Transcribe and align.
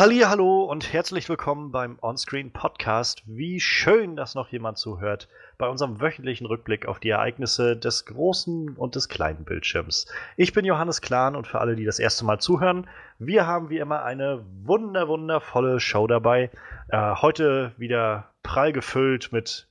Hallo 0.00 0.62
und 0.62 0.94
herzlich 0.94 1.28
willkommen 1.28 1.72
beim 1.72 1.98
Onscreen 2.00 2.52
Podcast. 2.52 3.22
Wie 3.26 3.60
schön, 3.60 4.16
dass 4.16 4.34
noch 4.34 4.48
jemand 4.48 4.78
zuhört 4.78 5.28
bei 5.58 5.68
unserem 5.68 6.00
wöchentlichen 6.00 6.46
Rückblick 6.46 6.86
auf 6.86 7.00
die 7.00 7.10
Ereignisse 7.10 7.76
des 7.76 8.06
großen 8.06 8.78
und 8.78 8.94
des 8.94 9.10
kleinen 9.10 9.44
Bildschirms. 9.44 10.06
Ich 10.38 10.54
bin 10.54 10.64
Johannes 10.64 11.02
Klahn 11.02 11.36
und 11.36 11.46
für 11.46 11.60
alle, 11.60 11.76
die 11.76 11.84
das 11.84 11.98
erste 11.98 12.24
Mal 12.24 12.38
zuhören, 12.38 12.88
wir 13.18 13.46
haben 13.46 13.68
wie 13.68 13.76
immer 13.76 14.02
eine 14.02 14.42
wunder 14.64 15.06
wundervolle 15.06 15.80
Show 15.80 16.06
dabei. 16.06 16.50
Äh, 16.88 17.16
heute 17.16 17.74
wieder 17.76 18.30
prall 18.42 18.72
gefüllt 18.72 19.32
mit 19.32 19.68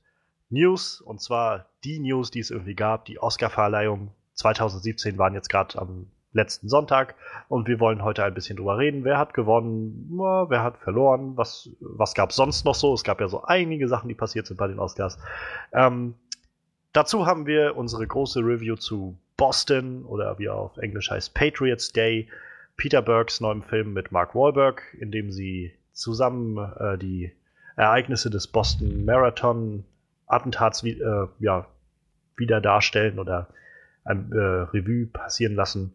News 0.48 1.00
und 1.00 1.20
zwar 1.20 1.66
die 1.82 1.98
News, 1.98 2.30
die 2.30 2.38
es 2.38 2.52
irgendwie 2.52 2.76
gab. 2.76 3.04
Die 3.06 3.20
Oscar-Verleihung 3.20 4.12
2017 4.34 5.18
waren 5.18 5.34
jetzt 5.34 5.48
gerade 5.48 5.76
am 5.76 6.06
letzten 6.32 6.68
Sonntag 6.68 7.14
und 7.48 7.66
wir 7.66 7.80
wollen 7.80 8.04
heute 8.04 8.24
ein 8.24 8.34
bisschen 8.34 8.56
drüber 8.56 8.78
reden. 8.78 9.04
Wer 9.04 9.18
hat 9.18 9.34
gewonnen? 9.34 10.08
Wer 10.48 10.62
hat 10.62 10.78
verloren? 10.78 11.36
Was, 11.36 11.70
was 11.80 12.14
gab 12.14 12.30
es 12.30 12.36
sonst 12.36 12.64
noch 12.64 12.74
so? 12.74 12.94
Es 12.94 13.04
gab 13.04 13.20
ja 13.20 13.28
so 13.28 13.42
einige 13.42 13.88
Sachen, 13.88 14.08
die 14.08 14.14
passiert 14.14 14.46
sind 14.46 14.56
bei 14.56 14.68
den 14.68 14.78
Oscars. 14.78 15.18
Ähm, 15.72 16.14
dazu 16.92 17.26
haben 17.26 17.46
wir 17.46 17.76
unsere 17.76 18.06
große 18.06 18.40
Review 18.40 18.76
zu 18.76 19.18
Boston 19.36 20.04
oder 20.04 20.38
wie 20.38 20.46
er 20.46 20.54
auf 20.54 20.76
Englisch 20.76 21.10
heißt 21.10 21.34
Patriots 21.34 21.92
Day, 21.92 22.28
Peter 22.76 23.02
Burks 23.02 23.40
neuem 23.40 23.62
Film 23.62 23.92
mit 23.92 24.12
Mark 24.12 24.34
Wahlberg, 24.34 24.82
in 25.00 25.10
dem 25.10 25.30
sie 25.32 25.72
zusammen 25.92 26.58
äh, 26.78 26.98
die 26.98 27.32
Ereignisse 27.76 28.30
des 28.30 28.46
Boston 28.46 29.04
Marathon 29.04 29.84
Attentats 30.26 30.84
äh, 30.84 31.26
ja, 31.40 31.66
wieder 32.36 32.60
darstellen 32.60 33.18
oder 33.18 33.48
ein 34.04 34.30
äh, 34.32 34.36
Revue 34.38 35.06
passieren 35.06 35.54
lassen. 35.54 35.92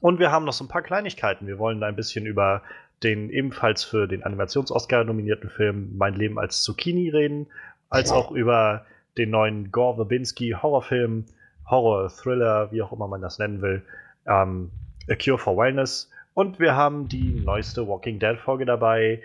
Und 0.00 0.18
wir 0.18 0.30
haben 0.30 0.44
noch 0.44 0.52
so 0.52 0.64
ein 0.64 0.68
paar 0.68 0.82
Kleinigkeiten. 0.82 1.46
Wir 1.46 1.58
wollen 1.58 1.82
ein 1.82 1.96
bisschen 1.96 2.26
über 2.26 2.62
den 3.02 3.30
ebenfalls 3.30 3.84
für 3.84 4.06
den 4.06 4.22
Animations-Oscar 4.22 5.04
nominierten 5.04 5.50
Film 5.50 5.96
Mein 5.96 6.14
Leben 6.14 6.38
als 6.38 6.62
Zucchini 6.62 7.10
reden, 7.10 7.46
als 7.90 8.10
auch 8.10 8.30
über 8.30 8.84
den 9.16 9.30
neuen 9.30 9.70
Gore 9.72 9.96
Verbinski 9.96 10.56
Horrorfilm, 10.60 11.24
Horror, 11.66 12.08
Thriller, 12.08 12.70
wie 12.72 12.82
auch 12.82 12.92
immer 12.92 13.08
man 13.08 13.20
das 13.20 13.38
nennen 13.38 13.62
will, 13.62 13.82
ähm, 14.26 14.70
A 15.08 15.14
Cure 15.14 15.38
for 15.38 15.56
Wellness. 15.56 16.10
Und 16.34 16.60
wir 16.60 16.76
haben 16.76 17.08
die 17.08 17.40
neueste 17.44 17.86
Walking 17.86 18.18
Dead 18.18 18.38
Folge 18.38 18.64
dabei, 18.64 19.20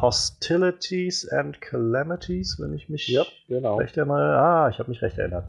Hostilities 0.00 1.28
and 1.28 1.60
Calamities, 1.60 2.60
wenn 2.60 2.74
ich 2.74 2.88
mich 2.88 3.08
ja, 3.08 3.24
genau. 3.48 3.76
recht 3.76 3.96
erinnere. 3.96 4.38
Ah, 4.38 4.68
ich 4.68 4.78
habe 4.78 4.90
mich 4.90 5.02
recht 5.02 5.18
erinnert. 5.18 5.44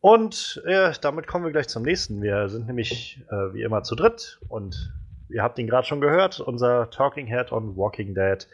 Und 0.00 0.62
äh, 0.64 0.92
damit 1.00 1.26
kommen 1.26 1.44
wir 1.44 1.52
gleich 1.52 1.68
zum 1.68 1.82
nächsten. 1.82 2.22
Wir 2.22 2.48
sind 2.48 2.66
nämlich 2.66 3.20
äh, 3.30 3.52
wie 3.52 3.62
immer 3.62 3.82
zu 3.82 3.96
dritt 3.96 4.38
und 4.48 4.92
ihr 5.28 5.42
habt 5.42 5.58
ihn 5.58 5.66
gerade 5.66 5.86
schon 5.86 6.00
gehört, 6.00 6.40
unser 6.40 6.90
Talking 6.90 7.26
Head 7.26 7.50
on 7.50 7.76
Walking 7.76 8.14
Dead. 8.14 8.46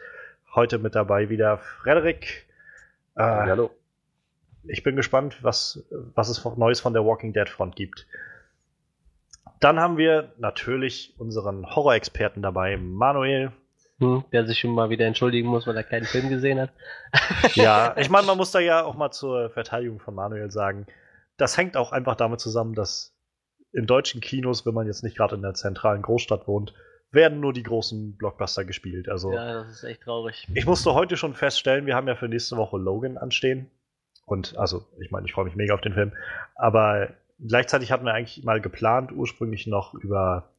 Heute 0.55 0.79
mit 0.79 0.95
dabei 0.95 1.29
wieder 1.29 1.57
Frederik. 1.57 2.47
Äh, 3.15 3.23
Hallo. 3.23 3.71
Ich 4.63 4.81
bin 4.81 4.95
gespannt, 4.95 5.43
was, 5.43 5.83
was 6.15 6.29
es 6.29 6.43
Neues 6.57 6.79
von 6.79 6.93
der 6.93 7.05
Walking 7.05 7.33
Dead 7.33 7.47
Front 7.47 7.75
gibt. 7.75 8.07
Dann 9.59 9.79
haben 9.79 9.97
wir 9.97 10.33
natürlich 10.37 11.13
unseren 11.19 11.75
Horror-Experten 11.75 12.41
dabei, 12.41 12.77
Manuel. 12.77 13.51
Hm, 13.99 14.25
der 14.33 14.45
sich 14.45 14.59
schon 14.59 14.71
mal 14.71 14.89
wieder 14.89 15.05
entschuldigen 15.05 15.47
muss, 15.47 15.65
weil 15.67 15.77
er 15.77 15.83
keinen 15.83 16.03
Film 16.03 16.27
gesehen 16.27 16.59
hat. 16.59 16.71
ja, 17.53 17.95
ich 17.97 18.09
meine, 18.09 18.27
man 18.27 18.35
muss 18.35 18.51
da 18.51 18.59
ja 18.59 18.83
auch 18.83 18.95
mal 18.95 19.11
zur 19.11 19.49
Verteidigung 19.51 19.99
von 19.99 20.15
Manuel 20.15 20.51
sagen, 20.51 20.85
das 21.37 21.57
hängt 21.57 21.77
auch 21.77 21.91
einfach 21.91 22.15
damit 22.15 22.39
zusammen, 22.39 22.73
dass 22.73 23.15
in 23.71 23.85
deutschen 23.87 24.21
Kinos, 24.21 24.65
wenn 24.65 24.73
man 24.73 24.87
jetzt 24.87 25.03
nicht 25.03 25.17
gerade 25.17 25.35
in 25.35 25.41
der 25.41 25.53
zentralen 25.53 26.01
Großstadt 26.01 26.47
wohnt, 26.47 26.73
werden 27.11 27.39
nur 27.39 27.53
die 27.53 27.63
großen 27.63 28.17
Blockbuster 28.17 28.65
gespielt. 28.65 29.09
Also, 29.09 29.33
ja, 29.33 29.63
das 29.63 29.71
ist 29.71 29.83
echt 29.83 30.01
traurig. 30.01 30.47
Ich 30.53 30.65
musste 30.65 30.93
heute 30.93 31.17
schon 31.17 31.33
feststellen, 31.33 31.85
wir 31.85 31.95
haben 31.95 32.07
ja 32.07 32.15
für 32.15 32.27
nächste 32.27 32.57
Woche 32.57 32.77
Logan 32.77 33.17
anstehen. 33.17 33.69
Und 34.25 34.57
also, 34.57 34.85
ich 34.99 35.11
meine, 35.11 35.27
ich 35.27 35.33
freue 35.33 35.45
mich 35.45 35.55
mega 35.55 35.73
auf 35.73 35.81
den 35.81 35.93
Film. 35.93 36.13
Aber 36.55 37.09
gleichzeitig 37.39 37.91
hatten 37.91 38.05
wir 38.05 38.13
eigentlich 38.13 38.43
mal 38.43 38.61
geplant, 38.61 39.11
ursprünglich 39.11 39.67
noch 39.67 39.93
über 39.93 40.51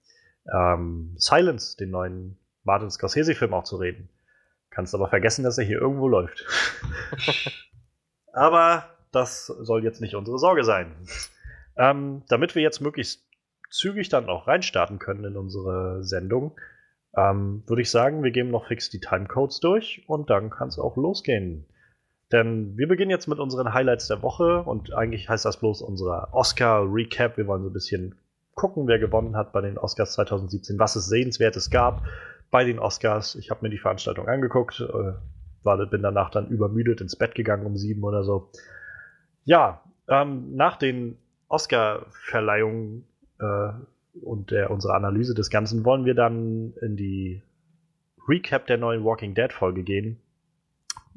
ähm, 0.52 1.14
Silence, 1.16 1.76
den 1.76 1.90
neuen 1.90 2.38
Martin 2.64 2.90
Scorsese-Film 2.90 3.54
auch 3.54 3.64
zu 3.64 3.76
reden. 3.76 4.08
Kannst 4.70 4.94
aber 4.94 5.08
vergessen, 5.08 5.42
dass 5.42 5.58
er 5.58 5.64
hier 5.64 5.80
irgendwo 5.80 6.08
läuft. 6.08 6.44
aber 8.32 8.95
das 9.16 9.46
soll 9.46 9.82
jetzt 9.82 10.00
nicht 10.00 10.14
unsere 10.14 10.38
Sorge 10.38 10.64
sein. 10.64 10.94
Ähm, 11.76 12.22
damit 12.28 12.54
wir 12.54 12.62
jetzt 12.62 12.80
möglichst 12.80 13.26
zügig 13.70 14.08
dann 14.08 14.28
auch 14.28 14.46
reinstarten 14.46 14.98
können 14.98 15.24
in 15.24 15.36
unsere 15.36 16.04
Sendung, 16.04 16.58
ähm, 17.16 17.62
würde 17.66 17.82
ich 17.82 17.90
sagen, 17.90 18.22
wir 18.22 18.30
geben 18.30 18.50
noch 18.50 18.66
fix 18.66 18.90
die 18.90 19.00
Timecodes 19.00 19.60
durch 19.60 20.04
und 20.06 20.30
dann 20.30 20.50
kann 20.50 20.68
es 20.68 20.78
auch 20.78 20.96
losgehen. 20.96 21.66
Denn 22.32 22.76
wir 22.76 22.88
beginnen 22.88 23.10
jetzt 23.10 23.28
mit 23.28 23.38
unseren 23.38 23.72
Highlights 23.72 24.08
der 24.08 24.22
Woche 24.22 24.62
und 24.62 24.92
eigentlich 24.92 25.28
heißt 25.28 25.44
das 25.44 25.58
bloß 25.58 25.82
unser 25.82 26.34
Oscar-Recap. 26.34 27.36
Wir 27.36 27.46
wollen 27.46 27.62
so 27.62 27.70
ein 27.70 27.74
bisschen 27.74 28.16
gucken, 28.54 28.88
wer 28.88 28.98
gewonnen 28.98 29.36
hat 29.36 29.52
bei 29.52 29.60
den 29.60 29.78
Oscars 29.78 30.14
2017, 30.14 30.78
was 30.78 30.96
es 30.96 31.06
Sehenswertes 31.06 31.70
gab 31.70 32.04
bei 32.50 32.64
den 32.64 32.78
Oscars. 32.78 33.36
Ich 33.36 33.50
habe 33.50 33.60
mir 33.62 33.70
die 33.70 33.78
Veranstaltung 33.78 34.28
angeguckt, 34.28 34.80
äh, 34.80 35.12
war, 35.62 35.86
bin 35.86 36.02
danach 36.02 36.30
dann 36.30 36.48
übermüdet 36.48 37.00
ins 37.00 37.16
Bett 37.16 37.34
gegangen 37.34 37.66
um 37.66 37.76
sieben 37.76 38.02
oder 38.02 38.24
so. 38.24 38.50
Ja, 39.46 39.80
ähm, 40.08 40.54
nach 40.54 40.76
den 40.76 41.16
Oscar-Verleihungen 41.48 43.06
äh, 43.38 43.70
und 44.20 44.50
der, 44.50 44.70
unserer 44.70 44.94
Analyse 44.94 45.34
des 45.34 45.50
Ganzen 45.50 45.84
wollen 45.84 46.04
wir 46.04 46.14
dann 46.14 46.74
in 46.82 46.96
die 46.96 47.42
Recap 48.28 48.66
der 48.66 48.76
neuen 48.76 49.04
Walking 49.04 49.34
Dead-Folge 49.34 49.84
gehen. 49.84 50.20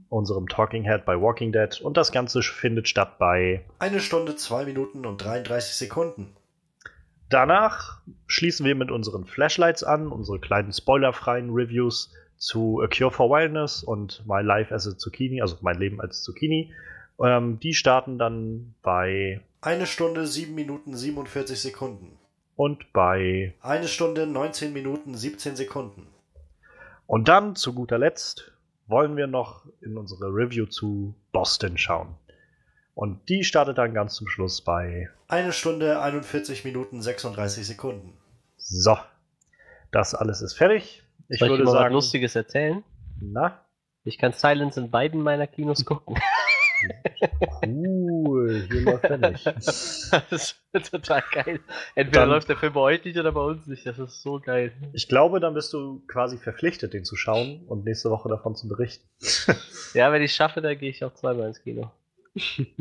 Unserem 0.09 0.47
Talking 0.47 0.83
Head 0.83 1.05
bei 1.05 1.19
Walking 1.19 1.51
Dead. 1.51 1.81
Und 1.81 1.97
das 1.97 2.11
Ganze 2.11 2.41
findet 2.41 2.87
statt 2.87 3.17
bei 3.17 3.65
eine 3.79 3.99
Stunde, 3.99 4.35
zwei 4.35 4.63
Minuten 4.65 5.05
und 5.05 5.17
33 5.23 5.75
Sekunden. 5.75 6.35
Danach 7.29 8.01
schließen 8.27 8.65
wir 8.65 8.75
mit 8.75 8.91
unseren 8.91 9.25
Flashlights 9.25 9.83
an, 9.83 10.07
unsere 10.07 10.39
kleinen 10.39 10.71
spoilerfreien 10.71 11.51
Reviews 11.51 12.11
zu 12.37 12.81
A 12.81 12.87
Cure 12.87 13.11
for 13.11 13.29
Wildness 13.29 13.83
und 13.83 14.23
My 14.27 14.41
Life 14.41 14.73
as 14.73 14.87
a 14.87 14.97
Zucchini, 14.97 15.41
also 15.41 15.57
mein 15.61 15.77
Leben 15.77 15.99
als 15.99 16.23
Zucchini. 16.23 16.73
Ähm, 17.23 17.59
die 17.59 17.73
starten 17.73 18.17
dann 18.17 18.75
bei 18.81 19.41
eine 19.61 19.85
Stunde, 19.85 20.25
sieben 20.25 20.55
Minuten, 20.55 20.95
47 20.95 21.59
Sekunden. 21.59 22.17
Und 22.55 22.91
bei 22.93 23.53
eine 23.61 23.87
Stunde, 23.87 24.27
19 24.27 24.73
Minuten, 24.73 25.15
17 25.15 25.55
Sekunden. 25.55 26.07
Und 27.07 27.27
dann 27.27 27.55
zu 27.55 27.73
guter 27.73 27.97
Letzt 27.97 28.51
wollen 28.87 29.15
wir 29.17 29.27
noch 29.27 29.65
in 29.81 29.97
unsere 29.97 30.27
Review 30.27 30.65
zu 30.65 31.15
Boston 31.31 31.77
schauen. 31.77 32.15
Und 32.95 33.29
die 33.29 33.43
startet 33.43 33.77
dann 33.77 33.93
ganz 33.93 34.15
zum 34.15 34.27
Schluss 34.27 34.61
bei 34.61 35.09
eine 35.27 35.53
Stunde, 35.53 36.01
41 36.01 36.65
Minuten, 36.65 37.01
36 37.01 37.65
Sekunden. 37.65 38.13
So, 38.57 38.97
das 39.91 40.13
alles 40.13 40.41
ist 40.41 40.53
fertig. 40.53 41.03
Ich 41.29 41.39
Soll 41.39 41.49
würde 41.49 41.63
ich 41.63 41.65
mal 41.65 41.73
sagen, 41.73 41.85
was 41.85 42.03
Lustiges 42.03 42.35
erzählen. 42.35 42.83
Na? 43.21 43.61
Ich 44.03 44.17
kann 44.17 44.33
Silence 44.33 44.79
in 44.79 44.91
beiden 44.91 45.21
meiner 45.21 45.47
Kinos 45.47 45.85
gucken. 45.85 46.17
Cool, 47.65 48.67
hier 48.69 48.81
läuft 48.81 49.03
er 49.05 49.17
nicht. 49.17 49.45
das 50.29 50.55
ist 50.73 50.91
total 50.91 51.23
geil. 51.31 51.59
Entweder 51.95 52.21
dann, 52.21 52.29
läuft 52.29 52.49
der 52.49 52.57
Film 52.57 52.73
bei 52.73 52.79
euch 52.81 53.03
nicht 53.03 53.17
oder 53.17 53.31
bei 53.31 53.41
uns 53.41 53.67
nicht. 53.67 53.85
Das 53.85 53.99
ist 53.99 54.21
so 54.21 54.39
geil. 54.39 54.71
Ich 54.93 55.07
glaube, 55.07 55.39
dann 55.39 55.53
bist 55.53 55.73
du 55.73 56.01
quasi 56.07 56.37
verpflichtet, 56.37 56.93
den 56.93 57.05
zu 57.05 57.15
schauen 57.15 57.65
und 57.67 57.85
nächste 57.85 58.09
Woche 58.09 58.29
davon 58.29 58.55
zu 58.55 58.67
berichten. 58.67 59.07
ja, 59.93 60.11
wenn 60.11 60.21
ich 60.21 60.31
es 60.31 60.37
schaffe, 60.37 60.61
dann 60.61 60.77
gehe 60.77 60.89
ich 60.89 61.03
auch 61.03 61.13
zweimal 61.13 61.47
ins 61.47 61.61
Kino. 61.61 61.91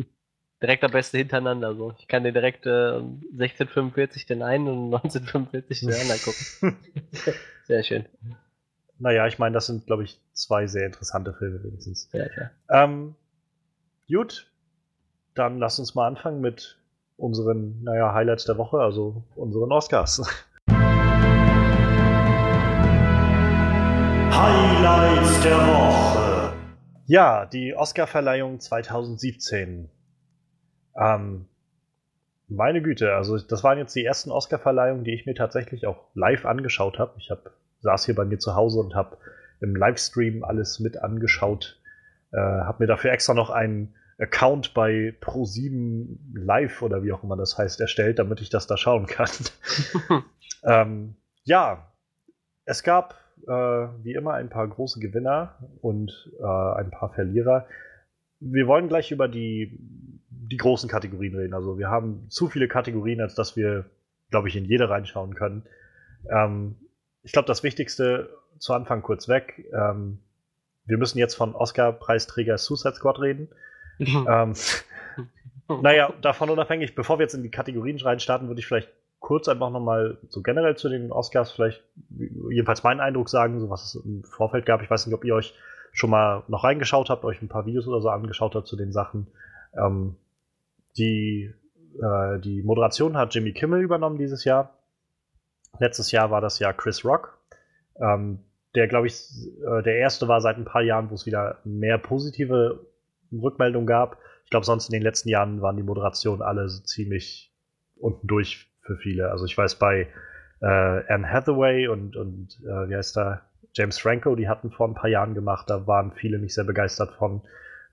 direkt 0.62 0.84
am 0.84 0.90
besten 0.90 1.18
hintereinander. 1.18 1.74
So. 1.74 1.94
Ich 1.98 2.08
kann 2.08 2.24
den 2.24 2.34
direkt 2.34 2.66
äh, 2.66 2.96
1645 2.96 4.26
den 4.26 4.42
einen 4.42 4.68
und 4.68 4.94
1945 4.94 5.80
den 5.80 5.94
anderen 5.94 6.20
gucken. 6.20 6.76
Sehr 7.64 7.82
schön. 7.82 8.06
Naja, 8.98 9.26
ich 9.26 9.38
meine, 9.38 9.54
das 9.54 9.66
sind, 9.66 9.86
glaube 9.86 10.04
ich, 10.04 10.20
zwei 10.32 10.66
sehr 10.66 10.86
interessante 10.86 11.32
Filme 11.32 11.62
wenigstens. 11.62 12.08
Ja, 12.12 12.26
ja. 12.26 12.50
Ähm, 12.84 13.14
Gut, 14.10 14.50
dann 15.34 15.58
lass 15.58 15.78
uns 15.78 15.94
mal 15.94 16.06
anfangen 16.06 16.40
mit 16.40 16.78
unseren, 17.18 17.82
naja, 17.82 18.14
Highlights 18.14 18.46
der 18.46 18.56
Woche, 18.56 18.78
also 18.78 19.22
unseren 19.36 19.70
Oscars. 19.70 20.22
Highlights 24.32 25.42
der 25.42 25.58
Woche. 25.58 26.54
Ja, 27.04 27.44
die 27.44 27.74
Oscarverleihung 27.74 28.60
2017. 28.60 29.90
Ähm, 30.98 31.44
meine 32.48 32.80
Güte, 32.80 33.14
also 33.14 33.36
das 33.36 33.62
waren 33.62 33.76
jetzt 33.76 33.94
die 33.94 34.06
ersten 34.06 34.30
Oscarverleihungen, 34.30 35.04
die 35.04 35.12
ich 35.12 35.26
mir 35.26 35.34
tatsächlich 35.34 35.86
auch 35.86 36.06
live 36.14 36.46
angeschaut 36.46 36.98
habe. 36.98 37.12
Ich 37.18 37.30
hab, 37.30 37.50
saß 37.80 38.06
hier 38.06 38.14
bei 38.14 38.24
mir 38.24 38.38
zu 38.38 38.54
Hause 38.54 38.80
und 38.80 38.94
habe 38.94 39.18
im 39.60 39.76
Livestream 39.76 40.44
alles 40.44 40.80
mit 40.80 40.96
angeschaut. 40.96 41.78
Äh, 42.32 42.38
habe 42.38 42.84
mir 42.84 42.86
dafür 42.86 43.12
extra 43.12 43.34
noch 43.34 43.50
einen 43.50 43.94
Account 44.18 44.74
bei 44.74 45.14
Pro7 45.20 46.16
Live 46.34 46.82
oder 46.82 47.02
wie 47.04 47.12
auch 47.12 47.22
immer 47.22 47.36
das 47.36 47.56
heißt 47.56 47.80
erstellt, 47.80 48.18
damit 48.18 48.40
ich 48.40 48.50
das 48.50 48.66
da 48.66 48.76
schauen 48.76 49.06
kann. 49.06 49.30
ähm, 50.64 51.14
ja, 51.44 51.92
es 52.64 52.82
gab 52.82 53.14
äh, 53.46 53.52
wie 54.02 54.14
immer 54.14 54.34
ein 54.34 54.50
paar 54.50 54.66
große 54.66 54.98
Gewinner 54.98 55.56
und 55.80 56.30
äh, 56.40 56.44
ein 56.44 56.90
paar 56.90 57.10
Verlierer. 57.10 57.66
Wir 58.40 58.66
wollen 58.66 58.88
gleich 58.88 59.12
über 59.12 59.28
die, 59.28 59.78
die 60.28 60.56
großen 60.56 60.88
Kategorien 60.88 61.34
reden. 61.34 61.54
Also 61.54 61.78
wir 61.78 61.88
haben 61.88 62.28
zu 62.28 62.48
viele 62.48 62.68
Kategorien, 62.68 63.20
als 63.20 63.34
dass 63.34 63.56
wir, 63.56 63.86
glaube 64.30 64.48
ich, 64.48 64.56
in 64.56 64.64
jede 64.64 64.90
reinschauen 64.90 65.34
können. 65.34 65.64
Ähm, 66.28 66.76
ich 67.22 67.32
glaube, 67.32 67.46
das 67.46 67.62
Wichtigste 67.62 68.30
zu 68.58 68.72
Anfang 68.72 69.02
kurz 69.02 69.28
weg. 69.28 69.64
Ähm, 69.72 70.18
wir 70.86 70.98
müssen 70.98 71.18
jetzt 71.18 71.34
von 71.34 71.54
Oscar-Preisträger 71.54 72.58
Suicide 72.58 72.94
Squad 72.94 73.20
reden. 73.20 73.48
Ähm, 73.98 74.54
naja, 75.82 76.12
davon 76.22 76.50
unabhängig, 76.50 76.94
bevor 76.94 77.18
wir 77.18 77.24
jetzt 77.24 77.34
in 77.34 77.42
die 77.42 77.50
Kategorien 77.50 77.98
reinstarten, 77.98 78.48
würde 78.48 78.60
ich 78.60 78.66
vielleicht 78.66 78.88
kurz 79.20 79.48
einfach 79.48 79.70
nochmal 79.70 80.18
so 80.28 80.42
generell 80.42 80.76
zu 80.76 80.88
den 80.88 81.10
Oscars 81.10 81.50
vielleicht 81.50 81.82
jedenfalls 82.50 82.82
meinen 82.82 83.00
Eindruck 83.00 83.28
sagen, 83.28 83.60
so 83.60 83.68
was 83.68 83.84
es 83.84 84.04
im 84.04 84.22
Vorfeld 84.24 84.64
gab. 84.64 84.82
Ich 84.82 84.90
weiß 84.90 85.06
nicht, 85.06 85.14
ob 85.14 85.24
ihr 85.24 85.34
euch 85.34 85.54
schon 85.92 86.10
mal 86.10 86.44
noch 86.48 86.64
reingeschaut 86.64 87.10
habt, 87.10 87.24
euch 87.24 87.42
ein 87.42 87.48
paar 87.48 87.66
Videos 87.66 87.86
oder 87.86 88.00
so 88.00 88.10
angeschaut 88.10 88.54
habt 88.54 88.66
zu 88.66 88.76
den 88.76 88.92
Sachen. 88.92 89.26
Ähm, 89.76 90.16
die, 90.96 91.52
äh, 92.00 92.38
die 92.38 92.62
Moderation 92.62 93.16
hat 93.16 93.34
Jimmy 93.34 93.52
Kimmel 93.52 93.82
übernommen 93.82 94.18
dieses 94.18 94.44
Jahr. 94.44 94.74
Letztes 95.78 96.12
Jahr 96.12 96.30
war 96.30 96.40
das 96.40 96.58
ja 96.58 96.72
Chris 96.72 97.04
Rock, 97.04 97.38
ähm, 98.00 98.40
der, 98.74 98.86
glaube 98.86 99.06
ich, 99.06 99.28
äh, 99.66 99.82
der 99.82 99.96
erste 99.96 100.28
war 100.28 100.40
seit 100.40 100.56
ein 100.56 100.64
paar 100.64 100.82
Jahren, 100.82 101.10
wo 101.10 101.14
es 101.14 101.26
wieder 101.26 101.58
mehr 101.64 101.98
positive 101.98 102.86
Rückmeldungen 103.32 103.86
gab. 103.86 104.18
Ich 104.44 104.50
glaube, 104.50 104.66
sonst 104.66 104.88
in 104.88 104.92
den 104.92 105.02
letzten 105.02 105.28
Jahren 105.28 105.60
waren 105.60 105.76
die 105.76 105.82
Moderationen 105.82 106.42
alle 106.42 106.68
so 106.68 106.82
ziemlich 106.82 107.52
unten 107.96 108.26
durch 108.26 108.70
für 108.80 108.96
viele. 108.96 109.30
Also 109.30 109.44
ich 109.44 109.56
weiß 109.56 109.76
bei 109.76 110.08
äh, 110.60 110.66
Anne 110.66 111.30
Hathaway 111.30 111.88
und, 111.88 112.16
und 112.16 112.58
äh, 112.62 112.88
wie 112.88 112.96
heißt 112.96 113.16
da, 113.16 113.42
James 113.74 113.98
Franco, 113.98 114.34
die 114.34 114.48
hatten 114.48 114.70
vor 114.70 114.88
ein 114.88 114.94
paar 114.94 115.10
Jahren 115.10 115.34
gemacht, 115.34 115.68
da 115.68 115.86
waren 115.86 116.12
viele 116.12 116.38
nicht 116.38 116.54
sehr 116.54 116.64
begeistert 116.64 117.12
von. 117.12 117.42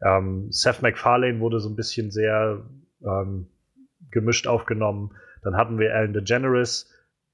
Ähm, 0.01 0.51
Seth 0.51 0.81
MacFarlane 0.81 1.39
wurde 1.39 1.59
so 1.59 1.69
ein 1.69 1.75
bisschen 1.75 2.11
sehr 2.11 2.61
ähm, 3.03 3.47
gemischt 4.11 4.47
aufgenommen. 4.47 5.11
Dann 5.43 5.57
hatten 5.57 5.77
wir 5.77 5.91
Ellen 5.91 6.13
DeGeneres, 6.13 6.91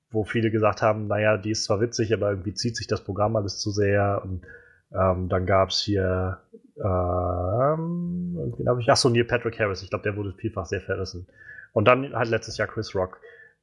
wo 0.09 0.23
viele 0.23 0.51
gesagt 0.51 0.81
haben, 0.81 1.07
naja, 1.07 1.37
die 1.37 1.51
ist 1.51 1.63
zwar 1.63 1.79
witzig, 1.79 2.13
aber 2.13 2.29
irgendwie 2.29 2.53
zieht 2.53 2.75
sich 2.75 2.87
das 2.87 3.03
Programm 3.03 3.35
alles 3.35 3.59
zu 3.59 3.71
sehr. 3.71 4.21
Und 4.23 4.45
ähm, 4.93 5.29
dann 5.29 5.45
gab 5.45 5.69
es 5.69 5.79
hier, 5.79 6.39
ähm, 6.77 8.35
irgendwie 8.37 8.67
habe 8.67 8.81
ich, 8.81 8.89
ach 8.89 8.97
so, 8.97 9.09
Neil 9.09 9.23
Patrick 9.23 9.59
Harris, 9.59 9.81
ich 9.81 9.89
glaube, 9.89 10.03
der 10.03 10.17
wurde 10.17 10.33
vielfach 10.33 10.65
sehr 10.65 10.81
verrissen. 10.81 11.27
Und 11.73 11.87
dann 11.87 12.13
halt 12.13 12.29
letztes 12.29 12.57
Jahr 12.57 12.67
Chris 12.67 12.93
Rock. 12.95 13.19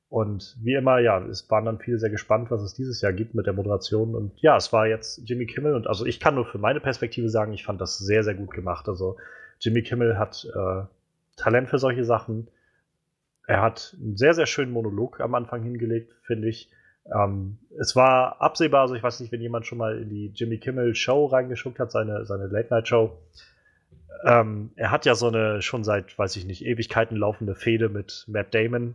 Und 0.08 0.56
wie 0.62 0.74
immer, 0.74 1.00
ja, 1.00 1.22
es 1.26 1.50
waren 1.50 1.66
dann 1.66 1.78
viele 1.78 1.98
sehr 1.98 2.08
gespannt, 2.08 2.50
was 2.50 2.62
es 2.62 2.72
dieses 2.72 3.02
Jahr 3.02 3.12
gibt 3.12 3.34
mit 3.34 3.46
der 3.46 3.52
Moderation. 3.52 4.14
Und 4.14 4.40
ja, 4.40 4.56
es 4.56 4.72
war 4.72 4.86
jetzt 4.86 5.20
Jimmy 5.28 5.44
Kimmel. 5.44 5.74
Und 5.74 5.86
also 5.86 6.06
ich 6.06 6.18
kann 6.18 6.34
nur 6.34 6.46
für 6.46 6.56
meine 6.56 6.80
Perspektive 6.80 7.28
sagen, 7.28 7.52
ich 7.52 7.64
fand 7.64 7.78
das 7.80 7.98
sehr, 7.98 8.24
sehr 8.24 8.34
gut 8.34 8.52
gemacht. 8.52 8.88
Also 8.88 9.18
Jimmy 9.60 9.82
Kimmel 9.82 10.18
hat 10.18 10.46
äh, 10.54 10.84
Talent 11.36 11.68
für 11.68 11.78
solche 11.78 12.04
Sachen. 12.04 12.48
Er 13.46 13.60
hat 13.60 13.96
einen 14.00 14.16
sehr, 14.16 14.32
sehr 14.32 14.46
schönen 14.46 14.72
Monolog 14.72 15.20
am 15.20 15.34
Anfang 15.34 15.62
hingelegt, 15.62 16.14
finde 16.22 16.48
ich. 16.48 16.70
Ähm, 17.14 17.58
es 17.78 17.96
war 17.96 18.40
absehbar, 18.40 18.82
also 18.82 18.94
ich 18.94 19.02
weiß 19.02 19.20
nicht, 19.20 19.32
wenn 19.32 19.40
jemand 19.40 19.66
schon 19.66 19.78
mal 19.78 19.98
in 19.98 20.08
die 20.08 20.32
Jimmy 20.34 20.58
Kimmel 20.58 20.94
Show 20.94 21.26
reingeschuckt 21.26 21.78
hat, 21.78 21.90
seine, 21.90 22.26
seine 22.26 22.46
Late-Night-Show. 22.46 23.16
Ähm, 24.24 24.70
er 24.76 24.90
hat 24.90 25.06
ja 25.06 25.14
so 25.14 25.28
eine 25.28 25.62
schon 25.62 25.84
seit, 25.84 26.18
weiß 26.18 26.36
ich 26.36 26.44
nicht, 26.44 26.64
Ewigkeiten 26.64 27.16
laufende 27.16 27.54
Fehde 27.54 27.88
mit 27.88 28.24
Matt 28.26 28.54
Damon. 28.54 28.94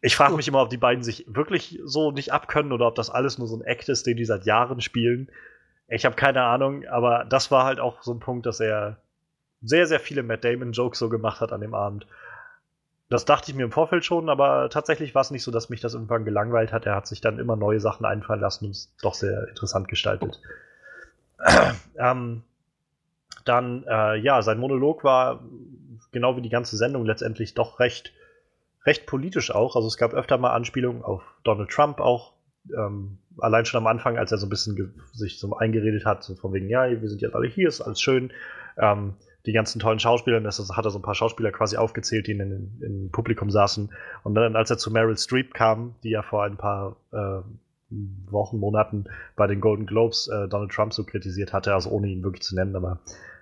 Ich 0.00 0.16
frage 0.16 0.34
mich 0.34 0.48
immer, 0.48 0.62
ob 0.62 0.70
die 0.70 0.78
beiden 0.78 1.04
sich 1.04 1.26
wirklich 1.28 1.78
so 1.84 2.10
nicht 2.10 2.32
abkönnen 2.32 2.72
oder 2.72 2.88
ob 2.88 2.94
das 2.94 3.10
alles 3.10 3.38
nur 3.38 3.46
so 3.46 3.56
ein 3.56 3.62
Act 3.62 3.88
ist, 3.88 4.06
den 4.06 4.16
die 4.16 4.24
seit 4.24 4.46
Jahren 4.46 4.80
spielen. 4.80 5.30
Ich 5.88 6.06
habe 6.06 6.16
keine 6.16 6.42
Ahnung, 6.42 6.86
aber 6.86 7.26
das 7.28 7.50
war 7.50 7.64
halt 7.64 7.78
auch 7.78 8.02
so 8.02 8.12
ein 8.12 8.18
Punkt, 8.18 8.46
dass 8.46 8.60
er 8.60 8.96
sehr, 9.60 9.86
sehr 9.86 10.00
viele 10.00 10.22
Matt 10.22 10.42
Damon-Jokes 10.42 10.98
so 10.98 11.08
gemacht 11.08 11.40
hat 11.40 11.52
an 11.52 11.60
dem 11.60 11.74
Abend. 11.74 12.06
Das 13.12 13.26
dachte 13.26 13.50
ich 13.50 13.56
mir 13.56 13.64
im 13.64 13.72
Vorfeld 13.72 14.06
schon, 14.06 14.30
aber 14.30 14.70
tatsächlich 14.70 15.14
war 15.14 15.20
es 15.20 15.30
nicht 15.30 15.42
so, 15.42 15.50
dass 15.50 15.68
mich 15.68 15.82
das 15.82 15.92
irgendwann 15.92 16.24
gelangweilt 16.24 16.72
hat. 16.72 16.86
Er 16.86 16.94
hat 16.96 17.06
sich 17.06 17.20
dann 17.20 17.38
immer 17.38 17.56
neue 17.56 17.78
Sachen 17.78 18.06
einfallen 18.06 18.40
lassen 18.40 18.64
und 18.64 18.70
es 18.70 18.90
doch 19.02 19.12
sehr 19.12 19.48
interessant 19.48 19.88
gestaltet. 19.88 20.40
ähm, 21.98 22.42
dann, 23.44 23.84
äh, 23.86 24.16
ja, 24.16 24.40
sein 24.40 24.58
Monolog 24.58 25.04
war 25.04 25.42
genau 26.10 26.38
wie 26.38 26.40
die 26.40 26.48
ganze 26.48 26.78
Sendung 26.78 27.04
letztendlich 27.04 27.52
doch 27.52 27.80
recht 27.80 28.14
recht 28.86 29.04
politisch 29.04 29.54
auch. 29.54 29.76
Also 29.76 29.88
es 29.88 29.98
gab 29.98 30.14
öfter 30.14 30.38
mal 30.38 30.54
Anspielungen 30.54 31.02
auf 31.02 31.22
Donald 31.44 31.68
Trump 31.68 32.00
auch. 32.00 32.32
Ähm, 32.74 33.18
allein 33.36 33.66
schon 33.66 33.76
am 33.76 33.88
Anfang, 33.88 34.16
als 34.16 34.32
er 34.32 34.38
so 34.38 34.46
ein 34.46 34.50
bisschen 34.50 34.94
sich 35.12 35.38
so 35.38 35.54
eingeredet 35.54 36.06
hat, 36.06 36.24
so 36.24 36.34
von 36.34 36.54
wegen, 36.54 36.70
ja, 36.70 36.88
wir 36.88 37.08
sind 37.10 37.20
jetzt 37.20 37.34
alle 37.34 37.46
hier, 37.46 37.68
ist 37.68 37.82
alles 37.82 38.00
schön. 38.00 38.32
Ähm, 38.78 39.16
die 39.46 39.52
ganzen 39.52 39.80
tollen 39.80 39.98
Schauspieler, 39.98 40.40
das 40.40 40.58
hat 40.70 40.84
er 40.84 40.90
so 40.90 40.98
ein 40.98 41.02
paar 41.02 41.14
Schauspieler 41.14 41.50
quasi 41.50 41.76
aufgezählt, 41.76 42.26
die 42.26 42.32
in, 42.32 42.78
im 42.80 43.10
Publikum 43.10 43.50
saßen. 43.50 43.90
Und 44.22 44.34
dann, 44.34 44.56
als 44.56 44.70
er 44.70 44.78
zu 44.78 44.90
Meryl 44.90 45.16
Streep 45.16 45.54
kam, 45.54 45.94
die 46.04 46.10
ja 46.10 46.22
vor 46.22 46.44
ein 46.44 46.56
paar 46.56 46.96
äh, 47.12 47.40
Wochen, 48.30 48.58
Monaten 48.58 49.06
bei 49.36 49.46
den 49.46 49.60
Golden 49.60 49.86
Globes 49.86 50.28
äh, 50.28 50.48
Donald 50.48 50.70
Trump 50.70 50.94
so 50.94 51.04
kritisiert 51.04 51.52
hatte, 51.52 51.74
also 51.74 51.90
ohne 51.90 52.08
ihn 52.08 52.22
wirklich 52.22 52.42
zu 52.42 52.54
nennen, 52.54 52.76
aber 52.76 53.00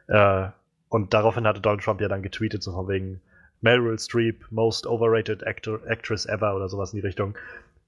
äh, 0.08 0.50
und 0.88 1.14
daraufhin 1.14 1.46
hatte 1.46 1.60
Donald 1.60 1.82
Trump 1.82 2.00
ja 2.00 2.08
dann 2.08 2.22
getweetet, 2.22 2.62
so 2.62 2.72
von 2.72 2.88
wegen, 2.88 3.20
Meryl 3.60 3.98
Streep, 3.98 4.44
Most 4.50 4.86
Overrated 4.86 5.46
Actor, 5.46 5.80
Actress 5.86 6.26
Ever 6.26 6.56
oder 6.56 6.68
sowas 6.68 6.92
in 6.92 7.00
die 7.00 7.06
Richtung. 7.06 7.34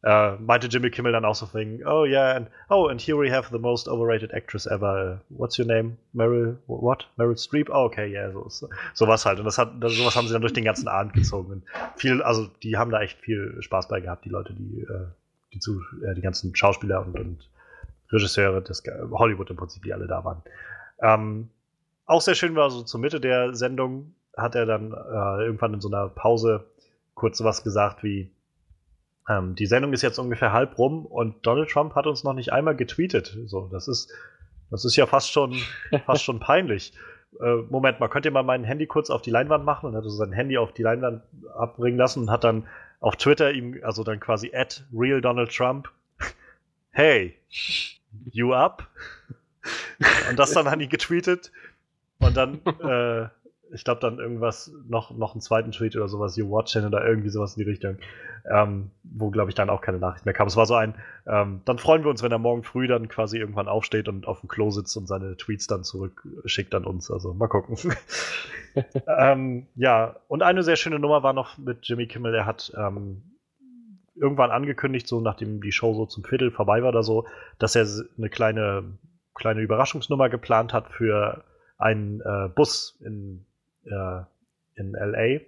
Äh, 0.05 0.33
meinte 0.39 0.67
Jimmy 0.67 0.91
Kimmel 0.91 1.13
dann 1.13 1.25
auch 1.25 1.37
so 1.37 1.47
wegen, 1.55 1.87
oh 1.87 2.05
yeah, 2.05 2.35
and 2.35 2.49
oh, 2.71 2.89
and 2.89 3.01
here 3.01 3.17
we 3.17 3.33
have 3.33 3.49
the 3.53 3.59
most 3.59 3.87
overrated 3.87 4.33
actress 4.35 4.67
ever. 4.67 5.21
What's 5.29 5.57
your 5.59 5.67
name? 5.67 5.97
Meryl, 6.13 6.57
what? 6.67 7.07
Meryl 7.17 7.37
Streep? 7.37 7.69
Oh, 7.71 7.85
okay, 7.85 8.11
yeah, 8.11 8.33
so, 8.33 8.49
so 8.49 8.69
sowas 8.95 9.25
halt. 9.25 9.39
Und 9.39 9.45
das 9.45 9.59
hat, 9.59 9.73
sowas 9.81 10.17
haben 10.17 10.27
sie 10.27 10.33
dann 10.33 10.43
durch 10.43 10.55
den 10.55 10.65
ganzen 10.65 10.89
Abend 10.89 11.13
gezogen. 11.13 11.53
Und 11.53 11.65
viel, 11.97 12.21
also 12.21 12.49
die 12.65 12.77
haben 12.77 12.91
da 12.91 13.01
echt 13.01 13.21
viel 13.21 13.57
Spaß 13.61 13.87
bei 13.87 14.01
gehabt, 14.01 14.25
die 14.25 14.31
Leute, 14.31 14.55
die, 14.55 14.81
äh, 14.81 15.07
die, 15.53 15.61
zu, 15.61 15.81
äh, 16.05 16.15
die 16.15 16.23
ganzen 16.23 16.55
Schauspieler 16.57 17.07
und, 17.07 17.19
und 17.21 17.49
Regisseure 18.11 18.61
des 18.61 18.83
Hollywood 19.13 19.51
im 19.51 19.57
Prinzip, 19.57 19.85
die 19.85 19.93
alle 19.93 20.09
da 20.09 20.25
waren. 20.25 20.43
Ähm, 21.01 21.49
auch 22.07 22.21
sehr 22.21 22.35
schön 22.35 22.57
war 22.57 22.71
so 22.71 22.83
zur 22.83 23.01
Mitte 23.01 23.21
der 23.21 23.55
Sendung, 23.55 24.15
hat 24.37 24.57
er 24.57 24.67
dann 24.67 24.93
äh, 24.93 25.45
irgendwann 25.45 25.75
in 25.75 25.81
so 25.81 25.89
einer 25.89 26.09
Pause 26.09 26.65
kurz 27.15 27.39
sowas 27.39 27.63
gesagt 27.63 28.03
wie, 28.03 28.31
ähm, 29.29 29.55
die 29.55 29.67
Sendung 29.67 29.93
ist 29.93 30.03
jetzt 30.03 30.19
ungefähr 30.19 30.53
halb 30.53 30.79
rum 30.79 31.07
und 31.07 31.47
Donald 31.47 31.71
Trump 31.71 31.95
hat 31.95 32.07
uns 32.07 32.25
noch 32.25 32.35
nicht 32.35 32.53
einmal 32.53 32.77
getweetet. 32.77 33.39
So, 33.47 33.69
das 33.71 33.89
ist, 33.89 34.13
das 34.71 34.85
ist 34.85 34.97
ja 34.97 35.07
fast 35.07 35.31
schon, 35.31 35.57
fast 36.07 36.25
schon 36.25 36.41
peinlich. 36.41 36.93
Äh, 37.41 37.63
Moment 37.71 38.01
mal, 38.01 38.09
könnt 38.09 38.25
ihr 38.25 38.33
mal 38.33 38.43
mein 38.43 38.65
Handy 38.65 38.87
kurz 38.87 39.11
auf 39.11 39.23
die 39.23 39.31
Leinwand 39.31 39.65
machen? 39.65 39.87
Und 39.87 39.97
hat 39.97 40.05
so 40.05 40.11
sein 40.11 40.33
Handy 40.33 40.59
auf 40.59 40.73
die 40.73 40.83
Leinwand 40.83 41.23
abbringen 41.57 41.99
lassen 41.99 42.25
und 42.25 42.31
hat 42.31 42.45
dann 42.45 42.67
auf 43.01 43.17
Twitter 43.17 43.53
ihm, 43.53 43.81
also 43.83 44.05
dann 44.05 44.21
quasi 44.21 44.53
at 44.55 44.85
real 44.93 45.21
Donald 45.21 45.55
Trump, 45.55 45.89
hey, 46.91 47.35
you 48.31 48.53
up? 48.53 48.89
und 50.29 50.39
das 50.39 50.53
dann 50.53 50.67
an 50.67 50.81
ihn 50.81 50.89
getweetet. 50.89 51.53
Und 52.19 52.37
dann 52.37 52.61
äh, 52.83 53.29
ich 53.73 53.85
glaube 53.85 54.01
dann 54.01 54.19
irgendwas, 54.19 54.73
noch, 54.87 55.17
noch 55.17 55.33
einen 55.33 55.41
zweiten 55.41 55.73
Tweet 55.73 55.97
oder 55.97 56.09
sowas, 56.09 56.37
You 56.37 56.51
Watching 56.51 56.85
oder 56.85 57.07
irgendwie 57.07 57.31
sowas 57.31 57.57
in 57.57 57.65
die 57.65 57.71
Richtung, 57.71 57.97
ähm, 58.51 58.91
wo 59.03 59.31
glaube 59.31 59.51
ich 59.51 59.55
dann 59.55 59.71
auch 59.71 59.81
keine 59.81 59.99
Nachricht 59.99 60.27
mehr 60.27 60.35
kam. 60.35 60.47
Es 60.47 60.57
war 60.57 60.67
so 60.67 60.75
ein, 60.75 60.95
ähm, 61.27 61.63
dann 61.65 61.79
freuen 61.79 62.03
wir 62.05 62.11
uns, 62.11 62.23
wenn 62.23 62.33
er 62.33 62.39
morgen 62.39 62.63
früh 62.63 62.87
dann 62.87 63.09
quasi 63.09 63.39
irgendwann 63.39 63.69
aufsteht 63.69 64.09
und 64.09 64.27
auf 64.27 64.41
dem 64.41 64.49
Klo 64.49 64.71
sitzt 64.71 64.97
und 64.97 65.07
seine 65.07 65.37
Tweets 65.37 65.67
dann 65.67 65.85
zurückschickt 65.85 66.75
an 66.75 66.85
uns. 66.85 67.11
Also 67.11 67.33
mal 67.35 67.49
gucken. 67.49 67.77
ähm, 69.07 69.67
ja, 69.75 70.17
und 70.29 70.43
eine 70.43 70.63
sehr 70.63 70.77
schöne 70.77 70.99
Nummer 70.99 71.23
war 71.23 71.33
noch 71.33 71.57
mit 71.59 71.79
Jimmy 71.83 72.07
Kimmel, 72.07 72.33
der 72.33 72.47
hat 72.47 72.73
ähm, 72.77 73.23
irgendwann 74.15 74.51
angekündigt, 74.51 75.09
so 75.09 75.21
nachdem 75.21 75.63
die 75.63 75.73
Show 75.73 75.95
so 75.95 76.07
zum 76.07 76.25
Viertel 76.25 76.51
vorbei 76.51 76.83
war 76.83 76.91
oder 76.91 77.03
so, 77.03 77.27
dass 77.59 77.75
er 77.75 77.87
eine 78.19 78.29
kleine, 78.29 78.99
kleine 79.35 79.63
Überraschungsnummer 79.63 80.29
geplant 80.29 80.75
hat 80.75 80.89
für 80.91 81.45
einen 81.79 82.21
äh, 82.21 82.49
Bus 82.55 82.99
in 83.05 83.47
äh, 83.85 84.23
in 84.75 84.93
LA, 84.93 85.41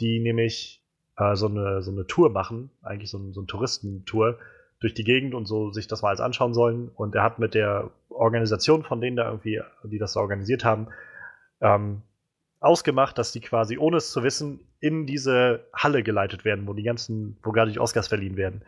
die 0.00 0.20
nämlich 0.20 0.82
äh, 1.16 1.36
so, 1.36 1.46
eine, 1.46 1.82
so 1.82 1.90
eine 1.90 2.06
Tour 2.06 2.30
machen, 2.30 2.70
eigentlich 2.82 3.10
so, 3.10 3.18
ein, 3.18 3.32
so 3.32 3.40
eine 3.40 3.46
Touristentour 3.46 4.38
durch 4.80 4.94
die 4.94 5.04
Gegend 5.04 5.34
und 5.34 5.46
so 5.46 5.70
sich 5.70 5.86
das 5.86 6.02
mal 6.02 6.10
als 6.10 6.20
anschauen 6.20 6.54
sollen. 6.54 6.88
Und 6.88 7.14
er 7.14 7.22
hat 7.22 7.38
mit 7.38 7.54
der 7.54 7.90
Organisation 8.08 8.82
von 8.82 9.00
denen 9.00 9.16
da 9.16 9.28
irgendwie, 9.28 9.60
die 9.84 9.98
das 9.98 10.16
organisiert 10.16 10.64
haben, 10.64 10.88
ähm, 11.60 12.02
ausgemacht, 12.60 13.18
dass 13.18 13.32
die 13.32 13.40
quasi, 13.40 13.78
ohne 13.78 13.96
es 13.96 14.12
zu 14.12 14.22
wissen, 14.22 14.60
in 14.80 15.06
diese 15.06 15.66
Halle 15.72 16.02
geleitet 16.02 16.44
werden, 16.44 16.66
wo 16.66 16.72
die 16.72 16.82
ganzen, 16.82 17.38
wo 17.42 17.52
gerade 17.52 17.72
die 17.72 17.78
Oscars 17.78 18.08
verliehen 18.08 18.36
werden. 18.36 18.62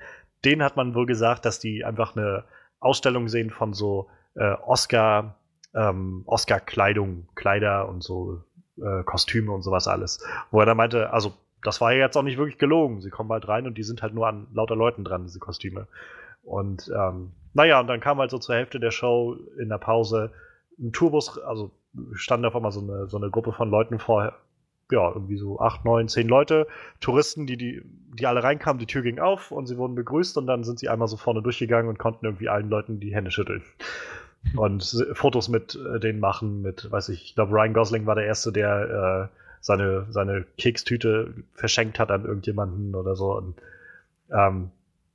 Denen 0.45 0.63
hat 0.63 0.77
man 0.77 0.95
wohl 0.95 1.07
gesagt, 1.07 1.45
dass 1.45 1.59
die 1.59 1.85
einfach 1.85 2.17
eine 2.17 2.45
Ausstellung 2.81 3.29
sehen 3.29 3.51
von 3.51 3.73
so 3.73 4.09
äh, 4.35 4.55
Oscar, 4.67 5.37
ähm, 5.75 6.23
Oscar-Kleidung, 6.27 7.29
Kleider 7.35 7.89
und 7.89 8.03
so 8.03 8.43
äh, 8.79 9.03
Kostüme 9.05 9.53
und 9.53 9.63
sowas 9.63 9.89
alles. 9.89 10.25
Wo 10.51 10.61
er 10.61 10.67
dann 10.67 10.77
meinte, 10.77 11.13
also 11.13 11.35
das 11.63 11.81
war 11.81 11.93
ja 11.93 12.01
jetzt 12.01 12.17
auch 12.17 12.23
nicht 12.23 12.39
wirklich 12.39 12.59
gelogen. 12.59 13.01
Sie 13.01 13.11
kommen 13.11 13.31
halt 13.31 13.49
rein 13.49 13.67
und 13.67 13.79
die 13.79 13.83
sind 13.83 14.03
halt 14.03 14.15
nur 14.15 14.29
an 14.29 14.47
lauter 14.53 14.77
Leuten 14.77 15.05
dran, 15.05 15.25
diese 15.25 15.39
Kostüme. 15.39 15.87
Und 16.43 16.93
ähm, 16.95 17.33
naja, 17.55 17.81
und 17.81 17.87
dann 17.87 18.01
kam 18.01 18.19
halt 18.19 18.31
so 18.31 18.39
zur 18.39 18.55
Hälfte 18.55 18.79
der 18.79 18.91
Show 18.91 19.37
in 19.59 19.69
der 19.69 19.79
Pause 19.79 20.33
ein 20.79 20.93
Tourbus, 20.93 21.39
also 21.39 21.71
stand 22.13 22.45
auf 22.45 22.57
einmal 22.57 22.73
so 22.73 22.81
eine, 22.81 23.07
so 23.07 23.17
eine 23.17 23.31
Gruppe 23.31 23.53
von 23.53 23.71
Leuten 23.71 23.99
vor, 23.99 24.33
ja, 24.91 25.09
irgendwie 25.09 25.37
so 25.37 25.61
acht, 25.61 25.85
neun, 25.85 26.09
zehn 26.09 26.29
Leute, 26.29 26.67
Touristen, 27.01 27.47
die, 27.47 27.57
die, 27.57 27.83
die 28.19 28.27
alle 28.27 28.43
reinkamen, 28.43 28.79
die 28.79 28.87
Tür 28.87 29.03
ging 29.03 29.19
auf 29.19 29.51
und 29.51 29.67
sie 29.67 29.79
wurden 29.79 29.95
begrüßt 29.95 30.37
und 30.37 30.47
dann 30.47 30.65
sind 30.65 30.79
sie 30.79 30.89
einmal 30.89 31.09
so 31.09 31.17
vorne 31.17 31.43
durchgegangen 31.43 31.89
und 31.89 31.99
konnten 31.99 32.27
irgendwie 32.27 32.49
allen 32.49 32.69
Leuten 32.69 33.01
die 33.01 33.15
Hände 33.15 33.31
schütteln. 33.31 33.63
Und 34.57 35.07
Fotos 35.15 35.49
mit 35.49 35.75
äh, 35.75 35.99
denen 35.99 36.21
machen, 36.21 36.63
mit, 36.63 36.91
weiß 36.91 37.09
ich, 37.09 37.25
ich 37.25 37.35
glaube, 37.35 37.53
Ryan 37.53 37.73
Gosling 37.73 38.07
war 38.07 38.15
der 38.15 38.27
Erste, 38.27 38.53
der 38.53 39.31
äh, 39.31 39.39
seine, 39.61 40.07
seine 40.11 40.45
Kekstüte 40.59 41.35
verschenkt 41.55 41.99
hat 41.99 42.11
an 42.11 42.25
irgendjemanden 42.25 42.95
oder 42.95 43.17
so. 43.17 43.37
Und 43.37 43.55
ähm, 44.31 44.71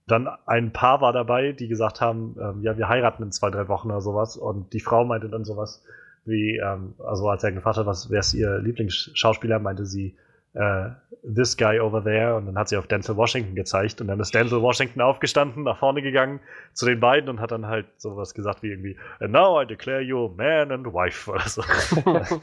dann 0.07 0.27
ein 0.45 0.73
Paar 0.73 1.01
war 1.01 1.13
dabei, 1.13 1.51
die 1.51 1.67
gesagt 1.67 2.01
haben, 2.01 2.35
ähm, 2.41 2.63
ja, 2.63 2.77
wir 2.77 2.89
heiraten 2.89 3.23
in 3.23 3.31
zwei, 3.31 3.51
drei 3.51 3.67
Wochen 3.67 3.89
oder 3.89 4.01
sowas. 4.01 4.37
Und 4.37 4.73
die 4.73 4.79
Frau 4.79 5.05
meinte 5.05 5.29
dann 5.29 5.45
sowas 5.45 5.83
wie, 6.25 6.57
ähm, 6.57 6.95
also 6.97 7.29
als 7.29 7.43
er 7.43 7.51
gefragt 7.51 7.77
hat, 7.77 7.85
was 7.85 8.09
wer 8.09 8.19
ist 8.19 8.33
ihr 8.33 8.57
Lieblingsschauspieler, 8.59 9.59
meinte 9.59 9.85
sie, 9.85 10.15
äh, 10.53 10.89
this 11.23 11.57
guy 11.57 11.79
over 11.79 12.03
there. 12.03 12.35
Und 12.35 12.45
dann 12.47 12.57
hat 12.57 12.69
sie 12.69 12.77
auf 12.77 12.87
Denzel 12.87 13.17
Washington 13.17 13.55
gezeigt. 13.55 14.01
Und 14.01 14.07
dann 14.07 14.19
ist 14.19 14.33
Denzel 14.33 14.61
Washington 14.61 15.01
aufgestanden, 15.01 15.63
nach 15.63 15.77
vorne 15.77 16.01
gegangen 16.01 16.39
zu 16.73 16.85
den 16.85 16.99
beiden 16.99 17.29
und 17.29 17.39
hat 17.39 17.51
dann 17.51 17.67
halt 17.67 17.87
sowas 17.97 18.33
gesagt 18.33 18.63
wie 18.63 18.69
irgendwie, 18.69 18.97
and 19.19 19.31
now 19.31 19.61
I 19.61 19.65
declare 19.65 20.01
you 20.01 20.29
man 20.29 20.71
and 20.71 20.87
wife 20.87 21.29
oder 21.29 21.47
so. 21.47 21.63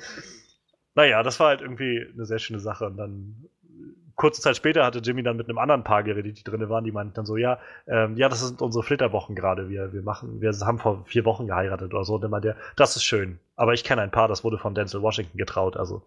naja, 0.94 1.22
das 1.22 1.40
war 1.40 1.48
halt 1.48 1.60
irgendwie 1.60 2.06
eine 2.12 2.24
sehr 2.26 2.38
schöne 2.38 2.60
Sache. 2.60 2.86
Und 2.86 2.96
dann 2.96 3.48
kurze 4.16 4.40
Zeit 4.40 4.56
später 4.56 4.84
hatte 4.84 4.98
Jimmy 4.98 5.22
dann 5.22 5.36
mit 5.36 5.48
einem 5.48 5.58
anderen 5.58 5.84
Paar 5.84 6.02
geredet, 6.02 6.38
die 6.38 6.42
drin 6.42 6.68
waren, 6.68 6.84
die 6.84 6.92
meinten 6.92 7.14
dann 7.14 7.26
so, 7.26 7.36
ja, 7.36 7.58
ähm, 7.86 8.16
ja, 8.16 8.28
das 8.28 8.40
sind 8.40 8.62
unsere 8.62 8.82
Flitterwochen 8.82 9.36
gerade. 9.36 9.68
Wir, 9.68 9.92
wir 9.92 10.02
machen, 10.02 10.40
wir 10.40 10.52
haben 10.52 10.78
vor 10.78 11.04
vier 11.04 11.24
Wochen 11.24 11.46
geheiratet 11.46 11.92
oder 11.92 12.04
so. 12.04 12.14
Und 12.14 12.24
immer 12.24 12.40
der, 12.40 12.56
das 12.76 12.96
ist 12.96 13.04
schön. 13.04 13.38
Aber 13.54 13.74
ich 13.74 13.84
kenne 13.84 14.02
ein 14.02 14.10
Paar, 14.10 14.26
das 14.26 14.42
wurde 14.42 14.58
von 14.58 14.74
Denzel 14.74 15.02
Washington 15.02 15.36
getraut. 15.36 15.76
Also, 15.76 16.02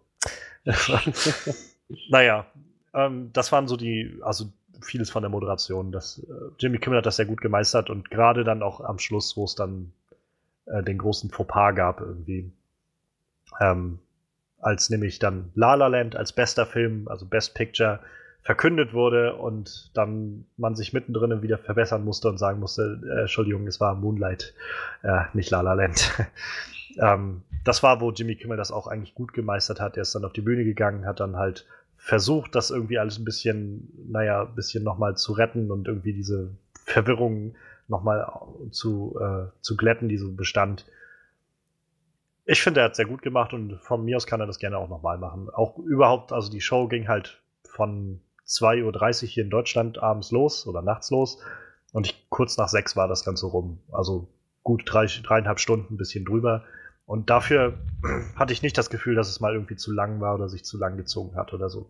naja, 2.09 2.45
ähm, 2.93 3.31
das 3.33 3.51
waren 3.51 3.67
so 3.67 3.77
die, 3.77 4.19
also 4.21 4.45
vieles 4.81 5.09
von 5.09 5.23
der 5.23 5.29
Moderation. 5.29 5.91
Das, 5.91 6.19
äh, 6.19 6.51
Jimmy 6.59 6.77
Kimmel 6.77 6.99
hat 6.99 7.05
das 7.05 7.17
sehr 7.17 7.25
gut 7.25 7.41
gemeistert 7.41 7.89
und 7.89 8.09
gerade 8.09 8.43
dann 8.43 8.63
auch 8.63 8.81
am 8.81 8.99
Schluss, 8.99 9.35
wo 9.35 9.45
es 9.45 9.55
dann 9.55 9.91
äh, 10.65 10.83
den 10.83 10.97
großen 10.97 11.29
Fauxpas 11.29 11.73
gab, 11.73 12.01
irgendwie. 12.01 12.51
Ähm, 13.59 13.99
als 14.59 14.89
nämlich 14.89 15.19
dann 15.19 15.51
La 15.55 15.75
La 15.75 15.87
Land 15.87 16.15
als 16.15 16.33
bester 16.33 16.65
Film, 16.65 17.07
also 17.07 17.25
Best 17.25 17.55
Picture, 17.55 17.99
verkündet 18.41 18.93
wurde 18.93 19.35
und 19.35 19.91
dann 19.93 20.45
man 20.57 20.75
sich 20.75 20.93
mittendrin 20.93 21.41
wieder 21.41 21.57
verbessern 21.57 22.03
musste 22.03 22.29
und 22.29 22.37
sagen 22.37 22.59
musste, 22.59 22.99
äh, 23.05 23.21
Entschuldigung, 23.21 23.67
es 23.67 23.79
war 23.79 23.95
Moonlight, 23.95 24.53
äh, 25.03 25.21
nicht 25.33 25.51
La 25.51 25.61
La 25.61 25.73
Land. 25.73 26.11
ähm, 26.99 27.43
das 27.63 27.83
war, 27.83 28.01
wo 28.01 28.11
Jimmy 28.11 28.35
Kimmel 28.35 28.57
das 28.57 28.71
auch 28.71 28.87
eigentlich 28.87 29.13
gut 29.13 29.33
gemeistert 29.33 29.79
hat. 29.79 29.97
Er 29.97 30.01
ist 30.01 30.15
dann 30.15 30.25
auf 30.25 30.33
die 30.33 30.41
Bühne 30.41 30.63
gegangen, 30.63 31.05
hat 31.05 31.19
dann 31.19 31.35
halt 31.35 31.67
versucht, 31.99 32.55
das 32.55 32.71
irgendwie 32.71 32.97
alles 32.97 33.19
ein 33.19 33.25
bisschen, 33.25 33.91
naja, 34.09 34.43
ein 34.43 34.55
bisschen 34.55 34.83
nochmal 34.83 35.15
zu 35.15 35.33
retten 35.33 35.71
und 35.71 35.87
irgendwie 35.87 36.13
diese 36.13 36.49
Verwirrung 36.85 37.55
nochmal 37.87 38.27
zu, 38.71 39.19
äh, 39.21 39.47
zu 39.61 39.77
glätten, 39.77 40.09
die 40.09 40.17
so 40.17 40.31
bestand 40.31 40.85
ich 42.51 42.63
finde, 42.63 42.79
er 42.79 42.85
hat 42.85 42.95
sehr 42.95 43.05
gut 43.05 43.21
gemacht 43.21 43.53
und 43.53 43.79
von 43.79 44.03
mir 44.03 44.17
aus 44.17 44.25
kann 44.25 44.39
er 44.39 44.47
das 44.47 44.57
gerne 44.57 44.79
auch 44.79 44.89
nochmal 44.89 45.19
machen. 45.19 45.51
Auch 45.51 45.77
überhaupt, 45.77 46.31
also 46.31 46.49
die 46.49 46.61
Show 46.61 46.87
ging 46.87 47.07
halt 47.07 47.43
von 47.63 48.21
2.30 48.47 49.23
Uhr 49.23 49.29
hier 49.29 49.43
in 49.43 49.51
Deutschland 49.51 50.01
abends 50.01 50.31
los 50.31 50.65
oder 50.65 50.81
nachts 50.81 51.11
los 51.11 51.37
und 51.93 52.07
ich, 52.07 52.27
kurz 52.29 52.57
nach 52.57 52.67
sechs 52.67 52.95
war 52.95 53.07
das 53.07 53.23
Ganze 53.23 53.45
rum. 53.45 53.77
Also 53.91 54.27
gut 54.63 54.81
drei, 54.85 55.05
dreieinhalb 55.05 55.59
Stunden, 55.59 55.93
ein 55.93 55.97
bisschen 55.97 56.25
drüber. 56.25 56.63
Und 57.09 57.31
dafür 57.31 57.79
hatte 58.35 58.53
ich 58.53 58.61
nicht 58.61 58.77
das 58.77 58.91
Gefühl, 58.91 59.15
dass 59.15 59.29
es 59.29 59.39
mal 59.39 59.55
irgendwie 59.55 59.75
zu 59.75 59.91
lang 59.91 60.21
war 60.21 60.35
oder 60.35 60.47
sich 60.47 60.63
zu 60.63 60.77
lang 60.77 60.95
gezogen 60.95 61.35
hat 61.35 61.53
oder 61.53 61.67
so. 61.67 61.89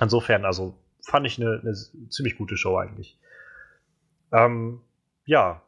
Insofern, 0.00 0.46
also 0.46 0.72
fand 1.02 1.26
ich 1.26 1.38
eine, 1.38 1.60
eine 1.60 1.74
ziemlich 2.08 2.38
gute 2.38 2.56
Show 2.56 2.78
eigentlich. 2.78 3.20
Ähm, 4.32 4.80
ja, 5.26 5.60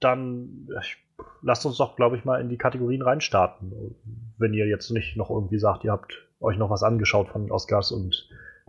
dann, 0.00 0.68
ich 0.82 0.96
lasst 1.42 1.64
uns 1.64 1.76
doch, 1.76 1.94
glaube 1.94 2.16
ich, 2.16 2.24
mal 2.24 2.40
in 2.40 2.48
die 2.48 2.58
Kategorien 2.58 3.02
reinstarten. 3.02 3.94
Wenn 4.36 4.52
ihr 4.52 4.66
jetzt 4.66 4.90
nicht 4.90 5.16
noch 5.16 5.30
irgendwie 5.30 5.60
sagt, 5.60 5.84
ihr 5.84 5.92
habt 5.92 6.26
euch 6.40 6.58
noch 6.58 6.70
was 6.70 6.82
angeschaut 6.82 7.28
von 7.28 7.52
Oscars 7.52 7.92
und 7.92 8.28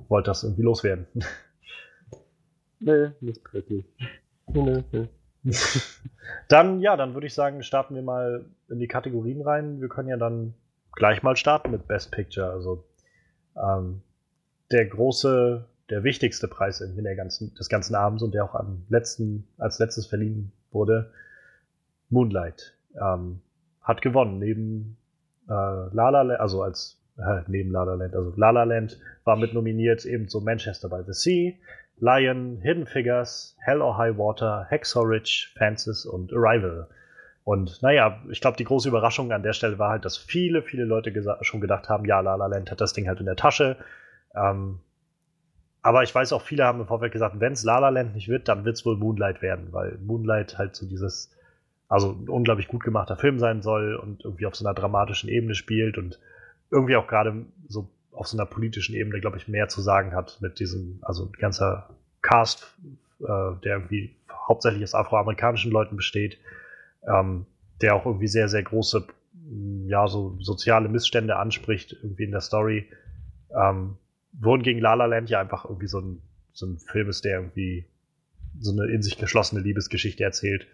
wollt 0.10 0.28
das 0.28 0.44
irgendwie 0.44 0.64
loswerden. 0.64 1.08
Nee, 2.84 3.12
nicht 3.22 3.54
wirklich. 3.54 3.86
Nee, 4.48 4.84
nee. 4.92 5.08
dann, 6.48 6.80
ja, 6.82 6.96
dann 6.98 7.14
würde 7.14 7.28
ich 7.28 7.34
sagen, 7.34 7.64
starten 7.64 7.96
wir 7.96 8.02
mal 8.02 8.46
in 8.70 8.80
die 8.80 8.88
Kategorien 8.88 9.42
rein. 9.42 9.82
Wir 9.82 9.90
können 9.90 10.10
ja 10.10 10.18
dann 10.18 10.54
gleich 10.94 11.24
mal 11.24 11.36
starten 11.36 11.72
mit 11.72 11.88
Best 11.88 12.12
Picture. 12.12 12.52
Also 12.52 12.84
ähm, 13.56 14.02
der 14.72 14.86
große, 14.86 15.66
der 15.90 16.04
wichtigste 16.04 16.48
Preis 16.48 16.82
in 16.82 17.04
der 17.04 17.16
ganzen, 17.16 17.54
des 17.56 17.70
ganzen 17.70 17.96
Abends 17.96 18.24
und 18.24 18.34
der 18.34 18.46
auch 18.46 18.56
am 18.56 18.86
letzten, 18.90 19.48
als 19.58 19.80
letztes 19.80 20.08
verliehen 20.08 20.52
wurde, 20.72 21.12
Moonlight 22.10 22.76
ähm, 23.02 23.42
hat 23.82 24.02
gewonnen. 24.02 24.40
Neben 24.40 24.98
äh, 25.48 25.54
La 25.54 26.10
La 26.10 26.22
Land, 26.22 26.40
also 26.40 26.62
als 26.62 27.00
äh, 27.18 27.42
neben 27.48 27.72
La 27.72 27.84
La 27.84 27.96
Land, 27.96 28.16
also 28.16 28.34
La 28.36 28.52
La 28.52 28.64
Land 28.64 29.00
war 29.24 29.36
mit 29.36 29.54
nominiert 29.54 30.06
ebenso 30.06 30.42
Manchester 30.42 30.90
by 30.90 31.02
the 31.06 31.14
Sea, 31.14 31.54
Lion, 32.02 32.60
Hidden 32.62 32.88
Figures, 32.88 33.56
Hell 33.60 33.82
or 33.82 33.98
High 33.98 34.18
Water, 34.18 34.68
Ridge, 34.70 35.50
Fences 35.56 36.06
und 36.06 36.34
Arrival. 36.34 36.88
Und 37.44 37.82
naja, 37.82 38.22
ich 38.30 38.42
glaube, 38.42 38.58
die 38.58 38.64
große 38.66 38.90
Überraschung 38.90 39.32
an 39.32 39.44
der 39.44 39.54
Stelle 39.54 39.80
war 39.80 39.92
halt, 39.92 40.04
dass 40.04 40.18
viele, 40.18 40.62
viele 40.62 40.84
Leute 40.84 41.14
schon 41.42 41.62
gedacht 41.62 41.90
haben, 41.90 42.06
ja, 42.06 42.20
La 42.20 42.36
La 42.36 42.48
Land 42.48 42.72
hat 42.72 42.82
das 42.82 42.94
Ding 42.94 43.08
halt 43.08 43.20
in 43.20 43.26
der 43.26 43.36
Tasche. 43.36 43.78
Ähm, 44.36 44.80
aber 45.82 46.04
ich 46.04 46.14
weiß 46.14 46.34
auch, 46.34 46.42
viele 46.42 46.66
haben 46.66 46.82
im 46.82 46.88
Vorfeld 46.88 47.14
gesagt, 47.14 47.40
wenn 47.40 47.54
es 47.54 47.64
La 47.64 47.80
La 47.80 47.90
Land 47.90 48.14
nicht 48.16 48.28
wird, 48.28 48.48
dann 48.48 48.66
wird 48.66 48.76
es 48.76 48.86
wohl 48.86 48.98
Moonlight 48.98 49.42
werden, 49.42 49.70
weil 49.72 49.98
Moonlight 50.00 50.58
halt 50.58 50.76
so 50.76 50.86
dieses 50.86 51.32
also 51.92 52.12
ein 52.12 52.30
unglaublich 52.30 52.70
gut 52.70 52.84
gemachter 52.84 53.18
Film 53.18 53.38
sein 53.38 53.62
soll 53.62 53.96
und 53.96 54.24
irgendwie 54.24 54.46
auf 54.46 54.56
so 54.56 54.66
einer 54.66 54.74
dramatischen 54.74 55.30
Ebene 55.30 55.56
spielt 55.56 55.98
und 55.98 56.20
irgendwie 56.72 56.96
auch 56.96 57.06
gerade 57.06 57.46
so 57.68 57.90
auf 58.12 58.28
so 58.28 58.38
einer 58.38 58.46
politischen 58.46 58.96
Ebene, 58.96 59.20
glaube 59.20 59.38
ich, 59.38 59.48
mehr 59.48 59.68
zu 59.68 59.82
sagen 59.82 60.14
hat 60.14 60.38
mit 60.42 60.60
diesem, 60.60 61.00
also 61.02 61.32
ganzer 61.40 61.90
Cast, 62.22 62.76
äh, 63.20 63.26
der 63.64 63.78
irgendwie 63.78 64.16
hauptsächlich 64.48 64.84
aus 64.84 64.96
afroamerikanischen 64.96 65.72
Leuten 65.72 65.96
besteht, 65.96 66.38
ähm, 67.08 67.46
der 67.82 67.96
auch 67.96 68.06
irgendwie 68.06 68.28
sehr, 68.28 68.48
sehr 68.50 68.64
große, 68.64 69.08
ja, 69.88 70.08
so 70.08 70.38
soziale 70.40 70.90
Missstände 70.90 71.36
anspricht, 71.38 71.94
irgendwie 72.02 72.26
in 72.26 72.32
der 72.32 72.42
Story. 72.42 72.88
Ähm, 73.56 73.98
wurden 74.34 74.64
gegen 74.64 74.80
La 74.80 74.94
La 74.94 75.06
Land 75.06 75.30
ja 75.30 75.42
einfach 75.42 75.66
irgendwie 75.66 75.88
so 75.88 76.00
ein, 76.00 76.22
so 76.54 76.66
ein 76.66 76.78
Film 76.78 77.10
ist, 77.10 77.26
der 77.26 77.40
irgendwie 77.40 77.86
so 78.60 78.72
eine 78.72 78.92
in 78.92 79.02
sich 79.02 79.18
geschlossene 79.18 79.62
Liebesgeschichte 79.62 80.24
erzählt 80.24 80.68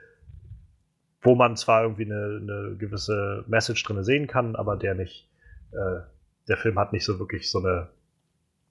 wo 1.21 1.35
man 1.35 1.55
zwar 1.55 1.83
irgendwie 1.83 2.05
eine, 2.05 2.39
eine 2.41 2.75
gewisse 2.77 3.43
Message 3.47 3.83
drin 3.83 4.03
sehen 4.03 4.27
kann, 4.27 4.55
aber 4.55 4.77
der 4.77 4.95
nicht, 4.95 5.27
äh, 5.71 5.99
der 6.47 6.57
Film 6.57 6.79
hat 6.79 6.93
nicht 6.93 7.05
so 7.05 7.19
wirklich 7.19 7.49
so 7.49 7.59
eine 7.59 7.89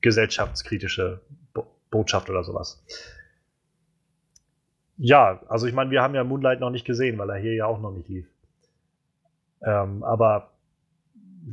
gesellschaftskritische 0.01 1.21
Bo 1.53 1.67
Botschaft 1.91 2.29
oder 2.31 2.43
sowas. 2.43 2.85
Ja, 4.99 5.41
also 5.49 5.67
ich 5.67 5.75
meine, 5.75 5.91
wir 5.91 6.03
haben 6.03 6.15
ja 6.15 6.25
Moonlight 6.25 6.61
noch 6.61 6.71
nicht 6.71 6.85
gesehen, 6.85 7.19
weil 7.19 7.31
er 7.31 7.37
hier 7.37 7.55
ja 7.55 7.67
auch 7.67 7.81
noch 7.81 7.93
nicht 7.93 8.09
lief. 8.09 8.27
Ähm, 9.63 10.03
aber 10.03 10.51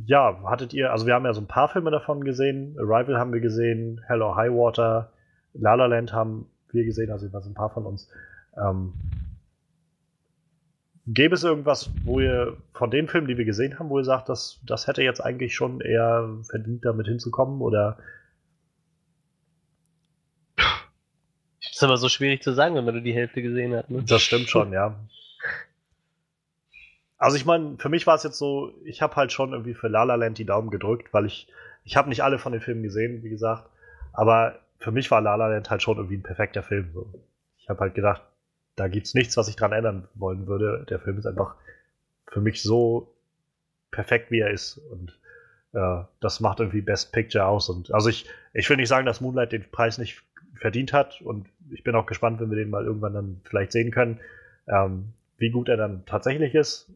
ja, 0.06 0.40
hattet 0.44 0.72
ihr, 0.72 0.90
also 0.92 1.06
wir 1.06 1.14
haben 1.14 1.24
ja 1.24 1.34
so 1.34 1.40
ein 1.40 1.46
paar 1.46 1.68
Filme 1.68 1.90
davon 1.90 2.24
gesehen. 2.24 2.76
Arrival 2.78 3.18
haben 3.18 3.32
wir 3.32 3.40
gesehen, 3.40 4.00
Hello 4.06 4.34
High 4.34 4.52
Water, 4.52 5.12
La 5.52 5.74
La 5.74 5.86
Land 5.86 6.12
haben 6.12 6.46
wir 6.72 6.84
gesehen, 6.84 7.10
also 7.10 7.28
so 7.28 7.48
ein 7.48 7.54
paar 7.54 7.70
von 7.70 7.86
uns. 7.86 8.08
Ähm, 8.56 8.94
Gäbe 11.06 11.34
es 11.34 11.44
irgendwas, 11.44 11.90
wo 12.04 12.20
ihr 12.20 12.56
von 12.72 12.90
den 12.90 13.08
Filmen, 13.08 13.28
die 13.28 13.36
wir 13.36 13.44
gesehen 13.44 13.78
haben, 13.78 13.90
wo 13.90 13.98
ihr 13.98 14.04
sagt, 14.04 14.28
das, 14.28 14.60
das 14.66 14.86
hätte 14.86 15.02
jetzt 15.02 15.20
eigentlich 15.20 15.54
schon 15.54 15.80
eher 15.80 16.28
verdient, 16.48 16.84
damit 16.84 17.06
hinzukommen? 17.06 17.60
Oder 17.60 17.98
ist 21.74 21.82
aber 21.82 21.96
so 21.96 22.08
schwierig 22.08 22.42
zu 22.42 22.52
sagen, 22.52 22.76
wenn 22.76 22.84
man 22.84 22.94
nur 22.94 23.02
die 23.02 23.14
Hälfte 23.14 23.42
gesehen 23.42 23.74
hat. 23.74 23.90
Ne? 23.90 24.02
Das 24.06 24.22
stimmt 24.22 24.48
schon, 24.48 24.72
ja. 24.72 24.94
Also 27.16 27.36
ich 27.36 27.46
meine, 27.46 27.76
für 27.78 27.88
mich 27.88 28.06
war 28.06 28.16
es 28.16 28.22
jetzt 28.22 28.36
so, 28.36 28.74
ich 28.84 29.00
habe 29.00 29.16
halt 29.16 29.32
schon 29.32 29.52
irgendwie 29.52 29.72
für 29.72 29.88
La 29.88 30.02
La 30.02 30.16
Land 30.16 30.36
die 30.36 30.44
Daumen 30.44 30.68
gedrückt, 30.68 31.14
weil 31.14 31.24
ich, 31.24 31.48
ich 31.82 31.96
habe 31.96 32.10
nicht 32.10 32.22
alle 32.22 32.38
von 32.38 32.52
den 32.52 32.60
Filmen 32.60 32.82
gesehen, 32.82 33.22
wie 33.22 33.30
gesagt, 33.30 33.70
aber 34.12 34.58
für 34.78 34.92
mich 34.92 35.10
war 35.10 35.22
La 35.22 35.36
La 35.36 35.48
Land 35.48 35.70
halt 35.70 35.82
schon 35.82 35.96
irgendwie 35.96 36.18
ein 36.18 36.22
perfekter 36.22 36.62
Film. 36.62 36.90
So. 36.92 37.06
Ich 37.56 37.70
habe 37.70 37.80
halt 37.80 37.94
gedacht, 37.94 38.20
da 38.76 38.88
gibt 38.88 39.06
es 39.06 39.14
nichts, 39.14 39.36
was 39.36 39.48
ich 39.48 39.56
dran 39.56 39.72
ändern 39.72 40.08
wollen 40.14 40.46
würde. 40.46 40.84
Der 40.88 41.00
Film 41.00 41.18
ist 41.18 41.26
einfach 41.26 41.56
für 42.26 42.40
mich 42.40 42.62
so 42.62 43.14
perfekt, 43.90 44.30
wie 44.30 44.40
er 44.40 44.50
ist. 44.50 44.78
Und 44.78 45.18
äh, 45.72 46.02
das 46.20 46.40
macht 46.40 46.60
irgendwie 46.60 46.80
Best 46.80 47.12
Picture 47.12 47.46
aus. 47.46 47.68
Und 47.68 47.92
also 47.94 48.08
ich, 48.08 48.26
ich 48.52 48.68
will 48.68 48.76
nicht 48.76 48.88
sagen, 48.88 49.06
dass 49.06 49.20
Moonlight 49.20 49.52
den 49.52 49.70
Preis 49.70 49.98
nicht 49.98 50.22
verdient 50.54 50.92
hat. 50.92 51.20
Und 51.22 51.48
ich 51.70 51.84
bin 51.84 51.94
auch 51.94 52.06
gespannt, 52.06 52.40
wenn 52.40 52.50
wir 52.50 52.56
den 52.56 52.70
mal 52.70 52.84
irgendwann 52.84 53.14
dann 53.14 53.40
vielleicht 53.44 53.72
sehen 53.72 53.90
können. 53.90 54.20
Ähm, 54.66 55.12
wie 55.36 55.50
gut 55.50 55.68
er 55.68 55.76
dann 55.76 56.06
tatsächlich 56.06 56.54
ist, 56.54 56.90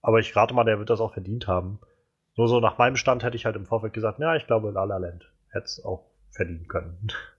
aber 0.00 0.20
ich 0.20 0.34
rate 0.36 0.54
mal, 0.54 0.64
der 0.64 0.78
wird 0.78 0.90
das 0.90 1.00
auch 1.00 1.12
verdient 1.12 1.46
haben. 1.46 1.80
Nur 2.36 2.48
so 2.48 2.60
nach 2.60 2.78
meinem 2.78 2.96
Stand 2.96 3.24
hätte 3.24 3.36
ich 3.36 3.44
halt 3.44 3.56
im 3.56 3.66
Vorfeld 3.66 3.92
gesagt, 3.92 4.20
ja, 4.20 4.36
ich 4.36 4.46
glaube, 4.46 4.70
La 4.70 4.84
La 4.84 4.98
Land 4.98 5.30
hätte 5.50 5.64
es 5.64 5.84
auch 5.84 6.06
verdienen 6.30 6.68
können. 6.68 7.08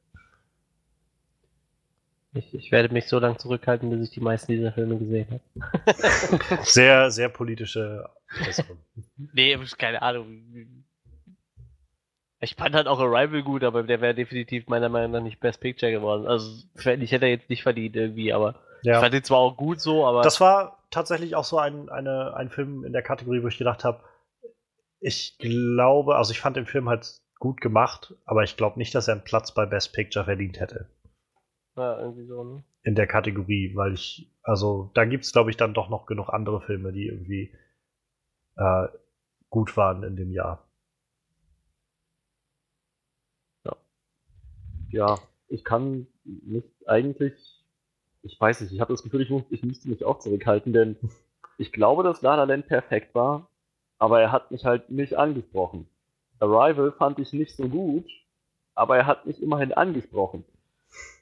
Ich, 2.33 2.53
ich 2.53 2.71
werde 2.71 2.93
mich 2.93 3.07
so 3.07 3.17
lange 3.17 3.37
zurückhalten, 3.37 3.89
bis 3.89 4.09
ich 4.09 4.13
die 4.13 4.19
meisten 4.19 4.51
dieser 4.51 4.71
Filme 4.71 4.97
gesehen 4.97 5.27
habe. 5.31 6.63
sehr, 6.63 7.09
sehr 7.09 7.29
politische 7.29 8.07
Äußerung. 8.47 8.77
nee, 9.33 9.57
keine 9.77 10.01
Ahnung. 10.01 10.85
Ich 12.39 12.55
fand 12.55 12.75
halt 12.75 12.87
auch 12.87 12.99
Arrival 12.99 13.41
gut, 13.41 13.63
aber 13.63 13.83
der 13.83 13.99
wäre 13.99 14.13
definitiv 14.13 14.67
meiner 14.67 14.89
Meinung 14.89 15.11
nach 15.11 15.21
nicht 15.21 15.39
Best 15.39 15.59
Picture 15.59 15.91
geworden. 15.91 16.27
Also, 16.27 16.63
ich 16.75 17.11
hätte 17.11 17.25
jetzt 17.25 17.49
nicht 17.49 17.63
verdient 17.63 17.95
irgendwie, 17.95 18.31
aber 18.31 18.55
ja. 18.83 18.93
ich 18.93 18.99
fand 18.99 19.15
ihn 19.15 19.23
zwar 19.23 19.39
auch 19.39 19.57
gut 19.57 19.81
so, 19.81 20.05
aber. 20.05 20.21
Das 20.21 20.39
war 20.39 20.83
tatsächlich 20.91 21.35
auch 21.35 21.43
so 21.43 21.57
ein, 21.57 21.89
eine, 21.89 22.35
ein 22.35 22.49
Film 22.49 22.85
in 22.85 22.93
der 22.93 23.01
Kategorie, 23.01 23.43
wo 23.43 23.47
ich 23.47 23.57
gedacht 23.57 23.83
habe, 23.83 24.03
ich 25.01 25.37
glaube, 25.39 26.15
also 26.15 26.31
ich 26.31 26.39
fand 26.39 26.57
den 26.57 26.65
Film 26.65 26.89
halt 26.89 27.17
gut 27.39 27.59
gemacht, 27.61 28.13
aber 28.25 28.43
ich 28.43 28.55
glaube 28.55 28.77
nicht, 28.77 28.93
dass 28.93 29.07
er 29.07 29.15
einen 29.15 29.23
Platz 29.23 29.53
bei 29.53 29.65
Best 29.65 29.93
Picture 29.93 30.25
verdient 30.25 30.59
hätte. 30.59 30.89
Ja, 31.75 31.99
irgendwie 31.99 32.25
so, 32.25 32.43
ne? 32.43 32.63
In 32.83 32.93
der 32.95 33.07
Kategorie, 33.07 33.75
weil 33.75 33.93
ich, 33.93 34.31
also 34.43 34.91
da 34.93 35.05
gibt 35.05 35.23
es, 35.25 35.31
glaube 35.31 35.49
ich, 35.49 35.57
dann 35.57 35.73
doch 35.73 35.89
noch 35.89 36.05
genug 36.05 36.29
andere 36.29 36.61
Filme, 36.61 36.91
die 36.91 37.07
irgendwie 37.07 37.51
äh, 38.57 38.87
gut 39.49 39.75
waren 39.77 40.03
in 40.03 40.15
dem 40.15 40.31
Jahr. 40.31 40.67
Ja. 43.65 43.75
Ja, 44.91 45.19
ich 45.47 45.63
kann 45.63 46.07
nicht 46.23 46.67
eigentlich, 46.87 47.63
ich 48.23 48.39
weiß 48.39 48.61
nicht, 48.61 48.73
ich 48.73 48.79
habe 48.79 48.93
das 48.93 49.03
Gefühl, 49.03 49.21
ich, 49.21 49.29
muss, 49.29 49.43
ich 49.49 49.63
müsste 49.63 49.89
mich 49.89 50.03
auch 50.05 50.19
zurückhalten, 50.19 50.73
denn 50.73 50.97
ich 51.57 51.71
glaube, 51.71 52.03
dass 52.03 52.21
La 52.21 52.35
La 52.35 52.43
Land 52.43 52.67
perfekt 52.67 53.15
war, 53.15 53.49
aber 53.99 54.21
er 54.21 54.31
hat 54.31 54.51
mich 54.51 54.65
halt 54.65 54.89
nicht 54.89 55.15
angesprochen. 55.17 55.87
Arrival 56.39 56.91
fand 56.93 57.19
ich 57.19 57.33
nicht 57.33 57.55
so 57.55 57.67
gut, 57.67 58.05
aber 58.75 58.97
er 58.97 59.05
hat 59.07 59.25
mich 59.25 59.41
immerhin 59.41 59.73
angesprochen. 59.73 60.45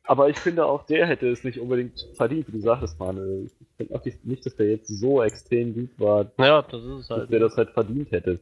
Aber 0.04 0.30
ich 0.30 0.40
finde 0.40 0.66
auch, 0.66 0.86
der 0.86 1.06
hätte 1.06 1.28
es 1.30 1.44
nicht 1.44 1.60
unbedingt 1.60 2.08
verdient, 2.16 2.48
wie 2.48 2.54
du 2.54 2.62
sagtest, 2.62 2.98
Manuel. 2.98 3.46
Ich 3.46 3.68
finde 3.76 3.96
auch 3.96 4.06
nicht, 4.24 4.46
dass 4.46 4.56
der 4.56 4.70
jetzt 4.70 4.88
so 4.88 5.22
extrem 5.22 5.74
gut 5.74 6.00
war, 6.00 6.32
ja, 6.38 6.62
das 6.62 6.82
ist 6.82 7.00
es 7.02 7.10
halt. 7.10 7.24
dass 7.24 7.30
der 7.30 7.40
das 7.40 7.58
halt 7.58 7.72
verdient 7.72 8.12
hätte. 8.12 8.40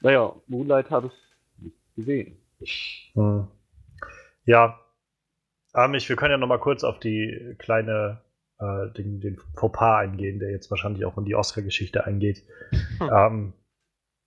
Naja, 0.00 0.34
Moonlight 0.46 0.90
habe 0.90 1.08
ich 1.08 1.64
nicht 1.64 1.76
gesehen. 1.96 2.36
Hm. 3.14 3.48
Ja, 4.44 4.78
Amish, 5.72 6.08
wir 6.08 6.16
können 6.16 6.32
ja 6.32 6.38
nochmal 6.38 6.60
kurz 6.60 6.84
auf 6.84 7.00
die 7.00 7.56
kleine, 7.58 8.20
äh, 8.58 8.90
den, 8.96 9.20
den 9.20 9.38
Fauxpas 9.56 10.00
eingehen, 10.00 10.38
der 10.38 10.50
jetzt 10.50 10.70
wahrscheinlich 10.70 11.04
auch 11.04 11.16
in 11.18 11.24
die 11.24 11.34
Oscar-Geschichte 11.34 12.04
eingeht. 12.04 12.44
Hm. 12.98 13.10
Ähm, 13.12 13.52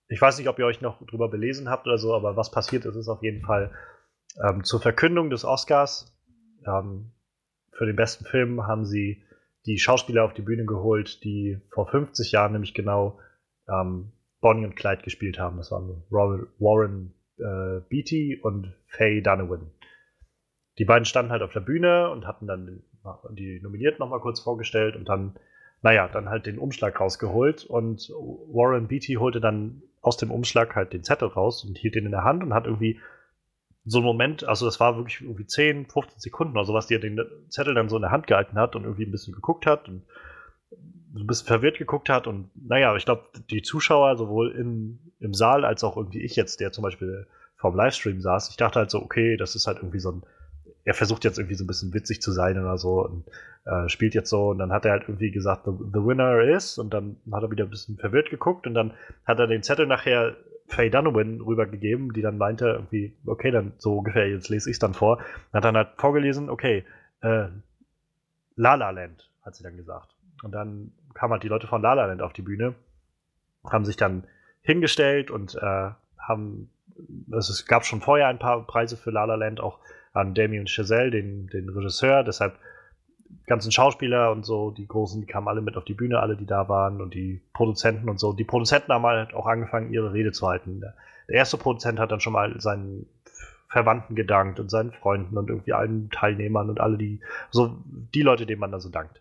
ich 0.08 0.20
weiß 0.20 0.38
nicht, 0.38 0.48
ob 0.48 0.58
ihr 0.58 0.66
euch 0.66 0.80
noch 0.80 1.04
drüber 1.06 1.28
belesen 1.28 1.68
habt 1.68 1.86
oder 1.86 1.98
so, 1.98 2.14
aber 2.14 2.36
was 2.36 2.50
passiert 2.50 2.84
ist, 2.84 2.96
ist 2.96 3.08
auf 3.08 3.22
jeden 3.22 3.44
Fall 3.44 3.72
ähm, 4.42 4.62
zur 4.62 4.80
Verkündung 4.80 5.30
des 5.30 5.44
Oscars 5.44 6.15
ähm, 6.66 7.12
für 7.72 7.86
den 7.86 7.96
besten 7.96 8.24
Film 8.24 8.66
haben 8.66 8.84
sie 8.84 9.22
die 9.66 9.78
Schauspieler 9.78 10.24
auf 10.24 10.34
die 10.34 10.42
Bühne 10.42 10.64
geholt, 10.64 11.24
die 11.24 11.60
vor 11.70 11.88
50 11.88 12.32
Jahren 12.32 12.52
nämlich 12.52 12.74
genau 12.74 13.18
ähm, 13.68 14.12
Bonnie 14.40 14.64
und 14.64 14.76
Clyde 14.76 15.02
gespielt 15.02 15.38
haben. 15.38 15.56
Das 15.56 15.70
waren 15.70 16.02
Warren 16.10 17.14
äh, 17.38 17.80
Beatty 17.88 18.38
und 18.40 18.72
Faye 18.86 19.20
Dunaway. 19.20 19.60
Die 20.78 20.84
beiden 20.84 21.04
standen 21.04 21.32
halt 21.32 21.42
auf 21.42 21.52
der 21.52 21.60
Bühne 21.60 22.10
und 22.10 22.26
hatten 22.26 22.46
dann 22.46 22.82
die 23.30 23.60
Nominierten 23.60 23.98
nochmal 23.98 24.20
kurz 24.20 24.40
vorgestellt 24.40 24.96
und 24.96 25.08
dann, 25.08 25.36
naja, 25.82 26.08
dann 26.08 26.28
halt 26.28 26.46
den 26.46 26.58
Umschlag 26.58 27.00
rausgeholt 27.00 27.64
und 27.64 28.10
Warren 28.10 28.88
Beatty 28.88 29.14
holte 29.14 29.40
dann 29.40 29.82
aus 30.02 30.16
dem 30.16 30.30
Umschlag 30.30 30.74
halt 30.74 30.92
den 30.92 31.02
Zettel 31.02 31.28
raus 31.28 31.64
und 31.64 31.78
hielt 31.78 31.94
den 31.94 32.06
in 32.06 32.10
der 32.10 32.24
Hand 32.24 32.42
und 32.42 32.52
hat 32.52 32.66
irgendwie 32.66 33.00
so 33.86 33.98
ein 33.98 34.04
Moment, 34.04 34.44
also 34.44 34.66
das 34.66 34.80
war 34.80 34.96
wirklich 34.96 35.22
irgendwie 35.22 35.46
10, 35.46 35.86
15 35.86 36.18
Sekunden 36.18 36.56
oder 36.56 36.66
sowas, 36.66 36.88
die 36.88 36.94
er 36.94 37.00
den 37.00 37.20
Zettel 37.48 37.74
dann 37.74 37.88
so 37.88 37.96
in 37.96 38.02
der 38.02 38.10
Hand 38.10 38.26
gehalten 38.26 38.58
hat 38.58 38.74
und 38.74 38.82
irgendwie 38.82 39.04
ein 39.04 39.12
bisschen 39.12 39.32
geguckt 39.32 39.64
hat 39.64 39.88
und 39.88 40.02
ein 41.14 41.26
bisschen 41.26 41.46
verwirrt 41.46 41.78
geguckt 41.78 42.08
hat 42.08 42.26
und 42.26 42.50
naja, 42.54 42.94
ich 42.96 43.04
glaube, 43.04 43.22
die 43.48 43.62
Zuschauer, 43.62 44.16
sowohl 44.16 44.50
in, 44.50 44.98
im 45.20 45.32
Saal 45.34 45.64
als 45.64 45.84
auch 45.84 45.96
irgendwie 45.96 46.20
ich 46.20 46.34
jetzt, 46.36 46.60
der 46.60 46.72
zum 46.72 46.82
Beispiel 46.82 47.26
vorm 47.56 47.76
Livestream 47.76 48.20
saß, 48.20 48.50
ich 48.50 48.56
dachte 48.56 48.80
halt 48.80 48.90
so, 48.90 49.00
okay, 49.00 49.36
das 49.36 49.54
ist 49.54 49.68
halt 49.68 49.78
irgendwie 49.78 50.00
so 50.00 50.10
ein, 50.10 50.22
er 50.84 50.94
versucht 50.94 51.24
jetzt 51.24 51.38
irgendwie 51.38 51.54
so 51.54 51.64
ein 51.64 51.68
bisschen 51.68 51.94
witzig 51.94 52.20
zu 52.20 52.32
sein 52.32 52.58
oder 52.58 52.76
so 52.78 53.04
und 53.04 53.24
äh, 53.64 53.88
spielt 53.88 54.14
jetzt 54.14 54.30
so 54.30 54.50
und 54.50 54.58
dann 54.58 54.72
hat 54.72 54.84
er 54.84 54.92
halt 54.92 55.04
irgendwie 55.04 55.30
gesagt, 55.30 55.64
the, 55.64 55.70
the 55.70 56.04
winner 56.04 56.42
is 56.42 56.76
und 56.76 56.92
dann 56.92 57.16
hat 57.32 57.44
er 57.44 57.50
wieder 57.50 57.64
ein 57.64 57.70
bisschen 57.70 57.96
verwirrt 57.96 58.30
geguckt 58.30 58.66
und 58.66 58.74
dann 58.74 58.92
hat 59.24 59.38
er 59.38 59.46
den 59.46 59.62
Zettel 59.62 59.86
nachher 59.86 60.36
Faye 60.68 60.90
Dunaway 60.90 61.40
rübergegeben, 61.40 62.12
die 62.12 62.22
dann 62.22 62.38
meinte, 62.38 62.66
irgendwie, 62.66 63.14
okay, 63.24 63.50
dann 63.50 63.72
so 63.78 63.98
ungefähr, 63.98 64.28
jetzt 64.28 64.48
lese 64.48 64.68
ich 64.68 64.74
es 64.74 64.78
dann 64.80 64.94
vor. 64.94 65.20
Hat 65.52 65.64
dann 65.64 65.76
halt 65.76 65.90
vorgelesen, 65.96 66.50
okay, 66.50 66.84
äh, 67.20 67.46
La 68.56 68.74
La 68.74 68.90
Land, 68.90 69.30
hat 69.42 69.54
sie 69.54 69.62
dann 69.62 69.76
gesagt. 69.76 70.14
Und 70.42 70.52
dann 70.52 70.92
kamen 71.14 71.32
halt 71.32 71.42
die 71.42 71.48
Leute 71.48 71.66
von 71.66 71.82
La 71.82 71.94
La 71.94 72.06
Land 72.06 72.22
auf 72.22 72.32
die 72.32 72.42
Bühne, 72.42 72.74
haben 73.64 73.84
sich 73.84 73.96
dann 73.96 74.24
hingestellt 74.62 75.30
und 75.30 75.54
äh, 75.54 75.90
haben, 76.18 76.70
also 77.30 77.52
es 77.52 77.66
gab 77.66 77.84
schon 77.84 78.00
vorher 78.00 78.28
ein 78.28 78.38
paar 78.38 78.66
Preise 78.66 78.96
für 78.96 79.10
La 79.10 79.24
La 79.24 79.36
Land, 79.36 79.60
auch 79.60 79.78
an 80.12 80.34
Damien 80.34 80.66
Chazelle, 80.66 81.10
den, 81.10 81.46
den 81.48 81.68
Regisseur, 81.68 82.24
deshalb 82.24 82.58
ganzen 83.46 83.72
Schauspieler 83.72 84.32
und 84.32 84.44
so, 84.44 84.70
die 84.70 84.86
Großen, 84.86 85.20
die 85.20 85.26
kamen 85.26 85.48
alle 85.48 85.60
mit 85.60 85.76
auf 85.76 85.84
die 85.84 85.94
Bühne, 85.94 86.20
alle, 86.20 86.36
die 86.36 86.46
da 86.46 86.68
waren 86.68 87.00
und 87.00 87.14
die 87.14 87.40
Produzenten 87.52 88.08
und 88.08 88.18
so. 88.18 88.32
Die 88.32 88.44
Produzenten 88.44 88.92
haben 88.92 89.06
halt 89.06 89.34
auch 89.34 89.46
angefangen, 89.46 89.92
ihre 89.92 90.12
Rede 90.12 90.32
zu 90.32 90.46
halten. 90.48 90.80
Der, 90.80 90.94
erste 91.28 91.56
Produzent 91.56 91.98
hat 91.98 92.12
dann 92.12 92.20
schon 92.20 92.32
mal 92.32 92.60
seinen 92.60 93.06
Verwandten 93.68 94.14
gedankt 94.14 94.60
und 94.60 94.70
seinen 94.70 94.92
Freunden 94.92 95.36
und 95.36 95.50
irgendwie 95.50 95.72
allen 95.72 96.10
Teilnehmern 96.10 96.70
und 96.70 96.80
alle 96.80 96.96
die, 96.96 97.20
so 97.50 97.76
die 98.14 98.22
Leute, 98.22 98.46
denen 98.46 98.60
man 98.60 98.72
da 98.72 98.80
so 98.80 98.88
dankt. 98.88 99.20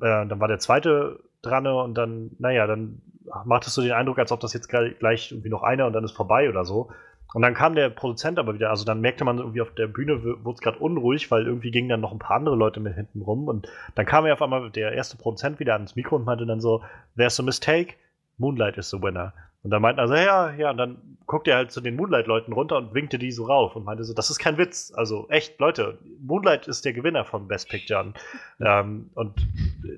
Äh, 0.00 0.26
dann 0.26 0.40
war 0.40 0.48
der 0.48 0.58
zweite 0.58 1.20
dran 1.42 1.66
und 1.66 1.94
dann, 1.94 2.30
naja, 2.38 2.66
dann 2.66 3.02
macht 3.44 3.66
es 3.66 3.74
so 3.74 3.82
den 3.82 3.92
Eindruck, 3.92 4.18
als 4.18 4.32
ob 4.32 4.40
das 4.40 4.52
jetzt 4.52 4.68
gleich 4.68 5.32
irgendwie 5.32 5.48
noch 5.48 5.62
einer 5.62 5.86
und 5.86 5.92
dann 5.92 6.04
ist 6.04 6.12
vorbei 6.12 6.48
oder 6.48 6.64
so. 6.64 6.90
Und 7.34 7.42
dann 7.42 7.54
kam 7.54 7.74
der 7.74 7.90
Produzent 7.90 8.38
aber 8.38 8.54
wieder, 8.54 8.70
also 8.70 8.84
dann 8.84 9.00
merkte 9.00 9.24
man 9.24 9.38
irgendwie 9.38 9.62
auf 9.62 9.74
der 9.74 9.86
Bühne 9.86 10.22
wurde 10.22 10.54
es 10.54 10.60
gerade 10.60 10.78
unruhig, 10.78 11.30
weil 11.30 11.46
irgendwie 11.46 11.70
gingen 11.70 11.88
dann 11.88 12.00
noch 12.00 12.12
ein 12.12 12.18
paar 12.18 12.36
andere 12.36 12.56
Leute 12.56 12.80
mit 12.80 12.94
hinten 12.94 13.22
rum 13.22 13.48
und 13.48 13.68
dann 13.94 14.06
kam 14.06 14.26
er 14.26 14.34
auf 14.34 14.42
einmal 14.42 14.70
der 14.70 14.92
erste 14.92 15.16
Produzent 15.16 15.58
wieder 15.60 15.74
ans 15.74 15.96
Mikro 15.96 16.16
und 16.16 16.24
meinte 16.24 16.46
dann 16.46 16.60
so, 16.60 16.82
there's 17.16 17.40
a 17.40 17.42
mistake, 17.42 17.94
Moonlight 18.38 18.76
is 18.76 18.90
the 18.90 19.00
winner. 19.00 19.32
Und 19.62 19.70
dann 19.70 19.80
meinten 19.80 20.00
also, 20.00 20.14
ja, 20.14 20.52
ja, 20.54 20.70
und 20.70 20.76
dann 20.76 20.98
guckte 21.26 21.52
er 21.52 21.58
halt 21.58 21.70
zu 21.70 21.80
den 21.80 21.94
Moonlight-Leuten 21.94 22.52
runter 22.52 22.78
und 22.78 22.94
winkte 22.94 23.16
die 23.18 23.30
so 23.30 23.44
rauf 23.44 23.76
und 23.76 23.84
meinte 23.84 24.02
so, 24.02 24.12
das 24.12 24.28
ist 24.28 24.40
kein 24.40 24.58
Witz. 24.58 24.92
Also 24.94 25.28
echt, 25.28 25.60
Leute, 25.60 25.98
Moonlight 26.20 26.66
ist 26.66 26.84
der 26.84 26.92
Gewinner 26.92 27.24
von 27.24 27.46
Best 27.46 27.68
Picture. 27.68 28.12
ähm, 28.60 29.10
und 29.14 29.46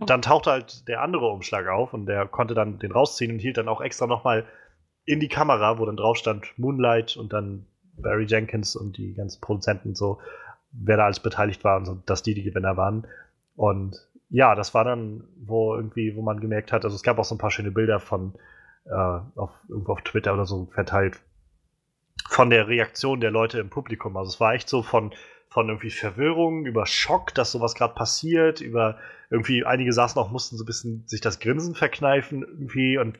dann 0.06 0.20
tauchte 0.20 0.50
halt 0.50 0.86
der 0.86 1.00
andere 1.00 1.28
Umschlag 1.28 1.66
auf 1.68 1.94
und 1.94 2.04
der 2.06 2.26
konnte 2.26 2.52
dann 2.52 2.78
den 2.78 2.92
rausziehen 2.92 3.32
und 3.32 3.38
hielt 3.38 3.56
dann 3.56 3.68
auch 3.68 3.80
extra 3.80 4.06
nochmal 4.06 4.44
in 5.04 5.20
die 5.20 5.28
Kamera, 5.28 5.78
wo 5.78 5.86
dann 5.86 5.96
drauf 5.96 6.16
stand 6.16 6.58
Moonlight 6.58 7.16
und 7.16 7.32
dann 7.32 7.66
Barry 7.96 8.24
Jenkins 8.24 8.76
und 8.76 8.96
die 8.96 9.14
ganzen 9.14 9.40
Produzenten 9.40 9.88
und 9.88 9.96
so, 9.96 10.18
wer 10.72 10.96
da 10.96 11.04
alles 11.04 11.20
beteiligt 11.20 11.64
war 11.64 11.76
und 11.76 11.84
so, 11.84 12.02
dass 12.06 12.22
die 12.22 12.34
die 12.34 12.42
Gewinner 12.42 12.76
waren. 12.76 13.06
Und 13.56 13.96
ja, 14.30 14.54
das 14.54 14.74
war 14.74 14.84
dann, 14.84 15.24
wo 15.36 15.74
irgendwie, 15.76 16.16
wo 16.16 16.22
man 16.22 16.40
gemerkt 16.40 16.72
hat, 16.72 16.84
also 16.84 16.96
es 16.96 17.02
gab 17.02 17.18
auch 17.18 17.24
so 17.24 17.34
ein 17.34 17.38
paar 17.38 17.50
schöne 17.50 17.70
Bilder 17.70 18.00
von 18.00 18.34
äh, 18.86 19.20
auf, 19.36 19.50
irgendwo 19.68 19.92
auf 19.92 20.02
Twitter 20.02 20.34
oder 20.34 20.46
so 20.46 20.66
verteilt, 20.72 21.20
von 22.28 22.50
der 22.50 22.68
Reaktion 22.68 23.20
der 23.20 23.30
Leute 23.30 23.60
im 23.60 23.70
Publikum. 23.70 24.16
Also 24.16 24.30
es 24.30 24.40
war 24.40 24.54
echt 24.54 24.68
so 24.68 24.82
von, 24.82 25.12
von 25.48 25.68
irgendwie 25.68 25.90
Verwirrung, 25.90 26.66
über 26.66 26.86
Schock, 26.86 27.34
dass 27.34 27.52
sowas 27.52 27.74
gerade 27.74 27.94
passiert, 27.94 28.60
über 28.60 28.98
irgendwie, 29.30 29.64
einige 29.64 29.92
saßen 29.92 30.20
auch, 30.20 30.30
mussten 30.30 30.56
so 30.56 30.64
ein 30.64 30.66
bisschen 30.66 31.04
sich 31.06 31.20
das 31.20 31.38
Grinsen 31.38 31.74
verkneifen 31.74 32.42
irgendwie 32.42 32.98
und 32.98 33.18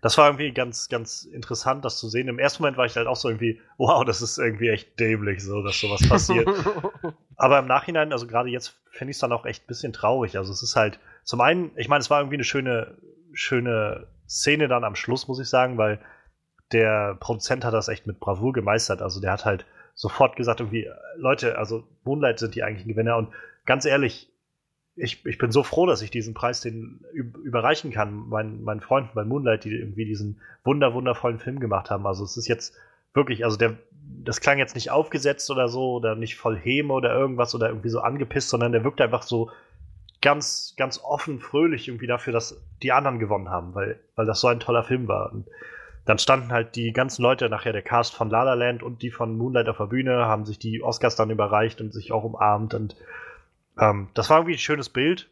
das 0.00 0.16
war 0.16 0.28
irgendwie 0.28 0.52
ganz, 0.52 0.88
ganz 0.88 1.24
interessant, 1.24 1.84
das 1.84 1.98
zu 1.98 2.08
sehen. 2.08 2.28
Im 2.28 2.38
ersten 2.38 2.62
Moment 2.62 2.78
war 2.78 2.86
ich 2.86 2.96
halt 2.96 3.06
auch 3.06 3.16
so 3.16 3.28
irgendwie, 3.28 3.60
wow, 3.76 4.04
das 4.04 4.22
ist 4.22 4.38
irgendwie 4.38 4.68
echt 4.68 4.98
dämlich, 4.98 5.44
so, 5.44 5.62
dass 5.62 5.78
sowas 5.78 6.08
passiert. 6.08 6.48
Aber 7.36 7.58
im 7.58 7.66
Nachhinein, 7.66 8.12
also 8.12 8.26
gerade 8.26 8.48
jetzt, 8.48 8.80
finde 8.90 9.10
ich 9.10 9.16
es 9.16 9.20
dann 9.20 9.32
auch 9.32 9.44
echt 9.44 9.64
ein 9.64 9.66
bisschen 9.66 9.92
traurig. 9.92 10.36
Also 10.38 10.52
es 10.52 10.62
ist 10.62 10.76
halt, 10.76 10.98
zum 11.24 11.40
einen, 11.40 11.70
ich 11.76 11.88
meine, 11.88 12.00
es 12.00 12.10
war 12.10 12.20
irgendwie 12.20 12.36
eine 12.36 12.44
schöne, 12.44 12.96
schöne 13.32 14.06
Szene 14.26 14.68
dann 14.68 14.84
am 14.84 14.94
Schluss, 14.94 15.28
muss 15.28 15.40
ich 15.40 15.48
sagen, 15.48 15.76
weil 15.76 16.00
der 16.72 17.16
Produzent 17.20 17.64
hat 17.64 17.74
das 17.74 17.88
echt 17.88 18.06
mit 18.06 18.20
Bravour 18.20 18.52
gemeistert. 18.52 19.02
Also 19.02 19.20
der 19.20 19.32
hat 19.32 19.44
halt 19.44 19.66
sofort 19.94 20.36
gesagt, 20.36 20.60
irgendwie, 20.60 20.88
Leute, 21.16 21.58
also 21.58 21.86
Moonlight 22.04 22.38
sind 22.38 22.54
die 22.54 22.62
eigentlichen 22.62 22.92
Gewinner 22.92 23.16
und 23.16 23.28
ganz 23.66 23.84
ehrlich, 23.84 24.29
ich, 24.96 25.24
ich 25.24 25.38
bin 25.38 25.50
so 25.50 25.62
froh, 25.62 25.86
dass 25.86 26.02
ich 26.02 26.10
diesen 26.10 26.34
Preis 26.34 26.60
den 26.60 27.04
überreichen 27.12 27.90
kann, 27.90 28.28
meinen, 28.28 28.62
meinen 28.62 28.80
Freunden 28.80 29.10
bei 29.14 29.24
Moonlight, 29.24 29.64
die 29.64 29.70
irgendwie 29.76 30.04
diesen 30.04 30.40
wunder, 30.64 30.94
wundervollen 30.94 31.38
Film 31.38 31.60
gemacht 31.60 31.90
haben. 31.90 32.06
Also 32.06 32.24
es 32.24 32.36
ist 32.36 32.48
jetzt 32.48 32.74
wirklich, 33.14 33.44
also 33.44 33.56
der, 33.56 33.76
das 34.24 34.40
klang 34.40 34.58
jetzt 34.58 34.74
nicht 34.74 34.90
aufgesetzt 34.90 35.50
oder 35.50 35.68
so 35.68 35.92
oder 35.94 36.16
nicht 36.16 36.36
voll 36.36 36.56
Häme 36.56 36.92
oder 36.92 37.14
irgendwas 37.14 37.54
oder 37.54 37.68
irgendwie 37.68 37.88
so 37.88 38.00
angepisst, 38.00 38.50
sondern 38.50 38.72
der 38.72 38.84
wirkt 38.84 39.00
einfach 39.00 39.22
so 39.22 39.50
ganz, 40.20 40.74
ganz 40.76 41.00
offen, 41.02 41.40
fröhlich 41.40 41.88
irgendwie 41.88 42.06
dafür, 42.06 42.32
dass 42.32 42.60
die 42.82 42.92
anderen 42.92 43.18
gewonnen 43.18 43.48
haben, 43.48 43.74
weil, 43.74 43.98
weil 44.16 44.26
das 44.26 44.40
so 44.40 44.48
ein 44.48 44.60
toller 44.60 44.84
Film 44.84 45.08
war. 45.08 45.32
Und 45.32 45.46
dann 46.04 46.18
standen 46.18 46.52
halt 46.52 46.76
die 46.76 46.92
ganzen 46.92 47.22
Leute, 47.22 47.48
nachher 47.48 47.72
der 47.72 47.82
Cast 47.82 48.14
von 48.14 48.30
La 48.30 48.42
La 48.42 48.54
Land 48.54 48.82
und 48.82 49.02
die 49.02 49.10
von 49.10 49.36
Moonlight 49.36 49.68
auf 49.68 49.78
der 49.78 49.86
Bühne, 49.86 50.26
haben 50.26 50.44
sich 50.44 50.58
die 50.58 50.82
Oscars 50.82 51.16
dann 51.16 51.30
überreicht 51.30 51.80
und 51.80 51.92
sich 51.92 52.12
auch 52.12 52.24
umarmt. 52.24 52.74
Und 52.74 52.96
ähm, 53.80 54.08
das 54.14 54.30
war 54.30 54.38
irgendwie 54.38 54.54
ein 54.54 54.58
schönes 54.58 54.88
Bild. 54.88 55.30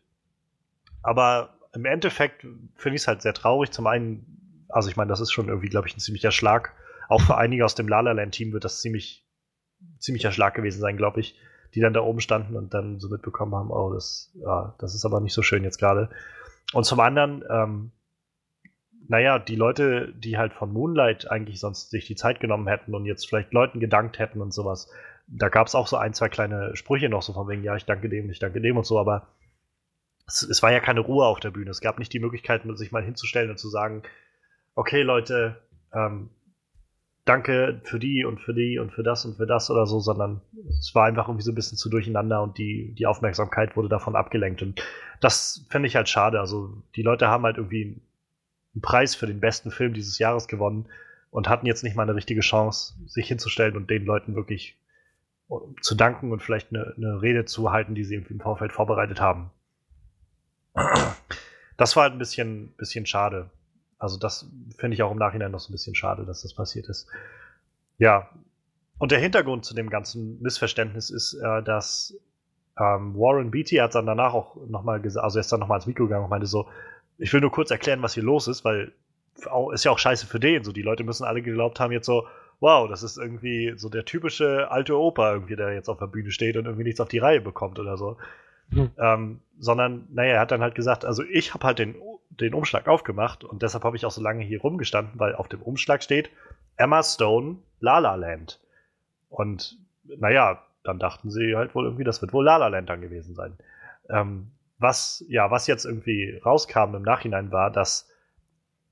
Aber 1.02 1.58
im 1.74 1.84
Endeffekt 1.84 2.42
finde 2.74 2.96
ich 2.96 3.02
es 3.02 3.08
halt 3.08 3.22
sehr 3.22 3.34
traurig. 3.34 3.70
Zum 3.70 3.86
einen, 3.86 4.66
also 4.68 4.88
ich 4.88 4.96
meine, 4.96 5.08
das 5.08 5.20
ist 5.20 5.32
schon 5.32 5.48
irgendwie, 5.48 5.68
glaube 5.68 5.86
ich, 5.86 5.96
ein 5.96 6.00
ziemlicher 6.00 6.32
Schlag. 6.32 6.74
Auch 7.08 7.20
für 7.20 7.36
einige 7.36 7.64
aus 7.64 7.74
dem 7.74 7.88
La 7.88 8.00
La 8.00 8.12
Land 8.12 8.34
Team 8.34 8.52
wird 8.52 8.64
das 8.64 8.80
ziemlich, 8.80 9.24
ziemlicher 9.98 10.32
Schlag 10.32 10.54
gewesen 10.54 10.80
sein, 10.80 10.96
glaube 10.96 11.20
ich 11.20 11.38
die 11.74 11.80
dann 11.80 11.92
da 11.92 12.00
oben 12.00 12.20
standen 12.20 12.56
und 12.56 12.74
dann 12.74 12.98
so 12.98 13.08
mitbekommen 13.08 13.54
haben, 13.54 13.70
oh, 13.70 13.92
das, 13.92 14.32
ja, 14.34 14.74
das 14.78 14.94
ist 14.94 15.04
aber 15.04 15.20
nicht 15.20 15.34
so 15.34 15.42
schön 15.42 15.64
jetzt 15.64 15.78
gerade. 15.78 16.08
Und 16.72 16.84
zum 16.84 17.00
anderen, 17.00 17.44
ähm, 17.50 17.92
naja, 19.06 19.38
die 19.38 19.56
Leute, 19.56 20.12
die 20.14 20.36
halt 20.36 20.52
von 20.52 20.72
Moonlight 20.72 21.30
eigentlich 21.30 21.60
sonst 21.60 21.90
sich 21.90 22.06
die 22.06 22.16
Zeit 22.16 22.40
genommen 22.40 22.68
hätten 22.68 22.94
und 22.94 23.06
jetzt 23.06 23.26
vielleicht 23.26 23.52
Leuten 23.52 23.80
gedankt 23.80 24.18
hätten 24.18 24.40
und 24.40 24.52
sowas, 24.52 24.90
da 25.28 25.48
gab 25.48 25.66
es 25.66 25.74
auch 25.74 25.86
so 25.86 25.96
ein, 25.96 26.14
zwei 26.14 26.28
kleine 26.28 26.74
Sprüche 26.74 27.08
noch 27.08 27.22
so 27.22 27.32
von 27.32 27.48
wegen, 27.48 27.62
ja, 27.62 27.76
ich 27.76 27.84
danke 27.84 28.08
dem, 28.08 28.30
ich 28.30 28.38
danke 28.38 28.60
dem 28.60 28.76
und 28.76 28.86
so, 28.86 28.98
aber 28.98 29.28
es, 30.26 30.42
es 30.42 30.62
war 30.62 30.72
ja 30.72 30.80
keine 30.80 31.00
Ruhe 31.00 31.26
auf 31.26 31.40
der 31.40 31.50
Bühne. 31.50 31.70
Es 31.70 31.80
gab 31.80 31.98
nicht 31.98 32.12
die 32.12 32.20
Möglichkeit, 32.20 32.62
sich 32.74 32.92
mal 32.92 33.04
hinzustellen 33.04 33.50
und 33.50 33.58
zu 33.58 33.68
sagen, 33.68 34.02
okay, 34.74 35.02
Leute, 35.02 35.60
ähm, 35.92 36.30
danke 37.24 37.80
für 37.84 37.98
die 37.98 38.24
und 38.24 38.40
für 38.40 38.54
die 38.54 38.78
und 38.78 38.90
für 38.90 39.02
das 39.02 39.26
und 39.26 39.36
für 39.36 39.46
das 39.46 39.70
oder 39.70 39.86
so, 39.86 40.00
sondern 40.00 40.40
es 40.78 40.94
war 40.94 41.06
einfach 41.06 41.28
irgendwie 41.28 41.44
so 41.44 41.52
ein 41.52 41.56
bisschen 41.56 41.76
zu 41.76 41.90
durcheinander 41.90 42.42
und 42.42 42.56
die, 42.56 42.94
die 42.94 43.06
Aufmerksamkeit 43.06 43.76
wurde 43.76 43.90
davon 43.90 44.16
abgelenkt. 44.16 44.62
Und 44.62 44.82
das 45.20 45.66
finde 45.68 45.88
ich 45.88 45.96
halt 45.96 46.08
schade. 46.08 46.40
Also 46.40 46.82
die 46.96 47.02
Leute 47.02 47.28
haben 47.28 47.44
halt 47.44 47.58
irgendwie 47.58 48.00
einen 48.74 48.82
Preis 48.82 49.14
für 49.14 49.26
den 49.26 49.40
besten 49.40 49.70
Film 49.70 49.92
dieses 49.92 50.18
Jahres 50.18 50.48
gewonnen 50.48 50.86
und 51.30 51.50
hatten 51.50 51.66
jetzt 51.66 51.84
nicht 51.84 51.96
mal 51.96 52.04
eine 52.04 52.14
richtige 52.14 52.40
Chance, 52.40 52.94
sich 53.06 53.28
hinzustellen 53.28 53.76
und 53.76 53.90
den 53.90 54.06
Leuten 54.06 54.34
wirklich 54.34 54.78
zu 55.80 55.94
danken 55.94 56.32
und 56.32 56.42
vielleicht 56.42 56.74
eine, 56.74 56.94
eine 56.96 57.22
Rede 57.22 57.44
zu 57.44 57.72
halten, 57.72 57.94
die 57.94 58.04
sie 58.04 58.16
im 58.16 58.40
Vorfeld 58.40 58.72
vorbereitet 58.72 59.20
haben. 59.20 59.50
Das 61.76 61.96
war 61.96 62.04
halt 62.04 62.12
ein 62.12 62.18
bisschen, 62.18 62.74
bisschen 62.76 63.06
schade. 63.06 63.50
Also 63.98 64.18
das 64.18 64.50
finde 64.76 64.94
ich 64.94 65.02
auch 65.02 65.10
im 65.10 65.18
Nachhinein 65.18 65.50
noch 65.50 65.60
so 65.60 65.70
ein 65.70 65.72
bisschen 65.72 65.94
schade, 65.94 66.24
dass 66.24 66.42
das 66.42 66.54
passiert 66.54 66.88
ist. 66.88 67.08
Ja, 67.98 68.28
und 68.98 69.10
der 69.10 69.18
Hintergrund 69.18 69.64
zu 69.64 69.74
dem 69.74 69.90
ganzen 69.90 70.40
Missverständnis 70.42 71.10
ist, 71.10 71.34
äh, 71.34 71.62
dass 71.62 72.16
ähm, 72.78 73.14
Warren 73.14 73.50
Beatty 73.50 73.76
hat 73.76 73.94
dann 73.94 74.06
danach 74.06 74.34
auch 74.34 74.56
nochmal 74.66 75.00
gesagt, 75.00 75.24
also 75.24 75.38
er 75.38 75.40
ist 75.40 75.52
dann 75.52 75.60
nochmal 75.60 75.78
ins 75.78 75.86
Mikro 75.86 76.04
gegangen 76.04 76.24
und 76.24 76.30
meinte 76.30 76.46
so, 76.46 76.68
ich 77.16 77.32
will 77.32 77.40
nur 77.40 77.50
kurz 77.50 77.70
erklären, 77.70 78.02
was 78.02 78.14
hier 78.14 78.22
los 78.22 78.46
ist, 78.46 78.64
weil 78.64 78.92
ist 79.72 79.84
ja 79.84 79.92
auch 79.92 79.98
scheiße 79.98 80.26
für 80.26 80.40
den. 80.40 80.64
So, 80.64 80.72
die 80.72 80.82
Leute 80.82 81.04
müssen 81.04 81.24
alle 81.24 81.42
geglaubt 81.42 81.78
haben 81.78 81.92
jetzt 81.92 82.06
so, 82.06 82.26
wow, 82.60 82.88
das 82.88 83.02
ist 83.02 83.18
irgendwie 83.18 83.74
so 83.76 83.88
der 83.88 84.04
typische 84.04 84.70
alte 84.70 84.98
Opa 84.98 85.32
irgendwie, 85.32 85.56
der 85.56 85.72
jetzt 85.72 85.88
auf 85.88 85.98
der 85.98 86.06
Bühne 86.06 86.30
steht 86.30 86.56
und 86.56 86.66
irgendwie 86.66 86.84
nichts 86.84 87.00
auf 87.00 87.08
die 87.08 87.18
Reihe 87.18 87.40
bekommt 87.40 87.78
oder 87.78 87.96
so. 87.96 88.16
Mhm. 88.70 88.90
Ähm, 88.98 89.40
sondern, 89.58 90.06
naja, 90.10 90.34
er 90.34 90.40
hat 90.40 90.50
dann 90.50 90.62
halt 90.62 90.74
gesagt, 90.74 91.04
also 91.04 91.22
ich 91.22 91.54
habe 91.54 91.66
halt 91.66 91.78
den 91.78 91.96
den 92.40 92.54
Umschlag 92.54 92.88
aufgemacht 92.88 93.44
und 93.44 93.62
deshalb 93.62 93.84
habe 93.84 93.96
ich 93.96 94.06
auch 94.06 94.10
so 94.10 94.22
lange 94.22 94.44
hier 94.44 94.60
rumgestanden, 94.60 95.18
weil 95.18 95.34
auf 95.34 95.48
dem 95.48 95.62
Umschlag 95.62 96.02
steht 96.02 96.30
Emma 96.76 97.02
Stone, 97.02 97.56
La 97.80 97.98
La 97.98 98.14
Land. 98.14 98.60
Und 99.28 99.78
naja, 100.04 100.62
dann 100.84 100.98
dachten 100.98 101.30
sie 101.30 101.56
halt 101.56 101.74
wohl 101.74 101.84
irgendwie, 101.84 102.04
das 102.04 102.22
wird 102.22 102.32
wohl 102.32 102.44
La 102.44 102.56
La 102.56 102.68
Land 102.68 102.88
dann 102.88 103.00
gewesen 103.00 103.34
sein. 103.34 103.58
Ähm, 104.08 104.52
was, 104.78 105.24
ja, 105.28 105.50
was 105.50 105.66
jetzt 105.66 105.84
irgendwie 105.84 106.40
rauskam 106.44 106.94
im 106.94 107.02
Nachhinein 107.02 107.50
war, 107.50 107.70
dass 107.70 108.08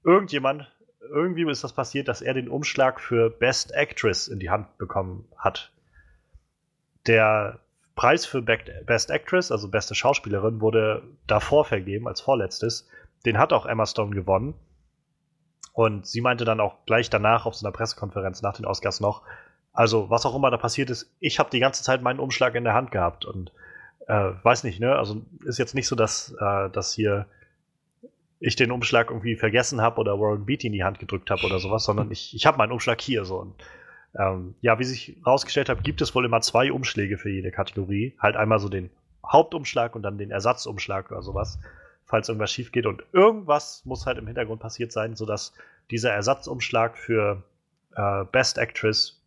irgendjemand, 0.03 0.71
irgendwie 1.11 1.51
ist 1.51 1.65
das 1.65 1.73
passiert, 1.73 2.09
dass 2.09 2.23
er 2.23 2.35
den 2.35 2.49
Umschlag 2.49 3.01
für 3.01 3.31
Best 3.31 3.75
Actress 3.75 4.29
in 4.29 4.39
die 4.39 4.51
Hand 4.51 4.79
bekommen 4.79 5.27
hat. 5.37 5.73
Der 7.07 7.61
Preis 7.95 8.27
für 8.27 8.43
Best 8.43 9.11
Actress, 9.11 9.51
also 9.51 9.69
beste 9.69 9.95
Schauspielerin, 9.95 10.61
wurde 10.61 11.03
davor 11.27 11.65
vergeben 11.65 12.09
als 12.09 12.21
vorletztes 12.21 12.89
den 13.27 13.39
hat 13.39 13.53
auch 13.53 13.67
Emma 13.67 13.85
Stone 13.85 14.15
gewonnen. 14.15 14.55
Und 15.73 16.07
sie 16.07 16.23
meinte 16.23 16.47
dann 16.47 16.61
auch 16.61 16.87
gleich 16.87 17.11
danach 17.11 17.45
auf 17.45 17.55
so 17.55 17.67
einer 17.67 17.73
Pressekonferenz 17.73 18.41
nach 18.41 18.57
den 18.57 18.65
Oscars 18.65 19.01
noch, 19.01 19.23
also 19.75 20.09
was 20.09 20.25
auch 20.25 20.35
immer 20.35 20.51
da 20.51 20.57
passiert 20.57 20.89
ist, 20.89 21.13
ich 21.21 21.39
habe 21.39 21.51
die 21.51 21.61
ganze 21.61 21.83
Zeit 21.83 22.01
meinen 22.01 22.21
Umschlag 22.21 22.55
in 22.55 22.65
der 22.65 22.73
Hand 22.73 22.93
gehabt 22.93 23.27
und 23.27 23.53
äh, 24.07 24.31
weiß 24.43 24.65
nicht, 24.65 24.81
ne? 24.81 24.97
Also 24.97 25.21
ist 25.45 25.59
jetzt 25.59 25.75
nicht 25.75 25.87
so, 25.87 25.95
dass, 25.95 26.35
äh, 26.41 26.71
dass 26.71 26.95
hier 26.95 27.27
ich 28.41 28.57
den 28.57 28.71
Umschlag 28.71 29.11
irgendwie 29.11 29.37
vergessen 29.37 29.81
habe 29.81 30.01
oder 30.01 30.19
Warren 30.19 30.47
Beatty 30.47 30.67
in 30.69 30.73
die 30.73 30.85
Hand 30.85 30.99
gedrückt 30.99 31.31
habe 31.31 31.45
oder 31.45 31.59
sowas, 31.59 31.85
sondern 31.85 32.11
ich, 32.11 32.35
ich 32.35 32.47
habe 32.47 32.59
meinen 32.59 32.73
Umschlag 32.73 33.01
hier 33.01 33.25
so. 33.25 33.39
Und, 33.39 33.55
ähm, 34.19 34.55
ja, 34.61 34.79
wie 34.79 34.85
sich 34.85 35.17
herausgestellt 35.25 35.69
hat, 35.69 35.85
gibt 35.85 36.01
es 36.01 36.15
wohl 36.15 36.25
immer 36.25 36.41
zwei 36.41 36.73
Umschläge 36.73 37.19
für 37.19 37.31
jede 37.31 37.51
Kategorie. 37.51 38.15
Halt 38.19 38.37
einmal 38.37 38.59
so 38.59 38.69
den 38.69 38.91
Hauptumschlag 39.27 39.95
und 39.95 40.03
dann 40.03 40.19
den 40.19 40.31
Ersatzumschlag 40.31 41.11
oder 41.11 41.23
sowas 41.23 41.59
falls 42.07 42.29
irgendwas 42.29 42.53
schief 42.53 42.73
geht. 42.73 42.87
Und 42.87 43.03
irgendwas 43.13 43.85
muss 43.85 44.07
halt 44.07 44.19
im 44.19 44.27
Hintergrund 44.27 44.61
passiert 44.61 44.93
sein, 44.93 45.15
sodass 45.17 45.53
dieser 45.91 46.13
Ersatzumschlag 46.13 46.97
für 46.97 47.43
äh, 47.95 48.25
Best 48.33 48.59
Actress 48.59 49.21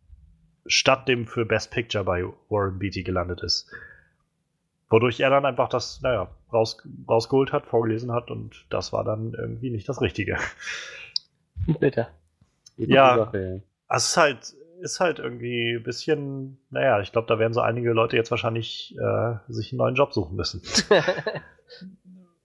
statt 0.66 1.06
dem 1.08 1.26
für 1.26 1.46
Best 1.46 1.70
Picture 1.70 2.04
bei 2.04 2.24
Warren 2.48 2.78
Beatty 2.78 3.02
gelandet 3.02 3.42
ist. 3.42 3.70
Wodurch 4.90 5.20
er 5.20 5.30
dann 5.30 5.46
einfach 5.46 5.68
das, 5.68 6.00
naja, 6.02 6.28
raus, 6.52 6.82
rausgeholt 7.08 7.52
hat, 7.52 7.66
vorgelesen 7.66 8.12
hat 8.12 8.30
und 8.30 8.66
das 8.70 8.92
war 8.92 9.04
dann 9.04 9.34
irgendwie 9.34 9.70
nicht 9.70 9.88
das 9.88 10.00
Richtige. 10.00 10.36
Bitte. 11.78 12.08
Ja, 12.76 13.16
Sache. 13.16 13.62
es 13.88 14.06
ist 14.08 14.16
halt, 14.16 14.54
ist 14.80 15.00
halt 15.00 15.18
irgendwie 15.18 15.76
ein 15.76 15.82
bisschen, 15.82 16.58
naja, 16.70 17.00
ich 17.00 17.12
glaube, 17.12 17.28
da 17.28 17.38
werden 17.38 17.52
so 17.52 17.60
einige 17.60 17.92
Leute 17.92 18.16
jetzt 18.16 18.30
wahrscheinlich 18.30 18.96
äh, 18.98 19.34
sich 19.48 19.72
einen 19.72 19.78
neuen 19.78 19.94
Job 19.94 20.12
suchen 20.12 20.36
müssen. 20.36 20.62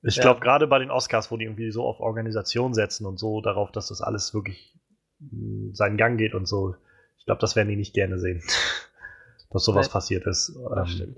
Ich 0.08 0.18
ja. 0.18 0.22
glaube, 0.22 0.40
gerade 0.40 0.68
bei 0.68 0.78
den 0.78 0.92
Oscars, 0.92 1.32
wo 1.32 1.38
die 1.38 1.46
irgendwie 1.46 1.72
so 1.72 1.84
auf 1.84 2.00
Organisation 2.00 2.76
setzen 2.76 3.08
und 3.08 3.18
so 3.18 3.42
darauf, 3.42 3.72
dass 3.72 3.88
das 3.88 4.02
alles 4.02 4.36
wirklich 4.36 4.78
mh, 5.18 5.74
seinen 5.74 5.98
Gang 5.98 6.20
geht 6.20 6.36
und 6.36 6.48
so, 6.48 6.76
ich 7.18 7.26
glaube, 7.26 7.42
das 7.42 7.56
werden 7.56 7.70
die 7.70 7.76
nicht 7.76 7.96
gerne 7.96 8.20
sehen, 8.20 8.44
dass 9.50 9.64
sowas 9.64 9.88
ja. 9.88 9.94
passiert 9.94 10.28
ist. 10.28 10.56
Das 10.70 10.90
ähm, 10.90 10.96
stimmt. 10.96 11.18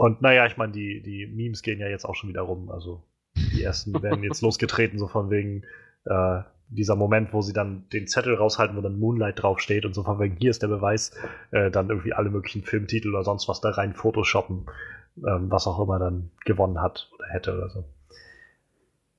Und 0.00 0.22
naja, 0.22 0.46
ich 0.46 0.56
meine, 0.56 0.72
die, 0.72 1.02
die 1.02 1.26
Memes 1.26 1.60
gehen 1.60 1.78
ja 1.78 1.86
jetzt 1.86 2.06
auch 2.06 2.14
schon 2.14 2.30
wieder 2.30 2.40
rum. 2.40 2.70
Also 2.70 3.02
die 3.36 3.62
ersten 3.62 3.92
werden 4.02 4.24
jetzt 4.24 4.40
losgetreten, 4.40 4.98
so 4.98 5.08
von 5.08 5.28
wegen 5.28 5.64
äh, 6.06 6.40
dieser 6.68 6.96
Moment, 6.96 7.34
wo 7.34 7.42
sie 7.42 7.52
dann 7.52 7.86
den 7.90 8.06
Zettel 8.06 8.34
raushalten, 8.34 8.78
wo 8.78 8.80
dann 8.80 8.98
Moonlight 8.98 9.42
draufsteht 9.42 9.84
und 9.84 9.92
so 9.92 10.02
von 10.02 10.18
wegen, 10.18 10.36
hier 10.36 10.48
ist 10.48 10.62
der 10.62 10.68
Beweis, 10.68 11.14
äh, 11.50 11.70
dann 11.70 11.90
irgendwie 11.90 12.14
alle 12.14 12.30
möglichen 12.30 12.62
Filmtitel 12.62 13.10
oder 13.10 13.24
sonst 13.24 13.46
was 13.46 13.60
da 13.60 13.68
rein 13.68 13.92
Photoshoppen 13.92 14.70
ähm, 15.18 15.50
was 15.50 15.66
auch 15.66 15.78
immer 15.78 15.98
dann 15.98 16.30
gewonnen 16.46 16.80
hat 16.80 17.10
oder 17.12 17.28
hätte 17.28 17.54
oder 17.54 17.68
so. 17.68 17.84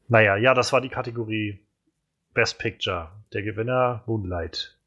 Naja, 0.08 0.36
ja, 0.36 0.56
das 0.56 0.74
war 0.74 0.82
die 0.82 0.90
Kategorie 0.90 1.60
Best 2.34 2.58
Picture. 2.58 3.10
Der 3.34 3.44
Gewinner 3.44 4.02
Moonlight. 4.08 4.80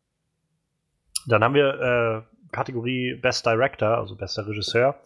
Dann 1.28 1.44
haben 1.44 1.54
wir 1.54 2.26
äh, 2.26 2.52
Kategorie 2.52 3.14
Best 3.14 3.46
Director, 3.46 3.96
also 3.96 4.16
bester 4.16 4.44
Regisseur. 4.44 4.96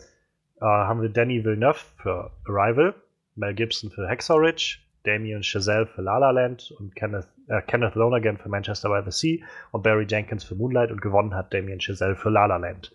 Äh, 0.60 0.64
haben 0.64 1.02
wir 1.02 1.08
Danny 1.08 1.44
Villeneuve 1.44 1.78
für 1.96 2.30
Arrival, 2.46 2.94
Mel 3.36 3.54
Gibson 3.54 3.90
für 3.90 4.08
Ridge, 4.08 4.78
Damien 5.04 5.42
Chazelle 5.42 5.86
für 5.86 6.02
La 6.02 6.18
La 6.18 6.30
Land 6.30 6.72
und 6.78 6.94
Kenneth, 6.96 7.28
äh, 7.46 7.62
Kenneth 7.62 7.94
Lonergan 7.94 8.36
für 8.36 8.48
Manchester 8.48 8.88
by 8.88 9.08
the 9.08 9.16
Sea 9.16 9.44
und 9.70 9.82
Barry 9.82 10.06
Jenkins 10.08 10.44
für 10.44 10.54
Moonlight 10.54 10.90
und 10.90 11.00
gewonnen 11.00 11.34
hat 11.34 11.54
Damien 11.54 11.80
Chazelle 11.80 12.16
für 12.16 12.30
La 12.30 12.46
La 12.46 12.56
Land. 12.56 12.92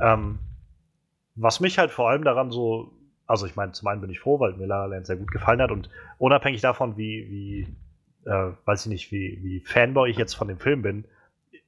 Ähm, 0.00 0.38
was 1.34 1.60
mich 1.60 1.78
halt 1.78 1.90
vor 1.90 2.08
allem 2.08 2.24
daran 2.24 2.50
so, 2.50 2.92
also 3.26 3.46
ich 3.46 3.56
meine, 3.56 3.72
zum 3.72 3.88
einen 3.88 4.00
bin 4.00 4.10
ich 4.10 4.20
froh, 4.20 4.40
weil 4.40 4.54
mir 4.54 4.66
La 4.66 4.86
La 4.86 4.86
Land 4.86 5.06
sehr 5.06 5.16
gut 5.16 5.30
gefallen 5.30 5.60
hat 5.60 5.70
und 5.70 5.90
unabhängig 6.18 6.62
davon, 6.62 6.96
wie, 6.96 7.30
wie, 7.30 8.30
äh, 8.30 8.52
weiß 8.64 8.86
ich 8.86 8.90
nicht, 8.90 9.12
wie, 9.12 9.38
wie 9.42 9.60
Fanboy 9.60 10.10
ich 10.10 10.16
jetzt 10.16 10.34
von 10.34 10.48
dem 10.48 10.58
Film 10.58 10.82
bin, 10.82 11.04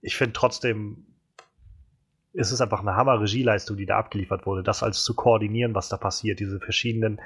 ich 0.00 0.16
finde 0.16 0.32
trotzdem, 0.32 1.04
ist 2.38 2.52
es 2.52 2.60
einfach 2.60 2.80
eine 2.80 2.94
Hammer-Regieleistung, 2.94 3.76
die 3.76 3.84
da 3.84 3.98
abgeliefert 3.98 4.46
wurde, 4.46 4.62
das 4.62 4.84
alles 4.84 5.02
zu 5.02 5.14
koordinieren, 5.14 5.74
was 5.74 5.88
da 5.88 5.96
passiert, 5.96 6.38
diese 6.38 6.60
verschiedenen 6.60 7.20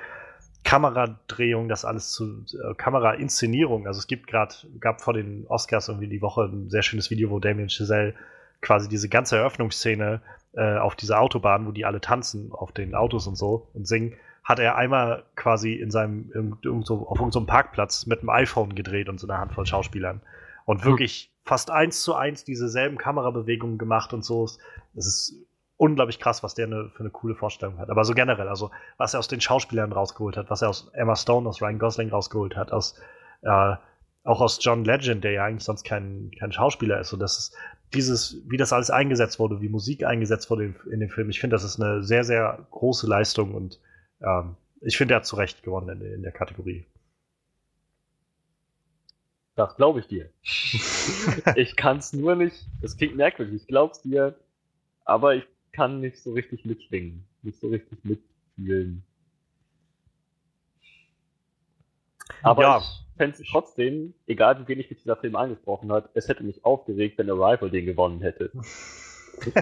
Kameradrehungen, 0.64 1.68
das 1.68 1.84
alles 1.84 2.12
zu 2.12 2.46
äh, 2.52 2.74
Kamerainszenierung. 2.74 3.86
Also 3.86 3.98
es 3.98 4.06
gibt 4.06 4.26
gerade, 4.26 4.54
gab 4.80 5.02
vor 5.02 5.12
den 5.12 5.46
Oscars 5.48 5.88
irgendwie 5.88 6.08
die 6.08 6.22
Woche 6.22 6.44
ein 6.44 6.70
sehr 6.70 6.82
schönes 6.82 7.10
Video, 7.10 7.28
wo 7.28 7.40
Damien 7.40 7.68
Chazelle 7.68 8.14
quasi 8.62 8.88
diese 8.88 9.10
ganze 9.10 9.36
Eröffnungsszene 9.36 10.22
äh, 10.54 10.78
auf 10.78 10.96
dieser 10.96 11.20
Autobahn, 11.20 11.66
wo 11.66 11.72
die 11.72 11.84
alle 11.84 12.00
tanzen 12.00 12.50
auf 12.50 12.72
den 12.72 12.94
Autos 12.94 13.26
und 13.26 13.36
so 13.36 13.68
und 13.74 13.86
singen, 13.86 14.14
hat 14.44 14.60
er 14.60 14.76
einmal 14.76 15.24
quasi 15.36 15.74
in 15.74 15.90
seinem 15.90 16.30
irgendwo, 16.32 17.04
auf 17.04 17.18
irgendeinem 17.18 17.46
Parkplatz 17.46 18.06
mit 18.06 18.22
dem 18.22 18.30
iPhone 18.30 18.74
gedreht 18.74 19.10
und 19.10 19.20
so 19.20 19.28
eine 19.28 19.38
Handvoll 19.38 19.66
Schauspielern 19.66 20.22
und 20.64 20.84
wirklich 20.84 21.32
fast 21.44 21.70
eins 21.70 22.02
zu 22.02 22.14
eins 22.14 22.44
dieselben 22.44 22.98
Kamerabewegungen 22.98 23.78
gemacht 23.78 24.12
und 24.12 24.24
so. 24.24 24.44
Es 24.44 24.60
ist 24.94 25.34
unglaublich 25.76 26.20
krass, 26.20 26.42
was 26.42 26.54
der 26.54 26.66
eine, 26.66 26.90
für 26.90 27.00
eine 27.00 27.10
coole 27.10 27.34
Vorstellung 27.34 27.78
hat. 27.78 27.90
Aber 27.90 28.04
so 28.04 28.14
generell, 28.14 28.48
also 28.48 28.70
was 28.98 29.14
er 29.14 29.20
aus 29.20 29.28
den 29.28 29.40
Schauspielern 29.40 29.92
rausgeholt 29.92 30.36
hat, 30.36 30.50
was 30.50 30.62
er 30.62 30.68
aus 30.68 30.88
Emma 30.94 31.16
Stone, 31.16 31.48
aus 31.48 31.60
Ryan 31.60 31.78
Gosling 31.78 32.10
rausgeholt 32.10 32.56
hat, 32.56 32.72
aus 32.72 33.00
äh, 33.42 33.74
auch 34.24 34.40
aus 34.40 34.58
John 34.62 34.84
Legend, 34.84 35.24
der 35.24 35.32
ja 35.32 35.44
eigentlich 35.44 35.64
sonst 35.64 35.84
kein, 35.84 36.30
kein 36.38 36.52
Schauspieler 36.52 37.00
ist. 37.00 37.12
Und 37.12 37.18
das 37.18 37.38
ist 37.38 37.56
dieses, 37.92 38.40
wie 38.48 38.56
das 38.56 38.72
alles 38.72 38.90
eingesetzt 38.90 39.38
wurde, 39.38 39.60
wie 39.60 39.68
Musik 39.68 40.04
eingesetzt 40.04 40.48
wurde 40.50 40.66
in, 40.66 40.76
in 40.92 41.00
dem 41.00 41.10
Film. 41.10 41.28
Ich 41.30 41.40
finde, 41.40 41.54
das 41.54 41.64
ist 41.64 41.80
eine 41.80 42.02
sehr, 42.02 42.24
sehr 42.24 42.66
große 42.70 43.06
Leistung 43.06 43.54
und 43.54 43.80
ähm, 44.22 44.56
ich 44.80 44.96
finde, 44.96 45.14
er 45.14 45.18
hat 45.18 45.26
zu 45.26 45.36
Recht 45.36 45.62
gewonnen 45.62 46.00
in, 46.00 46.14
in 46.14 46.22
der 46.22 46.32
Kategorie. 46.32 46.86
Das 49.54 49.76
glaube 49.76 50.00
ich 50.00 50.06
dir. 50.06 50.30
ich 51.56 51.76
kann 51.76 51.98
es 51.98 52.12
nur 52.12 52.34
nicht. 52.34 52.56
Es 52.80 52.96
klingt 52.96 53.16
merkwürdig. 53.16 53.62
Ich 53.62 53.66
glaub's 53.66 54.00
dir, 54.02 54.34
aber 55.04 55.34
ich 55.34 55.44
kann 55.72 56.00
nicht 56.00 56.22
so 56.22 56.32
richtig 56.32 56.64
mitschwingen, 56.64 57.24
nicht 57.42 57.60
so 57.60 57.68
richtig 57.68 57.98
mitfühlen. 58.04 59.02
Aber 62.42 62.62
ja. 62.62 62.78
ich 62.78 63.16
fände 63.16 63.36
es 63.38 63.48
trotzdem, 63.50 64.14
egal 64.26 64.58
wie 64.60 64.68
wenig 64.68 64.90
mich 64.90 65.00
dieser 65.00 65.16
Film 65.16 65.36
angesprochen 65.36 65.92
hat, 65.92 66.08
es 66.14 66.28
hätte 66.28 66.42
mich 66.44 66.64
aufgeregt, 66.64 67.18
wenn 67.18 67.30
Arrival 67.30 67.70
den 67.70 67.86
gewonnen 67.86 68.20
hätte. 68.20 68.50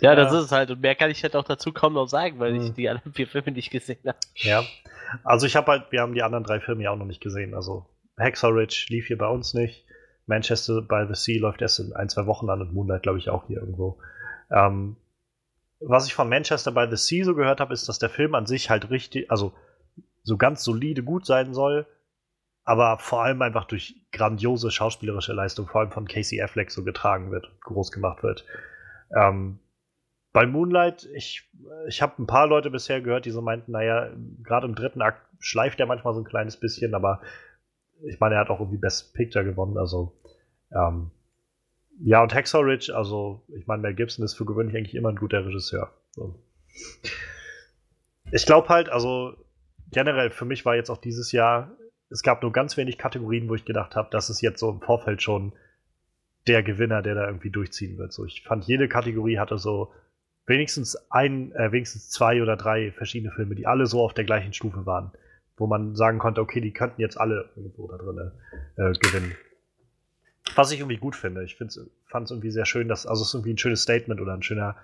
ja, 0.00 0.14
das 0.14 0.32
ist 0.32 0.44
es 0.44 0.52
halt. 0.52 0.70
Und 0.70 0.80
mehr 0.80 0.94
kann 0.94 1.10
ich 1.10 1.22
halt 1.22 1.36
auch 1.36 1.44
dazu 1.44 1.72
kaum 1.72 1.94
noch 1.94 2.06
sagen, 2.06 2.38
weil 2.38 2.54
ich 2.56 2.68
hm. 2.68 2.74
die 2.74 2.88
anderen 2.88 3.12
vier 3.12 3.26
Filme 3.26 3.52
nicht 3.52 3.70
gesehen 3.70 3.98
habe. 4.06 4.18
Ja. 4.34 4.62
Also 5.22 5.46
ich 5.46 5.54
habe 5.54 5.70
halt, 5.70 5.92
wir 5.92 6.00
haben 6.00 6.14
die 6.14 6.22
anderen 6.24 6.42
drei 6.42 6.58
Filme 6.58 6.82
ja 6.82 6.90
auch 6.90 6.96
noch 6.96 7.06
nicht 7.06 7.20
gesehen. 7.20 7.54
Also 7.54 7.86
Hexer 8.16 8.54
Ridge 8.54 8.86
lief 8.88 9.06
hier 9.06 9.18
bei 9.18 9.28
uns 9.28 9.54
nicht. 9.54 9.84
Manchester 10.26 10.82
by 10.82 11.06
the 11.08 11.14
Sea 11.14 11.40
läuft 11.40 11.62
erst 11.62 11.78
in 11.78 11.92
ein, 11.92 12.08
zwei 12.08 12.26
Wochen 12.26 12.50
an 12.50 12.60
und 12.60 12.72
Moonlight, 12.72 13.02
glaube 13.02 13.18
ich, 13.18 13.30
auch 13.30 13.46
hier 13.46 13.58
irgendwo. 13.58 13.98
Ähm, 14.50 14.96
was 15.80 16.06
ich 16.06 16.14
von 16.14 16.28
Manchester 16.28 16.72
by 16.72 16.86
the 16.90 16.96
Sea 16.96 17.24
so 17.24 17.34
gehört 17.34 17.60
habe, 17.60 17.74
ist, 17.74 17.88
dass 17.88 17.98
der 17.98 18.08
Film 18.08 18.34
an 18.34 18.46
sich 18.46 18.70
halt 18.70 18.90
richtig, 18.90 19.30
also 19.30 19.52
so 20.22 20.36
ganz 20.36 20.64
solide 20.64 21.02
gut 21.02 21.26
sein 21.26 21.54
soll, 21.54 21.86
aber 22.64 22.98
vor 22.98 23.22
allem 23.22 23.42
einfach 23.42 23.66
durch 23.66 23.94
grandiose 24.10 24.70
schauspielerische 24.70 25.32
Leistung, 25.32 25.68
vor 25.68 25.82
allem 25.82 25.92
von 25.92 26.08
Casey 26.08 26.42
Affleck, 26.42 26.70
so 26.70 26.82
getragen 26.82 27.30
wird, 27.30 27.48
groß 27.60 27.92
gemacht 27.92 28.22
wird. 28.22 28.44
Ähm, 29.14 29.60
bei 30.32 30.46
Moonlight, 30.46 31.08
ich, 31.14 31.48
ich 31.86 32.02
habe 32.02 32.20
ein 32.20 32.26
paar 32.26 32.46
Leute 32.46 32.70
bisher 32.70 33.00
gehört, 33.00 33.24
die 33.24 33.30
so 33.30 33.40
meinten, 33.40 33.72
naja, 33.72 34.10
gerade 34.42 34.66
im 34.66 34.74
dritten 34.74 35.00
Akt 35.00 35.22
schleift 35.38 35.78
er 35.78 35.86
manchmal 35.86 36.14
so 36.14 36.20
ein 36.20 36.26
kleines 36.26 36.58
bisschen, 36.58 36.94
aber 36.94 37.22
ich 38.02 38.20
meine, 38.20 38.36
er 38.36 38.42
hat 38.42 38.50
auch 38.50 38.60
irgendwie 38.60 38.78
Best 38.78 39.14
Picture 39.14 39.44
gewonnen, 39.44 39.78
also 39.78 40.12
ähm, 40.72 41.10
ja, 42.00 42.22
und 42.22 42.34
Hacksaw 42.34 42.62
Ridge, 42.62 42.94
also 42.94 43.42
ich 43.56 43.66
meine, 43.66 43.82
Mel 43.82 43.94
Gibson 43.94 44.24
ist 44.24 44.34
für 44.34 44.44
gewöhnlich 44.44 44.76
eigentlich 44.76 44.94
immer 44.94 45.08
ein 45.08 45.16
guter 45.16 45.44
Regisseur. 45.46 45.92
So. 46.10 46.34
Ich 48.32 48.44
glaube 48.44 48.68
halt, 48.68 48.88
also 48.88 49.36
generell 49.90 50.30
für 50.30 50.44
mich 50.44 50.64
war 50.64 50.76
jetzt 50.76 50.90
auch 50.90 50.98
dieses 50.98 51.32
Jahr, 51.32 51.76
es 52.10 52.22
gab 52.22 52.42
nur 52.42 52.52
ganz 52.52 52.76
wenig 52.76 52.98
Kategorien, 52.98 53.48
wo 53.48 53.54
ich 53.54 53.64
gedacht 53.64 53.96
habe, 53.96 54.08
das 54.10 54.30
ist 54.30 54.40
jetzt 54.40 54.60
so 54.60 54.70
im 54.70 54.80
Vorfeld 54.80 55.22
schon 55.22 55.52
der 56.46 56.62
Gewinner, 56.62 57.02
der 57.02 57.14
da 57.14 57.26
irgendwie 57.26 57.50
durchziehen 57.50 57.98
wird. 57.98 58.12
So, 58.12 58.24
ich 58.24 58.42
fand, 58.42 58.64
jede 58.66 58.88
Kategorie 58.88 59.38
hatte 59.38 59.58
so 59.58 59.92
wenigstens 60.46 60.96
ein, 61.10 61.52
äh, 61.52 61.72
wenigstens 61.72 62.10
zwei 62.10 62.42
oder 62.42 62.56
drei 62.56 62.92
verschiedene 62.92 63.32
Filme, 63.32 63.54
die 63.54 63.66
alle 63.66 63.86
so 63.86 64.02
auf 64.02 64.14
der 64.14 64.24
gleichen 64.24 64.52
Stufe 64.52 64.86
waren, 64.86 65.12
wo 65.56 65.66
man 65.66 65.96
sagen 65.96 66.18
konnte, 66.18 66.40
okay, 66.40 66.60
die 66.60 66.72
könnten 66.72 67.00
jetzt 67.00 67.18
alle 67.18 67.50
irgendwo 67.56 67.88
da 67.88 67.96
drin 67.96 68.32
äh, 68.76 68.92
gewinnen. 68.92 69.36
Was 70.54 70.70
ich 70.70 70.78
irgendwie 70.80 70.98
gut 70.98 71.16
finde. 71.16 71.44
Ich 71.44 71.56
fand 71.56 71.70
es 71.72 72.30
irgendwie 72.30 72.50
sehr 72.50 72.66
schön, 72.66 72.88
dass, 72.88 73.06
also 73.06 73.22
es 73.22 73.28
ist 73.28 73.34
irgendwie 73.34 73.54
ein 73.54 73.58
schönes 73.58 73.82
Statement 73.82 74.20
oder 74.20 74.34
ein 74.34 74.42
schöner, 74.42 74.76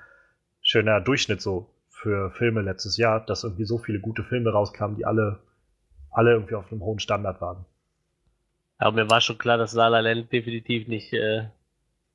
schöner 0.60 1.00
Durchschnitt 1.00 1.40
so 1.40 1.70
für 1.88 2.30
Filme 2.32 2.62
letztes 2.62 2.96
Jahr, 2.96 3.24
dass 3.24 3.44
irgendwie 3.44 3.64
so 3.64 3.78
viele 3.78 4.00
gute 4.00 4.24
Filme 4.24 4.50
rauskamen, 4.50 4.96
die 4.96 5.06
alle, 5.06 5.38
alle 6.10 6.32
irgendwie 6.32 6.56
auf 6.56 6.70
einem 6.72 6.82
hohen 6.82 6.98
Standard 6.98 7.40
waren. 7.40 7.64
Aber 8.78 8.96
mir 8.96 9.08
war 9.08 9.20
schon 9.20 9.38
klar, 9.38 9.58
dass 9.58 9.74
La 9.74 9.86
Land 9.86 10.32
definitiv 10.32 10.88
nicht, 10.88 11.12
äh, 11.12 11.48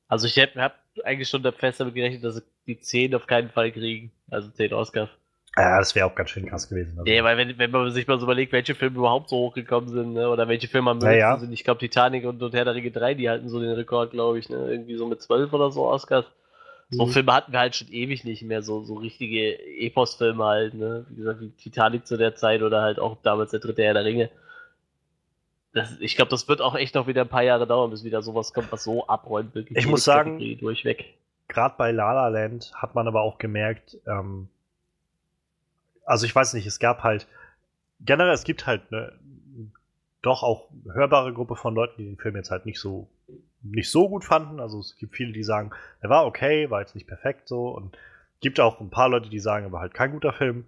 also 0.08 0.26
ich 0.26 0.38
habe 0.38 0.60
hab 0.60 0.74
eigentlich 1.04 1.28
schon 1.28 1.42
fest 1.54 1.80
damit 1.80 1.94
gerechnet, 1.94 2.24
dass 2.24 2.36
sie 2.36 2.42
die 2.66 2.78
10 2.78 3.14
auf 3.14 3.26
keinen 3.26 3.50
Fall 3.50 3.72
kriegen. 3.72 4.12
Also 4.30 4.50
10 4.50 4.74
Oscars. 4.74 5.08
Ja, 5.56 5.78
das 5.78 5.94
wäre 5.94 6.06
auch 6.06 6.14
ganz 6.14 6.30
schön 6.30 6.46
krass 6.46 6.68
gewesen. 6.68 6.98
Also. 6.98 7.02
Nee, 7.04 7.22
weil 7.24 7.36
wenn, 7.36 7.58
wenn 7.58 7.70
man 7.70 7.90
sich 7.90 8.06
mal 8.06 8.18
so 8.18 8.26
überlegt, 8.26 8.52
welche 8.52 8.74
Filme 8.74 8.98
überhaupt 8.98 9.28
so 9.28 9.36
hochgekommen 9.36 9.88
sind, 9.88 10.12
ne? 10.12 10.28
oder 10.28 10.46
welche 10.46 10.68
Filme 10.68 10.90
am 10.90 11.00
ja, 11.00 11.12
ja. 11.12 11.38
sind, 11.38 11.52
ich 11.52 11.64
glaube 11.64 11.80
Titanic 11.80 12.24
und, 12.24 12.40
und 12.42 12.54
Herr 12.54 12.64
der 12.64 12.74
Ringe 12.74 12.90
3, 12.90 13.14
die 13.14 13.28
halten 13.28 13.48
so 13.48 13.60
den 13.60 13.72
Rekord, 13.72 14.12
glaube 14.12 14.38
ich, 14.38 14.48
ne? 14.48 14.70
irgendwie 14.70 14.96
so 14.96 15.06
mit 15.06 15.20
12 15.20 15.52
oder 15.52 15.70
so 15.70 15.86
Oscars. 15.86 16.26
So 16.90 17.06
mhm. 17.06 17.10
Filme 17.10 17.34
hatten 17.34 17.52
wir 17.52 17.58
halt 17.58 17.76
schon 17.76 17.88
ewig 17.88 18.24
nicht 18.24 18.42
mehr, 18.42 18.62
so, 18.62 18.82
so 18.82 18.94
richtige 18.94 19.58
Epos-Filme 19.78 20.44
halt, 20.44 20.74
ne? 20.74 21.04
Wie 21.10 21.16
gesagt, 21.16 21.40
wie 21.40 21.50
Titanic 21.50 22.06
zu 22.06 22.16
der 22.16 22.34
Zeit 22.34 22.62
oder 22.62 22.80
halt 22.80 22.98
auch 22.98 23.18
damals 23.22 23.50
der 23.50 23.60
dritte 23.60 23.82
Herr 23.82 23.92
der 23.92 24.04
Ringe. 24.04 24.30
Das, 25.74 26.00
ich 26.00 26.16
glaube, 26.16 26.30
das 26.30 26.48
wird 26.48 26.62
auch 26.62 26.74
echt 26.74 26.94
noch 26.94 27.06
wieder 27.06 27.22
ein 27.22 27.28
paar 27.28 27.42
Jahre 27.42 27.66
dauern, 27.66 27.90
bis 27.90 28.04
wieder 28.04 28.22
sowas 28.22 28.54
kommt, 28.54 28.72
was 28.72 28.84
so 28.84 29.06
abräumt, 29.06 29.54
wirklich. 29.54 29.76
Ich 29.76 29.86
muss 29.86 30.04
sagen, 30.04 30.38
durchweg. 30.58 31.14
Gerade 31.48 31.74
bei 31.76 31.92
La 31.92 32.14
La 32.14 32.28
Land 32.28 32.72
hat 32.74 32.94
man 32.94 33.06
aber 33.06 33.20
auch 33.20 33.36
gemerkt, 33.36 33.98
ähm, 34.06 34.48
also 36.08 36.24
ich 36.24 36.34
weiß 36.34 36.54
nicht, 36.54 36.66
es 36.66 36.78
gab 36.78 37.02
halt, 37.02 37.26
generell, 38.00 38.32
es 38.32 38.44
gibt 38.44 38.66
halt 38.66 38.82
eine 38.90 39.12
doch 40.22 40.42
auch 40.42 40.68
hörbare 40.92 41.32
Gruppe 41.32 41.54
von 41.54 41.74
Leuten, 41.74 41.94
die 41.98 42.04
den 42.04 42.16
Film 42.16 42.34
jetzt 42.34 42.50
halt 42.50 42.66
nicht 42.66 42.80
so, 42.80 43.08
nicht 43.62 43.90
so 43.90 44.08
gut 44.08 44.24
fanden. 44.24 44.58
Also 44.58 44.80
es 44.80 44.96
gibt 44.96 45.14
viele, 45.14 45.32
die 45.32 45.44
sagen, 45.44 45.70
er 46.00 46.10
war 46.10 46.26
okay, 46.26 46.70
war 46.70 46.80
jetzt 46.80 46.94
nicht 46.94 47.06
perfekt 47.06 47.46
so. 47.46 47.68
Und 47.68 47.96
gibt 48.40 48.58
auch 48.58 48.80
ein 48.80 48.90
paar 48.90 49.08
Leute, 49.08 49.28
die 49.28 49.38
sagen, 49.38 49.66
er 49.66 49.72
war 49.72 49.80
halt 49.80 49.94
kein 49.94 50.12
guter 50.12 50.32
Film. 50.32 50.64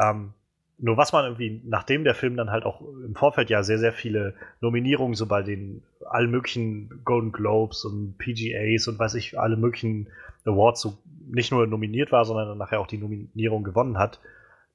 Ähm, 0.00 0.32
nur 0.78 0.96
was 0.96 1.12
man 1.12 1.24
irgendwie, 1.24 1.60
nachdem 1.64 2.04
der 2.04 2.14
Film 2.14 2.36
dann 2.36 2.50
halt 2.50 2.64
auch 2.64 2.80
im 2.80 3.16
Vorfeld 3.16 3.50
ja 3.50 3.64
sehr, 3.64 3.78
sehr 3.78 3.92
viele 3.92 4.34
Nominierungen 4.60 5.16
so 5.16 5.26
bei 5.26 5.42
den 5.42 5.82
allen 6.08 6.30
möglichen 6.30 7.02
Golden 7.04 7.32
Globes 7.32 7.84
und 7.84 8.16
PGAs 8.16 8.86
und 8.86 8.98
weiß 8.98 9.14
ich, 9.14 9.38
alle 9.38 9.56
möglichen 9.56 10.06
Awards 10.44 10.80
so 10.80 10.98
nicht 11.26 11.50
nur 11.50 11.66
nominiert 11.66 12.12
war, 12.12 12.24
sondern 12.24 12.48
dann 12.48 12.58
nachher 12.58 12.80
auch 12.80 12.86
die 12.86 12.98
Nominierung 12.98 13.64
gewonnen 13.64 13.98
hat, 13.98 14.20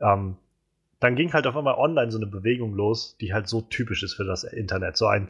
ähm, 0.04 0.38
dann 1.00 1.16
ging 1.16 1.34
halt 1.34 1.48
auf 1.48 1.58
einmal 1.58 1.76
online 1.76 2.12
so 2.12 2.18
eine 2.18 2.28
Bewegung 2.28 2.76
los, 2.76 3.18
die 3.20 3.34
halt 3.34 3.48
so 3.48 3.62
typisch 3.62 4.04
ist 4.04 4.14
für 4.14 4.24
das 4.24 4.44
Internet. 4.44 4.96
So 4.96 5.08
ein, 5.08 5.30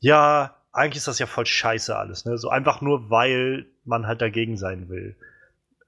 ja, 0.00 0.56
eigentlich 0.72 0.98
ist 0.98 1.08
das 1.08 1.18
ja 1.18 1.26
voll 1.26 1.44
scheiße 1.44 1.94
alles, 1.94 2.24
ne? 2.24 2.38
So 2.38 2.48
einfach 2.48 2.80
nur, 2.80 3.10
weil 3.10 3.66
man 3.84 4.06
halt 4.06 4.22
dagegen 4.22 4.56
sein 4.56 4.88
will. 4.88 5.16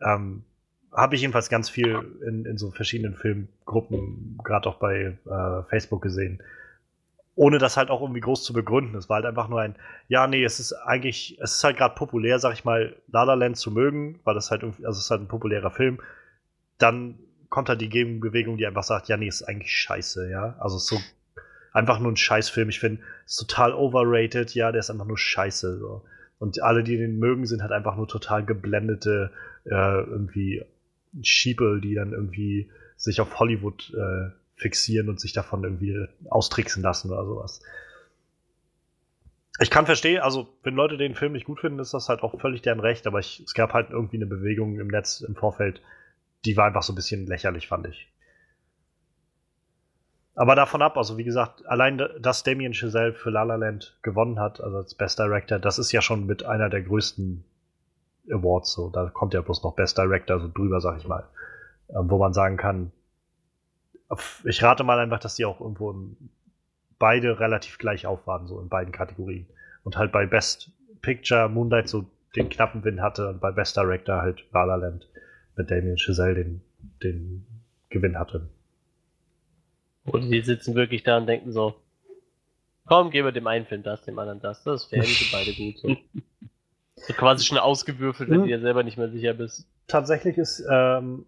Ähm, 0.03 0.45
Habe 0.93 1.15
ich 1.15 1.23
jedenfalls 1.23 1.49
ganz 1.49 1.71
viel 1.71 1.99
in, 2.27 2.45
in 2.45 2.59
so 2.59 2.71
verschiedenen 2.71 3.15
Filmgruppen, 3.15 4.39
gerade 4.45 4.69
auch 4.69 4.79
bei 4.79 5.17
äh, 5.25 5.63
Facebook 5.71 6.03
gesehen. 6.03 6.43
Ohne 7.35 7.59
das 7.59 7.77
halt 7.79 7.91
auch 7.91 8.03
irgendwie 8.03 8.21
groß 8.21 8.45
zu 8.45 8.53
begründen. 8.53 8.95
Es 8.95 9.09
war 9.09 9.17
halt 9.17 9.27
einfach 9.27 9.49
nur 9.49 9.61
ein, 9.61 9.75
ja, 10.09 10.27
nee, 10.27 10.45
es 10.45 10.61
ist 10.61 10.75
eigentlich, 10.75 11.39
es 11.41 11.57
ist 11.57 11.65
halt 11.65 11.79
gerade 11.79 11.95
populär, 11.95 12.39
sag 12.39 12.53
ich 12.53 12.65
mal, 12.65 12.95
La 13.09 13.25
La 13.25 13.35
Land 13.35 13.57
zu 13.57 13.71
mögen, 13.71 14.21
weil 14.25 14.35
das 14.35 14.51
halt 14.51 14.63
irgendwie, 14.63 14.85
also 14.87 14.99
es 14.99 15.07
ist 15.07 15.11
halt 15.11 15.23
ein 15.23 15.29
populärer 15.29 15.71
Film. 15.71 15.99
Dann 16.79 17.19
kommt 17.55 17.69
halt 17.69 17.81
die 17.81 17.89
Gegenbewegung, 17.89 18.57
die 18.57 18.67
einfach 18.67 18.83
sagt, 18.83 19.07
ja, 19.07 19.17
nee, 19.17 19.29
ist 19.29 19.45
eigentlich 19.45 19.71
scheiße, 19.71 20.29
ja. 20.29 20.57
Also 20.59 20.77
so 20.79 20.99
einfach 21.73 22.01
nur 22.01 22.11
ein 22.11 22.17
Scheißfilm. 22.17 22.69
Ich 22.69 22.81
finde, 22.81 23.01
ist 23.25 23.37
total 23.37 23.73
overrated, 23.73 24.53
ja, 24.57 24.73
der 24.73 24.81
ist 24.81 24.91
einfach 24.91 25.07
nur 25.07 25.17
scheiße. 25.17 25.79
So. 25.79 26.03
Und 26.41 26.61
alle, 26.61 26.83
die 26.83 26.97
den 26.97 27.21
mögen, 27.21 27.47
sind 27.47 27.63
halt 27.63 27.71
einfach 27.71 27.95
nur 27.95 28.09
total 28.09 28.45
geblendete 28.45 29.31
äh, 29.67 29.71
irgendwie 29.71 30.65
Schiepel, 31.23 31.81
die 31.81 31.95
dann 31.95 32.13
irgendwie 32.13 32.73
sich 32.97 33.21
auf 33.21 33.39
Hollywood 33.39 33.95
äh, 33.95 34.31
fixieren 34.57 35.09
und 35.09 35.21
sich 35.21 35.33
davon 35.33 35.63
irgendwie 35.63 36.09
austricksen 36.29 36.83
lassen 36.83 37.13
oder 37.13 37.25
sowas. 37.25 37.61
Ich 39.61 39.71
kann 39.71 39.87
verstehen, 39.87 40.21
also 40.21 40.49
wenn 40.65 40.75
Leute 40.75 40.97
den 40.97 41.15
Film 41.15 41.35
nicht 41.35 41.47
gut 41.47 41.61
finden, 41.61 41.79
ist 41.79 41.95
das 41.95 42.09
halt 42.09 42.25
auch 42.25 42.41
völlig 42.41 42.63
deren 42.63 42.81
Recht, 42.81 43.07
aber 43.07 43.21
ich, 43.21 43.45
es 43.47 43.55
gab 43.55 43.75
halt 43.75 43.91
irgendwie 43.91 44.17
eine 44.17 44.27
Bewegung 44.27 44.81
im 44.81 44.89
Netz 44.89 45.21
im 45.21 45.37
Vorfeld, 45.37 45.81
die 46.45 46.57
war 46.57 46.67
einfach 46.67 46.83
so 46.83 46.93
ein 46.93 46.97
bisschen 46.97 47.27
lächerlich, 47.27 47.69
fand 47.69 47.87
ich. 47.87 48.09
Aber 50.37 50.57
davon 50.57 50.83
ab, 50.83 50.97
also 50.97 51.17
wie 51.17 51.25
gesagt, 51.25 51.65
allein, 51.67 52.03
dass 52.21 52.43
Damien 52.43 52.75
Chazelle 52.75 53.15
für 53.15 53.31
La 53.31 53.45
La 53.45 53.55
Land 53.55 53.97
gewonnen 54.03 54.41
hat, 54.41 54.61
also 54.61 54.79
als 54.79 54.95
Best 54.95 55.19
Director, 55.19 55.59
das 55.59 55.79
ist 55.79 55.93
ja 55.93 56.03
schon 56.03 56.27
mit 56.27 56.45
einer 56.45 56.69
der 56.69 56.83
größten 56.83 57.45
Awards 58.31 58.73
so. 58.73 58.91
Da 58.91 59.11
kommt 59.11 59.35
ja 59.35 59.43
bloß 59.43 59.63
noch 59.63 59.77
Best 59.77 59.97
Director 59.97 60.41
so 60.41 60.49
drüber, 60.49 60.81
sag 60.81 60.99
ich 60.99 61.07
mal. 61.07 61.25
Ähm, 61.91 62.11
wo 62.11 62.19
man 62.19 62.33
sagen 62.33 62.57
kann, 62.57 62.91
ich 64.45 64.63
rate 64.63 64.85
mal 64.85 64.99
einfach, 64.99 65.21
dass 65.21 65.37
die 65.37 65.45
auch 65.45 65.61
irgendwo 65.61 65.95
beide 66.99 67.39
relativ 67.39 67.79
gleich 67.79 68.07
auf 68.07 68.27
waren, 68.27 68.47
so 68.47 68.61
in 68.61 68.69
beiden 68.69 68.93
Kategorien. 68.93 69.47
Und 69.85 69.97
halt 69.97 70.13
bei 70.13 70.27
Best 70.27 70.71
Picture 71.01 71.49
Moonlight 71.49 71.89
so 71.89 72.07
den 72.35 72.49
knappen 72.49 72.83
Win 72.83 73.03
hatte 73.03 73.29
und 73.29 73.41
bei 73.41 73.53
Best 73.53 73.77
Director 73.77 74.21
halt 74.21 74.45
La 74.53 74.65
La 74.65 74.77
Land 74.77 75.09
mit 75.57 75.71
Damien 75.71 75.99
Chazelle 75.99 76.35
den, 76.35 76.61
den 77.03 77.47
Gewinn 77.91 78.19
hatte. 78.19 78.49
Und 80.05 80.31
die 80.31 80.43
sitzen 80.43 80.75
wirklich 80.75 81.03
da 81.03 81.17
und 81.17 81.27
denken 81.27 81.53
so, 81.53 81.75
komm, 82.87 83.11
geben 83.11 83.27
wir 83.29 83.33
dem 83.33 83.47
einen 83.47 83.67
Film 83.67 83.83
das, 83.83 84.03
dem 84.03 84.19
anderen 84.19 84.41
das. 84.41 84.63
Das 84.65 84.89
die 84.89 85.01
sind 85.01 85.33
beide 85.33 85.55
gut. 85.55 85.79
So. 85.79 85.89
so 86.97 87.13
quasi 87.15 87.45
schon 87.45 87.59
ausgewürfelt, 87.59 88.31
wenn 88.31 88.41
du 88.41 88.47
dir 88.47 88.61
selber 88.61 88.83
nicht 88.83 88.99
mehr 88.99 89.11
sicher 89.11 89.35
bist. 89.35 89.67
tatsächlich 89.87 90.39
ist, 90.39 90.65
ähm, 90.71 91.27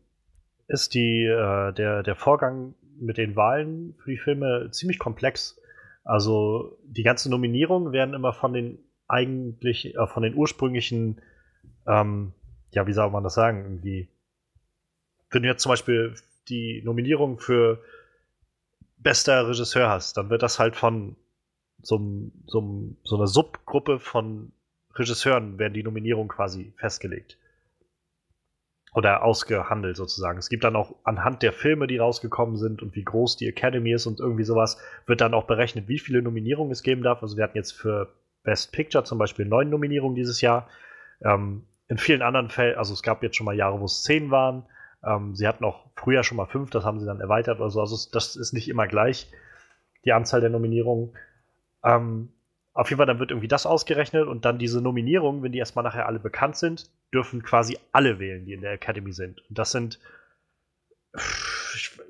ist 0.68 0.94
die, 0.94 1.24
äh, 1.24 1.72
der, 1.72 2.02
der 2.02 2.16
Vorgang 2.16 2.74
mit 2.98 3.18
den 3.18 3.36
Wahlen 3.36 3.94
für 4.02 4.10
die 4.10 4.18
Filme 4.18 4.68
ziemlich 4.70 4.98
komplex. 4.98 5.60
Also 6.04 6.78
die 6.84 7.02
ganzen 7.02 7.30
Nominierungen 7.30 7.92
werden 7.92 8.14
immer 8.14 8.32
von 8.32 8.52
den 8.52 8.78
eigentlich, 9.08 9.94
äh, 9.94 10.06
von 10.06 10.22
den 10.22 10.34
ursprünglichen, 10.34 11.20
ähm, 11.86 12.32
ja, 12.72 12.86
wie 12.86 12.92
soll 12.92 13.10
man 13.10 13.24
das 13.24 13.34
sagen, 13.34 13.62
irgendwie. 13.64 14.08
Wenn 15.36 15.42
du 15.42 15.50
jetzt 15.50 15.64
zum 15.64 15.68
Beispiel 15.68 16.14
die 16.48 16.80
Nominierung 16.82 17.38
für 17.38 17.82
bester 18.96 19.46
Regisseur 19.46 19.90
hast, 19.90 20.16
dann 20.16 20.30
wird 20.30 20.42
das 20.42 20.58
halt 20.58 20.76
von 20.76 21.14
so, 21.82 22.00
so, 22.46 22.96
so 23.04 23.16
einer 23.16 23.26
Subgruppe 23.26 23.98
von 23.98 24.52
Regisseuren 24.94 25.58
werden 25.58 25.74
die 25.74 25.82
Nominierungen 25.82 26.28
quasi 26.28 26.72
festgelegt. 26.78 27.36
Oder 28.94 29.24
ausgehandelt 29.24 29.98
sozusagen. 29.98 30.38
Es 30.38 30.48
gibt 30.48 30.64
dann 30.64 30.74
auch 30.74 30.94
anhand 31.04 31.42
der 31.42 31.52
Filme, 31.52 31.86
die 31.86 31.98
rausgekommen 31.98 32.56
sind 32.56 32.80
und 32.80 32.96
wie 32.96 33.04
groß 33.04 33.36
die 33.36 33.46
Academy 33.46 33.92
ist 33.92 34.06
und 34.06 34.20
irgendwie 34.20 34.44
sowas, 34.44 34.78
wird 35.04 35.20
dann 35.20 35.34
auch 35.34 35.44
berechnet, 35.44 35.86
wie 35.86 35.98
viele 35.98 36.22
Nominierungen 36.22 36.72
es 36.72 36.82
geben 36.82 37.02
darf. 37.02 37.22
Also 37.22 37.36
wir 37.36 37.44
hatten 37.44 37.58
jetzt 37.58 37.72
für 37.72 38.10
Best 38.42 38.72
Picture 38.72 39.04
zum 39.04 39.18
Beispiel 39.18 39.44
neun 39.44 39.68
Nominierungen 39.68 40.14
dieses 40.14 40.40
Jahr. 40.40 40.66
Ähm, 41.22 41.66
in 41.88 41.98
vielen 41.98 42.22
anderen 42.22 42.48
Fällen, 42.48 42.78
also 42.78 42.94
es 42.94 43.02
gab 43.02 43.22
jetzt 43.22 43.36
schon 43.36 43.44
mal 43.44 43.54
Jahre, 43.54 43.78
wo 43.78 43.84
es 43.84 44.02
zehn 44.02 44.30
waren. 44.30 44.64
Ähm, 45.06 45.34
sie 45.34 45.46
hatten 45.46 45.64
auch 45.64 45.86
früher 45.94 46.24
schon 46.24 46.36
mal 46.36 46.46
fünf, 46.46 46.70
das 46.70 46.84
haben 46.84 46.98
sie 46.98 47.06
dann 47.06 47.20
erweitert 47.20 47.60
oder 47.60 47.70
so. 47.70 47.80
Also 47.80 47.96
das 48.12 48.36
ist 48.36 48.52
nicht 48.52 48.68
immer 48.68 48.86
gleich, 48.86 49.30
die 50.04 50.12
Anzahl 50.12 50.40
der 50.40 50.50
Nominierungen. 50.50 51.16
Ähm, 51.84 52.32
auf 52.72 52.90
jeden 52.90 52.98
Fall, 52.98 53.06
dann 53.06 53.20
wird 53.20 53.30
irgendwie 53.30 53.48
das 53.48 53.64
ausgerechnet 53.64 54.26
und 54.26 54.44
dann 54.44 54.58
diese 54.58 54.82
Nominierungen, 54.82 55.42
wenn 55.42 55.52
die 55.52 55.58
erstmal 55.58 55.84
nachher 55.84 56.06
alle 56.06 56.18
bekannt 56.18 56.56
sind, 56.56 56.90
dürfen 57.14 57.42
quasi 57.42 57.78
alle 57.92 58.18
wählen, 58.18 58.44
die 58.44 58.52
in 58.52 58.60
der 58.60 58.72
Academy 58.72 59.12
sind. 59.12 59.40
Und 59.48 59.58
das 59.58 59.70
sind 59.70 59.98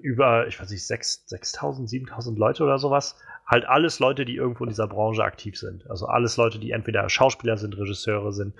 über, 0.00 0.46
ich 0.48 0.60
weiß 0.60 0.70
nicht, 0.70 0.82
6.000, 0.82 1.88
7.000 1.88 2.36
Leute 2.36 2.64
oder 2.64 2.78
sowas. 2.78 3.16
Halt 3.46 3.64
alles 3.66 4.00
Leute, 4.00 4.24
die 4.24 4.34
irgendwo 4.34 4.64
in 4.64 4.70
dieser 4.70 4.88
Branche 4.88 5.22
aktiv 5.22 5.56
sind. 5.56 5.88
Also 5.88 6.06
alles 6.06 6.36
Leute, 6.36 6.58
die 6.58 6.72
entweder 6.72 7.08
Schauspieler 7.08 7.58
sind, 7.58 7.76
Regisseure 7.76 8.32
sind, 8.32 8.54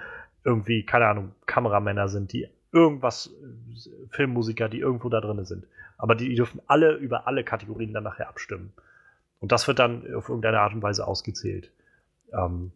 irgendwie, 0.45 0.85
keine 0.85 1.07
Ahnung, 1.07 1.35
Kameramänner 1.47 2.09
sind, 2.09 2.33
die 2.33 2.49
irgendwas, 2.77 3.31
Filmmusiker, 4.11 4.69
die 4.69 4.81
irgendwo 4.81 5.09
da 5.09 5.21
drin 5.21 5.45
sind. 5.45 5.67
Aber 5.99 6.15
die, 6.15 6.29
die 6.29 6.35
dürfen 6.35 6.61
alle 6.67 6.95
über 6.95 7.27
alle 7.27 7.43
Kategorien 7.43 7.93
dann 7.93 8.05
nachher 8.05 8.29
abstimmen. 8.29 8.73
Und 9.41 9.53
das 9.53 9.67
wird 9.67 9.79
dann 9.79 10.03
auf 10.15 10.29
irgendeine 10.29 10.61
Art 10.61 10.75
und 10.75 10.83
Weise 10.83 11.07
ausgezählt. 11.07 11.73
Ähm, 12.33 12.73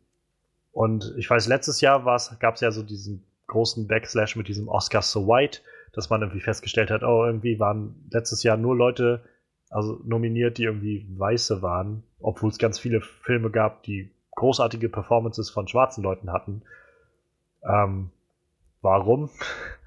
und 0.73 1.15
ich 1.17 1.29
weiß, 1.29 1.49
letztes 1.49 1.81
Jahr 1.81 2.05
gab 2.39 2.55
es 2.55 2.61
ja 2.61 2.71
so 2.71 2.83
diesen 2.83 3.25
großen 3.47 3.87
Backslash 3.87 4.37
mit 4.37 4.49
diesem 4.49 4.69
Oscar 4.69 5.03
So 5.03 5.27
White, 5.27 5.61
dass 5.93 6.09
man 6.09 6.23
irgendwie 6.23 6.41
festgestellt 6.41 6.91
hat, 6.91 7.03
oh, 7.03 7.25
irgendwie 7.25 7.59
waren 7.59 7.95
letztes 8.11 8.43
Jahr 8.43 8.57
nur 8.57 8.77
Leute 8.77 9.23
also 9.71 10.01
nominiert, 10.05 10.59
die 10.59 10.65
irgendwie 10.65 11.07
Weiße 11.17 11.63
waren, 11.63 12.03
obwohl 12.21 12.51
es 12.51 12.59
ganz 12.59 12.79
viele 12.79 13.01
Filme 13.01 13.51
gab, 13.51 13.85
die 13.85 14.11
großartige 14.35 14.89
Performances 14.89 15.49
von 15.51 15.69
schwarzen 15.69 16.03
Leuten 16.03 16.33
hatten. 16.33 16.63
Ähm, 17.63 18.11
warum? 18.83 19.31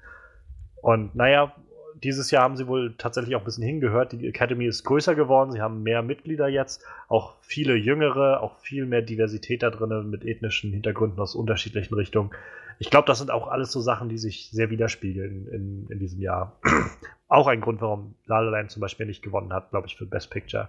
Und 0.84 1.14
naja, 1.14 1.54
dieses 1.94 2.30
Jahr 2.30 2.42
haben 2.42 2.58
sie 2.58 2.66
wohl 2.66 2.94
tatsächlich 2.98 3.34
auch 3.34 3.40
ein 3.40 3.46
bisschen 3.46 3.64
hingehört. 3.64 4.12
Die 4.12 4.26
Academy 4.26 4.66
ist 4.66 4.84
größer 4.84 5.14
geworden, 5.14 5.50
sie 5.50 5.62
haben 5.62 5.82
mehr 5.82 6.02
Mitglieder 6.02 6.46
jetzt, 6.46 6.84
auch 7.08 7.36
viele 7.40 7.74
jüngere, 7.74 8.42
auch 8.42 8.58
viel 8.58 8.84
mehr 8.84 9.00
Diversität 9.00 9.62
da 9.62 9.70
drin 9.70 10.10
mit 10.10 10.26
ethnischen 10.26 10.72
Hintergründen 10.72 11.18
aus 11.18 11.34
unterschiedlichen 11.34 11.94
Richtungen. 11.94 12.32
Ich 12.78 12.90
glaube, 12.90 13.06
das 13.06 13.16
sind 13.16 13.30
auch 13.30 13.48
alles 13.48 13.72
so 13.72 13.80
Sachen, 13.80 14.10
die 14.10 14.18
sich 14.18 14.50
sehr 14.50 14.68
widerspiegeln 14.68 15.48
in, 15.48 15.86
in 15.88 15.98
diesem 15.98 16.20
Jahr. 16.20 16.60
auch 17.28 17.46
ein 17.46 17.62
Grund, 17.62 17.80
warum 17.80 18.14
La 18.26 18.40
La 18.40 18.50
Land 18.50 18.70
zum 18.70 18.82
Beispiel 18.82 19.06
nicht 19.06 19.22
gewonnen 19.22 19.54
hat, 19.54 19.70
glaube 19.70 19.86
ich, 19.86 19.96
für 19.96 20.04
Best 20.04 20.30
Picture. 20.30 20.68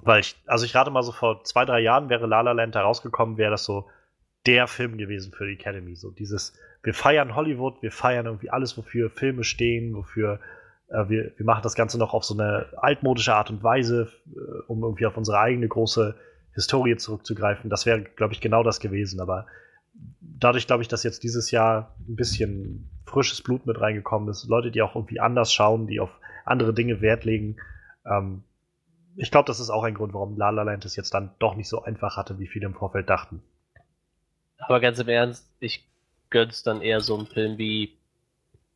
Weil 0.00 0.18
ich, 0.18 0.34
also 0.46 0.64
ich 0.64 0.74
rate 0.74 0.90
mal 0.90 1.04
so 1.04 1.12
vor 1.12 1.44
zwei, 1.44 1.64
drei 1.64 1.78
Jahren 1.78 2.08
wäre 2.08 2.26
La 2.26 2.40
La 2.40 2.50
Land 2.50 2.74
da 2.74 2.82
rausgekommen, 2.82 3.36
wäre 3.36 3.52
das 3.52 3.64
so 3.64 3.86
der 4.48 4.66
Film 4.66 4.96
gewesen 4.96 5.32
für 5.32 5.46
die 5.46 5.52
Academy. 5.52 5.94
So 5.94 6.10
dieses, 6.10 6.54
wir 6.82 6.94
feiern 6.94 7.36
Hollywood, 7.36 7.82
wir 7.82 7.92
feiern 7.92 8.24
irgendwie 8.24 8.48
alles, 8.48 8.78
wofür 8.78 9.10
Filme 9.10 9.44
stehen, 9.44 9.94
wofür 9.94 10.40
äh, 10.88 11.06
wir, 11.08 11.32
wir 11.36 11.44
machen 11.44 11.60
das 11.62 11.74
Ganze 11.74 11.98
noch 11.98 12.14
auf 12.14 12.24
so 12.24 12.32
eine 12.32 12.66
altmodische 12.78 13.34
Art 13.34 13.50
und 13.50 13.62
Weise, 13.62 14.08
äh, 14.26 14.62
um 14.66 14.82
irgendwie 14.82 15.04
auf 15.04 15.18
unsere 15.18 15.38
eigene 15.38 15.68
große 15.68 16.14
Historie 16.54 16.96
zurückzugreifen. 16.96 17.68
Das 17.68 17.84
wäre, 17.84 18.00
glaube 18.00 18.32
ich, 18.32 18.40
genau 18.40 18.62
das 18.62 18.80
gewesen. 18.80 19.20
Aber 19.20 19.46
dadurch, 20.20 20.66
glaube 20.66 20.82
ich, 20.82 20.88
dass 20.88 21.02
jetzt 21.02 21.22
dieses 21.24 21.50
Jahr 21.50 21.94
ein 22.08 22.16
bisschen 22.16 22.88
frisches 23.04 23.42
Blut 23.42 23.66
mit 23.66 23.78
reingekommen 23.78 24.30
ist, 24.30 24.48
Leute, 24.48 24.70
die 24.70 24.80
auch 24.80 24.96
irgendwie 24.96 25.20
anders 25.20 25.52
schauen, 25.52 25.86
die 25.86 26.00
auf 26.00 26.10
andere 26.46 26.72
Dinge 26.72 27.02
Wert 27.02 27.26
legen, 27.26 27.56
ähm, 28.06 28.44
ich 29.20 29.30
glaube, 29.30 29.46
das 29.46 29.60
ist 29.60 29.68
auch 29.68 29.82
ein 29.82 29.94
Grund, 29.94 30.14
warum 30.14 30.38
La 30.38 30.50
La 30.50 30.62
Land 30.62 30.84
es 30.84 30.94
jetzt 30.94 31.12
dann 31.12 31.32
doch 31.38 31.56
nicht 31.56 31.68
so 31.68 31.82
einfach 31.82 32.16
hatte, 32.16 32.38
wie 32.38 32.46
viele 32.46 32.66
im 32.66 32.74
Vorfeld 32.74 33.10
dachten. 33.10 33.42
Aber 34.58 34.80
ganz 34.80 34.98
im 34.98 35.08
Ernst, 35.08 35.48
ich 35.60 35.84
gönn's 36.30 36.62
dann 36.62 36.82
eher 36.82 37.00
so 37.00 37.16
einen 37.16 37.26
Film 37.26 37.58
wie 37.58 37.96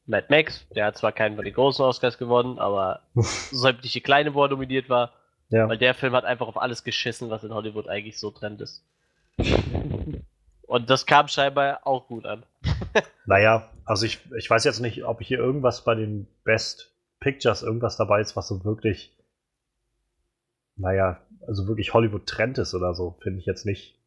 Mad 0.06 0.26
Max. 0.30 0.66
Der 0.74 0.86
hat 0.86 0.96
zwar 0.96 1.12
keinen 1.12 1.36
von 1.36 1.44
den 1.44 1.54
großen 1.54 1.84
Oscars 1.84 2.18
gewonnen, 2.18 2.58
aber 2.58 3.00
sämtliche 3.14 4.00
kleine, 4.00 4.34
wo 4.34 4.44
er 4.44 4.48
nominiert 4.48 4.88
war. 4.88 5.12
Ja. 5.50 5.68
Weil 5.68 5.78
der 5.78 5.94
Film 5.94 6.14
hat 6.14 6.24
einfach 6.24 6.48
auf 6.48 6.56
alles 6.56 6.82
geschissen, 6.82 7.30
was 7.30 7.44
in 7.44 7.52
Hollywood 7.52 7.88
eigentlich 7.88 8.18
so 8.18 8.30
Trend 8.30 8.60
ist. 8.62 8.84
Und 10.62 10.88
das 10.88 11.04
kam 11.04 11.28
scheinbar 11.28 11.86
auch 11.86 12.06
gut 12.06 12.24
an. 12.24 12.44
naja, 13.26 13.70
also 13.84 14.06
ich, 14.06 14.20
ich 14.38 14.48
weiß 14.48 14.64
jetzt 14.64 14.80
nicht, 14.80 15.04
ob 15.04 15.20
hier 15.20 15.38
irgendwas 15.38 15.84
bei 15.84 15.94
den 15.94 16.26
Best 16.44 16.90
Pictures 17.20 17.62
irgendwas 17.62 17.98
dabei 17.98 18.20
ist, 18.22 18.36
was 18.36 18.48
so 18.48 18.64
wirklich, 18.64 19.14
naja, 20.76 21.20
also 21.46 21.68
wirklich 21.68 21.92
Hollywood-Trend 21.92 22.56
ist 22.58 22.74
oder 22.74 22.94
so, 22.94 23.16
finde 23.20 23.40
ich 23.40 23.46
jetzt 23.46 23.66
nicht. 23.66 23.98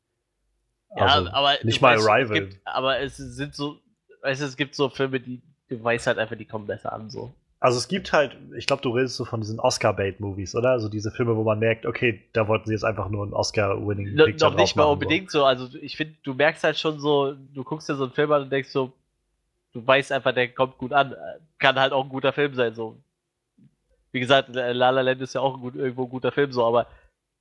Also, 0.95 1.27
ja, 1.27 1.33
aber 1.33 1.53
nicht 1.63 1.81
mal 1.81 1.97
weißt, 1.97 2.07
Arrival. 2.07 2.37
Es 2.37 2.49
gibt, 2.49 2.61
aber 2.65 2.99
es 2.99 3.17
sind 3.17 3.55
so, 3.55 3.79
weißt 4.21 4.41
du, 4.41 4.45
es 4.45 4.57
gibt 4.57 4.75
so 4.75 4.89
Filme, 4.89 5.19
die 5.19 5.41
du 5.69 5.83
weißt 5.83 6.07
halt 6.07 6.17
einfach, 6.17 6.35
die 6.35 6.45
kommen 6.45 6.67
besser 6.67 6.93
an 6.93 7.09
so. 7.09 7.33
Also 7.59 7.77
es 7.79 7.87
gibt 7.87 8.13
halt, 8.13 8.37
ich 8.55 8.67
glaube, 8.67 8.83
du 8.83 8.91
redest 8.91 9.15
so 9.15 9.25
von 9.25 9.41
diesen 9.41 9.59
Oscar-Bait-Movies, 9.59 10.55
oder? 10.55 10.71
Also 10.71 10.87
diese 10.87 11.09
Filme, 11.09 11.35
wo 11.35 11.43
man 11.43 11.57
merkt, 11.57 11.85
okay, 11.85 12.21
da 12.33 12.47
wollten 12.47 12.67
sie 12.67 12.73
jetzt 12.73 12.83
einfach 12.83 13.09
nur 13.09 13.23
einen 13.23 13.33
Oscar-Winning 13.33 14.15
Picture 14.15 14.51
Noch 14.51 14.57
nicht 14.57 14.75
mal 14.75 14.83
unbedingt 14.83 15.31
so. 15.31 15.39
so. 15.39 15.45
Also 15.45 15.69
ich 15.81 15.97
finde, 15.97 16.15
du 16.21 16.33
merkst 16.33 16.63
halt 16.63 16.77
schon 16.77 16.99
so, 16.99 17.33
du 17.33 17.63
guckst 17.63 17.89
dir 17.89 17.95
so 17.95 18.03
einen 18.03 18.13
Film 18.13 18.31
an 18.33 18.43
und 18.43 18.51
denkst 18.51 18.69
so, 18.69 18.93
du 19.73 19.85
weißt 19.85 20.11
einfach, 20.11 20.33
der 20.33 20.49
kommt 20.49 20.77
gut 20.77 20.93
an. 20.93 21.15
Kann 21.57 21.79
halt 21.79 21.91
auch 21.91 22.03
ein 22.03 22.09
guter 22.09 22.33
Film 22.33 22.53
sein, 22.53 22.75
so. 22.75 22.97
Wie 24.11 24.19
gesagt, 24.19 24.49
La 24.53 24.71
La 24.71 25.01
Land 25.01 25.21
ist 25.21 25.33
ja 25.33 25.41
auch 25.41 25.55
ein 25.55 25.61
gut, 25.61 25.75
irgendwo 25.75 26.03
ein 26.03 26.09
guter 26.09 26.31
Film, 26.31 26.51
so, 26.51 26.63
aber 26.63 26.87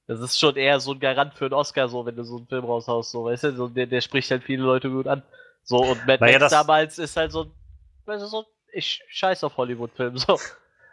das 0.07 0.21
ist 0.21 0.39
schon 0.39 0.57
eher 0.57 0.81
so 0.81 0.93
ein 0.93 1.01
Garant 1.01 1.35
für 1.35 1.47
einen 1.47 1.55
Oscar, 1.55 1.89
so, 1.89 2.05
wenn 2.05 2.17
du 2.17 2.25
so 2.25 2.37
einen 2.37 2.47
Film 2.47 2.65
raushaust, 2.65 3.11
so, 3.11 3.25
weißt 3.25 3.45
du, 3.45 3.53
so, 3.53 3.69
der, 3.69 3.87
der 3.87 4.01
spricht 4.01 4.31
halt 4.31 4.45
viele 4.45 4.63
Leute 4.63 4.91
gut 4.91 5.07
an. 5.07 5.23
So, 5.63 5.79
und 5.79 6.07
Mad 6.07 6.19
naja, 6.21 6.39
Max 6.39 6.51
damals 6.51 6.99
ist 6.99 7.17
halt 7.17 7.33
so, 7.33 7.47
weißt 8.05 8.23
du, 8.23 8.27
so, 8.27 8.45
ich 8.73 9.03
scheiß 9.09 9.45
auf 9.45 9.57
Hollywood-Filme, 9.57 10.19
so. 10.19 10.39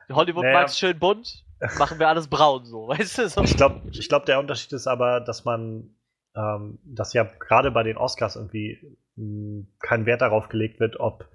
Hollywood 0.10 0.44
naja. 0.44 0.62
mag's 0.62 0.80
schön 0.80 0.98
bunt, 0.98 1.44
machen 1.78 2.00
wir 2.00 2.08
alles 2.08 2.28
braun, 2.28 2.66
so, 2.66 2.88
weißt 2.88 3.18
du, 3.18 3.30
so. 3.30 3.44
Ich 3.44 3.58
glaube, 3.58 3.82
ich 3.92 4.08
glaub, 4.08 4.26
der 4.26 4.40
Unterschied 4.40 4.72
ist 4.72 4.88
aber, 4.88 5.20
dass 5.20 5.44
man, 5.44 5.94
ähm, 6.36 6.80
dass 6.86 7.14
ja 7.14 7.24
gerade 7.24 7.72
bei 7.72 7.84
den 7.84 7.98
Oscars 7.98 8.38
irgendwie 8.38 8.98
mh, 9.16 9.24
hm, 9.24 9.68
kein 9.80 10.06
Wert 10.06 10.22
darauf 10.22 10.48
gelegt 10.48 10.80
wird, 10.80 11.00
ob, 11.02 11.28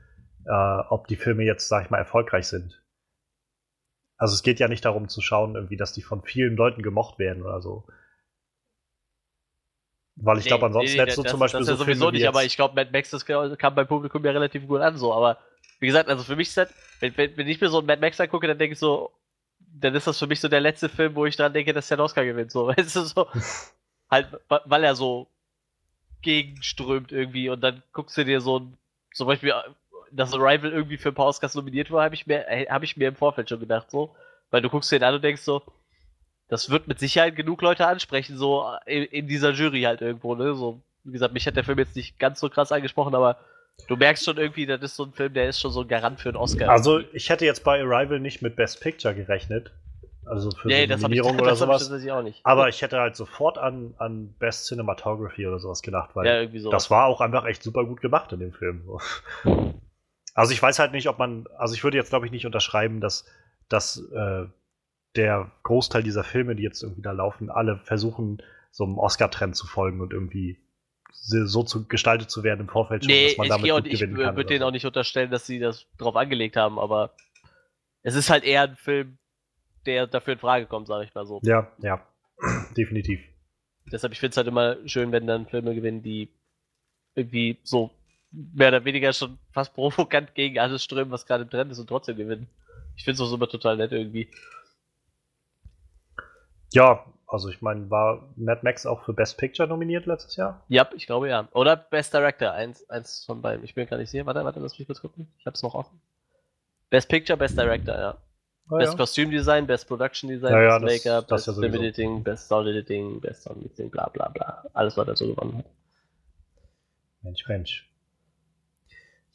äh, 0.47 0.79
ob 0.89 1.09
die 1.09 1.17
Filme 1.17 1.45
jetzt, 1.45 1.69
sag 1.69 1.85
ich 1.85 1.91
mal, 1.91 1.99
erfolgreich 1.99 2.47
sind. 2.47 2.83
Also 4.19 4.35
es 4.35 4.43
geht 4.43 4.61
ja 4.61 4.69
nicht 4.69 4.85
darum 4.85 5.09
zu 5.09 5.21
schauen, 5.21 5.55
irgendwie, 5.55 5.77
dass 5.77 5.93
die 5.93 6.03
von 6.03 6.23
vielen 6.23 6.57
Leuten 6.57 6.83
gemocht 6.83 7.19
werden 7.19 7.43
oder 7.43 7.61
so. 7.61 7.87
Weil 10.17 10.39
ich 10.39 10.45
nee, 10.45 10.49
glaube, 10.49 10.67
ansonsten 10.67 10.97
nee, 10.97 11.03
hättest 11.03 11.19
du 11.19 11.23
zum 11.25 11.41
Beispiel 11.41 11.61
das 11.61 11.67
so. 11.67 11.73
Ja 11.73 11.79
sowieso 11.79 12.11
nicht, 12.11 12.27
aber 12.27 12.43
ich 12.43 12.57
glaube, 12.57 12.75
Mad 12.75 12.91
Max, 12.91 13.11
das 13.11 13.27
kam 13.27 13.75
beim 13.75 13.87
Publikum 13.87 14.25
ja 14.25 14.31
relativ 14.31 14.67
gut 14.67 14.81
an, 14.81 14.97
so. 14.97 15.13
Aber 15.13 15.39
wie 15.79 15.87
gesagt, 15.87 16.09
also 16.09 16.25
für 16.25 16.37
mich 16.37 16.49
ist 16.49 16.57
das, 16.57 16.73
wenn, 17.01 17.15
wenn, 17.19 17.37
wenn 17.37 17.49
ich 17.49 17.61
mir 17.61 17.69
so 17.69 17.79
einen 17.79 17.87
Mad 17.87 18.01
Max 18.01 18.19
angucke, 18.19 18.47
dann 18.47 18.57
denke 18.57 18.73
ich 18.73 18.79
so, 18.79 19.13
dann 19.59 19.95
ist 19.95 20.07
das 20.07 20.19
für 20.19 20.27
mich 20.27 20.41
so 20.41 20.49
der 20.49 20.61
letzte 20.61 20.89
Film, 20.89 21.15
wo 21.15 21.27
ich 21.27 21.37
dran 21.37 21.53
denke, 21.53 21.75
dass 21.75 21.89
der 21.89 21.99
einen 21.99 22.05
Oscar 22.07 22.25
gewinnt, 22.25 22.51
so. 22.51 22.67
Weißt 22.77 22.97
du, 22.97 23.03
so. 23.03 23.29
halt, 24.11 24.29
weil 24.49 24.85
er 24.85 24.95
so 24.95 25.29
gegenströmt 26.23 27.13
irgendwie 27.13 27.51
und 27.51 27.61
dann 27.61 27.83
guckst 27.93 28.17
du 28.17 28.25
dir 28.25 28.41
so 28.41 28.61
ein, 28.61 28.79
zum 29.13 29.27
Beispiel 29.27 29.53
dass 30.11 30.35
Arrival 30.35 30.73
irgendwie 30.73 30.97
für 30.97 31.11
ein 31.11 31.15
paar 31.15 31.27
Oscars 31.27 31.55
nominiert 31.55 31.91
war, 31.91 32.05
habe 32.05 32.15
ich, 32.15 32.27
mir, 32.27 32.49
äh, 32.49 32.67
hab 32.67 32.83
ich 32.83 32.97
mir 32.97 33.09
im 33.09 33.17
Vorfeld 33.17 33.49
schon 33.49 33.61
gedacht, 33.61 33.91
so. 33.91 34.15
Weil 34.51 34.63
du 34.63 34.71
guckst 34.71 34.93
den 34.93 35.03
an 35.03 35.15
und 35.15 35.25
denkst 35.25 35.43
so, 35.43 35.63
das 36.49 36.71
wird 36.71 36.87
mit 36.87 36.99
Sicherheit 36.99 37.35
genug 37.37 37.63
Leute 37.63 37.87
ansprechen, 37.87 38.37
so 38.37 38.65
in, 38.87 39.05
in, 39.05 39.27
dieser 39.27 39.51
Jury 39.51 39.83
halt 39.83 40.01
irgendwo, 40.01 40.35
ne? 40.35 40.55
So, 40.55 40.81
wie 41.05 41.13
gesagt, 41.13 41.35
mich 41.35 41.47
hat 41.47 41.57
der 41.57 41.65
Film 41.65 41.79
jetzt 41.79 41.97
nicht 41.97 42.19
ganz 42.19 42.41
so 42.41 42.49
krass 42.49 42.73
angesprochen, 42.73 43.15
aber 43.15 43.39
du 43.89 43.97
merkst 43.97 44.25
schon 44.25 44.37
irgendwie, 44.37 44.67
das 44.67 44.81
ist 44.83 44.97
so 44.97 45.05
ein 45.05 45.13
Film, 45.13 45.35
der 45.35 45.49
ist 45.49 45.61
schon 45.61 45.73
so 45.73 45.81
ein 45.81 45.89
Garant 45.89 46.21
für 46.21 46.29
einen 46.29 46.37
Oscar. 46.37 46.69
Also, 46.69 47.01
ich 47.13 47.31
hätte 47.31 47.45
jetzt 47.45 47.65
bei 47.65 47.83
Arrival 47.83 48.21
nicht 48.21 48.43
mit 48.43 48.57
Best 48.57 48.81
Picture 48.81 49.15
gerechnet. 49.15 49.73
Also 50.25 50.51
für 50.51 50.67
nee, 50.67 50.87
so 50.89 50.97
Nominierung 50.97 51.39
oder 51.41 51.55
sowas. 51.55 51.89
Ich 51.89 52.11
auch 52.11 52.23
nicht. 52.23 52.41
Aber 52.43 52.69
ich 52.69 52.83
hätte 52.83 52.99
halt 52.99 53.15
sofort 53.15 53.59
an, 53.59 53.95
an 53.99 54.35
Best 54.41 54.67
Cinematography 54.67 55.47
oder 55.47 55.61
sowas 55.61 55.83
gedacht, 55.83 56.11
weil 56.15 56.27
ja, 56.27 56.71
das 56.71 56.91
war 56.91 57.07
auch 57.07 57.21
einfach 57.21 57.45
echt 57.45 57.63
super 57.63 57.85
gut 57.85 58.01
gemacht 58.01 58.33
in 58.33 58.41
dem 58.41 58.53
Film. 58.53 58.83
Also 60.37 60.53
ich 60.53 60.63
weiß 60.63 60.79
halt 60.79 60.93
nicht, 60.93 61.09
ob 61.09 61.19
man, 61.19 61.47
also 61.57 61.75
ich 61.75 61.83
würde 61.83 61.97
jetzt 61.97 62.11
glaube 62.11 62.27
ich 62.27 62.33
nicht 62.33 62.45
unterschreiben, 62.45 63.01
dass, 63.01 63.25
dass 63.71 63.97
äh, 64.13 64.45
der 65.17 65.51
Großteil 65.63 66.03
dieser 66.03 66.25
Filme, 66.25 66.55
die 66.55 66.63
jetzt 66.63 66.83
irgendwie 66.83 67.01
da 67.01 67.13
laufen, 67.13 67.49
alle 67.49 67.79
versuchen, 67.79 68.43
so 68.71 68.85
einem 68.85 68.99
Oscar-Trend 68.99 69.57
zu 69.57 69.67
folgen 69.67 70.03
und 70.03 70.13
irgendwie 70.13 70.61
so 71.11 71.63
zu 71.63 71.89
gestaltet 71.89 72.31
zu 72.31 72.45
werden 72.45 72.61
im 72.61 72.69
Vorfeld 72.69 73.05
schon, 73.05 73.15
nee, 73.15 73.29
dass 73.29 73.39
man 73.39 73.49
damit 73.49 73.71
gut 73.71 73.85
gewinnen 73.85 74.15
kann. 74.15 74.31
Ich 74.31 74.37
würde 74.37 74.49
denen 74.49 74.63
auch 74.63 74.71
nicht 74.71 74.85
unterstellen, 74.85 75.31
dass 75.31 75.47
sie 75.47 75.59
das 75.59 75.87
drauf 75.97 76.15
angelegt 76.17 76.57
haben, 76.57 76.79
aber 76.79 77.15
es 78.03 78.15
ist 78.15 78.29
halt 78.29 78.45
eher 78.45 78.65
ein 78.65 78.77
Film, 78.77 79.17
der 79.87 80.07
dafür 80.07 80.35
in 80.35 80.39
Frage 80.39 80.67
kommt, 80.67 80.87
sage 80.87 81.05
ich 81.05 81.15
mal 81.15 81.25
so. 81.25 81.41
Ja, 81.45 81.73
ja, 81.79 82.07
definitiv. 82.77 83.21
Deshalb, 83.91 84.13
ich 84.13 84.21
finde 84.21 84.33
es 84.33 84.37
halt 84.37 84.49
immer 84.49 84.77
schön, 84.87 85.13
wenn 85.13 85.27
dann 85.27 85.47
Filme 85.47 85.75
gewinnen, 85.75 86.03
die 86.03 86.29
irgendwie 87.15 87.59
so 87.63 87.91
mehr 88.33 88.69
oder 88.69 88.85
weniger 88.85 89.13
schon 89.13 89.39
fast 89.53 89.75
provokant 89.75 90.35
gegen 90.35 90.59
alles 90.59 90.83
strömen, 90.83 91.11
was 91.11 91.27
gerade 91.27 91.45
im 91.45 91.51
Trend 91.51 91.73
ist 91.73 91.79
und 91.79 91.89
trotzdem 91.89 92.17
gewinnen. 92.17 92.49
Ich 92.97 93.05
finde 93.05 93.23
es 93.23 93.29
auch 93.29 93.35
immer 93.35 93.49
total 93.49 93.77
nett 93.77 93.93
irgendwie. 93.93 94.29
Ja, 96.73 97.05
also 97.27 97.49
ich 97.49 97.61
meine, 97.61 97.91
war 97.91 98.29
Mad 98.37 98.61
Max 98.63 98.87
auch 98.87 99.05
für 99.05 99.13
Best 99.13 99.37
Picture 99.37 99.69
nominiert 99.69 100.07
letztes 100.07 100.37
Jahr? 100.37 100.65
Ja, 100.69 100.89
ich 100.95 101.07
glaube 101.07 101.29
ja. 101.29 101.49
Oder 101.53 101.77
Best 101.77 102.15
Director, 102.15 102.53
eins, 102.53 102.89
eins 102.89 103.25
von 103.25 103.43
beiden. 103.43 103.65
Ich 103.65 103.75
bin 103.75 103.87
gar 103.87 103.97
nicht 103.97 104.11
sicher. 104.11 104.27
Warte, 104.27 104.45
warte, 104.45 104.61
lass 104.61 104.79
mich 104.79 104.87
kurz 104.87 105.01
gucken. 105.01 105.29
Ich 105.39 105.47
hab's 105.47 105.63
noch 105.63 105.75
offen. 105.75 106.01
Best 106.91 107.09
Picture, 107.09 107.37
Best 107.37 107.59
Director, 107.59 107.99
ja. 107.99 108.17
Oh, 108.71 108.79
Best 108.79 108.93
ja. 108.93 108.97
Costume 108.97 109.31
Design, 109.31 109.67
Best 109.67 109.87
Production 109.87 110.29
Design, 110.29 110.53
ja, 110.53 110.63
ja, 110.63 110.79
Best 110.79 111.05
Make-up, 111.05 111.29
Best 111.29 111.47
ja 111.47 111.53
Film 111.53 111.75
Editing, 111.75 112.23
Best 112.23 112.49
Sound 112.49 112.69
Editing, 112.69 113.21
Best 113.21 113.43
Sound 113.43 113.63
Mixing, 113.63 113.91
bla 113.91 114.09
bla 114.09 114.29
bla. 114.29 114.65
Alles, 114.73 114.97
was 114.97 115.07
er 115.07 115.17
so 115.17 115.27
gewonnen 115.27 115.59
hat. 115.59 115.67
Mensch, 117.23 117.47
Mensch. 117.49 117.89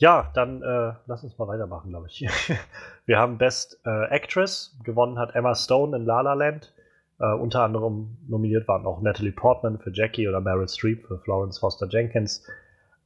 Ja, 0.01 0.31
dann 0.33 0.63
äh, 0.63 0.93
lass 1.05 1.23
uns 1.23 1.37
mal 1.37 1.47
weitermachen, 1.47 1.91
glaube 1.91 2.07
ich. 2.07 2.27
Wir 3.05 3.19
haben 3.19 3.37
Best 3.37 3.79
äh, 3.85 4.05
Actress. 4.05 4.75
Gewonnen 4.83 5.19
hat 5.19 5.35
Emma 5.35 5.53
Stone 5.53 5.95
in 5.95 6.05
La 6.05 6.21
La 6.21 6.33
Land. 6.33 6.73
Äh, 7.19 7.31
unter 7.33 7.61
anderem 7.61 8.17
nominiert 8.27 8.67
waren 8.67 8.87
auch 8.87 8.99
Natalie 8.99 9.31
Portman 9.31 9.77
für 9.77 9.91
Jackie 9.93 10.27
oder 10.27 10.41
Meryl 10.41 10.67
Streep 10.67 11.05
für 11.05 11.19
Florence 11.19 11.59
Foster 11.59 11.87
Jenkins. 11.87 12.43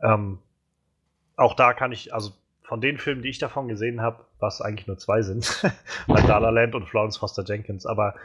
Ähm, 0.01 0.39
auch 1.35 1.53
da 1.55 1.73
kann 1.73 1.91
ich, 1.91 2.13
also 2.13 2.31
von 2.63 2.79
den 2.79 2.97
Filmen, 2.97 3.23
die 3.23 3.29
ich 3.29 3.39
davon 3.39 3.67
gesehen 3.67 3.99
habe, 3.99 4.23
was 4.39 4.61
eigentlich 4.61 4.87
nur 4.87 4.97
zwei 4.97 5.21
sind, 5.21 5.69
bei 6.07 6.21
La 6.25 6.37
La 6.37 6.49
Land 6.49 6.75
und 6.75 6.87
Florence 6.87 7.17
Foster 7.17 7.43
Jenkins, 7.45 7.85
aber 7.85 8.15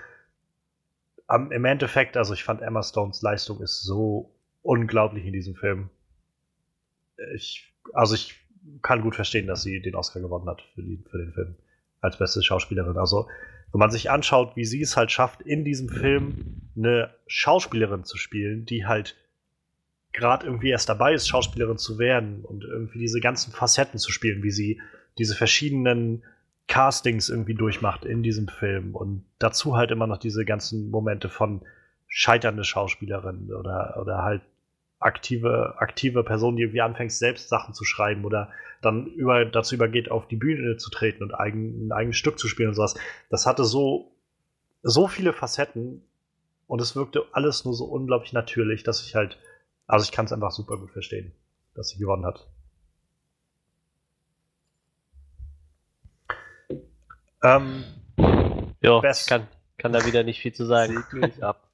am, 1.26 1.50
im 1.50 1.64
Endeffekt, 1.64 2.16
also 2.16 2.34
ich 2.34 2.44
fand 2.44 2.62
Emma 2.62 2.84
Stones 2.84 3.20
Leistung 3.20 3.60
ist 3.62 3.82
so 3.82 4.30
unglaublich 4.62 5.26
in 5.26 5.32
diesem 5.32 5.56
Film. 5.56 5.90
Ich, 7.34 7.74
also 7.92 8.14
ich 8.14 8.39
kann 8.82 9.02
gut 9.02 9.14
verstehen, 9.14 9.46
dass 9.46 9.62
sie 9.62 9.80
den 9.80 9.94
Oscar 9.94 10.20
gewonnen 10.20 10.48
hat 10.48 10.62
für, 10.74 10.82
die, 10.82 11.02
für 11.11 11.18
den 11.18 11.32
Film 11.32 11.56
als 12.00 12.18
beste 12.18 12.42
Schauspielerin. 12.42 12.96
Also 12.96 13.28
wenn 13.72 13.78
man 13.78 13.90
sich 13.90 14.11
anschaut, 14.11 14.56
wie 14.56 14.64
sie 14.64 14.82
es 14.82 14.96
halt 14.96 15.12
schafft, 15.12 15.42
in 15.42 15.64
diesem 15.64 15.88
Film 15.88 16.62
eine 16.76 17.14
Schauspielerin 17.26 18.04
zu 18.04 18.16
spielen, 18.16 18.64
die 18.64 18.86
halt 18.86 19.16
gerade 20.12 20.46
irgendwie 20.46 20.70
erst 20.70 20.88
dabei 20.88 21.14
ist, 21.14 21.28
Schauspielerin 21.28 21.78
zu 21.78 21.98
werden 21.98 22.44
und 22.44 22.64
irgendwie 22.64 22.98
diese 22.98 23.20
ganzen 23.20 23.52
Facetten 23.52 23.98
zu 23.98 24.11
spielen, 24.11 24.42
wie 24.42 24.50
sie 24.50 24.80
diese 25.18 25.36
verschiedenen 25.36 26.24
Castings 26.66 27.28
irgendwie 27.28 27.54
durchmacht 27.54 28.04
in 28.04 28.22
diesem 28.22 28.48
Film 28.48 28.94
und 28.94 29.24
dazu 29.38 29.76
halt 29.76 29.90
immer 29.90 30.06
noch 30.06 30.18
diese 30.18 30.44
ganzen 30.44 30.90
Momente 30.90 31.28
von 31.28 31.62
scheiternde 32.06 32.64
Schauspielerin 32.64 33.52
oder, 33.52 33.98
oder 34.00 34.22
halt 34.22 34.42
aktive, 35.01 35.76
aktive 35.78 36.22
Person, 36.22 36.57
die 36.57 36.62
irgendwie 36.62 36.82
anfängt, 36.82 37.12
selbst 37.12 37.48
Sachen 37.48 37.74
zu 37.74 37.84
schreiben 37.84 38.24
oder 38.24 38.51
dann 38.82 39.07
über, 39.07 39.44
dazu 39.44 39.74
übergeht, 39.74 40.11
auf 40.11 40.28
die 40.28 40.36
Bühne 40.36 40.76
zu 40.76 40.90
treten 40.90 41.22
und 41.22 41.34
eigen, 41.34 41.88
ein 41.88 41.92
eigenes 41.92 42.16
Stück 42.16 42.38
zu 42.38 42.48
spielen 42.48 42.68
und 42.68 42.74
sowas. 42.74 42.94
Das 43.30 43.46
hatte 43.46 43.64
so, 43.64 44.12
so 44.82 45.09
viele 45.09 45.32
Facetten 45.32 46.03
und 46.66 46.80
es 46.80 46.94
wirkte 46.96 47.24
alles 47.32 47.64
nur 47.64 47.74
so 47.74 47.86
unglaublich 47.86 48.32
natürlich, 48.32 48.84
dass 48.84 49.03
ich 49.03 49.14
halt, 49.14 49.38
also 49.86 50.05
ich 50.05 50.12
kann 50.12 50.26
es 50.26 50.32
einfach 50.32 50.53
super 50.53 50.76
gut 50.76 50.92
verstehen, 50.92 51.32
dass 51.74 51.88
sie 51.88 51.98
gewonnen 51.98 52.26
hat. 52.26 52.46
Ähm, 57.42 57.84
ja, 58.82 59.03
ich 59.03 59.26
kann, 59.26 59.48
kann 59.78 59.92
da 59.92 60.05
wieder 60.05 60.22
nicht 60.24 60.40
viel 60.40 60.53
zu 60.53 60.66
sagen. 60.66 61.03
ab. 61.40 61.66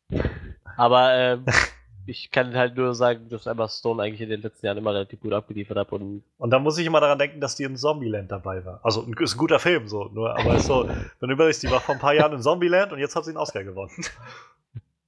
Aber 0.76 1.12
ähm, 1.14 1.44
ich 2.06 2.30
kann 2.30 2.54
halt 2.54 2.76
nur 2.76 2.94
sagen, 2.94 3.28
dass 3.28 3.46
Emma 3.46 3.68
Stone 3.68 4.02
eigentlich 4.02 4.20
in 4.20 4.28
den 4.28 4.42
letzten 4.42 4.66
Jahren 4.66 4.78
immer 4.78 4.94
relativ 4.94 5.20
gut 5.20 5.32
abgeliefert 5.32 5.76
hat. 5.76 5.92
Und, 5.92 6.22
und 6.38 6.50
da 6.50 6.58
muss 6.58 6.78
ich 6.78 6.86
immer 6.86 7.00
daran 7.00 7.18
denken, 7.18 7.40
dass 7.40 7.56
die 7.56 7.64
in 7.64 7.76
Zombieland 7.76 8.30
dabei 8.30 8.64
war. 8.64 8.80
Also 8.82 9.02
ist 9.02 9.34
ein 9.34 9.38
guter 9.38 9.58
Film, 9.58 9.88
so, 9.88 10.04
nur, 10.06 10.38
aber 10.38 10.56
ist 10.56 10.66
so, 10.66 10.88
wenn 11.20 11.28
du 11.28 11.34
überlegst, 11.34 11.62
die 11.62 11.70
war 11.70 11.80
vor 11.80 11.94
ein 11.94 12.00
paar 12.00 12.14
Jahren 12.14 12.32
in 12.32 12.42
Zombieland 12.42 12.92
und 12.92 12.98
jetzt 12.98 13.16
hat 13.16 13.24
sie 13.24 13.30
einen 13.30 13.38
Oscar 13.38 13.64
gewonnen. 13.64 13.92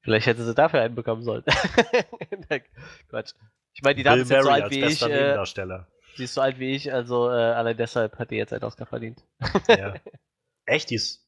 Vielleicht 0.01 0.27
hätte 0.27 0.45
sie 0.45 0.55
dafür 0.55 0.81
einen 0.81 0.95
bekommen 0.95 1.23
sollen. 1.23 1.45
Quatsch. 3.11 3.35
Ich 3.75 3.83
meine, 3.83 3.95
die 3.95 4.03
Dame 4.03 4.23
ist 4.23 4.31
jetzt 4.31 4.45
so 4.45 4.51
alt 4.51 4.71
wie 4.71 4.85
ich. 4.85 5.03
Äh, 5.03 5.39
sie 6.17 6.25
ist 6.25 6.35
so 6.35 6.41
alt 6.41 6.59
wie 6.59 6.75
ich, 6.75 6.93
also 6.93 7.29
äh, 7.29 7.35
allein 7.35 7.77
deshalb 7.77 8.19
hat 8.19 8.31
die 8.31 8.37
jetzt 8.37 8.53
einen 8.53 8.65
Oscar 8.65 8.87
verdient. 8.87 9.23
ja. 9.69 9.95
Echt? 10.67 10.91
Die 10.91 10.97
ist. 10.97 11.25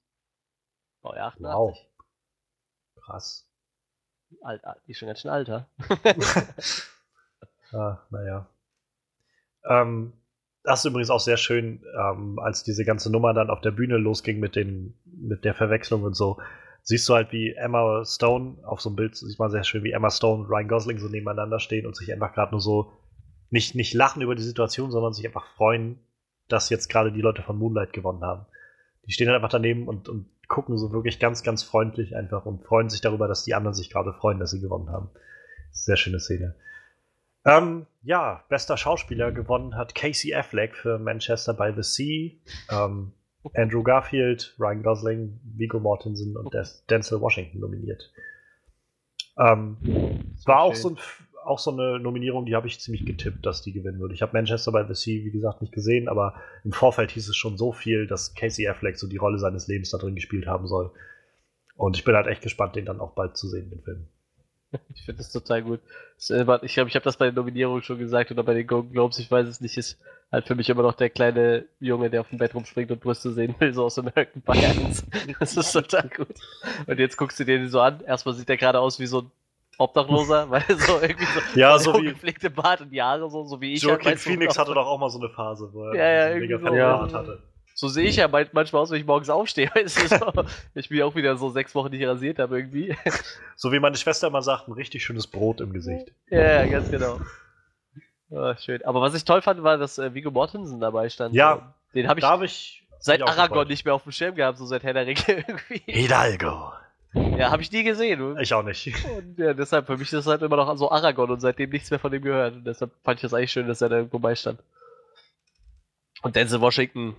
Oh 1.02 1.12
ja, 1.14 1.28
88. 1.28 1.44
Wow. 1.44 1.78
Krass. 3.04 3.49
Alt, 4.42 4.64
alt, 4.64 4.78
die 4.86 4.92
ist 4.92 4.98
schon 4.98 5.08
ganz 5.08 5.20
schön 5.20 5.30
alter. 5.30 5.68
ah, 7.72 7.98
naja. 8.10 8.48
Ähm, 9.64 10.12
das 10.62 10.80
ist 10.80 10.90
übrigens 10.90 11.10
auch 11.10 11.20
sehr 11.20 11.36
schön, 11.36 11.82
ähm, 11.98 12.38
als 12.38 12.62
diese 12.62 12.84
ganze 12.84 13.10
Nummer 13.10 13.32
dann 13.34 13.50
auf 13.50 13.60
der 13.60 13.70
Bühne 13.70 13.96
losging 13.96 14.40
mit, 14.40 14.56
den, 14.56 14.98
mit 15.04 15.44
der 15.44 15.54
Verwechslung 15.54 16.02
und 16.02 16.14
so. 16.14 16.38
Siehst 16.82 17.08
du 17.08 17.14
halt, 17.14 17.32
wie 17.32 17.52
Emma 17.52 18.04
Stone, 18.04 18.58
auf 18.64 18.80
so 18.80 18.88
einem 18.88 18.96
Bild 18.96 19.16
sieht 19.16 19.38
man 19.38 19.50
sehr 19.50 19.64
schön, 19.64 19.84
wie 19.84 19.92
Emma 19.92 20.10
Stone 20.10 20.42
und 20.42 20.50
Ryan 20.50 20.68
Gosling 20.68 20.98
so 20.98 21.08
nebeneinander 21.08 21.60
stehen 21.60 21.86
und 21.86 21.96
sich 21.96 22.12
einfach 22.12 22.32
gerade 22.32 22.52
nur 22.52 22.60
so 22.60 22.92
nicht, 23.50 23.74
nicht 23.74 23.94
lachen 23.94 24.22
über 24.22 24.34
die 24.34 24.42
Situation, 24.42 24.90
sondern 24.90 25.12
sich 25.12 25.26
einfach 25.26 25.46
freuen, 25.56 25.98
dass 26.48 26.70
jetzt 26.70 26.88
gerade 26.88 27.12
die 27.12 27.20
Leute 27.20 27.42
von 27.42 27.58
Moonlight 27.58 27.92
gewonnen 27.92 28.22
haben. 28.22 28.46
Die 29.06 29.12
stehen 29.12 29.28
halt 29.28 29.36
einfach 29.36 29.50
daneben 29.50 29.88
und, 29.88 30.08
und 30.08 30.26
gucken 30.50 30.76
so 30.76 30.92
wirklich 30.92 31.18
ganz, 31.20 31.42
ganz 31.42 31.62
freundlich 31.62 32.14
einfach 32.14 32.44
und 32.44 32.64
freuen 32.64 32.90
sich 32.90 33.00
darüber, 33.00 33.28
dass 33.28 33.44
die 33.44 33.54
anderen 33.54 33.74
sich 33.74 33.88
gerade 33.88 34.12
freuen, 34.12 34.40
dass 34.40 34.50
sie 34.50 34.60
gewonnen 34.60 34.90
haben. 34.90 35.08
Sehr 35.70 35.96
schöne 35.96 36.18
Szene. 36.18 36.56
Ähm, 37.46 37.86
ja, 38.02 38.44
bester 38.48 38.76
Schauspieler 38.76 39.32
gewonnen 39.32 39.76
hat 39.76 39.94
Casey 39.94 40.34
Affleck 40.34 40.76
für 40.76 40.98
Manchester 40.98 41.54
by 41.54 41.72
the 41.74 41.82
Sea. 41.82 42.32
Ähm, 42.70 43.12
Andrew 43.54 43.82
Garfield, 43.82 44.54
Ryan 44.58 44.82
Gosling, 44.82 45.40
Viggo 45.56 45.78
Mortensen 45.78 46.36
und 46.36 46.54
Denzel 46.90 47.20
Washington 47.20 47.60
nominiert. 47.60 48.12
Ähm, 49.38 49.78
es 50.36 50.46
war 50.46 50.60
auch 50.60 50.74
so, 50.74 50.90
ein, 50.90 50.98
auch 51.50 51.58
so, 51.58 51.72
eine 51.72 51.98
Nominierung, 51.98 52.46
die 52.46 52.54
habe 52.54 52.66
ich 52.66 52.80
ziemlich 52.80 53.04
getippt, 53.04 53.44
dass 53.44 53.62
die 53.62 53.72
gewinnen 53.72 54.00
würde. 54.00 54.14
Ich 54.14 54.22
habe 54.22 54.32
Manchester 54.32 54.72
by 54.72 54.84
the 54.88 54.94
Sea, 54.94 55.24
wie 55.24 55.30
gesagt, 55.30 55.60
nicht 55.60 55.72
gesehen, 55.72 56.08
aber 56.08 56.34
im 56.64 56.72
Vorfeld 56.72 57.10
hieß 57.10 57.28
es 57.28 57.36
schon 57.36 57.58
so 57.58 57.72
viel, 57.72 58.06
dass 58.06 58.34
Casey 58.34 58.66
Affleck 58.68 58.96
so 58.96 59.06
die 59.06 59.18
Rolle 59.18 59.38
seines 59.38 59.68
Lebens 59.68 59.90
da 59.90 59.98
drin 59.98 60.14
gespielt 60.14 60.46
haben 60.46 60.66
soll. 60.66 60.90
Und 61.76 61.96
ich 61.96 62.04
bin 62.04 62.14
halt 62.14 62.26
echt 62.26 62.42
gespannt, 62.42 62.76
den 62.76 62.84
dann 62.84 63.00
auch 63.00 63.12
bald 63.12 63.36
zu 63.36 63.48
sehen, 63.48 63.70
den 63.70 63.82
Film. 63.82 64.06
Ich 64.94 65.04
finde 65.04 65.18
das 65.18 65.32
total 65.32 65.62
gut. 65.62 65.80
Ich 66.18 66.28
glaube, 66.28 66.88
ich 66.88 66.94
habe 66.94 67.04
das 67.04 67.16
bei 67.16 67.26
den 67.26 67.34
Nominierungen 67.34 67.82
schon 67.82 67.98
gesagt 67.98 68.30
oder 68.30 68.44
bei 68.44 68.54
den 68.54 68.66
Golden 68.66 68.92
Globes, 68.92 69.18
ich 69.18 69.30
weiß 69.30 69.48
es 69.48 69.60
nicht, 69.60 69.76
ist 69.76 69.98
halt 70.30 70.46
für 70.46 70.54
mich 70.54 70.70
immer 70.70 70.82
noch 70.82 70.94
der 70.94 71.10
kleine 71.10 71.64
Junge, 71.80 72.08
der 72.08 72.20
auf 72.20 72.28
dem 72.28 72.38
Bett 72.38 72.54
rumspringt 72.54 72.90
und 72.92 73.00
Brüste 73.00 73.32
sehen 73.32 73.54
will, 73.58 73.74
so 73.74 73.84
aus 73.84 73.98
American 73.98 74.42
Pie 74.42 74.64
1. 74.64 75.04
Das 75.40 75.56
ist 75.56 75.72
total 75.72 76.08
gut. 76.08 76.36
Und 76.86 76.98
jetzt 77.00 77.16
guckst 77.16 77.40
du 77.40 77.44
den 77.44 77.68
so 77.68 77.80
an. 77.80 78.00
Erstmal 78.02 78.34
sieht 78.34 78.48
der 78.48 78.56
gerade 78.56 78.78
aus 78.78 79.00
wie 79.00 79.06
so 79.06 79.22
ein 79.22 79.30
Obdachloser, 79.80 80.50
weil 80.50 80.62
so 80.68 81.00
irgendwie 81.00 81.24
so, 81.24 81.58
ja, 81.58 81.78
so, 81.78 81.92
so 81.92 82.00
wie 82.00 82.06
gepflegte 82.06 82.50
Bart 82.50 82.80
und 82.82 82.90
die 82.90 83.00
Haare 83.02 83.30
so, 83.30 83.44
so 83.44 83.60
wie 83.60 83.74
ich. 83.74 83.82
Joaquin 83.82 84.10
halt, 84.10 84.18
Phoenix 84.20 84.58
hatte 84.58 84.74
doch 84.74 84.86
auch 84.86 84.98
mal 84.98 85.10
so 85.10 85.18
eine 85.18 85.30
Phase, 85.30 85.70
wo 85.72 85.84
er 85.84 85.94
ja, 85.94 86.28
ja, 86.28 86.38
mega 86.38 86.58
so, 86.58 86.74
ja. 86.74 87.12
hatte. 87.12 87.42
So 87.74 87.88
sehe 87.88 88.08
ich 88.08 88.16
ja 88.16 88.28
manchmal 88.28 88.82
aus, 88.82 88.90
wenn 88.90 89.00
ich 89.00 89.06
morgens 89.06 89.30
aufstehe. 89.30 89.70
Weißt 89.74 90.02
du, 90.02 90.18
so, 90.18 90.44
ich 90.74 90.90
bin 90.90 91.02
auch 91.02 91.14
wieder 91.14 91.36
so 91.36 91.48
sechs 91.48 91.74
Wochen 91.74 91.90
nicht 91.90 92.06
rasiert 92.06 92.38
habe 92.38 92.58
irgendwie. 92.58 92.94
So 93.56 93.72
wie 93.72 93.78
meine 93.78 93.96
Schwester 93.96 94.28
immer 94.28 94.40
sagt, 94.40 94.68
ein 94.68 94.72
richtig 94.72 95.04
schönes 95.04 95.26
Brot 95.26 95.60
im 95.60 95.74
Gesicht. 95.74 96.12
Ja, 96.30 96.40
ja 96.40 96.66
ganz 96.66 96.90
genau. 96.90 97.20
Oh, 98.30 98.54
schön. 98.54 98.82
Aber 98.86 99.02
was 99.02 99.14
ich 99.14 99.24
toll 99.24 99.42
fand, 99.42 99.62
war, 99.62 99.76
dass 99.76 99.98
äh, 99.98 100.14
Viggo 100.14 100.30
Mortensen 100.30 100.80
dabei 100.80 101.10
stand. 101.10 101.34
Ja. 101.34 101.74
Den 101.94 102.08
habe 102.08 102.20
ich, 102.20 102.44
ich, 102.44 102.88
seit 103.00 103.22
Aragorn 103.22 103.68
nicht 103.68 103.84
mehr 103.84 103.92
auf 103.92 104.04
dem 104.04 104.12
Schirm 104.12 104.34
gehabt, 104.34 104.56
so 104.56 104.64
seit 104.64 104.82
Herr 104.82 104.94
der 104.94 105.06
Ringe 105.06 105.20
irgendwie. 105.28 105.82
Hidalgo. 105.86 106.72
Ja, 107.12 107.50
habe 107.50 107.62
ich 107.62 107.72
nie 107.72 107.82
gesehen. 107.82 108.36
Ich 108.38 108.54
auch 108.54 108.62
nicht. 108.62 108.86
Und 109.16 109.38
ja, 109.38 109.52
deshalb, 109.52 109.86
für 109.86 109.96
mich 109.96 110.12
ist 110.12 110.12
das 110.12 110.26
halt 110.26 110.42
immer 110.42 110.56
noch 110.56 110.76
so 110.76 110.90
Aragorn 110.90 111.30
und 111.30 111.40
seitdem 111.40 111.70
nichts 111.70 111.90
mehr 111.90 111.98
von 111.98 112.12
dem 112.12 112.22
gehört. 112.22 112.54
Und 112.54 112.64
deshalb 112.64 112.92
fand 113.02 113.18
ich 113.18 113.22
das 113.22 113.34
eigentlich 113.34 113.50
schön, 113.50 113.66
dass 113.66 113.82
er 113.82 113.88
da 113.88 113.96
irgendwo 113.96 114.20
beistand. 114.20 114.62
Und 116.22 116.36
Denzel 116.36 116.60
Washington 116.60 117.16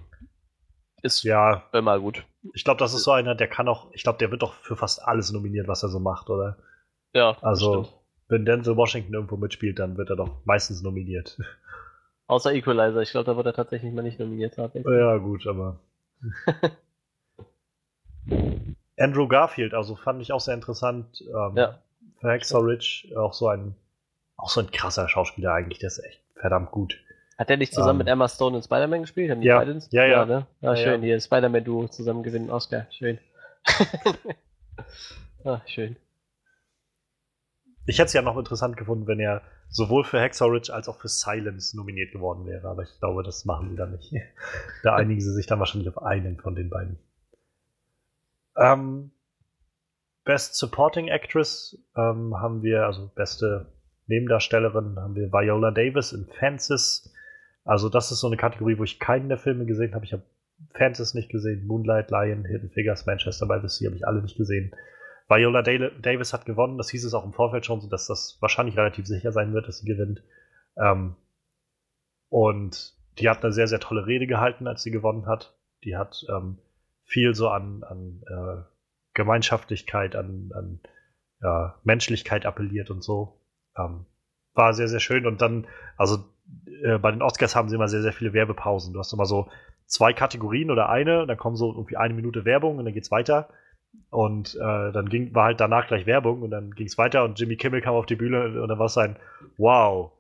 ist 1.02 1.24
ja 1.24 1.64
immer 1.74 2.00
gut. 2.00 2.24
Ich 2.54 2.64
glaube, 2.64 2.80
das 2.80 2.94
ist 2.94 3.04
so 3.04 3.12
einer, 3.12 3.36
der 3.36 3.48
kann 3.48 3.68
auch, 3.68 3.92
ich 3.94 4.04
glaube, 4.04 4.20
der 4.20 4.32
wird 4.32 4.44
doch 4.44 4.54
für 4.54 4.78
fast 4.78 5.04
alles 5.04 5.32
nominiert, 5.32 5.68
was 5.68 5.84
er 5.84 5.90
so 5.90 6.00
macht, 6.00 6.30
oder? 6.30 6.58
Ja. 7.14 7.36
Also, 7.42 7.90
wenn 8.30 8.46
Denzel 8.46 8.78
Washington 8.78 9.14
irgendwo 9.14 9.36
mitspielt, 9.36 9.80
dann 9.80 9.98
wird 9.98 10.10
er 10.10 10.16
doch 10.16 10.46
meistens 10.46 10.82
nominiert. 10.82 11.38
Außer 12.28 12.54
Equalizer. 12.54 13.02
Ich 13.02 13.12
glaube, 13.12 13.26
da 13.26 13.36
wird 13.36 13.48
er 13.48 13.54
tatsächlich 13.54 13.92
mal 13.92 14.04
nicht 14.04 14.20
nominiert. 14.20 14.56
tatsächlich. 14.56 14.90
Ja, 14.90 15.18
gut, 15.18 15.46
aber. 15.48 15.82
Andrew 19.02 19.28
Garfield, 19.28 19.74
also 19.74 19.96
fand 19.96 20.22
ich 20.22 20.32
auch 20.32 20.40
sehr 20.40 20.54
interessant. 20.54 21.22
Ähm, 21.28 21.56
Ja. 21.58 21.80
Ridge 22.24 23.14
auch 23.18 23.34
so 23.34 23.48
ein, 23.48 23.76
auch 24.38 24.50
so 24.50 24.60
ein 24.62 24.70
krasser 24.72 25.10
Schauspieler 25.10 25.54
eigentlich, 25.54 25.80
der 25.80 25.88
ist 25.88 26.00
echt 26.00 26.22
verdammt 26.36 26.72
gut. 26.72 26.96
Hat 27.38 27.50
er 27.50 27.58
nicht 27.58 27.74
zusammen 27.74 27.92
Ähm, 28.02 28.06
mit 28.06 28.08
Emma 28.08 28.28
Stone 28.28 28.58
in 28.58 28.64
Spider-Man 28.64 29.02
gespielt? 29.02 29.32
Haben 29.32 29.42
die 29.42 29.48
ja, 29.48 29.58
beide 29.58 29.72
in- 29.72 29.84
ja, 29.90 30.06
ja. 30.06 30.26
ne? 30.26 30.46
Ah, 30.62 30.66
Ja, 30.68 30.76
schön, 30.76 31.02
ja. 31.02 31.08
hier 31.08 31.20
Spider-Man-Duo 31.22 31.88
zusammen 31.88 32.22
gewinnen 32.22 32.52
Oscar. 32.52 32.86
Schön. 32.92 33.18
ah, 35.44 35.62
schön. 35.66 35.96
Ich 37.88 37.98
hätte 37.98 38.08
es 38.08 38.14
ja 38.14 38.22
noch 38.22 38.38
interessant 38.38 38.78
gefunden, 38.78 39.08
wenn 39.08 39.20
er 39.20 39.42
sowohl 39.70 40.04
für 40.04 40.20
Ridge 40.20 40.72
als 40.74 40.88
auch 40.88 41.00
für 41.00 41.08
Silence 41.08 41.76
nominiert 41.76 42.12
geworden 42.12 42.46
wäre, 42.46 42.68
aber 42.68 42.84
ich 42.84 43.00
glaube, 43.00 43.24
das 43.24 43.46
machen 43.46 43.70
sie 43.72 43.76
dann 43.76 43.92
nicht. 43.94 44.14
da 44.84 44.96
einigen 44.96 45.22
sie 45.22 45.34
sich 45.34 45.48
dann 45.48 45.60
wahrscheinlich 45.60 45.90
auf 45.90 46.04
einen 46.04 46.40
von 46.40 46.56
den 46.56 46.70
beiden. 46.70 47.00
Ähm, 48.62 49.12
Best 50.24 50.56
Supporting 50.56 51.08
Actress 51.08 51.78
ähm, 51.96 52.40
haben 52.40 52.62
wir, 52.62 52.86
also 52.86 53.10
beste 53.16 53.74
Nebendarstellerin, 54.08 54.98
haben 55.00 55.16
wir 55.16 55.32
Viola 55.32 55.72
Davis 55.72 56.14
in 56.14 56.28
Fences. 56.28 57.12
Also 57.66 57.90
das 57.90 58.12
ist 58.12 58.20
so 58.20 58.28
eine 58.28 58.38
Kategorie, 58.38 58.78
wo 58.78 58.84
ich 58.84 59.00
keinen 59.00 59.30
der 59.30 59.40
Filme 59.40 59.66
gesehen 59.66 59.96
habe. 59.96 60.06
Ich 60.06 60.14
habe 60.14 60.24
Fences 60.74 61.16
nicht 61.16 61.30
gesehen, 61.30 61.66
Moonlight, 61.66 62.12
Lion, 62.12 62.46
Hidden 62.46 62.70
Figures, 62.70 63.06
Manchester 63.08 63.48
by 63.48 63.60
the 63.62 63.68
Sea 63.68 63.88
habe 63.88 63.98
ich 63.98 64.06
alle 64.06 64.22
nicht 64.22 64.38
gesehen. 64.38 64.76
Viola 65.28 65.62
Davis 65.64 66.34
hat 66.34 66.46
gewonnen, 66.46 66.78
das 66.78 66.90
hieß 66.90 67.06
es 67.06 67.14
auch 67.14 67.26
im 67.26 67.34
Vorfeld 67.34 67.66
schon, 67.66 67.80
so 67.80 67.90
dass 67.90 68.06
das 68.06 68.38
wahrscheinlich 68.42 68.78
relativ 68.78 69.08
sicher 69.08 69.32
sein 69.32 69.54
wird, 69.54 69.68
dass 69.68 69.80
sie 69.80 69.88
gewinnt. 69.88 70.22
Ähm, 70.78 71.16
und 72.30 72.94
die 73.18 73.30
hat 73.30 73.44
eine 73.44 73.54
sehr, 73.54 73.68
sehr 73.68 73.80
tolle 73.80 74.06
Rede 74.06 74.28
gehalten, 74.28 74.68
als 74.68 74.84
sie 74.84 74.92
gewonnen 74.92 75.26
hat. 75.26 75.56
Die 75.84 75.98
hat 75.98 76.26
ähm, 76.30 76.58
viel 77.12 77.36
so 77.36 77.50
an, 77.50 77.84
an 77.84 78.24
äh, 78.28 78.62
Gemeinschaftlichkeit, 79.14 80.16
an, 80.16 80.52
an 80.56 80.80
ja, 81.42 81.76
Menschlichkeit 81.84 82.46
appelliert 82.46 82.90
und 82.90 83.04
so. 83.04 83.42
Ähm, 83.78 84.06
war 84.54 84.74
sehr, 84.74 84.88
sehr 84.88 85.00
schön. 85.00 85.26
Und 85.26 85.42
dann, 85.42 85.68
also 85.98 86.24
äh, 86.84 86.98
bei 86.98 87.12
den 87.12 87.22
Oscars 87.22 87.56
haben 87.56 87.70
sie 87.70 87.76
immer 87.76 87.90
sehr, 87.90 88.02
sehr 88.02 88.14
viele 88.14 88.34
Werbepausen. 88.34 88.94
Du 88.94 89.00
hast 89.00 89.12
immer 89.14 89.26
so 89.26 89.50
zwei 89.86 90.14
Kategorien 90.14 90.72
oder 90.72 90.90
eine, 90.90 91.28
dann 91.28 91.38
kommen 91.38 91.58
so 91.58 91.72
irgendwie 91.72 91.98
eine 91.98 92.14
Minute 92.14 92.46
Werbung 92.46 92.78
und 92.78 92.86
dann 92.86 92.94
geht's 92.94 93.12
weiter. 93.12 93.50
Und 94.10 94.56
äh, 94.56 94.92
dann 94.94 95.10
ging, 95.10 95.36
war 95.36 95.46
halt 95.46 95.60
danach 95.60 95.88
gleich 95.88 96.06
Werbung 96.06 96.44
und 96.44 96.52
dann 96.52 96.72
ging 96.72 96.88
es 96.88 96.98
weiter 96.98 97.26
und 97.26 97.38
Jimmy 97.38 97.58
Kimmel 97.58 97.82
kam 97.82 97.96
auf 97.96 98.06
die 98.06 98.16
Bühne 98.16 98.62
und 98.62 98.70
dann 98.70 98.80
war 98.80 98.86
es 98.86 98.98
ein 98.98 99.18
Wow, 99.58 100.14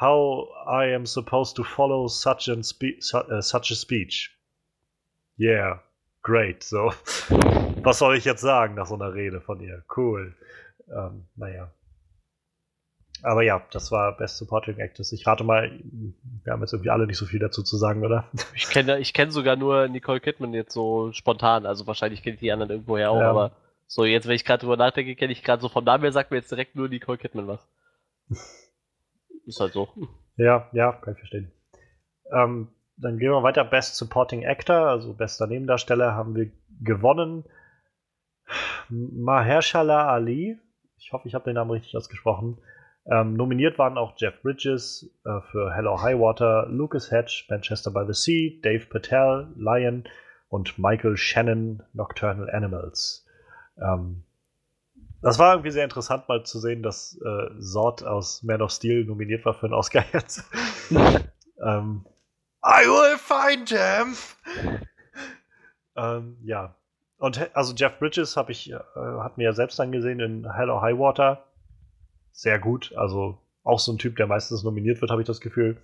how 0.00 0.48
I 0.66 0.94
am 0.94 1.06
supposed 1.06 1.56
to 1.56 1.62
follow 1.62 2.08
such, 2.08 2.48
an 2.48 2.64
spe 2.64 2.96
äh, 2.96 3.40
such 3.40 3.70
a 3.70 3.76
speech. 3.76 4.36
Yeah, 5.38 5.80
great. 6.22 6.62
So, 6.62 6.92
was 7.82 7.98
soll 7.98 8.16
ich 8.16 8.24
jetzt 8.24 8.40
sagen 8.40 8.74
nach 8.74 8.86
so 8.86 8.94
einer 8.94 9.14
Rede 9.14 9.40
von 9.40 9.60
ihr? 9.60 9.84
Cool. 9.96 10.34
Ähm, 10.88 11.26
naja. 11.36 11.72
Aber 13.22 13.42
ja, 13.42 13.60
das 13.72 13.90
war 13.90 14.16
Best 14.16 14.36
Supporting 14.38 14.78
Actress. 14.78 15.10
Ich 15.12 15.26
rate 15.26 15.42
mal, 15.42 15.72
wir 16.44 16.52
haben 16.52 16.60
jetzt 16.60 16.72
irgendwie 16.72 16.90
alle 16.90 17.06
nicht 17.06 17.18
so 17.18 17.26
viel 17.26 17.40
dazu 17.40 17.62
zu 17.64 17.76
sagen, 17.76 18.04
oder? 18.04 18.30
Ich 18.54 18.68
kenne 18.68 18.98
ich 18.98 19.12
kenn 19.12 19.30
sogar 19.32 19.56
nur 19.56 19.88
Nicole 19.88 20.20
Kidman 20.20 20.54
jetzt 20.54 20.72
so 20.72 21.10
spontan. 21.12 21.66
Also 21.66 21.86
wahrscheinlich 21.86 22.22
kenne 22.22 22.34
ich 22.34 22.40
die 22.40 22.52
anderen 22.52 22.70
irgendwoher 22.70 23.10
auch, 23.10 23.20
Ja. 23.20 23.30
aber 23.30 23.52
so 23.88 24.04
jetzt, 24.04 24.28
wenn 24.28 24.36
ich 24.36 24.44
gerade 24.44 24.60
drüber 24.60 24.76
nachdenke, 24.76 25.16
kenne 25.16 25.32
ich 25.32 25.42
gerade 25.42 25.60
so 25.62 25.68
vom 25.68 25.82
Namen 25.84 26.04
her, 26.04 26.12
sagt 26.12 26.30
mir 26.30 26.36
jetzt 26.36 26.50
direkt 26.52 26.76
nur 26.76 26.88
Nicole 26.88 27.18
Kidman 27.18 27.48
was. 27.48 27.66
Ist 29.46 29.60
halt 29.60 29.72
so. 29.72 29.88
Ja, 30.36 30.68
ja, 30.72 30.92
kann 30.92 31.14
ich 31.14 31.18
verstehen. 31.18 31.50
Ähm, 32.30 32.68
dann 33.00 33.18
gehen 33.18 33.30
wir 33.30 33.42
weiter. 33.42 33.64
Best 33.64 33.96
Supporting 33.96 34.44
Actor, 34.44 34.88
also 34.88 35.14
bester 35.14 35.46
Nebendarsteller, 35.46 36.14
haben 36.14 36.34
wir 36.34 36.50
gewonnen. 36.80 37.44
Mahershala 38.88 40.08
Ali, 40.08 40.58
ich 40.96 41.12
hoffe, 41.12 41.28
ich 41.28 41.34
habe 41.34 41.44
den 41.44 41.54
Namen 41.54 41.70
richtig 41.70 41.96
ausgesprochen. 41.96 42.58
Ähm, 43.06 43.34
nominiert 43.34 43.78
waren 43.78 43.96
auch 43.96 44.14
Jeff 44.16 44.42
Bridges 44.42 45.10
äh, 45.24 45.40
für 45.50 45.72
Hello 45.74 46.02
High 46.02 46.18
Water, 46.18 46.66
Lucas 46.68 47.10
Hedge, 47.10 47.44
Manchester 47.48 47.90
by 47.90 48.04
the 48.06 48.12
Sea, 48.12 48.60
Dave 48.62 48.86
Patel, 48.86 49.48
Lion 49.56 50.04
und 50.48 50.78
Michael 50.78 51.16
Shannon, 51.16 51.82
Nocturnal 51.94 52.50
Animals. 52.50 53.26
Ähm, 53.80 54.24
das 55.22 55.38
war 55.38 55.54
irgendwie 55.54 55.70
sehr 55.70 55.84
interessant, 55.84 56.28
mal 56.28 56.44
zu 56.44 56.58
sehen, 56.58 56.82
dass 56.82 57.18
äh, 57.24 57.60
Zod 57.60 58.02
aus 58.04 58.42
Man 58.42 58.62
of 58.62 58.70
Steel 58.70 59.04
nominiert 59.04 59.44
war 59.44 59.54
für 59.54 59.66
einen 59.66 59.74
Oscar 59.74 60.04
jetzt. 60.12 60.44
ähm, 61.64 62.04
I 62.64 62.86
will 62.86 63.18
find 63.18 63.68
him! 63.68 64.16
ähm, 65.96 66.36
ja. 66.42 66.74
Und 67.18 67.50
also 67.54 67.74
Jeff 67.74 67.98
Bridges 67.98 68.36
habe 68.36 68.52
ich, 68.52 68.70
äh, 68.70 68.78
hat 68.94 69.38
mir 69.38 69.44
ja 69.44 69.52
selbst 69.52 69.80
angesehen 69.80 70.20
in 70.20 70.52
Hello 70.52 70.80
High 70.80 70.98
Water. 70.98 71.44
Sehr 72.32 72.58
gut. 72.58 72.92
Also 72.96 73.38
auch 73.64 73.78
so 73.78 73.92
ein 73.92 73.98
Typ, 73.98 74.16
der 74.16 74.26
meistens 74.26 74.62
nominiert 74.62 75.00
wird, 75.00 75.10
habe 75.10 75.22
ich 75.22 75.26
das 75.26 75.40
Gefühl. 75.40 75.80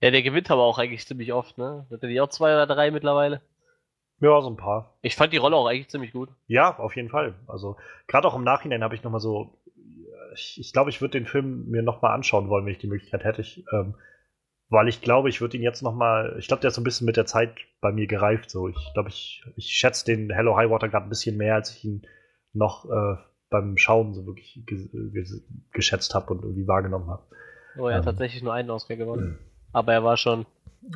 Ja, 0.00 0.10
der 0.10 0.22
gewinnt 0.22 0.50
aber 0.50 0.62
auch 0.62 0.78
eigentlich 0.78 1.06
ziemlich 1.06 1.32
oft, 1.32 1.58
ne? 1.58 1.86
Hat 1.90 2.02
er 2.02 2.08
nicht 2.08 2.20
auch 2.20 2.28
zwei 2.28 2.54
oder 2.54 2.66
drei 2.66 2.90
mittlerweile? 2.90 3.42
Ja, 4.20 4.40
so 4.40 4.50
ein 4.50 4.56
paar. 4.56 4.98
Ich 5.02 5.16
fand 5.16 5.32
die 5.32 5.38
Rolle 5.38 5.56
auch 5.56 5.66
eigentlich 5.66 5.88
ziemlich 5.88 6.12
gut. 6.12 6.30
Ja, 6.46 6.78
auf 6.78 6.96
jeden 6.96 7.08
Fall. 7.08 7.34
Also 7.46 7.76
gerade 8.06 8.28
auch 8.28 8.34
im 8.34 8.44
Nachhinein 8.44 8.82
habe 8.82 8.94
ich 8.94 9.02
noch 9.02 9.10
mal 9.10 9.20
so, 9.20 9.58
ich, 10.34 10.58
ich 10.60 10.72
glaube, 10.72 10.90
ich 10.90 11.00
würde 11.00 11.18
den 11.18 11.26
Film 11.26 11.70
mir 11.70 11.82
noch 11.82 12.02
mal 12.02 12.12
anschauen 12.12 12.48
wollen, 12.48 12.66
wenn 12.66 12.72
ich 12.72 12.78
die 12.78 12.86
Möglichkeit 12.86 13.24
hätte. 13.24 13.40
Ich, 13.40 13.64
ähm, 13.72 13.94
weil 14.70 14.88
ich 14.88 15.00
glaube, 15.02 15.28
ich 15.28 15.40
würde 15.40 15.56
ihn 15.56 15.62
jetzt 15.62 15.82
noch 15.82 15.94
mal, 15.94 16.36
ich 16.38 16.46
glaube, 16.48 16.60
der 16.60 16.68
ist 16.68 16.76
so 16.76 16.80
ein 16.80 16.84
bisschen 16.84 17.04
mit 17.04 17.16
der 17.16 17.26
Zeit 17.26 17.52
bei 17.80 17.92
mir 17.92 18.06
gereift. 18.06 18.50
So, 18.50 18.68
ich 18.68 18.90
glaube, 18.94 19.08
ich, 19.10 19.44
ich 19.56 19.66
schätze 19.66 20.04
den 20.06 20.30
Hello 20.30 20.56
High 20.56 20.70
Water 20.70 20.88
gerade 20.88 21.06
ein 21.06 21.08
bisschen 21.10 21.36
mehr, 21.36 21.56
als 21.56 21.70
ich 21.74 21.84
ihn 21.84 22.02
noch 22.52 22.84
äh, 22.88 23.16
beim 23.50 23.76
Schauen 23.76 24.14
so 24.14 24.26
wirklich 24.26 24.62
ge 24.66 24.88
ge 24.92 25.24
geschätzt 25.72 26.14
habe 26.14 26.32
und 26.32 26.42
irgendwie 26.44 26.66
wahrgenommen 26.68 27.10
habe. 27.10 27.22
Oh, 27.78 27.88
er 27.88 27.96
hat 27.96 28.02
Ähm. 28.02 28.06
tatsächlich 28.06 28.42
nur 28.42 28.52
einen 28.54 28.70
Oscar 28.70 28.96
gewonnen. 28.96 29.38
Aber 29.72 29.92
er 29.92 30.02
war 30.04 30.16
schon 30.16 30.46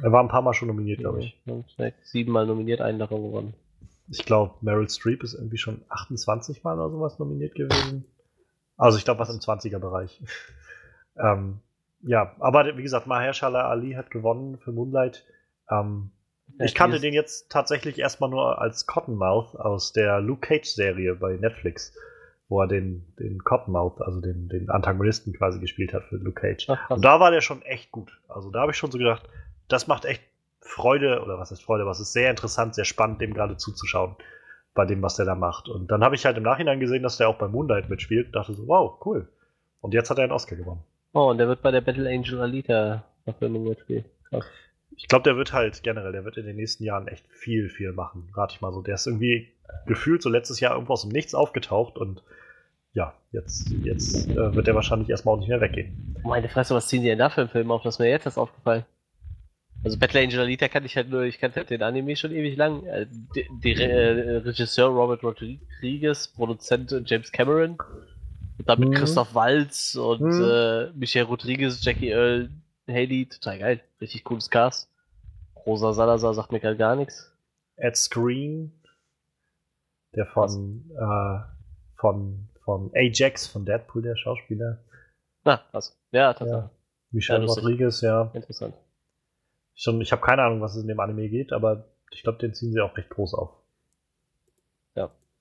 Er 0.02 0.10
war 0.12 0.22
ein 0.22 0.28
paar 0.28 0.42
Mal 0.42 0.54
schon 0.54 0.68
nominiert, 0.68 1.00
glaube 1.00 1.20
ich. 1.20 1.40
siebenmal 2.02 2.46
nominiert, 2.46 2.80
einen 2.80 2.98
davon 2.98 3.22
gewonnen. 3.22 3.54
Ich 4.08 4.24
glaube, 4.24 4.54
Meryl 4.60 4.88
Streep 4.88 5.22
ist 5.22 5.34
irgendwie 5.34 5.56
schon 5.56 5.82
28 5.88 6.62
Mal 6.62 6.78
oder 6.78 6.90
sowas 6.90 7.18
nominiert 7.18 7.54
gewesen. 7.54 8.04
Also 8.76 8.98
ich 8.98 9.04
glaube, 9.04 9.20
was 9.20 9.30
im 9.30 9.40
20er-Bereich. 9.40 10.20
ähm, 11.16 11.60
ja, 12.06 12.34
aber 12.38 12.76
wie 12.76 12.82
gesagt, 12.82 13.06
Mahershala 13.06 13.68
Ali 13.68 13.92
hat 13.92 14.10
gewonnen 14.10 14.58
für 14.58 14.72
Moonlight. 14.72 15.24
Ähm, 15.70 16.10
ich 16.58 16.74
kannte 16.74 17.00
den 17.00 17.14
jetzt 17.14 17.50
tatsächlich 17.50 17.98
erstmal 17.98 18.30
nur 18.30 18.60
als 18.60 18.86
Cottonmouth 18.86 19.56
aus 19.56 19.92
der 19.92 20.20
Luke 20.20 20.46
Cage-Serie 20.46 21.16
bei 21.16 21.36
Netflix, 21.36 21.96
wo 22.48 22.60
er 22.60 22.68
den, 22.68 23.14
den 23.18 23.42
Cottonmouth, 23.42 24.00
also 24.00 24.20
den, 24.20 24.48
den 24.48 24.70
Antagonisten 24.70 25.32
quasi 25.32 25.58
gespielt 25.58 25.92
hat 25.92 26.04
für 26.04 26.16
Luke 26.16 26.40
Cage. 26.40 26.68
Ach. 26.68 26.90
Und 26.90 27.04
da 27.04 27.18
war 27.18 27.30
der 27.30 27.40
schon 27.40 27.62
echt 27.62 27.90
gut. 27.90 28.20
Also 28.28 28.50
da 28.50 28.60
habe 28.60 28.72
ich 28.72 28.78
schon 28.78 28.90
so 28.90 28.98
gedacht, 28.98 29.28
das 29.68 29.86
macht 29.86 30.04
echt 30.04 30.22
Freude, 30.60 31.22
oder 31.22 31.38
was 31.38 31.50
ist 31.50 31.62
Freude, 31.62 31.86
was 31.86 32.00
ist 32.00 32.12
sehr 32.12 32.30
interessant, 32.30 32.74
sehr 32.74 32.84
spannend, 32.84 33.20
dem 33.20 33.34
gerade 33.34 33.56
zuzuschauen, 33.56 34.16
bei 34.74 34.84
dem, 34.84 35.02
was 35.02 35.16
der 35.16 35.26
da 35.26 35.34
macht. 35.34 35.68
Und 35.68 35.90
dann 35.90 36.04
habe 36.04 36.14
ich 36.14 36.24
halt 36.24 36.36
im 36.36 36.42
Nachhinein 36.42 36.80
gesehen, 36.80 37.02
dass 37.02 37.16
der 37.16 37.28
auch 37.28 37.38
bei 37.38 37.48
Moonlight 37.48 37.88
mitspielt, 37.88 38.34
dachte 38.34 38.54
so, 38.54 38.66
wow, 38.66 38.98
cool. 39.04 39.28
Und 39.80 39.94
jetzt 39.94 40.10
hat 40.10 40.18
er 40.18 40.24
einen 40.24 40.32
Oscar 40.32 40.56
gewonnen. 40.56 40.82
Oh, 41.14 41.30
und 41.30 41.38
der 41.38 41.48
wird 41.48 41.62
bei 41.62 41.70
der 41.70 41.80
Battle 41.80 42.08
Angel 42.08 42.40
Alita 42.40 43.04
Verfilmung 43.24 43.64
mitspielen. 43.64 44.04
Krass. 44.28 44.44
Ich 44.96 45.08
glaube, 45.08 45.22
der 45.24 45.36
wird 45.36 45.52
halt 45.52 45.82
generell, 45.82 46.12
der 46.12 46.24
wird 46.24 46.36
in 46.36 46.46
den 46.46 46.56
nächsten 46.56 46.84
Jahren 46.84 47.08
echt 47.08 47.26
viel, 47.28 47.68
viel 47.68 47.92
machen. 47.92 48.28
Rate 48.34 48.54
ich 48.54 48.60
mal 48.60 48.72
so. 48.72 48.82
Der 48.82 48.94
ist 48.94 49.06
irgendwie 49.06 49.48
gefühlt 49.86 50.22
so 50.22 50.28
letztes 50.28 50.60
Jahr 50.60 50.74
irgendwo 50.74 50.92
aus 50.92 51.02
dem 51.02 51.10
Nichts 51.10 51.34
aufgetaucht 51.34 51.96
und 51.96 52.22
ja, 52.92 53.12
jetzt, 53.32 53.70
jetzt 53.82 54.28
äh, 54.28 54.54
wird 54.54 54.68
er 54.68 54.74
wahrscheinlich 54.74 55.10
erstmal 55.10 55.34
auch 55.34 55.40
nicht 55.40 55.48
mehr 55.48 55.60
weggehen. 55.60 56.16
Meine 56.22 56.48
Fresse, 56.48 56.74
was 56.74 56.86
ziehen 56.86 57.02
die 57.02 57.08
denn 57.08 57.18
da 57.18 57.28
für 57.28 57.40
einen 57.40 57.50
Film 57.50 57.70
auf? 57.72 57.82
Das 57.82 57.96
ist 57.96 57.98
mir 57.98 58.08
jetzt 58.08 58.26
erst 58.26 58.38
aufgefallen. 58.38 58.84
Also 59.82 59.98
Battle 59.98 60.20
Angel 60.20 60.40
Alita 60.40 60.68
kann 60.68 60.84
ich 60.84 60.96
halt 60.96 61.10
nur, 61.10 61.22
ich 61.22 61.38
kannte 61.38 61.64
den 61.64 61.82
Anime 61.82 62.16
schon 62.16 62.32
ewig 62.32 62.56
lang. 62.56 62.84
Äh, 62.86 63.06
Der 63.64 63.90
äh, 63.90 64.36
Regisseur 64.38 64.88
Robert 64.88 65.22
Rodriguez, 65.22 66.28
Produzent 66.28 66.94
James 67.04 67.32
Cameron. 67.32 67.76
Und 68.58 68.68
dann 68.68 68.78
mit 68.80 68.90
Mhm. 68.90 68.94
Christoph 68.94 69.34
Waltz 69.34 69.94
und 69.96 70.20
Mhm. 70.20 70.42
äh, 70.44 70.90
Michael 70.92 71.24
Rodriguez, 71.26 71.84
Jackie 71.84 72.10
Earl 72.10 72.50
Haley. 72.88 73.26
Total 73.28 73.58
geil. 73.58 73.80
Richtig 74.00 74.24
cooles 74.24 74.50
Cast. 74.50 74.90
Rosa 75.66 75.92
Salazar 75.92 76.34
sagt 76.34 76.52
mir 76.52 76.60
gerade 76.60 76.76
gar 76.76 76.94
nichts. 76.96 77.32
Ed 77.76 77.96
Screen, 77.96 78.72
der 80.14 80.26
von, 80.26 80.90
äh, 80.96 81.40
von, 81.96 82.48
von 82.64 82.90
Ajax, 82.94 83.46
von 83.46 83.64
Deadpool, 83.64 84.02
der 84.02 84.16
Schauspieler. 84.16 84.78
Na, 85.44 85.56
krass. 85.70 85.98
Ja, 86.12 86.32
tatsächlich. 86.34 86.64
Ja. 86.64 86.70
Michelle 87.10 87.46
Ja. 87.46 87.52
Rodriguez, 87.52 88.00
ja. 88.02 88.30
Interessant. 88.34 88.74
Schon, 89.74 90.00
ich 90.00 90.12
habe 90.12 90.22
keine 90.22 90.42
Ahnung, 90.42 90.60
was 90.60 90.76
es 90.76 90.82
in 90.82 90.88
dem 90.88 91.00
Anime 91.00 91.28
geht, 91.28 91.52
aber 91.52 91.86
ich 92.12 92.22
glaube, 92.22 92.38
den 92.38 92.54
ziehen 92.54 92.72
sie 92.72 92.80
auch 92.80 92.96
recht 92.96 93.10
groß 93.10 93.34
auf. 93.34 93.50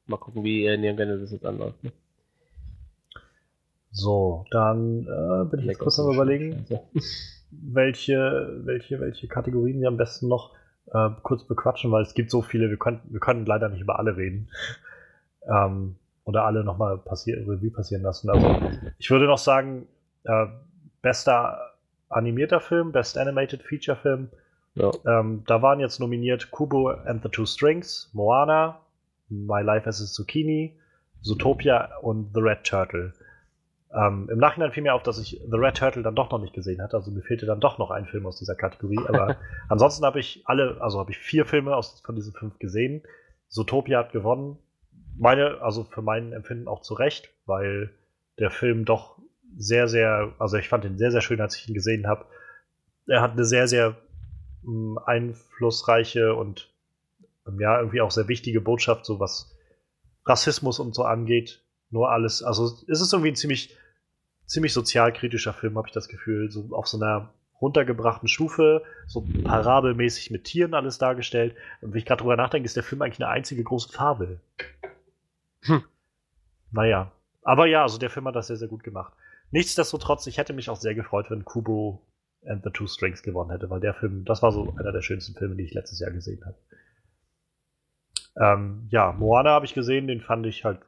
Mal 0.06 0.18
gucken, 0.18 0.44
wie 0.44 0.66
äh, 0.66 0.76
Neon 0.76 0.98
Genesis 0.98 1.32
jetzt 1.32 1.46
anläuft. 1.46 1.82
Ne? 1.82 1.94
So, 3.94 4.46
dann 4.52 5.04
äh, 5.04 5.46
bin 5.50 5.62
ich 5.62 5.66
jetzt 5.68 5.80
kurz 5.80 6.00
am 6.00 6.14
überlegen. 6.14 6.66
welche, 7.52 8.62
welche, 8.64 9.00
welche 9.00 9.28
Kategorien 9.28 9.80
wir 9.80 9.88
am 9.88 9.98
besten 9.98 10.28
noch 10.28 10.52
äh, 10.92 11.10
kurz 11.22 11.44
bequatschen, 11.46 11.92
weil 11.92 12.02
es 12.02 12.14
gibt 12.14 12.32
so 12.32 12.42
viele, 12.42 12.70
wir 12.70 12.78
können, 12.78 13.02
wir 13.06 13.20
können 13.20 13.46
leider 13.46 13.70
nicht 13.70 13.82
über 13.82 14.00
alle 14.00 14.18
reden. 14.18 14.50
ähm, 15.48 15.96
oder 16.26 16.46
alle 16.46 16.64
nochmal 16.64 16.98
passier 16.98 17.38
Revue 17.38 17.72
passieren 17.72 18.04
lassen. 18.04 18.30
Also 18.30 18.62
ich 18.98 19.10
würde 19.12 19.26
noch 19.26 19.38
sagen, 19.38 19.88
äh, 20.24 20.46
bester 21.02 21.60
animierter 22.10 22.60
Film, 22.60 22.92
Best 22.92 23.18
Animated 23.18 23.64
Feature 23.64 23.98
Film. 23.98 24.30
Ja. 24.76 24.92
Ähm, 25.06 25.44
da 25.46 25.62
waren 25.62 25.80
jetzt 25.80 26.00
nominiert 26.00 26.52
Kubo 26.52 26.90
and 26.90 27.22
the 27.24 27.30
Two 27.30 27.46
Strings, 27.46 28.10
Moana, 28.14 28.80
My 29.30 29.62
Life 29.62 29.88
as 29.88 30.02
a 30.02 30.06
Zucchini, 30.06 30.80
Zootopia 31.22 31.98
und 32.02 32.32
The 32.34 32.40
Red 32.40 32.64
Turtle. 32.64 33.14
Ähm, 33.96 34.28
Im 34.32 34.40
Nachhinein 34.40 34.72
fiel 34.72 34.84
mir 34.84 34.94
auf, 34.94 35.04
dass 35.04 35.20
ich 35.20 35.42
The 35.50 35.58
Red 35.58 35.78
Turtle 35.78 36.04
dann 36.04 36.16
doch 36.16 36.32
noch 36.32 36.40
nicht 36.40 36.54
gesehen 36.54 36.82
hatte. 36.82 36.96
Also 36.98 37.12
mir 37.12 37.22
fehlte 37.22 37.46
dann 37.46 37.60
doch 37.60 37.78
noch 37.78 37.92
ein 37.92 38.06
Film 38.06 38.26
aus 38.26 38.40
dieser 38.40 38.56
Kategorie. 38.56 39.00
Aber 39.08 39.38
ansonsten 39.70 40.06
habe 40.06 40.20
ich 40.20 40.44
alle, 40.46 40.82
also 40.82 41.00
habe 41.00 41.12
ich 41.12 41.18
vier 41.18 41.46
Filme 41.46 41.76
aus, 41.76 42.02
von 42.04 42.16
diesen 42.16 42.34
fünf 42.34 42.58
gesehen. 42.60 43.04
Zootopia 43.50 44.00
hat 44.00 44.12
gewonnen. 44.12 44.58
Meine, 45.18 45.62
also 45.62 45.84
für 45.84 46.02
mein 46.02 46.34
Empfinden 46.34 46.68
auch 46.68 46.82
zu 46.82 46.96
Recht, 46.96 47.30
weil 47.46 47.92
der 48.40 48.50
Film 48.50 48.86
doch 48.86 49.20
sehr, 49.56 49.88
sehr, 49.88 50.34
also 50.40 50.58
ich 50.58 50.70
fand 50.70 50.86
ihn 50.86 50.98
sehr, 50.98 51.12
sehr 51.12 51.22
schön, 51.22 51.40
als 51.40 51.56
ich 51.56 51.68
ihn 51.68 51.76
gesehen 51.76 52.08
habe. 52.08 52.26
Er 53.08 53.22
hat 53.22 53.34
eine 53.34 53.46
sehr, 53.46 53.68
sehr 53.68 53.96
mh, 54.64 55.04
einflussreiche 55.06 56.34
und 56.36 56.74
ja, 57.60 57.78
irgendwie 57.78 58.02
auch 58.02 58.12
sehr 58.12 58.28
wichtige 58.28 58.62
Botschaft, 58.62 59.06
so 59.06 59.20
was 59.20 59.56
Rassismus 60.26 60.80
und 60.80 60.96
so 60.96 61.04
angeht. 61.04 61.62
Nur 61.90 62.10
alles, 62.10 62.42
also 62.42 62.66
es 62.88 63.02
ist 63.02 63.14
irgendwie 63.14 63.32
ein 63.32 63.36
ziemlich, 63.36 63.76
ziemlich 64.46 64.74
sozialkritischer 64.74 65.54
Film, 65.54 65.78
habe 65.78 65.88
ich 65.88 65.94
das 65.94 66.08
Gefühl. 66.08 66.52
So 66.52 66.70
auf 66.72 66.88
so 66.88 66.98
einer 66.98 67.34
runtergebrachten 67.62 68.28
Stufe, 68.28 68.84
so 69.08 69.26
parabelmäßig 69.44 70.32
mit 70.32 70.44
Tieren 70.44 70.74
alles 70.74 70.98
dargestellt. 70.98 71.56
Und 71.82 71.94
wenn 71.94 72.00
ich 72.00 72.06
gerade 72.06 72.22
drüber 72.22 72.36
nachdenke, 72.36 72.66
ist 72.66 72.76
der 72.76 72.84
Film 72.84 73.02
eigentlich 73.02 73.24
eine 73.24 73.32
einzige 73.32 73.64
große 73.64 73.92
Fabel. 73.92 74.42
Hm. 75.62 75.84
Naja. 76.72 77.12
Aber 77.42 77.66
ja, 77.66 77.84
also 77.84 77.98
der 77.98 78.10
Film 78.10 78.28
hat 78.28 78.36
das 78.36 78.48
sehr, 78.48 78.58
sehr 78.58 78.68
gut 78.68 78.84
gemacht. 78.84 79.14
Nichtsdestotrotz, 79.52 80.28
ich 80.28 80.38
hätte 80.38 80.54
mich 80.54 80.70
auch 80.70 80.78
sehr 80.78 80.96
gefreut, 80.96 81.30
wenn 81.30 81.46
Kubo 81.46 82.02
and 82.46 82.64
the 82.64 82.70
Two 82.70 82.88
Strings 82.88 83.24
gewonnen 83.24 83.52
hätte, 83.52 83.70
weil 83.70 83.80
der 83.80 83.94
Film, 83.94 84.26
das 84.26 84.42
war 84.42 84.52
so 84.52 84.76
einer 84.78 84.92
der 84.92 85.02
schönsten 85.02 85.36
Filme, 85.36 85.56
die 85.56 85.64
ich 85.64 85.74
letztes 85.74 86.00
Jahr 86.00 86.12
gesehen 86.12 86.44
habe. 86.46 86.58
Ähm, 88.36 88.88
ja, 88.90 89.12
Moana 89.12 89.52
habe 89.52 89.66
ich 89.66 89.74
gesehen, 89.74 90.08
den 90.08 90.22
fand 90.22 90.46
ich 90.46 90.66
halt 90.66 90.80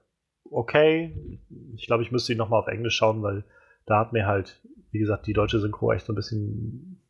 okay. 0.49 1.39
Ich 1.75 1.87
glaube, 1.87 2.03
ich 2.03 2.11
müsste 2.11 2.33
ihn 2.33 2.37
nochmal 2.37 2.59
auf 2.59 2.67
Englisch 2.67 2.95
schauen, 2.95 3.21
weil 3.23 3.43
da 3.85 3.99
hat 3.99 4.13
mir 4.13 4.25
halt, 4.25 4.61
wie 4.91 4.99
gesagt, 4.99 5.27
die 5.27 5.33
deutsche 5.33 5.59
Synchro 5.59 5.91
echt 5.91 6.05
so 6.05 6.13
ein 6.13 6.15
bisschen 6.15 7.01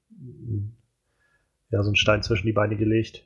ja, 1.69 1.83
so 1.83 1.89
einen 1.89 1.95
Stein 1.95 2.23
zwischen 2.23 2.47
die 2.47 2.53
Beine 2.53 2.75
gelegt. 2.75 3.23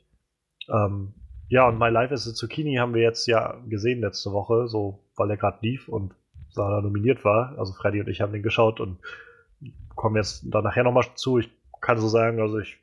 Ähm, 0.70 1.14
ja, 1.49 1.68
und 1.68 1.80
My 1.80 1.89
Life 1.89 2.14
is 2.14 2.28
a 2.28 2.34
Zucchini 2.34 2.76
haben 2.76 2.93
wir 2.93 3.01
jetzt 3.01 3.26
ja 3.28 3.60
gesehen 3.68 4.01
letzte 4.01 4.32
Woche, 4.32 4.68
so 4.68 5.03
weil 5.16 5.30
er 5.30 5.38
gerade 5.38 5.60
lief 5.62 5.88
und 5.88 6.14
da 6.55 6.82
nominiert 6.82 7.26
war. 7.26 7.57
Also 7.57 7.74
Freddy 7.74 7.99
und 8.01 8.07
ich 8.07 8.22
haben 8.22 8.34
den 8.34 8.43
geschaut 8.43 8.80
und 8.80 8.99
kommen 9.95 10.16
jetzt 10.16 10.43
da 10.45 10.62
nachher 10.62 10.84
nochmal 10.84 11.05
zu. 11.16 11.39
Ich 11.39 11.49
kann 11.82 11.99
so 11.99 12.07
sagen, 12.07 12.39
also 12.39 12.60
ich, 12.60 12.78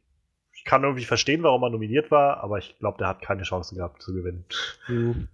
ich 0.53 0.65
kann 0.65 0.83
irgendwie 0.83 1.05
verstehen, 1.05 1.43
warum 1.43 1.63
er 1.63 1.71
nominiert 1.71 2.11
war, 2.11 2.39
aber 2.43 2.59
ich 2.59 2.79
glaube, 2.79 2.99
der 2.99 3.09
hat 3.09 3.23
keine 3.23 3.43
Chance 3.43 3.75
gehabt 3.75 4.03
zu 4.03 4.15
gewinnen. 4.15 4.45
Mhm. 4.89 5.29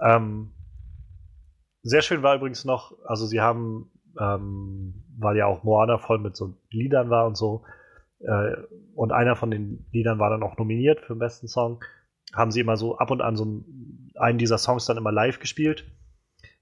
Ähm, 0.00 0.52
sehr 1.82 2.02
schön 2.02 2.22
war 2.22 2.36
übrigens 2.36 2.64
noch, 2.64 2.92
also 3.04 3.26
sie 3.26 3.40
haben, 3.40 3.90
ähm, 4.18 5.04
weil 5.18 5.36
ja 5.36 5.46
auch 5.46 5.62
Moana 5.62 5.98
voll 5.98 6.18
mit 6.18 6.36
so 6.36 6.54
Liedern 6.70 7.10
war 7.10 7.26
und 7.26 7.36
so, 7.36 7.64
äh, 8.20 8.56
und 8.94 9.12
einer 9.12 9.36
von 9.36 9.50
den 9.50 9.86
Liedern 9.92 10.18
war 10.18 10.30
dann 10.30 10.42
auch 10.42 10.56
nominiert 10.56 11.00
für 11.00 11.14
den 11.14 11.18
besten 11.18 11.48
Song, 11.48 11.84
haben 12.34 12.50
sie 12.50 12.60
immer 12.60 12.76
so 12.76 12.98
ab 12.98 13.10
und 13.10 13.20
an 13.20 13.36
so 13.36 13.64
einen 14.16 14.38
dieser 14.38 14.58
Songs 14.58 14.86
dann 14.86 14.96
immer 14.96 15.12
live 15.12 15.38
gespielt. 15.38 15.86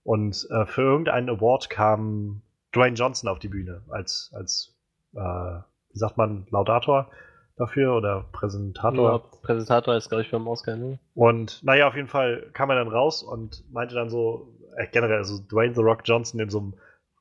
Und 0.02 0.46
äh, 0.50 0.66
für 0.66 0.82
irgendeinen 0.82 1.30
Award 1.30 1.70
kam 1.70 2.42
Dwayne 2.74 2.96
Johnson 2.96 3.30
auf 3.30 3.38
die 3.38 3.48
Bühne 3.48 3.82
als, 3.88 4.30
als 4.34 4.76
äh, 5.14 5.18
wie 5.20 5.98
sagt 5.98 6.16
man, 6.18 6.46
Laudator 6.50 7.10
dafür 7.56 7.94
oder 7.94 8.26
Präsentator. 8.32 9.12
Ja, 9.12 9.18
Präsentator 9.42 9.94
ist, 9.96 10.08
glaube 10.08 10.22
ich, 10.22 10.30
beim 10.30 10.46
Oscar, 10.46 10.76
ne? 10.76 10.98
Und 11.14 11.62
naja, 11.62 11.88
auf 11.88 11.94
jeden 11.94 12.08
Fall 12.08 12.50
kam 12.52 12.70
er 12.70 12.76
dann 12.76 12.88
raus 12.88 13.22
und 13.22 13.64
meinte 13.72 13.94
dann 13.94 14.10
so, 14.10 14.56
äh, 14.76 14.86
generell, 14.90 15.18
also 15.18 15.38
Dwayne 15.38 15.74
The 15.74 15.82
Rock 15.82 16.02
Johnson 16.04 16.40
in 16.40 16.50
so 16.50 16.58
einem, 16.58 16.74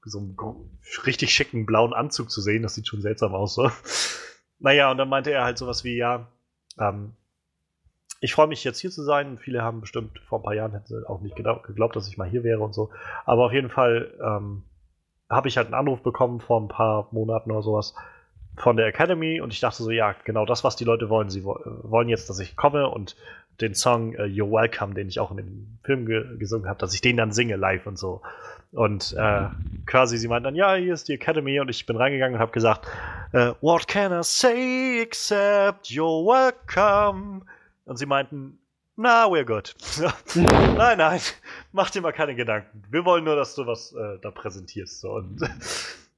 so 0.05 0.19
einem 0.19 0.35
richtig 1.05 1.33
schicken 1.33 1.65
blauen 1.65 1.93
Anzug 1.93 2.31
zu 2.31 2.41
sehen, 2.41 2.63
das 2.63 2.75
sieht 2.75 2.87
schon 2.87 3.01
seltsam 3.01 3.33
aus, 3.33 3.55
so. 3.55 3.69
Naja, 4.59 4.89
und 4.89 4.97
dann 4.97 5.09
meinte 5.09 5.29
er 5.29 5.43
halt 5.43 5.57
sowas 5.57 5.83
wie, 5.83 5.97
ja, 5.97 6.31
ähm, 6.79 7.17
ich 8.21 8.33
freue 8.33 8.47
mich 8.47 8.63
jetzt 8.63 8.79
hier 8.79 8.91
zu 8.91 9.03
sein. 9.03 9.37
Viele 9.37 9.61
haben 9.61 9.81
bestimmt 9.81 10.17
vor 10.19 10.39
ein 10.39 10.43
paar 10.43 10.53
Jahren 10.53 10.71
hätten 10.71 11.03
auch 11.07 11.19
nicht 11.19 11.35
geglaubt, 11.35 11.95
dass 11.97 12.07
ich 12.07 12.17
mal 12.17 12.29
hier 12.29 12.45
wäre 12.45 12.61
und 12.61 12.73
so. 12.73 12.89
Aber 13.25 13.47
auf 13.47 13.51
jeden 13.51 13.69
Fall 13.69 14.13
ähm, 14.23 14.63
habe 15.29 15.49
ich 15.49 15.57
halt 15.57 15.67
einen 15.67 15.73
Anruf 15.73 16.01
bekommen 16.01 16.39
vor 16.39 16.61
ein 16.61 16.69
paar 16.69 17.09
Monaten 17.11 17.51
oder 17.51 17.61
sowas 17.61 17.93
von 18.55 18.77
der 18.77 18.87
Academy 18.87 19.41
und 19.41 19.51
ich 19.51 19.59
dachte 19.59 19.83
so, 19.83 19.91
ja, 19.91 20.15
genau 20.23 20.45
das, 20.45 20.63
was 20.63 20.75
die 20.75 20.83
Leute 20.83 21.09
wollen. 21.09 21.29
Sie 21.29 21.43
wollen 21.43 22.09
jetzt, 22.09 22.29
dass 22.29 22.39
ich 22.39 22.55
komme 22.55 22.89
und 22.89 23.15
den 23.61 23.75
Song 23.75 24.15
uh, 24.15 24.23
You're 24.23 24.51
Welcome, 24.51 24.93
den 24.93 25.07
ich 25.07 25.19
auch 25.19 25.31
in 25.31 25.37
dem 25.37 25.77
Film 25.83 26.05
ge 26.05 26.37
gesungen 26.37 26.67
habe, 26.67 26.79
dass 26.79 26.93
ich 26.93 27.01
den 27.01 27.17
dann 27.17 27.31
singe 27.31 27.55
live 27.55 27.85
und 27.85 27.97
so. 27.97 28.21
Und 28.71 29.13
äh, 29.17 29.49
quasi, 29.85 30.17
sie 30.17 30.27
meinten 30.27 30.45
dann, 30.45 30.55
ja, 30.55 30.73
hier 30.73 30.93
ist 30.93 31.07
die 31.07 31.13
Academy 31.13 31.59
und 31.59 31.69
ich 31.69 31.85
bin 31.85 31.95
reingegangen 31.95 32.35
und 32.35 32.41
habe 32.41 32.51
gesagt, 32.51 32.87
uh, 33.33 33.53
What 33.61 33.87
can 33.87 34.11
I 34.11 34.23
say 34.23 35.01
except 35.01 35.87
you're 35.87 36.25
welcome? 36.25 37.41
Und 37.85 37.97
sie 37.97 38.07
meinten, 38.07 38.57
na, 38.95 39.25
we're 39.25 39.45
good. 39.45 39.75
nein, 40.35 40.97
nein, 40.97 41.19
mach 41.71 41.91
dir 41.91 42.01
mal 42.01 42.13
keine 42.13 42.35
Gedanken. 42.35 42.83
Wir 42.89 43.05
wollen 43.05 43.23
nur, 43.23 43.35
dass 43.35 43.53
du 43.55 43.67
was 43.67 43.93
äh, 43.93 44.19
da 44.21 44.31
präsentierst. 44.31 45.01
So. 45.01 45.13
Und 45.13 45.41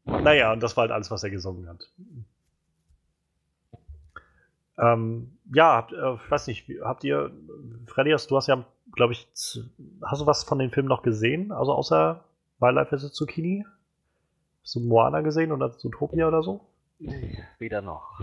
naja, 0.06 0.54
und 0.54 0.62
das 0.62 0.78
war 0.78 0.84
halt 0.84 0.92
alles, 0.92 1.12
was 1.12 1.24
er 1.24 1.30
gesungen 1.30 1.68
hat. 1.68 1.90
Ähm, 4.78 5.38
ja, 5.54 5.76
habt, 5.76 5.94
äh, 5.94 6.16
ich 6.16 6.32
weiß 6.32 6.48
nicht, 6.48 6.70
habt 6.82 7.04
ihr, 7.04 7.32
Freddy, 7.88 8.12
hast, 8.12 8.30
du 8.30 8.38
hast 8.38 8.48
ja, 8.48 8.66
glaube 8.92 9.14
ich, 9.14 9.28
hast 10.04 10.22
du 10.22 10.26
was 10.26 10.44
von 10.44 10.60
den 10.60 10.70
Filmen 10.70 10.90
noch 10.90 11.02
gesehen? 11.02 11.52
Also 11.52 11.74
außer 11.74 12.24
My 12.60 12.72
Life 12.72 12.96
is 12.96 13.06
a 13.06 13.12
Zucchini? 13.12 13.66
Hast 14.64 14.76
du 14.76 14.80
Moana 14.82 15.22
gesehen 15.22 15.52
oder 15.52 15.72
Zootopia 15.72 16.28
oder 16.28 16.44
so? 16.44 16.62
Nee, 17.00 17.44
weder 17.60 17.82
noch. 17.82 18.20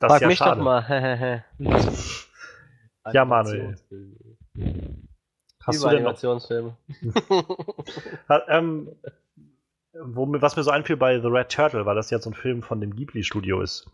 Das 0.00 0.12
Frag 0.12 0.22
ja 0.22 0.28
mich 0.28 0.38
schade. 0.38 0.56
doch 0.56 0.64
mal. 0.64 1.44
ja, 3.12 3.24
Manuel. 3.24 3.76
Hast 5.62 5.84
du 5.84 5.88
denn 5.88 5.98
Animationsfilme. 5.98 6.76
ähm, 8.48 8.88
wo, 9.92 10.26
was 10.40 10.56
mir 10.56 10.62
so 10.62 10.70
einfiel 10.70 10.96
bei 10.96 11.20
The 11.20 11.26
Red 11.28 11.50
Turtle, 11.50 11.86
weil 11.86 11.94
das 11.94 12.10
jetzt 12.10 12.24
so 12.24 12.30
ein 12.30 12.34
Film 12.34 12.62
von 12.62 12.80
dem 12.80 12.94
Ghibli-Studio 12.94 13.60
ist. 13.60 13.90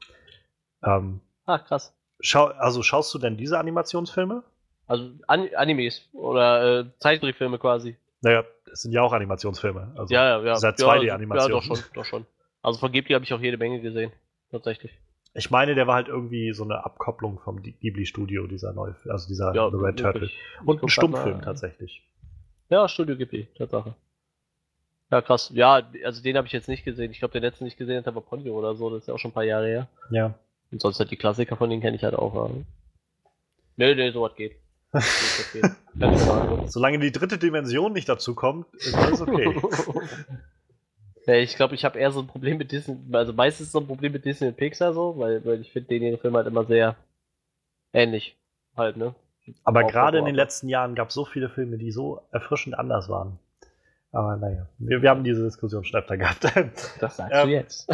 Ähm, 0.83 1.21
ah, 1.47 1.59
krass. 1.59 1.95
Schau, 2.21 2.47
also 2.47 2.83
schaust 2.83 3.13
du 3.15 3.19
denn 3.19 3.37
diese 3.37 3.59
Animationsfilme? 3.59 4.43
Also 4.87 5.11
An 5.27 5.49
Animes 5.55 6.09
oder 6.13 6.81
äh, 6.81 6.85
Zeichentrickfilme 6.99 7.59
quasi. 7.59 7.97
Naja, 8.21 8.45
es 8.73 8.83
sind 8.83 8.93
ja 8.93 9.03
auch 9.03 9.13
Animationsfilme. 9.13 9.93
Also 9.97 10.15
ja, 10.15 10.39
ja, 10.39 10.45
ja. 10.45 10.55
Seit 10.57 10.79
2D-Animation. 10.79 11.49
Ja, 11.49 11.49
doch 11.49 11.63
schon, 11.63 11.79
doch 11.95 12.05
schon. 12.05 12.27
Also 12.63 12.79
von 12.79 12.93
Ghibli 12.93 13.15
habe 13.15 13.25
ich 13.25 13.33
auch 13.33 13.41
jede 13.41 13.57
Menge 13.57 13.81
gesehen. 13.81 14.13
Tatsächlich. 14.51 14.93
Ich 15.35 15.51
meine, 15.51 15.75
der 15.75 15.87
war 15.87 15.97
halt 15.97 16.09
irgendwie 16.09 16.53
so 16.53 16.65
eine 16.65 16.85
Abkopplung 16.85 17.39
vom 17.41 17.63
Ghibli-Studio, 17.63 18.47
dieser 18.47 18.73
neue, 18.73 18.95
also 19.09 19.29
dieser 19.29 19.55
ja, 19.55 19.71
The 19.71 19.77
Red 19.77 19.99
Turtle. 19.99 20.31
Und 20.65 20.83
ein 20.83 20.89
Stummfilm 20.89 21.43
tatsächlich. 21.43 22.03
Ja, 22.71 22.89
Studio 22.89 23.17
Ghibli, 23.17 23.47
Tatsache. 23.57 23.95
Ja, 25.11 25.23
krass. 25.23 25.51
Ja, 25.55 25.83
also 26.05 26.23
den 26.23 26.37
habe 26.37 26.47
ich 26.47 26.53
jetzt 26.53 26.69
nicht 26.69 26.85
gesehen. 26.85 27.13
Ich 27.13 27.21
glaube, 27.21 27.33
den 27.33 27.43
letzten 27.43 27.65
nicht 27.65 27.79
gesehen 27.79 28.05
hat, 28.05 28.15
war 28.15 28.23
Ponyo 28.23 28.59
oder 28.59 28.75
so. 28.75 28.91
Das 28.91 29.03
ist 29.03 29.09
ja 29.09 29.15
auch 29.15 29.19
schon 29.19 29.31
ein 29.31 29.35
paar 29.35 29.45
Jahre 29.45 29.67
her. 29.67 29.89
Ja. 30.11 30.35
Und 30.73 30.81
sonst 30.81 30.99
halt 30.99 31.11
die 31.11 31.17
Klassiker 31.17 31.57
von 31.57 31.71
denen 31.71 31.83
kenne 31.83 31.97
ich 31.97 32.03
halt 32.03 32.15
auch. 32.15 32.35
Ja. 32.35 32.51
Nee, 33.77 33.95
nee, 33.95 34.11
sowas 34.11 34.35
geht. 34.35 34.57
geht 35.53 36.71
Solange 36.71 36.99
die 36.99 37.13
dritte 37.13 37.39
Dimension 37.39 37.93
nicht 37.93 38.09
dazu 38.09 38.35
kommt, 38.35 38.67
ist 38.75 38.95
alles 38.95 39.21
okay. 39.21 39.61
Ja, 41.27 41.35
ich 41.35 41.57
glaube, 41.57 41.75
ich 41.75 41.85
habe 41.85 41.99
eher 41.99 42.13
so 42.13 42.21
ein 42.21 42.29
Problem 42.29 42.57
mit 42.57 42.71
Disney, 42.71 42.97
also 43.11 43.33
meistens 43.33 43.73
so 43.73 43.81
ein 43.81 43.87
Problem 43.89 44.13
mit 44.13 44.25
Disney 44.25 44.47
und 44.47 44.57
Pixar 44.57 44.95
so, 44.95 45.19
weil, 45.19 45.45
weil 45.45 45.61
ich 45.61 45.73
finde, 45.73 45.89
denen 45.89 46.07
ihre 46.07 46.19
Filme 46.19 46.39
halt 46.39 46.47
immer 46.47 46.65
sehr 46.65 46.95
ähnlich 47.93 48.37
halt, 48.77 48.97
ne? 48.97 49.13
Aber 49.65 49.85
gerade 49.85 50.19
in 50.19 50.25
den 50.25 50.37
letzten 50.37 50.69
Jahren 50.69 50.95
gab 50.95 51.09
es 51.09 51.15
so 51.15 51.25
viele 51.25 51.49
Filme, 51.49 51.79
die 51.79 51.91
so 51.91 52.23
erfrischend 52.31 52.79
anders 52.79 53.09
waren. 53.09 53.41
Aber 54.17 54.39
naja, 54.39 54.67
wir, 54.79 55.03
wir 55.03 55.11
haben 55.11 55.25
diese 55.25 55.45
Diskussion 55.45 55.85
schon 55.85 56.01
öfter 56.01 56.17
gehabt. 56.17 56.45
Das 57.01 57.19
sagst 57.19 57.35
ähm, 57.35 57.49
du 57.49 57.53
jetzt. 57.53 57.87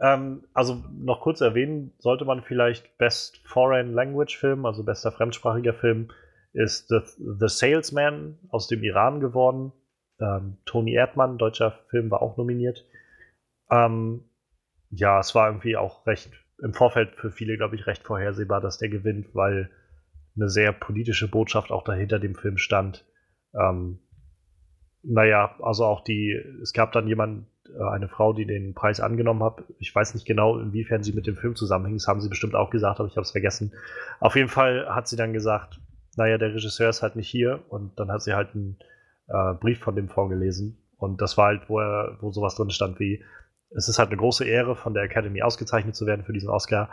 ähm, 0.00 0.44
also 0.54 0.82
noch 0.92 1.20
kurz 1.20 1.42
erwähnen, 1.42 1.92
sollte 1.98 2.24
man 2.24 2.42
vielleicht 2.42 2.96
Best 2.96 3.46
Foreign 3.46 3.92
Language 3.92 4.38
Film, 4.38 4.64
also 4.64 4.82
bester 4.82 5.12
fremdsprachiger 5.12 5.74
Film, 5.74 6.08
ist 6.54 6.88
The, 6.88 7.00
The 7.18 7.48
Salesman 7.48 8.38
aus 8.48 8.66
dem 8.66 8.82
Iran 8.82 9.20
geworden. 9.20 9.72
Ähm, 10.20 10.56
Toni 10.64 10.94
Erdmann, 10.94 11.36
deutscher 11.36 11.78
Film, 11.90 12.10
war 12.10 12.22
auch 12.22 12.38
nominiert. 12.38 12.86
Ähm, 13.70 14.24
ja, 14.88 15.20
es 15.20 15.34
war 15.34 15.48
irgendwie 15.48 15.76
auch 15.76 16.06
recht 16.06 16.30
im 16.62 16.72
Vorfeld 16.72 17.14
für 17.16 17.30
viele, 17.30 17.58
glaube 17.58 17.76
ich, 17.76 17.86
recht 17.86 18.04
vorhersehbar, 18.04 18.62
dass 18.62 18.78
der 18.78 18.88
gewinnt, 18.88 19.34
weil 19.34 19.70
eine 20.34 20.48
sehr 20.48 20.72
politische 20.72 21.28
Botschaft 21.28 21.70
auch 21.70 21.84
dahinter 21.84 22.18
dem 22.18 22.34
Film 22.34 22.56
stand. 22.56 23.04
Ähm, 23.54 23.98
naja, 25.02 25.54
also 25.62 25.84
auch 25.84 26.02
die, 26.02 26.32
es 26.62 26.72
gab 26.72 26.92
dann 26.92 27.06
jemand, 27.06 27.46
äh, 27.76 27.82
eine 27.82 28.08
Frau, 28.08 28.32
die 28.32 28.46
den 28.46 28.74
Preis 28.74 29.00
angenommen 29.00 29.42
hat. 29.42 29.64
Ich 29.78 29.94
weiß 29.94 30.14
nicht 30.14 30.26
genau, 30.26 30.58
inwiefern 30.58 31.02
sie 31.02 31.12
mit 31.12 31.26
dem 31.26 31.36
Film 31.36 31.54
zusammenhängt. 31.54 32.00
Das 32.00 32.08
haben 32.08 32.20
sie 32.20 32.28
bestimmt 32.28 32.54
auch 32.54 32.70
gesagt, 32.70 33.00
aber 33.00 33.08
ich 33.08 33.16
habe 33.16 33.22
es 33.22 33.32
vergessen. 33.32 33.72
Auf 34.20 34.36
jeden 34.36 34.48
Fall 34.48 34.88
hat 34.94 35.08
sie 35.08 35.16
dann 35.16 35.32
gesagt, 35.32 35.80
naja, 36.16 36.38
der 36.38 36.54
Regisseur 36.54 36.88
ist 36.88 37.02
halt 37.02 37.16
nicht 37.16 37.28
hier. 37.28 37.60
Und 37.68 37.98
dann 37.98 38.10
hat 38.10 38.22
sie 38.22 38.34
halt 38.34 38.54
einen 38.54 38.78
äh, 39.28 39.54
Brief 39.54 39.80
von 39.80 39.96
dem 39.96 40.08
vorgelesen. 40.08 40.78
Und 40.96 41.20
das 41.20 41.36
war 41.36 41.46
halt, 41.46 41.68
wo, 41.68 41.78
er, 41.78 42.16
wo 42.20 42.32
sowas 42.32 42.56
drin 42.56 42.70
stand 42.70 42.98
wie, 42.98 43.22
es 43.70 43.88
ist 43.88 43.98
halt 43.98 44.08
eine 44.08 44.16
große 44.16 44.44
Ehre, 44.44 44.74
von 44.74 44.94
der 44.94 45.04
Academy 45.04 45.42
ausgezeichnet 45.42 45.94
zu 45.94 46.06
werden 46.06 46.24
für 46.24 46.32
diesen 46.32 46.48
Oscar. 46.48 46.88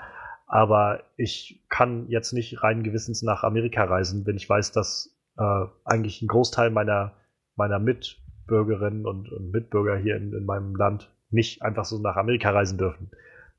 Aber 0.46 1.02
ich 1.18 1.66
kann 1.70 2.08
jetzt 2.10 2.34
nicht 2.34 2.62
rein 2.62 2.84
gewissens 2.84 3.24
nach 3.24 3.44
Amerika 3.44 3.84
reisen, 3.86 4.28
wenn 4.28 4.36
ich 4.36 4.48
weiß, 4.48 4.74
dass 4.74 5.15
äh, 5.38 5.66
eigentlich 5.84 6.22
ein 6.22 6.28
Großteil 6.28 6.70
meiner, 6.70 7.14
meiner 7.56 7.80
Mitbürgerinnen 7.80 9.06
und, 9.06 9.32
und 9.32 9.52
Mitbürger 9.52 9.98
hier 9.98 10.16
in, 10.16 10.34
in 10.34 10.46
meinem 10.46 10.76
Land 10.76 11.14
nicht 11.30 11.62
einfach 11.62 11.86
so 11.86 12.00
nach 12.00 12.16
Amerika 12.16 12.52
reisen 12.52 12.78
dürfen. 12.78 13.12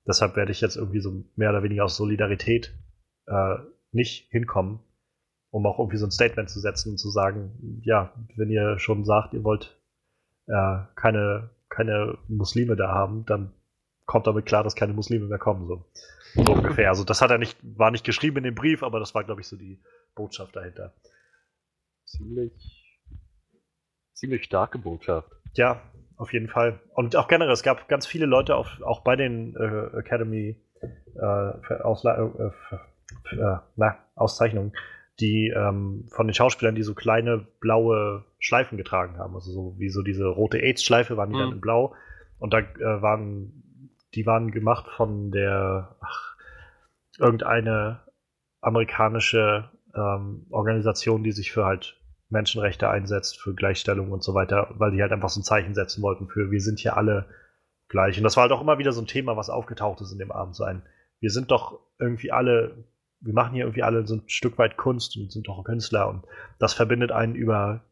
Deshalb 0.07 0.37
werde 0.37 0.53
ich 0.53 0.61
jetzt 0.61 0.77
irgendwie 0.77 1.01
so 1.01 1.25
mehr 1.35 1.51
oder 1.51 1.63
weniger 1.63 1.85
aus 1.85 1.97
Solidarität 1.97 2.75
äh, 3.27 3.57
nicht 3.93 4.31
hinkommen, 4.31 4.81
um 5.51 5.67
auch 5.67 5.79
irgendwie 5.79 5.97
so 5.97 6.07
ein 6.07 6.13
Statement 6.13 6.49
zu 6.49 6.61
setzen 6.61 6.91
und 6.91 6.99
zu 6.99 7.11
sagen, 7.11 7.81
ja, 7.83 8.13
wenn 8.37 8.51
ihr 8.51 8.79
schon 8.79 9.05
sagt, 9.05 9.35
ihr 9.35 9.43
wollt 9.43 9.81
äh, 10.47 10.79
keine 10.95 11.51
keine 11.69 12.17
Muslime 12.29 12.77
da 12.77 12.89
haben, 12.89 13.25
dann 13.27 13.53
kommt 14.07 14.27
damit 14.27 14.47
klar, 14.47 14.65
dass 14.65 14.77
keine 14.77 14.93
Muslime 14.93 15.27
mehr 15.27 15.39
kommen. 15.39 15.67
So, 15.67 15.85
so 16.35 16.53
ungefähr. 16.53 16.89
Also 16.89 17.05
das 17.05 17.21
hat 17.21 17.31
er 17.31 17.39
nicht, 17.39 17.59
war 17.63 17.91
nicht 17.91 18.05
geschrieben 18.05 18.39
in 18.39 18.45
dem 18.45 18.55
Brief, 18.55 18.83
aber 18.83 19.01
das 19.01 19.15
war, 19.15 19.25
glaube 19.25 19.41
ich, 19.41 19.49
so 19.49 19.57
die 19.57 19.83
Botschaft 20.15 20.55
dahinter. 20.55 20.95
Ziemlich, 22.07 22.99
ziemlich 24.15 24.45
starke 24.45 24.79
Botschaft. 24.79 25.31
Ja, 25.55 25.83
auf 26.17 26.33
jeden 26.33 26.49
Fall. 26.49 26.81
Und 26.95 27.17
auch 27.17 27.29
generell, 27.29 27.53
es 27.53 27.63
gab 27.63 27.89
ganz 27.89 28.07
viele 28.07 28.27
Leute 28.27 28.57
auf, 28.57 28.81
auch 28.83 29.01
bei 29.01 29.17
den 29.17 29.55
äh, 29.57 29.99
Academy 29.99 30.57
äh, 31.17 31.83
Ausle 31.83 32.53
äh, 32.71 32.77
äh, 33.37 33.59
na, 33.77 33.99
Auszeichnungen, 34.15 34.73
die 35.21 35.49
ähm, 35.49 36.09
von 36.11 36.27
den 36.27 36.35
Schauspielern, 36.35 36.75
die 36.75 36.83
so 36.83 36.95
kleine 36.95 37.47
blaue 37.61 38.25
Schleifen 38.39 38.79
getragen 38.79 39.19
haben. 39.19 39.35
Also 39.35 39.51
so 39.51 39.75
wie 39.79 39.89
so 39.89 40.03
diese 40.03 40.27
rote 40.27 40.59
AIDS-Schleife 40.59 41.17
waren 41.17 41.31
die 41.31 41.37
mhm. 41.37 41.41
dann 41.41 41.53
in 41.53 41.61
blau. 41.61 41.95
Und 42.39 42.53
da 42.53 42.61
äh, 42.61 43.03
waren, 43.03 43.91
die 44.15 44.27
waren 44.27 44.51
gemacht 44.51 44.87
von 44.97 45.31
der, 45.31 45.97
ach, 46.01 46.37
irgendeine 47.19 48.01
amerikanische 48.61 49.71
ähm, 49.97 50.47
Organisation, 50.51 51.25
die 51.25 51.33
sich 51.33 51.53
für 51.53 51.65
halt 51.65 52.01
Menschenrechte 52.29 52.89
einsetzt, 52.89 53.41
für 53.41 53.55
Gleichstellung 53.55 54.13
und 54.13 54.23
so 54.23 54.35
weiter, 54.35 54.75
weil 54.77 54.91
die 54.91 55.03
halt 55.03 55.13
einfach 55.13 55.29
so 55.29 55.41
ein 55.41 55.45
Zeichen 55.45 55.75
setzen 55.75 56.03
wollten 56.03 56.29
für 56.29 56.51
wir 56.51 56.61
sind 56.61 56.79
hier 56.79 56.97
alle 56.97 57.27
gleich. 57.89 58.19
Und 58.19 58.25
das 58.25 58.37
war 58.37 58.43
halt 58.43 58.53
auch 58.53 58.61
immer 58.61 58.79
wieder 58.79 58.93
so 58.93 59.01
ein 59.01 59.07
Thema, 59.07 59.37
was 59.37 59.51
aufgetaucht 59.51 60.01
ist 60.01 60.13
in 60.13 60.19
dem 60.19 60.33
Abend. 60.33 60.57
So 60.57 60.65
ein, 60.65 60.83
wir 61.21 61.31
sind 61.31 61.51
doch 61.51 61.79
irgendwie 61.99 62.33
alle 62.33 62.85
wir 63.21 63.33
machen 63.33 63.55
hier 63.55 63.65
irgendwie 63.65 63.83
alle 63.83 64.07
so 64.07 64.17
ein 64.17 64.23
Stück 64.27 64.59
weit 64.59 64.77
Kunst 64.77 65.17
und 65.17 65.33
sind 65.33 65.49
doch 65.49 65.63
Künstler 65.65 66.09
und 66.09 66.25
das 66.59 66.75
verbindet 66.75 67.13
einen 67.13 67.35
über 67.35 67.85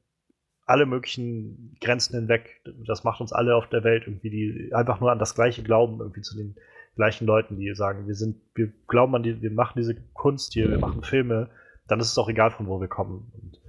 alle 0.67 0.87
möglichen 0.87 1.77
Grenzen 1.81 2.15
hinweg. 2.15 2.63
Das 2.87 3.05
macht 3.05 3.21
uns 3.21 3.33
alle 3.33 3.55
auf 3.55 3.69
der 3.69 3.85
Welt 3.85 4.05
irgendwie, 4.07 4.31
die 4.31 4.75
einfach 4.75 5.01
nur 5.01 5.13
an 5.13 5.19
das 5.19 5.35
Gleiche 5.35 5.63
glauben, 5.63 6.01
irgendwie 6.01 6.23
zu 6.23 6.37
den 6.37 6.57
gleichen 6.97 7.27
Leuten, 7.27 7.59
die 7.59 7.75
sagen, 7.75 8.07
wir 8.07 8.15
sind, 8.15 8.41
wir 8.55 8.73
glauben 8.87 9.15
an 9.15 9.23
die, 9.23 9.43
wir 9.43 9.51
machen 9.51 9.75
diese 9.77 9.97
Kunst 10.15 10.53
hier, 10.53 10.71
wir 10.71 10.79
machen 10.79 11.03
Filme, 11.03 11.51
dann 11.87 12.01
ist 12.01 12.11
es 12.11 12.19
auch 12.19 12.29
egal, 12.29 12.51
von 12.51 12.67
wo 12.67 12.81
wir 12.81 12.89
kommen. 12.89 13.33
Und 13.35 13.61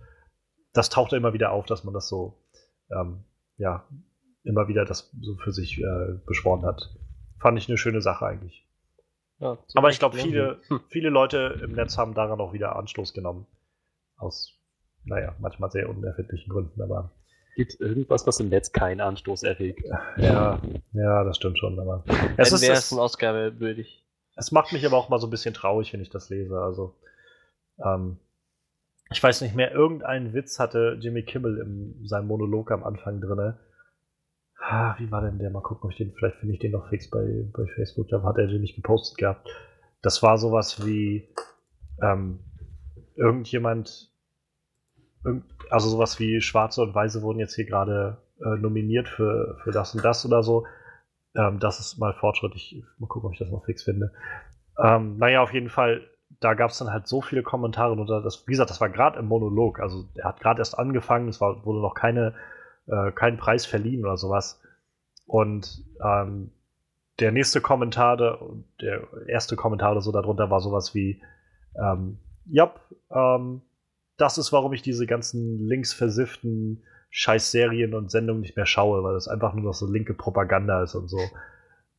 das 0.74 0.89
taucht 0.89 1.13
immer 1.13 1.34
wieder 1.34 1.51
auf, 1.51 1.66
dass 1.66 1.84
man 1.84 1.93
das 1.93 2.07
so, 2.07 2.38
ähm, 2.91 3.24
ja, 3.57 3.88
immer 4.43 4.68
wieder 4.68 4.86
das 4.86 5.11
so 5.22 5.36
für 5.38 5.51
sich 5.51 5.80
äh, 5.80 6.20
beschworen 6.26 6.66
hat. 6.66 6.95
Fand 7.39 7.57
ich 7.57 7.68
eine 7.68 7.78
schöne 7.78 8.01
Sache 8.01 8.26
eigentlich. 8.26 8.66
Ja, 9.39 9.57
Aber 9.74 9.89
ich 9.89 9.99
glaube, 9.99 10.18
viele, 10.18 10.61
hm. 10.68 10.80
viele 10.89 11.09
Leute 11.09 11.59
im 11.61 11.74
Netz 11.74 11.97
haben 11.97 12.13
daran 12.13 12.39
auch 12.39 12.53
wieder 12.53 12.76
Anstoß 12.76 13.13
genommen. 13.13 13.47
Aus, 14.18 14.57
naja, 15.03 15.36
manchmal 15.39 15.72
sehr 15.72 15.89
unerfindlichen 15.89 16.51
Gründen, 16.51 16.82
aber. 16.82 17.11
Gibt 17.55 17.80
irgendwas, 17.80 18.26
was 18.28 18.39
im 18.39 18.49
Netz 18.49 18.72
keinen 18.72 19.01
Anstoß 19.01 19.43
erregt? 19.43 19.86
Ja, 20.18 20.61
ja, 20.93 21.24
das 21.24 21.38
stimmt 21.38 21.57
schon, 21.57 21.80
aber. 21.80 22.03
Es 22.38 22.51
ist 22.51 22.68
es, 22.68 22.91
ein 22.91 22.99
Ausgabe 22.99 23.59
würdig. 23.59 24.05
Es 24.36 24.51
macht 24.51 24.74
mich 24.74 24.86
aber 24.86 24.97
auch 24.97 25.09
mal 25.09 25.20
so 25.20 25.28
ein 25.28 25.32
bisschen 25.32 25.53
traurig, 25.53 25.91
wenn 25.93 26.01
ich 26.01 26.09
das 26.09 26.30
lese. 26.30 26.59
Also, 26.59 26.95
ähm, 27.84 28.17
ich 29.11 29.21
weiß 29.21 29.41
nicht 29.41 29.55
mehr, 29.55 29.71
irgendeinen 29.71 30.34
Witz 30.34 30.59
hatte 30.59 30.97
Jimmy 30.99 31.23
Kimmel 31.23 31.59
in 31.59 32.07
seinem 32.07 32.28
Monolog 32.28 32.71
am 32.71 32.84
Anfang 32.84 33.21
drinne 33.21 33.59
Ah, 34.67 34.95
wie 34.97 35.11
war 35.11 35.21
denn 35.21 35.38
der? 35.38 35.51
Mal 35.51 35.61
gucken, 35.61 35.86
ob 35.86 35.91
ich 35.91 35.97
den, 35.97 36.13
vielleicht 36.13 36.38
finde 36.38 36.53
ich 36.53 36.59
den 36.59 36.71
noch 36.71 36.89
fix 36.89 37.09
bei, 37.09 37.45
bei 37.53 37.65
Facebook. 37.76 38.07
Da 38.07 38.23
hat 38.23 38.38
er 38.38 38.47
den 38.47 38.61
nicht 38.61 38.76
gepostet 38.76 39.17
gehabt. 39.17 39.47
Das 40.01 40.23
war 40.23 40.39
sowas 40.39 40.86
wie 40.86 41.30
ähm, 42.01 42.39
irgendjemand, 43.15 44.11
irgend, 45.23 45.45
also 45.69 45.89
sowas 45.89 46.19
wie 46.19 46.41
Schwarze 46.41 46.82
und 46.82 46.95
Weiße 46.95 47.21
wurden 47.21 47.39
jetzt 47.39 47.53
hier 47.53 47.65
gerade 47.65 48.17
äh, 48.39 48.57
nominiert 48.57 49.07
für, 49.07 49.59
für 49.63 49.71
das 49.71 49.93
und 49.93 50.03
das 50.03 50.26
oder 50.26 50.41
so. 50.41 50.65
Ähm, 51.36 51.59
das 51.59 51.80
ist 51.80 51.99
mal 51.99 52.13
Fortschritt. 52.13 52.55
Ich 52.55 52.84
mal 52.97 53.07
gucken, 53.07 53.28
ob 53.28 53.34
ich 53.34 53.39
das 53.39 53.51
noch 53.51 53.65
fix 53.65 53.84
finde. 53.84 54.13
Ähm, 54.84 55.17
naja, 55.17 55.43
auf 55.43 55.53
jeden 55.53 55.69
Fall, 55.69 56.01
da 56.45 56.53
gab 56.53 56.71
es 56.71 56.77
dann 56.77 56.93
halt 56.93 57.07
so 57.07 57.21
viele 57.21 57.43
Kommentare. 57.43 57.93
Und 57.93 58.07
das, 58.07 58.47
wie 58.47 58.51
gesagt, 58.51 58.69
das 58.69 58.79
war 58.79 58.89
gerade 58.89 59.19
im 59.19 59.25
Monolog. 59.25 59.79
Also 59.79 60.05
er 60.15 60.29
hat 60.29 60.39
gerade 60.39 60.59
erst 60.59 60.77
angefangen, 60.77 61.27
es 61.27 61.41
war, 61.41 61.65
wurde 61.65 61.81
noch 61.81 61.95
keine 61.95 62.33
äh, 62.87 63.11
keinen 63.11 63.37
Preis 63.37 63.65
verliehen 63.65 64.03
oder 64.03 64.17
sowas. 64.17 64.61
Und 65.25 65.83
ähm, 66.03 66.51
der 67.19 67.31
nächste 67.31 67.61
Kommentar, 67.61 68.17
der 68.81 69.07
erste 69.27 69.55
Kommentar 69.55 69.93
oder 69.93 70.01
so 70.01 70.11
darunter 70.11 70.49
war 70.49 70.61
sowas 70.61 70.93
wie, 70.93 71.21
ähm, 71.75 72.19
ja, 72.45 72.73
ähm, 73.09 73.61
das 74.17 74.37
ist, 74.37 74.53
warum 74.53 74.73
ich 74.73 74.81
diese 74.81 75.07
ganzen 75.07 75.59
linksversifften 75.67 76.83
Scheißserien 77.09 77.93
und 77.93 78.11
Sendungen 78.11 78.41
nicht 78.41 78.55
mehr 78.55 78.65
schaue, 78.65 79.03
weil 79.03 79.13
das 79.13 79.27
einfach 79.27 79.53
nur 79.53 79.63
noch 79.63 79.73
so 79.73 79.89
linke 79.89 80.13
Propaganda 80.13 80.83
ist 80.83 80.95
und 80.95 81.07
so. 81.07 81.19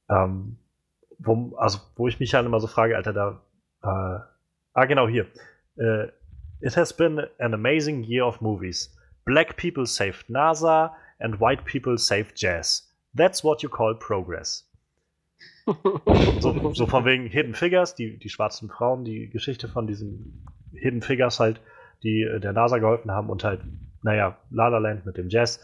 Ähm, 0.09 0.59
wo, 1.19 1.57
also, 1.57 1.81
wo 1.97 2.09
ich 2.09 2.21
mich 2.21 2.35
halt 2.35 2.47
immer 2.47 2.61
so 2.61 2.67
frage, 2.67 2.97
Alter, 2.97 3.13
da, 3.13 3.41
äh, 3.83 4.21
ah, 4.77 4.85
genau 4.87 5.09
hier. 5.09 5.27
Uh, 5.79 6.07
it 6.61 6.77
has 6.77 6.93
been 6.93 7.27
an 7.39 7.55
amazing 7.55 8.05
year 8.05 8.25
of 8.25 8.41
movies. 8.41 8.91
Black 9.25 9.57
people 9.57 9.87
saved 9.87 10.29
NASA 10.29 10.93
and 11.19 11.41
white 11.41 11.65
people 11.65 11.99
saved 11.99 12.37
jazz. 12.37 12.83
That's 13.15 13.43
what 13.43 13.63
you 13.63 13.69
call 13.69 13.95
progress. 13.95 14.65
so, 16.41 16.73
so, 16.75 16.87
von 16.87 17.05
wegen 17.05 17.27
Hidden 17.27 17.55
Figures, 17.55 17.95
die, 17.95 18.19
die 18.19 18.29
schwarzen 18.29 18.69
Frauen, 18.71 19.05
die 19.05 19.29
Geschichte 19.29 19.69
von 19.69 19.87
diesen 19.87 20.47
Hidden 20.73 21.03
Figures 21.03 21.41
halt, 21.41 21.61
die 22.03 22.23
äh, 22.23 22.39
der 22.39 22.53
NASA 22.53 22.79
geholfen 22.79 23.11
haben 23.11 23.31
und 23.31 23.43
halt, 23.43 23.63
naja, 24.03 24.39
La 24.51 24.69
La 24.69 24.79
Land 24.79 25.05
mit 25.07 25.17
dem 25.17 25.29
Jazz. 25.29 25.61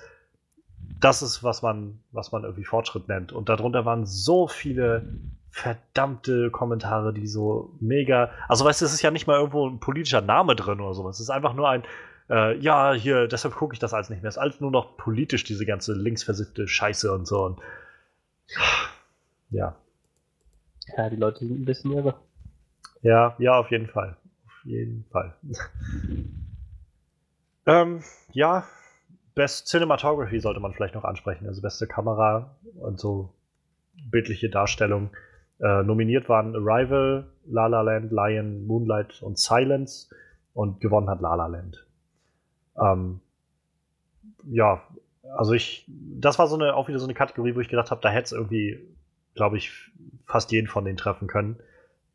Das 1.03 1.21
ist, 1.21 1.43
was 1.43 1.63
man, 1.63 1.99
was 2.13 2.31
man 2.31 2.45
irgendwie 2.45 2.65
Fortschritt 2.65 3.09
nennt. 3.09 3.33
Und 3.33 3.49
darunter 3.49 3.85
waren 3.85 4.07
so 4.07 4.47
viele 4.47 5.05
verdammte 5.51 6.51
Kommentare, 6.51 7.13
die 7.13 7.27
so 7.27 7.75
mega. 7.81 8.31
Also, 8.49 8.65
weißt 8.65 8.81
du, 8.81 8.87
es 8.87 8.95
ist 8.95 9.03
ja 9.03 9.11
nicht 9.11 9.27
mal 9.27 9.37
irgendwo 9.37 9.69
ein 9.69 9.81
politischer 9.81 10.21
Name 10.21 10.55
drin 10.55 10.81
oder 10.81 10.95
sowas. 10.95 11.17
Es 11.17 11.23
ist 11.23 11.31
einfach 11.31 11.55
nur 11.55 11.69
ein, 11.69 11.83
äh, 12.31 12.57
ja, 12.59 12.93
hier, 12.93 13.27
deshalb 13.27 13.57
gucke 13.57 13.75
ich 13.75 13.81
das 13.81 13.93
alles 13.93 14.11
nicht 14.11 14.23
mehr. 14.23 14.29
Es 14.29 14.37
ist 14.37 14.43
alles 14.43 14.61
nur 14.61 14.71
noch 14.71 14.97
politisch, 14.97 15.43
diese 15.43 15.67
ganze 15.67 15.93
linksversiffte 15.93 16.69
Scheiße 16.69 17.13
und 17.13 17.27
so. 17.27 17.47
Und, 17.47 17.59
ja. 19.51 19.75
Ja, 20.97 21.11
die 21.11 21.17
Leute 21.17 21.41
sind 21.41 21.61
ein 21.61 21.65
bisschen 21.65 21.93
irre. 21.93 22.15
Ja, 23.03 23.35
ja, 23.39 23.59
auf 23.59 23.73
jeden 23.73 23.89
Fall. 23.89 24.17
Auf 24.47 24.65
jeden 24.65 25.05
Fall. 25.11 25.35
ähm, 27.67 28.05
ja, 28.33 28.65
Best 29.35 29.66
Cinematography 29.66 30.41
sollte 30.41 30.61
man 30.61 30.72
vielleicht 30.72 30.95
noch 30.95 31.05
ansprechen. 31.05 31.47
Also 31.47 31.62
beste 31.62 31.87
Kamera 31.87 32.57
und 32.80 32.99
so 32.99 33.35
bildliche 34.11 34.51
Darstellung. 34.51 35.11
Äh, 35.61 35.83
nominiert 35.83 36.28
waren 36.28 36.55
Arrival, 36.57 37.26
La 37.47 37.66
La 37.66 37.83
Land, 37.83 38.11
Lion, 38.11 38.66
Moonlight 38.66 39.22
und 39.22 39.39
Silence 39.39 40.09
und 40.55 40.80
gewonnen 40.80 41.09
hat 41.09 41.20
La 41.20 41.35
La 41.35 41.47
Land. 41.47 41.87
Ähm, 42.76 43.20
ja, 44.45 44.83
also 45.37 45.53
ich, 45.53 45.87
das 45.89 46.39
war 46.39 46.47
so 46.47 46.57
eine, 46.57 46.74
auch 46.74 46.89
wieder 46.89 46.99
so 46.99 47.07
eine 47.07 47.14
Kategorie, 47.14 47.55
wo 47.55 47.61
ich 47.61 47.68
gedacht 47.68 47.91
habe, 47.91 48.01
da 48.01 48.11
hätte 48.11 48.24
es 48.24 48.33
irgendwie, 48.33 48.80
glaube 49.35 49.57
ich, 49.57 49.70
fast 50.26 50.51
jeden 50.53 50.66
von 50.66 50.85
denen 50.85 50.97
treffen 50.97 51.28
können. 51.28 51.59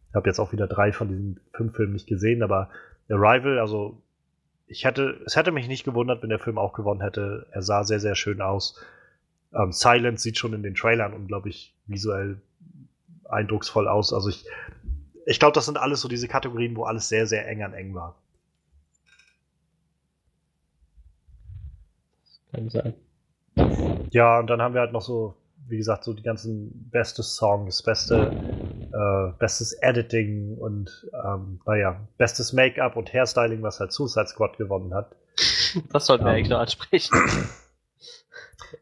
Ich 0.10 0.16
habe 0.16 0.28
jetzt 0.28 0.40
auch 0.40 0.52
wieder 0.52 0.68
drei 0.68 0.92
von 0.92 1.08
diesen 1.08 1.40
fünf 1.54 1.76
Filmen 1.76 1.94
nicht 1.94 2.08
gesehen, 2.08 2.44
aber 2.44 2.70
Arrival, 3.10 3.60
also 3.60 4.02
ich 4.68 4.84
hätte, 4.86 5.22
es 5.26 5.36
hätte 5.36 5.52
mich 5.52 5.68
nicht 5.68 5.86
gewundert, 5.86 6.22
wenn 6.22 6.30
der 6.30 6.40
Film 6.40 6.58
auch 6.58 6.74
gewonnen 6.74 7.02
hätte. 7.02 7.48
Er 7.52 7.62
sah 7.62 7.84
sehr, 7.84 8.00
sehr 8.00 8.16
schön 8.16 8.42
aus. 8.42 8.80
Ähm, 9.54 9.72
Silence 9.72 10.24
sieht 10.24 10.38
schon 10.38 10.54
in 10.54 10.64
den 10.64 10.76
Trailern 10.76 11.14
unglaublich 11.14 11.74
visuell 11.88 12.42
eindrucksvoll 13.30 13.88
aus. 13.88 14.14
Also 14.14 14.30
ich, 14.30 14.46
ich 15.26 15.40
glaube, 15.40 15.54
das 15.54 15.66
sind 15.66 15.78
alles 15.78 16.02
so 16.02 16.10
diese 16.10 16.28
Kategorien, 16.28 16.76
wo 16.76 16.84
alles 16.84 17.08
sehr, 17.08 17.28
sehr 17.28 17.48
eng 17.48 17.64
an 17.64 17.74
eng 17.74 17.94
war. 17.94 18.16
Kann 22.52 22.70
sein. 22.70 22.94
Ja, 24.12 24.40
und 24.40 24.48
dann 24.48 24.62
haben 24.62 24.74
wir 24.74 24.82
halt 24.82 24.94
noch 24.94 25.02
so, 25.02 25.36
wie 25.68 25.78
gesagt, 25.78 26.04
so 26.04 26.14
die 26.14 26.24
ganzen 26.24 26.90
beste 26.92 27.24
Songs, 27.24 27.82
beste, 27.82 28.32
äh, 28.94 29.32
bestes 29.40 29.74
Editing 29.74 30.58
und 30.58 31.08
ähm, 31.26 31.60
naja, 31.66 32.00
bestes 32.18 32.54
Make-up 32.54 32.96
und 32.96 33.14
Hairstyling, 33.14 33.62
was 33.62 33.80
halt 33.80 33.92
Suicide 33.92 34.28
Squad 34.28 34.58
gewonnen 34.58 34.94
hat. 34.94 35.16
Das 35.92 36.06
sollten 36.06 36.26
wir 36.26 36.32
Ähm. 36.32 36.38
eigentlich 36.38 36.50
noch 36.50 36.60
ansprechen. 36.60 37.16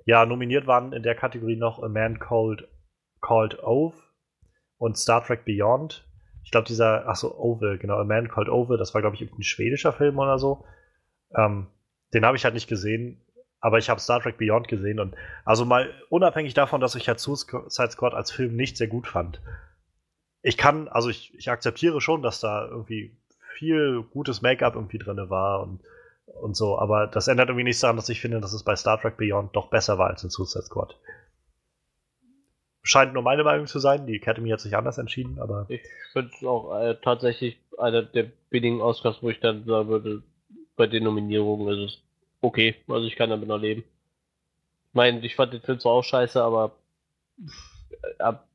Ja, 0.06 0.26
nominiert 0.26 0.66
waren 0.68 0.94
in 0.94 1.04
der 1.04 1.14
Kategorie 1.16 1.58
noch 1.58 1.84
A 1.84 1.88
Man 1.88 2.18
Called, 2.20 2.68
Called 3.22 3.62
Ove 3.64 3.96
und 4.78 4.98
Star 4.98 5.24
Trek 5.24 5.46
Beyond. 5.46 6.08
Ich 6.44 6.52
glaube, 6.52 6.68
dieser, 6.68 7.08
ach 7.08 7.16
so, 7.16 7.38
Ove, 7.38 7.78
genau, 7.78 7.98
A 7.98 8.04
Man 8.04 8.28
Called 8.28 8.50
Ove, 8.50 8.78
das 8.78 8.94
war, 8.94 9.02
glaube 9.02 9.16
ich, 9.16 9.22
ein 9.22 9.44
schwedischer 9.44 9.94
Film 9.94 10.18
oder 10.18 10.40
so. 10.40 10.66
Ähm, 11.36 11.68
den 12.14 12.26
habe 12.26 12.38
ich 12.38 12.46
halt 12.46 12.54
nicht 12.54 12.68
gesehen, 12.68 13.22
aber 13.60 13.78
ich 13.78 13.90
habe 13.90 14.00
Star 14.00 14.22
Trek 14.22 14.38
Beyond 14.38 14.68
gesehen 14.68 15.00
und 15.00 15.16
also 15.44 15.66
mal 15.66 15.90
unabhängig 16.10 16.54
davon, 16.54 16.82
dass 16.82 16.96
ich 16.96 17.08
halt 17.08 17.20
Suicide 17.20 17.92
Squad 17.92 18.14
als 18.14 18.32
Film 18.32 18.56
nicht 18.56 18.78
sehr 18.78 18.88
gut 18.88 19.08
fand. 19.08 19.42
Ich 20.48 20.58
kann, 20.58 20.88
also 20.88 21.10
ich, 21.10 21.34
ich 21.36 21.50
akzeptiere 21.50 22.02
schon, 22.02 22.22
dass 22.22 22.40
da 22.40 22.68
irgendwie 22.68 23.12
viel 23.56 24.04
gutes 24.04 24.44
Make-up 24.44 24.76
irgendwie 24.76 25.00
drin 25.00 25.30
war 25.30 25.64
und 25.64 25.80
und 26.42 26.56
so, 26.56 26.78
aber 26.78 27.08
das 27.08 27.28
ändert 27.28 27.50
irgendwie 27.50 27.64
nichts 27.64 27.82
daran, 27.82 27.96
dass 27.96 28.10
ich 28.10 28.20
finde, 28.20 28.42
dass 28.42 28.54
es 28.54 28.64
bei 28.64 28.76
Star 28.76 29.00
Trek 29.00 29.18
Beyond 29.18 29.56
doch 29.56 29.70
besser 29.70 29.98
war 29.98 30.08
als 30.08 30.24
in 30.24 30.30
Suicide 30.30 30.66
Squad. 30.66 30.96
Scheint 32.84 33.14
nur 33.14 33.24
meine 33.24 33.44
Meinung 33.44 33.68
zu 33.68 33.80
sein, 33.80 34.06
die 34.06 34.16
Academy 34.16 34.50
hat 34.50 34.60
sich 34.60 34.76
anders 34.76 34.98
entschieden, 34.98 35.40
aber 35.40 35.66
Ich 35.70 35.82
finde 36.14 36.32
es 36.36 36.46
auch 36.46 36.78
äh, 36.80 36.96
tatsächlich 37.02 37.58
einer 37.78 38.04
der 38.04 38.32
wenigen 38.50 38.82
Oscars, 38.82 39.22
wo 39.22 39.30
ich 39.30 39.40
dann 39.40 39.66
sagen 39.66 39.88
würde, 39.88 40.24
bei 40.76 40.88
den 40.88 41.04
Nominierungen 41.04 41.68
ist 41.68 41.94
es 41.94 42.02
okay. 42.42 42.76
Also 42.88 43.08
ich 43.08 43.16
kann 43.16 43.30
damit 43.30 43.48
noch 43.48 43.60
leben. 43.60 43.84
Ich 44.90 44.94
meine, 44.94 45.26
ich 45.26 45.36
fand 45.36 45.54
den 45.54 45.62
Film 45.62 45.80
zwar 45.80 45.94
auch 45.94 46.04
scheiße, 46.04 46.42
aber 46.42 46.74
pff, 47.44 47.75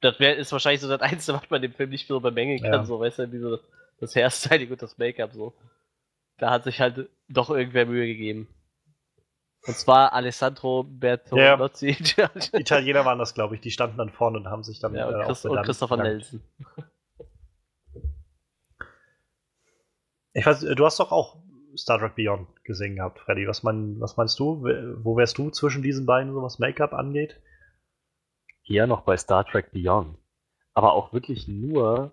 das 0.01 0.21
wär, 0.21 0.37
ist 0.37 0.53
wahrscheinlich 0.53 0.81
so 0.81 0.89
das 0.89 1.01
Einzige, 1.01 1.37
was 1.39 1.51
man 1.51 1.63
dem 1.63 1.73
Film 1.73 1.91
nicht 1.91 2.07
so 2.07 2.21
bemängeln 2.21 2.61
kann, 2.61 2.73
Ja. 2.73 2.85
so 2.85 3.01
weißt 3.01 3.21
du, 3.21 3.33
wie 3.33 3.39
so 3.39 3.59
das 4.01 4.15
Hairstyling 4.17 4.71
und 4.73 4.83
das 4.83 4.99
Make-up 4.99 5.33
so. 5.33 5.55
Da 6.39 6.51
hat 6.51 6.65
sich 6.65 6.81
halt 6.81 7.09
doch 7.29 7.51
irgendwer 7.51 7.87
Mühe 7.87 8.07
gegeben. 8.07 8.49
Und 9.67 9.77
zwar 9.77 10.15
Alessandro 10.15 10.85
Bertolozzi 10.85 11.97
die 12.01 12.59
Italiener 12.59 13.05
waren 13.05 13.19
das, 13.19 13.35
glaube 13.35 13.55
ich, 13.55 13.61
die 13.61 13.71
standen 13.71 13.99
dann 13.99 14.09
vorne 14.09 14.39
und 14.39 14.47
haben 14.49 14.63
sich 14.65 14.81
dann 14.81 14.95
ja, 14.95 15.07
und, 15.07 15.15
äh, 15.15 15.17
auch 15.19 15.27
Chris, 15.27 15.45
und 15.45 15.63
Christopher. 15.63 15.97
Nelson. 15.99 16.41
Ich 20.33 20.47
weiß, 20.47 20.61
du 20.61 20.85
hast 20.87 20.99
doch 21.01 21.13
auch 21.13 21.37
Star 21.77 21.99
Trek 21.99 22.15
Beyond 22.15 22.49
gesehen 22.65 22.97
gehabt, 22.97 23.19
Freddy. 23.21 23.47
Was, 23.47 23.63
mein, 23.63 24.01
was 24.01 24.17
meinst 24.17 24.39
du? 24.39 24.63
Wo 25.03 25.17
wärst 25.17 25.39
du 25.39 25.51
zwischen 25.51 25.83
diesen 25.83 26.07
beiden, 26.07 26.33
so 26.33 26.43
was 26.43 26.59
Make-up 26.59 26.93
angeht? 26.95 27.41
Eher 28.71 28.87
noch 28.87 29.03
bei 29.03 29.17
Star 29.17 29.45
Trek 29.45 29.73
Beyond. 29.73 30.17
Aber 30.75 30.93
auch 30.93 31.13
wirklich 31.13 31.49
nur, 31.49 32.13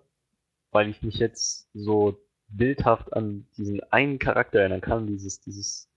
weil 0.72 0.88
ich 0.88 1.02
mich 1.02 1.16
jetzt 1.18 1.68
so 1.72 2.18
bildhaft 2.48 3.12
an 3.12 3.46
diesen 3.56 3.80
einen 3.92 4.18
Charakter 4.18 4.58
erinnern 4.60 4.80
kann, 4.80 5.06
dieses, 5.06 5.40
dieses 5.40 5.88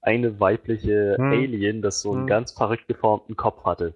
eine 0.00 0.40
weibliche 0.40 1.16
Hm. 1.18 1.32
Alien, 1.32 1.82
das 1.82 2.00
so 2.00 2.12
einen 2.12 2.22
Hm. 2.22 2.26
ganz 2.26 2.52
verrückt 2.52 2.88
geformten 2.88 3.36
Kopf 3.36 3.64
hatte. 3.64 3.94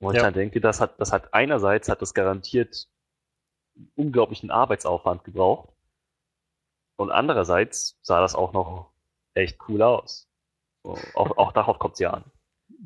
Wo 0.00 0.10
ich 0.10 0.16
Ja. 0.16 0.24
dann 0.24 0.34
denke, 0.34 0.60
das 0.60 0.80
hat, 0.80 1.00
das 1.00 1.10
hat 1.12 1.32
einerseits 1.32 1.88
hat 1.88 2.02
das 2.02 2.12
garantiert 2.12 2.88
unglaublichen 3.96 4.50
Arbeitsaufwand 4.50 5.24
gebraucht. 5.24 5.70
Und 6.96 7.10
andererseits 7.10 7.98
sah 8.02 8.20
das 8.20 8.34
auch 8.34 8.52
noch 8.52 8.92
echt 9.34 9.58
cool 9.68 9.80
aus. 9.82 10.28
Auch, 10.82 11.38
auch 11.38 11.52
darauf 11.52 11.78
kommt 11.78 11.94
es 11.94 12.00
ja 12.00 12.10
an. 12.10 12.24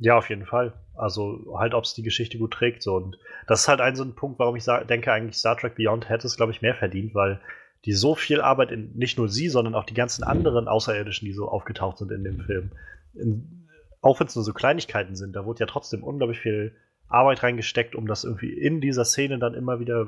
Ja, 0.00 0.18
auf 0.18 0.28
jeden 0.28 0.46
Fall. 0.46 0.72
Also 0.99 1.57
halt, 1.57 1.74
ob 1.74 1.84
es 1.84 1.94
die 1.94 2.03
Geschichte 2.03 2.38
gut 2.38 2.53
trägt. 2.53 2.82
So. 2.82 2.96
Und 2.96 3.18
das 3.46 3.61
ist 3.61 3.68
halt 3.68 3.80
ein 3.80 3.96
so 3.96 4.05
ein 4.05 4.14
Punkt, 4.14 4.38
warum 4.38 4.57
ich 4.57 4.64
denke, 4.88 5.12
eigentlich 5.12 5.36
Star 5.36 5.57
Trek 5.57 5.76
Beyond 5.76 6.09
hätte 6.09 6.26
es, 6.26 6.36
glaube 6.36 6.53
ich, 6.53 6.62
mehr 6.62 6.74
verdient, 6.74 7.14
weil 7.14 7.40
die 7.84 7.92
so 7.92 8.14
viel 8.14 8.40
Arbeit 8.40 8.72
in 8.72 8.92
nicht 8.96 9.18
nur 9.18 9.28
sie, 9.28 9.49
sondern 9.49 9.74
auch 9.74 9.84
die 9.84 9.94
ganzen 9.94 10.24
anderen 10.24 10.68
Außerirdischen, 10.68 11.26
die 11.26 11.32
so 11.32 11.49
aufgetaucht 11.49 11.99
sind 11.99 12.11
in 12.11 12.24
dem 12.24 12.40
Film. 12.40 12.72
In, 13.14 13.68
auch 14.01 14.20
wenn 14.20 14.26
es 14.26 14.34
nur 14.34 14.44
so 14.44 14.53
Kleinigkeiten 14.53 15.16
sind, 15.16 15.34
da 15.34 15.44
wurde 15.44 15.61
ja 15.61 15.66
trotzdem 15.66 16.03
unglaublich 16.03 16.40
viel 16.40 16.72
Arbeit 17.09 17.42
reingesteckt, 17.42 17.94
um 17.94 18.07
das 18.07 18.24
irgendwie 18.24 18.53
in 18.53 18.80
dieser 18.80 19.05
Szene 19.05 19.38
dann 19.38 19.55
immer 19.55 19.80
wieder 19.80 20.07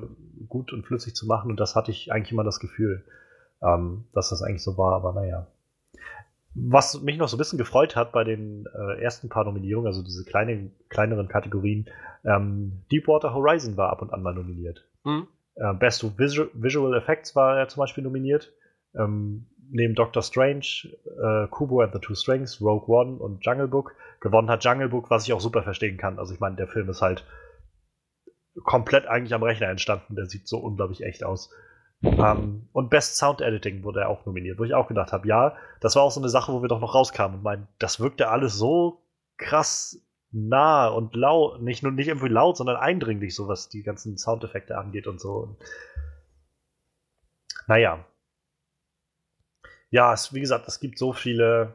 gut 0.48 0.72
und 0.72 0.84
flüssig 0.84 1.14
zu 1.14 1.26
machen. 1.26 1.50
Und 1.50 1.58
das 1.58 1.74
hatte 1.74 1.90
ich 1.90 2.12
eigentlich 2.12 2.32
immer 2.32 2.44
das 2.44 2.60
Gefühl, 2.60 3.04
ähm, 3.62 4.04
dass 4.12 4.30
das 4.30 4.42
eigentlich 4.42 4.62
so 4.62 4.76
war, 4.76 4.94
aber 4.94 5.12
naja. 5.12 5.46
Was 6.54 7.00
mich 7.00 7.16
noch 7.16 7.28
so 7.28 7.36
ein 7.36 7.38
bisschen 7.38 7.58
gefreut 7.58 7.94
hat 7.94 8.12
bei 8.12 8.24
den 8.24 8.66
äh, 8.74 9.00
ersten 9.00 9.28
paar 9.28 9.44
Nominierungen, 9.44 9.86
also 9.86 10.02
diese 10.02 10.24
kleinen, 10.24 10.74
kleineren 10.88 11.28
Kategorien, 11.28 11.88
ähm, 12.24 12.82
Deepwater 12.90 13.34
Horizon 13.34 13.76
war 13.76 13.90
ab 13.90 14.02
und 14.02 14.12
an 14.12 14.22
mal 14.22 14.34
nominiert. 14.34 14.84
Hm? 15.04 15.28
Äh, 15.54 15.74
Best 15.74 16.02
of 16.04 16.18
Visual, 16.18 16.50
Visual 16.54 16.96
Effects 16.96 17.36
war 17.36 17.58
er 17.58 17.68
zum 17.68 17.80
Beispiel 17.80 18.02
nominiert. 18.02 18.52
Ähm, 18.94 19.46
neben 19.70 19.94
Doctor 19.94 20.22
Strange, 20.22 20.88
äh, 21.22 21.46
Kubo 21.48 21.80
and 21.80 21.92
the 21.92 22.00
Two 22.00 22.14
Strings, 22.14 22.60
Rogue 22.60 22.88
One 22.88 23.16
und 23.18 23.44
Jungle 23.44 23.68
Book. 23.68 23.94
Gewonnen 24.20 24.50
hat 24.50 24.64
Jungle 24.64 24.88
Book, 24.88 25.10
was 25.10 25.26
ich 25.26 25.32
auch 25.32 25.40
super 25.40 25.62
verstehen 25.62 25.96
kann. 25.96 26.18
Also 26.18 26.34
ich 26.34 26.40
meine, 26.40 26.56
der 26.56 26.66
Film 26.66 26.88
ist 26.88 27.00
halt 27.00 27.24
komplett 28.64 29.06
eigentlich 29.06 29.34
am 29.34 29.42
Rechner 29.42 29.68
entstanden. 29.68 30.16
Der 30.16 30.26
sieht 30.26 30.48
so 30.48 30.58
unglaublich 30.58 31.02
echt 31.02 31.24
aus. 31.24 31.50
Ähm, 32.02 32.68
und 32.72 32.88
Best 32.88 33.16
Sound 33.16 33.40
Editing 33.42 33.84
wurde 33.84 34.00
er 34.00 34.08
auch 34.08 34.24
nominiert, 34.24 34.58
wo 34.58 34.64
ich 34.64 34.74
auch 34.74 34.88
gedacht 34.88 35.12
habe, 35.12 35.28
ja, 35.28 35.56
das 35.80 35.96
war 35.96 36.02
auch 36.02 36.10
so 36.10 36.20
eine 36.20 36.30
Sache, 36.30 36.52
wo 36.52 36.62
wir 36.62 36.68
doch 36.68 36.80
noch 36.80 36.94
rauskamen 36.94 37.38
und 37.38 37.42
meinen, 37.42 37.68
das 37.78 38.00
wirkte 38.00 38.28
alles 38.28 38.56
so 38.56 39.02
krass 39.36 40.02
nah 40.32 40.88
und 40.88 41.14
laut, 41.14 41.60
nicht 41.60 41.82
nur 41.82 41.92
nicht 41.92 42.08
irgendwie 42.08 42.28
laut, 42.28 42.56
sondern 42.56 42.76
eindringlich, 42.76 43.34
so 43.34 43.48
was 43.48 43.68
die 43.68 43.82
ganzen 43.82 44.16
Soundeffekte 44.16 44.78
angeht 44.78 45.06
und 45.06 45.20
so. 45.20 45.56
Naja. 47.66 48.04
Ja, 49.90 50.12
es, 50.12 50.32
wie 50.32 50.40
gesagt, 50.40 50.68
es 50.68 50.80
gibt 50.80 50.98
so 50.98 51.12
viele, 51.12 51.74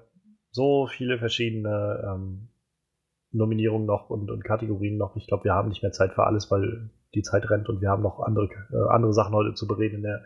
so 0.51 0.88
viele 0.88 1.19
verschiedene 1.19 2.01
ähm, 2.05 2.47
Nominierungen 3.32 3.86
noch 3.86 4.09
und, 4.09 4.32
und 4.32 4.43
Kategorien 4.43 4.97
noch. 4.97 5.17
Ich 5.17 5.28
glaube, 5.28 5.43
wir 5.43 5.53
haben 5.53 5.69
nicht 5.69 5.84
mehr 5.84 5.91
Zeit 5.91 6.13
für 6.13 6.26
alles, 6.26 6.49
weil 6.49 6.89
die 7.16 7.24
Zeit 7.24 7.49
rennt 7.49 7.70
und 7.70 7.82
wir 7.82 7.89
haben 7.89 8.03
noch 8.03 8.20
andere, 8.20 8.49
äh, 8.72 8.89
andere 8.89 9.13
Sachen 9.13 9.34
heute 9.34 9.53
zu 9.53 9.68
bereden 9.68 9.97
in 9.97 10.03
der 10.03 10.24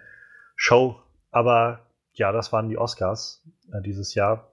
Show. 0.56 1.00
Aber 1.32 1.88
ja, 2.14 2.32
das 2.32 2.52
waren 2.52 2.70
die 2.70 2.78
Oscars 2.78 3.48
äh, 3.72 3.82
dieses 3.82 4.16
Jahr. 4.16 4.52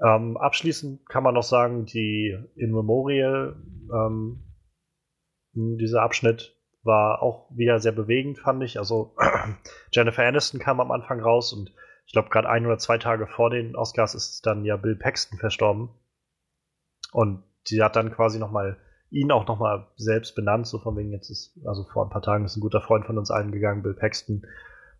Ähm, 0.00 0.36
abschließend 0.36 1.08
kann 1.08 1.22
man 1.22 1.34
noch 1.34 1.42
sagen, 1.42 1.84
die 1.84 2.36
In 2.54 2.72
Memorial, 2.72 3.56
ähm, 3.92 4.44
dieser 5.52 6.02
Abschnitt 6.02 6.56
war 6.82 7.22
auch 7.22 7.50
wieder 7.50 7.80
sehr 7.80 7.92
bewegend, 7.92 8.38
fand 8.38 8.62
ich. 8.62 8.78
Also 8.78 9.14
Jennifer 9.92 10.24
Aniston 10.24 10.60
kam 10.60 10.80
am 10.80 10.90
Anfang 10.90 11.20
raus 11.20 11.52
und 11.52 11.72
ich 12.06 12.12
glaube, 12.12 12.30
gerade 12.30 12.48
ein 12.48 12.64
oder 12.64 12.78
zwei 12.78 12.96
Tage 12.96 13.26
vor 13.26 13.50
den 13.50 13.76
Oscars 13.76 14.14
ist 14.14 14.46
dann 14.46 14.64
ja 14.64 14.76
Bill 14.76 14.96
Paxton 14.96 15.38
verstorben. 15.38 15.90
Und 17.12 17.42
sie 17.64 17.82
hat 17.82 17.96
dann 17.96 18.12
quasi 18.12 18.38
nochmal 18.38 18.78
ihn 19.10 19.32
auch 19.32 19.46
nochmal 19.46 19.86
selbst 19.96 20.34
benannt, 20.34 20.66
so 20.66 20.78
von 20.78 20.96
wegen 20.96 21.12
jetzt 21.12 21.30
ist, 21.30 21.58
also 21.64 21.84
vor 21.84 22.04
ein 22.04 22.10
paar 22.10 22.22
Tagen 22.22 22.44
ist 22.44 22.56
ein 22.56 22.60
guter 22.60 22.80
Freund 22.80 23.06
von 23.06 23.18
uns 23.18 23.30
allen 23.30 23.52
gegangen, 23.52 23.82
Bill 23.82 23.94
Paxton. 23.94 24.46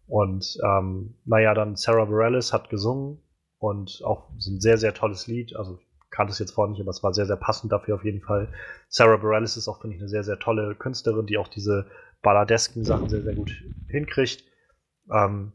Und 0.06 0.58
ähm, 0.64 1.14
naja, 1.24 1.52
dann 1.54 1.76
Sarah 1.76 2.06
Bareilles 2.06 2.52
hat 2.52 2.70
gesungen 2.70 3.18
und 3.58 4.02
auch 4.04 4.30
so 4.38 4.50
ein 4.50 4.60
sehr, 4.60 4.78
sehr 4.78 4.94
tolles 4.94 5.26
Lied. 5.26 5.54
Also 5.56 5.78
ich 5.78 6.10
kannte 6.10 6.32
es 6.32 6.38
jetzt 6.38 6.52
vorher 6.52 6.70
nicht, 6.70 6.80
aber 6.80 6.90
es 6.90 7.02
war 7.02 7.12
sehr, 7.12 7.26
sehr 7.26 7.36
passend 7.36 7.70
dafür 7.72 7.96
auf 7.96 8.04
jeden 8.04 8.22
Fall. 8.22 8.48
Sarah 8.88 9.18
Bareilles 9.18 9.56
ist 9.58 9.68
auch, 9.68 9.80
finde 9.80 9.96
ich, 9.96 10.02
eine 10.02 10.08
sehr, 10.08 10.24
sehr 10.24 10.38
tolle 10.38 10.74
Künstlerin, 10.74 11.26
die 11.26 11.36
auch 11.36 11.48
diese 11.48 11.86
balladesken 12.22 12.84
Sachen 12.84 13.08
sehr, 13.10 13.22
sehr 13.22 13.34
gut 13.34 13.52
hinkriegt. 13.88 14.44
Ähm, 15.12 15.52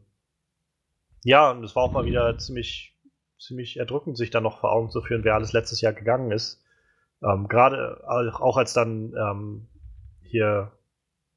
ja, 1.24 1.50
und 1.50 1.64
es 1.64 1.74
war 1.74 1.82
auch 1.82 1.92
mal 1.92 2.04
wieder 2.04 2.38
ziemlich, 2.38 2.96
ziemlich 3.38 3.78
erdrückend, 3.78 4.16
sich 4.16 4.30
dann 4.30 4.44
noch 4.44 4.60
vor 4.60 4.72
Augen 4.72 4.90
zu 4.90 5.02
führen, 5.02 5.24
wer 5.24 5.34
alles 5.34 5.52
letztes 5.52 5.80
Jahr 5.80 5.92
gegangen 5.92 6.30
ist. 6.30 6.63
Ähm, 7.22 7.48
Gerade 7.48 8.02
auch 8.06 8.56
als 8.56 8.72
dann 8.72 9.14
ähm, 9.16 9.68
hier 10.20 10.72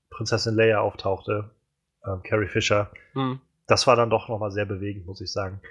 Prinzessin 0.10 0.56
Leia 0.56 0.80
auftauchte, 0.80 1.52
ähm, 2.06 2.22
Carrie 2.24 2.48
Fisher, 2.48 2.90
Hm. 3.14 3.40
das 3.68 3.88
war 3.88 3.96
dann 3.96 4.10
doch 4.10 4.30
nochmal 4.30 4.52
sehr 4.52 4.66
bewegend, 4.66 5.06
muss 5.06 5.22
ich 5.22 5.32
sagen. 5.32 5.62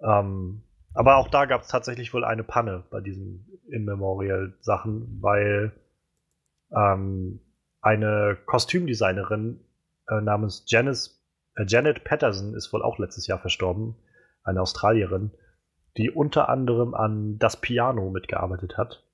Ähm, 0.00 0.62
aber 0.94 1.16
auch 1.16 1.28
da 1.28 1.44
gab 1.44 1.62
es 1.62 1.68
tatsächlich 1.68 2.12
wohl 2.12 2.24
eine 2.24 2.42
Panne 2.42 2.84
bei 2.90 3.00
diesen 3.00 3.46
In 3.68 3.84
Memorial 3.84 4.54
Sachen, 4.60 5.18
weil 5.20 5.72
ähm, 6.74 7.40
eine 7.80 8.36
Kostümdesignerin 8.46 9.60
äh, 10.08 10.20
namens 10.20 10.64
Janice, 10.66 11.22
Äh, 11.56 11.64
Janet 11.66 12.04
Patterson 12.04 12.54
ist 12.54 12.72
wohl 12.72 12.82
auch 12.82 12.98
letztes 12.98 13.26
Jahr 13.26 13.38
verstorben, 13.38 13.96
eine 14.42 14.62
Australierin, 14.62 15.32
die 15.96 16.10
unter 16.10 16.48
anderem 16.48 16.94
an 16.94 17.38
Das 17.38 17.60
Piano 17.60 18.10
mitgearbeitet 18.10 18.76
hat. 18.78 19.04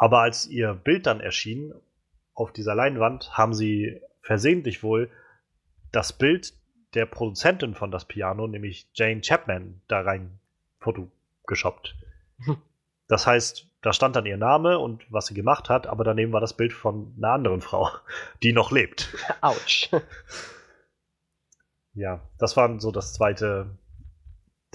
Aber 0.00 0.20
als 0.20 0.46
ihr 0.46 0.72
Bild 0.72 1.06
dann 1.06 1.20
erschien 1.20 1.74
auf 2.32 2.54
dieser 2.54 2.74
Leinwand, 2.74 3.36
haben 3.36 3.52
sie 3.52 4.00
versehentlich 4.22 4.82
wohl 4.82 5.10
das 5.92 6.14
Bild 6.14 6.54
der 6.94 7.04
Produzentin 7.04 7.74
von 7.74 7.90
Das 7.90 8.06
Piano, 8.06 8.46
nämlich 8.46 8.88
Jane 8.94 9.20
Chapman, 9.20 9.82
da 9.88 10.00
rein 10.00 10.40
fotogeschoppt. 10.78 11.96
Das 13.08 13.26
heißt, 13.26 13.68
da 13.82 13.92
stand 13.92 14.16
dann 14.16 14.24
ihr 14.24 14.38
Name 14.38 14.78
und 14.78 15.04
was 15.12 15.26
sie 15.26 15.34
gemacht 15.34 15.68
hat, 15.68 15.86
aber 15.86 16.02
daneben 16.02 16.32
war 16.32 16.40
das 16.40 16.56
Bild 16.56 16.72
von 16.72 17.12
einer 17.18 17.32
anderen 17.32 17.60
Frau, 17.60 17.90
die 18.42 18.54
noch 18.54 18.72
lebt. 18.72 19.14
Autsch. 19.42 19.90
Ja, 21.92 22.20
das 22.38 22.56
war 22.56 22.80
so 22.80 22.92
das 22.92 23.12
zweite, 23.12 23.76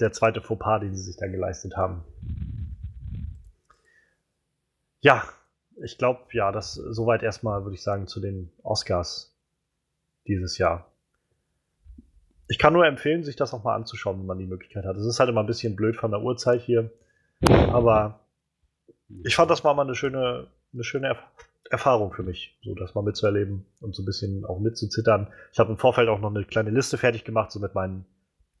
der 0.00 0.12
zweite 0.12 0.42
Fauxpas, 0.42 0.80
den 0.80 0.94
sie 0.94 1.02
sich 1.02 1.16
da 1.16 1.26
geleistet 1.26 1.74
haben. 1.74 2.04
Ja, 5.00 5.24
ich 5.82 5.98
glaube, 5.98 6.20
ja, 6.32 6.52
das 6.52 6.74
soweit 6.74 7.22
erstmal, 7.22 7.64
würde 7.64 7.74
ich 7.74 7.82
sagen, 7.82 8.06
zu 8.06 8.20
den 8.20 8.50
Oscars 8.62 9.36
dieses 10.26 10.58
Jahr. 10.58 10.90
Ich 12.48 12.58
kann 12.58 12.72
nur 12.72 12.86
empfehlen, 12.86 13.24
sich 13.24 13.36
das 13.36 13.52
nochmal 13.52 13.76
anzuschauen, 13.76 14.18
wenn 14.18 14.26
man 14.26 14.38
die 14.38 14.46
Möglichkeit 14.46 14.84
hat. 14.84 14.96
Es 14.96 15.06
ist 15.06 15.18
halt 15.18 15.28
immer 15.28 15.40
ein 15.40 15.46
bisschen 15.46 15.76
blöd 15.76 15.96
von 15.96 16.12
der 16.12 16.22
Uhrzeit 16.22 16.62
hier, 16.62 16.90
aber 17.48 18.20
ich 19.24 19.34
fand 19.34 19.50
das 19.50 19.64
war 19.64 19.74
mal 19.74 19.82
eine 19.82 19.94
schöne, 19.94 20.48
eine 20.72 20.84
schöne 20.84 21.08
Erf 21.08 21.18
Erfahrung 21.68 22.12
für 22.12 22.22
mich, 22.22 22.56
so 22.62 22.76
das 22.76 22.94
mal 22.94 23.02
mitzuerleben 23.02 23.66
und 23.80 23.92
so 23.92 24.02
ein 24.02 24.06
bisschen 24.06 24.44
auch 24.44 24.60
mitzuzittern. 24.60 25.26
Ich 25.52 25.58
habe 25.58 25.72
im 25.72 25.78
Vorfeld 25.78 26.08
auch 26.08 26.20
noch 26.20 26.30
eine 26.30 26.44
kleine 26.44 26.70
Liste 26.70 26.96
fertig 26.96 27.24
gemacht, 27.24 27.50
so 27.50 27.58
mit 27.58 27.74
meinen 27.74 28.06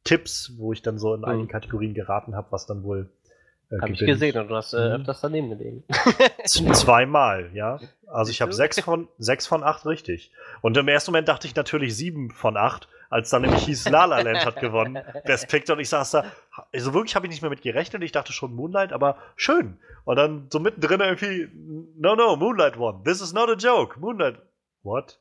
Tipps, 0.02 0.54
wo 0.56 0.72
ich 0.72 0.82
dann 0.82 0.98
so 0.98 1.14
in 1.14 1.20
mhm. 1.20 1.26
einigen 1.26 1.48
Kategorien 1.48 1.94
geraten 1.94 2.34
habe, 2.34 2.48
was 2.50 2.66
dann 2.66 2.82
wohl 2.82 3.08
äh, 3.70 3.80
Habe 3.80 3.92
ich 3.92 3.98
gesehen 3.98 4.38
und 4.38 4.48
du 4.48 4.54
hast 4.54 4.72
äh, 4.74 4.76
mhm. 4.76 4.94
öfters 5.00 5.20
daneben 5.20 5.50
gelegen. 5.50 5.84
Zweimal, 6.44 7.50
ja. 7.52 7.80
Also 8.06 8.30
ich 8.30 8.40
habe 8.40 8.52
sechs 8.52 8.78
von, 8.80 9.08
sechs 9.18 9.46
von 9.46 9.64
acht 9.64 9.84
richtig. 9.86 10.30
Und 10.62 10.76
im 10.76 10.86
ersten 10.86 11.10
Moment 11.10 11.28
dachte 11.28 11.48
ich 11.48 11.56
natürlich 11.56 11.96
sieben 11.96 12.30
von 12.30 12.56
acht, 12.56 12.88
als 13.10 13.30
dann 13.30 13.42
nämlich 13.42 13.64
hieß 13.64 13.88
La 13.88 14.04
La 14.04 14.20
Land 14.20 14.46
hat 14.46 14.60
gewonnen. 14.60 14.98
Best 15.24 15.48
Picture 15.48 15.74
und 15.76 15.82
ich 15.82 15.88
saß 15.88 16.12
da, 16.12 16.24
also 16.72 16.94
wirklich 16.94 17.16
habe 17.16 17.26
ich 17.26 17.30
nicht 17.30 17.42
mehr 17.42 17.50
mit 17.50 17.62
gerechnet. 17.62 18.02
Ich 18.04 18.12
dachte 18.12 18.32
schon 18.32 18.54
Moonlight, 18.54 18.92
aber 18.92 19.18
schön. 19.34 19.78
Und 20.04 20.16
dann 20.16 20.46
so 20.52 20.60
mittendrin 20.60 21.00
irgendwie, 21.00 21.48
no, 21.96 22.14
no, 22.14 22.36
Moonlight 22.36 22.78
won. 22.78 23.02
This 23.02 23.20
is 23.20 23.32
not 23.32 23.48
a 23.48 23.54
joke. 23.54 23.98
Moonlight, 23.98 24.36
what? 24.82 25.18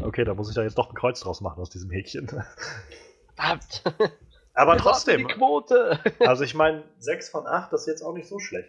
Okay, 0.00 0.24
da 0.24 0.32
muss 0.32 0.48
ich 0.48 0.54
da 0.54 0.62
jetzt 0.62 0.78
doch 0.78 0.88
ein 0.88 0.94
Kreuz 0.94 1.20
draus 1.20 1.42
machen 1.42 1.60
aus 1.60 1.68
diesem 1.68 1.90
Häkchen. 1.90 2.28
Verdammt. 3.36 3.82
Aber 4.60 4.74
Wir 4.74 4.80
trotzdem. 4.80 5.26
Die 5.26 5.34
Quote. 5.34 5.98
also 6.20 6.44
ich 6.44 6.54
meine, 6.54 6.82
6 6.98 7.30
von 7.30 7.46
8, 7.46 7.72
das 7.72 7.82
ist 7.82 7.86
jetzt 7.86 8.02
auch 8.02 8.12
nicht 8.12 8.28
so 8.28 8.38
schlecht. 8.38 8.68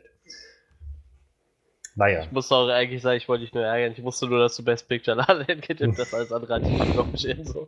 Naja. 1.96 2.22
Ich 2.24 2.32
muss 2.32 2.50
auch 2.50 2.70
eigentlich 2.70 3.02
sagen, 3.02 3.18
ich 3.18 3.28
wollte 3.28 3.44
dich 3.44 3.54
nur 3.54 3.66
ärgern. 3.66 3.92
Ich 3.92 4.02
wusste 4.02 4.28
nur, 4.28 4.40
dass 4.40 4.56
du 4.56 4.64
Best 4.64 4.88
Picture 4.88 5.18
La 5.18 5.30
La 5.30 5.44
getippt 5.44 6.00
hast, 6.00 6.14
als 6.14 6.32
andere 6.32 6.56
hatte 6.56 6.68
ich 6.68 6.96
noch 6.96 7.08
bestehen 7.08 7.46
so. 7.46 7.68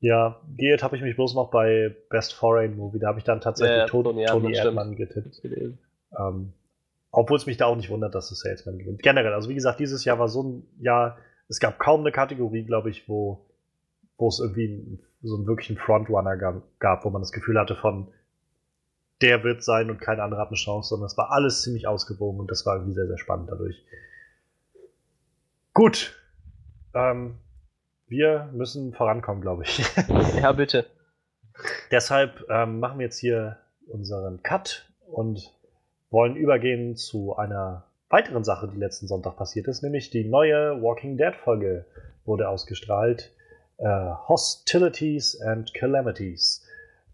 Ja, 0.00 0.40
Geert 0.56 0.82
habe 0.82 0.96
ich 0.96 1.02
mich 1.02 1.14
bloß 1.14 1.34
noch 1.34 1.50
bei 1.50 1.94
Best 2.10 2.34
Foreign 2.34 2.76
Movie, 2.76 2.98
da 2.98 3.08
habe 3.08 3.18
ich 3.18 3.24
dann 3.24 3.40
tatsächlich 3.40 3.78
ja, 3.78 3.86
Tony, 3.86 4.24
Tony 4.26 4.54
Erdmann 4.54 4.96
getippt. 4.96 5.40
Ähm, 6.18 6.52
Obwohl 7.12 7.36
es 7.36 7.46
mich 7.46 7.56
da 7.56 7.66
auch 7.66 7.76
nicht 7.76 7.90
wundert, 7.90 8.14
dass 8.14 8.32
es 8.32 8.40
Salesman 8.40 8.78
gewinnt. 8.78 9.02
Generell, 9.02 9.32
also 9.32 9.48
wie 9.48 9.54
gesagt, 9.54 9.78
dieses 9.78 10.04
Jahr 10.04 10.18
war 10.18 10.28
so 10.28 10.42
ein 10.42 10.66
Jahr, 10.80 11.16
es 11.48 11.60
gab 11.60 11.78
kaum 11.78 12.00
eine 12.00 12.10
Kategorie, 12.10 12.64
glaube 12.64 12.90
ich, 12.90 13.08
wo, 13.08 13.46
wo 14.18 14.28
es 14.28 14.40
irgendwie 14.40 14.98
so 15.26 15.36
einen 15.36 15.46
wirklichen 15.46 15.76
Frontrunner 15.76 16.36
gab, 16.78 17.04
wo 17.04 17.10
man 17.10 17.22
das 17.22 17.32
Gefühl 17.32 17.58
hatte 17.58 17.76
von, 17.76 18.08
der 19.22 19.44
wird 19.44 19.62
sein 19.62 19.90
und 19.90 20.00
kein 20.00 20.20
anderer 20.20 20.42
hat 20.42 20.48
eine 20.48 20.56
Chance, 20.56 20.90
sondern 20.90 21.06
es 21.06 21.16
war 21.16 21.32
alles 21.32 21.62
ziemlich 21.62 21.86
ausgewogen 21.86 22.40
und 22.40 22.50
das 22.50 22.66
war 22.66 22.76
irgendwie 22.76 22.94
sehr, 22.94 23.06
sehr 23.06 23.18
spannend 23.18 23.50
dadurch. 23.50 23.82
Gut. 25.72 26.14
Ähm, 26.94 27.38
wir 28.08 28.50
müssen 28.52 28.92
vorankommen, 28.92 29.40
glaube 29.40 29.64
ich. 29.64 29.82
ja, 30.40 30.52
bitte. 30.52 30.86
Deshalb 31.90 32.44
ähm, 32.50 32.80
machen 32.80 32.98
wir 32.98 33.06
jetzt 33.06 33.18
hier 33.18 33.56
unseren 33.88 34.42
Cut 34.42 34.90
und 35.06 35.52
wollen 36.10 36.36
übergehen 36.36 36.96
zu 36.96 37.36
einer 37.36 37.84
weiteren 38.08 38.44
Sache, 38.44 38.68
die 38.68 38.78
letzten 38.78 39.06
Sonntag 39.06 39.36
passiert 39.36 39.66
ist, 39.66 39.82
nämlich 39.82 40.10
die 40.10 40.24
neue 40.24 40.80
Walking 40.82 41.16
Dead 41.16 41.34
Folge 41.34 41.86
wurde 42.24 42.48
ausgestrahlt 42.48 43.32
äh, 43.78 44.10
Hostilities 44.28 45.40
and 45.40 45.72
Calamities. 45.74 46.66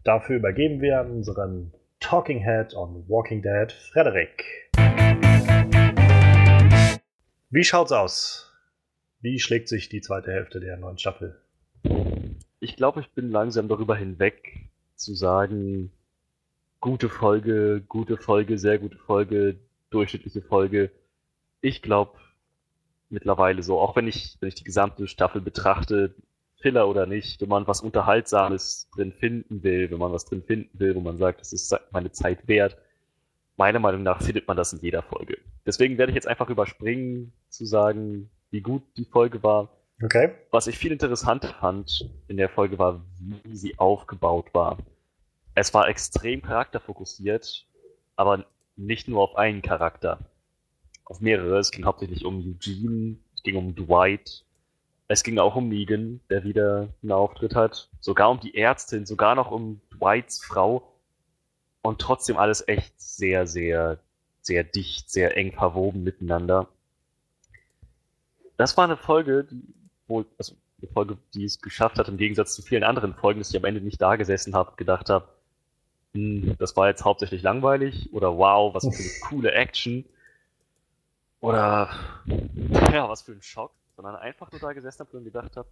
Dafür 0.04 0.36
übergeben 0.36 0.80
wir 0.80 1.00
unseren 1.00 1.72
Talking 2.00 2.42
Head 2.42 2.74
on 2.74 3.04
Walking 3.08 3.42
Dead, 3.42 3.72
Frederik. 3.72 4.44
Wie 7.50 7.64
schaut's 7.64 7.92
aus? 7.92 8.50
Wie 9.20 9.38
schlägt 9.38 9.68
sich 9.68 9.88
die 9.88 10.00
zweite 10.00 10.32
Hälfte 10.32 10.58
der 10.58 10.76
neuen 10.76 10.98
Staffel? 10.98 11.40
Ich 12.60 12.76
glaube, 12.76 13.00
ich 13.00 13.10
bin 13.10 13.30
langsam 13.30 13.68
darüber 13.68 13.96
hinweg 13.96 14.70
zu 14.96 15.14
sagen, 15.14 15.92
gute 16.80 17.08
Folge, 17.08 17.82
gute 17.88 18.16
Folge, 18.16 18.58
sehr 18.58 18.78
gute 18.78 18.98
Folge, 18.98 19.56
durchschnittliche 19.90 20.42
Folge. 20.42 20.90
Ich 21.60 21.82
glaube 21.82 22.18
mittlerweile 23.10 23.62
so, 23.62 23.78
auch 23.78 23.94
wenn 23.94 24.08
ich, 24.08 24.36
wenn 24.40 24.48
ich 24.48 24.54
die 24.54 24.64
gesamte 24.64 25.06
Staffel 25.06 25.40
betrachte, 25.40 26.14
Filler 26.62 26.88
oder 26.88 27.06
nicht, 27.06 27.40
wenn 27.40 27.48
man 27.48 27.66
was 27.66 27.80
Unterhaltsames 27.80 28.88
drin 28.94 29.12
finden 29.12 29.62
will, 29.62 29.90
wenn 29.90 29.98
man 29.98 30.12
was 30.12 30.24
drin 30.24 30.42
finden 30.42 30.78
will, 30.78 30.94
wo 30.94 31.00
man 31.00 31.18
sagt, 31.18 31.40
das 31.40 31.52
ist 31.52 31.76
meine 31.90 32.12
Zeit 32.12 32.46
wert, 32.48 32.78
meiner 33.56 33.80
Meinung 33.80 34.02
nach 34.02 34.22
findet 34.22 34.48
man 34.48 34.56
das 34.56 34.72
in 34.72 34.80
jeder 34.80 35.02
Folge. 35.02 35.38
Deswegen 35.66 35.98
werde 35.98 36.12
ich 36.12 36.16
jetzt 36.16 36.28
einfach 36.28 36.48
überspringen, 36.48 37.32
zu 37.48 37.64
sagen, 37.64 38.30
wie 38.50 38.60
gut 38.60 38.82
die 38.96 39.04
Folge 39.04 39.42
war. 39.42 39.68
Okay. 40.02 40.32
Was 40.50 40.66
ich 40.66 40.78
viel 40.78 40.92
interessant 40.92 41.44
fand 41.60 42.10
in 42.28 42.36
der 42.36 42.48
Folge 42.48 42.78
war, 42.78 43.04
wie 43.18 43.56
sie 43.56 43.78
aufgebaut 43.78 44.52
war. 44.52 44.78
Es 45.54 45.74
war 45.74 45.88
extrem 45.88 46.42
charakterfokussiert, 46.42 47.66
aber 48.16 48.46
nicht 48.76 49.08
nur 49.08 49.22
auf 49.22 49.36
einen 49.36 49.62
Charakter. 49.62 50.18
Auf 51.04 51.20
mehrere. 51.20 51.58
Es 51.58 51.70
ging 51.70 51.84
hauptsächlich 51.84 52.24
um 52.24 52.38
Eugene, 52.38 53.16
es 53.34 53.42
ging 53.42 53.56
um 53.56 53.74
Dwight, 53.74 54.44
es 55.12 55.22
ging 55.22 55.38
auch 55.38 55.56
um 55.56 55.68
Negan, 55.68 56.20
der 56.30 56.42
wieder 56.42 56.88
einen 57.02 57.12
Auftritt 57.12 57.54
hat. 57.54 57.90
Sogar 58.00 58.30
um 58.30 58.40
die 58.40 58.56
Ärztin, 58.56 59.04
sogar 59.04 59.34
noch 59.34 59.50
um 59.50 59.82
Dwights 59.90 60.42
Frau. 60.42 60.90
Und 61.82 62.00
trotzdem 62.00 62.38
alles 62.38 62.66
echt 62.66 62.98
sehr, 62.98 63.46
sehr, 63.46 63.98
sehr 64.40 64.64
dicht, 64.64 65.10
sehr 65.10 65.36
eng 65.36 65.52
verwoben 65.52 66.02
miteinander. 66.02 66.66
Das 68.56 68.76
war 68.78 68.84
eine 68.84 68.96
Folge, 68.96 69.44
die 69.44 69.62
wohl, 70.06 70.24
also 70.38 70.54
eine 70.80 70.90
Folge, 70.90 71.18
die 71.34 71.44
es 71.44 71.60
geschafft 71.60 71.98
hat, 71.98 72.08
im 72.08 72.16
Gegensatz 72.16 72.54
zu 72.54 72.62
vielen 72.62 72.84
anderen 72.84 73.14
Folgen, 73.14 73.40
dass 73.40 73.50
ich 73.50 73.56
am 73.56 73.66
Ende 73.66 73.82
nicht 73.82 74.00
da 74.00 74.16
gesessen 74.16 74.54
habe, 74.54 74.76
gedacht 74.76 75.10
habe, 75.10 75.28
hm, 76.14 76.56
das 76.58 76.74
war 76.74 76.88
jetzt 76.88 77.04
hauptsächlich 77.04 77.42
langweilig 77.42 78.10
oder 78.14 78.38
wow, 78.38 78.74
was 78.74 78.84
für 78.84 79.02
eine 79.02 79.20
coole 79.28 79.52
Action. 79.52 80.06
Oder 81.40 81.90
ja, 82.92 83.08
was 83.10 83.22
für 83.22 83.32
ein 83.32 83.42
Schock 83.42 83.72
sondern 83.96 84.16
einfach 84.16 84.50
nur 84.50 84.60
da 84.60 84.72
gesessen 84.72 85.00
habe 85.00 85.16
und 85.18 85.24
gedacht 85.24 85.56
habe, 85.56 85.68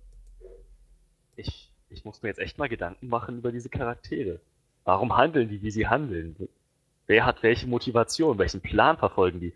ich, 1.36 1.72
ich 1.88 2.04
muss 2.04 2.22
mir 2.22 2.28
jetzt 2.28 2.38
echt 2.38 2.58
mal 2.58 2.68
Gedanken 2.68 3.08
machen 3.08 3.38
über 3.38 3.52
diese 3.52 3.68
Charaktere. 3.68 4.40
Warum 4.84 5.16
handeln 5.16 5.48
die, 5.48 5.62
wie 5.62 5.70
sie 5.70 5.88
handeln? 5.88 6.36
Wer 7.06 7.24
hat 7.24 7.42
welche 7.42 7.66
Motivation? 7.66 8.38
Welchen 8.38 8.60
Plan 8.60 8.96
verfolgen 8.96 9.40
die? 9.40 9.54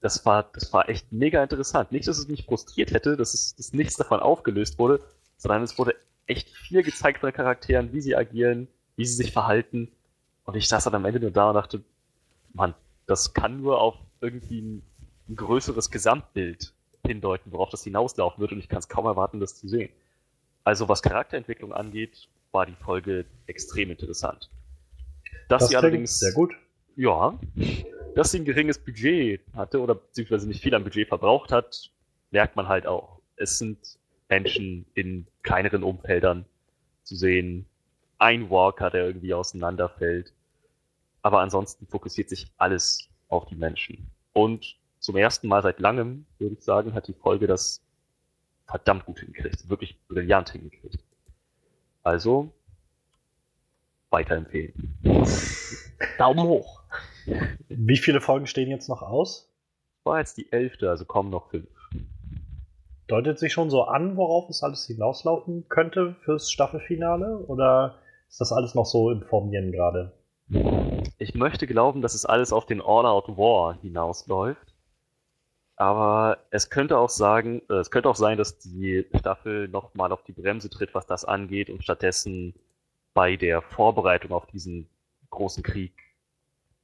Das 0.00 0.24
war, 0.26 0.44
das 0.52 0.72
war 0.72 0.88
echt 0.88 1.12
mega 1.12 1.42
interessant. 1.42 1.92
Nicht, 1.92 2.06
dass 2.08 2.18
es 2.18 2.28
mich 2.28 2.44
frustriert 2.44 2.92
hätte, 2.92 3.16
dass, 3.16 3.34
es, 3.34 3.56
dass 3.56 3.72
nichts 3.72 3.96
davon 3.96 4.20
aufgelöst 4.20 4.78
wurde, 4.78 5.00
sondern 5.36 5.62
es 5.62 5.78
wurde 5.78 5.94
echt 6.26 6.48
viel 6.50 6.82
gezeigt 6.82 7.20
von 7.20 7.30
den 7.30 7.36
Charakteren, 7.36 7.92
wie 7.92 8.00
sie 8.00 8.16
agieren, 8.16 8.68
wie 8.96 9.06
sie 9.06 9.14
sich 9.14 9.32
verhalten. 9.32 9.90
Und 10.44 10.56
ich 10.56 10.68
saß 10.68 10.84
dann 10.84 10.94
am 10.94 11.04
Ende 11.04 11.20
nur 11.20 11.30
da 11.30 11.48
und 11.48 11.54
dachte, 11.54 11.82
Mann, 12.52 12.74
das 13.06 13.34
kann 13.34 13.62
nur 13.62 13.80
auf 13.80 13.96
irgendwie 14.20 14.60
ein, 14.60 14.82
ein 15.28 15.36
größeres 15.36 15.90
Gesamtbild 15.90 16.72
hindeuten, 17.06 17.52
worauf 17.52 17.70
das 17.70 17.84
hinauslaufen 17.84 18.40
wird 18.40 18.52
und 18.52 18.58
ich 18.58 18.68
kann 18.68 18.78
es 18.78 18.88
kaum 18.88 19.06
erwarten, 19.06 19.40
das 19.40 19.56
zu 19.56 19.68
sehen. 19.68 19.90
Also 20.64 20.88
was 20.88 21.02
Charakterentwicklung 21.02 21.72
angeht, 21.72 22.28
war 22.52 22.66
die 22.66 22.74
Folge 22.74 23.24
extrem 23.46 23.90
interessant. 23.90 24.50
Dass 25.48 25.62
das 25.62 25.68
sie 25.70 25.76
allerdings 25.76 26.18
sehr 26.18 26.32
gut. 26.32 26.54
Ja, 26.96 27.38
dass 28.14 28.30
sie 28.30 28.40
ein 28.40 28.44
geringes 28.44 28.78
Budget 28.78 29.42
hatte 29.54 29.80
oder 29.80 29.94
beziehungsweise 29.94 30.48
nicht 30.48 30.62
viel 30.62 30.74
an 30.74 30.82
Budget 30.82 31.08
verbraucht 31.08 31.52
hat, 31.52 31.90
merkt 32.30 32.56
man 32.56 32.66
halt 32.66 32.86
auch. 32.86 33.20
Es 33.36 33.58
sind 33.58 33.78
Menschen 34.28 34.86
in 34.94 35.26
kleineren 35.42 35.82
Umfeldern 35.82 36.46
zu 37.02 37.14
sehen. 37.14 37.66
Ein 38.18 38.50
Walker, 38.50 38.90
der 38.90 39.06
irgendwie 39.06 39.34
auseinanderfällt. 39.34 40.32
Aber 41.22 41.40
ansonsten 41.40 41.86
fokussiert 41.86 42.30
sich 42.30 42.50
alles 42.56 43.08
auf 43.28 43.46
die 43.46 43.56
Menschen. 43.56 44.10
Und 44.32 44.76
zum 45.06 45.16
ersten 45.16 45.46
Mal 45.46 45.62
seit 45.62 45.78
langem, 45.78 46.26
würde 46.38 46.56
ich 46.56 46.64
sagen, 46.64 46.92
hat 46.92 47.06
die 47.06 47.14
Folge 47.14 47.46
das 47.46 47.80
verdammt 48.66 49.06
gut 49.06 49.20
hingekriegt. 49.20 49.70
Wirklich 49.70 49.96
brillant 50.08 50.50
hingekriegt. 50.50 50.98
Also, 52.02 52.50
weiterempfehlen. 54.10 54.98
Daumen 56.18 56.48
hoch. 56.48 56.82
Wie 57.68 57.98
viele 57.98 58.20
Folgen 58.20 58.48
stehen 58.48 58.68
jetzt 58.68 58.88
noch 58.88 59.02
aus? 59.02 59.48
War 60.02 60.18
jetzt 60.18 60.38
die 60.38 60.50
elfte, 60.50 60.90
also 60.90 61.04
kommen 61.04 61.30
noch 61.30 61.50
fünf. 61.50 61.68
Deutet 63.06 63.38
sich 63.38 63.52
schon 63.52 63.70
so 63.70 63.84
an, 63.84 64.16
worauf 64.16 64.50
es 64.50 64.64
alles 64.64 64.86
hinauslaufen 64.86 65.68
könnte 65.68 66.16
fürs 66.24 66.50
Staffelfinale? 66.50 67.38
Oder 67.46 68.00
ist 68.28 68.40
das 68.40 68.50
alles 68.50 68.74
noch 68.74 68.86
so 68.86 69.12
im 69.12 69.22
Formieren 69.22 69.70
gerade? 69.70 70.12
Ich 71.18 71.36
möchte 71.36 71.68
glauben, 71.68 72.02
dass 72.02 72.14
es 72.14 72.26
alles 72.26 72.52
auf 72.52 72.66
den 72.66 72.80
All-Out 72.80 73.36
War 73.36 73.78
hinausläuft. 73.80 74.75
Aber 75.76 76.38
es 76.50 76.70
könnte 76.70 76.98
auch 76.98 77.10
sagen, 77.10 77.62
äh, 77.68 77.74
es 77.74 77.90
könnte 77.90 78.08
auch 78.08 78.16
sein, 78.16 78.38
dass 78.38 78.58
die 78.58 79.06
Staffel 79.18 79.68
nochmal 79.68 80.10
auf 80.10 80.24
die 80.24 80.32
Bremse 80.32 80.70
tritt, 80.70 80.94
was 80.94 81.06
das 81.06 81.24
angeht, 81.24 81.68
und 81.70 81.82
stattdessen 81.82 82.54
bei 83.12 83.36
der 83.36 83.62
Vorbereitung 83.62 84.32
auf 84.32 84.46
diesen 84.46 84.88
großen 85.30 85.62
Krieg 85.62 85.92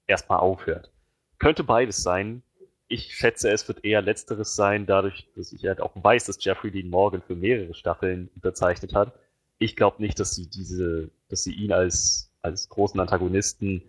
erstmal 0.07 0.40
aufhört. 0.40 0.90
Könnte 1.38 1.64
beides 1.64 2.03
sein. 2.03 2.43
Ich 2.88 3.14
schätze, 3.14 3.51
es 3.51 3.66
wird 3.66 3.84
eher 3.84 4.03
letzteres 4.03 4.55
sein, 4.55 4.84
dadurch, 4.84 5.26
dass 5.34 5.53
ich 5.53 5.64
halt 5.64 5.80
auch 5.80 5.93
weiß, 5.95 6.26
dass 6.26 6.45
Jeffrey 6.45 6.70
Dean 6.70 6.90
Morgan 6.90 7.22
für 7.22 7.34
mehrere 7.34 7.74
Staffeln 7.74 8.28
unterzeichnet 8.34 8.95
hat. 8.95 9.14
Ich 9.59 9.76
glaube 9.76 10.03
nicht, 10.03 10.20
dass 10.20 10.34
sie 10.34 10.51
diese, 10.51 11.11
dass 11.28 11.43
sie 11.43 11.55
ihn 11.55 11.72
als, 11.72 12.30
als 12.43 12.68
großen 12.68 13.01
Antagonisten 13.01 13.82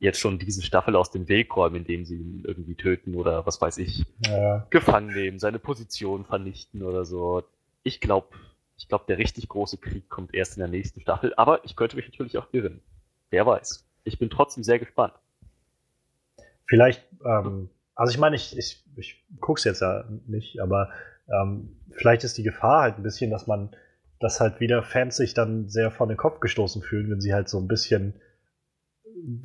jetzt 0.00 0.20
schon 0.20 0.38
diese 0.38 0.62
Staffel 0.62 0.94
aus 0.96 1.10
dem 1.10 1.28
Weg 1.28 1.56
räumen, 1.56 1.76
indem 1.76 2.04
sie 2.04 2.16
ihn 2.16 2.44
irgendwie 2.46 2.76
töten 2.76 3.14
oder 3.14 3.46
was 3.46 3.60
weiß 3.60 3.78
ich, 3.78 4.06
Ja. 4.26 4.66
gefangen 4.70 5.12
nehmen, 5.12 5.38
seine 5.38 5.58
Position 5.58 6.24
vernichten 6.24 6.82
oder 6.82 7.04
so. 7.04 7.42
Ich 7.82 8.00
glaube, 8.00 8.28
ich 8.76 8.88
glaube, 8.88 9.04
der 9.08 9.18
richtig 9.18 9.48
große 9.48 9.78
Krieg 9.78 10.08
kommt 10.08 10.34
erst 10.34 10.56
in 10.56 10.60
der 10.60 10.68
nächsten 10.68 11.00
Staffel, 11.00 11.34
aber 11.36 11.64
ich 11.64 11.74
könnte 11.74 11.96
mich 11.96 12.06
natürlich 12.08 12.38
auch 12.38 12.46
irren. 12.52 12.80
Wer 13.30 13.44
weiß. 13.44 13.84
Ich 14.04 14.18
bin 14.18 14.30
trotzdem 14.30 14.62
sehr 14.62 14.78
gespannt. 14.78 15.14
Vielleicht, 16.66 17.04
ähm, 17.24 17.70
also 17.94 18.12
ich 18.12 18.18
meine, 18.18 18.36
ich, 18.36 18.56
ich, 18.56 18.84
ich 18.96 19.24
gucke 19.40 19.58
es 19.58 19.64
jetzt 19.64 19.80
ja 19.80 20.04
nicht, 20.26 20.60
aber 20.60 20.90
ähm, 21.28 21.76
vielleicht 21.90 22.24
ist 22.24 22.38
die 22.38 22.42
Gefahr 22.42 22.82
halt 22.82 22.96
ein 22.98 23.02
bisschen, 23.02 23.30
dass 23.30 23.46
man, 23.46 23.70
dass 24.20 24.40
halt 24.40 24.60
wieder 24.60 24.82
Fans 24.82 25.16
sich 25.16 25.34
dann 25.34 25.68
sehr 25.68 25.90
vor 25.90 26.06
den 26.06 26.16
Kopf 26.16 26.40
gestoßen 26.40 26.82
fühlen, 26.82 27.10
wenn 27.10 27.20
sie 27.20 27.34
halt 27.34 27.48
so 27.48 27.58
ein 27.58 27.68
bisschen 27.68 28.14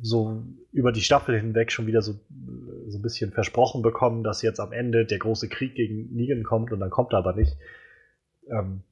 so 0.02 0.42
über 0.72 0.92
die 0.92 1.02
Staffel 1.02 1.38
hinweg 1.38 1.72
schon 1.72 1.86
wieder 1.86 2.02
so, 2.02 2.14
so 2.88 2.98
ein 2.98 3.02
bisschen 3.02 3.32
versprochen 3.32 3.82
bekommen, 3.82 4.22
dass 4.24 4.42
jetzt 4.42 4.60
am 4.60 4.72
Ende 4.72 5.04
der 5.06 5.18
große 5.18 5.48
Krieg 5.48 5.74
gegen 5.74 6.14
Negan 6.14 6.42
kommt 6.42 6.72
und 6.72 6.80
dann 6.80 6.90
kommt 6.90 7.12
er 7.12 7.18
aber 7.18 7.34
nicht. 7.34 7.56
Ähm, 8.50 8.82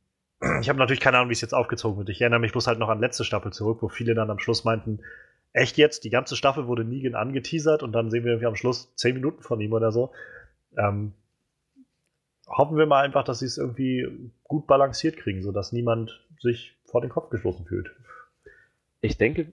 ich 0.60 0.68
habe 0.68 0.78
natürlich 0.78 1.00
keine 1.00 1.18
Ahnung, 1.18 1.28
wie 1.28 1.34
es 1.34 1.40
jetzt 1.40 1.54
aufgezogen 1.54 1.98
wird. 1.98 2.08
Ich 2.08 2.20
erinnere 2.20 2.40
mich 2.40 2.52
bloß 2.52 2.66
halt 2.66 2.78
noch 2.78 2.88
an 2.88 3.00
letzte 3.00 3.24
Staffel 3.24 3.52
zurück, 3.52 3.78
wo 3.80 3.88
viele 3.88 4.14
dann 4.14 4.30
am 4.30 4.38
Schluss 4.38 4.64
meinten, 4.64 5.00
echt 5.52 5.76
jetzt, 5.76 6.04
die 6.04 6.10
ganze 6.10 6.36
Staffel 6.36 6.66
wurde 6.66 6.84
Negan 6.84 7.14
angeteasert 7.14 7.82
und 7.82 7.92
dann 7.92 8.10
sehen 8.10 8.24
wir 8.24 8.32
irgendwie 8.32 8.46
am 8.46 8.56
Schluss 8.56 8.94
zehn 8.96 9.14
Minuten 9.14 9.42
von 9.42 9.60
ihm 9.60 9.72
oder 9.72 9.92
so. 9.92 10.12
Ähm, 10.76 11.12
hoffen 12.46 12.76
wir 12.76 12.86
mal 12.86 13.04
einfach, 13.04 13.24
dass 13.24 13.40
sie 13.40 13.46
es 13.46 13.58
irgendwie 13.58 14.30
gut 14.44 14.66
balanciert 14.66 15.16
kriegen, 15.16 15.42
sodass 15.42 15.72
niemand 15.72 16.26
sich 16.40 16.76
vor 16.84 17.00
den 17.00 17.10
Kopf 17.10 17.30
gestoßen 17.30 17.66
fühlt. 17.66 17.94
Ich 19.00 19.18
denke, 19.18 19.52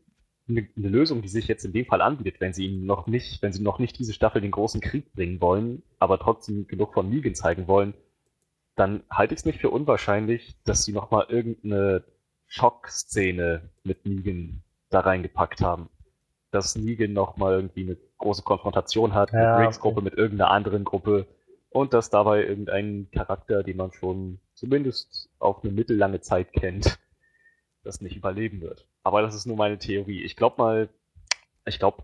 eine, 0.50 0.68
eine 0.76 0.90
Lösung, 0.90 1.22
die 1.22 1.28
sich 1.28 1.48
jetzt 1.48 1.66
in 1.66 1.74
dem 1.74 1.86
Fall 1.86 2.02
anbietet, 2.02 2.42
wenn 2.42 2.54
sie 2.54 2.66
ihn 2.66 2.86
noch 2.86 3.08
nicht, 3.08 3.42
wenn 3.42 3.54
sie 3.54 3.62
noch 3.62 3.80
nicht 3.80 3.98
diese 4.00 4.14
Staffel 4.14 4.42
den 4.42 4.52
großen 4.52 4.82
Krieg 4.82 5.14
bringen 5.14 5.42
wollen, 5.42 5.84
aber 6.00 6.20
trotzdem 6.20 6.68
genug 6.68 6.94
von 6.94 7.10
Negan 7.10 7.36
zeigen 7.36 7.68
wollen, 7.68 7.94
dann 8.76 9.04
halte 9.10 9.34
ich 9.34 9.42
es 9.42 9.46
nicht 9.46 9.60
für 9.60 9.70
unwahrscheinlich, 9.70 10.56
dass 10.64 10.84
sie 10.84 10.94
nochmal 10.94 11.26
irgendeine 11.30 12.04
Schockszene 12.48 13.70
mit 13.84 14.06
Negan 14.06 14.64
da 14.90 15.02
reingepackt 15.02 15.62
haben. 15.62 15.90
Dass 16.52 16.76
Negan 16.76 17.14
nochmal 17.14 17.54
irgendwie 17.54 17.84
eine 17.84 17.98
große 18.18 18.42
Konfrontation 18.42 19.14
hat 19.14 19.32
Ja, 19.32 19.58
mit 19.58 19.66
Riggs 19.68 19.78
okay. 19.78 19.90
Gruppe, 19.90 20.02
mit 20.02 20.16
irgendeiner 20.16 20.52
anderen 20.52 20.84
Gruppe 20.84 21.28
und 21.70 21.94
dass 21.94 22.10
dabei 22.10 22.46
irgendein 22.46 23.10
Charakter, 23.12 23.64
den 23.64 23.78
man 23.78 23.92
schon 23.92 24.40
zumindest 24.54 25.30
auf 25.40 25.64
eine 25.64 25.72
mittellange 25.72 26.22
Zeit 26.22 26.52
kennt, 26.52 27.00
das 27.84 28.02
nicht 28.02 28.16
überleben 28.16 28.62
wird. 28.62 28.88
Aber 29.04 29.22
das 29.22 29.36
ist 29.36 29.46
nur 29.46 29.58
meine 29.58 29.78
Theorie. 29.78 30.24
Ich 30.24 30.36
glaube 30.36 30.56
mal, 30.58 30.90
ich 31.66 31.80
glaube, 31.80 32.04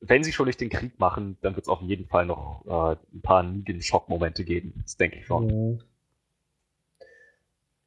wenn 0.00 0.24
sie 0.24 0.32
schon 0.32 0.46
nicht 0.46 0.60
den 0.60 0.70
Krieg 0.70 0.98
machen, 0.98 1.38
dann 1.40 1.54
wird 1.56 1.64
es 1.64 1.68
auf 1.68 1.80
jeden 1.80 2.06
Fall 2.06 2.26
noch 2.26 2.64
äh, 2.66 2.96
ein 3.14 3.22
paar 3.22 3.42
Negan-Schock-Momente 3.42 4.44
geben. 4.44 4.74
Das 4.82 4.96
denke 4.96 5.18
ich 5.18 5.26
schon. 5.26 5.46
Mhm. 5.46 5.82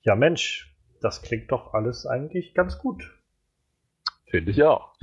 Ja, 0.01 0.15
Mensch, 0.15 0.75
das 1.01 1.21
klingt 1.21 1.51
doch 1.51 1.73
alles 1.73 2.05
eigentlich 2.05 2.53
ganz 2.53 2.77
gut. 2.79 3.17
Finde 4.25 4.51
ich 4.51 4.63
auch. 4.63 4.93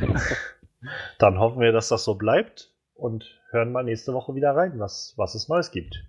Dann 1.18 1.38
hoffen 1.38 1.60
wir, 1.60 1.72
dass 1.72 1.88
das 1.88 2.04
so 2.04 2.14
bleibt 2.14 2.72
und 2.94 3.40
hören 3.50 3.72
mal 3.72 3.84
nächste 3.84 4.12
Woche 4.12 4.34
wieder 4.34 4.54
rein, 4.54 4.78
was, 4.78 5.14
was 5.16 5.34
es 5.34 5.48
Neues 5.48 5.70
gibt. 5.70 6.04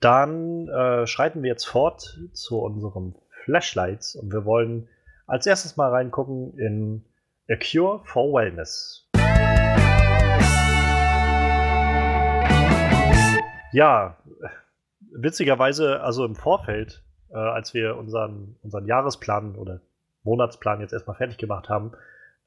Dann 0.00 0.68
äh, 0.68 1.06
schreiten 1.06 1.42
wir 1.42 1.50
jetzt 1.50 1.64
fort 1.64 2.20
zu 2.32 2.60
unseren 2.60 3.14
Flashlights 3.44 4.16
und 4.16 4.32
wir 4.32 4.44
wollen 4.44 4.88
als 5.26 5.46
erstes 5.46 5.76
mal 5.76 5.90
reingucken 5.90 6.58
in 6.58 7.04
A 7.50 7.56
Cure 7.56 8.00
for 8.04 8.32
Wellness. 8.32 9.06
Ja, 13.72 14.16
witzigerweise, 15.12 16.00
also 16.00 16.24
im 16.24 16.36
Vorfeld, 16.36 17.02
äh, 17.30 17.36
als 17.36 17.74
wir 17.74 17.96
unseren, 17.96 18.56
unseren 18.62 18.86
Jahresplan 18.86 19.56
oder 19.56 19.80
Monatsplan 20.22 20.80
jetzt 20.80 20.92
erstmal 20.92 21.16
fertig 21.16 21.36
gemacht 21.36 21.68
haben, 21.68 21.92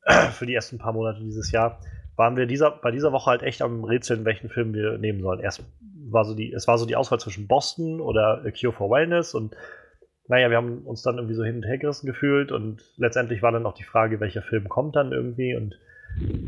für 0.31 0.45
die 0.45 0.55
ersten 0.55 0.79
paar 0.79 0.93
Monate 0.93 1.19
dieses 1.19 1.51
Jahr, 1.51 1.79
waren 2.15 2.35
wir 2.35 2.47
dieser, 2.47 2.71
bei 2.71 2.89
dieser 2.89 3.11
Woche 3.11 3.29
halt 3.29 3.43
echt 3.43 3.61
am 3.61 3.83
Rätseln, 3.83 4.25
welchen 4.25 4.49
Film 4.49 4.73
wir 4.73 4.97
nehmen 4.97 5.21
sollen. 5.21 5.41
Erst 5.41 5.63
war 6.09 6.25
so 6.25 6.33
die, 6.33 6.51
es 6.51 6.67
war 6.67 6.79
so 6.79 6.87
die 6.87 6.95
Auswahl 6.95 7.19
zwischen 7.19 7.47
Boston 7.47 8.01
oder 8.01 8.41
A 8.43 8.51
Cure 8.51 8.73
for 8.73 8.89
Wellness 8.89 9.35
und 9.35 9.55
naja, 10.27 10.49
wir 10.49 10.57
haben 10.57 10.79
uns 10.85 11.01
dann 11.01 11.17
irgendwie 11.17 11.35
so 11.35 11.43
hin 11.43 11.57
und 11.57 11.63
her 11.63 11.77
gerissen 11.77 12.05
gefühlt 12.05 12.51
und 12.51 12.83
letztendlich 12.97 13.41
war 13.41 13.51
dann 13.51 13.65
auch 13.65 13.73
die 13.73 13.83
Frage, 13.83 14.19
welcher 14.19 14.41
Film 14.41 14.67
kommt 14.67 14.95
dann 14.95 15.11
irgendwie 15.11 15.55
und 15.55 15.79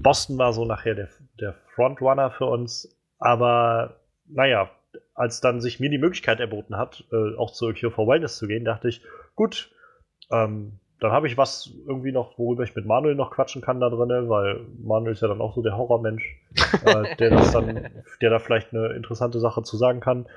Boston 0.01 0.38
war 0.38 0.53
so 0.53 0.65
nachher 0.65 0.95
der, 0.95 1.10
der 1.39 1.53
Frontrunner 1.76 2.31
für 2.31 2.45
uns, 2.45 2.97
aber 3.19 4.01
naja, 4.27 4.69
als 5.14 5.41
dann 5.41 5.61
sich 5.61 5.80
mir 5.80 5.89
die 5.89 5.97
Möglichkeit 5.97 6.39
erboten 6.39 6.77
hat, 6.77 7.03
äh, 7.11 7.35
auch 7.38 7.51
zu 7.51 7.68
A 7.68 7.73
Cure 7.73 7.91
for 7.91 8.07
Wellness 8.07 8.38
zu 8.38 8.47
gehen, 8.47 8.65
dachte 8.65 8.89
ich, 8.89 9.01
gut, 9.35 9.72
ähm, 10.31 10.80
dann 10.99 11.11
habe 11.11 11.27
ich 11.27 11.38
was 11.38 11.72
irgendwie 11.88 12.11
noch, 12.11 12.38
worüber 12.38 12.64
ich 12.64 12.76
mit 12.76 12.85
Manuel 12.85 13.15
noch 13.15 13.31
quatschen 13.31 13.61
kann 13.61 13.80
da 13.80 13.89
drinne, 13.89 14.27
weil 14.27 14.61
Manuel 14.81 15.14
ist 15.14 15.22
ja 15.22 15.27
dann 15.30 15.41
auch 15.41 15.56
so 15.56 15.61
der 15.61 15.77
Horrormensch, 15.77 16.23
äh, 16.85 17.15
der 17.15 17.30
das 17.30 17.51
dann, 17.51 17.89
der 18.22 18.30
da 18.30 18.39
vielleicht 18.39 18.73
eine 18.73 18.93
interessante 18.93 19.39
Sache 19.39 19.64
zu 19.64 19.77
sagen 19.77 20.01
kann. 20.01 20.27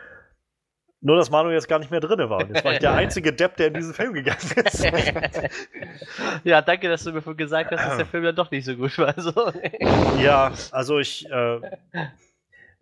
Nur, 1.05 1.17
dass 1.17 1.31
Manuel 1.31 1.55
jetzt 1.55 1.67
gar 1.67 1.81
nicht 1.81 1.91
mehr 1.91 1.99
drinne 1.99 2.31
war. 2.31 2.47
Jetzt 2.47 2.65
war 2.65 2.75
ich 2.75 2.79
der 2.79 2.93
einzige 2.95 3.33
Depp, 3.33 3.57
der 3.57 3.69
in 3.69 3.75
diesen 3.75 3.93
Film 3.93 4.13
gegangen 4.13 4.39
ist. 4.65 4.85
ja, 6.45 6.63
danke, 6.63 6.89
dass 6.89 7.03
du 7.03 7.11
mir 7.11 7.21
vorhin 7.21 7.39
gesagt 7.39 7.73
hast, 7.73 7.85
dass 7.85 7.97
der 7.97 8.07
Film 8.07 8.23
dann 8.23 8.37
doch 8.37 8.53
nicht 8.53 8.65
so 8.65 8.77
gut 8.77 8.97
war. 8.99 9.13
Ja, 10.23 10.53
also 10.71 11.01
ich, 11.01 11.29
äh, 11.29 11.61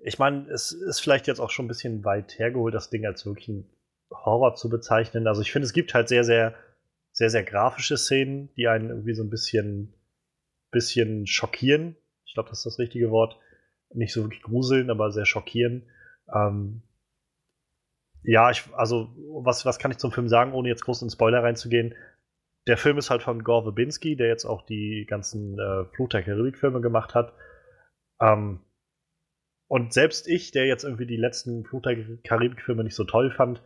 ich 0.04 0.18
meine, 0.18 0.46
es 0.50 0.72
ist 0.72 1.00
vielleicht 1.00 1.28
jetzt 1.28 1.40
auch 1.40 1.48
schon 1.48 1.64
ein 1.64 1.68
bisschen 1.68 2.04
weit 2.04 2.38
hergeholt, 2.38 2.74
das 2.74 2.90
Ding 2.90 3.06
als 3.06 3.24
wirklich 3.24 3.48
ein 3.48 3.70
Horror 4.10 4.54
zu 4.54 4.68
bezeichnen. 4.68 5.26
Also 5.26 5.40
ich 5.40 5.50
finde, 5.50 5.64
es 5.64 5.72
gibt 5.72 5.94
halt 5.94 6.08
sehr, 6.08 6.24
sehr, 6.24 6.54
sehr, 7.12 7.30
sehr 7.30 7.42
grafische 7.42 7.96
Szenen, 7.96 8.50
die 8.54 8.68
einen 8.68 8.90
irgendwie 8.90 9.14
so 9.14 9.22
ein 9.22 9.30
bisschen, 9.30 9.94
bisschen 10.70 11.26
schockieren. 11.26 11.96
Ich 12.26 12.34
glaube, 12.34 12.50
das 12.50 12.58
ist 12.58 12.66
das 12.66 12.78
richtige 12.78 13.10
Wort. 13.10 13.38
Nicht 13.94 14.12
so 14.12 14.22
wirklich 14.22 14.42
gruseln, 14.42 14.90
aber 14.90 15.10
sehr 15.10 15.24
schockieren. 15.24 15.88
Ähm, 16.34 16.82
ja, 18.22 18.50
ich, 18.50 18.64
also, 18.74 19.08
was, 19.42 19.64
was 19.64 19.78
kann 19.78 19.90
ich 19.90 19.98
zum 19.98 20.12
Film 20.12 20.28
sagen, 20.28 20.52
ohne 20.52 20.68
jetzt 20.68 20.84
groß 20.84 21.02
in 21.02 21.10
Spoiler 21.10 21.42
reinzugehen? 21.42 21.94
Der 22.66 22.76
Film 22.76 22.98
ist 22.98 23.10
halt 23.10 23.22
von 23.22 23.42
Gore 23.42 23.64
Verbinski, 23.64 24.16
der 24.16 24.28
jetzt 24.28 24.44
auch 24.44 24.62
die 24.62 25.06
ganzen 25.08 25.58
äh, 25.58 25.84
Fluch 25.94 26.08
der 26.08 26.22
Karibik-Filme 26.22 26.80
gemacht 26.80 27.14
hat. 27.14 27.32
Ähm, 28.20 28.60
und 29.66 29.92
selbst 29.92 30.28
ich, 30.28 30.50
der 30.50 30.66
jetzt 30.66 30.84
irgendwie 30.84 31.06
die 31.06 31.16
letzten 31.16 31.64
Fluch 31.64 31.82
der 31.82 31.96
Karibik-Filme 32.24 32.84
nicht 32.84 32.96
so 32.96 33.04
toll 33.04 33.30
fand, 33.30 33.62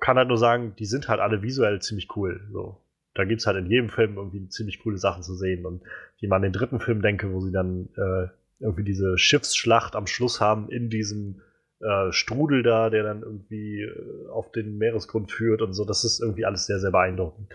kann 0.00 0.16
halt 0.16 0.28
nur 0.28 0.38
sagen, 0.38 0.74
die 0.78 0.86
sind 0.86 1.08
halt 1.08 1.20
alle 1.20 1.42
visuell 1.42 1.82
ziemlich 1.82 2.16
cool. 2.16 2.48
So. 2.52 2.80
Da 3.14 3.24
gibt 3.24 3.40
es 3.40 3.46
halt 3.46 3.58
in 3.58 3.66
jedem 3.66 3.90
Film 3.90 4.16
irgendwie 4.16 4.48
ziemlich 4.48 4.80
coole 4.80 4.96
Sachen 4.96 5.22
zu 5.22 5.34
sehen. 5.34 5.66
Und 5.66 5.82
wie 6.20 6.28
man 6.28 6.36
an 6.36 6.42
den 6.42 6.52
dritten 6.52 6.80
Film 6.80 7.02
denke, 7.02 7.32
wo 7.32 7.40
sie 7.40 7.52
dann 7.52 7.88
äh, 7.96 8.28
irgendwie 8.60 8.84
diese 8.84 9.18
Schiffsschlacht 9.18 9.96
am 9.96 10.06
Schluss 10.06 10.40
haben 10.40 10.70
in 10.70 10.88
diesem 10.88 11.42
äh, 11.82 12.12
Strudel 12.12 12.62
da, 12.62 12.90
der 12.90 13.02
dann 13.02 13.22
irgendwie 13.22 13.82
äh, 13.82 14.28
auf 14.30 14.52
den 14.52 14.78
Meeresgrund 14.78 15.32
führt 15.32 15.62
und 15.62 15.74
so. 15.74 15.84
Das 15.84 16.04
ist 16.04 16.20
irgendwie 16.20 16.44
alles 16.44 16.66
sehr, 16.66 16.78
sehr 16.78 16.90
beeindruckend. 16.90 17.52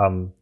Ähm, 0.00 0.32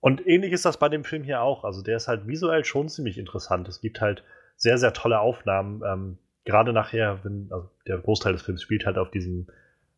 und 0.00 0.26
ähnlich 0.26 0.52
ist 0.52 0.64
das 0.64 0.78
bei 0.78 0.88
dem 0.88 1.04
Film 1.04 1.24
hier 1.24 1.40
auch. 1.40 1.64
Also 1.64 1.82
der 1.82 1.96
ist 1.96 2.08
halt 2.08 2.26
visuell 2.26 2.64
schon 2.64 2.88
ziemlich 2.88 3.18
interessant. 3.18 3.68
Es 3.68 3.80
gibt 3.80 4.00
halt 4.00 4.22
sehr, 4.56 4.78
sehr 4.78 4.92
tolle 4.92 5.20
Aufnahmen. 5.20 5.82
Ähm, 5.84 6.18
gerade 6.44 6.72
nachher, 6.72 7.20
wenn, 7.24 7.48
also 7.50 7.68
der 7.86 7.98
Großteil 7.98 8.32
des 8.32 8.42
Films 8.42 8.62
spielt 8.62 8.86
halt 8.86 8.98
auf 8.98 9.10
diesem 9.10 9.46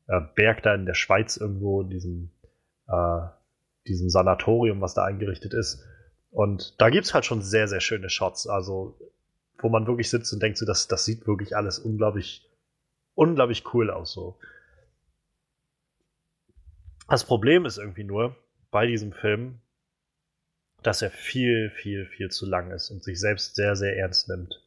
äh, 0.06 0.20
Berg 0.34 0.62
da 0.62 0.74
in 0.74 0.86
der 0.86 0.94
Schweiz 0.94 1.36
irgendwo, 1.36 1.82
in 1.82 1.90
diesem, 1.90 2.30
äh, 2.88 3.20
diesem 3.86 4.08
Sanatorium, 4.08 4.80
was 4.80 4.94
da 4.94 5.04
eingerichtet 5.04 5.52
ist. 5.52 5.84
Und 6.30 6.80
da 6.80 6.90
gibt's 6.90 7.14
halt 7.14 7.24
schon 7.24 7.42
sehr, 7.42 7.68
sehr 7.68 7.80
schöne 7.80 8.08
Shots. 8.10 8.46
Also, 8.46 8.98
wo 9.60 9.68
man 9.68 9.86
wirklich 9.86 10.10
sitzt 10.10 10.32
und 10.32 10.42
denkt 10.42 10.58
so, 10.58 10.66
das, 10.66 10.88
das 10.88 11.04
sieht 11.04 11.26
wirklich 11.26 11.56
alles 11.56 11.78
unglaublich, 11.78 12.47
unglaublich 13.18 13.74
cool 13.74 13.90
aus. 13.90 14.12
So. 14.12 14.38
Das 17.08 17.24
Problem 17.24 17.66
ist 17.66 17.78
irgendwie 17.78 18.04
nur 18.04 18.36
bei 18.70 18.86
diesem 18.86 19.12
Film, 19.12 19.60
dass 20.82 21.02
er 21.02 21.10
viel, 21.10 21.70
viel, 21.70 22.06
viel 22.06 22.30
zu 22.30 22.46
lang 22.46 22.70
ist 22.70 22.90
und 22.90 23.02
sich 23.02 23.18
selbst 23.18 23.56
sehr, 23.56 23.74
sehr 23.74 23.96
ernst 23.96 24.28
nimmt. 24.28 24.62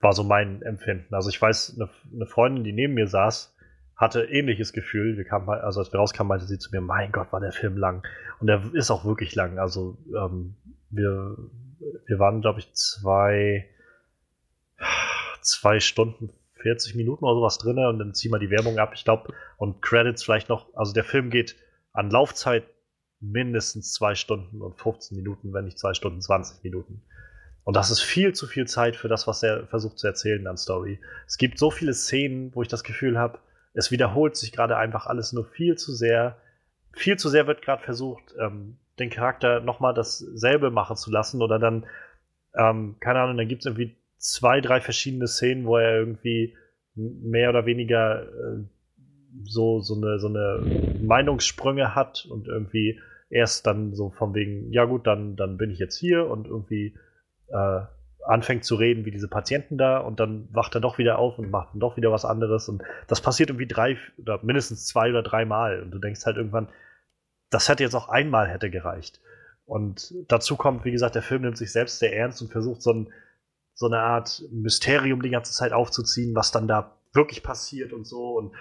War 0.00 0.14
so 0.14 0.24
mein 0.24 0.62
Empfinden. 0.62 1.14
Also 1.14 1.28
ich 1.28 1.40
weiß, 1.40 1.74
eine, 1.76 1.90
eine 2.12 2.26
Freundin, 2.26 2.64
die 2.64 2.72
neben 2.72 2.94
mir 2.94 3.06
saß, 3.06 3.54
hatte 3.96 4.24
ähnliches 4.24 4.72
Gefühl. 4.72 5.18
Wir 5.18 5.24
kamen, 5.24 5.48
also 5.48 5.80
als 5.80 5.92
wir 5.92 6.00
rauskamen, 6.00 6.28
meinte 6.28 6.46
sie 6.46 6.58
zu 6.58 6.70
mir, 6.72 6.80
mein 6.80 7.12
Gott, 7.12 7.32
war 7.32 7.40
der 7.40 7.52
Film 7.52 7.76
lang. 7.76 8.02
Und 8.40 8.46
der 8.46 8.62
ist 8.72 8.90
auch 8.90 9.04
wirklich 9.04 9.34
lang. 9.34 9.58
Also 9.58 9.98
ähm, 10.16 10.56
wir, 10.88 11.36
wir 12.06 12.18
waren, 12.18 12.40
glaube 12.40 12.60
ich, 12.60 12.72
zwei, 12.72 13.68
zwei 15.42 15.80
Stunden, 15.80 16.30
40 16.64 16.94
Minuten 16.94 17.24
oder 17.24 17.34
sowas 17.34 17.58
drin 17.58 17.78
und 17.78 17.98
dann 17.98 18.14
ziehen 18.14 18.32
wir 18.32 18.38
die 18.38 18.50
Werbung 18.50 18.78
ab, 18.78 18.92
ich 18.94 19.04
glaube, 19.04 19.34
und 19.58 19.82
Credits 19.82 20.24
vielleicht 20.24 20.48
noch, 20.48 20.74
also 20.74 20.94
der 20.94 21.04
Film 21.04 21.28
geht 21.28 21.56
an 21.92 22.10
Laufzeit 22.10 22.64
mindestens 23.20 23.92
zwei 23.92 24.14
Stunden 24.14 24.62
und 24.62 24.80
15 24.80 25.14
Minuten, 25.14 25.52
wenn 25.52 25.66
nicht 25.66 25.78
zwei 25.78 25.92
Stunden 25.92 26.22
20 26.22 26.64
Minuten. 26.64 27.02
Und 27.64 27.76
das 27.76 27.90
ist 27.90 28.00
viel 28.00 28.32
zu 28.34 28.46
viel 28.46 28.66
Zeit 28.66 28.96
für 28.96 29.08
das, 29.08 29.26
was 29.26 29.42
er 29.42 29.66
versucht 29.66 29.98
zu 29.98 30.06
erzählen 30.06 30.46
an 30.46 30.56
Story. 30.56 31.00
Es 31.26 31.36
gibt 31.36 31.58
so 31.58 31.70
viele 31.70 31.92
Szenen, 31.92 32.54
wo 32.54 32.62
ich 32.62 32.68
das 32.68 32.82
Gefühl 32.82 33.18
habe, 33.18 33.38
es 33.74 33.90
wiederholt 33.90 34.36
sich 34.36 34.52
gerade 34.52 34.76
einfach 34.76 35.06
alles 35.06 35.32
nur 35.32 35.44
viel 35.44 35.76
zu 35.76 35.92
sehr. 35.92 36.38
Viel 36.92 37.16
zu 37.16 37.28
sehr 37.28 37.46
wird 37.46 37.60
gerade 37.60 37.82
versucht, 37.82 38.34
ähm, 38.38 38.78
den 38.98 39.10
Charakter 39.10 39.60
nochmal 39.60 39.92
dasselbe 39.92 40.70
machen 40.70 40.96
zu 40.96 41.10
lassen 41.10 41.42
oder 41.42 41.58
dann, 41.58 41.84
ähm, 42.54 42.96
keine 43.00 43.20
Ahnung, 43.20 43.36
dann 43.36 43.48
gibt 43.48 43.62
es 43.62 43.66
irgendwie 43.66 43.96
zwei, 44.24 44.62
drei 44.62 44.80
verschiedene 44.80 45.28
Szenen, 45.28 45.66
wo 45.66 45.76
er 45.76 45.98
irgendwie 45.98 46.56
mehr 46.94 47.50
oder 47.50 47.66
weniger 47.66 48.22
äh, 48.22 48.64
so, 49.44 49.80
so, 49.80 49.94
eine, 49.96 50.18
so 50.18 50.28
eine 50.28 50.96
Meinungssprünge 51.02 51.94
hat 51.94 52.26
und 52.30 52.48
irgendwie 52.48 52.98
erst 53.28 53.66
dann 53.66 53.94
so 53.94 54.10
von 54.10 54.34
wegen, 54.34 54.72
ja 54.72 54.86
gut, 54.86 55.06
dann, 55.06 55.36
dann 55.36 55.58
bin 55.58 55.70
ich 55.70 55.78
jetzt 55.78 55.98
hier 55.98 56.26
und 56.26 56.46
irgendwie 56.46 56.96
äh, 57.48 57.80
anfängt 58.24 58.64
zu 58.64 58.76
reden 58.76 59.04
wie 59.04 59.10
diese 59.10 59.28
Patienten 59.28 59.76
da 59.76 59.98
und 59.98 60.20
dann 60.20 60.48
wacht 60.52 60.74
er 60.74 60.80
doch 60.80 60.96
wieder 60.96 61.18
auf 61.18 61.38
und 61.38 61.50
macht 61.50 61.74
dann 61.74 61.80
doch 61.80 61.98
wieder 61.98 62.10
was 62.10 62.24
anderes 62.24 62.70
und 62.70 62.82
das 63.08 63.20
passiert 63.20 63.50
irgendwie 63.50 63.66
drei 63.66 63.98
oder 64.16 64.40
mindestens 64.42 64.86
zwei 64.86 65.10
oder 65.10 65.22
drei 65.22 65.44
Mal 65.44 65.82
und 65.82 65.90
du 65.90 65.98
denkst 65.98 66.24
halt 66.24 66.38
irgendwann, 66.38 66.68
das 67.50 67.68
hätte 67.68 67.82
jetzt 67.82 67.94
auch 67.94 68.08
einmal 68.08 68.48
hätte 68.48 68.70
gereicht. 68.70 69.20
Und 69.66 70.14
dazu 70.28 70.56
kommt, 70.56 70.84
wie 70.86 70.92
gesagt, 70.92 71.14
der 71.14 71.22
Film 71.22 71.42
nimmt 71.42 71.58
sich 71.58 71.72
selbst 71.72 71.98
sehr 71.98 72.16
ernst 72.16 72.40
und 72.40 72.50
versucht 72.50 72.80
so, 72.80 72.92
ein, 72.92 73.12
so 73.74 73.86
eine 73.86 73.98
Art 73.98 74.42
Mysterium 74.50 75.22
die 75.22 75.30
ganze 75.30 75.52
Zeit 75.52 75.72
aufzuziehen, 75.72 76.34
was 76.34 76.52
dann 76.52 76.68
da 76.68 76.92
wirklich 77.12 77.42
passiert 77.42 77.92
und 77.92 78.06
so. 78.06 78.36
Und 78.38 78.52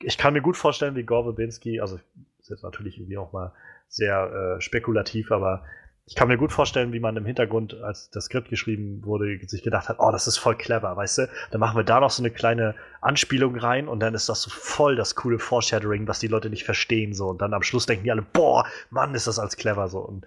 ich 0.00 0.18
kann 0.18 0.32
mir 0.32 0.42
gut 0.42 0.56
vorstellen, 0.56 0.96
wie 0.96 1.02
Gore 1.02 1.24
Verbinski, 1.24 1.80
also 1.80 1.98
ist 2.38 2.50
jetzt 2.50 2.62
natürlich 2.62 2.98
irgendwie 2.98 3.18
auch 3.18 3.32
mal 3.32 3.52
sehr 3.88 4.56
äh, 4.56 4.60
spekulativ, 4.60 5.32
aber 5.32 5.64
ich 6.06 6.16
kann 6.16 6.26
mir 6.26 6.38
gut 6.38 6.52
vorstellen, 6.52 6.92
wie 6.92 6.98
man 6.98 7.16
im 7.16 7.24
Hintergrund, 7.24 7.74
als 7.82 8.10
das 8.10 8.24
Skript 8.24 8.48
geschrieben 8.48 9.04
wurde, 9.04 9.38
sich 9.46 9.62
gedacht 9.62 9.88
hat, 9.88 9.98
oh, 10.00 10.10
das 10.10 10.26
ist 10.26 10.38
voll 10.38 10.56
clever, 10.56 10.96
weißt 10.96 11.18
du? 11.18 11.28
Dann 11.52 11.60
machen 11.60 11.76
wir 11.76 11.84
da 11.84 12.00
noch 12.00 12.10
so 12.10 12.20
eine 12.20 12.32
kleine 12.32 12.74
Anspielung 13.00 13.56
rein 13.56 13.86
und 13.86 14.00
dann 14.00 14.14
ist 14.14 14.28
das 14.28 14.42
so 14.42 14.50
voll 14.50 14.96
das 14.96 15.14
coole 15.14 15.38
Foreshadowing, 15.38 16.08
was 16.08 16.18
die 16.18 16.26
Leute 16.26 16.50
nicht 16.50 16.64
verstehen 16.64 17.14
so 17.14 17.28
und 17.28 17.40
dann 17.40 17.54
am 17.54 17.62
Schluss 17.62 17.86
denken 17.86 18.04
die 18.04 18.10
alle, 18.10 18.22
boah, 18.22 18.66
Mann, 18.90 19.14
ist 19.14 19.28
das 19.28 19.38
als 19.38 19.56
clever 19.56 19.88
so 19.88 20.00
und 20.00 20.26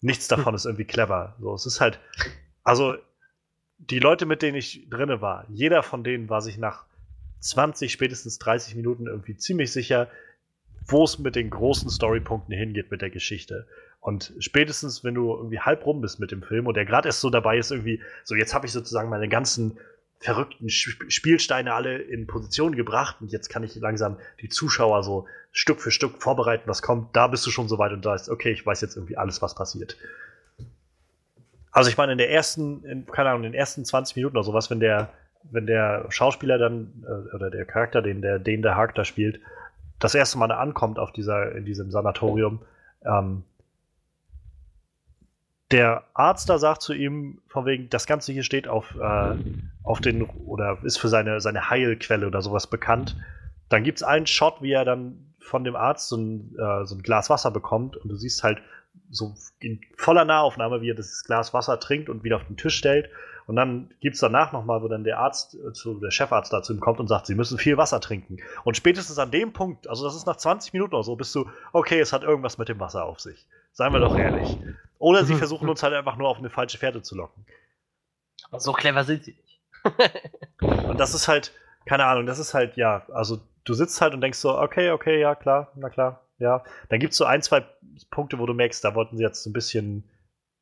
nichts 0.00 0.28
davon 0.28 0.54
ist 0.54 0.66
irgendwie 0.66 0.84
clever. 0.84 1.34
So, 1.40 1.54
es 1.54 1.66
ist 1.66 1.80
halt, 1.80 1.98
also 2.62 2.94
die 3.78 3.98
Leute, 3.98 4.26
mit 4.26 4.42
denen 4.42 4.56
ich 4.56 4.88
drinne 4.88 5.20
war, 5.20 5.46
jeder 5.48 5.82
von 5.82 6.04
denen 6.04 6.28
war 6.28 6.40
sich 6.40 6.58
nach 6.58 6.84
20, 7.40 7.92
spätestens 7.92 8.38
30 8.38 8.74
Minuten 8.74 9.06
irgendwie 9.06 9.36
ziemlich 9.36 9.72
sicher, 9.72 10.08
wo 10.86 11.04
es 11.04 11.18
mit 11.18 11.36
den 11.36 11.50
großen 11.50 11.90
Storypunkten 11.90 12.54
hingeht 12.54 12.90
mit 12.90 13.02
der 13.02 13.10
Geschichte. 13.10 13.66
Und 14.00 14.34
spätestens, 14.38 15.02
wenn 15.02 15.14
du 15.14 15.34
irgendwie 15.34 15.60
halb 15.60 15.86
rum 15.86 16.00
bist 16.00 16.20
mit 16.20 16.30
dem 16.30 16.42
Film 16.42 16.66
und 16.66 16.74
der 16.74 16.84
gerade 16.84 17.08
erst 17.08 17.20
so 17.20 17.30
dabei 17.30 17.58
ist, 17.58 17.70
irgendwie, 17.70 18.02
so 18.22 18.34
jetzt 18.34 18.54
habe 18.54 18.66
ich 18.66 18.72
sozusagen 18.72 19.08
meine 19.08 19.28
ganzen 19.28 19.78
verrückten 20.20 20.70
Spielsteine 20.70 21.74
alle 21.74 21.98
in 21.98 22.26
Position 22.26 22.76
gebracht 22.76 23.16
und 23.20 23.30
jetzt 23.30 23.50
kann 23.50 23.62
ich 23.62 23.74
langsam 23.76 24.18
die 24.40 24.48
Zuschauer 24.48 25.02
so 25.02 25.26
Stück 25.52 25.80
für 25.80 25.90
Stück 25.90 26.22
vorbereiten, 26.22 26.64
was 26.66 26.80
kommt. 26.80 27.14
Da 27.14 27.26
bist 27.26 27.44
du 27.46 27.50
schon 27.50 27.68
so 27.68 27.78
weit 27.78 27.92
und 27.92 28.06
da 28.06 28.14
ist, 28.14 28.30
okay, 28.30 28.50
ich 28.50 28.64
weiß 28.64 28.80
jetzt 28.80 28.96
irgendwie 28.96 29.16
alles, 29.16 29.42
was 29.42 29.54
passiert. 29.54 29.96
Also 31.74 31.90
ich 31.90 31.98
meine, 31.98 32.12
in 32.12 32.18
der 32.18 32.30
ersten, 32.30 32.82
in, 32.84 33.04
keine 33.04 33.28
Ahnung, 33.30 33.44
in 33.44 33.52
den 33.52 33.58
ersten 33.58 33.84
20 33.84 34.16
Minuten 34.16 34.36
oder 34.36 34.44
sowas, 34.44 34.70
wenn 34.70 34.80
der 34.80 35.10
wenn 35.50 35.66
der 35.66 36.06
Schauspieler 36.08 36.58
dann, 36.58 37.04
äh, 37.06 37.34
oder 37.34 37.50
der 37.50 37.64
Charakter, 37.64 38.02
den 38.02 38.22
der, 38.22 38.38
den 38.38 38.62
der 38.62 38.76
Hark 38.76 38.94
da 38.94 39.04
spielt, 39.04 39.40
das 39.98 40.14
erste 40.14 40.38
Mal 40.38 40.48
da 40.48 40.58
ankommt 40.58 40.98
auf 40.98 41.12
dieser, 41.12 41.52
in 41.52 41.64
diesem 41.64 41.90
Sanatorium, 41.90 42.60
ähm, 43.04 43.44
der 45.70 46.04
Arzt 46.14 46.48
da 46.48 46.58
sagt 46.58 46.82
zu 46.82 46.92
ihm, 46.92 47.40
von 47.48 47.66
wegen, 47.66 47.88
das 47.90 48.06
Ganze 48.06 48.32
hier 48.32 48.42
steht 48.42 48.68
auf, 48.68 48.94
äh, 49.00 49.34
auf 49.82 50.00
den, 50.00 50.22
oder 50.22 50.78
ist 50.82 50.98
für 50.98 51.08
seine, 51.08 51.40
seine 51.40 51.70
Heilquelle 51.70 52.26
oder 52.26 52.42
sowas 52.42 52.66
bekannt. 52.66 53.16
Dann 53.68 53.82
gibt 53.82 53.98
es 53.98 54.02
einen 54.02 54.26
Shot, 54.26 54.62
wie 54.62 54.72
er 54.72 54.84
dann 54.84 55.34
von 55.40 55.64
dem 55.64 55.74
Arzt 55.74 56.08
so 56.08 56.16
ein, 56.16 56.54
äh, 56.58 56.84
so 56.84 56.94
ein 56.94 57.02
Glas 57.02 57.28
Wasser 57.28 57.50
bekommt 57.50 57.96
und 57.96 58.08
du 58.08 58.16
siehst 58.16 58.42
halt 58.42 58.62
so 59.10 59.34
in 59.60 59.80
voller 59.96 60.24
Nahaufnahme, 60.24 60.80
wie 60.80 60.90
er 60.90 60.94
das 60.94 61.24
Glas 61.24 61.54
Wasser 61.54 61.78
trinkt 61.80 62.08
und 62.08 62.24
wieder 62.24 62.36
auf 62.36 62.46
den 62.46 62.56
Tisch 62.56 62.76
stellt 62.76 63.10
und 63.46 63.56
dann 63.56 63.90
gibt 64.00 64.14
es 64.14 64.20
danach 64.20 64.52
nochmal, 64.52 64.82
wo 64.82 64.88
dann 64.88 65.04
der 65.04 65.18
Arzt, 65.18 65.54
äh, 65.54 65.72
zu, 65.72 66.00
der 66.00 66.10
Chefarzt 66.10 66.52
dazu 66.52 66.72
ihm 66.72 66.80
kommt 66.80 66.98
und 66.98 67.08
sagt, 67.08 67.26
sie 67.26 67.34
müssen 67.34 67.58
viel 67.58 67.76
Wasser 67.76 68.00
trinken. 68.00 68.38
Und 68.64 68.76
spätestens 68.76 69.18
an 69.18 69.30
dem 69.30 69.52
Punkt, 69.52 69.86
also 69.88 70.04
das 70.04 70.16
ist 70.16 70.26
nach 70.26 70.36
20 70.36 70.72
Minuten 70.72 70.94
oder 70.94 71.04
so, 71.04 71.16
bist 71.16 71.34
du, 71.34 71.48
okay, 71.72 72.00
es 72.00 72.12
hat 72.12 72.22
irgendwas 72.22 72.56
mit 72.56 72.68
dem 72.68 72.80
Wasser 72.80 73.04
auf 73.04 73.20
sich. 73.20 73.46
Seien 73.72 73.92
wir 73.92 74.00
doch 74.00 74.16
ehrlich. 74.16 74.58
Oder 74.98 75.24
sie 75.24 75.34
versuchen 75.34 75.68
uns 75.68 75.82
halt 75.82 75.92
einfach 75.92 76.16
nur 76.16 76.28
auf 76.28 76.38
eine 76.38 76.48
falsche 76.48 76.78
Fährte 76.78 77.02
zu 77.02 77.16
locken. 77.16 77.44
Aber 78.48 78.60
so 78.60 78.72
clever 78.72 79.04
sind 79.04 79.24
sie 79.24 79.34
nicht. 79.34 79.60
und 80.88 80.98
das 80.98 81.12
ist 81.12 81.28
halt, 81.28 81.52
keine 81.84 82.06
Ahnung, 82.06 82.24
das 82.24 82.38
ist 82.38 82.54
halt, 82.54 82.76
ja, 82.76 83.04
also 83.12 83.40
du 83.64 83.74
sitzt 83.74 84.00
halt 84.00 84.14
und 84.14 84.22
denkst 84.22 84.38
so, 84.38 84.58
okay, 84.58 84.90
okay, 84.90 85.20
ja, 85.20 85.34
klar, 85.34 85.70
na 85.74 85.90
klar, 85.90 86.23
ja. 86.38 86.64
Dann 86.88 87.00
gibt 87.00 87.12
es 87.12 87.18
so 87.18 87.24
ein, 87.24 87.42
zwei 87.42 87.64
Punkte, 88.10 88.38
wo 88.38 88.46
du 88.46 88.54
merkst, 88.54 88.84
da 88.84 88.94
wollten 88.94 89.16
sie 89.16 89.22
jetzt 89.22 89.42
so 89.42 89.50
ein 89.50 89.52
bisschen, 89.52 90.04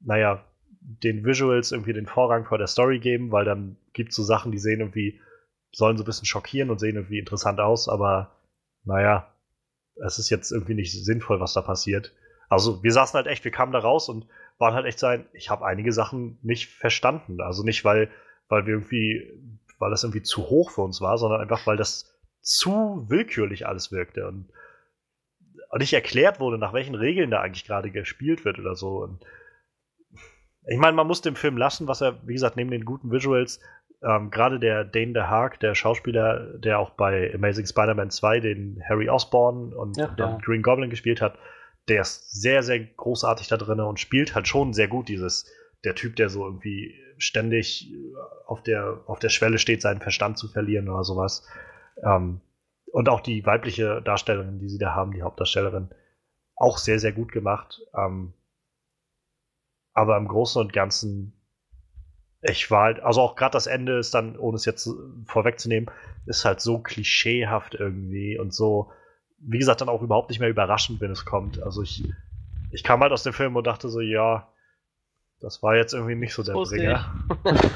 naja, 0.01 0.45
den 0.81 1.25
Visuals 1.25 1.73
irgendwie 1.73 1.93
den 1.93 2.07
Vorrang 2.07 2.45
vor 2.45 2.59
der 2.59 2.67
Story 2.67 2.99
geben, 2.99 3.31
weil 3.31 3.45
dann 3.45 3.77
gibt 3.93 4.11
es 4.11 4.17
so 4.17 4.23
Sachen, 4.23 4.53
die 4.53 4.59
sehen 4.59 4.81
irgendwie, 4.81 5.21
sollen 5.73 5.97
so 5.97 6.03
ein 6.03 6.07
bisschen 6.07 6.27
schockieren 6.27 6.71
und 6.71 6.81
sehen 6.81 6.97
irgendwie 6.97 7.19
interessant 7.19 7.61
aus, 7.61 7.89
aber 7.89 8.37
naja, 8.85 9.33
es 10.05 10.19
ist 10.19 10.31
jetzt 10.31 10.51
irgendwie 10.51 10.75
nicht 10.75 10.93
sinnvoll, 10.93 11.41
was 11.41 11.53
da 11.53 11.63
passiert. 11.63 12.13
Also 12.49 12.83
wir 12.83 12.93
saßen 12.93 13.17
halt 13.17 13.27
echt, 13.27 13.45
wir 13.45 13.53
kamen 13.53 13.73
da 13.73 13.79
raus 13.79 14.09
und 14.09 14.27
waren 14.59 14.75
halt 14.75 14.87
echt 14.87 14.99
sein, 14.99 15.27
ich 15.33 15.51
habe 15.51 15.65
einige 15.65 15.93
Sachen 15.93 16.39
nicht 16.43 16.69
verstanden. 16.69 17.41
Also 17.41 17.63
nicht, 17.63 17.85
weil, 17.85 18.11
weil 18.49 18.67
wir 18.67 18.75
irgendwie, 18.75 19.31
weil 19.79 19.91
das 19.91 20.05
irgendwie 20.05 20.23
zu 20.23 20.49
hoch 20.49 20.71
für 20.71 20.83
uns 20.83 21.01
war, 21.01 21.17
sondern 21.19 21.41
einfach, 21.41 21.67
weil 21.67 21.77
das 21.77 22.13
zu 22.41 23.07
willkürlich 23.09 23.67
alles 23.67 23.93
wirkte 23.93 24.27
und, 24.27 24.49
und 25.73 25.81
nicht 25.81 25.95
erklärt 25.95 26.39
wurde, 26.39 26.59
nach 26.59 26.75
welchen 26.75 26.95
Regeln 26.95 27.31
da 27.31 27.41
eigentlich 27.41 27.65
gerade 27.65 27.91
gespielt 27.91 28.45
wird 28.45 28.59
oder 28.59 28.77
so. 28.77 28.99
Und 28.99 29.25
ich 30.69 30.79
meine, 30.79 30.95
man 30.95 31.07
muss 31.07 31.23
dem 31.23 31.35
Film 31.35 31.57
lassen, 31.57 31.89
was 31.89 32.03
er, 32.03 32.21
wie 32.27 32.35
gesagt, 32.35 32.57
neben 32.57 32.71
den 32.71 32.85
guten 32.85 33.11
Visuals, 33.11 33.59
ähm, 34.03 34.31
gerade 34.31 34.61
der 34.61 34.85
Dane 34.85 35.15
DeHaag, 35.15 35.59
der 35.61 35.75
Schauspieler, 35.75 36.59
der 36.59 36.79
auch 36.79 36.91
bei 36.91 37.33
Amazing 37.35 37.65
Spider-Man 37.65 38.11
2 38.11 38.41
den 38.41 38.83
Harry 38.87 39.09
Osborn 39.09 39.73
und 39.73 39.97
Ja, 39.97 40.09
den 40.09 40.29
ja. 40.29 40.39
Green 40.45 40.63
Goblin 40.63 40.91
gespielt 40.91 41.23
hat, 41.23 41.39
der 41.89 42.03
ist 42.03 42.31
sehr, 42.31 42.63
sehr 42.63 42.81
großartig 42.81 43.49
da 43.49 43.57
drin 43.57 43.81
und 43.81 43.99
spielt 43.99 44.35
halt 44.35 44.47
schon 44.47 44.75
sehr 44.75 44.89
gut 44.89 45.09
dieses, 45.09 45.51
der 45.85 45.95
Typ, 45.95 46.17
der 46.17 46.29
so 46.29 46.45
irgendwie 46.45 46.95
ständig 47.17 47.91
auf 48.47 48.63
der, 48.63 49.01
auf 49.07 49.21
der 49.21 49.31
Schwelle 49.31 49.57
steht, 49.57 49.81
seinen 49.81 50.03
Verstand 50.03 50.37
zu 50.37 50.49
verlieren 50.49 50.91
oder 50.91 51.05
sowas. 51.05 51.49
Ähm, 52.05 52.43
und 52.93 53.09
auch 53.09 53.21
die 53.21 53.45
weibliche 53.45 54.03
Darstellerin, 54.03 54.59
die 54.59 54.69
sie 54.69 54.79
da 54.79 54.95
haben, 54.95 55.13
die 55.13 55.23
Hauptdarstellerin, 55.23 55.89
auch 56.55 56.79
sehr, 56.79 56.99
sehr 56.99 57.13
gut 57.13 57.33
gemacht. 57.33 57.81
Ähm, 57.97 58.35
aber 59.95 60.17
im 60.19 60.29
Großen 60.29 60.61
und 60.61 60.73
Ganzen, 60.73 61.33
ich 62.43 62.71
war 62.71 62.85
halt, 62.85 63.01
also 63.01 63.23
auch 63.23 63.35
gerade 63.35 63.53
das 63.53 63.67
Ende 63.67 63.99
ist 63.99 64.15
dann, 64.15 64.39
ohne 64.39 64.57
es 64.57 64.67
jetzt 64.67 64.89
vorwegzunehmen, 65.27 65.91
ist 66.27 66.45
halt 66.45 66.61
so 66.61 66.79
klischeehaft 66.79 67.75
irgendwie 67.75 68.39
und 68.39 68.53
so, 68.53 68.93
wie 69.39 69.59
gesagt, 69.59 69.81
dann 69.81 69.89
auch 69.89 70.03
überhaupt 70.03 70.29
nicht 70.29 70.39
mehr 70.39 70.51
überraschend, 70.51 71.01
wenn 71.01 71.11
es 71.11 71.25
kommt. 71.25 71.63
Also 71.63 71.83
ich, 71.83 72.05
ich 72.71 72.85
kam 72.85 73.01
halt 73.01 73.13
aus 73.13 73.23
dem 73.23 73.33
Film 73.33 73.57
und 73.57 73.67
dachte 73.67 73.89
so, 73.89 74.01
ja, 74.01 74.53
das 75.41 75.63
war 75.63 75.77
jetzt 75.77 75.95
irgendwie 75.95 76.15
nicht 76.15 76.35
so 76.35 76.43
der 76.43 76.53
Bringer. 76.53 77.13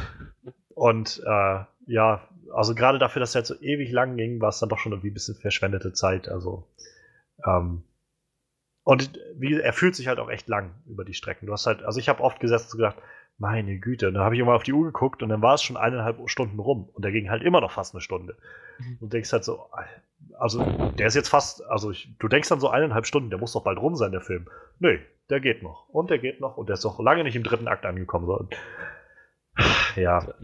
Und 0.77 1.23
äh, 1.27 1.65
ja, 1.87 2.29
also 2.53 2.75
gerade 2.75 2.99
dafür, 2.99 3.21
dass 3.21 3.35
er 3.35 3.41
halt 3.41 3.47
so 3.47 3.55
ewig 3.61 3.91
lang 3.93 4.17
ging, 4.17 4.41
war 4.41 4.51
es 4.51 4.59
dann 4.59 4.69
doch 4.69 4.79
schon 4.79 4.93
irgendwie 4.93 5.11
ein 5.11 5.15
bisschen 5.15 5.37
verschwendete 5.37 5.93
Zeit. 5.93 6.29
Also, 6.29 6.69
ähm, 7.45 7.85
und 8.85 9.19
wie, 9.37 9.61
er 9.61 9.73
fühlt 9.73 9.97
sich 9.97 10.09
halt 10.09 10.19
auch 10.19 10.31
echt 10.31 10.49
lang 10.49 10.75
über 10.87 11.05
die 11.05 11.15
Strecken. 11.15 11.47
Du 11.47 11.53
hast 11.53 11.67
halt, 11.67 11.83
also 11.83 11.99
ich 11.99 12.09
habe 12.09 12.23
oft 12.23 12.39
gesessen 12.41 12.71
und 12.73 12.79
gedacht, 12.79 12.97
meine 13.39 13.79
Güte, 13.79 14.09
und 14.09 14.15
dann 14.15 14.23
habe 14.23 14.35
ich 14.35 14.41
immer 14.41 14.55
auf 14.55 14.63
die 14.63 14.73
Uhr 14.73 14.87
geguckt 14.87 15.23
und 15.23 15.29
dann 15.29 15.43
war 15.43 15.55
es 15.55 15.63
schon 15.63 15.77
eineinhalb 15.77 16.19
Stunden 16.31 16.59
rum 16.59 16.89
und 16.95 17.05
der 17.05 17.13
ging 17.13 17.29
halt 17.29 17.43
immer 17.43 17.61
noch 17.61 17.73
fast 17.73 17.95
eine 17.95 18.01
Stunde. 18.01 18.37
Mhm. 18.79 18.99
Und 19.01 19.13
denkst 19.13 19.33
halt 19.33 19.45
so, 19.45 19.69
also 20.39 20.65
der 20.99 21.07
ist 21.07 21.15
jetzt 21.15 21.29
fast, 21.29 21.65
also 21.67 21.91
ich, 21.91 22.17
du 22.19 22.29
denkst 22.29 22.49
dann 22.49 22.61
so 22.61 22.69
eineinhalb 22.69 23.07
Stunden, 23.07 23.31
der 23.31 23.39
muss 23.39 23.53
doch 23.53 23.65
bald 23.65 23.79
rum 23.79 23.97
sein, 23.97 24.13
der 24.13 24.21
Film. 24.21 24.49
Nee, 24.79 25.01
der 25.29 25.41
geht 25.41 25.63
noch. 25.63 25.89
Und 25.89 26.11
der 26.11 26.19
geht 26.19 26.41
noch 26.41 26.57
und 26.57 26.69
der 26.69 26.75
ist 26.75 26.85
doch 26.85 26.99
lange 27.01 27.25
nicht 27.25 27.37
im 27.37 27.43
dritten 27.43 27.69
Akt 27.69 27.85
angekommen. 27.85 28.27
So. 28.27 28.49
Ja. 29.97 30.35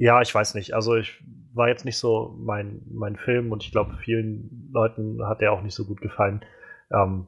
Ja, 0.00 0.22
ich 0.22 0.34
weiß 0.34 0.54
nicht. 0.54 0.72
Also 0.72 0.96
ich 0.96 1.22
war 1.52 1.68
jetzt 1.68 1.84
nicht 1.84 1.98
so 1.98 2.34
mein, 2.38 2.80
mein 2.90 3.16
Film 3.16 3.52
und 3.52 3.62
ich 3.62 3.70
glaube, 3.70 3.98
vielen 4.02 4.70
Leuten 4.72 5.26
hat 5.26 5.42
der 5.42 5.52
auch 5.52 5.60
nicht 5.60 5.74
so 5.74 5.84
gut 5.84 6.00
gefallen. 6.00 6.42
Ähm, 6.90 7.26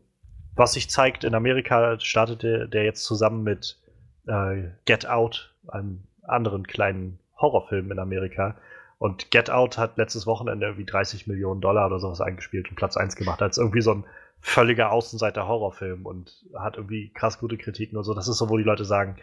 was 0.57 0.73
sich 0.73 0.89
zeigt, 0.89 1.23
in 1.23 1.35
Amerika 1.35 2.01
startete 2.01 2.70
der 2.70 2.85
jetzt 2.85 3.05
zusammen 3.05 3.43
mit 3.43 3.78
äh, 4.27 4.70
Get 4.86 5.07
Out, 5.07 5.55
einem 5.69 6.05
anderen 6.23 6.66
kleinen 6.66 7.19
Horrorfilm 7.36 7.93
in 7.93 7.99
Amerika. 7.99 8.57
Und 8.97 9.31
Get 9.31 9.51
Out 9.51 9.77
hat 9.77 9.99
letztes 9.99 10.27
Wochenende 10.27 10.65
irgendwie 10.65 10.86
30 10.86 11.27
Millionen 11.27 11.61
Dollar 11.61 11.89
oder 11.89 12.01
sowas 12.01 12.23
eingespielt 12.23 12.70
und 12.70 12.77
Platz 12.77 12.97
1 12.97 13.16
gemacht, 13.16 13.43
als 13.43 13.59
irgendwie 13.59 13.82
so 13.82 13.93
ein 13.93 14.05
völliger 14.40 14.93
Außenseiter-Horrorfilm 14.93 16.07
und 16.07 16.47
hat 16.55 16.78
irgendwie 16.78 17.12
krass 17.12 17.39
gute 17.39 17.59
Kritiken 17.59 17.99
und 17.99 18.05
so. 18.05 18.15
Das 18.15 18.28
ist 18.28 18.39
so, 18.39 18.49
wo 18.49 18.57
die 18.57 18.65
Leute 18.65 18.86
sagen, 18.86 19.16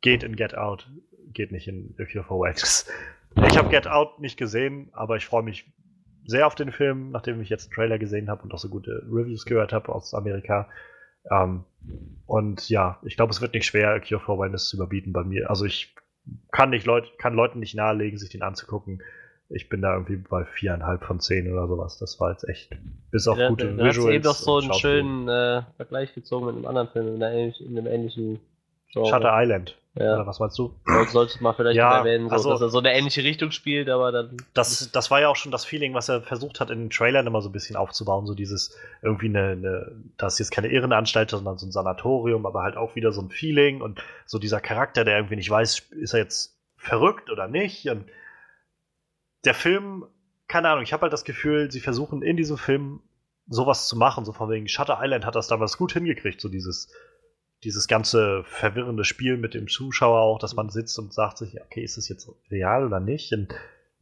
geht 0.00 0.24
in 0.24 0.34
Get 0.34 0.58
Out, 0.58 0.90
geht 1.32 1.52
nicht 1.52 1.68
in 1.68 1.94
The 1.98 2.04
Cure 2.04 2.24
for 2.24 2.40
Wax. 2.40 2.90
Ich 3.46 3.56
habe 3.56 3.70
Get 3.70 3.86
Out 3.86 4.20
nicht 4.20 4.36
gesehen, 4.36 4.90
aber 4.92 5.16
ich 5.16 5.26
freue 5.26 5.42
mich 5.42 5.66
sehr 6.26 6.46
auf 6.46 6.54
den 6.54 6.70
Film, 6.70 7.10
nachdem 7.10 7.40
ich 7.40 7.48
jetzt 7.48 7.66
einen 7.66 7.74
Trailer 7.74 7.98
gesehen 7.98 8.28
habe 8.28 8.42
und 8.42 8.52
auch 8.54 8.58
so 8.58 8.68
gute 8.68 9.02
Reviews 9.10 9.44
gehört 9.44 9.72
habe 9.72 9.88
aus 9.92 10.14
Amerika. 10.14 10.68
Ähm, 11.30 11.64
und 12.26 12.68
ja, 12.68 12.98
ich 13.02 13.16
glaube, 13.16 13.32
es 13.32 13.40
wird 13.40 13.54
nicht 13.54 13.66
schwer, 13.66 14.00
Cure 14.00 14.20
for 14.20 14.38
Wellness 14.38 14.68
zu 14.68 14.76
überbieten 14.76 15.12
bei 15.12 15.24
mir. 15.24 15.50
Also 15.50 15.64
ich 15.64 15.94
kann, 16.52 16.70
nicht 16.70 16.86
Leut 16.86 17.18
kann 17.18 17.34
Leuten 17.34 17.58
nicht 17.58 17.74
nahelegen, 17.74 18.18
sich 18.18 18.30
den 18.30 18.42
anzugucken. 18.42 19.02
Ich 19.48 19.68
bin 19.68 19.82
da 19.82 19.92
irgendwie 19.92 20.16
bei 20.16 20.44
viereinhalb 20.44 21.04
von 21.04 21.20
zehn 21.20 21.52
oder 21.52 21.68
sowas. 21.68 21.98
Das 21.98 22.18
war 22.20 22.30
jetzt 22.30 22.48
echt 22.48 22.70
bis 23.10 23.28
auf 23.28 23.36
ja, 23.36 23.48
gute 23.48 23.66
du 23.66 23.84
Visuals. 23.84 23.96
Du 23.96 24.02
hast 24.02 24.14
eben 24.14 24.22
doch 24.22 24.34
so 24.34 24.58
einen 24.58 24.72
schönen 24.74 25.28
äh, 25.28 25.62
Vergleich 25.76 26.14
gezogen 26.14 26.46
mit 26.46 26.56
einem 26.56 26.66
anderen 26.66 26.88
Film, 26.88 27.16
in, 27.16 27.22
einer, 27.22 27.60
in 27.60 27.78
einem 27.78 27.86
ähnlichen 27.86 28.40
Genre. 28.92 29.08
Shutter 29.08 29.32
Island. 29.32 29.78
Ja. 29.94 30.14
Oder 30.14 30.26
was 30.26 30.40
meinst 30.40 30.58
du? 30.58 30.74
Solltest 31.10 31.40
du 31.40 31.42
mal 31.44 31.52
vielleicht 31.52 31.76
ja, 31.76 31.98
erwähnen, 31.98 32.30
so, 32.30 32.34
also, 32.34 32.50
dass 32.50 32.62
er 32.62 32.70
so 32.70 32.78
eine 32.78 32.94
ähnliche 32.94 33.24
Richtung 33.24 33.50
spielt, 33.50 33.90
aber 33.90 34.10
dann. 34.10 34.38
Das, 34.54 34.90
das 34.90 35.10
war 35.10 35.20
ja 35.20 35.28
auch 35.28 35.36
schon 35.36 35.52
das 35.52 35.66
Feeling, 35.66 35.92
was 35.92 36.08
er 36.08 36.22
versucht 36.22 36.60
hat, 36.60 36.70
in 36.70 36.78
den 36.78 36.90
Trailern 36.90 37.26
immer 37.26 37.42
so 37.42 37.50
ein 37.50 37.52
bisschen 37.52 37.76
aufzubauen. 37.76 38.26
So 38.26 38.34
dieses, 38.34 38.74
irgendwie 39.02 39.26
eine, 39.26 39.50
eine 39.50 39.92
das 40.16 40.34
ist 40.34 40.38
jetzt 40.38 40.50
keine 40.50 40.68
Irrenanstalt, 40.68 41.30
sondern 41.30 41.58
so 41.58 41.66
ein 41.66 41.72
Sanatorium, 41.72 42.46
aber 42.46 42.62
halt 42.62 42.78
auch 42.78 42.94
wieder 42.94 43.12
so 43.12 43.20
ein 43.20 43.28
Feeling 43.28 43.82
und 43.82 44.02
so 44.24 44.38
dieser 44.38 44.62
Charakter, 44.62 45.04
der 45.04 45.16
irgendwie 45.16 45.36
nicht 45.36 45.50
weiß, 45.50 45.90
ist 45.90 46.14
er 46.14 46.20
jetzt 46.20 46.58
verrückt 46.76 47.30
oder 47.30 47.46
nicht. 47.46 47.86
Und 47.90 48.06
der 49.44 49.54
Film, 49.54 50.06
keine 50.48 50.70
Ahnung, 50.70 50.84
ich 50.84 50.94
habe 50.94 51.02
halt 51.02 51.12
das 51.12 51.24
Gefühl, 51.24 51.70
sie 51.70 51.80
versuchen 51.80 52.22
in 52.22 52.38
diesem 52.38 52.56
Film 52.56 53.00
sowas 53.46 53.88
zu 53.88 53.98
machen, 53.98 54.24
so 54.24 54.32
von 54.32 54.48
wegen 54.48 54.68
Shutter 54.68 55.00
Island 55.02 55.26
hat 55.26 55.34
das 55.34 55.48
damals 55.48 55.76
gut 55.76 55.92
hingekriegt, 55.92 56.40
so 56.40 56.48
dieses 56.48 56.90
dieses 57.64 57.86
ganze 57.86 58.44
verwirrende 58.44 59.04
Spiel 59.04 59.36
mit 59.36 59.54
dem 59.54 59.68
Zuschauer 59.68 60.20
auch, 60.20 60.38
dass 60.38 60.54
man 60.54 60.68
sitzt 60.70 60.98
und 60.98 61.12
sagt 61.12 61.38
sich, 61.38 61.60
okay, 61.60 61.82
ist 61.82 61.96
das 61.96 62.08
jetzt 62.08 62.28
real 62.50 62.84
oder 62.84 63.00
nicht? 63.00 63.32
Und 63.32 63.54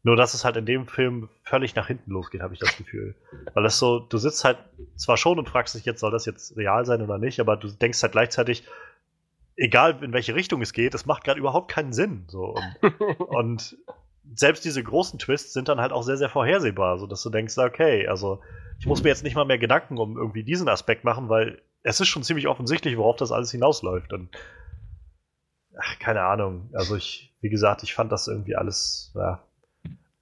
nur, 0.03 0.16
dass 0.16 0.32
es 0.32 0.45
halt 0.45 0.57
in 0.57 0.65
dem 0.65 0.87
Film 0.87 1.28
völlig 1.43 1.74
nach 1.74 1.89
hinten 1.89 2.11
losgeht, 2.11 2.41
habe 2.41 2.55
ich 2.55 2.61
das 2.61 2.77
Gefühl. 2.77 3.15
Weil 3.53 3.62
das 3.62 3.78
so, 3.78 3.99
du 3.99 4.16
sitzt 4.16 4.45
halt 4.45 4.59
zwar 4.97 5.19
schon 5.19 5.39
und 5.39 5.49
fragst 5.49 5.74
dich 5.74 5.85
jetzt, 5.85 6.01
soll 6.01 6.11
das 6.11 6.24
jetzt 6.24 6.57
real 6.57 6.87
sein 6.87 7.03
oder 7.03 7.19
nicht, 7.19 7.39
aber 7.39 7.57
du 7.57 7.69
denkst 7.69 8.03
halt 8.03 8.12
gleichzeitig, 8.12 8.65
egal 9.57 10.03
in 10.03 10.15
welche 10.15 10.35
Richtung 10.35 10.62
es 10.62 10.73
geht, 10.73 10.95
es 10.95 11.05
macht 11.05 11.24
gerade 11.24 11.39
überhaupt 11.39 11.70
keinen 11.70 11.93
Sinn. 11.93 12.24
So. 12.28 12.55
Und, 12.81 13.19
und, 13.19 13.77
selbst 14.32 14.65
diese 14.65 14.82
großen 14.82 15.19
Twists 15.19 15.53
sind 15.53 15.69
dann 15.69 15.81
halt 15.81 15.91
auch 15.91 16.03
sehr, 16.03 16.16
sehr 16.16 16.28
vorhersehbar, 16.28 16.99
so 16.99 17.09
dass 17.09 17.23
du 17.23 17.31
denkst, 17.31 17.59
okay, 17.59 18.07
also 18.07 18.41
ich 18.78 18.87
muss 18.87 19.03
mir 19.03 19.09
jetzt 19.09 19.24
nicht 19.24 19.35
mal 19.35 19.45
mehr 19.45 19.59
Gedanken 19.59 19.99
um 19.99 20.16
irgendwie 20.16 20.45
diesen 20.45 20.69
Aspekt 20.69 21.03
machen, 21.03 21.28
weil 21.28 21.61
es 21.82 22.01
ist 22.01 22.09
schon 22.09 22.23
ziemlich 22.23 22.48
offensichtlich, 22.48 22.97
worauf 22.97 23.16
das 23.16 23.32
alles 23.32 23.51
hinausläuft. 23.51 24.12
Und 24.12 24.31
ach, 25.78 25.98
keine 25.98 26.23
Ahnung. 26.23 26.70
Also 26.74 26.97
ich, 26.97 27.35
wie 27.40 27.51
gesagt, 27.51 27.82
ich 27.82 27.94
fand 27.94 28.12
das 28.12 28.28
irgendwie 28.28 28.57
alles, 28.57 29.12
ja. 29.15 29.43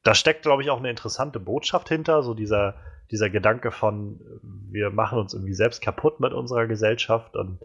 Da 0.04 0.14
steckt, 0.14 0.42
glaube 0.42 0.62
ich, 0.62 0.70
auch 0.70 0.78
eine 0.78 0.90
interessante 0.90 1.40
Botschaft 1.40 1.88
hinter, 1.88 2.22
so 2.22 2.32
dieser, 2.32 2.74
dieser 3.10 3.28
Gedanke 3.28 3.72
von, 3.72 4.20
wir 4.70 4.90
machen 4.90 5.18
uns 5.18 5.34
irgendwie 5.34 5.54
selbst 5.54 5.82
kaputt 5.82 6.20
mit 6.20 6.32
unserer 6.32 6.66
Gesellschaft 6.66 7.36
und 7.36 7.58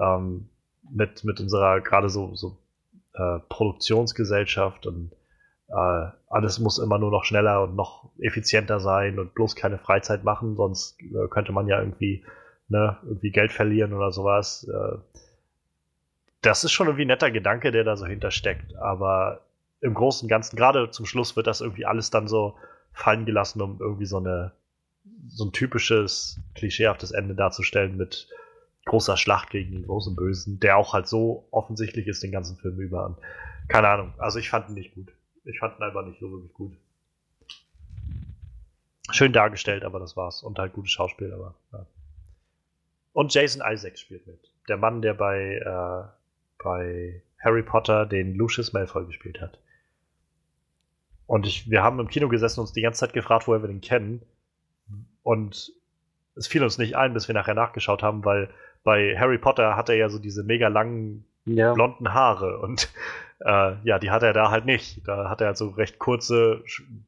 ähm, 0.00 0.48
mit, 0.90 1.24
mit 1.24 1.40
unserer 1.40 1.80
gerade 1.80 2.08
so, 2.08 2.34
so 2.34 2.56
äh, 3.14 3.40
Produktionsgesellschaft 3.48 4.86
und 4.86 5.12
äh, 5.68 6.06
alles 6.28 6.58
muss 6.60 6.78
immer 6.78 6.98
nur 6.98 7.10
noch 7.10 7.24
schneller 7.24 7.62
und 7.64 7.74
noch 7.74 8.10
effizienter 8.20 8.80
sein 8.80 9.18
und 9.18 9.34
bloß 9.34 9.56
keine 9.56 9.78
Freizeit 9.78 10.24
machen, 10.24 10.56
sonst 10.56 11.00
äh, 11.02 11.28
könnte 11.28 11.52
man 11.52 11.66
ja 11.66 11.80
irgendwie 11.80 12.24
ne, 12.72 12.96
irgendwie 13.04 13.30
Geld 13.30 13.52
verlieren 13.52 13.92
oder 13.92 14.10
sowas. 14.10 14.68
Äh, 14.68 14.98
das 16.40 16.64
ist 16.64 16.72
schon 16.72 16.88
irgendwie 16.88 17.04
ein 17.04 17.08
netter 17.08 17.30
Gedanke, 17.30 17.70
der 17.70 17.84
da 17.84 17.96
so 17.96 18.06
hintersteckt. 18.06 18.74
Aber 18.76 19.42
im 19.80 19.94
Großen 19.94 20.26
und 20.26 20.28
Ganzen, 20.28 20.56
gerade 20.56 20.90
zum 20.90 21.06
Schluss, 21.06 21.36
wird 21.36 21.46
das 21.46 21.60
irgendwie 21.60 21.86
alles 21.86 22.10
dann 22.10 22.26
so 22.26 22.56
fallen 22.92 23.26
gelassen, 23.26 23.62
um 23.62 23.78
irgendwie 23.80 24.06
so 24.06 24.18
eine 24.18 24.52
so 25.28 25.44
ein 25.44 25.52
typisches, 25.52 26.40
klischeehaftes 26.54 27.12
Ende 27.12 27.34
darzustellen 27.34 27.96
mit 27.96 28.28
großer 28.84 29.16
Schlacht 29.16 29.50
gegen 29.50 29.72
den 29.72 29.86
großen 29.86 30.16
Bösen, 30.16 30.58
der 30.60 30.76
auch 30.76 30.92
halt 30.92 31.06
so 31.06 31.46
offensichtlich 31.50 32.06
ist 32.08 32.22
den 32.22 32.32
ganzen 32.32 32.56
Film 32.56 32.80
über. 32.80 33.06
Und 33.06 33.16
keine 33.68 33.88
Ahnung, 33.88 34.14
also 34.18 34.38
ich 34.38 34.50
fand 34.50 34.68
ihn 34.68 34.74
nicht 34.74 34.94
gut. 34.94 35.12
Ich 35.44 35.58
fand 35.58 35.78
ihn 35.78 35.82
einfach 35.82 36.04
nicht 36.04 36.20
so 36.20 36.30
wirklich 36.30 36.52
gut. 36.52 36.72
Schön 39.10 39.32
dargestellt, 39.32 39.84
aber 39.84 39.98
das 39.98 40.16
war's. 40.16 40.42
Und 40.42 40.58
halt 40.58 40.72
gutes 40.72 40.92
Schauspiel, 40.92 41.32
aber 41.32 41.54
ja. 41.72 41.86
Und 43.12 43.34
Jason 43.34 43.62
Isaacs 43.64 44.00
spielt 44.00 44.26
mit. 44.26 44.50
Der 44.68 44.76
Mann, 44.76 45.02
der 45.02 45.14
bei, 45.14 45.56
äh, 45.56 46.62
bei 46.62 47.22
Harry 47.42 47.62
Potter 47.62 48.06
den 48.06 48.34
Lucius 48.34 48.72
Malfoy 48.72 49.06
gespielt 49.06 49.40
hat. 49.40 49.58
Und 51.26 51.46
ich, 51.46 51.70
wir 51.70 51.82
haben 51.82 51.98
im 51.98 52.08
Kino 52.08 52.28
gesessen 52.28 52.60
und 52.60 52.64
uns 52.64 52.72
die 52.72 52.82
ganze 52.82 53.00
Zeit 53.00 53.12
gefragt, 53.12 53.46
woher 53.46 53.62
wir 53.62 53.68
den 53.68 53.80
kennen. 53.80 54.22
Und 55.22 55.72
es 56.34 56.46
fiel 56.46 56.62
uns 56.62 56.78
nicht 56.78 56.96
ein, 56.96 57.14
bis 57.14 57.28
wir 57.28 57.34
nachher 57.34 57.54
nachgeschaut 57.54 58.02
haben, 58.02 58.24
weil 58.24 58.50
bei 58.84 59.16
Harry 59.18 59.38
Potter 59.38 59.76
hat 59.76 59.88
er 59.88 59.96
ja 59.96 60.08
so 60.08 60.18
diese 60.18 60.42
mega 60.42 60.68
langen 60.68 61.24
ja. 61.44 61.72
blonden 61.72 62.12
Haare 62.12 62.58
und 62.58 62.92
äh, 63.40 63.74
ja, 63.84 63.98
die 63.98 64.10
hat 64.10 64.22
er 64.22 64.32
da 64.32 64.50
halt 64.50 64.64
nicht. 64.64 65.06
Da 65.06 65.28
hat 65.28 65.40
er 65.40 65.48
halt 65.48 65.56
so 65.56 65.68
recht 65.70 65.98
kurze, 65.98 66.62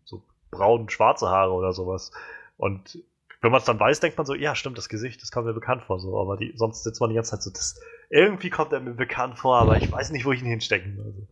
so 0.04 0.22
braun-schwarze 0.50 1.28
Haare 1.28 1.52
oder 1.52 1.72
sowas. 1.72 2.12
Und 2.56 2.98
wenn 3.44 3.52
man 3.52 3.58
es 3.58 3.66
dann 3.66 3.78
weiß, 3.78 4.00
denkt 4.00 4.16
man 4.16 4.26
so, 4.26 4.34
ja, 4.34 4.54
stimmt, 4.54 4.78
das 4.78 4.88
Gesicht, 4.88 5.20
das 5.20 5.30
kommt 5.30 5.46
mir 5.46 5.52
bekannt 5.52 5.82
vor, 5.82 6.00
so, 6.00 6.18
aber 6.18 6.38
die, 6.38 6.54
sonst 6.56 6.82
sitzt 6.82 6.98
man 7.00 7.10
die 7.10 7.16
ganze 7.16 7.32
Zeit 7.32 7.42
so, 7.42 7.50
das, 7.50 7.78
irgendwie 8.08 8.48
kommt 8.48 8.72
er 8.72 8.80
mir 8.80 8.94
bekannt 8.94 9.38
vor, 9.38 9.58
aber 9.58 9.76
ich 9.76 9.92
weiß 9.92 10.12
nicht, 10.12 10.24
wo 10.24 10.32
ich 10.32 10.40
ihn 10.40 10.46
hinstecken 10.46 10.96
soll. 10.96 11.04
Also, 11.04 11.28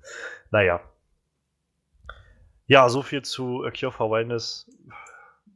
naja. 0.51 0.81
Ja, 2.67 2.89
so 2.91 3.01
viel 3.01 3.23
zu 3.23 3.65
A 3.65 3.71
Cure 3.71 3.93
for 3.93 4.11
Wellness. 4.11 4.71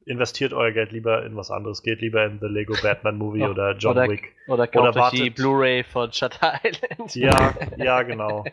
Investiert 0.07 0.55
euer 0.55 0.73
Geld 0.73 0.93
lieber 0.93 1.27
in 1.27 1.37
was 1.37 1.51
anderes. 1.51 1.83
Geht 1.83 2.01
lieber 2.01 2.25
in 2.25 2.39
The 2.41 2.47
Lego 2.47 2.75
Batman 2.81 3.19
Movie 3.19 3.43
oh, 3.43 3.51
oder 3.51 3.77
John 3.77 3.93
oder, 3.93 4.09
Wick. 4.09 4.35
Oder 4.47 4.67
kauft 4.67 4.89
oder 4.89 5.01
wartet, 5.01 5.19
die 5.19 5.31
Blu-ray 5.31 5.85
von 5.85 6.11
Shutter 6.11 6.59
Island. 6.65 7.15
Ja, 7.15 7.55
ja, 7.77 8.03
genau. 8.03 8.45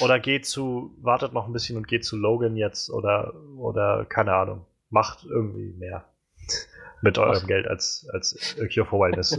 Oder 0.00 0.20
geht 0.20 0.46
zu, 0.46 0.94
wartet 1.02 1.34
noch 1.34 1.46
ein 1.46 1.52
bisschen 1.52 1.76
und 1.76 1.86
geht 1.86 2.04
zu 2.04 2.16
Logan 2.16 2.56
jetzt 2.56 2.88
oder, 2.88 3.34
oder 3.58 4.06
keine 4.06 4.34
Ahnung. 4.34 4.64
Macht 4.88 5.24
irgendwie 5.24 5.76
mehr 5.76 6.06
mit 7.02 7.18
eurem 7.18 7.32
Was? 7.32 7.46
Geld 7.46 7.66
als, 7.68 8.08
als 8.12 8.56
Cure 8.72 8.86
for 8.86 9.00
Wellness. 9.00 9.38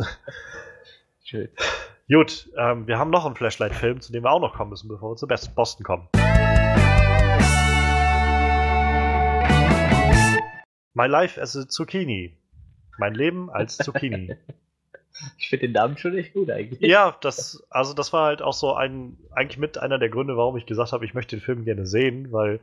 Schön. 1.24 1.50
Gut, 2.10 2.50
ähm, 2.58 2.88
wir 2.88 2.98
haben 2.98 3.10
noch 3.10 3.26
einen 3.26 3.36
Flashlight-Film, 3.36 4.00
zu 4.00 4.14
dem 4.14 4.24
wir 4.24 4.32
auch 4.32 4.40
noch 4.40 4.54
kommen 4.54 4.70
müssen, 4.70 4.88
bevor 4.88 5.12
wir 5.12 5.18
zu 5.18 5.54
Boston 5.54 5.84
kommen. 5.84 6.08
My 10.94 11.06
Life 11.06 11.42
as 11.42 11.58
a 11.58 11.68
Zucchini. 11.68 12.38
Mein 12.98 13.14
Leben 13.14 13.50
als 13.50 13.78
Zucchini. 13.78 14.36
Ich 15.40 15.50
finde 15.50 15.66
den 15.66 15.72
Namen 15.72 15.98
schon 15.98 16.16
echt 16.16 16.34
gut 16.34 16.52
eigentlich. 16.52 16.80
Ja, 16.80 17.18
das, 17.22 17.66
also 17.72 17.96
das 17.96 18.14
war 18.14 18.28
halt 18.28 18.44
auch 18.44 18.54
so 18.54 18.76
ein, 18.76 19.18
eigentlich 19.32 19.58
mit 19.58 19.80
einer 19.80 19.98
der 19.98 20.10
Gründe, 20.10 20.38
warum 20.38 20.58
ich 20.58 20.68
gesagt 20.68 20.92
habe, 20.92 21.06
ich 21.06 21.16
möchte 21.16 21.36
den 21.36 21.42
Film 21.42 21.66
gerne 21.66 21.88
sehen, 21.88 22.32
weil 22.32 22.60